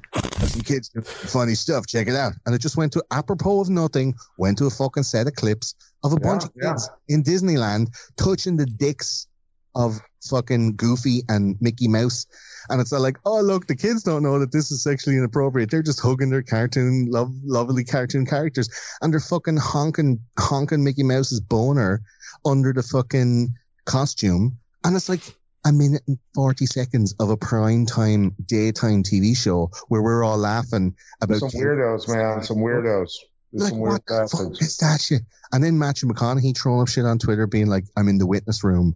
some 0.47 0.61
kids 0.61 0.87
doing 0.89 1.03
funny 1.03 1.55
stuff. 1.55 1.87
Check 1.87 2.07
it 2.07 2.15
out." 2.15 2.33
And 2.45 2.55
it 2.55 2.59
just 2.59 2.77
went 2.77 2.93
to 2.93 3.03
apropos 3.11 3.61
of 3.61 3.69
nothing. 3.69 4.15
Went 4.37 4.57
to 4.59 4.65
a 4.65 4.69
fucking 4.69 5.03
set 5.03 5.27
of 5.27 5.35
clips 5.35 5.75
of 6.03 6.13
a 6.13 6.17
Yeah, 6.21 6.27
bunch 6.29 6.43
of 6.45 6.51
yeah. 6.55 6.69
kids 6.71 6.89
in 7.09 7.23
Disneyland 7.23 7.87
touching 8.17 8.55
the 8.55 8.65
dicks 8.65 9.27
of 9.75 9.99
fucking 10.29 10.75
Goofy 10.75 11.23
and 11.29 11.55
Mickey 11.61 11.87
Mouse. 11.87 12.25
And 12.69 12.81
it's 12.81 12.91
like, 12.91 13.17
oh 13.25 13.41
look, 13.41 13.67
the 13.67 13.75
kids 13.75 14.03
don't 14.03 14.23
know 14.23 14.39
that 14.39 14.51
this 14.51 14.71
is 14.71 14.83
sexually 14.83 15.17
inappropriate. 15.17 15.71
They're 15.71 15.81
just 15.81 16.01
hugging 16.01 16.29
their 16.29 16.43
cartoon, 16.43 17.07
love, 17.09 17.31
lovely 17.43 17.83
cartoon 17.83 18.25
characters, 18.25 18.69
and 19.01 19.11
they're 19.13 19.19
fucking 19.19 19.57
honking, 19.57 20.19
honking 20.37 20.83
Mickey 20.83 21.03
Mouse's 21.03 21.39
boner 21.39 22.01
under 22.45 22.73
the 22.73 22.83
fucking 22.83 23.53
costume. 23.85 24.57
And 24.83 24.95
it's 24.95 25.09
like 25.09 25.21
a 25.65 25.71
minute 25.73 26.03
and 26.07 26.17
forty 26.33 26.65
seconds 26.65 27.13
of 27.19 27.29
a 27.29 27.37
prime 27.37 27.85
time 27.85 28.35
daytime 28.45 29.03
TV 29.03 29.35
show 29.35 29.71
where 29.87 30.01
we're 30.01 30.23
all 30.23 30.37
laughing 30.37 30.95
about 31.21 31.39
Some 31.39 31.49
weirdos, 31.49 32.07
man. 32.07 32.43
Some 32.43 32.57
weirdos. 32.57 33.11
There's 33.51 33.63
Like 33.63 33.69
some 33.71 33.79
weird 33.79 33.93
what 33.93 34.05
the 34.05 34.29
fuck 34.31 34.61
is 34.61 34.77
that 34.77 35.01
shit? 35.01 35.23
And 35.51 35.63
then 35.63 35.79
Matthew 35.79 36.07
McConaughey 36.07 36.55
throwing 36.55 36.81
up 36.81 36.87
shit 36.87 37.05
on 37.05 37.17
Twitter, 37.17 37.47
being 37.47 37.67
like, 37.67 37.85
"I'm 37.97 38.07
in 38.07 38.19
the 38.19 38.27
witness 38.27 38.63
room," 38.63 38.95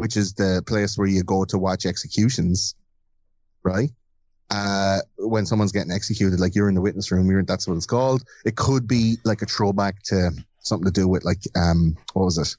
which 0.00 0.16
is 0.16 0.34
the 0.34 0.62
place 0.66 0.96
where 0.96 1.06
you 1.08 1.22
go 1.22 1.44
to 1.44 1.58
watch 1.58 1.86
executions, 1.86 2.74
right? 3.62 3.90
Uh, 4.50 4.98
when 5.18 5.46
someone's 5.46 5.72
getting 5.72 5.92
executed, 5.92 6.40
like 6.40 6.54
you're 6.54 6.68
in 6.68 6.74
the 6.74 6.80
witness 6.80 7.12
room, 7.12 7.30
you're 7.30 7.44
that's 7.44 7.68
what 7.68 7.76
it's 7.76 7.86
called. 7.86 8.22
It 8.44 8.56
could 8.56 8.88
be 8.88 9.18
like 9.24 9.42
a 9.42 9.46
throwback 9.46 10.02
to 10.04 10.30
something 10.58 10.86
to 10.86 10.90
do 10.90 11.06
with 11.06 11.24
like 11.24 11.42
um, 11.54 11.96
what 12.14 12.24
was 12.24 12.38
it? 12.38 12.56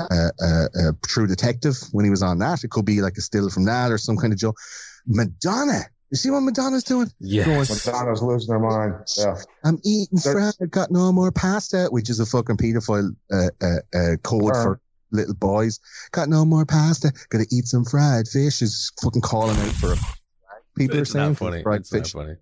Uh, 0.00 0.30
uh, 0.40 0.64
uh, 0.80 0.92
True 1.04 1.26
Detective 1.26 1.76
when 1.90 2.04
he 2.04 2.10
was 2.10 2.22
on 2.22 2.38
that. 2.38 2.62
It 2.62 2.70
could 2.70 2.84
be 2.84 3.00
like 3.00 3.16
a 3.16 3.20
still 3.20 3.50
from 3.50 3.64
that 3.64 3.90
or 3.90 3.98
some 3.98 4.16
kind 4.16 4.32
of 4.32 4.38
joke. 4.38 4.56
Madonna, 5.08 5.80
you 6.10 6.16
see 6.16 6.30
what 6.30 6.40
Madonna's 6.42 6.84
doing? 6.84 7.10
Yes. 7.18 7.84
Madonna's 7.84 8.22
losing 8.22 8.50
their 8.50 8.60
mind. 8.60 8.94
Yeah. 9.16 9.36
I'm 9.64 9.80
eating 9.84 10.18
That's- 10.24 10.56
fried, 10.56 10.70
got 10.70 10.92
no 10.92 11.10
more 11.10 11.32
pasta, 11.32 11.88
which 11.90 12.10
is 12.10 12.20
a 12.20 12.26
fucking 12.26 12.58
pedophile 12.58 13.10
uh, 13.32 13.48
uh, 13.60 13.98
uh, 13.98 14.16
code 14.22 14.54
Term. 14.54 14.62
for 14.62 14.80
little 15.10 15.34
boys. 15.34 15.80
Got 16.12 16.28
no 16.28 16.44
more 16.44 16.64
pasta, 16.66 17.12
gotta 17.30 17.46
eat 17.50 17.66
some 17.66 17.84
fried 17.84 18.28
fish. 18.28 18.62
Is 18.62 18.92
fucking 19.02 19.22
calling 19.22 19.56
out 19.56 19.72
for 19.72 19.94
people 20.76 20.98
It's 20.98 21.10
are 21.10 21.12
saying 21.12 21.28
not 21.30 21.38
funny. 21.38 21.62
fried 21.62 21.80
It's 21.80 21.92
not 21.92 22.02
fish. 22.02 22.12
funny. 22.12 22.34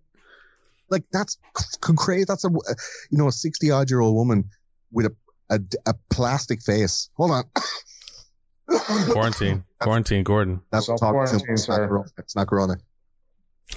Like 0.89 1.05
that's 1.13 1.37
c- 1.59 1.93
crazy. 1.97 2.25
That's 2.27 2.45
a 2.45 2.51
you 2.51 3.19
know 3.19 3.29
a 3.29 3.33
sixty 3.33 3.71
odd 3.71 3.91
year 3.91 4.01
old 4.01 4.15
woman 4.15 4.51
with 4.93 5.07
a, 5.07 5.15
a 5.51 5.61
a 5.87 5.95
plastic 6.11 6.63
face. 6.63 7.11
Hold 7.17 7.31
on. 7.33 7.45
Quarantine. 9.11 9.65
Quarantine, 9.81 10.25
Gordon. 10.25 10.61
That's 10.71 10.87
Self 10.87 11.01
talking 11.01 11.21
to 11.25 11.27
quarantine, 11.45 11.53
it's 11.55 11.69
not 11.69 11.89
corona. 11.89 12.05
It's 12.19 12.37
not 12.37 12.47
corona. 12.49 12.77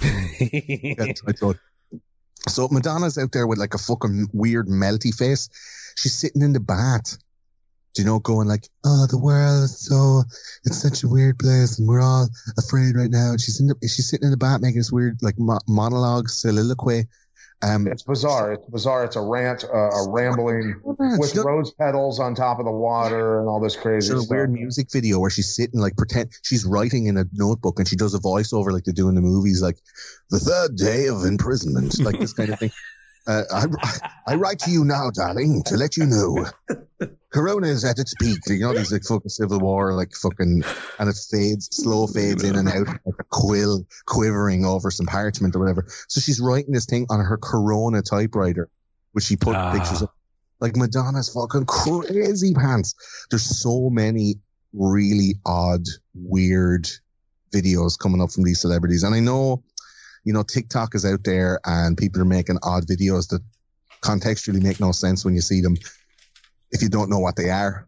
That's 0.00 1.24
my 1.24 1.32
throat. 1.32 1.56
So 2.48 2.68
Madonna's 2.70 3.18
out 3.18 3.32
there 3.32 3.46
with 3.46 3.58
like 3.58 3.74
a 3.74 3.78
fucking 3.78 4.28
weird 4.32 4.66
melty 4.68 5.14
face. 5.14 5.48
She's 5.96 6.14
sitting 6.14 6.42
in 6.42 6.52
the 6.52 6.60
bath. 6.60 7.18
Do 7.94 8.02
you 8.02 8.06
know, 8.06 8.18
going 8.20 8.46
like, 8.46 8.68
"Oh, 8.84 9.06
the 9.08 9.18
world 9.18 9.64
is 9.64 9.78
so 9.80 10.22
it's 10.64 10.80
such 10.80 11.02
a 11.02 11.08
weird 11.08 11.38
place, 11.38 11.78
and 11.78 11.88
we're 11.88 12.00
all 12.00 12.28
afraid 12.56 12.94
right 12.94 13.10
now." 13.10 13.30
And 13.30 13.40
she's 13.40 13.60
in 13.60 13.66
the 13.66 13.74
she's 13.82 14.08
sitting 14.08 14.26
in 14.26 14.30
the 14.30 14.36
back 14.36 14.60
making 14.60 14.78
this 14.78 14.92
weird 14.92 15.18
like 15.22 15.38
mo- 15.38 15.58
monologue 15.66 16.28
soliloquy. 16.28 17.08
Um, 17.62 17.86
It's 17.88 18.04
bizarre. 18.04 18.52
It's 18.54 18.64
bizarre. 18.70 19.04
It's 19.04 19.16
a 19.16 19.20
rant, 19.20 19.64
uh, 19.64 19.76
a 19.90 20.08
rambling 20.10 20.80
with 20.82 21.34
does- 21.34 21.44
rose 21.44 21.70
petals 21.72 22.18
on 22.18 22.34
top 22.34 22.58
of 22.58 22.64
the 22.64 22.70
water 22.72 23.38
and 23.40 23.48
all 23.50 23.60
this 23.60 23.76
crazy 23.76 24.08
There's 24.14 24.24
a 24.24 24.28
weird 24.30 24.50
music 24.50 24.90
video 24.90 25.18
where 25.18 25.28
she's 25.28 25.54
sitting 25.54 25.78
like 25.78 25.94
pretend 25.94 26.30
she's 26.42 26.64
writing 26.64 27.04
in 27.06 27.18
a 27.18 27.26
notebook 27.34 27.78
and 27.78 27.86
she 27.86 27.96
does 27.96 28.14
a 28.14 28.18
voiceover 28.18 28.72
like 28.72 28.84
they 28.84 28.92
do 28.92 29.10
in 29.10 29.14
the 29.14 29.20
movies, 29.20 29.60
like 29.60 29.76
the 30.30 30.38
third 30.38 30.76
day 30.76 31.08
of 31.08 31.24
imprisonment, 31.26 31.98
like 32.00 32.18
this 32.18 32.32
kind 32.32 32.50
of 32.50 32.58
thing. 32.58 32.70
Uh, 33.26 33.42
I, 33.52 33.66
I 34.28 34.34
write 34.36 34.58
to 34.60 34.70
you 34.70 34.84
now, 34.84 35.10
darling, 35.10 35.62
to 35.66 35.76
let 35.76 35.96
you 35.96 36.06
know 36.06 36.46
Corona 37.32 37.68
is 37.68 37.84
at 37.84 37.98
its 37.98 38.14
peak. 38.20 38.38
You 38.48 38.60
know, 38.60 38.74
these 38.74 38.90
like 38.92 39.04
fucking 39.04 39.28
civil 39.28 39.60
war, 39.60 39.94
like 39.94 40.12
fucking, 40.14 40.62
and 40.98 41.08
it 41.08 41.16
fades, 41.30 41.68
slow 41.70 42.06
fades 42.06 42.42
in 42.42 42.56
and 42.56 42.68
out, 42.68 42.88
like 42.88 43.14
a 43.18 43.24
quill 43.30 43.86
quivering 44.06 44.64
over 44.64 44.90
some 44.90 45.06
parchment 45.06 45.54
or 45.54 45.60
whatever. 45.60 45.86
So 46.08 46.20
she's 46.20 46.40
writing 46.40 46.72
this 46.72 46.86
thing 46.86 47.06
on 47.10 47.20
her 47.20 47.38
Corona 47.38 48.02
typewriter, 48.02 48.68
which 49.12 49.24
she 49.24 49.36
put 49.36 49.54
Ah. 49.54 49.72
pictures 49.72 50.02
of. 50.02 50.08
Like 50.60 50.76
Madonna's 50.76 51.30
fucking 51.30 51.64
crazy 51.66 52.52
pants. 52.52 52.94
There's 53.30 53.62
so 53.62 53.88
many 53.90 54.34
really 54.74 55.36
odd, 55.46 55.84
weird 56.14 56.86
videos 57.54 57.98
coming 57.98 58.20
up 58.20 58.30
from 58.30 58.44
these 58.44 58.60
celebrities. 58.60 59.02
And 59.02 59.14
I 59.14 59.20
know, 59.20 59.62
you 60.24 60.32
know, 60.32 60.42
TikTok 60.42 60.94
is 60.94 61.04
out 61.04 61.24
there 61.24 61.60
and 61.64 61.96
people 61.96 62.20
are 62.20 62.26
making 62.26 62.58
odd 62.62 62.86
videos 62.86 63.28
that 63.28 63.40
contextually 64.02 64.62
make 64.62 64.80
no 64.80 64.92
sense 64.92 65.24
when 65.24 65.34
you 65.34 65.40
see 65.40 65.60
them 65.60 65.76
if 66.70 66.82
you 66.82 66.88
don't 66.88 67.10
know 67.10 67.18
what 67.18 67.36
they 67.36 67.50
are. 67.50 67.86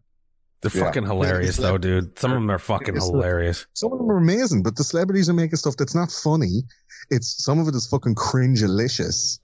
They're 0.61 0.71
Yeah. 0.73 0.83
fucking 0.85 1.03
hilarious 1.03 1.57
though, 1.57 1.77
dude. 1.77 2.17
Some 2.17 2.31
of 2.31 2.35
them 2.35 2.49
are 2.49 2.59
fucking 2.59 2.95
It's- 2.95 3.05
hilarious. 3.05 3.65
Some 3.73 3.91
of 3.91 3.99
them 3.99 4.09
are 4.09 4.17
amazing, 4.17 4.63
but 4.63 4.75
the 4.75 4.83
celebrities 4.83 5.29
are 5.29 5.33
making 5.33 5.57
stuff 5.57 5.75
that's 5.77 5.95
not 5.95 6.11
funny. 6.11 6.63
It's 7.09 7.43
some 7.43 7.59
of 7.59 7.67
it 7.67 7.75
is 7.75 7.85
fucking 7.87 8.15
cringe-alicious. 8.15 9.39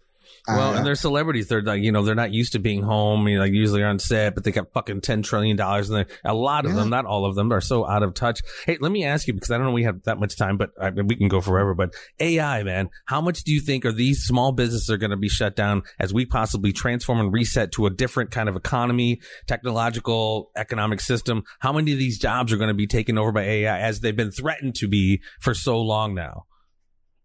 Well, 0.52 0.74
Uh, 0.74 0.78
and 0.78 0.86
they're 0.86 0.96
celebrities. 0.96 1.48
They're 1.48 1.62
like, 1.62 1.82
you 1.82 1.92
know, 1.92 2.02
they're 2.04 2.16
not 2.16 2.34
used 2.34 2.54
to 2.54 2.60
being 2.60 2.82
home. 2.82 3.28
You 3.28 3.36
know, 3.36 3.44
like 3.44 3.54
usually 3.54 3.84
on 3.84 4.00
set, 4.00 4.36
but 4.36 4.44
they 4.44 4.52
got 4.52 4.72
fucking 4.74 5.02
ten 5.02 5.22
trillion 5.22 5.56
dollars, 5.58 5.90
and 5.90 6.06
a 6.26 6.34
lot 6.34 6.66
of 6.66 6.72
Yeah. 6.72 6.78
them, 6.78 6.90
not 6.90 7.06
all 7.06 7.26
of 7.26 7.36
them, 7.36 7.52
are 7.54 7.62
so 7.62 7.88
out 7.88 8.04
of 8.04 8.14
touch. 8.14 8.42
Hey, 8.66 8.78
let 8.82 8.92
me 8.92 9.04
ask 9.06 9.28
you 9.28 9.34
because 9.34 9.52
I 9.52 9.58
don't 9.58 9.68
know 9.68 9.72
we 9.74 9.84
have 9.84 10.04
that 10.04 10.20
much 10.20 10.38
time, 10.38 10.58
but 10.58 10.72
I, 10.82 10.90
we 10.90 11.16
can 11.16 11.28
go 11.28 11.40
forever. 11.42 11.74
But 11.76 11.94
AI, 12.20 12.64
man, 12.64 12.90
how 13.06 13.22
much 13.22 13.44
do 13.44 13.54
you 13.54 13.62
think 13.62 13.86
are 13.86 13.92
these 13.92 14.24
small 14.24 14.52
businesses 14.52 14.90
are 14.90 14.98
going 14.98 15.12
to 15.12 15.18
be 15.18 15.30
shut 15.30 15.56
down 15.56 15.84
as 16.00 16.14
we 16.14 16.26
possibly 16.26 16.74
transform 16.74 17.20
and 17.20 17.32
reset 17.34 17.72
to 17.74 17.86
a 17.86 17.90
different 17.90 18.32
kind 18.32 18.50
of 18.50 18.56
economy, 18.56 19.22
technological, 19.48 20.52
economic 20.56 21.00
system? 21.02 21.44
How 21.60 21.74
many 21.74 21.92
of 21.92 22.00
these 22.00 22.18
jobs 22.18 22.52
are 22.52 22.58
going 22.58 22.70
to 22.70 22.74
be 22.74 22.88
taken 22.88 23.18
over 23.18 23.32
by 23.32 23.44
AI 23.44 23.80
as 23.80 24.00
they've 24.00 24.16
been 24.16 24.32
threatened 24.32 24.76
to 24.76 24.88
be 24.88 25.22
for 25.40 25.54
so 25.54 25.80
long 25.80 26.16
now? 26.16 26.46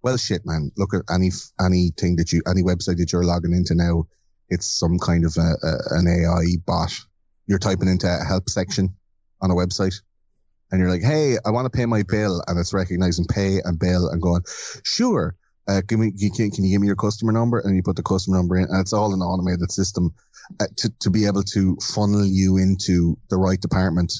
Well, 0.05 0.19
shit, 0.19 0.43
man. 0.45 0.71
Look 0.77 0.93
at 0.93 1.01
any 1.11 1.31
anything 1.59 2.17
that 2.17 2.31
you 2.31 2.43
any 2.47 2.63
website 2.63 2.99
that 2.99 3.11
you're 3.11 3.25
logging 3.25 3.55
into 3.55 3.75
now. 3.75 4.05
It's 4.51 4.67
some 4.67 4.99
kind 4.99 5.25
of 5.25 5.35
a, 5.39 5.57
a, 5.67 5.99
an 5.99 6.07
AI 6.07 6.59
bot. 6.67 6.93
You're 7.47 7.59
typing 7.59 7.89
into 7.89 8.07
a 8.07 8.23
help 8.23 8.51
section 8.51 8.97
on 9.41 9.51
a 9.51 9.55
website, 9.55 9.95
and 10.71 10.79
you're 10.79 10.91
like, 10.91 11.03
"Hey, 11.03 11.39
I 11.43 11.51
want 11.51 11.65
to 11.65 11.77
pay 11.77 11.87
my 11.87 12.03
bill," 12.03 12.43
and 12.47 12.59
it's 12.59 12.75
recognizing 12.75 13.25
pay 13.25 13.61
and 13.65 13.79
bill 13.79 14.09
and 14.09 14.21
going, 14.21 14.43
"Sure." 14.85 15.35
Uh, 15.67 15.81
give 15.89 15.99
me, 15.99 16.13
can, 16.13 16.51
can 16.51 16.63
you 16.63 16.73
give 16.73 16.83
me 16.83 16.87
your 16.89 16.97
customer 16.97 17.33
number? 17.33 17.59
And 17.59 17.75
you 17.75 17.83
put 17.83 17.97
the 17.97 18.03
customer 18.03 18.37
number 18.37 18.59
in, 18.59 18.65
and 18.65 18.83
it's 18.83 18.93
all 18.93 19.15
an 19.15 19.23
automated 19.23 19.73
system 19.73 20.15
uh, 20.61 20.67
to 20.77 20.93
to 21.01 21.09
be 21.09 21.25
able 21.25 21.45
to 21.55 21.79
funnel 21.81 22.27
you 22.27 22.59
into 22.59 23.17
the 23.31 23.39
right 23.39 23.59
department. 23.59 24.13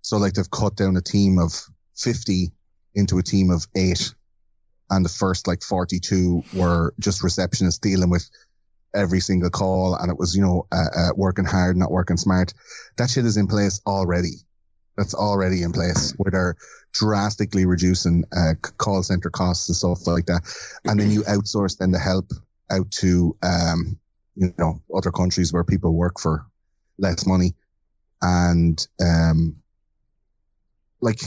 So, 0.00 0.16
like 0.16 0.32
they've 0.32 0.50
cut 0.50 0.76
down 0.76 0.96
a 0.96 1.02
team 1.02 1.38
of 1.38 1.52
fifty 1.94 2.52
into 2.94 3.18
a 3.18 3.22
team 3.22 3.50
of 3.50 3.66
eight 3.76 4.14
and 4.90 5.04
the 5.04 5.10
first 5.10 5.46
like 5.46 5.62
42 5.62 6.44
were 6.54 6.94
just 6.98 7.22
receptionists 7.22 7.80
dealing 7.80 8.10
with 8.10 8.28
every 8.94 9.20
single 9.20 9.50
call 9.50 9.94
and 9.94 10.10
it 10.10 10.18
was 10.18 10.34
you 10.34 10.42
know 10.42 10.66
uh, 10.72 10.88
uh, 10.96 11.08
working 11.14 11.44
hard 11.44 11.76
not 11.76 11.90
working 11.90 12.16
smart. 12.16 12.52
That 12.96 13.10
shit 13.10 13.24
is 13.26 13.36
in 13.36 13.46
place 13.46 13.80
already. 13.86 14.32
That's 14.96 15.14
already 15.14 15.62
in 15.62 15.72
place 15.72 16.14
where 16.16 16.30
they're 16.30 16.56
drastically 16.92 17.66
reducing 17.66 18.24
uh, 18.34 18.54
call 18.78 19.02
center 19.02 19.28
costs 19.28 19.68
and 19.68 19.76
stuff 19.76 20.06
like 20.06 20.26
that. 20.26 20.40
And 20.86 20.98
then 20.98 21.10
you 21.10 21.22
outsource 21.22 21.76
then 21.76 21.90
the 21.90 21.98
help 21.98 22.30
out 22.70 22.90
to 22.90 23.36
um 23.42 23.98
you 24.34 24.54
know 24.58 24.80
other 24.94 25.12
countries 25.12 25.52
where 25.52 25.64
people 25.64 25.94
work 25.94 26.18
for 26.18 26.46
less 26.98 27.26
money. 27.26 27.54
And 28.22 28.86
um 29.00 29.56
like 31.00 31.20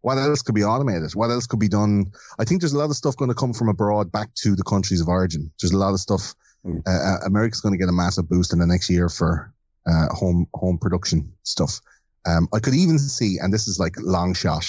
what 0.00 0.18
else 0.18 0.42
could 0.42 0.54
be 0.54 0.64
automated? 0.64 1.12
What 1.14 1.30
else 1.30 1.46
could 1.46 1.60
be 1.60 1.68
done? 1.68 2.12
I 2.38 2.44
think 2.44 2.60
there's 2.60 2.72
a 2.72 2.78
lot 2.78 2.90
of 2.90 2.96
stuff 2.96 3.16
going 3.16 3.30
to 3.30 3.34
come 3.34 3.52
from 3.52 3.68
abroad 3.68 4.12
back 4.12 4.32
to 4.42 4.54
the 4.54 4.62
countries 4.62 5.00
of 5.00 5.08
origin. 5.08 5.52
There's 5.60 5.72
a 5.72 5.78
lot 5.78 5.94
of 5.94 6.00
stuff. 6.00 6.34
Mm. 6.64 6.82
Uh, 6.86 6.90
uh, 6.90 7.26
America's 7.26 7.60
going 7.60 7.72
to 7.72 7.78
get 7.78 7.88
a 7.88 7.92
massive 7.92 8.28
boost 8.28 8.52
in 8.52 8.58
the 8.58 8.66
next 8.66 8.90
year 8.90 9.08
for 9.08 9.52
uh, 9.86 10.08
home 10.14 10.46
home 10.54 10.78
production 10.78 11.32
stuff. 11.42 11.80
Um, 12.26 12.48
I 12.52 12.60
could 12.60 12.74
even 12.74 12.98
see, 12.98 13.38
and 13.40 13.52
this 13.52 13.68
is 13.68 13.78
like 13.78 13.94
long 13.98 14.34
shot 14.34 14.66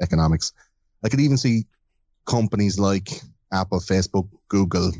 economics. 0.00 0.52
I 1.04 1.08
could 1.08 1.20
even 1.20 1.36
see 1.36 1.66
companies 2.26 2.78
like 2.78 3.10
Apple, 3.52 3.80
Facebook, 3.80 4.28
Google, 4.48 4.92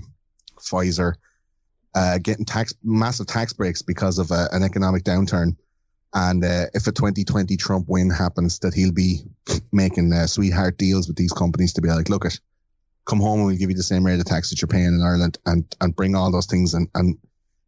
Pfizer 0.59 1.15
uh, 1.95 2.19
getting 2.19 2.45
tax 2.45 2.75
massive 2.83 3.27
tax 3.27 3.53
breaks 3.53 3.83
because 3.83 4.19
of 4.19 4.31
uh, 4.31 4.49
an 4.53 4.63
economic 4.63 5.05
downturn. 5.05 5.57
And 6.13 6.45
uh, 6.45 6.67
if 6.75 6.87
a 6.87 6.93
2020 6.93 7.57
Trump 7.57 7.89
win 7.89 8.11
happens, 8.11 8.59
that 8.61 8.75
he'll 8.75 8.93
be 8.93 9.21
making 9.71 10.13
uh, 10.13 10.27
sweetheart 10.27 10.77
deals 10.77 11.07
with 11.07 11.17
these 11.17 11.33
companies 11.33 11.75
to 11.75 11.83
be 11.83 11.89
like, 11.89 12.09
look 12.09 12.25
at, 12.25 12.39
come 13.07 13.21
home 13.21 13.41
and 13.41 13.47
we'll 13.47 13.57
give 13.57 13.71
you 13.71 13.77
the 13.77 13.83
same 13.83 14.05
rate 14.05 14.19
of 14.19 14.25
tax 14.25 14.51
that 14.51 14.61
you're 14.61 14.69
paying 14.69 14.87
in 14.87 15.03
Ireland, 15.03 15.39
and 15.47 15.65
and 15.81 15.95
bring 15.95 16.15
all 16.17 16.33
those 16.33 16.47
things 16.47 16.75
and 16.75 16.89
and 16.95 17.17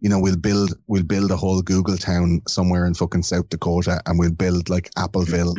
you 0.01 0.09
know 0.09 0.19
we'll 0.19 0.36
build 0.36 0.74
we'll 0.89 1.05
build 1.05 1.31
a 1.31 1.36
whole 1.36 1.62
Google 1.62 1.97
town 1.97 2.43
somewhere 2.48 2.85
in 2.86 2.94
fucking 2.94 3.23
South 3.23 3.48
Dakota, 3.48 4.02
and 4.05 4.19
we'll 4.19 4.32
build 4.32 4.69
like 4.69 4.90
Appleville 4.94 5.55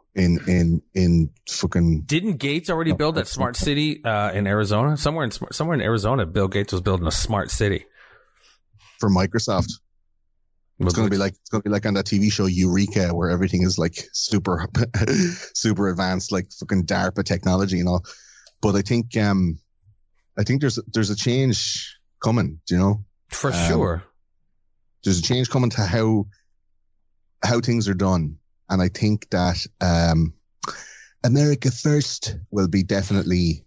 in 0.14 0.38
in 0.46 0.82
in 0.94 1.30
fucking 1.48 2.02
Didn't 2.06 2.36
Gates 2.36 2.68
already 2.68 2.92
build 2.92 3.14
that 3.14 3.26
smart 3.26 3.56
city 3.56 4.04
uh, 4.04 4.32
in 4.32 4.46
Arizona? 4.46 4.98
Somewhere 4.98 5.24
in 5.24 5.30
somewhere 5.30 5.74
in 5.74 5.80
Arizona, 5.80 6.26
Bill 6.26 6.48
Gates 6.48 6.72
was 6.72 6.82
building 6.82 7.06
a 7.06 7.10
smart 7.12 7.50
city. 7.50 7.86
for 9.00 9.08
Microsoft. 9.08 9.72
It's 10.80 10.94
going 10.94 11.06
to 11.06 11.10
be 11.10 11.18
like 11.18 11.32
it's 11.32 11.50
going 11.50 11.62
to 11.62 11.68
be 11.68 11.72
like 11.72 11.86
on 11.86 11.94
that 11.94 12.06
TV 12.06 12.30
show 12.30 12.46
Eureka, 12.46 13.14
where 13.14 13.30
everything 13.30 13.62
is 13.62 13.78
like 13.78 13.96
super, 14.12 14.68
super 15.54 15.88
advanced, 15.88 16.30
like 16.30 16.52
fucking 16.52 16.86
DARPA 16.86 17.24
technology 17.24 17.80
and 17.80 17.88
all. 17.88 18.04
But 18.60 18.76
I 18.76 18.82
think, 18.82 19.16
um, 19.16 19.58
I 20.38 20.44
think 20.44 20.60
there's 20.60 20.78
there's 20.92 21.10
a 21.10 21.16
change 21.16 21.98
coming. 22.22 22.60
Do 22.66 22.74
you 22.74 22.80
know? 22.80 23.04
for 23.28 23.52
um, 23.52 23.68
sure. 23.68 24.04
There's 25.04 25.18
a 25.18 25.22
change 25.22 25.48
coming 25.50 25.70
to 25.70 25.82
how 25.82 26.26
how 27.42 27.60
things 27.60 27.88
are 27.88 27.94
done, 27.94 28.38
and 28.68 28.82
I 28.82 28.88
think 28.88 29.30
that 29.30 29.64
um, 29.80 30.34
America 31.24 31.70
First 31.70 32.36
will 32.50 32.68
be 32.68 32.82
definitely 32.82 33.64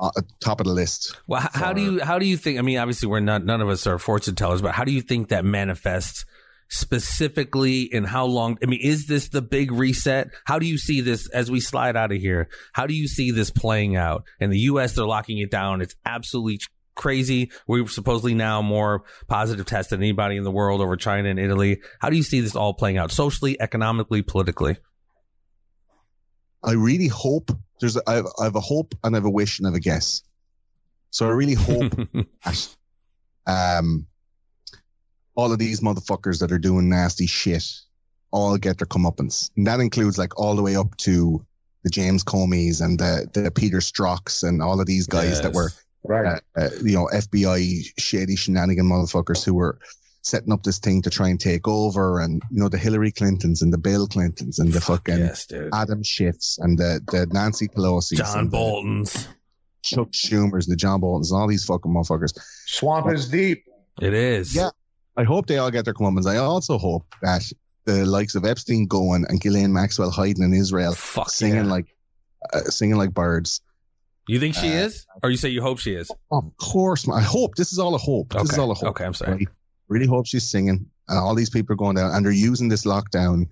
uh, 0.00 0.10
top 0.40 0.60
of 0.60 0.66
the 0.66 0.72
list. 0.72 1.16
Well, 1.26 1.42
h- 1.42 1.50
how 1.52 1.72
do 1.72 1.80
you 1.80 2.00
how 2.00 2.18
do 2.18 2.26
you 2.26 2.36
think? 2.36 2.58
I 2.58 2.62
mean, 2.62 2.78
obviously, 2.78 3.08
we're 3.08 3.20
not 3.20 3.44
none 3.44 3.60
of 3.60 3.68
us 3.68 3.86
are 3.86 3.98
fortune 3.98 4.34
tellers, 4.34 4.62
but 4.62 4.72
how 4.72 4.84
do 4.84 4.92
you 4.92 5.02
think 5.02 5.28
that 5.28 5.44
manifests 5.44 6.24
specifically? 6.68 7.90
And 7.92 8.06
how 8.06 8.26
long? 8.26 8.58
I 8.62 8.66
mean, 8.66 8.80
is 8.82 9.06
this 9.06 9.28
the 9.28 9.42
big 9.42 9.72
reset? 9.72 10.30
How 10.44 10.58
do 10.58 10.66
you 10.66 10.78
see 10.78 11.00
this 11.00 11.28
as 11.30 11.50
we 11.50 11.60
slide 11.60 11.96
out 11.96 12.12
of 12.12 12.18
here? 12.18 12.48
How 12.72 12.86
do 12.86 12.94
you 12.94 13.08
see 13.08 13.30
this 13.30 13.50
playing 13.50 13.96
out 13.96 14.24
in 14.40 14.50
the 14.50 14.58
U.S.? 14.60 14.94
They're 14.94 15.06
locking 15.06 15.38
it 15.38 15.50
down. 15.50 15.80
It's 15.80 15.94
absolutely 16.04 16.60
crazy. 16.94 17.50
We're 17.66 17.86
supposedly 17.86 18.34
now 18.34 18.62
more 18.62 19.04
positive 19.28 19.66
test 19.66 19.90
than 19.90 20.00
anybody 20.00 20.36
in 20.36 20.44
the 20.44 20.50
world 20.50 20.80
over 20.80 20.96
China 20.96 21.28
and 21.28 21.38
Italy. 21.38 21.80
How 22.00 22.10
do 22.10 22.16
you 22.16 22.22
see 22.22 22.40
this 22.40 22.56
all 22.56 22.74
playing 22.74 22.98
out 22.98 23.10
socially, 23.10 23.60
economically, 23.60 24.22
politically? 24.22 24.76
I 26.64 26.72
really 26.72 27.08
hope 27.08 27.50
there's 27.80 27.96
a, 27.96 28.02
I, 28.06 28.14
have, 28.14 28.26
I 28.40 28.44
have 28.44 28.56
a 28.56 28.60
hope 28.60 28.94
and 29.02 29.14
I 29.14 29.18
have 29.18 29.24
a 29.24 29.30
wish 29.30 29.58
and 29.58 29.66
I 29.66 29.70
have 29.70 29.76
a 29.76 29.80
guess. 29.80 30.22
So 31.10 31.26
I 31.26 31.30
really 31.30 31.54
hope 31.54 31.90
that 32.44 32.68
um, 33.46 34.06
all 35.34 35.52
of 35.52 35.58
these 35.58 35.80
motherfuckers 35.80 36.40
that 36.40 36.52
are 36.52 36.58
doing 36.58 36.88
nasty 36.88 37.26
shit 37.26 37.64
all 38.30 38.56
get 38.56 38.78
their 38.78 38.86
comeuppance. 38.86 39.50
And 39.56 39.66
that 39.66 39.80
includes 39.80 40.18
like 40.18 40.38
all 40.38 40.54
the 40.54 40.62
way 40.62 40.76
up 40.76 40.96
to 40.98 41.44
the 41.82 41.90
James 41.90 42.22
Comeys 42.24 42.80
and 42.80 42.98
the, 42.98 43.28
the 43.32 43.50
Peter 43.50 43.78
Strzoks 43.78 44.46
and 44.46 44.62
all 44.62 44.80
of 44.80 44.86
these 44.86 45.06
guys 45.06 45.42
that 45.42 45.52
were 45.52 45.70
Right. 46.04 46.42
uh, 46.56 46.60
uh, 46.60 46.68
you 46.82 46.94
know, 46.94 47.08
FBI 47.12 47.84
shady 47.96 48.34
shenanigan 48.34 48.86
motherfuckers 48.86 49.44
who 49.44 49.54
were 49.54 49.78
setting 50.22 50.52
up 50.52 50.62
this 50.62 50.78
thing 50.78 51.02
to 51.02 51.10
try 51.10 51.28
and 51.28 51.38
take 51.40 51.66
over, 51.68 52.20
and 52.20 52.42
you 52.50 52.60
know, 52.60 52.68
the 52.68 52.78
Hillary 52.78 53.12
Clintons 53.12 53.60
and 53.62 53.72
the 53.72 53.78
Bill 53.78 54.06
Clintons 54.06 54.58
and 54.58 54.72
the 54.72 54.80
fucking 54.80 55.18
yes. 55.18 55.46
Adam 55.72 56.02
Schiffs 56.02 56.58
and 56.58 56.78
the 56.78 57.00
the 57.10 57.26
Nancy 57.32 57.68
Pelosi 57.68 58.16
John 58.16 58.48
Bolton's. 58.48 59.28
Chuck 59.84 60.12
Schumer's, 60.12 60.66
and 60.68 60.72
the 60.72 60.76
John 60.76 61.00
Boltons, 61.00 61.32
and 61.32 61.40
all 61.40 61.48
these 61.48 61.64
fucking 61.64 61.92
motherfuckers. 61.92 62.38
Swamp 62.66 63.12
is 63.12 63.28
deep. 63.28 63.64
It 64.00 64.14
is. 64.14 64.54
Yeah. 64.54 64.70
I 65.16 65.24
hope 65.24 65.46
they 65.46 65.58
all 65.58 65.72
get 65.72 65.84
their 65.84 65.92
comeuppance. 65.92 66.24
I 66.26 66.36
also 66.36 66.78
hope 66.78 67.04
that 67.20 67.42
the 67.84 68.06
likes 68.06 68.36
of 68.36 68.44
Epstein 68.44 68.86
going 68.86 69.26
and 69.28 69.40
Ghislaine 69.40 69.72
Maxwell 69.72 70.10
hiding 70.12 70.44
in 70.44 70.54
Israel, 70.54 70.94
Fuck 70.94 71.30
singing 71.30 71.64
yeah. 71.64 71.70
like 71.72 71.86
uh, 72.52 72.60
singing 72.60 72.96
like 72.96 73.12
birds. 73.12 73.60
You 74.28 74.38
think 74.38 74.54
she 74.54 74.68
Uh, 74.68 74.86
is, 74.86 75.04
or 75.20 75.30
you 75.30 75.36
say 75.36 75.48
you 75.48 75.60
hope 75.62 75.80
she 75.80 75.94
is? 75.94 76.08
Of 76.30 76.56
course, 76.58 77.08
man. 77.08 77.18
I 77.18 77.22
hope 77.22 77.56
this 77.56 77.72
is 77.72 77.80
all 77.80 77.96
a 77.96 77.98
hope. 77.98 78.32
This 78.32 78.42
Okay. 78.42 78.52
is 78.52 78.58
all 78.60 78.70
a 78.70 78.74
hope. 78.74 78.88
Okay, 78.90 79.04
I'm 79.04 79.14
sorry. 79.14 79.32
Right? 79.32 79.48
Really 79.92 80.06
hope 80.06 80.26
she's 80.26 80.48
singing, 80.50 80.86
and 81.08 81.18
all 81.18 81.34
these 81.34 81.50
people 81.50 81.74
are 81.74 81.76
going 81.76 81.96
down, 81.96 82.12
and 82.14 82.24
they're 82.24 82.32
using 82.32 82.68
this 82.68 82.84
lockdown 82.84 83.46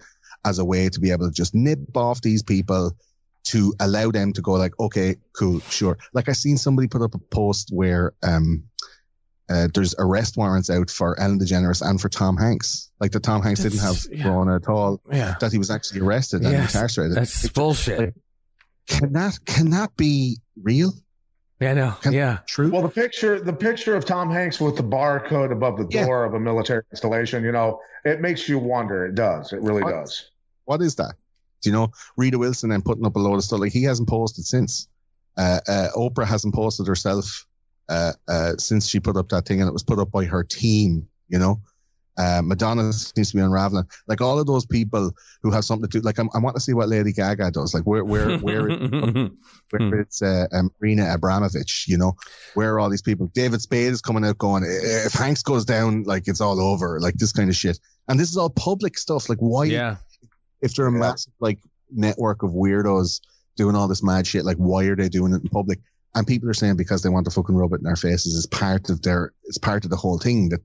as 0.45 0.59
a 0.59 0.65
way 0.65 0.89
to 0.89 1.01
be 1.01 1.11
able 1.11 1.27
to 1.29 1.33
just 1.35 1.55
nip 1.55 1.79
off 1.95 2.21
these 2.23 2.43
people 2.43 2.93
to 3.45 3.75
allow 3.81 4.11
them 4.11 4.33
to 4.33 4.41
go 4.43 4.53
like, 4.53 4.79
okay, 4.81 5.17
cool, 5.39 5.61
sure. 5.69 5.99
Like 6.13 6.29
I 6.29 6.33
seen 6.33 6.57
somebody 6.57 6.89
put 6.89 7.03
up 7.03 7.15
a 7.15 7.19
post 7.19 7.71
where 7.73 8.13
um, 8.23 8.65
uh, 9.51 9.69
there's 9.75 9.95
arrest 9.99 10.37
warrants 10.37 10.71
out 10.71 10.91
for 10.91 11.19
Ellen 11.19 11.39
DeGeneres 11.41 11.83
and 11.87 12.01
for 12.01 12.09
Tom 12.09 12.37
Hanks. 12.37 12.91
Like 13.01 13.13
that 13.13 13.23
Tom 13.23 13.43
Hanks 13.43 13.63
didn't 13.63 13.81
have 13.81 13.97
That's- 14.03 14.09
yeah. 14.11 14.23
corona 14.25 14.57
at 14.57 14.69
all. 14.69 15.01
Yeah, 15.11 15.35
That 15.41 15.53
he 15.53 15.59
was 15.59 15.71
actually 15.71 16.01
arrested 16.01 16.43
and 16.43 16.53
Yes, 16.53 16.75
incarcerated. 16.75 17.17
that's 17.17 17.45
It- 17.45 17.55
bullshit. 17.55 18.15
can 18.87 19.13
that 19.15 19.39
can 19.45 19.71
that 19.71 19.97
be 19.97 20.39
real? 20.63 20.93
Yeah, 21.61 21.75
no, 21.75 21.91
Can- 22.01 22.13
yeah. 22.15 22.39
True. 22.47 22.71
Well, 22.71 22.83
the 22.83 22.89
picture, 22.89 23.39
the 23.41 23.53
picture 23.53 23.95
of 23.95 24.05
Tom 24.07 24.31
Hanks 24.31 24.61
with 24.61 24.77
the 24.77 24.83
barcode 24.83 25.53
above 25.53 25.77
the 25.77 25.87
Yeah. 25.91 26.07
door 26.07 26.25
of 26.25 26.33
a 26.35 26.41
military 26.41 26.83
installation, 26.91 27.45
you 27.45 27.53
know, 27.53 27.81
it 28.05 28.21
makes 28.23 28.49
you 28.49 28.59
wonder. 28.59 29.05
It 29.07 29.15
does. 29.15 29.53
It 29.53 29.61
really 29.61 29.83
What? 29.83 29.91
does. 29.93 30.31
what 30.65 30.81
is 30.81 30.95
that? 30.97 31.15
Do 31.63 31.69
you 31.69 31.73
know 31.75 31.91
Rita 32.17 32.39
Wilson 32.39 32.71
and 32.71 32.83
putting 32.85 33.05
up 33.05 33.17
a 33.17 33.19
load 33.19 33.35
of 33.35 33.45
stuff 33.45 33.61
like 33.61 33.73
he 33.73 33.83
hasn't 33.83 34.09
posted 34.09 34.45
since. 34.47 34.89
Uh, 35.37 35.61
uh, 35.69 35.89
Oprah 35.95 36.27
hasn't 36.27 36.55
posted 36.55 36.87
herself 36.87 37.47
uh, 37.89 38.13
uh, 38.29 38.53
since 38.57 38.89
she 38.89 39.01
put 39.01 39.17
up 39.17 39.29
that 39.31 39.47
thing, 39.47 39.61
and 39.61 39.69
it 39.69 39.73
was 39.73 39.83
put 39.83 39.99
up 39.99 40.11
by 40.11 40.25
her 40.25 40.43
team. 40.45 41.09
You 41.29 41.39
know, 41.39 41.61
Uh, 42.19 42.43
Madonna 42.45 42.93
seems 42.93 43.31
to 43.31 43.37
be 43.37 43.43
unraveling. 43.43 43.87
Like 44.07 44.21
all 44.21 44.39
of 44.39 44.47
those 44.47 44.67
people 44.67 45.13
who 45.43 45.51
have 45.51 45.65
something 45.65 45.89
to 45.89 46.01
do. 46.01 46.05
Like 46.05 46.19
I'm, 46.19 46.29
i 46.35 46.39
want 46.39 46.57
to 46.57 46.61
see 46.61 46.75
what 46.75 46.89
Lady 46.89 47.13
Gaga 47.13 47.51
does. 47.51 47.73
Like 47.73 47.85
where 47.85 48.05
where 48.05 48.39
where, 48.39 48.69
where 49.71 50.01
it's 50.01 50.21
uh, 50.21 50.47
um, 50.53 50.71
Marina 50.81 51.13
Abramovich. 51.15 51.87
You 51.89 51.99
know, 51.99 52.15
where 52.55 52.75
are 52.75 52.81
all 52.81 52.91
these 52.91 53.03
people? 53.03 53.31
David 53.33 53.63
Spade 53.63 53.93
is 53.93 54.03
coming 54.03 54.25
out 54.25 54.39
going, 54.39 54.65
if 54.67 55.13
Hanks 55.13 55.43
goes 55.43 55.65
down, 55.65 56.03
like 56.03 56.29
it's 56.29 56.41
all 56.41 56.61
over. 56.61 57.01
Like 57.01 57.15
this 57.15 57.33
kind 57.33 57.49
of 57.49 57.57
shit. 57.57 57.79
And 58.09 58.19
this 58.19 58.31
is 58.31 58.37
all 58.37 58.51
public 58.51 58.99
stuff. 58.99 59.29
Like 59.29 59.39
why? 59.39 59.65
Yeah. 59.65 59.97
If 60.61 60.75
they're 60.75 60.87
a 60.87 60.93
massive 60.93 61.33
like 61.41 61.59
network 61.91 62.43
of 62.43 62.51
weirdos 62.51 63.21
doing 63.57 63.77
all 63.77 63.89
this 63.89 64.03
mad 64.03 64.27
shit, 64.27 64.45
like 64.45 64.59
why 64.59 64.85
are 64.85 64.97
they 64.97 65.09
doing 65.09 65.33
it 65.33 65.43
in 65.43 65.49
public? 65.49 65.79
And 66.15 66.27
people 66.27 66.51
are 66.51 66.55
saying 66.55 66.77
because 66.77 67.03
they 67.03 67.09
want 67.09 67.27
to 67.27 67.31
fucking 67.31 67.55
rub 67.55 67.73
it 67.73 67.81
in 67.81 67.87
our 67.87 67.97
faces 67.97 68.35
is 68.35 68.47
part 68.47 68.91
of 68.91 69.01
their, 69.03 69.33
it's 69.45 69.59
part 69.59 69.85
of 69.85 69.91
the 69.91 69.97
whole 69.97 70.19
thing 70.19 70.49
that 70.49 70.61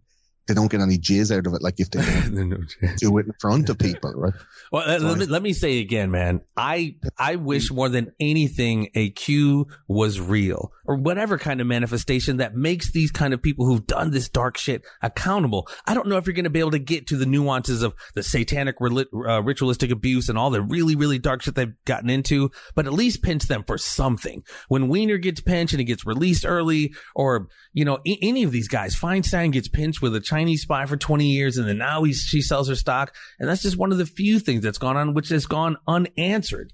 they 0.47 0.53
don't 0.53 0.69
get 0.69 0.81
any 0.81 0.97
jizz 0.97 1.35
out 1.35 1.47
of 1.47 1.53
it 1.53 1.61
like 1.61 1.79
if 1.79 1.89
they 1.89 2.29
no 2.31 2.57
do 2.97 3.17
it 3.17 3.25
in 3.25 3.33
front 3.39 3.69
of 3.69 3.77
people, 3.77 4.13
right? 4.15 4.33
Well, 4.71 4.87
let, 4.87 5.01
let, 5.01 5.17
me, 5.19 5.25
let 5.27 5.43
me 5.43 5.53
say 5.53 5.79
again, 5.79 6.09
man. 6.09 6.41
I 6.57 6.95
I 7.19 7.35
wish 7.35 7.71
more 7.71 7.87
than 7.87 8.11
anything 8.19 8.89
a 8.95 9.11
Q 9.11 9.67
was 9.87 10.19
real 10.19 10.71
or 10.85 10.95
whatever 10.95 11.37
kind 11.37 11.61
of 11.61 11.67
manifestation 11.67 12.37
that 12.37 12.55
makes 12.55 12.91
these 12.91 13.11
kind 13.11 13.33
of 13.33 13.41
people 13.43 13.67
who've 13.67 13.85
done 13.85 14.09
this 14.09 14.27
dark 14.27 14.57
shit 14.57 14.81
accountable. 15.03 15.67
I 15.85 15.93
don't 15.93 16.07
know 16.07 16.17
if 16.17 16.25
you're 16.25 16.33
going 16.33 16.45
to 16.45 16.49
be 16.49 16.59
able 16.59 16.71
to 16.71 16.79
get 16.79 17.07
to 17.07 17.17
the 17.17 17.27
nuances 17.27 17.83
of 17.83 17.93
the 18.15 18.23
satanic 18.23 18.77
uh, 18.81 19.43
ritualistic 19.43 19.91
abuse 19.91 20.29
and 20.29 20.37
all 20.37 20.49
the 20.49 20.63
really 20.63 20.95
really 20.95 21.19
dark 21.19 21.43
shit 21.43 21.55
they've 21.55 21.73
gotten 21.85 22.09
into, 22.09 22.49
but 22.73 22.87
at 22.87 22.93
least 22.93 23.21
pinch 23.21 23.43
them 23.43 23.63
for 23.65 23.77
something. 23.77 24.41
When 24.67 24.89
Weiner 24.89 25.17
gets 25.17 25.41
pinched 25.41 25.73
and 25.73 25.79
he 25.79 25.85
gets 25.85 26.07
released 26.07 26.45
early, 26.45 26.93
or 27.13 27.47
you 27.71 27.85
know 27.85 27.99
any 28.05 28.43
of 28.43 28.51
these 28.51 28.67
guys, 28.67 28.95
Feinstein 28.95 29.51
gets 29.51 29.67
pinched 29.67 30.01
with 30.01 30.15
a 30.15 30.21
Chinese 30.35 30.63
spy 30.63 30.85
for 30.85 30.97
20 30.97 31.27
years 31.27 31.57
and 31.57 31.67
then 31.67 31.77
now 31.77 32.03
he's, 32.03 32.19
she 32.19 32.41
sells 32.41 32.67
her 32.67 32.75
stock. 32.75 33.15
And 33.39 33.49
that's 33.49 33.61
just 33.61 33.77
one 33.77 33.91
of 33.91 33.97
the 33.97 34.05
few 34.05 34.39
things 34.39 34.63
that's 34.63 34.77
gone 34.77 34.97
on, 34.97 35.13
which 35.13 35.29
has 35.29 35.45
gone 35.45 35.77
unanswered. 35.87 36.73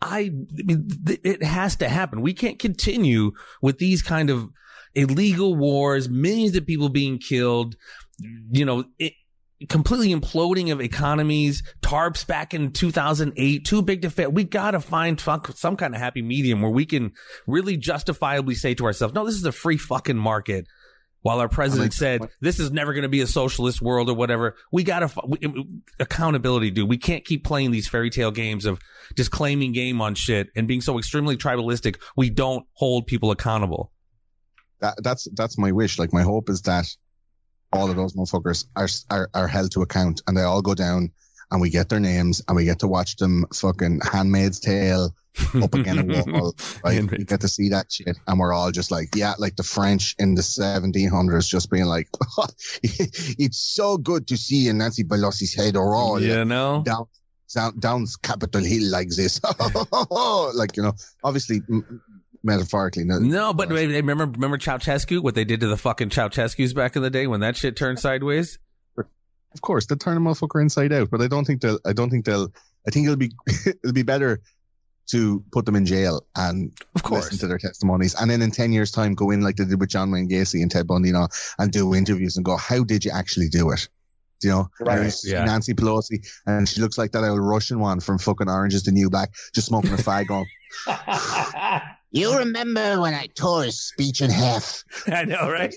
I, 0.00 0.18
I 0.18 0.62
mean, 0.64 0.88
th- 1.06 1.20
it 1.24 1.42
has 1.42 1.76
to 1.76 1.88
happen. 1.88 2.22
We 2.22 2.34
can't 2.34 2.58
continue 2.58 3.32
with 3.60 3.78
these 3.78 4.00
kind 4.00 4.30
of 4.30 4.50
illegal 4.94 5.54
wars, 5.56 6.08
millions 6.08 6.56
of 6.56 6.66
people 6.66 6.88
being 6.88 7.18
killed, 7.18 7.76
you 8.50 8.64
know, 8.64 8.84
it, 8.98 9.14
completely 9.68 10.14
imploding 10.14 10.72
of 10.72 10.80
economies, 10.80 11.62
TARPs 11.82 12.24
back 12.24 12.54
in 12.54 12.72
2008, 12.72 13.64
too 13.64 13.82
big 13.82 14.02
to 14.02 14.10
fail. 14.10 14.30
We 14.30 14.44
got 14.44 14.70
to 14.70 14.80
find 14.80 15.20
some 15.20 15.76
kind 15.76 15.94
of 15.94 16.00
happy 16.00 16.22
medium 16.22 16.62
where 16.62 16.70
we 16.70 16.86
can 16.86 17.12
really 17.46 17.76
justifiably 17.76 18.54
say 18.54 18.74
to 18.74 18.86
ourselves, 18.86 19.14
no, 19.14 19.26
this 19.26 19.34
is 19.34 19.44
a 19.44 19.52
free 19.52 19.76
fucking 19.76 20.16
market. 20.16 20.66
While 21.22 21.40
our 21.40 21.48
president 21.48 21.92
said 21.92 22.22
this 22.40 22.58
is 22.58 22.70
never 22.70 22.94
going 22.94 23.02
to 23.02 23.08
be 23.08 23.20
a 23.20 23.26
socialist 23.26 23.82
world 23.82 24.08
or 24.08 24.14
whatever, 24.14 24.56
we 24.72 24.84
got 24.84 25.00
to 25.00 25.64
accountability, 25.98 26.70
dude. 26.70 26.88
We 26.88 26.96
can't 26.96 27.24
keep 27.24 27.44
playing 27.44 27.72
these 27.72 27.88
fairy 27.88 28.08
tale 28.10 28.30
games 28.30 28.64
of 28.64 28.78
just 29.16 29.30
claiming 29.30 29.72
game 29.72 30.00
on 30.00 30.14
shit 30.14 30.48
and 30.56 30.66
being 30.66 30.80
so 30.80 30.98
extremely 30.98 31.36
tribalistic. 31.36 32.00
We 32.16 32.30
don't 32.30 32.66
hold 32.72 33.06
people 33.06 33.30
accountable. 33.30 33.92
That, 34.80 34.94
that's 35.02 35.28
that's 35.34 35.58
my 35.58 35.72
wish. 35.72 35.98
Like 35.98 36.12
my 36.12 36.22
hope 36.22 36.48
is 36.48 36.62
that 36.62 36.86
all 37.72 37.90
of 37.90 37.96
those 37.96 38.14
motherfuckers 38.14 38.64
are, 38.74 38.88
are 39.10 39.30
are 39.34 39.48
held 39.48 39.72
to 39.72 39.82
account 39.82 40.22
and 40.26 40.36
they 40.36 40.42
all 40.42 40.62
go 40.62 40.74
down 40.74 41.12
and 41.50 41.60
we 41.60 41.70
get 41.70 41.88
their 41.88 42.00
names 42.00 42.42
and 42.46 42.56
we 42.56 42.64
get 42.64 42.80
to 42.80 42.88
watch 42.88 43.16
them 43.16 43.46
fucking 43.52 44.00
Handmaid's 44.00 44.60
Tale 44.60 45.14
up 45.62 45.74
again 45.74 45.98
a 45.98 46.24
wall. 46.30 46.54
Right? 46.84 47.10
we 47.10 47.24
get 47.24 47.40
to 47.40 47.48
see 47.48 47.70
that 47.70 47.90
shit, 47.90 48.16
and 48.26 48.38
we're 48.38 48.52
all 48.52 48.70
just 48.70 48.90
like, 48.90 49.14
yeah, 49.14 49.34
like 49.38 49.56
the 49.56 49.62
French 49.62 50.14
in 50.18 50.34
the 50.34 50.42
1700s, 50.42 51.48
just 51.48 51.70
being 51.70 51.86
like, 51.86 52.08
it's 52.82 53.58
so 53.58 53.96
good 53.96 54.28
to 54.28 54.36
see 54.36 54.70
Nancy 54.72 55.04
Pelosi's 55.04 55.54
head 55.54 55.76
roll. 55.76 56.20
You 56.20 56.44
know, 56.44 56.82
down, 56.84 57.06
down, 57.54 57.78
down 57.78 58.06
Capitol 58.22 58.62
Hill 58.62 58.90
like 58.90 59.08
this, 59.08 59.40
like 60.54 60.76
you 60.76 60.82
know, 60.82 60.94
obviously. 61.22 61.62
metaphorically, 62.42 63.04
no, 63.04 63.18
no 63.18 63.52
but 63.52 63.68
remember, 63.68 64.24
remember 64.24 64.56
Ceausescu, 64.56 65.22
what 65.22 65.34
they 65.34 65.44
did 65.44 65.60
to 65.60 65.68
the 65.68 65.76
fucking 65.76 66.08
Ceausescu's 66.08 66.72
back 66.72 66.96
in 66.96 67.02
the 67.02 67.10
day 67.10 67.26
when 67.26 67.40
that 67.40 67.54
shit 67.54 67.76
turned 67.76 67.98
sideways. 67.98 68.58
Of 69.52 69.60
course, 69.62 69.86
they'll 69.86 69.98
turn 69.98 70.16
a 70.16 70.20
motherfucker 70.20 70.62
inside 70.62 70.92
out, 70.92 71.10
but 71.10 71.20
I 71.20 71.26
don't 71.26 71.44
think 71.44 71.60
they'll. 71.60 71.78
I 71.84 71.92
don't 71.92 72.10
think 72.10 72.24
they'll. 72.24 72.52
I 72.86 72.90
think 72.90 73.06
it'll 73.06 73.16
be 73.16 73.32
it'll 73.66 73.92
be 73.92 74.02
better 74.02 74.40
to 75.10 75.44
put 75.50 75.66
them 75.66 75.74
in 75.76 75.84
jail 75.84 76.24
and 76.36 76.72
of 76.94 77.02
course. 77.02 77.24
listen 77.24 77.38
to 77.38 77.46
their 77.48 77.58
testimonies. 77.58 78.14
And 78.14 78.30
then 78.30 78.42
in 78.42 78.50
10 78.50 78.72
years' 78.72 78.92
time, 78.92 79.14
go 79.14 79.30
in 79.30 79.40
like 79.40 79.56
they 79.56 79.64
did 79.64 79.80
with 79.80 79.88
John 79.88 80.10
Wayne 80.10 80.28
Gacy 80.28 80.62
and 80.62 80.70
Ted 80.70 80.86
Bundy 80.86 81.08
you 81.08 81.14
know, 81.14 81.28
and 81.58 81.72
do 81.72 81.94
interviews 81.94 82.36
and 82.36 82.44
go, 82.44 82.56
how 82.56 82.84
did 82.84 83.04
you 83.04 83.10
actually 83.10 83.48
do 83.48 83.72
it? 83.72 83.88
You 84.42 84.50
know, 84.50 84.70
right. 84.80 85.12
yeah. 85.22 85.44
Nancy 85.44 85.74
Pelosi, 85.74 86.26
and 86.46 86.66
she 86.66 86.80
looks 86.80 86.96
like 86.96 87.12
that 87.12 87.24
old 87.24 87.40
Russian 87.40 87.78
one 87.78 88.00
from 88.00 88.18
fucking 88.18 88.48
Orange 88.48 88.72
is 88.72 88.84
the 88.84 88.90
New 88.90 89.10
Black, 89.10 89.34
just 89.54 89.66
smoking 89.66 89.92
a 89.92 89.96
fag 89.96 90.28
going. 90.28 90.46
you 92.10 92.38
remember 92.38 93.02
when 93.02 93.12
I 93.12 93.26
tore 93.26 93.64
his 93.64 93.78
speech 93.78 94.22
in 94.22 94.30
half? 94.30 94.82
I 95.08 95.26
know, 95.26 95.50
right? 95.50 95.74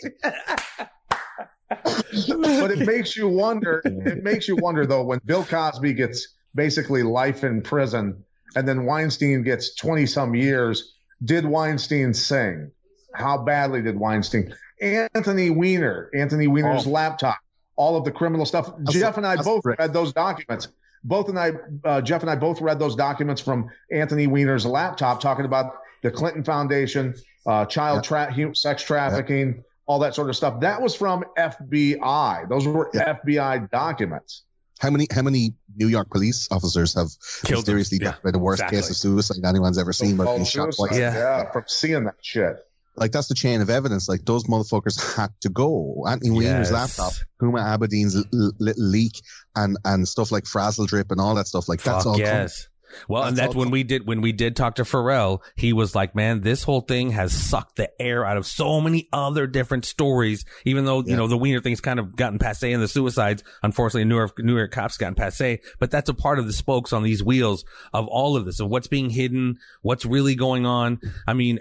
But 1.70 2.72
it 2.72 2.86
makes 2.86 3.16
you 3.16 3.28
wonder. 3.28 3.82
It 3.86 4.24
makes 4.24 4.48
you 4.48 4.56
wonder, 4.56 4.86
though, 4.86 5.04
when 5.04 5.20
Bill 5.26 5.44
Cosby 5.44 5.94
gets 5.94 6.28
basically 6.56 7.04
life 7.04 7.44
in 7.44 7.62
prison 7.62 8.24
and 8.56 8.68
then 8.68 8.86
Weinstein 8.86 9.44
gets 9.44 9.76
20 9.76 10.06
some 10.06 10.36
years. 10.36 10.94
Did 11.24 11.46
Weinstein 11.46 12.14
sing? 12.14 12.72
How 13.16 13.38
badly 13.38 13.82
did 13.82 13.98
Weinstein? 13.98 14.54
Anthony 14.82 15.50
Weiner, 15.50 16.10
Anthony 16.14 16.48
Weiner's 16.48 16.88
oh. 16.88 16.92
laptop, 16.92 17.38
all 17.76 17.96
of 17.96 18.04
the 18.04 18.12
criminal 18.12 18.46
stuff. 18.46 18.72
That's 18.80 18.94
Jeff 18.94 19.18
and 19.18 19.26
I 19.26 19.38
both 19.38 19.64
read 19.66 19.94
those 19.94 20.14
documents. 20.14 20.68
Both 21.04 21.30
and 21.30 21.40
I, 21.40 21.52
uh, 21.84 22.02
Jeff 22.02 22.22
and 22.22 22.30
I 22.30 22.36
both 22.36 22.62
read 22.62 22.80
those 22.80 22.96
documents 22.96 23.42
from 23.42 23.70
Anthony 23.92 24.28
Weiner's 24.28 24.66
laptop 24.66 25.20
talking 25.20 25.46
about 25.46 25.76
the 26.02 26.12
Clinton 26.12 26.44
Foundation, 26.44 27.16
uh, 27.46 27.66
child 27.66 28.04
tra- 28.04 28.34
sex 28.56 28.84
trafficking, 28.84 29.64
all 29.86 30.00
that 30.00 30.16
sort 30.16 30.30
of 30.30 30.36
stuff. 30.36 30.62
That 30.62 30.82
was 30.82 30.96
from 30.96 31.24
FBI. 31.38 32.50
Those 32.50 32.68
were 32.68 32.90
FBI 32.94 33.70
documents. 33.70 34.44
How 34.80 34.90
many 34.90 35.08
how 35.14 35.22
many 35.22 35.54
New 35.76 35.88
York 35.88 36.10
police 36.10 36.50
officers 36.52 36.96
have 36.96 37.10
Killed 37.46 37.66
seriously 37.66 38.00
died 38.00 38.18
by 38.24 38.32
the 38.32 38.40
worst 38.40 38.60
exactly. 38.60 38.80
case 38.80 38.90
of 38.90 38.98
suicide 38.98 39.38
anyone's 39.46 39.78
ever 39.78 39.94
seen 39.94 40.18
by 40.18 40.26
being 40.26 40.46
shot 40.46 40.74
twice? 40.76 40.98
Yeah. 40.98 41.14
yeah, 41.14 41.52
from 41.52 41.64
seeing 41.68 42.04
that 42.06 42.16
shit. 42.22 42.58
Like 42.96 43.12
that's 43.12 43.28
the 43.28 43.36
chain 43.36 43.62
of 43.62 43.70
evidence. 43.70 44.10
Like 44.10 44.26
those 44.26 44.44
motherfuckers 44.44 45.16
had 45.18 45.30
to 45.42 45.50
go. 45.50 46.06
Anthony 46.08 46.32
Weiner's 46.32 46.70
yes. 46.70 46.72
laptop, 46.72 47.14
Huma 47.42 47.62
Abedin's 47.78 48.26
little 48.60 48.84
leak, 48.84 49.22
and 49.56 49.78
and 49.86 50.08
stuff 50.08 50.32
like 50.32 50.44
Frazzledrip 50.44 51.12
and 51.12 51.22
all 51.22 51.36
that 51.36 51.48
stuff. 51.48 51.70
Like 51.70 51.82
that's 51.82 52.06
all. 52.06 52.20
Yes. 52.20 52.68
Well, 53.08 53.24
and 53.24 53.38
that's 53.38 53.56
when 53.56 53.72
we 53.72 53.84
did 53.84 54.08
when 54.08 54.22
we 54.22 54.32
did 54.32 54.56
talk 54.56 54.76
to 54.76 54.86
Farrell. 54.86 55.44
He 55.56 55.74
was 55.74 55.96
like, 55.96 56.16
"Man, 56.16 56.42
this 56.42 56.64
whole 56.64 56.82
thing 56.82 57.12
has 57.12 57.34
sucked 57.34 57.76
the 57.76 57.90
air 58.02 58.26
out 58.26 58.38
of 58.38 58.46
so 58.46 58.82
many 58.82 59.08
other 59.14 59.48
different 59.48 59.86
stories. 59.86 60.46
Even 60.66 60.86
though 60.86 61.02
yeah. 61.02 61.12
you 61.12 61.18
know 61.18 61.28
the 61.28 61.38
Weiner 61.38 61.62
thing's 61.62 61.82
kind 61.82 62.00
of 62.00 62.16
gotten 62.16 62.40
passe, 62.40 62.72
and 62.72 62.82
the 62.82 62.88
suicides, 62.88 63.44
unfortunately, 63.62 64.06
New 64.06 64.16
York 64.16 64.40
New 64.40 64.58
York 64.58 64.72
cops 64.72 64.98
gotten 64.98 65.16
passe. 65.16 65.62
But 65.80 65.92
that's 65.92 66.10
a 66.10 66.14
part 66.14 66.40
of 66.40 66.48
the 66.48 66.54
spokes 66.54 66.94
on 66.94 67.04
these 67.04 67.24
wheels 67.24 67.66
of 67.94 68.08
all 68.08 68.38
of 68.38 68.46
this, 68.46 68.60
of 68.60 68.70
what's 68.70 68.88
being 68.88 69.10
hidden, 69.10 69.58
what's 69.82 70.06
really 70.06 70.36
going 70.36 70.66
on. 70.66 71.00
I 71.28 71.34
mean." 71.34 71.60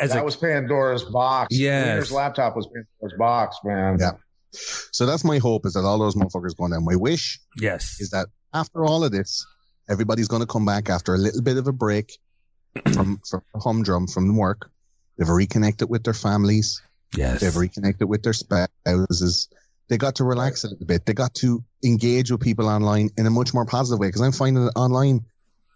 as 0.00 0.10
that 0.10 0.22
a, 0.22 0.24
was 0.24 0.36
Pandora's 0.36 1.04
box. 1.04 1.56
Yeah, 1.56 1.84
Weiner's 1.84 2.12
laptop 2.12 2.56
was 2.56 2.66
Pandora's 2.66 3.18
box, 3.18 3.58
man. 3.64 3.98
Yeah. 4.00 4.12
So 4.52 5.06
that's 5.06 5.24
my 5.24 5.38
hope 5.38 5.66
is 5.66 5.74
that 5.74 5.84
all 5.84 5.98
those 5.98 6.16
motherfuckers 6.16 6.56
going 6.56 6.72
down. 6.72 6.84
My 6.84 6.96
wish, 6.96 7.38
yes, 7.56 8.00
is 8.00 8.10
that 8.10 8.26
after 8.52 8.84
all 8.84 9.04
of 9.04 9.12
this, 9.12 9.46
Everybody's 9.90 10.28
going 10.28 10.40
to 10.40 10.46
come 10.46 10.64
back 10.64 10.88
after 10.88 11.14
a 11.14 11.18
little 11.18 11.42
bit 11.42 11.56
of 11.56 11.66
a 11.66 11.72
break 11.72 12.18
from, 12.92 13.20
from 13.28 13.42
humdrum 13.54 14.06
from 14.06 14.36
work. 14.36 14.70
They've 15.18 15.28
reconnected 15.28 15.90
with 15.90 16.04
their 16.04 16.14
families. 16.14 16.80
Yes. 17.16 17.40
They've 17.40 17.56
reconnected 17.56 18.08
with 18.08 18.22
their 18.22 18.32
spouses. 18.32 19.48
They 19.88 19.98
got 19.98 20.16
to 20.16 20.24
relax 20.24 20.64
a 20.64 20.68
little 20.68 20.86
bit. 20.86 21.04
They 21.04 21.12
got 21.12 21.34
to 21.36 21.64
engage 21.84 22.30
with 22.30 22.40
people 22.40 22.68
online 22.68 23.10
in 23.16 23.26
a 23.26 23.30
much 23.30 23.52
more 23.52 23.66
positive 23.66 23.98
way. 23.98 24.08
Because 24.08 24.20
I'm 24.20 24.32
finding 24.32 24.64
that 24.64 24.76
online 24.76 25.26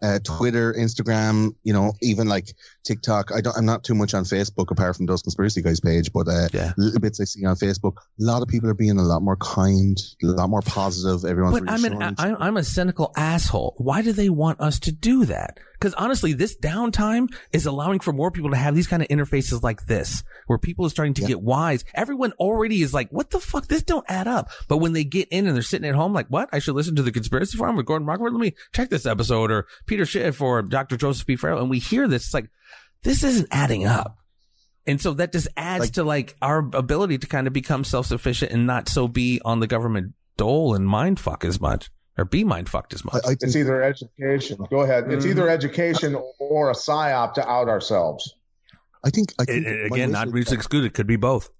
uh, 0.04 0.18
Twitter, 0.22 0.74
Instagram, 0.74 1.54
you 1.62 1.72
know, 1.72 1.94
even 2.02 2.28
like 2.28 2.54
TikTok. 2.84 3.30
I 3.34 3.40
don't, 3.40 3.56
I'm 3.56 3.64
not 3.64 3.84
too 3.84 3.94
much 3.94 4.12
on 4.12 4.24
Facebook 4.24 4.70
apart 4.70 4.96
from 4.96 5.06
those 5.06 5.22
conspiracy 5.22 5.62
guys 5.62 5.80
page, 5.80 6.12
but 6.12 6.28
uh, 6.28 6.48
yeah. 6.52 6.72
little 6.76 7.00
bits 7.00 7.20
I 7.20 7.24
see 7.24 7.44
on 7.46 7.56
Facebook. 7.56 7.96
A 7.96 8.24
lot 8.24 8.42
of 8.42 8.48
people 8.48 8.68
are 8.68 8.74
being 8.74 8.98
a 8.98 9.02
lot 9.02 9.22
more 9.22 9.36
kind, 9.36 9.98
a 10.22 10.26
lot 10.26 10.50
more 10.50 10.62
positive. 10.62 11.28
Everyone's. 11.28 11.60
But 11.60 11.70
I'm 11.70 11.84
an, 11.84 12.16
I'm 12.18 12.56
a 12.56 12.64
cynical 12.64 13.12
asshole. 13.16 13.74
Why 13.78 14.02
do 14.02 14.12
they 14.12 14.28
want 14.28 14.60
us 14.60 14.78
to 14.80 14.92
do 14.92 15.24
that? 15.24 15.58
Because 15.84 16.02
honestly, 16.02 16.32
this 16.32 16.56
downtime 16.56 17.28
is 17.52 17.66
allowing 17.66 18.00
for 18.00 18.10
more 18.10 18.30
people 18.30 18.48
to 18.52 18.56
have 18.56 18.74
these 18.74 18.86
kind 18.86 19.02
of 19.02 19.08
interfaces 19.08 19.62
like 19.62 19.84
this, 19.84 20.24
where 20.46 20.58
people 20.58 20.86
are 20.86 20.88
starting 20.88 21.12
to 21.12 21.20
yeah. 21.20 21.28
get 21.28 21.42
wise. 21.42 21.84
Everyone 21.92 22.32
already 22.38 22.80
is 22.80 22.94
like, 22.94 23.10
what 23.10 23.28
the 23.28 23.38
fuck? 23.38 23.66
This 23.66 23.82
don't 23.82 24.06
add 24.08 24.26
up. 24.26 24.48
But 24.66 24.78
when 24.78 24.94
they 24.94 25.04
get 25.04 25.28
in 25.28 25.46
and 25.46 25.54
they're 25.54 25.62
sitting 25.62 25.86
at 25.86 25.94
home, 25.94 26.14
like, 26.14 26.28
what? 26.28 26.48
I 26.54 26.58
should 26.58 26.74
listen 26.74 26.96
to 26.96 27.02
the 27.02 27.12
conspiracy 27.12 27.58
forum 27.58 27.76
with 27.76 27.84
Gordon 27.84 28.08
Rockenberg. 28.08 28.32
Let 28.32 28.40
me 28.40 28.54
check 28.72 28.88
this 28.88 29.04
episode 29.04 29.50
or 29.50 29.66
Peter 29.84 30.06
Schiff 30.06 30.40
or 30.40 30.62
Dr. 30.62 30.96
Joseph 30.96 31.26
P. 31.26 31.36
Farrell. 31.36 31.60
And 31.60 31.68
we 31.68 31.80
hear 31.80 32.08
this. 32.08 32.24
It's 32.24 32.34
like, 32.34 32.48
this 33.02 33.22
isn't 33.22 33.48
adding 33.50 33.84
up. 33.84 34.16
And 34.86 34.98
so 34.98 35.12
that 35.12 35.32
just 35.32 35.48
adds 35.54 35.80
Like- 35.82 35.92
to 35.92 36.04
like 36.04 36.34
our 36.40 36.60
ability 36.72 37.18
to 37.18 37.26
kind 37.26 37.46
of 37.46 37.52
become 37.52 37.84
self 37.84 38.06
sufficient 38.06 38.52
and 38.52 38.66
not 38.66 38.88
so 38.88 39.06
be 39.06 39.38
on 39.44 39.60
the 39.60 39.66
government 39.66 40.14
dole 40.38 40.74
and 40.74 40.88
mind 40.88 41.20
fuck 41.20 41.44
as 41.44 41.60
much 41.60 41.90
or 42.16 42.24
be 42.24 42.44
mind 42.44 42.68
fucked 42.68 42.94
as 42.94 43.04
much. 43.04 43.14
I, 43.26 43.30
I 43.30 43.32
It's 43.32 43.56
either 43.56 43.82
education. 43.82 44.58
Go 44.70 44.80
ahead. 44.80 45.10
It's 45.12 45.26
either 45.26 45.48
education 45.48 46.16
or 46.38 46.70
a 46.70 46.74
psyop 46.74 47.34
to 47.34 47.48
out 47.48 47.68
ourselves. 47.68 48.34
I 49.04 49.10
think, 49.10 49.32
I 49.38 49.44
think 49.44 49.66
it- 49.66 49.92
again, 49.92 50.12
not 50.12 50.28
is 50.28 50.32
mutually 50.32 50.56
that- 50.56 50.60
excluded. 50.60 50.94
Could 50.94 51.06
be 51.06 51.16
both. 51.16 51.50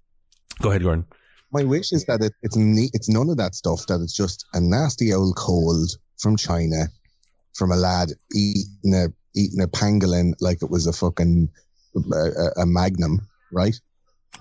Go 0.61 0.69
ahead, 0.69 0.83
Gordon. 0.83 1.05
my 1.51 1.63
wish 1.63 1.91
is 1.91 2.05
that 2.05 2.21
it, 2.21 2.33
it's 2.41 2.55
ne- 2.55 2.89
it's 2.93 3.09
none 3.09 3.29
of 3.29 3.37
that 3.37 3.55
stuff. 3.55 3.85
That 3.87 3.99
it's 4.01 4.15
just 4.15 4.45
a 4.53 4.59
nasty 4.59 5.13
old 5.13 5.35
cold 5.35 5.89
from 6.17 6.37
China, 6.37 6.87
from 7.53 7.71
a 7.71 7.75
lad 7.75 8.09
eating 8.33 8.93
a 8.93 9.07
eating 9.35 9.61
a 9.61 9.67
pangolin 9.67 10.33
like 10.39 10.63
it 10.63 10.69
was 10.69 10.87
a 10.87 10.93
fucking 10.93 11.49
a, 11.95 12.15
a, 12.17 12.51
a 12.61 12.65
magnum, 12.65 13.27
right? 13.51 13.75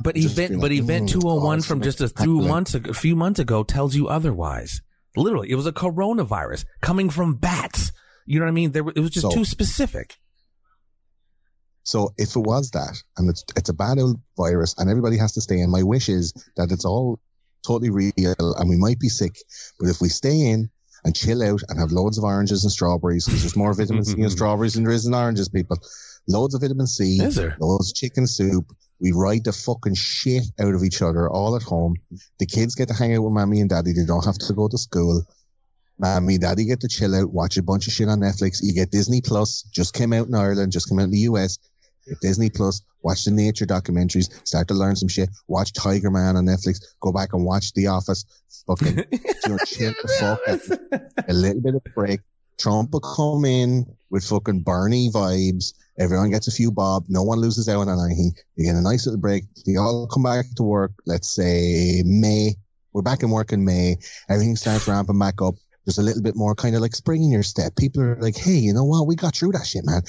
But 0.03 0.15
Just 0.17 0.39
event, 0.39 0.51
be 0.53 0.57
but 0.57 0.71
like, 0.71 0.79
event 0.81 1.09
"Mm, 1.09 1.13
two 1.21 1.29
hundred 1.29 1.45
one 1.45 1.63
from 1.63 1.83
just 1.83 2.01
a 2.01 2.09
few 2.09 2.41
months 2.41 2.75
ago, 2.75 2.91
a 2.91 2.95
few 2.95 3.15
months 3.17 3.39
ago 3.41 3.63
tells 3.65 3.95
you 3.97 4.09
otherwise. 4.09 4.81
Literally, 5.17 5.51
it 5.51 5.55
was 5.55 5.67
a 5.67 5.73
coronavirus 5.73 6.65
coming 6.81 7.09
from 7.11 7.35
bats. 7.35 7.93
You 8.27 8.39
know 8.41 8.47
what 8.47 8.51
I 8.51 8.55
mean? 8.55 8.73
There, 8.73 8.83
it 8.89 8.99
was 8.99 9.11
just 9.11 9.23
So- 9.23 9.31
too 9.31 9.45
specific. 9.45 10.17
So 11.87 12.15
if 12.17 12.35
it 12.35 12.41
was 12.41 12.71
that, 12.71 12.97
and 13.19 13.29
it's 13.29 13.45
it's 13.57 13.69
a 13.69 13.75
bad 13.75 13.99
old 13.99 14.19
virus, 14.39 14.75
and 14.79 14.89
everybody 14.89 15.19
has 15.19 15.33
to 15.33 15.43
stay 15.43 15.61
in, 15.61 15.71
my 15.71 15.83
wish 15.83 16.09
is 16.09 16.33
that 16.57 16.73
it's 16.73 16.87
all 16.87 17.21
totally 17.67 17.91
real, 17.91 18.13
and 18.57 18.69
we 18.71 18.77
might 18.77 18.99
be 18.99 19.09
sick, 19.11 19.37
but 19.79 19.89
if 19.91 20.01
we 20.01 20.09
stay 20.09 20.47
in 20.51 20.71
and 21.05 21.15
chill 21.15 21.43
out 21.43 21.61
and 21.69 21.79
have 21.79 21.93
loads 21.93 22.17
of 22.17 22.25
oranges 22.25 22.65
and 22.65 22.73
strawberries, 22.73 23.27
because 23.27 23.43
there's 23.43 23.57
more 23.57 23.75
vitamin 23.75 24.05
C 24.05 24.19
in 24.19 24.31
strawberries 24.39 24.75
than 24.75 24.85
there 24.85 24.95
is 24.95 25.05
in 25.07 25.15
oranges, 25.15 25.51
people. 25.51 25.77
Loads 26.27 26.55
of 26.55 26.63
vitamin 26.63 26.87
C, 26.87 27.19
Is 27.23 27.35
there? 27.35 27.55
loads 27.61 27.91
of 27.91 27.95
chicken 27.97 28.27
soup. 28.27 28.75
We 29.01 29.13
ride 29.13 29.45
the 29.45 29.53
fucking 29.53 29.95
shit 29.95 30.45
out 30.61 30.75
of 30.75 30.85
each 30.85 31.03
other 31.03 31.29
all 31.29 31.57
at 31.57 31.63
home. 31.63 31.97
The 32.39 32.47
kids 32.47 32.75
get 32.75 32.89
to 32.89 32.95
hang 32.95 33.15
out 33.15 33.23
with 33.23 33.33
mommy 33.33 33.61
and 33.61 33.69
daddy. 33.69 33.93
They 33.93 34.05
don't 34.05 34.25
have 34.25 34.39
to 34.39 34.53
go 34.53 34.69
to 34.69 34.79
school. 34.79 35.25
Mommy, 35.99 36.39
daddy 36.39 36.65
get 36.65 36.81
to 36.81 36.89
chill 36.89 37.15
out, 37.15 37.33
watch 37.33 37.57
a 37.57 37.63
bunch 37.63 37.87
of 37.87 37.93
shit 37.93 38.09
on 38.09 38.21
Netflix. 38.21 38.61
You 38.63 38.73
get 38.73 38.91
Disney 38.91 39.21
Plus, 39.21 39.63
just 39.63 39.95
came 39.95 40.13
out 40.13 40.27
in 40.27 40.35
Ireland, 40.35 40.73
just 40.73 40.89
came 40.89 40.99
out 40.99 41.05
in 41.05 41.11
the 41.11 41.19
US. 41.31 41.59
Get 42.07 42.21
Disney 42.21 42.51
Plus, 42.51 42.83
watch 43.03 43.25
the 43.25 43.31
nature 43.31 43.65
documentaries, 43.65 44.29
start 44.47 44.69
to 44.69 44.75
learn 44.75 44.97
some 44.97 45.09
shit. 45.09 45.31
Watch 45.49 45.73
Tiger 45.73 46.11
Man 46.11 46.37
on 46.37 46.47
Netflix. 46.47 46.81
Go 47.01 47.13
back 47.13 47.33
and 47.33 47.45
watch 47.45 47.73
The 47.75 47.87
Office. 47.87 48.25
Fucking, 48.67 49.05
you 49.11 49.19
know, 49.49 49.59
chill 49.65 49.93
the 50.03 50.09
fuck 50.19 50.41
out. 50.49 51.25
A 51.29 51.33
little 51.33 51.63
bit 51.63 51.75
of 51.77 51.85
break. 51.95 52.21
Trump 52.59 52.93
will 52.93 53.01
come 53.01 53.45
in 53.45 53.87
with 54.11 54.25
fucking 54.25 54.63
Bernie 54.63 55.11
vibes. 55.11 55.75
Everyone 55.99 56.31
gets 56.31 56.49
a 56.49 56.53
few 56.53 56.71
bob. 56.71 57.05
No 57.09 57.23
one 57.23 57.39
loses 57.39 57.69
out 57.69 57.89
on 57.89 58.05
anything. 58.05 58.33
You 58.57 58.67
get 58.67 58.77
a 58.77 58.81
nice 58.81 59.07
little 59.07 59.21
break. 59.21 59.45
They 59.67 59.77
all 59.77 60.07
come 60.07 60.23
back 60.23 60.47
to 60.57 60.63
work. 60.63 60.93
Let's 61.07 61.35
say 61.35 62.03
May. 62.05 62.55
We're 62.93 63.03
back 63.03 63.23
in 63.23 63.31
work 63.31 63.53
in 63.53 63.65
May. 63.65 63.97
Everything 64.29 64.57
starts 64.57 64.87
ramping 64.87 65.19
back 65.19 65.43
up. 65.43 65.55
There's 65.85 65.99
a 65.99 66.03
little 66.03 66.23
bit 66.23 66.37
more 66.37 66.55
kind 66.55 66.75
of 66.75 66.81
like 66.81 66.95
spring 66.95 67.25
in 67.25 67.31
your 67.31 67.43
step. 67.43 67.77
People 67.77 68.03
are 68.03 68.21
like, 68.21 68.37
hey, 68.37 68.57
you 68.57 68.73
know 68.73 68.85
what? 68.85 69.07
We 69.07 69.17
got 69.17 69.35
through 69.35 69.53
that 69.53 69.67
shit, 69.67 69.85
man. 69.85 70.03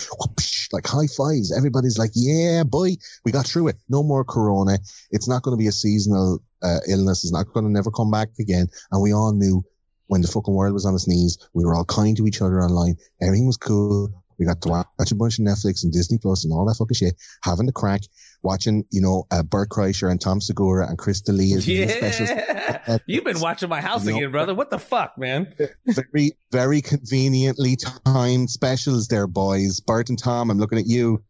Like 0.72 0.88
high 0.88 1.08
fives. 1.08 1.56
Everybody's 1.56 1.98
like, 1.98 2.12
yeah, 2.14 2.64
boy, 2.64 2.96
we 3.26 3.32
got 3.32 3.46
through 3.46 3.70
it. 3.70 3.76
No 3.90 4.02
more 4.02 4.24
corona. 4.24 4.78
It's 5.12 5.28
not 5.28 5.42
going 5.42 5.58
to 5.58 5.62
be 5.62 5.68
a 5.68 5.74
seasonal 5.74 6.40
uh, 6.64 6.80
illness. 6.88 7.24
It's 7.24 7.34
not 7.34 7.48
going 7.54 7.66
to 7.66 7.72
never 7.72 7.92
come 7.92 8.10
back 8.10 8.30
again. 8.40 8.68
And 8.92 9.02
we 9.02 9.14
all 9.14 9.34
knew 9.34 9.64
when 10.08 10.22
the 10.22 10.28
fucking 10.28 10.54
world 10.54 10.74
was 10.74 10.86
on 10.86 10.94
its 10.94 11.08
knees, 11.08 11.38
we 11.54 11.64
were 11.66 11.76
all 11.76 11.86
kind 11.86 12.16
to 12.18 12.28
each 12.28 12.42
other 12.42 12.62
online. 12.62 12.96
Everything 13.22 13.48
was 13.48 13.58
cool. 13.58 14.10
We 14.38 14.46
got 14.46 14.62
to 14.64 14.70
watch 14.70 15.12
a 15.12 15.16
bunch 15.16 15.40
of 15.40 15.46
Netflix 15.46 15.84
and 15.84 15.94
Disney 15.94 16.18
Plus 16.18 16.44
and 16.44 16.52
all 16.54 16.66
that 16.66 16.76
fucking 16.76 16.96
shit, 16.96 17.16
having 17.42 17.68
the 17.68 17.72
crack, 17.72 18.02
watching, 18.44 18.84
you 18.92 19.00
know, 19.02 19.26
uh, 19.32 19.44
Bert 19.44 19.70
Kreischer 19.70 20.12
and 20.12 20.20
Tom 20.20 20.42
Segura 20.42 20.90
and 20.90 20.98
Chris 20.98 21.22
D'Elia 21.22 21.62
specials. 21.62 22.30
Yeah, 22.30 22.98
you've 23.06 23.24
been 23.24 23.40
watching 23.40 23.70
my 23.70 23.80
house 23.80 24.04
You 24.06 24.12
know- 24.12 24.18
again, 24.18 24.32
brother. 24.32 24.54
What 24.54 24.72
the 24.72 24.78
fuck, 24.80 25.18
man? 25.18 25.54
very, 25.88 26.34
very 26.52 26.82
conveniently 26.82 27.78
timed 28.06 28.50
specials 28.50 29.08
there, 29.08 29.26
boys. 29.26 29.80
Bert 29.80 30.10
and 30.10 30.20
Tom, 30.20 30.52
I'm 30.52 30.60
looking 30.60 30.80
at 30.80 30.86
you. 30.88 31.24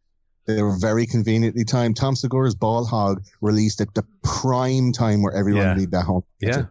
They 0.48 0.62
were 0.64 0.76
very 0.78 1.06
conveniently 1.06 1.64
timed. 1.64 1.98
Tom 1.98 2.16
Segura's 2.16 2.56
Ball 2.56 2.86
Hog 2.86 3.24
released 3.42 3.82
at 3.82 3.94
the 3.94 4.04
prime 4.24 4.92
time 4.94 5.22
where 5.22 5.34
everyone 5.34 5.62
Yeah. 5.64 5.76
would 5.78 5.92
be 5.92 5.98
at 5.98 6.04
home. 6.06 6.24
Yeah, 6.40 6.66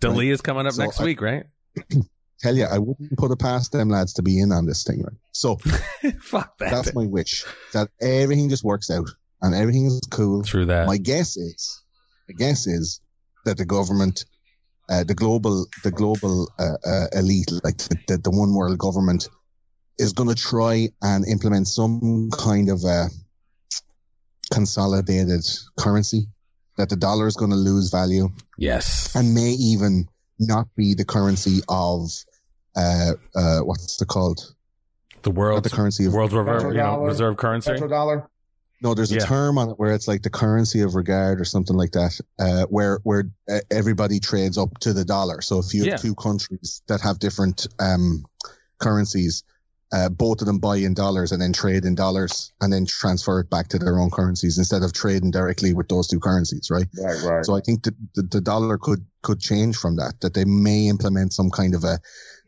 D'Elia 0.00 0.32
is 0.32 0.40
coming 0.40 0.66
up 0.66 0.74
So 0.74 0.82
next 0.82 1.00
I- 1.00 1.04
week, 1.04 1.20
right? 1.20 1.44
Tell 2.40 2.54
you, 2.54 2.64
I 2.64 2.78
wouldn't 2.78 3.16
put 3.16 3.30
it 3.30 3.38
past 3.38 3.72
them 3.72 3.88
lads 3.88 4.12
to 4.14 4.22
be 4.22 4.38
in 4.38 4.52
on 4.52 4.66
this 4.66 4.84
thing, 4.84 5.02
right? 5.02 5.16
So 5.32 5.56
fuck 6.20 6.58
that. 6.58 6.70
that's 6.70 6.94
my 6.94 7.06
wish 7.06 7.44
that 7.72 7.88
everything 7.98 8.50
just 8.50 8.62
works 8.62 8.90
out 8.90 9.08
and 9.40 9.54
everything 9.54 9.86
is 9.86 10.00
cool. 10.10 10.42
True 10.42 10.66
that. 10.66 10.86
My 10.86 10.98
guess 10.98 11.38
is, 11.38 11.82
my 12.28 12.34
guess 12.36 12.66
is 12.66 13.00
that 13.46 13.56
the 13.56 13.64
government, 13.64 14.26
uh, 14.90 15.04
the 15.04 15.14
global, 15.14 15.66
the 15.82 15.90
global 15.90 16.50
uh, 16.58 16.76
uh, 16.86 17.06
elite, 17.12 17.50
like 17.64 17.78
the, 17.78 17.96
the, 18.06 18.18
the 18.18 18.30
one 18.30 18.52
world 18.54 18.76
government, 18.78 19.30
is 19.98 20.12
going 20.12 20.28
to 20.28 20.34
try 20.34 20.90
and 21.00 21.26
implement 21.26 21.68
some 21.68 22.28
kind 22.36 22.68
of 22.68 22.84
a 22.84 23.06
consolidated 24.52 25.44
currency. 25.78 26.26
That 26.76 26.88
the 26.90 26.96
dollar 26.96 27.26
is 27.26 27.36
going 27.36 27.50
to 27.52 27.56
lose 27.56 27.90
value 27.90 28.28
yes. 28.58 29.14
and 29.16 29.34
may 29.34 29.50
even 29.50 30.08
not 30.38 30.66
be 30.76 30.94
the 30.94 31.06
currency 31.06 31.60
of, 31.68 32.10
uh, 32.76 33.12
uh, 33.34 33.60
what's 33.60 34.00
it 34.00 34.08
called? 34.08 34.54
The 35.22 35.30
world, 35.30 35.64
the 35.64 35.70
currency 35.70 36.04
of 36.04 36.12
world 36.12 36.32
reserve, 36.32 36.72
you 36.72 36.78
know, 36.78 37.00
reserve 37.00 37.36
currency. 37.36 37.70
Petrodollar. 37.70 38.26
No, 38.82 38.92
there's 38.92 39.10
a 39.10 39.14
Yeah. 39.14 39.24
term 39.24 39.56
on 39.56 39.70
it 39.70 39.78
where 39.78 39.94
it's 39.94 40.06
like 40.06 40.22
the 40.22 40.30
currency 40.30 40.82
of 40.82 40.94
regard 40.94 41.40
or 41.40 41.44
something 41.44 41.74
like 41.74 41.92
that, 41.92 42.20
uh, 42.38 42.66
where 42.66 43.00
where 43.04 43.24
uh, 43.50 43.60
everybody 43.70 44.20
trades 44.20 44.58
up 44.58 44.78
to 44.80 44.92
the 44.92 45.04
dollar. 45.04 45.40
So 45.40 45.58
if 45.58 45.72
you 45.72 45.80
have 45.84 45.88
Yeah. 45.88 45.96
two 45.96 46.14
countries 46.14 46.82
that 46.86 47.00
have 47.00 47.18
different 47.18 47.66
um, 47.80 48.26
currencies, 48.78 49.44
uh, 49.92 50.08
both 50.08 50.40
of 50.40 50.46
them 50.46 50.58
buy 50.58 50.76
in 50.76 50.94
dollars 50.94 51.32
and 51.32 51.40
then 51.40 51.52
trade 51.52 51.84
in 51.84 51.94
dollars 51.94 52.52
and 52.60 52.72
then 52.72 52.86
transfer 52.86 53.40
it 53.40 53.48
back 53.48 53.68
to 53.68 53.78
their 53.78 53.98
own 53.98 54.10
currencies 54.10 54.58
instead 54.58 54.82
of 54.82 54.92
trading 54.92 55.30
directly 55.30 55.74
with 55.74 55.88
those 55.88 56.08
two 56.08 56.18
currencies, 56.18 56.68
right? 56.70 56.86
Right, 56.98 57.22
right. 57.22 57.44
So 57.44 57.54
I 57.54 57.60
think 57.60 57.84
that 57.84 57.94
the, 58.14 58.22
the 58.22 58.40
dollar 58.40 58.78
could 58.78 59.06
could 59.22 59.40
change 59.40 59.76
from 59.76 59.96
that. 59.96 60.14
That 60.20 60.34
they 60.34 60.44
may 60.44 60.88
implement 60.88 61.32
some 61.32 61.50
kind 61.50 61.74
of 61.74 61.84
a, 61.84 62.00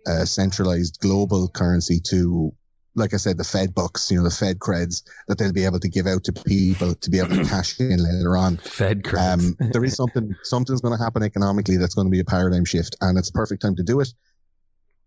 a 0.07 0.27
centralized 0.27 0.99
global 1.01 1.49
currency 1.49 2.01
to, 2.09 2.53
like 2.97 3.15
I 3.15 3.19
said, 3.19 3.39
the 3.39 3.45
Fed 3.45 3.73
bucks, 3.73 4.11
you 4.11 4.19
know, 4.19 4.25
the 4.25 4.35
Fed 4.35 4.59
creds 4.59 5.05
that 5.29 5.39
they'll 5.39 5.53
be 5.53 5.65
able 5.65 5.81
to 5.81 5.89
give 5.89 6.09
out 6.09 6.25
to 6.25 6.33
people 6.33 6.97
to 6.97 7.11
be 7.11 7.21
able 7.21 7.37
to 7.37 7.45
cash 7.45 7.79
in 7.79 8.03
later 8.03 8.37
on. 8.37 8.57
Fed 8.57 9.05
credits. 9.05 9.45
Um, 9.45 9.57
there 9.71 9.85
is 9.85 9.95
something 9.95 10.35
something's 10.43 10.81
going 10.81 10.97
to 10.97 11.03
happen 11.03 11.23
economically 11.23 11.77
that's 11.77 11.95
going 11.95 12.09
to 12.09 12.13
be 12.13 12.21
a 12.21 12.25
paradigm 12.25 12.65
shift, 12.65 12.97
and 13.01 13.17
it's 13.17 13.31
a 13.31 13.33
perfect 13.33 13.63
time 13.63 13.77
to 13.77 13.85
do 13.85 14.01
it 14.01 14.13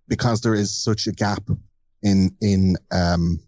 because 0.07 0.39
there 0.41 0.55
is 0.55 0.73
such 0.73 1.07
a 1.07 1.11
gap 1.11 1.43
in 2.03 2.35
in 2.41 2.75
um 2.91 3.39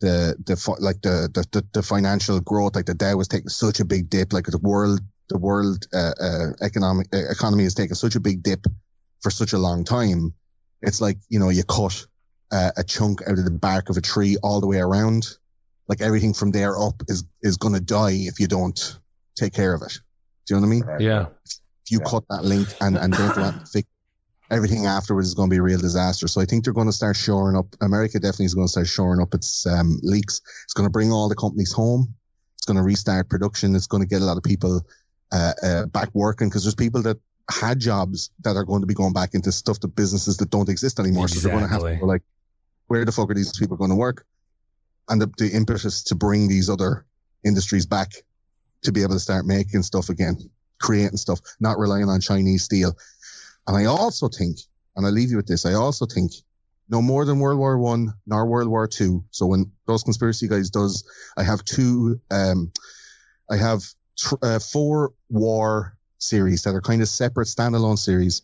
the 0.00 0.34
the 0.44 0.76
like 0.80 1.00
the 1.02 1.28
the, 1.52 1.64
the, 1.72 1.82
financial 1.82 2.40
growth. 2.40 2.74
Like 2.74 2.86
the 2.86 2.94
Dow 2.94 3.16
was 3.16 3.28
taking 3.28 3.48
such 3.48 3.80
a 3.80 3.84
big 3.84 4.08
dip. 4.08 4.32
Like 4.32 4.46
the 4.46 4.58
world 4.58 5.00
the 5.28 5.38
world 5.38 5.86
uh, 5.94 6.12
uh, 6.20 6.46
economic 6.62 7.08
uh, 7.14 7.30
economy 7.30 7.64
has 7.64 7.74
taken 7.74 7.94
such 7.94 8.16
a 8.16 8.20
big 8.20 8.42
dip 8.42 8.66
for 9.20 9.30
such 9.30 9.52
a 9.52 9.58
long 9.58 9.84
time. 9.84 10.34
It's 10.82 11.00
like 11.00 11.18
you 11.28 11.38
know 11.38 11.50
you 11.50 11.64
cut 11.64 12.06
uh, 12.50 12.70
a 12.76 12.84
chunk 12.84 13.22
out 13.22 13.38
of 13.38 13.44
the 13.44 13.50
bark 13.50 13.90
of 13.90 13.96
a 13.96 14.00
tree 14.00 14.36
all 14.42 14.60
the 14.60 14.66
way 14.66 14.78
around. 14.78 15.26
Like 15.86 16.00
everything 16.00 16.34
from 16.34 16.50
there 16.50 16.78
up 16.80 17.02
is 17.08 17.24
is 17.42 17.56
going 17.58 17.74
to 17.74 17.80
die 17.80 18.12
if 18.12 18.40
you 18.40 18.46
don't 18.46 18.98
take 19.36 19.52
care 19.52 19.74
of 19.74 19.82
it. 19.82 19.98
Do 20.46 20.54
you 20.54 20.60
know 20.60 20.66
what 20.66 20.74
I 20.74 20.96
mean? 20.96 21.06
Yeah. 21.06 21.26
If 21.44 21.90
you 21.90 22.00
Yeah. 22.00 22.10
cut 22.10 22.24
that 22.30 22.44
link 22.44 22.68
and, 22.80 22.96
and 22.96 23.16
don't 23.16 23.34
do 23.34 23.40
that, 23.42 23.68
fix 23.72 23.88
everything 24.50 24.86
afterwards 24.86 25.28
is 25.28 25.34
going 25.34 25.48
to 25.48 25.54
be 25.54 25.58
a 25.58 25.62
real 25.62 25.78
disaster. 25.78 26.26
So 26.28 26.40
I 26.40 26.44
think 26.44 26.64
they're 26.64 26.72
going 26.72 26.88
to 26.88 26.92
start 26.92 27.16
shoring 27.16 27.56
up. 27.56 27.66
America 27.80 28.18
definitely 28.18 28.46
is 28.46 28.54
going 28.54 28.66
to 28.66 28.70
start 28.70 28.88
shoring 28.88 29.20
up 29.20 29.34
its 29.34 29.66
um, 29.66 29.98
leaks. 30.02 30.40
It's 30.64 30.74
going 30.74 30.86
to 30.86 30.90
bring 30.90 31.12
all 31.12 31.28
the 31.28 31.36
companies 31.36 31.72
home. 31.72 32.14
It's 32.56 32.66
going 32.66 32.76
to 32.76 32.82
restart 32.82 33.28
production. 33.28 33.74
It's 33.74 33.86
going 33.86 34.02
to 34.02 34.08
get 34.08 34.22
a 34.22 34.24
lot 34.24 34.36
of 34.36 34.42
people 34.42 34.82
uh, 35.32 35.52
uh, 35.62 35.86
back 35.86 36.10
working 36.14 36.48
because 36.48 36.64
there's 36.64 36.74
people 36.74 37.02
that 37.02 37.18
had 37.50 37.80
jobs 37.80 38.30
that 38.44 38.56
are 38.56 38.64
going 38.64 38.80
to 38.80 38.86
be 38.86 38.94
going 38.94 39.12
back 39.12 39.34
into 39.34 39.52
stuff 39.52 39.80
that 39.80 39.88
businesses 39.88 40.36
that 40.38 40.50
don't 40.50 40.68
exist 40.68 41.00
anymore. 41.00 41.28
So 41.28 41.40
they're 41.40 41.52
going 41.52 41.64
to 41.64 41.70
have 41.70 41.82
to 41.82 41.96
go 41.96 42.06
like, 42.06 42.22
where 42.86 43.04
the 43.04 43.12
fuck 43.12 43.30
are 43.30 43.34
these 43.34 43.56
people 43.58 43.76
going 43.76 43.90
to 43.90 43.96
work? 43.96 44.24
And 45.08 45.22
the, 45.22 45.32
the 45.38 45.50
impetus 45.50 46.04
to 46.04 46.14
bring 46.14 46.48
these 46.48 46.68
other 46.68 47.06
industries 47.44 47.86
back 47.86 48.10
to 48.82 48.92
be 48.92 49.02
able 49.02 49.14
to 49.14 49.20
start 49.20 49.46
making 49.46 49.82
stuff 49.82 50.08
again, 50.08 50.36
creating 50.80 51.16
stuff, 51.16 51.40
not 51.60 51.78
relying 51.78 52.08
on 52.08 52.20
Chinese 52.20 52.64
steel. 52.64 52.94
And 53.70 53.78
I 53.78 53.84
also 53.84 54.26
think, 54.26 54.58
and 54.96 55.06
I 55.06 55.10
leave 55.10 55.30
you 55.30 55.36
with 55.36 55.46
this, 55.46 55.64
I 55.64 55.74
also 55.74 56.04
think 56.04 56.32
no 56.88 57.00
more 57.00 57.24
than 57.24 57.38
World 57.38 57.60
War 57.60 57.78
One 57.78 58.12
nor 58.26 58.44
World 58.44 58.68
War 58.68 58.88
Two. 58.88 59.22
So 59.30 59.46
when 59.46 59.70
those 59.86 60.02
conspiracy 60.02 60.48
guys 60.48 60.70
does, 60.70 61.04
I 61.36 61.44
have 61.44 61.64
two, 61.64 62.20
um, 62.32 62.72
I 63.48 63.56
have 63.56 63.84
tr- 64.18 64.42
uh, 64.42 64.58
four 64.58 65.12
war 65.28 65.96
series 66.18 66.64
that 66.64 66.74
are 66.74 66.80
kind 66.80 67.00
of 67.00 67.08
separate 67.08 67.46
standalone 67.46 67.96
series 67.96 68.42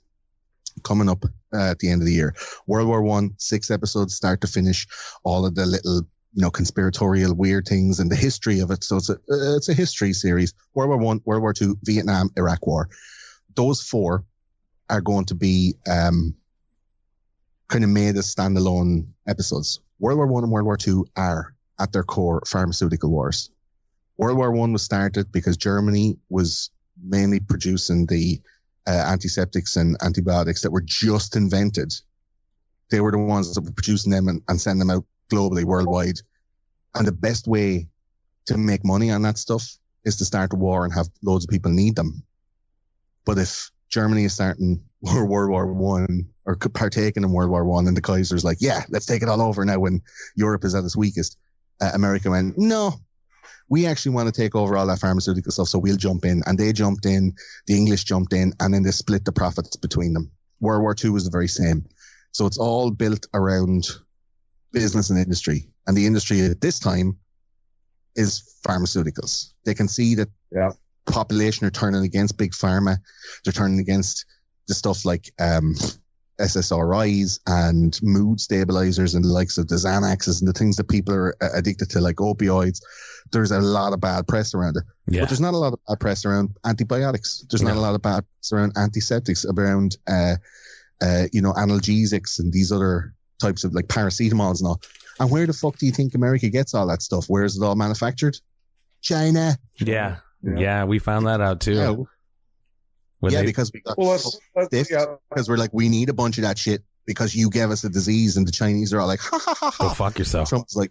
coming 0.85 1.09
up 1.09 1.25
uh, 1.53 1.71
at 1.73 1.81
the 1.81 1.91
end 1.91 2.03
of 2.03 2.07
the 2.07 2.15
year. 2.15 2.37
World 2.69 2.87
War 2.87 3.03
One, 3.03 3.35
six 3.37 3.69
episodes, 3.69 4.15
start 4.15 4.43
to 4.43 4.47
finish, 4.47 4.87
all 5.25 5.45
of 5.45 5.57
the 5.57 5.67
little 5.67 6.03
you 6.35 6.43
know, 6.43 6.51
conspiratorial 6.51 7.35
weird 7.35 7.67
things 7.67 7.99
and 7.99 8.13
the 8.13 8.17
history 8.17 8.61
of 8.61 8.71
it. 8.71 8.85
So 8.85 8.99
it's 8.99 9.11
a, 9.11 9.19
it's 9.29 9.69
a 9.71 9.75
history 9.75 10.13
series. 10.13 10.55
World 10.73 10.91
War 10.91 10.99
One, 10.99 11.21
World 11.25 11.43
War 11.43 11.53
Two, 11.53 11.79
Vietnam, 11.83 12.31
Iraq 12.37 12.65
War. 12.65 12.89
Those 13.57 13.83
four 13.83 14.25
are 14.89 15.01
going 15.01 15.27
to 15.27 15.35
be, 15.35 15.75
um, 15.87 16.35
kind 17.69 17.85
of 17.85 17.91
made 17.91 18.17
as 18.17 18.33
standalone 18.33 19.09
episodes. 19.27 19.81
World 19.99 20.19
War 20.19 20.27
One 20.27 20.45
and 20.45 20.53
World 20.53 20.67
War 20.67 20.77
Two 20.77 21.07
are 21.17 21.55
at 21.79 21.93
their 21.93 22.05
core 22.05 22.43
pharmaceutical 22.47 23.11
wars. 23.11 23.51
World 24.17 24.39
War 24.39 24.53
One 24.53 24.73
was 24.73 24.83
started 24.83 25.33
because 25.33 25.57
Germany 25.57 26.19
was 26.29 26.71
mainly 27.03 27.41
producing 27.41 28.07
the 28.07 28.41
uh, 28.87 28.91
antiseptics 28.91 29.77
and 29.77 29.97
antibiotics 30.01 30.63
that 30.63 30.71
were 30.71 30.85
just 30.85 31.37
invented. 31.37 31.93
They 32.91 33.01
were 33.01 33.11
the 33.11 33.19
ones 33.19 33.53
that 33.53 33.65
were 33.65 33.73
producing 33.73 34.13
them 34.13 34.29
and, 34.29 34.43
and 34.49 34.61
sending 34.61 34.87
them 34.87 34.97
out 34.97 35.05
globally, 35.31 35.65
worldwide. 35.65 36.21
And 36.95 37.07
the 37.07 37.13
best 37.13 37.49
way 37.49 37.89
to 38.47 38.57
make 38.57 38.85
money 38.85 39.11
on 39.11 39.23
that 39.23 39.39
stuff 39.39 39.77
is 40.05 40.17
to 40.17 40.25
start 40.25 40.53
a 40.53 40.57
war 40.57 40.85
and 40.85 40.95
have 40.95 41.09
loads 41.23 41.45
of 41.45 41.51
people 41.51 41.73
need 41.73 41.97
them. 41.97 42.23
But 43.25 43.39
if 43.39 43.73
Germany 43.89 44.25
is 44.25 44.35
starting 44.35 44.83
World 45.01 45.51
War 45.51 45.73
One 45.73 46.29
or 46.45 46.57
partaking 46.57 47.23
in 47.23 47.33
World 47.33 47.51
War 47.51 47.65
One, 47.65 47.89
and 47.89 47.97
the 47.97 48.03
Kaiser's 48.03 48.45
like, 48.45 48.59
yeah, 48.61 48.83
let's 48.89 49.07
take 49.07 49.23
it 49.23 49.29
all 49.29 49.43
over 49.43 49.65
now 49.65 49.79
when 49.79 50.03
Europe 50.37 50.65
is 50.65 50.75
at 50.75 50.85
its 50.85 50.97
weakest. 50.97 51.37
Uh, 51.81 51.91
America 51.93 52.31
went, 52.31 52.57
no, 52.57 52.95
we 53.69 53.87
actually 53.87 54.13
want 54.13 54.33
to 54.33 54.41
take 54.41 54.55
over 54.55 54.77
all 54.77 54.87
that 54.87 55.01
pharmaceutical 55.01 55.53
stuff, 55.53 55.69
so 55.69 55.79
we'll 55.79 55.97
jump 55.97 56.25
in. 56.25 56.43
And 56.47 56.57
they 56.57 56.73
jumped 56.73 57.05
in, 57.05 57.35
the 57.67 57.77
English 57.77 58.05
jumped 58.05 58.33
in, 58.33 58.53
and 58.61 58.73
then 58.73 58.83
they 58.83 58.93
split 58.93 59.25
the 59.25 59.33
profits 59.33 59.77
between 59.77 60.13
them. 60.13 60.31
World 60.61 60.83
War 60.83 60.95
Two 60.95 61.13
was 61.13 61.25
the 61.25 61.31
very 61.31 61.49
same. 61.49 61.85
So 62.33 62.47
it's 62.47 62.59
all 62.59 62.91
built 62.91 63.27
around 63.35 63.89
business 64.73 65.11
and 65.11 65.19
industry. 65.19 65.69
And 65.87 65.97
the 65.97 66.07
industry 66.07 66.43
at 66.43 66.61
this 66.61 66.79
time 66.79 67.19
is 68.15 68.57
pharmaceuticals. 68.67 69.53
They 69.65 69.75
can 69.75 69.89
see 69.89 70.15
that 70.17 70.29
Yeah. 70.53 70.73
Population 71.07 71.67
are 71.67 71.71
turning 71.71 72.05
against 72.05 72.37
big 72.39 72.53
pharma. 72.53 72.99
They're 73.45 73.53
turning 73.53 73.79
against 73.81 74.25
the 74.69 74.75
stuff 74.75 75.05
like 75.05 75.31
um, 75.39 75.75
SSRIs 76.41 77.41
and 77.47 77.99
mood 78.03 78.41
stabilizers 78.41 79.15
and 79.15 79.25
the 79.25 79.29
likes 79.29 79.59
of 79.59 79.69
the 79.69 79.77
Xanaxes 79.77 80.41
and 80.41 80.49
the 80.49 80.53
things 80.53 80.77
that 80.77 80.89
people 80.89 81.15
are 81.15 81.35
addicted 81.55 81.91
to, 81.91 82.01
like 82.01 82.17
opioids. 82.17 82.81
There's 83.33 83.51
a 83.51 83.61
lot 83.61 83.93
of 83.93 84.01
bad 84.01 84.27
press 84.29 84.55
around 84.55 84.77
it. 84.77 84.85
Yeah. 85.09 85.21
But 85.23 85.31
there's 85.31 85.41
not 85.41 85.55
a 85.55 85.59
lot 85.59 85.73
of 85.73 85.79
bad 85.87 86.01
press 86.01 86.25
around 86.25 86.57
antibiotics. 86.65 87.45
There's 87.51 87.63
not 87.63 87.75
No. 87.75 87.81
a 87.81 87.83
lot 87.83 87.95
of 87.95 88.03
bad 88.03 88.25
press 88.41 88.53
around 88.53 88.73
antiseptics, 88.77 89.45
around, 89.45 89.97
uh, 90.07 90.37
uh, 91.03 91.25
you 91.33 91.41
know, 91.43 91.53
analgesics 91.55 92.39
and 92.39 92.53
these 92.53 92.71
other 92.73 93.15
types 93.41 93.65
of 93.65 93.75
like 93.75 93.87
paracetamols 93.87 94.61
and 94.61 94.69
all. 94.69 94.81
And 95.19 95.31
where 95.31 95.47
the 95.47 95.53
fuck 95.53 95.79
do 95.79 95.87
you 95.87 95.93
think 95.93 96.15
America 96.15 96.49
gets 96.49 96.75
all 96.75 96.87
that 96.89 97.03
stuff? 97.03 97.27
Where 97.29 97.45
is 97.45 97.57
it 97.57 97.65
all 97.65 97.75
manufactured? 97.77 98.37
China. 99.01 99.57
Yeah. 99.79 100.17
Yeah. 100.47 100.59
Yeah. 100.59 100.85
We 100.85 100.99
found 100.99 101.27
that 101.27 101.41
out 101.41 101.61
too. 101.61 101.75
Yeah, 101.75 101.95
When 103.21 103.33
yeah 103.33 103.41
they- 103.41 103.47
because 103.47 103.71
we 103.73 103.81
got 103.81 103.99
Well, 103.99 104.11
let's, 104.11 104.39
let's 104.55 104.91
yeah, 104.91 105.07
because 105.31 105.49
we're 105.49 105.57
like, 105.57 105.73
we 105.73 105.89
need 105.89 106.09
a 106.09 106.15
bunch 106.15 106.39
of 106.39 106.43
that 106.43 106.59
shit 106.59 106.83
because 107.07 107.35
you 107.35 107.51
gave 107.51 107.71
us 107.71 107.85
a 107.85 107.89
disease, 107.89 108.37
and 108.37 108.47
the 108.47 108.53
Chinese 108.53 108.93
are 108.93 109.01
all 109.01 109.07
like, 109.07 109.21
ha 109.21 109.39
ha 109.39 109.55
ha 109.55 109.73
go 109.79 109.89
ha. 109.89 109.95
fuck 109.95 110.19
yourself. 110.19 110.49
Trump's 110.49 110.75
like, 110.75 110.91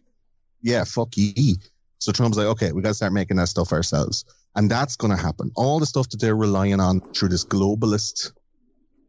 yeah, 0.61 0.83
fuck 0.85 1.09
ye. 1.17 1.57
So 1.99 2.11
Trump's 2.11 2.37
like, 2.37 2.47
okay, 2.47 2.71
we 2.71 2.81
got 2.81 2.89
to 2.89 2.93
start 2.93 3.13
making 3.13 3.37
that 3.37 3.47
stuff 3.47 3.71
ourselves. 3.71 4.25
And 4.55 4.69
that's 4.69 4.95
going 4.95 5.15
to 5.15 5.21
happen. 5.21 5.51
All 5.55 5.79
the 5.79 5.85
stuff 5.85 6.09
that 6.09 6.21
they're 6.21 6.35
relying 6.35 6.79
on 6.79 7.01
through 7.01 7.29
this 7.29 7.45
globalist 7.45 8.31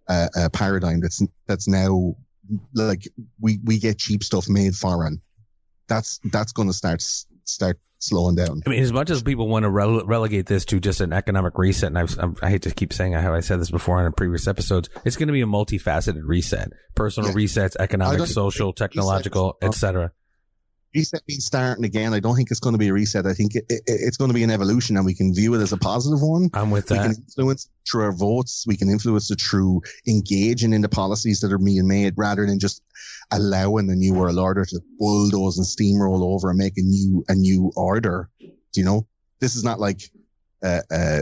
uh, 0.09 0.29
uh, 0.37 0.49
paradigm 0.51 1.01
that's 1.01 1.23
that's 1.47 1.67
now 1.69 2.17
like 2.75 3.09
we 3.41 3.59
we 3.65 3.79
get 3.79 3.99
cheap 3.99 4.23
stuff 4.23 4.49
made 4.49 4.75
foreign. 4.75 5.21
That's 5.89 6.21
that's 6.25 6.53
going 6.53 6.69
to 6.69 6.75
start 6.75 7.03
start 7.03 7.79
slowing 7.99 8.37
down. 8.37 8.63
I 8.67 8.71
mean, 8.71 8.83
as 8.83 8.93
much 8.93 9.11
as 9.11 9.23
people 9.23 9.49
want 9.49 9.65
to 9.65 9.69
rele- 9.71 10.07
relegate 10.07 10.47
this 10.47 10.65
to 10.67 10.81
just 10.81 11.01
an 11.01 11.13
economic 11.13 11.59
reset, 11.59 11.89
and 11.89 11.99
I've, 11.99 12.19
I'm- 12.19 12.37
I 12.43 12.51
hate 12.51 12.63
to 12.63 12.71
keep 12.71 12.93
saying 12.93 13.13
how 13.15 13.35
I 13.35 13.41
said 13.41 13.61
this 13.61 13.71
before 13.71 14.05
in 14.05 14.13
previous 14.13 14.47
episodes, 14.47 14.89
it's 15.05 15.17
going 15.17 15.29
to 15.29 15.33
be 15.33 15.43
a 15.43 15.47
multifaceted 15.47 16.23
reset: 16.25 16.71
personal 16.95 17.31
Yeah. 17.31 17.37
resets, 17.37 17.77
economic, 17.79 18.27
social, 18.27 18.73
technological, 18.73 19.57
etc. 19.63 20.13
reset 20.97 21.23
means 21.29 21.45
starting 21.45 21.85
again. 21.85 22.15
I 22.15 22.21
don't 22.21 22.37
think 22.37 22.51
it's 22.51 22.61
going 22.61 22.75
to 22.75 22.79
be 22.79 22.89
a 22.89 22.93
reset. 22.93 23.27
I 23.27 23.35
think 23.35 23.55
it, 23.55 23.65
it, 23.69 23.83
it's 23.87 24.17
going 24.17 24.31
to 24.31 24.35
be 24.35 24.43
an 24.43 24.51
evolution, 24.51 24.97
and 24.97 25.05
we 25.05 25.15
can 25.15 25.35
view 25.35 25.55
it 25.55 25.61
as 25.61 25.73
a 25.73 25.77
positive 25.77 26.21
one. 26.23 26.51
I'm 26.55 26.71
with 26.71 26.87
that. 26.89 26.95
We 26.95 26.99
can 26.99 27.23
influence 27.23 27.69
through 27.91 28.05
our 28.05 28.13
votes. 28.13 28.65
We 28.67 28.77
can 28.77 28.89
influence 28.89 29.31
it 29.31 29.41
through 29.41 29.83
engaging 30.09 30.73
in 30.73 30.81
the 30.81 30.89
policies 30.89 31.41
that 31.41 31.53
are 31.53 31.59
being 31.59 31.87
made, 31.87 32.15
rather 32.17 32.47
than 32.47 32.59
just 32.59 32.83
allowing 33.31 33.87
the 33.87 33.97
new 33.97 34.15
world 34.15 34.39
order 34.39 34.65
to 34.65 34.81
bulldoze 34.99 35.59
and 35.59 35.67
steamroll 35.67 36.23
over 36.35 36.51
and 36.51 36.59
make 36.59 36.79
a 36.79 36.83
new 36.83 37.25
a 37.29 37.35
new 37.35 37.73
order. 37.77 38.29
Do 38.41 38.81
you 38.81 38.85
know? 38.85 39.07
This 39.41 39.55
is 39.55 39.65
not 39.65 39.79
like 39.79 40.01
uh, 40.65 40.81
uh, 40.91 41.21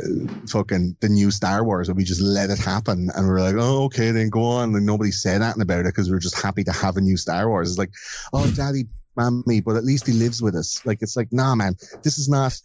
fucking 0.48 0.96
the 1.00 1.08
new 1.08 1.30
Star 1.30 1.64
Wars 1.64 1.88
where 1.88 1.94
we 1.94 2.04
just 2.04 2.20
let 2.20 2.50
it 2.50 2.58
happen 2.58 3.10
and 3.14 3.26
we're 3.26 3.40
like, 3.40 3.56
oh, 3.58 3.84
okay, 3.84 4.12
then 4.12 4.30
go 4.30 4.44
on. 4.44 4.74
And 4.74 4.86
nobody 4.86 5.10
said 5.10 5.42
anything 5.42 5.62
about 5.62 5.80
it 5.80 5.86
because 5.86 6.10
we're 6.10 6.20
just 6.20 6.40
happy 6.40 6.64
to 6.64 6.72
have 6.72 6.96
a 6.96 7.00
new 7.00 7.16
Star 7.16 7.48
Wars. 7.48 7.70
It's 7.70 7.78
like, 7.78 7.92
oh, 8.32 8.48
daddy, 8.52 8.84
mommy, 9.16 9.60
but 9.60 9.76
at 9.76 9.84
least 9.84 10.06
he 10.06 10.12
lives 10.12 10.42
with 10.42 10.54
us. 10.54 10.84
Like, 10.84 10.98
it's 11.02 11.16
like, 11.16 11.32
nah, 11.32 11.54
man, 11.54 11.76
this 12.02 12.18
is 12.18 12.28
not, 12.28 12.58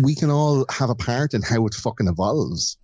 we 0.00 0.14
can 0.14 0.30
all 0.30 0.66
have 0.70 0.90
a 0.90 0.94
part 0.94 1.34
in 1.34 1.42
how 1.42 1.66
it 1.66 1.74
fucking 1.74 2.08
evolves. 2.08 2.78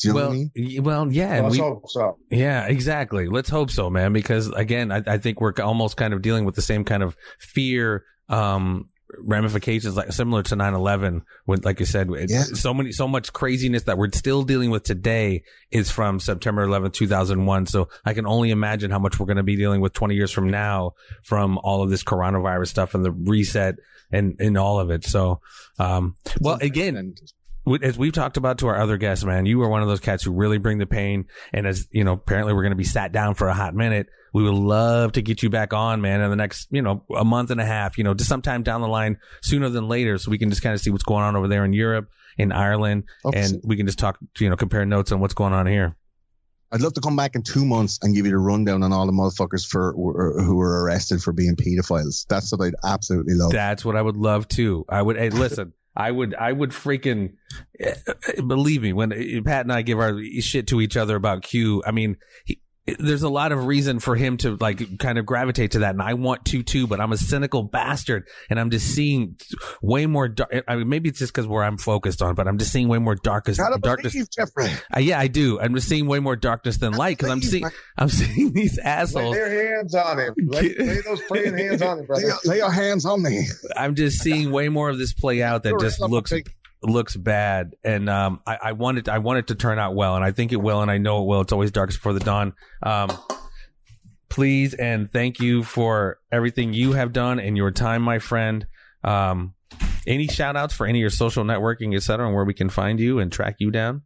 Do 0.00 0.08
you 0.08 0.14
know 0.14 0.28
what 0.28 0.30
I 0.30 0.50
mean? 0.56 0.82
well, 0.82 1.12
yeah, 1.12 1.34
and 1.34 1.44
let's 1.44 1.56
we, 1.56 1.60
hope 1.60 1.88
so. 1.88 2.18
Yeah, 2.30 2.66
exactly. 2.66 3.28
Let's 3.28 3.48
hope 3.48 3.70
so, 3.70 3.90
man. 3.90 4.12
Because 4.12 4.48
again, 4.48 4.90
I, 4.90 5.02
I 5.06 5.18
think 5.18 5.40
we're 5.40 5.52
almost 5.62 5.96
kind 5.96 6.12
of 6.12 6.20
dealing 6.20 6.44
with 6.44 6.56
the 6.56 6.62
same 6.62 6.84
kind 6.84 7.02
of 7.02 7.16
fear, 7.38 8.04
um, 8.28 8.88
ramifications 9.18 9.96
like 9.96 10.12
similar 10.12 10.42
to 10.42 10.56
9-11 10.56 11.22
when 11.44 11.60
like 11.62 11.80
you 11.80 11.86
said 11.86 12.08
Yeah. 12.28 12.42
so 12.42 12.72
many 12.74 12.92
so 12.92 13.06
much 13.08 13.32
craziness 13.32 13.84
that 13.84 13.98
we're 13.98 14.10
still 14.12 14.42
dealing 14.42 14.70
with 14.70 14.82
today 14.84 15.42
is 15.70 15.90
from 15.90 16.20
september 16.20 16.66
11th 16.66 16.92
2001 16.94 17.66
so 17.66 17.88
i 18.04 18.14
can 18.14 18.26
only 18.26 18.50
imagine 18.50 18.90
how 18.90 18.98
much 18.98 19.18
we're 19.18 19.26
going 19.26 19.36
to 19.36 19.42
be 19.42 19.56
dealing 19.56 19.80
with 19.80 19.92
20 19.92 20.14
years 20.14 20.30
from 20.30 20.50
now 20.50 20.92
from 21.22 21.58
all 21.58 21.82
of 21.82 21.90
this 21.90 22.02
coronavirus 22.04 22.68
stuff 22.68 22.94
and 22.94 23.04
the 23.04 23.12
reset 23.12 23.76
and 24.12 24.36
and 24.40 24.56
all 24.58 24.78
of 24.80 24.90
it 24.90 25.04
so 25.04 25.40
um 25.78 26.14
well 26.40 26.58
again 26.60 27.14
as 27.82 27.96
we've 27.96 28.12
talked 28.12 28.36
about 28.36 28.58
to 28.58 28.66
our 28.68 28.80
other 28.80 28.96
guests, 28.96 29.24
man, 29.24 29.46
you 29.46 29.62
are 29.62 29.68
one 29.68 29.82
of 29.82 29.88
those 29.88 30.00
cats 30.00 30.22
who 30.22 30.32
really 30.32 30.58
bring 30.58 30.78
the 30.78 30.86
pain. 30.86 31.26
And 31.52 31.66
as 31.66 31.88
you 31.90 32.04
know, 32.04 32.12
apparently 32.12 32.52
we're 32.52 32.62
going 32.62 32.72
to 32.72 32.76
be 32.76 32.84
sat 32.84 33.12
down 33.12 33.34
for 33.34 33.48
a 33.48 33.54
hot 33.54 33.74
minute. 33.74 34.08
We 34.32 34.42
would 34.42 34.54
love 34.54 35.12
to 35.12 35.22
get 35.22 35.42
you 35.42 35.50
back 35.50 35.72
on, 35.72 36.00
man, 36.00 36.20
in 36.20 36.28
the 36.28 36.36
next, 36.36 36.66
you 36.70 36.82
know, 36.82 37.04
a 37.14 37.24
month 37.24 37.50
and 37.50 37.60
a 37.60 37.64
half, 37.64 37.98
you 37.98 38.04
know, 38.04 38.14
just 38.14 38.28
sometime 38.28 38.64
down 38.64 38.80
the 38.80 38.88
line, 38.88 39.18
sooner 39.42 39.68
than 39.68 39.86
later, 39.86 40.18
so 40.18 40.30
we 40.30 40.38
can 40.38 40.50
just 40.50 40.60
kind 40.60 40.74
of 40.74 40.80
see 40.80 40.90
what's 40.90 41.04
going 41.04 41.22
on 41.22 41.36
over 41.36 41.46
there 41.46 41.64
in 41.64 41.72
Europe, 41.72 42.08
in 42.36 42.50
Ireland, 42.50 43.04
and 43.32 43.60
we 43.62 43.76
can 43.76 43.86
just 43.86 43.98
talk, 44.00 44.18
you 44.40 44.50
know, 44.50 44.56
compare 44.56 44.84
notes 44.84 45.12
on 45.12 45.20
what's 45.20 45.34
going 45.34 45.52
on 45.52 45.66
here. 45.66 45.96
I'd 46.72 46.80
love 46.80 46.94
to 46.94 47.00
come 47.00 47.14
back 47.14 47.36
in 47.36 47.42
two 47.42 47.64
months 47.64 48.00
and 48.02 48.12
give 48.12 48.26
you 48.26 48.32
the 48.32 48.38
rundown 48.38 48.82
on 48.82 48.92
all 48.92 49.06
the 49.06 49.12
motherfuckers 49.12 49.64
for 49.64 49.92
who 49.92 50.56
were 50.56 50.82
arrested 50.82 51.22
for 51.22 51.32
being 51.32 51.54
pedophiles. 51.54 52.26
That's 52.26 52.50
what 52.50 52.66
I'd 52.66 52.74
absolutely 52.84 53.34
love. 53.34 53.52
That's 53.52 53.84
what 53.84 53.94
I 53.94 54.02
would 54.02 54.16
love 54.16 54.48
too. 54.48 54.84
I 54.88 55.00
would. 55.00 55.16
Hey, 55.16 55.30
listen. 55.30 55.72
I 55.96 56.10
would. 56.10 56.34
I 56.34 56.52
would 56.52 56.70
freaking 56.70 57.34
eh, 57.78 57.94
believe 58.46 58.82
me 58.82 58.92
when 58.92 59.12
eh, 59.12 59.40
Pat 59.44 59.62
and 59.62 59.72
I 59.72 59.82
give 59.82 60.00
our 60.00 60.20
shit 60.40 60.66
to 60.68 60.80
each 60.80 60.96
other 60.96 61.16
about 61.16 61.42
Q. 61.42 61.82
I 61.86 61.92
mean, 61.92 62.16
he, 62.44 62.60
there's 62.86 63.22
a 63.22 63.28
lot 63.28 63.50
of 63.52 63.64
reason 63.66 63.98
for 63.98 64.14
him 64.14 64.36
to 64.38 64.56
like 64.56 64.98
kind 64.98 65.18
of 65.18 65.24
gravitate 65.24 65.70
to 65.72 65.78
that, 65.80 65.90
and 65.90 66.02
I 66.02 66.14
want 66.14 66.44
to 66.46 66.62
too. 66.62 66.86
But 66.86 67.00
I'm 67.00 67.12
a 67.12 67.16
cynical 67.16 67.62
bastard, 67.62 68.28
and 68.50 68.60
I'm 68.60 68.70
just 68.70 68.86
seeing 68.94 69.36
way 69.80 70.06
more. 70.06 70.28
Dark, 70.28 70.52
I 70.68 70.76
mean, 70.76 70.88
maybe 70.88 71.08
it's 71.08 71.18
just 71.18 71.32
because 71.32 71.46
where 71.46 71.64
I'm 71.64 71.78
focused 71.78 72.20
on, 72.20 72.34
but 72.34 72.46
I'm 72.46 72.58
just 72.58 72.72
seeing 72.72 72.88
way 72.88 72.98
more 72.98 73.14
darkest 73.14 73.58
Gotta 73.58 73.78
darkness. 73.78 74.12
believe, 74.12 74.30
Jeffrey. 74.30 74.68
Uh, 74.94 75.00
yeah, 75.00 75.18
I 75.18 75.28
do. 75.28 75.58
I'm 75.60 75.74
just 75.74 75.88
seeing 75.88 76.06
way 76.06 76.18
more 76.20 76.36
darkness 76.36 76.76
than 76.76 76.92
light 76.92 77.16
because 77.16 77.30
I'm 77.30 77.40
seeing. 77.42 77.62
man. 77.62 77.72
I'm 77.96 78.08
seeing 78.10 78.52
these 78.52 78.78
assholes. 78.78 79.34
Lay 79.34 79.40
assholes. 79.40 79.52
your 79.54 79.74
hands 79.76 79.94
on 79.94 80.18
him. 80.18 80.34
Lay, 80.46 80.74
lay 80.76 81.00
those 81.00 81.22
praying 81.22 81.56
hands 81.56 81.80
on 81.82 82.00
him, 82.00 82.06
brother. 82.06 82.26
your, 82.26 82.36
lay 82.44 82.56
your 82.58 82.70
hands 82.72 83.06
on 83.06 83.22
me. 83.22 83.46
I'm 83.76 83.94
just 83.94 84.18
seeing 84.22 84.50
way 84.50 84.68
more 84.68 84.90
of 84.90 84.98
this 84.98 85.12
play 85.14 85.42
out 85.42 85.62
that 85.62 85.78
just 85.80 86.00
looks 86.00 86.30
big- 86.30 86.52
looks 86.84 87.16
bad, 87.16 87.76
and 87.82 88.08
um, 88.08 88.40
I, 88.46 88.58
I 88.62 88.72
want 88.72 88.98
it. 88.98 89.08
I 89.08 89.18
want 89.18 89.38
it 89.38 89.46
to 89.48 89.54
turn 89.54 89.78
out 89.78 89.94
well, 89.94 90.16
and 90.16 90.24
I 90.24 90.32
think 90.32 90.52
it 90.52 90.56
will, 90.56 90.82
and 90.82 90.90
I 90.90 90.98
know 90.98 91.22
it 91.22 91.26
will. 91.26 91.40
It's 91.40 91.52
always 91.52 91.70
darkest 91.70 91.98
before 91.98 92.12
the 92.12 92.20
dawn. 92.20 92.54
Um, 92.82 93.10
please 94.28 94.74
and 94.74 95.12
thank 95.12 95.38
you 95.38 95.62
for 95.62 96.18
everything 96.32 96.72
you 96.72 96.92
have 96.92 97.12
done 97.12 97.38
and 97.38 97.56
your 97.56 97.70
time, 97.70 98.02
my 98.02 98.18
friend. 98.18 98.66
Um, 99.04 99.54
any 100.06 100.26
shout 100.26 100.56
outs 100.56 100.74
for 100.74 100.86
any 100.86 100.98
of 100.98 101.02
your 101.02 101.10
social 101.10 101.44
networking, 101.44 101.94
et 101.94 102.02
cetera, 102.02 102.26
and 102.26 102.34
where 102.34 102.44
we 102.44 102.54
can 102.54 102.68
find 102.68 102.98
you 102.98 103.20
and 103.20 103.30
track 103.30 103.56
you 103.58 103.70
down? 103.70 104.02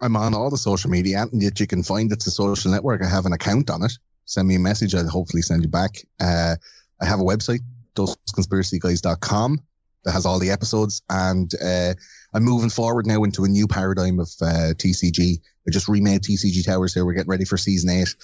I'm 0.00 0.16
on 0.16 0.34
all 0.34 0.50
the 0.50 0.56
social 0.56 0.90
media, 0.90 1.22
and 1.30 1.42
yet 1.42 1.60
you 1.60 1.66
can 1.66 1.82
find 1.82 2.10
it's 2.12 2.26
a 2.26 2.30
social 2.30 2.70
network. 2.70 3.02
I 3.02 3.08
have 3.08 3.26
an 3.26 3.32
account 3.32 3.70
on 3.70 3.84
it. 3.84 3.92
Send 4.24 4.48
me 4.48 4.56
a 4.56 4.58
message. 4.58 4.94
I'll 4.94 5.08
hopefully 5.08 5.42
send 5.42 5.62
you 5.62 5.68
back. 5.68 5.96
Uh, 6.20 6.56
I 7.00 7.06
have 7.06 7.20
a 7.20 7.24
website, 7.24 7.60
thoseconspiracyguys.com 7.94 9.60
that 10.04 10.12
has 10.12 10.26
all 10.26 10.38
the 10.38 10.50
episodes. 10.50 11.02
And, 11.08 11.50
uh, 11.62 11.94
I'm 12.32 12.44
moving 12.44 12.70
forward 12.70 13.06
now 13.06 13.24
into 13.24 13.44
a 13.44 13.48
new 13.48 13.66
paradigm 13.66 14.18
of, 14.20 14.28
uh, 14.42 14.74
TCG. 14.76 15.40
I 15.66 15.70
just 15.70 15.88
remade 15.88 16.22
TCG 16.22 16.64
Towers 16.64 16.94
here. 16.94 17.04
We're 17.04 17.14
getting 17.14 17.30
ready 17.30 17.44
for 17.44 17.56
season 17.56 17.90
eight. 17.90 18.14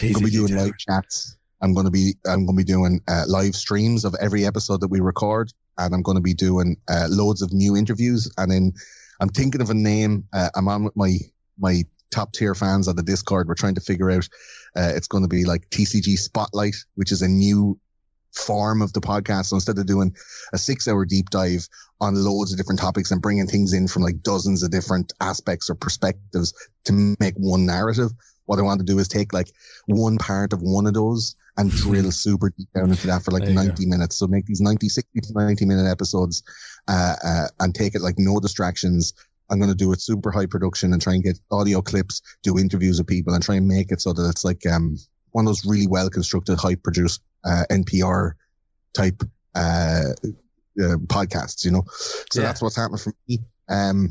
We're 0.00 0.12
going 0.12 0.24
to 0.26 0.30
be 0.30 0.36
doing 0.36 0.56
live 0.56 0.78
chats. 0.78 1.36
I'm 1.60 1.72
going 1.74 1.86
to 1.86 1.90
be 1.90 2.14
I'm 2.26 2.44
going 2.44 2.58
to 2.58 2.64
be 2.64 2.70
doing 2.70 3.00
uh, 3.08 3.24
live 3.26 3.54
streams 3.56 4.04
of 4.04 4.14
every 4.20 4.44
episode 4.44 4.82
that 4.82 4.88
we 4.88 5.00
record, 5.00 5.52
and 5.78 5.94
I'm 5.94 6.02
going 6.02 6.16
to 6.16 6.22
be 6.22 6.34
doing 6.34 6.76
uh, 6.88 7.06
loads 7.08 7.42
of 7.42 7.52
new 7.52 7.76
interviews. 7.76 8.30
And 8.36 8.50
then 8.50 8.72
I'm 9.20 9.28
thinking 9.30 9.60
of 9.60 9.70
a 9.70 9.74
name. 9.74 10.24
Uh, 10.32 10.50
I'm 10.54 10.68
on 10.68 10.84
with 10.84 10.96
my 10.96 11.16
my 11.58 11.84
top 12.10 12.32
tier 12.32 12.54
fans 12.54 12.88
on 12.88 12.96
the 12.96 13.02
Discord. 13.02 13.48
We're 13.48 13.54
trying 13.54 13.76
to 13.76 13.80
figure 13.80 14.10
out. 14.10 14.28
Uh, 14.76 14.92
it's 14.94 15.08
going 15.08 15.24
to 15.24 15.28
be 15.28 15.44
like 15.44 15.70
TCG 15.70 16.18
Spotlight, 16.18 16.76
which 16.94 17.10
is 17.10 17.22
a 17.22 17.28
new 17.28 17.78
form 18.36 18.82
of 18.82 18.92
the 18.92 19.00
podcast. 19.00 19.46
So 19.46 19.56
instead 19.56 19.78
of 19.78 19.86
doing 19.86 20.14
a 20.52 20.58
six 20.58 20.86
hour 20.86 21.04
deep 21.04 21.30
dive 21.30 21.68
on 22.00 22.14
loads 22.14 22.52
of 22.52 22.58
different 22.58 22.80
topics 22.80 23.10
and 23.10 23.22
bringing 23.22 23.46
things 23.46 23.72
in 23.72 23.88
from 23.88 24.02
like 24.02 24.22
dozens 24.22 24.62
of 24.62 24.70
different 24.70 25.12
aspects 25.20 25.70
or 25.70 25.74
perspectives 25.74 26.52
to 26.84 27.16
make 27.18 27.34
one 27.36 27.66
narrative, 27.66 28.10
what 28.44 28.58
I 28.58 28.62
want 28.62 28.80
to 28.80 28.86
do 28.86 28.98
is 28.98 29.08
take 29.08 29.32
like 29.32 29.50
one 29.86 30.18
part 30.18 30.52
of 30.52 30.62
one 30.62 30.86
of 30.86 30.94
those 30.94 31.34
and 31.56 31.70
drill 31.70 32.12
super 32.12 32.50
deep 32.50 32.68
down 32.74 32.90
into 32.90 33.06
that 33.06 33.22
for 33.22 33.30
like 33.30 33.48
90 33.48 33.86
minutes. 33.86 34.16
So 34.16 34.26
make 34.26 34.46
these 34.46 34.60
90, 34.60 34.88
60 34.88 35.20
to 35.20 35.32
90 35.32 35.64
minute 35.64 35.90
episodes, 35.90 36.42
uh, 36.86 37.14
uh, 37.24 37.48
and 37.60 37.74
take 37.74 37.94
it 37.94 38.02
like 38.02 38.18
no 38.18 38.38
distractions. 38.40 39.14
I'm 39.48 39.58
going 39.58 39.70
to 39.70 39.76
do 39.76 39.92
it 39.92 40.00
super 40.00 40.30
high 40.30 40.46
production 40.46 40.92
and 40.92 41.00
try 41.00 41.14
and 41.14 41.24
get 41.24 41.38
audio 41.50 41.80
clips, 41.80 42.20
do 42.42 42.58
interviews 42.58 42.98
with 42.98 43.06
people 43.06 43.32
and 43.32 43.42
try 43.42 43.54
and 43.54 43.66
make 43.66 43.90
it 43.90 44.00
so 44.00 44.12
that 44.12 44.28
it's 44.28 44.44
like, 44.44 44.66
um, 44.66 44.98
one 45.36 45.44
of 45.44 45.50
those 45.50 45.66
really 45.66 45.86
well 45.86 46.08
constructed, 46.08 46.58
high 46.58 46.76
produced, 46.76 47.20
uh, 47.44 47.64
NPR 47.70 48.32
type, 48.94 49.22
uh, 49.54 50.12
uh, 50.80 50.96
podcasts, 51.06 51.64
you 51.64 51.70
know? 51.70 51.84
So 52.30 52.40
yeah. 52.40 52.46
that's 52.46 52.62
what's 52.62 52.76
happening 52.76 52.98
for 52.98 53.12
me. 53.28 53.38
Um, 53.68 54.10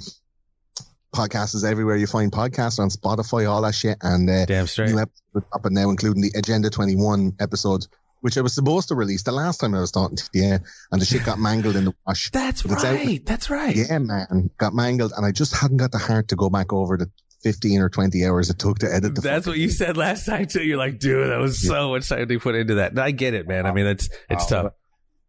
podcast 1.15 1.55
is 1.55 1.63
everywhere 1.63 1.95
you 1.95 2.07
find 2.07 2.31
podcasts 2.31 2.79
on 2.79 2.89
Spotify, 2.89 3.49
all 3.49 3.61
that 3.61 3.73
shit. 3.73 3.97
And 4.01 4.29
uh, 4.29 4.45
damn 4.45 4.67
straight. 4.67 4.91
New 4.91 4.99
up 4.99 5.65
and 5.65 5.75
now, 5.75 5.89
including 5.89 6.21
the 6.21 6.31
Agenda 6.35 6.69
21 6.69 7.33
episode, 7.39 7.87
which 8.21 8.37
I 8.37 8.41
was 8.41 8.53
supposed 8.53 8.89
to 8.89 8.95
release 8.95 9.23
the 9.23 9.31
last 9.31 9.59
time 9.59 9.73
I 9.75 9.79
was 9.79 9.91
talking 9.91 10.17
to 10.17 10.29
you, 10.33 10.59
and 10.91 11.01
the 11.01 11.05
shit 11.05 11.23
got 11.23 11.39
mangled 11.39 11.75
in 11.75 11.85
the 11.85 11.93
wash. 12.05 12.29
That's 12.33 12.65
right. 12.65 13.25
That's 13.25 13.49
right. 13.49 13.75
Yeah, 13.75 13.99
man, 13.99 14.49
got 14.57 14.73
mangled, 14.73 15.13
and 15.15 15.25
I 15.25 15.31
just 15.31 15.55
hadn't 15.55 15.77
got 15.77 15.91
the 15.91 15.97
heart 15.97 16.29
to 16.29 16.35
go 16.35 16.49
back 16.49 16.73
over 16.73 16.97
the 16.97 17.09
15 17.45 17.79
or 17.79 17.89
20 17.89 18.25
hours 18.25 18.49
it 18.49 18.57
took 18.57 18.79
to 18.79 18.91
edit 18.91 19.13
the 19.13 19.21
That's 19.21 19.45
what 19.45 19.59
you 19.59 19.69
said 19.69 19.97
last 19.97 20.25
time 20.25 20.47
too. 20.47 20.63
You're 20.63 20.79
like, 20.79 20.97
dude, 20.97 21.29
that 21.29 21.37
was 21.37 21.63
yeah. 21.63 21.69
so 21.69 21.89
much 21.91 22.09
time 22.09 22.27
to 22.27 22.39
put 22.39 22.55
into 22.55 22.75
that. 22.75 22.89
And 22.89 22.99
I 22.99 23.11
get 23.11 23.35
it, 23.35 23.47
man. 23.47 23.67
I 23.67 23.71
mean, 23.71 23.85
it's 23.85 24.09
it's 24.31 24.51
oh, 24.51 24.63
tough. 24.63 24.73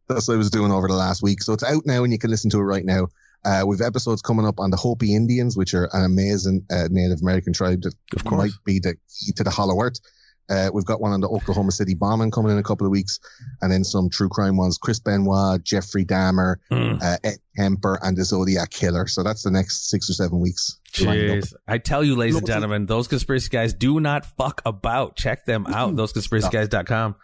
That's 0.09 0.27
what 0.27 0.35
I 0.35 0.39
was 0.39 0.49
doing 0.49 0.73
over 0.73 0.89
the 0.89 0.95
last 0.95 1.23
week. 1.23 1.43
So 1.43 1.53
it's 1.53 1.63
out 1.63 1.83
now 1.85 2.05
and 2.05 2.13
you 2.13 2.19
can 2.19 2.31
listen 2.31 2.49
to 2.53 2.59
it 2.59 2.63
right 2.63 2.87
now. 2.87 3.09
Uh, 3.45 3.65
we've 3.67 3.83
episodes 3.83 4.23
coming 4.23 4.47
up 4.47 4.59
on 4.59 4.71
the 4.71 4.79
Hopi 4.79 5.15
Indians, 5.15 5.59
which 5.59 5.75
are 5.75 5.91
an 5.93 6.07
amazing 6.07 6.65
uh, 6.71 6.89
Native 6.91 7.21
American 7.21 7.53
tribe 7.53 7.83
that 7.83 7.95
of 8.17 8.25
course. 8.25 8.39
might 8.39 8.53
be 8.65 8.79
the 8.79 8.95
key 8.95 9.33
to 9.33 9.45
the 9.45 9.51
Hollow 9.51 9.79
Earth. 9.79 10.01
Uh, 10.49 10.71
we've 10.73 10.85
got 10.85 11.01
one 11.01 11.13
on 11.13 11.21
the 11.21 11.29
Oklahoma 11.29 11.73
City 11.73 11.95
bombing 11.95 12.31
coming 12.31 12.53
in 12.53 12.59
a 12.59 12.63
couple 12.63 12.87
of 12.87 12.91
weeks, 12.91 13.19
and 13.61 13.73
then 13.73 13.85
some 13.85 14.09
true 14.09 14.29
crime 14.29 14.57
ones: 14.57 14.79
Chris 14.79 15.01
Benoit, 15.01 15.63
Jeffrey 15.63 16.05
Dahmer, 16.05 16.57
mm. 16.71 17.03
uh, 17.03 17.19
Ed 17.25 17.39
Kemper, 17.57 17.99
and 18.03 18.17
the 18.17 18.25
Zodiac 18.25 18.71
Killer. 18.71 19.07
So 19.07 19.23
that's 19.23 19.43
the 19.43 19.51
next 19.51 19.91
six 19.91 20.09
or 20.11 20.13
seven 20.13 20.41
weeks. 20.41 20.79
Jeez, 20.93 21.53
I 21.67 21.79
tell 21.79 22.05
you, 22.05 22.17
ladies 22.17 22.37
and 22.37 22.47
gentlemen, 22.47 22.87
those 22.87 23.09
conspiracy 23.09 23.49
guys 23.51 23.75
do 23.75 24.01
not 24.01 24.25
fuck 24.25 24.63
about. 24.65 25.17
Check 25.17 25.45
them 25.45 25.67
out. 25.67 25.95
ThoseConspiracyGuys.com. 25.95 27.17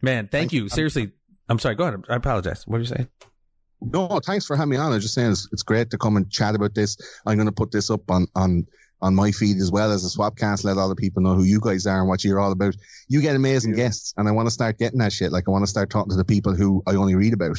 Man, 0.00 0.28
thank 0.28 0.52
you. 0.52 0.68
Seriously, 0.68 1.12
I'm 1.48 1.58
sorry. 1.58 1.74
Go 1.74 1.84
ahead. 1.84 2.04
I 2.08 2.16
apologize. 2.16 2.66
What 2.66 2.76
are 2.76 2.80
you 2.80 2.86
saying? 2.86 3.08
No, 3.80 4.20
thanks 4.24 4.46
for 4.46 4.56
having 4.56 4.70
me 4.70 4.76
on. 4.76 4.92
I 4.92 4.94
was 4.94 5.04
just 5.04 5.14
saying 5.14 5.32
it's, 5.32 5.48
it's 5.52 5.62
great 5.62 5.90
to 5.90 5.98
come 5.98 6.16
and 6.16 6.30
chat 6.30 6.54
about 6.54 6.74
this. 6.74 6.96
I'm 7.26 7.36
going 7.36 7.46
to 7.46 7.52
put 7.52 7.70
this 7.70 7.90
up 7.90 8.10
on, 8.10 8.26
on, 8.34 8.66
on 9.04 9.14
my 9.14 9.30
feed 9.30 9.58
as 9.58 9.70
well 9.70 9.92
as 9.92 10.02
a 10.02 10.18
swapcast. 10.18 10.64
Let 10.64 10.78
other 10.78 10.94
people 10.94 11.22
know 11.22 11.34
who 11.34 11.42
you 11.44 11.60
guys 11.60 11.86
are 11.86 12.00
and 12.00 12.08
what 12.08 12.24
you're 12.24 12.40
all 12.40 12.52
about. 12.52 12.74
You 13.06 13.20
get 13.20 13.36
amazing 13.36 13.72
yeah. 13.72 13.84
guests 13.84 14.14
and 14.16 14.26
I 14.26 14.32
want 14.32 14.46
to 14.46 14.50
start 14.50 14.78
getting 14.78 14.98
that 15.00 15.12
shit. 15.12 15.30
Like 15.30 15.44
I 15.46 15.50
want 15.50 15.62
to 15.62 15.70
start 15.70 15.90
talking 15.90 16.10
to 16.10 16.16
the 16.16 16.24
people 16.24 16.54
who 16.54 16.82
I 16.86 16.94
only 16.94 17.14
read 17.14 17.34
about 17.34 17.58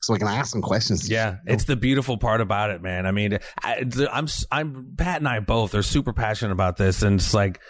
so 0.00 0.14
I 0.14 0.18
can 0.18 0.28
ask 0.28 0.52
them 0.52 0.62
questions. 0.62 1.10
Yeah, 1.10 1.38
it's 1.46 1.64
the 1.64 1.74
beautiful 1.74 2.18
part 2.18 2.40
about 2.40 2.70
it, 2.70 2.80
man. 2.80 3.06
I 3.06 3.10
mean, 3.10 3.38
I, 3.62 3.84
am 4.12 4.28
I'm 4.52 4.94
Pat 4.96 5.18
and 5.18 5.26
I 5.26 5.40
both 5.40 5.74
are 5.74 5.82
super 5.82 6.12
passionate 6.12 6.52
about 6.52 6.76
this, 6.76 7.02
and 7.02 7.18
it's 7.18 7.34
like 7.34 7.60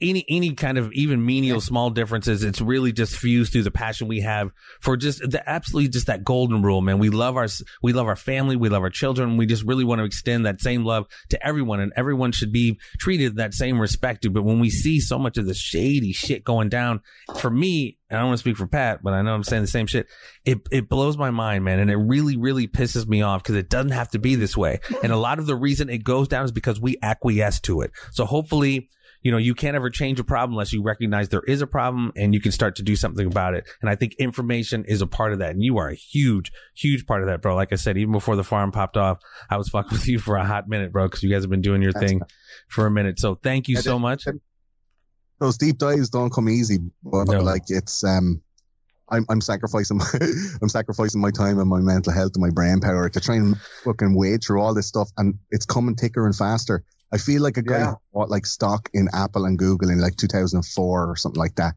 any 0.00 0.24
any 0.28 0.54
kind 0.54 0.78
of 0.78 0.92
even 0.92 1.24
menial 1.24 1.60
small 1.60 1.90
differences. 1.90 2.44
It's 2.44 2.60
really 2.60 2.92
just 2.92 3.16
fused 3.16 3.52
through 3.52 3.62
the 3.62 3.70
passion 3.70 4.08
we 4.08 4.20
have 4.20 4.50
for 4.80 4.96
just 4.96 5.18
the 5.18 5.42
absolutely 5.48 5.88
just 5.88 6.06
that 6.06 6.24
golden 6.24 6.62
rule, 6.62 6.80
man. 6.80 6.98
We 6.98 7.10
love 7.10 7.36
our 7.36 7.48
we 7.82 7.92
love 7.92 8.06
our 8.06 8.16
family, 8.16 8.56
we 8.56 8.68
love 8.68 8.82
our 8.82 8.90
children. 8.90 9.36
We 9.36 9.46
just 9.46 9.64
really 9.64 9.84
want 9.84 10.00
to 10.00 10.04
extend 10.04 10.46
that 10.46 10.60
same 10.60 10.84
love 10.84 11.06
to 11.30 11.46
everyone, 11.46 11.80
and 11.80 11.92
everyone 11.96 12.32
should 12.32 12.52
be 12.52 12.78
treated 12.98 13.36
that 13.36 13.54
same 13.54 13.80
respect. 13.80 14.26
But 14.32 14.44
when 14.44 14.60
we 14.60 14.70
see 14.70 15.00
so 15.00 15.18
much 15.18 15.38
of 15.38 15.46
the 15.46 15.54
shady 15.54 16.12
shit 16.12 16.44
going 16.44 16.68
down, 16.68 17.00
for 17.36 17.50
me, 17.50 17.98
and 18.08 18.18
I 18.18 18.22
don't 18.22 18.28
want 18.28 18.38
to 18.38 18.42
speak 18.42 18.56
for 18.56 18.66
Pat, 18.66 19.02
but 19.02 19.12
I 19.12 19.22
know 19.22 19.34
I'm 19.34 19.44
saying 19.44 19.62
the 19.62 19.68
same 19.68 19.86
shit. 19.86 20.06
It 20.44 20.60
it 20.70 20.88
blows 20.88 21.16
my 21.16 21.30
mind, 21.30 21.64
man, 21.64 21.80
and 21.80 21.90
it 21.90 21.96
really 21.96 22.36
really 22.36 22.68
pisses 22.68 23.06
me 23.06 23.22
off 23.22 23.42
because 23.42 23.56
it 23.56 23.68
doesn't 23.68 23.92
have 23.92 24.10
to 24.10 24.18
be 24.18 24.34
this 24.34 24.56
way. 24.56 24.80
And 25.02 25.12
a 25.12 25.16
lot 25.16 25.38
of 25.38 25.46
the 25.46 25.56
reason 25.56 25.88
it 25.88 26.04
goes 26.04 26.28
down 26.28 26.44
is 26.44 26.52
because 26.52 26.80
we 26.80 26.96
acquiesce 27.02 27.60
to 27.60 27.80
it. 27.80 27.90
So 28.12 28.24
hopefully, 28.24 28.88
you 29.24 29.32
know, 29.32 29.38
you 29.38 29.56
can't 29.56 29.74
ever 29.74 29.90
change 29.90 30.20
a 30.20 30.24
problem 30.24 30.52
unless 30.52 30.72
you 30.72 30.82
recognize 30.82 31.30
there 31.30 31.42
is 31.42 31.60
a 31.60 31.66
problem 31.66 32.12
and 32.14 32.32
you 32.32 32.40
can 32.40 32.52
start 32.52 32.76
to 32.76 32.82
do 32.82 32.94
something 32.94 33.26
about 33.26 33.54
it. 33.54 33.68
And 33.80 33.90
I 33.90 33.96
think 33.96 34.14
information 34.20 34.84
is 34.86 35.02
a 35.02 35.06
part 35.08 35.32
of 35.32 35.40
that. 35.40 35.50
And 35.50 35.62
you 35.64 35.78
are 35.78 35.88
a 35.88 35.94
huge, 35.94 36.52
huge 36.76 37.06
part 37.06 37.22
of 37.22 37.28
that, 37.28 37.42
bro. 37.42 37.56
Like 37.56 37.72
I 37.72 37.76
said, 37.76 37.98
even 37.98 38.12
before 38.12 38.36
the 38.36 38.44
farm 38.44 38.70
popped 38.70 38.96
off, 38.96 39.18
I 39.50 39.56
was 39.56 39.68
fucking 39.70 39.90
with 39.92 40.06
you 40.06 40.20
for 40.20 40.36
a 40.36 40.44
hot 40.44 40.68
minute, 40.68 40.92
bro, 40.92 41.08
because 41.08 41.24
you 41.24 41.30
guys 41.30 41.42
have 41.42 41.50
been 41.50 41.62
doing 41.62 41.82
your 41.82 41.92
thing 41.92 42.20
for 42.68 42.86
a 42.86 42.90
minute. 42.90 43.18
So 43.18 43.34
thank 43.34 43.66
you 43.66 43.76
so 43.78 43.98
much 43.98 44.26
those 45.40 45.58
deep 45.58 45.78
dives 45.78 46.10
don't 46.10 46.32
come 46.32 46.48
easy, 46.48 46.78
but 47.02 47.28
no. 47.28 47.40
like 47.40 47.64
it's 47.68 48.04
um, 48.04 48.42
I'm 49.08 49.26
I'm 49.28 49.40
sacrificing 49.40 49.98
my, 49.98 50.06
I'm 50.62 50.68
sacrificing 50.68 51.20
my 51.20 51.30
time 51.30 51.58
and 51.58 51.68
my 51.68 51.80
mental 51.80 52.12
health 52.12 52.32
and 52.34 52.42
my 52.42 52.50
brain 52.50 52.80
power 52.80 53.08
to 53.08 53.20
try 53.20 53.36
and 53.36 53.56
fucking 53.84 54.16
wade 54.16 54.42
through 54.44 54.60
all 54.60 54.74
this 54.74 54.88
stuff, 54.88 55.10
and 55.16 55.38
it's 55.50 55.66
coming 55.66 55.96
thicker 55.96 56.24
and 56.24 56.34
faster. 56.34 56.84
I 57.14 57.18
feel 57.18 57.42
like 57.42 57.56
a 57.58 57.62
guy 57.62 57.78
yeah. 57.78 57.94
bought 58.12 58.28
like 58.28 58.44
stock 58.44 58.90
in 58.92 59.08
Apple 59.14 59.44
and 59.44 59.56
Google 59.56 59.88
in 59.90 60.00
like 60.00 60.16
2004 60.16 61.08
or 61.08 61.14
something 61.14 61.38
like 61.38 61.54
that, 61.54 61.76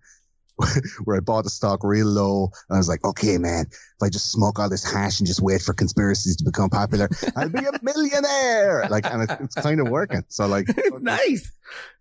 where 1.04 1.16
I 1.16 1.20
bought 1.20 1.44
the 1.44 1.52
stock 1.52 1.84
real 1.84 2.08
low. 2.08 2.50
And 2.68 2.76
I 2.76 2.80
was 2.80 2.90
like, 2.90 3.06
okay, 3.06 3.38
man, 3.38 3.68
if 3.70 4.02
I 4.02 4.10
just 4.10 4.32
smoke 4.32 4.58
all 4.58 4.68
this 4.68 4.84
hash 4.84 5.20
and 5.20 5.28
just 5.28 5.40
wait 5.40 5.62
for 5.62 5.76
conspiracies 5.76 6.38
to 6.38 6.44
become 6.44 6.72
popular, 6.72 7.08
I'll 7.36 7.50
be 7.50 7.60
a 7.60 7.72
millionaire. 7.84 8.88
Like, 8.90 9.06
and 9.06 9.30
it's, 9.30 9.34
it's 9.40 9.56
kind 9.56 9.80
of 9.80 9.90
working. 9.90 10.24
So 10.28 10.48
like, 10.48 10.70
nice. 11.00 11.52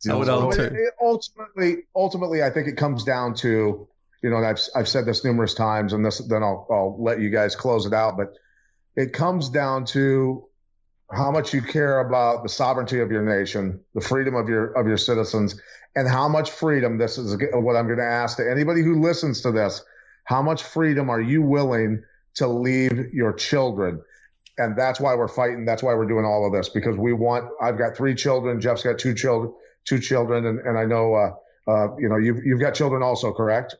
You 0.02 0.12
know, 0.12 0.24
so 0.24 0.50
it, 0.52 0.72
it 0.72 0.94
ultimately, 0.98 1.82
ultimately, 1.94 2.42
I 2.42 2.48
think 2.48 2.68
it 2.68 2.78
comes 2.78 3.04
down 3.04 3.34
to, 3.34 3.86
you 4.22 4.30
know, 4.30 4.38
I've, 4.38 4.60
I've 4.74 4.88
said 4.88 5.04
this 5.04 5.26
numerous 5.26 5.52
times 5.52 5.92
and 5.92 6.02
this, 6.02 6.18
then 6.26 6.42
I'll, 6.42 6.66
I'll 6.70 6.96
let 6.98 7.20
you 7.20 7.28
guys 7.28 7.54
close 7.54 7.84
it 7.84 7.92
out, 7.92 8.16
but 8.16 8.32
it 8.96 9.12
comes 9.12 9.50
down 9.50 9.84
to 9.86 10.48
how 11.12 11.30
much 11.30 11.54
you 11.54 11.62
care 11.62 12.00
about 12.00 12.42
the 12.42 12.48
sovereignty 12.48 13.00
of 13.00 13.10
your 13.10 13.22
nation, 13.22 13.80
the 13.94 14.00
freedom 14.00 14.34
of 14.34 14.48
your 14.48 14.72
of 14.72 14.86
your 14.86 14.96
citizens, 14.96 15.60
and 15.94 16.08
how 16.08 16.28
much 16.28 16.50
freedom. 16.50 16.98
This 16.98 17.18
is 17.18 17.36
what 17.52 17.76
I'm 17.76 17.86
going 17.86 17.98
to 17.98 18.04
ask 18.04 18.36
to 18.38 18.50
anybody 18.50 18.82
who 18.82 19.00
listens 19.00 19.40
to 19.42 19.52
this: 19.52 19.84
How 20.24 20.42
much 20.42 20.62
freedom 20.62 21.08
are 21.08 21.20
you 21.20 21.42
willing 21.42 22.02
to 22.34 22.48
leave 22.48 23.12
your 23.12 23.32
children? 23.32 24.02
And 24.58 24.76
that's 24.76 24.98
why 24.98 25.14
we're 25.14 25.28
fighting. 25.28 25.64
That's 25.64 25.82
why 25.82 25.94
we're 25.94 26.06
doing 26.06 26.24
all 26.24 26.46
of 26.46 26.52
this 26.52 26.68
because 26.68 26.96
we 26.96 27.12
want. 27.12 27.50
I've 27.60 27.78
got 27.78 27.96
three 27.96 28.14
children. 28.14 28.60
Jeff's 28.60 28.82
got 28.82 28.98
two 28.98 29.14
children. 29.14 29.52
Two 29.84 30.00
children, 30.00 30.46
and, 30.46 30.58
and 30.58 30.76
I 30.76 30.84
know, 30.84 31.14
uh, 31.14 31.70
uh, 31.70 31.96
you 31.96 32.08
know, 32.08 32.16
you've 32.16 32.44
you've 32.44 32.58
got 32.58 32.74
children 32.74 33.04
also, 33.04 33.32
correct? 33.32 33.76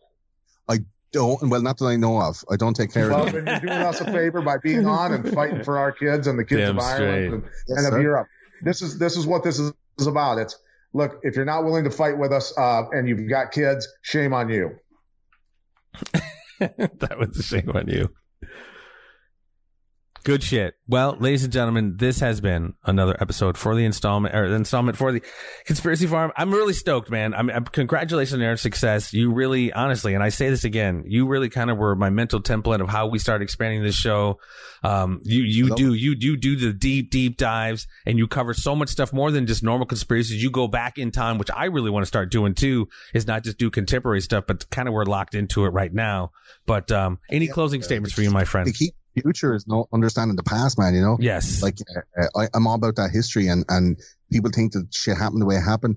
I 0.68 0.78
don't. 1.12 1.48
Well, 1.48 1.62
not 1.62 1.78
that 1.78 1.86
I 1.86 1.96
know 1.96 2.20
of. 2.20 2.44
I 2.50 2.56
don't 2.56 2.74
take 2.74 2.92
care 2.92 3.10
well, 3.10 3.26
of 3.26 3.32
them. 3.32 3.44
Well, 3.44 3.60
you're 3.62 3.70
doing 3.70 3.86
us 3.86 4.00
a 4.00 4.04
favor 4.12 4.42
by 4.42 4.58
being 4.58 4.86
on 4.98 5.12
and 5.12 5.32
fighting 5.32 5.64
for 5.64 5.78
our 5.78 5.92
kids 5.92 6.26
and 6.26 6.38
the 6.38 6.44
kids 6.44 6.62
Damn 6.62 6.78
of 6.78 6.84
Ireland 6.84 7.34
and, 7.34 7.42
yes, 7.68 7.84
and 7.84 7.94
of 7.94 8.02
Europe. 8.02 8.28
This 8.62 8.82
is 8.82 8.98
this 8.98 9.16
is 9.16 9.26
what 9.26 9.44
this 9.44 9.58
is, 9.58 9.72
is 9.98 10.06
about. 10.06 10.38
It's 10.38 10.58
look 10.92 11.20
if 11.22 11.36
you're 11.36 11.44
not 11.44 11.64
willing 11.64 11.84
to 11.84 11.90
fight 11.90 12.18
with 12.18 12.32
us 12.32 12.56
uh, 12.58 12.84
and 12.90 13.08
you've 13.08 13.28
got 13.28 13.52
kids, 13.52 13.88
shame 14.02 14.32
on 14.32 14.48
you. 14.48 14.76
that 16.58 17.16
was 17.18 17.38
a 17.38 17.42
shame 17.42 17.70
on 17.74 17.88
you. 17.88 18.10
Good 20.26 20.42
shit. 20.42 20.74
Well, 20.88 21.16
ladies 21.20 21.44
and 21.44 21.52
gentlemen, 21.52 21.98
this 21.98 22.18
has 22.18 22.40
been 22.40 22.74
another 22.82 23.16
episode 23.20 23.56
for 23.56 23.76
the 23.76 23.84
installment 23.84 24.34
or 24.34 24.48
the 24.48 24.56
installment 24.56 24.98
for 24.98 25.12
the 25.12 25.22
conspiracy 25.66 26.08
farm. 26.08 26.32
I'm 26.36 26.50
really 26.50 26.72
stoked, 26.72 27.12
man. 27.12 27.32
I'm, 27.32 27.48
I'm 27.48 27.64
congratulations 27.64 28.34
on 28.34 28.40
your 28.40 28.56
success. 28.56 29.12
You 29.12 29.32
really, 29.32 29.72
honestly, 29.72 30.14
and 30.14 30.24
I 30.24 30.30
say 30.30 30.50
this 30.50 30.64
again, 30.64 31.04
you 31.06 31.28
really 31.28 31.48
kind 31.48 31.70
of 31.70 31.78
were 31.78 31.94
my 31.94 32.10
mental 32.10 32.42
template 32.42 32.80
of 32.80 32.88
how 32.88 33.06
we 33.06 33.20
started 33.20 33.44
expanding 33.44 33.84
this 33.84 33.94
show. 33.94 34.40
Um, 34.82 35.20
you, 35.22 35.44
you 35.44 35.66
Hello? 35.66 35.76
do, 35.76 35.94
you 35.94 36.16
do 36.16 36.36
do 36.36 36.56
the 36.56 36.72
deep, 36.72 37.12
deep 37.12 37.36
dives 37.36 37.86
and 38.04 38.18
you 38.18 38.26
cover 38.26 38.52
so 38.52 38.74
much 38.74 38.88
stuff 38.88 39.12
more 39.12 39.30
than 39.30 39.46
just 39.46 39.62
normal 39.62 39.86
conspiracies. 39.86 40.42
You 40.42 40.50
go 40.50 40.66
back 40.66 40.98
in 40.98 41.12
time, 41.12 41.38
which 41.38 41.52
I 41.54 41.66
really 41.66 41.90
want 41.90 42.02
to 42.02 42.08
start 42.08 42.32
doing 42.32 42.56
too, 42.56 42.88
is 43.14 43.28
not 43.28 43.44
just 43.44 43.58
do 43.58 43.70
contemporary 43.70 44.22
stuff, 44.22 44.42
but 44.48 44.68
kind 44.70 44.88
of 44.88 44.94
we're 44.94 45.04
locked 45.04 45.36
into 45.36 45.66
it 45.66 45.68
right 45.68 45.94
now. 45.94 46.32
But, 46.66 46.90
um, 46.90 47.20
any 47.30 47.46
yeah, 47.46 47.52
closing 47.52 47.80
statements 47.80 48.12
for 48.12 48.22
you, 48.22 48.32
my 48.32 48.44
friend? 48.44 48.74
Future 49.20 49.54
is 49.54 49.66
not 49.66 49.88
understanding 49.92 50.36
the 50.36 50.42
past, 50.42 50.78
man. 50.78 50.94
You 50.94 51.00
know, 51.00 51.16
yes. 51.20 51.62
Like 51.62 51.78
uh, 51.96 52.28
I, 52.36 52.48
am 52.54 52.66
all 52.66 52.74
about 52.74 52.96
that 52.96 53.10
history, 53.10 53.48
and 53.48 53.64
and 53.68 53.98
people 54.30 54.50
think 54.50 54.72
that 54.72 54.94
shit 54.94 55.16
happened 55.16 55.42
the 55.42 55.46
way 55.46 55.56
it 55.56 55.62
happened. 55.62 55.96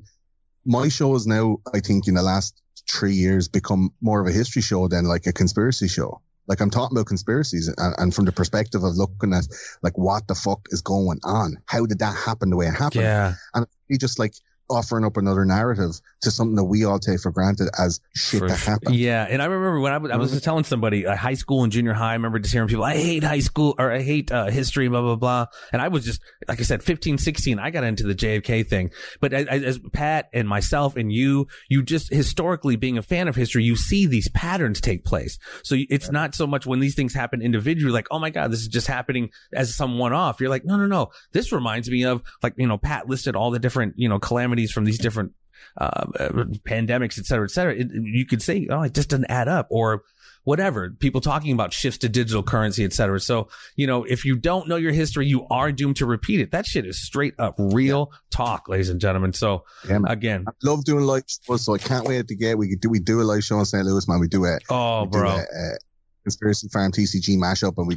My 0.66 0.90
show 0.90 1.16
is 1.16 1.26
now, 1.26 1.58
I 1.74 1.80
think, 1.80 2.08
in 2.08 2.16
the 2.16 2.22
last 2.22 2.62
three 2.90 3.14
years 3.14 3.48
become 3.48 3.92
more 4.02 4.22
of 4.22 4.28
a 4.28 4.32
history 4.32 4.62
show 4.62 4.88
than 4.88 5.06
like 5.06 5.26
a 5.28 5.34
conspiracy 5.34 5.88
show. 5.88 6.22
Like 6.48 6.62
I'm 6.62 6.72
talking 6.72 6.98
about 6.98 7.06
conspiracies 7.06 7.68
and, 7.68 7.96
and 7.98 8.14
from 8.14 8.26
the 8.26 8.32
perspective 8.32 8.84
of 8.84 8.96
looking 8.96 9.34
at 9.34 9.48
like 9.84 9.98
what 9.98 10.28
the 10.28 10.34
fuck 10.34 10.68
is 10.72 10.82
going 10.82 11.20
on? 11.24 11.58
How 11.68 11.86
did 11.86 12.00
that 12.00 12.16
happen 12.16 12.50
the 12.50 12.58
way 12.58 12.66
it 12.66 12.74
happened? 12.74 13.04
Yeah. 13.04 13.36
And 13.54 13.68
he 13.88 14.00
just 14.00 14.18
like 14.18 14.34
offering 14.70 15.06
up 15.06 15.18
another 15.18 15.46
narrative 15.46 16.00
to 16.22 16.32
something 16.32 16.56
that 16.56 16.66
we 16.66 16.86
all 16.86 17.00
take 17.00 17.20
for 17.20 17.32
granted 17.32 17.70
as 17.78 18.00
shit 18.16 18.40
For 18.40 18.48
that 18.48 18.60
happened. 18.60 18.96
Yeah, 18.96 19.26
and 19.30 19.42
I 19.42 19.46
remember 19.46 19.80
when 19.80 19.94
I 19.94 19.98
was, 19.98 20.12
I 20.12 20.18
was 20.18 20.32
just 20.32 20.44
telling 20.44 20.64
somebody, 20.64 21.06
uh, 21.06 21.16
high 21.16 21.34
school 21.34 21.64
and 21.64 21.72
junior 21.72 21.94
high, 21.94 22.12
I 22.12 22.14
remember 22.14 22.40
just 22.40 22.54
hearing 22.54 22.68
people, 22.68 22.84
I 22.84 22.96
hate 22.96 23.24
high 23.24 23.40
school 23.40 23.76
or 23.78 23.92
I 23.92 24.02
hate 24.02 24.32
uh, 24.32 24.46
history, 24.48 24.88
blah, 24.88 25.02
blah, 25.02 25.16
blah. 25.16 25.46
And 25.72 25.82
I 25.82 25.88
was 25.88 26.06
just, 26.06 26.22
like 26.48 26.60
I 26.60 26.64
said, 26.64 26.84
15, 26.84 27.18
16, 27.18 27.60
I 27.60 27.70
got 27.70 27.84
into 27.84 28.04
the 28.04 28.16
JFK 28.16 28.68
thing. 28.68 28.92
But 29.20 29.34
as, 29.34 29.64
as 29.64 29.80
Pat 29.94 30.30
and 30.34 30.48
myself 30.48 30.96
and 30.96 31.12
you, 31.12 31.48
you 31.70 31.84
just 31.84 32.12
historically 32.14 32.76
being 32.76 32.98
a 32.98 33.02
fan 33.04 33.28
of 33.28 33.36
history, 33.36 33.64
you 33.64 33.76
see 33.76 34.06
these 34.06 34.30
patterns 34.30 34.82
take 34.82 35.04
place. 35.04 35.40
So 35.64 35.76
it's 35.90 36.12
not 36.12 36.36
so 36.36 36.46
much 36.46 36.66
when 36.66 36.80
these 36.80 36.96
things 36.96 37.14
happen 37.14 37.42
individually, 37.42 37.94
like, 37.94 38.08
oh 38.12 38.20
my 38.20 38.30
God, 38.30 38.52
this 38.52 38.62
is 38.62 38.68
just 38.68 38.88
happening 38.88 39.30
as 39.54 39.76
some 39.76 39.98
one 39.98 40.14
off. 40.14 40.40
You're 40.40 40.50
like, 40.50 40.66
no, 40.66 40.78
no, 40.78 40.86
no. 40.86 41.12
This 41.32 41.52
reminds 41.52 41.90
me 41.90 42.04
of 42.06 42.22
like, 42.44 42.54
you 42.58 42.68
know, 42.68 42.78
Pat 42.78 43.08
listed 43.08 43.36
all 43.36 43.52
the 43.52 43.60
different, 43.60 43.94
you 43.98 44.10
know, 44.10 44.20
calamities 44.20 44.59
from 44.68 44.86
these 44.86 44.98
different 44.98 45.34
uh, 45.78 46.06
uh, 46.20 46.30
pandemics, 46.68 47.18
et 47.18 47.26
cetera, 47.26 47.46
et 47.46 47.52
cetera, 47.52 47.76
it, 47.76 47.88
you 47.94 48.26
could 48.26 48.42
say, 48.42 48.68
oh, 48.70 48.82
it 48.82 48.94
just 48.94 49.10
doesn't 49.10 49.30
add 49.30 49.48
up 49.48 49.68
or 49.70 50.04
whatever. 50.44 50.90
People 50.90 51.22
talking 51.22 51.52
about 51.54 51.74
shifts 51.74 52.00
to 52.00 52.10
digital 52.10 52.44
currency, 52.44 52.84
et 52.84 52.94
cetera. 52.94 53.20
So, 53.20 53.50
you 53.76 53.88
know, 53.88 54.04
if 54.04 54.26
you 54.26 54.36
don't 54.36 54.68
know 54.68 54.78
your 54.78 54.92
history, 54.92 55.28
you 55.28 55.48
are 55.50 55.72
doomed 55.72 55.98
to 55.98 56.06
repeat 56.06 56.40
it. 56.40 56.52
That 56.52 56.66
shit 56.66 56.86
is 56.86 57.02
straight 57.02 57.36
up 57.38 57.56
real 57.58 58.12
talk, 58.32 58.68
ladies 58.68 58.90
and 58.90 59.00
gentlemen. 59.00 59.34
So 59.34 59.64
Yeah, 59.88 60.00
again, 60.08 60.46
I 60.48 60.52
love 60.64 60.84
doing 60.86 61.06
live 61.06 61.24
shows, 61.28 61.66
so 61.66 61.76
I 61.76 61.78
can't 61.78 62.08
wait 62.08 62.28
to 62.28 62.36
get, 62.36 62.58
we 62.58 62.76
do, 62.76 62.90
we 62.90 63.00
do 63.00 63.22
a 63.22 63.24
live 63.24 63.44
show 63.44 63.60
in 63.60 63.66
St. 63.66 63.86
Louis, 63.86 64.08
man. 64.08 64.20
We 64.20 64.28
do 64.28 64.46
it. 64.46 64.64
oh, 64.70 65.04
we 65.04 65.10
bro. 65.10 65.30
a, 65.30 65.40
a 65.40 65.78
conspiracy 66.24 66.68
farm 66.70 66.92
TCG 66.92 67.38
mashup 67.38 67.76
and 67.78 67.88
we, 67.88 67.96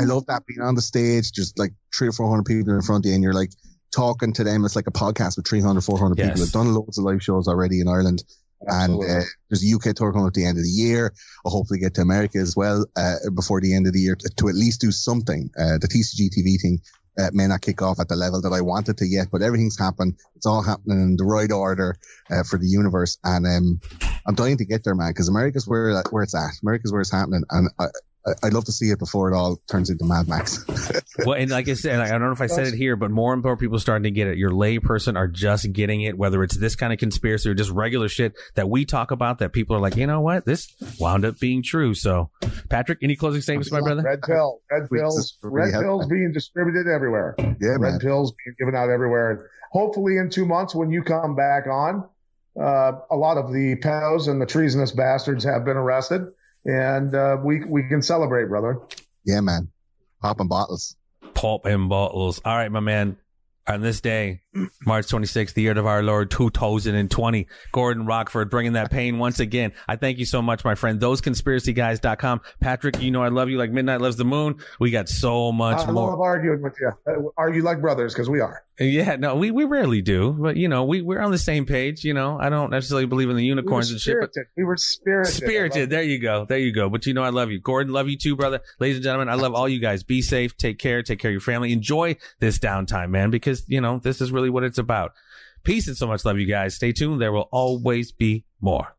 I 0.00 0.04
love 0.04 0.26
that 0.26 0.44
being 0.46 0.60
on 0.60 0.74
the 0.74 0.82
stage, 0.82 1.32
just 1.32 1.58
like 1.58 1.72
three 1.94 2.08
or 2.08 2.12
400 2.12 2.44
people 2.44 2.74
in 2.74 2.82
front 2.82 3.04
of 3.04 3.08
you 3.08 3.14
and 3.14 3.22
you're 3.22 3.32
like 3.32 3.50
talking 3.92 4.32
to 4.34 4.44
them. 4.44 4.64
It's 4.64 4.76
like 4.76 4.86
a 4.88 4.92
podcast 4.92 5.36
with 5.36 5.46
300, 5.46 5.80
400 5.82 6.18
Yes. 6.18 6.28
people. 6.28 6.42
I've 6.44 6.52
done 6.52 6.74
loads 6.74 6.98
of 6.98 7.04
live 7.04 7.22
shows 7.22 7.46
already 7.48 7.80
in 7.80 7.88
Ireland. 7.88 8.24
Absolutely. 8.68 9.08
And 9.08 9.22
uh, 9.22 9.26
there's 9.50 9.64
a 9.64 9.74
UK 9.74 9.94
tour 9.96 10.12
coming 10.12 10.26
at 10.28 10.34
the 10.34 10.46
end 10.46 10.56
of 10.58 10.64
the 10.64 10.70
year. 10.70 11.12
I'll 11.44 11.50
hopefully 11.52 11.80
get 11.80 11.94
to 11.94 12.00
America 12.00 12.38
as 12.38 12.54
well 12.56 12.86
uh, 12.96 13.16
before 13.34 13.60
the 13.60 13.74
end 13.74 13.86
of 13.88 13.92
the 13.92 13.98
year 14.00 14.14
to, 14.16 14.30
to 14.36 14.48
at 14.48 14.54
least 14.54 14.80
do 14.80 14.92
something. 14.92 15.50
Uh, 15.58 15.78
the 15.78 15.88
TCG 15.88 16.28
TV 16.30 16.60
thing 16.60 16.80
uh, 17.18 17.30
may 17.32 17.46
not 17.48 17.60
kick 17.60 17.82
off 17.82 17.98
at 18.00 18.08
the 18.08 18.14
level 18.16 18.40
that 18.40 18.52
I 18.52 18.60
wanted 18.60 18.98
to 18.98 19.06
yet, 19.06 19.28
but 19.32 19.42
everything's 19.42 19.78
happened. 19.78 20.14
It's 20.36 20.46
all 20.46 20.62
happening 20.62 21.00
in 21.02 21.16
the 21.16 21.24
right 21.24 21.50
order 21.50 21.96
uh, 22.30 22.44
for 22.44 22.58
the 22.58 22.68
universe. 22.68 23.18
And 23.24 23.46
um, 23.46 23.80
I'm 24.26 24.34
dying 24.36 24.58
to 24.58 24.64
get 24.64 24.84
there, 24.84 24.94
man, 24.94 25.10
because 25.10 25.28
America's 25.28 25.66
where 25.66 26.00
where 26.10 26.22
it's 26.22 26.34
at. 26.36 26.52
America's 26.62 26.92
where 26.92 27.00
it's 27.00 27.10
happening. 27.12 27.42
And 27.50 27.68
I- 27.80 27.86
I'd 28.42 28.52
love 28.52 28.64
to 28.66 28.72
see 28.72 28.90
it 28.90 28.98
before 28.98 29.32
it 29.32 29.36
all 29.36 29.60
turns 29.68 29.90
into 29.90 30.04
Mad 30.04 30.28
Max. 30.28 30.64
well, 31.26 31.34
and 31.34 31.50
like 31.50 31.68
I 31.68 31.74
said, 31.74 31.98
I 31.98 32.08
don't 32.08 32.20
know 32.20 32.30
if 32.30 32.40
I 32.40 32.46
said 32.46 32.68
it 32.68 32.74
here, 32.74 32.94
but 32.94 33.10
more 33.10 33.32
and 33.32 33.42
more 33.42 33.56
people 33.56 33.76
are 33.76 33.80
starting 33.80 34.04
to 34.04 34.10
get 34.10 34.28
it. 34.28 34.38
Your 34.38 34.50
layperson 34.50 35.16
are 35.16 35.26
just 35.26 35.72
getting 35.72 36.02
it, 36.02 36.16
whether 36.16 36.42
it's 36.44 36.56
this 36.56 36.76
kind 36.76 36.92
of 36.92 36.98
conspiracy 37.00 37.50
or 37.50 37.54
just 37.54 37.70
regular 37.70 38.08
shit 38.08 38.34
that 38.54 38.68
we 38.70 38.84
talk 38.84 39.10
about 39.10 39.38
that 39.38 39.52
people 39.52 39.74
are 39.74 39.80
like, 39.80 39.96
you 39.96 40.06
know 40.06 40.20
what? 40.20 40.44
This 40.44 40.72
wound 41.00 41.24
up 41.24 41.38
being 41.40 41.62
true. 41.62 41.94
So, 41.94 42.30
Patrick, 42.70 42.98
any 43.02 43.16
closing 43.16 43.42
statements, 43.42 43.72
my 43.72 43.80
brother? 43.80 44.02
Red 44.02 44.22
pill, 44.22 44.60
red 44.70 44.88
pills, 44.88 45.36
red 45.42 45.72
have- 45.74 45.82
pills 45.82 46.06
being 46.06 46.32
distributed 46.32 46.86
everywhere. 46.86 47.34
yeah, 47.38 47.76
man. 47.78 47.80
Red 47.80 48.00
pills 48.00 48.32
being 48.44 48.54
given 48.58 48.74
out 48.76 48.88
everywhere. 48.88 49.50
Hopefully, 49.72 50.18
in 50.18 50.30
two 50.30 50.46
months, 50.46 50.74
when 50.74 50.90
you 50.90 51.02
come 51.02 51.34
back 51.34 51.66
on, 51.66 52.08
uh, 52.60 52.92
a 53.10 53.16
lot 53.16 53.38
of 53.38 53.52
the 53.52 53.76
pedos 53.76 54.28
and 54.28 54.40
the 54.40 54.46
treasonous 54.46 54.92
bastards 54.92 55.44
have 55.44 55.64
been 55.64 55.76
arrested, 55.76 56.22
and 56.64 57.14
uh, 57.14 57.36
we 57.42 57.64
we 57.64 57.88
can 57.88 58.02
celebrate, 58.02 58.48
brother. 58.48 58.80
Yeah, 59.24 59.40
man. 59.40 59.68
Popping 60.20 60.48
bottles. 60.48 60.96
Pulp 61.34 61.66
and 61.66 61.88
bottles. 61.88 62.40
All 62.44 62.56
right, 62.56 62.70
my 62.70 62.80
man. 62.80 63.16
On 63.66 63.80
this 63.80 64.00
day, 64.00 64.41
March 64.84 65.06
26th, 65.06 65.54
the 65.54 65.62
year 65.62 65.78
of 65.78 65.86
our 65.86 66.02
Lord 66.02 66.30
2020, 66.30 67.46
Gordon 67.72 68.06
Rockford 68.06 68.50
bringing 68.50 68.74
that 68.74 68.90
pain 68.90 69.18
once 69.18 69.40
again. 69.40 69.72
I 69.88 69.96
thank 69.96 70.18
you 70.18 70.26
so 70.26 70.42
much, 70.42 70.64
my 70.64 70.74
friend. 70.74 71.00
ThoseConspiracyGuys.com. 71.00 72.40
Patrick, 72.60 73.00
you 73.00 73.10
know 73.10 73.22
I 73.22 73.28
love 73.28 73.48
you 73.48 73.58
like 73.58 73.70
midnight 73.70 74.00
loves 74.00 74.16
the 74.16 74.24
moon. 74.24 74.56
We 74.78 74.90
got 74.90 75.08
so 75.08 75.52
much 75.52 75.86
I 75.86 75.90
more. 75.90 76.10
love 76.10 76.20
arguing 76.20 76.62
with 76.62 76.76
you. 76.80 76.92
Uh, 77.06 77.28
Argue 77.36 77.62
like 77.62 77.80
brothers 77.80 78.12
because 78.12 78.28
we 78.28 78.40
are. 78.40 78.62
Yeah, 78.80 79.16
no, 79.16 79.36
we, 79.36 79.50
we 79.50 79.64
rarely 79.64 80.00
do, 80.00 80.32
but 80.32 80.56
you 80.56 80.66
know, 80.66 80.84
we, 80.84 81.02
we're 81.02 81.20
on 81.20 81.30
the 81.30 81.38
same 81.38 81.66
page. 81.66 82.04
You 82.04 82.14
know, 82.14 82.38
I 82.40 82.48
don't 82.48 82.70
necessarily 82.70 83.06
believe 83.06 83.28
in 83.30 83.36
the 83.36 83.42
We 83.42 83.48
unicorns 83.48 83.90
and 83.90 84.00
shit, 84.00 84.16
but. 84.18 84.30
We 84.56 84.64
were 84.64 84.76
spirited. 84.76 85.32
spirited. 85.34 85.90
There 85.90 86.02
you 86.02 86.18
go. 86.18 86.46
There 86.46 86.58
you 86.58 86.72
go. 86.72 86.88
But 86.88 87.06
you 87.06 87.14
know, 87.14 87.22
I 87.22 87.28
love 87.28 87.50
you. 87.50 87.60
Gordon, 87.60 87.92
love 87.92 88.08
you 88.08 88.16
too, 88.16 88.34
brother. 88.34 88.60
Ladies 88.80 88.96
and 88.96 89.04
gentlemen, 89.04 89.28
I 89.28 89.34
love 89.34 89.54
all 89.54 89.68
you 89.68 89.78
guys. 89.78 90.02
Be 90.02 90.22
safe. 90.22 90.56
Take 90.56 90.78
care. 90.78 91.02
Take 91.02 91.20
care 91.20 91.30
of 91.30 91.32
your 91.32 91.40
family. 91.40 91.72
Enjoy 91.72 92.16
this 92.40 92.58
downtime, 92.58 93.10
man, 93.10 93.30
because 93.30 93.62
you 93.68 93.80
know, 93.80 93.98
this 93.98 94.20
is 94.20 94.32
really 94.42 94.50
what 94.50 94.64
it's 94.64 94.78
about. 94.78 95.12
Peace 95.62 95.86
and 95.86 95.96
so 95.96 96.06
much 96.08 96.24
love 96.24 96.38
you 96.38 96.46
guys. 96.46 96.74
Stay 96.74 96.92
tuned. 96.92 97.20
There 97.20 97.32
will 97.32 97.48
always 97.52 98.10
be 98.10 98.44
more. 98.60 98.96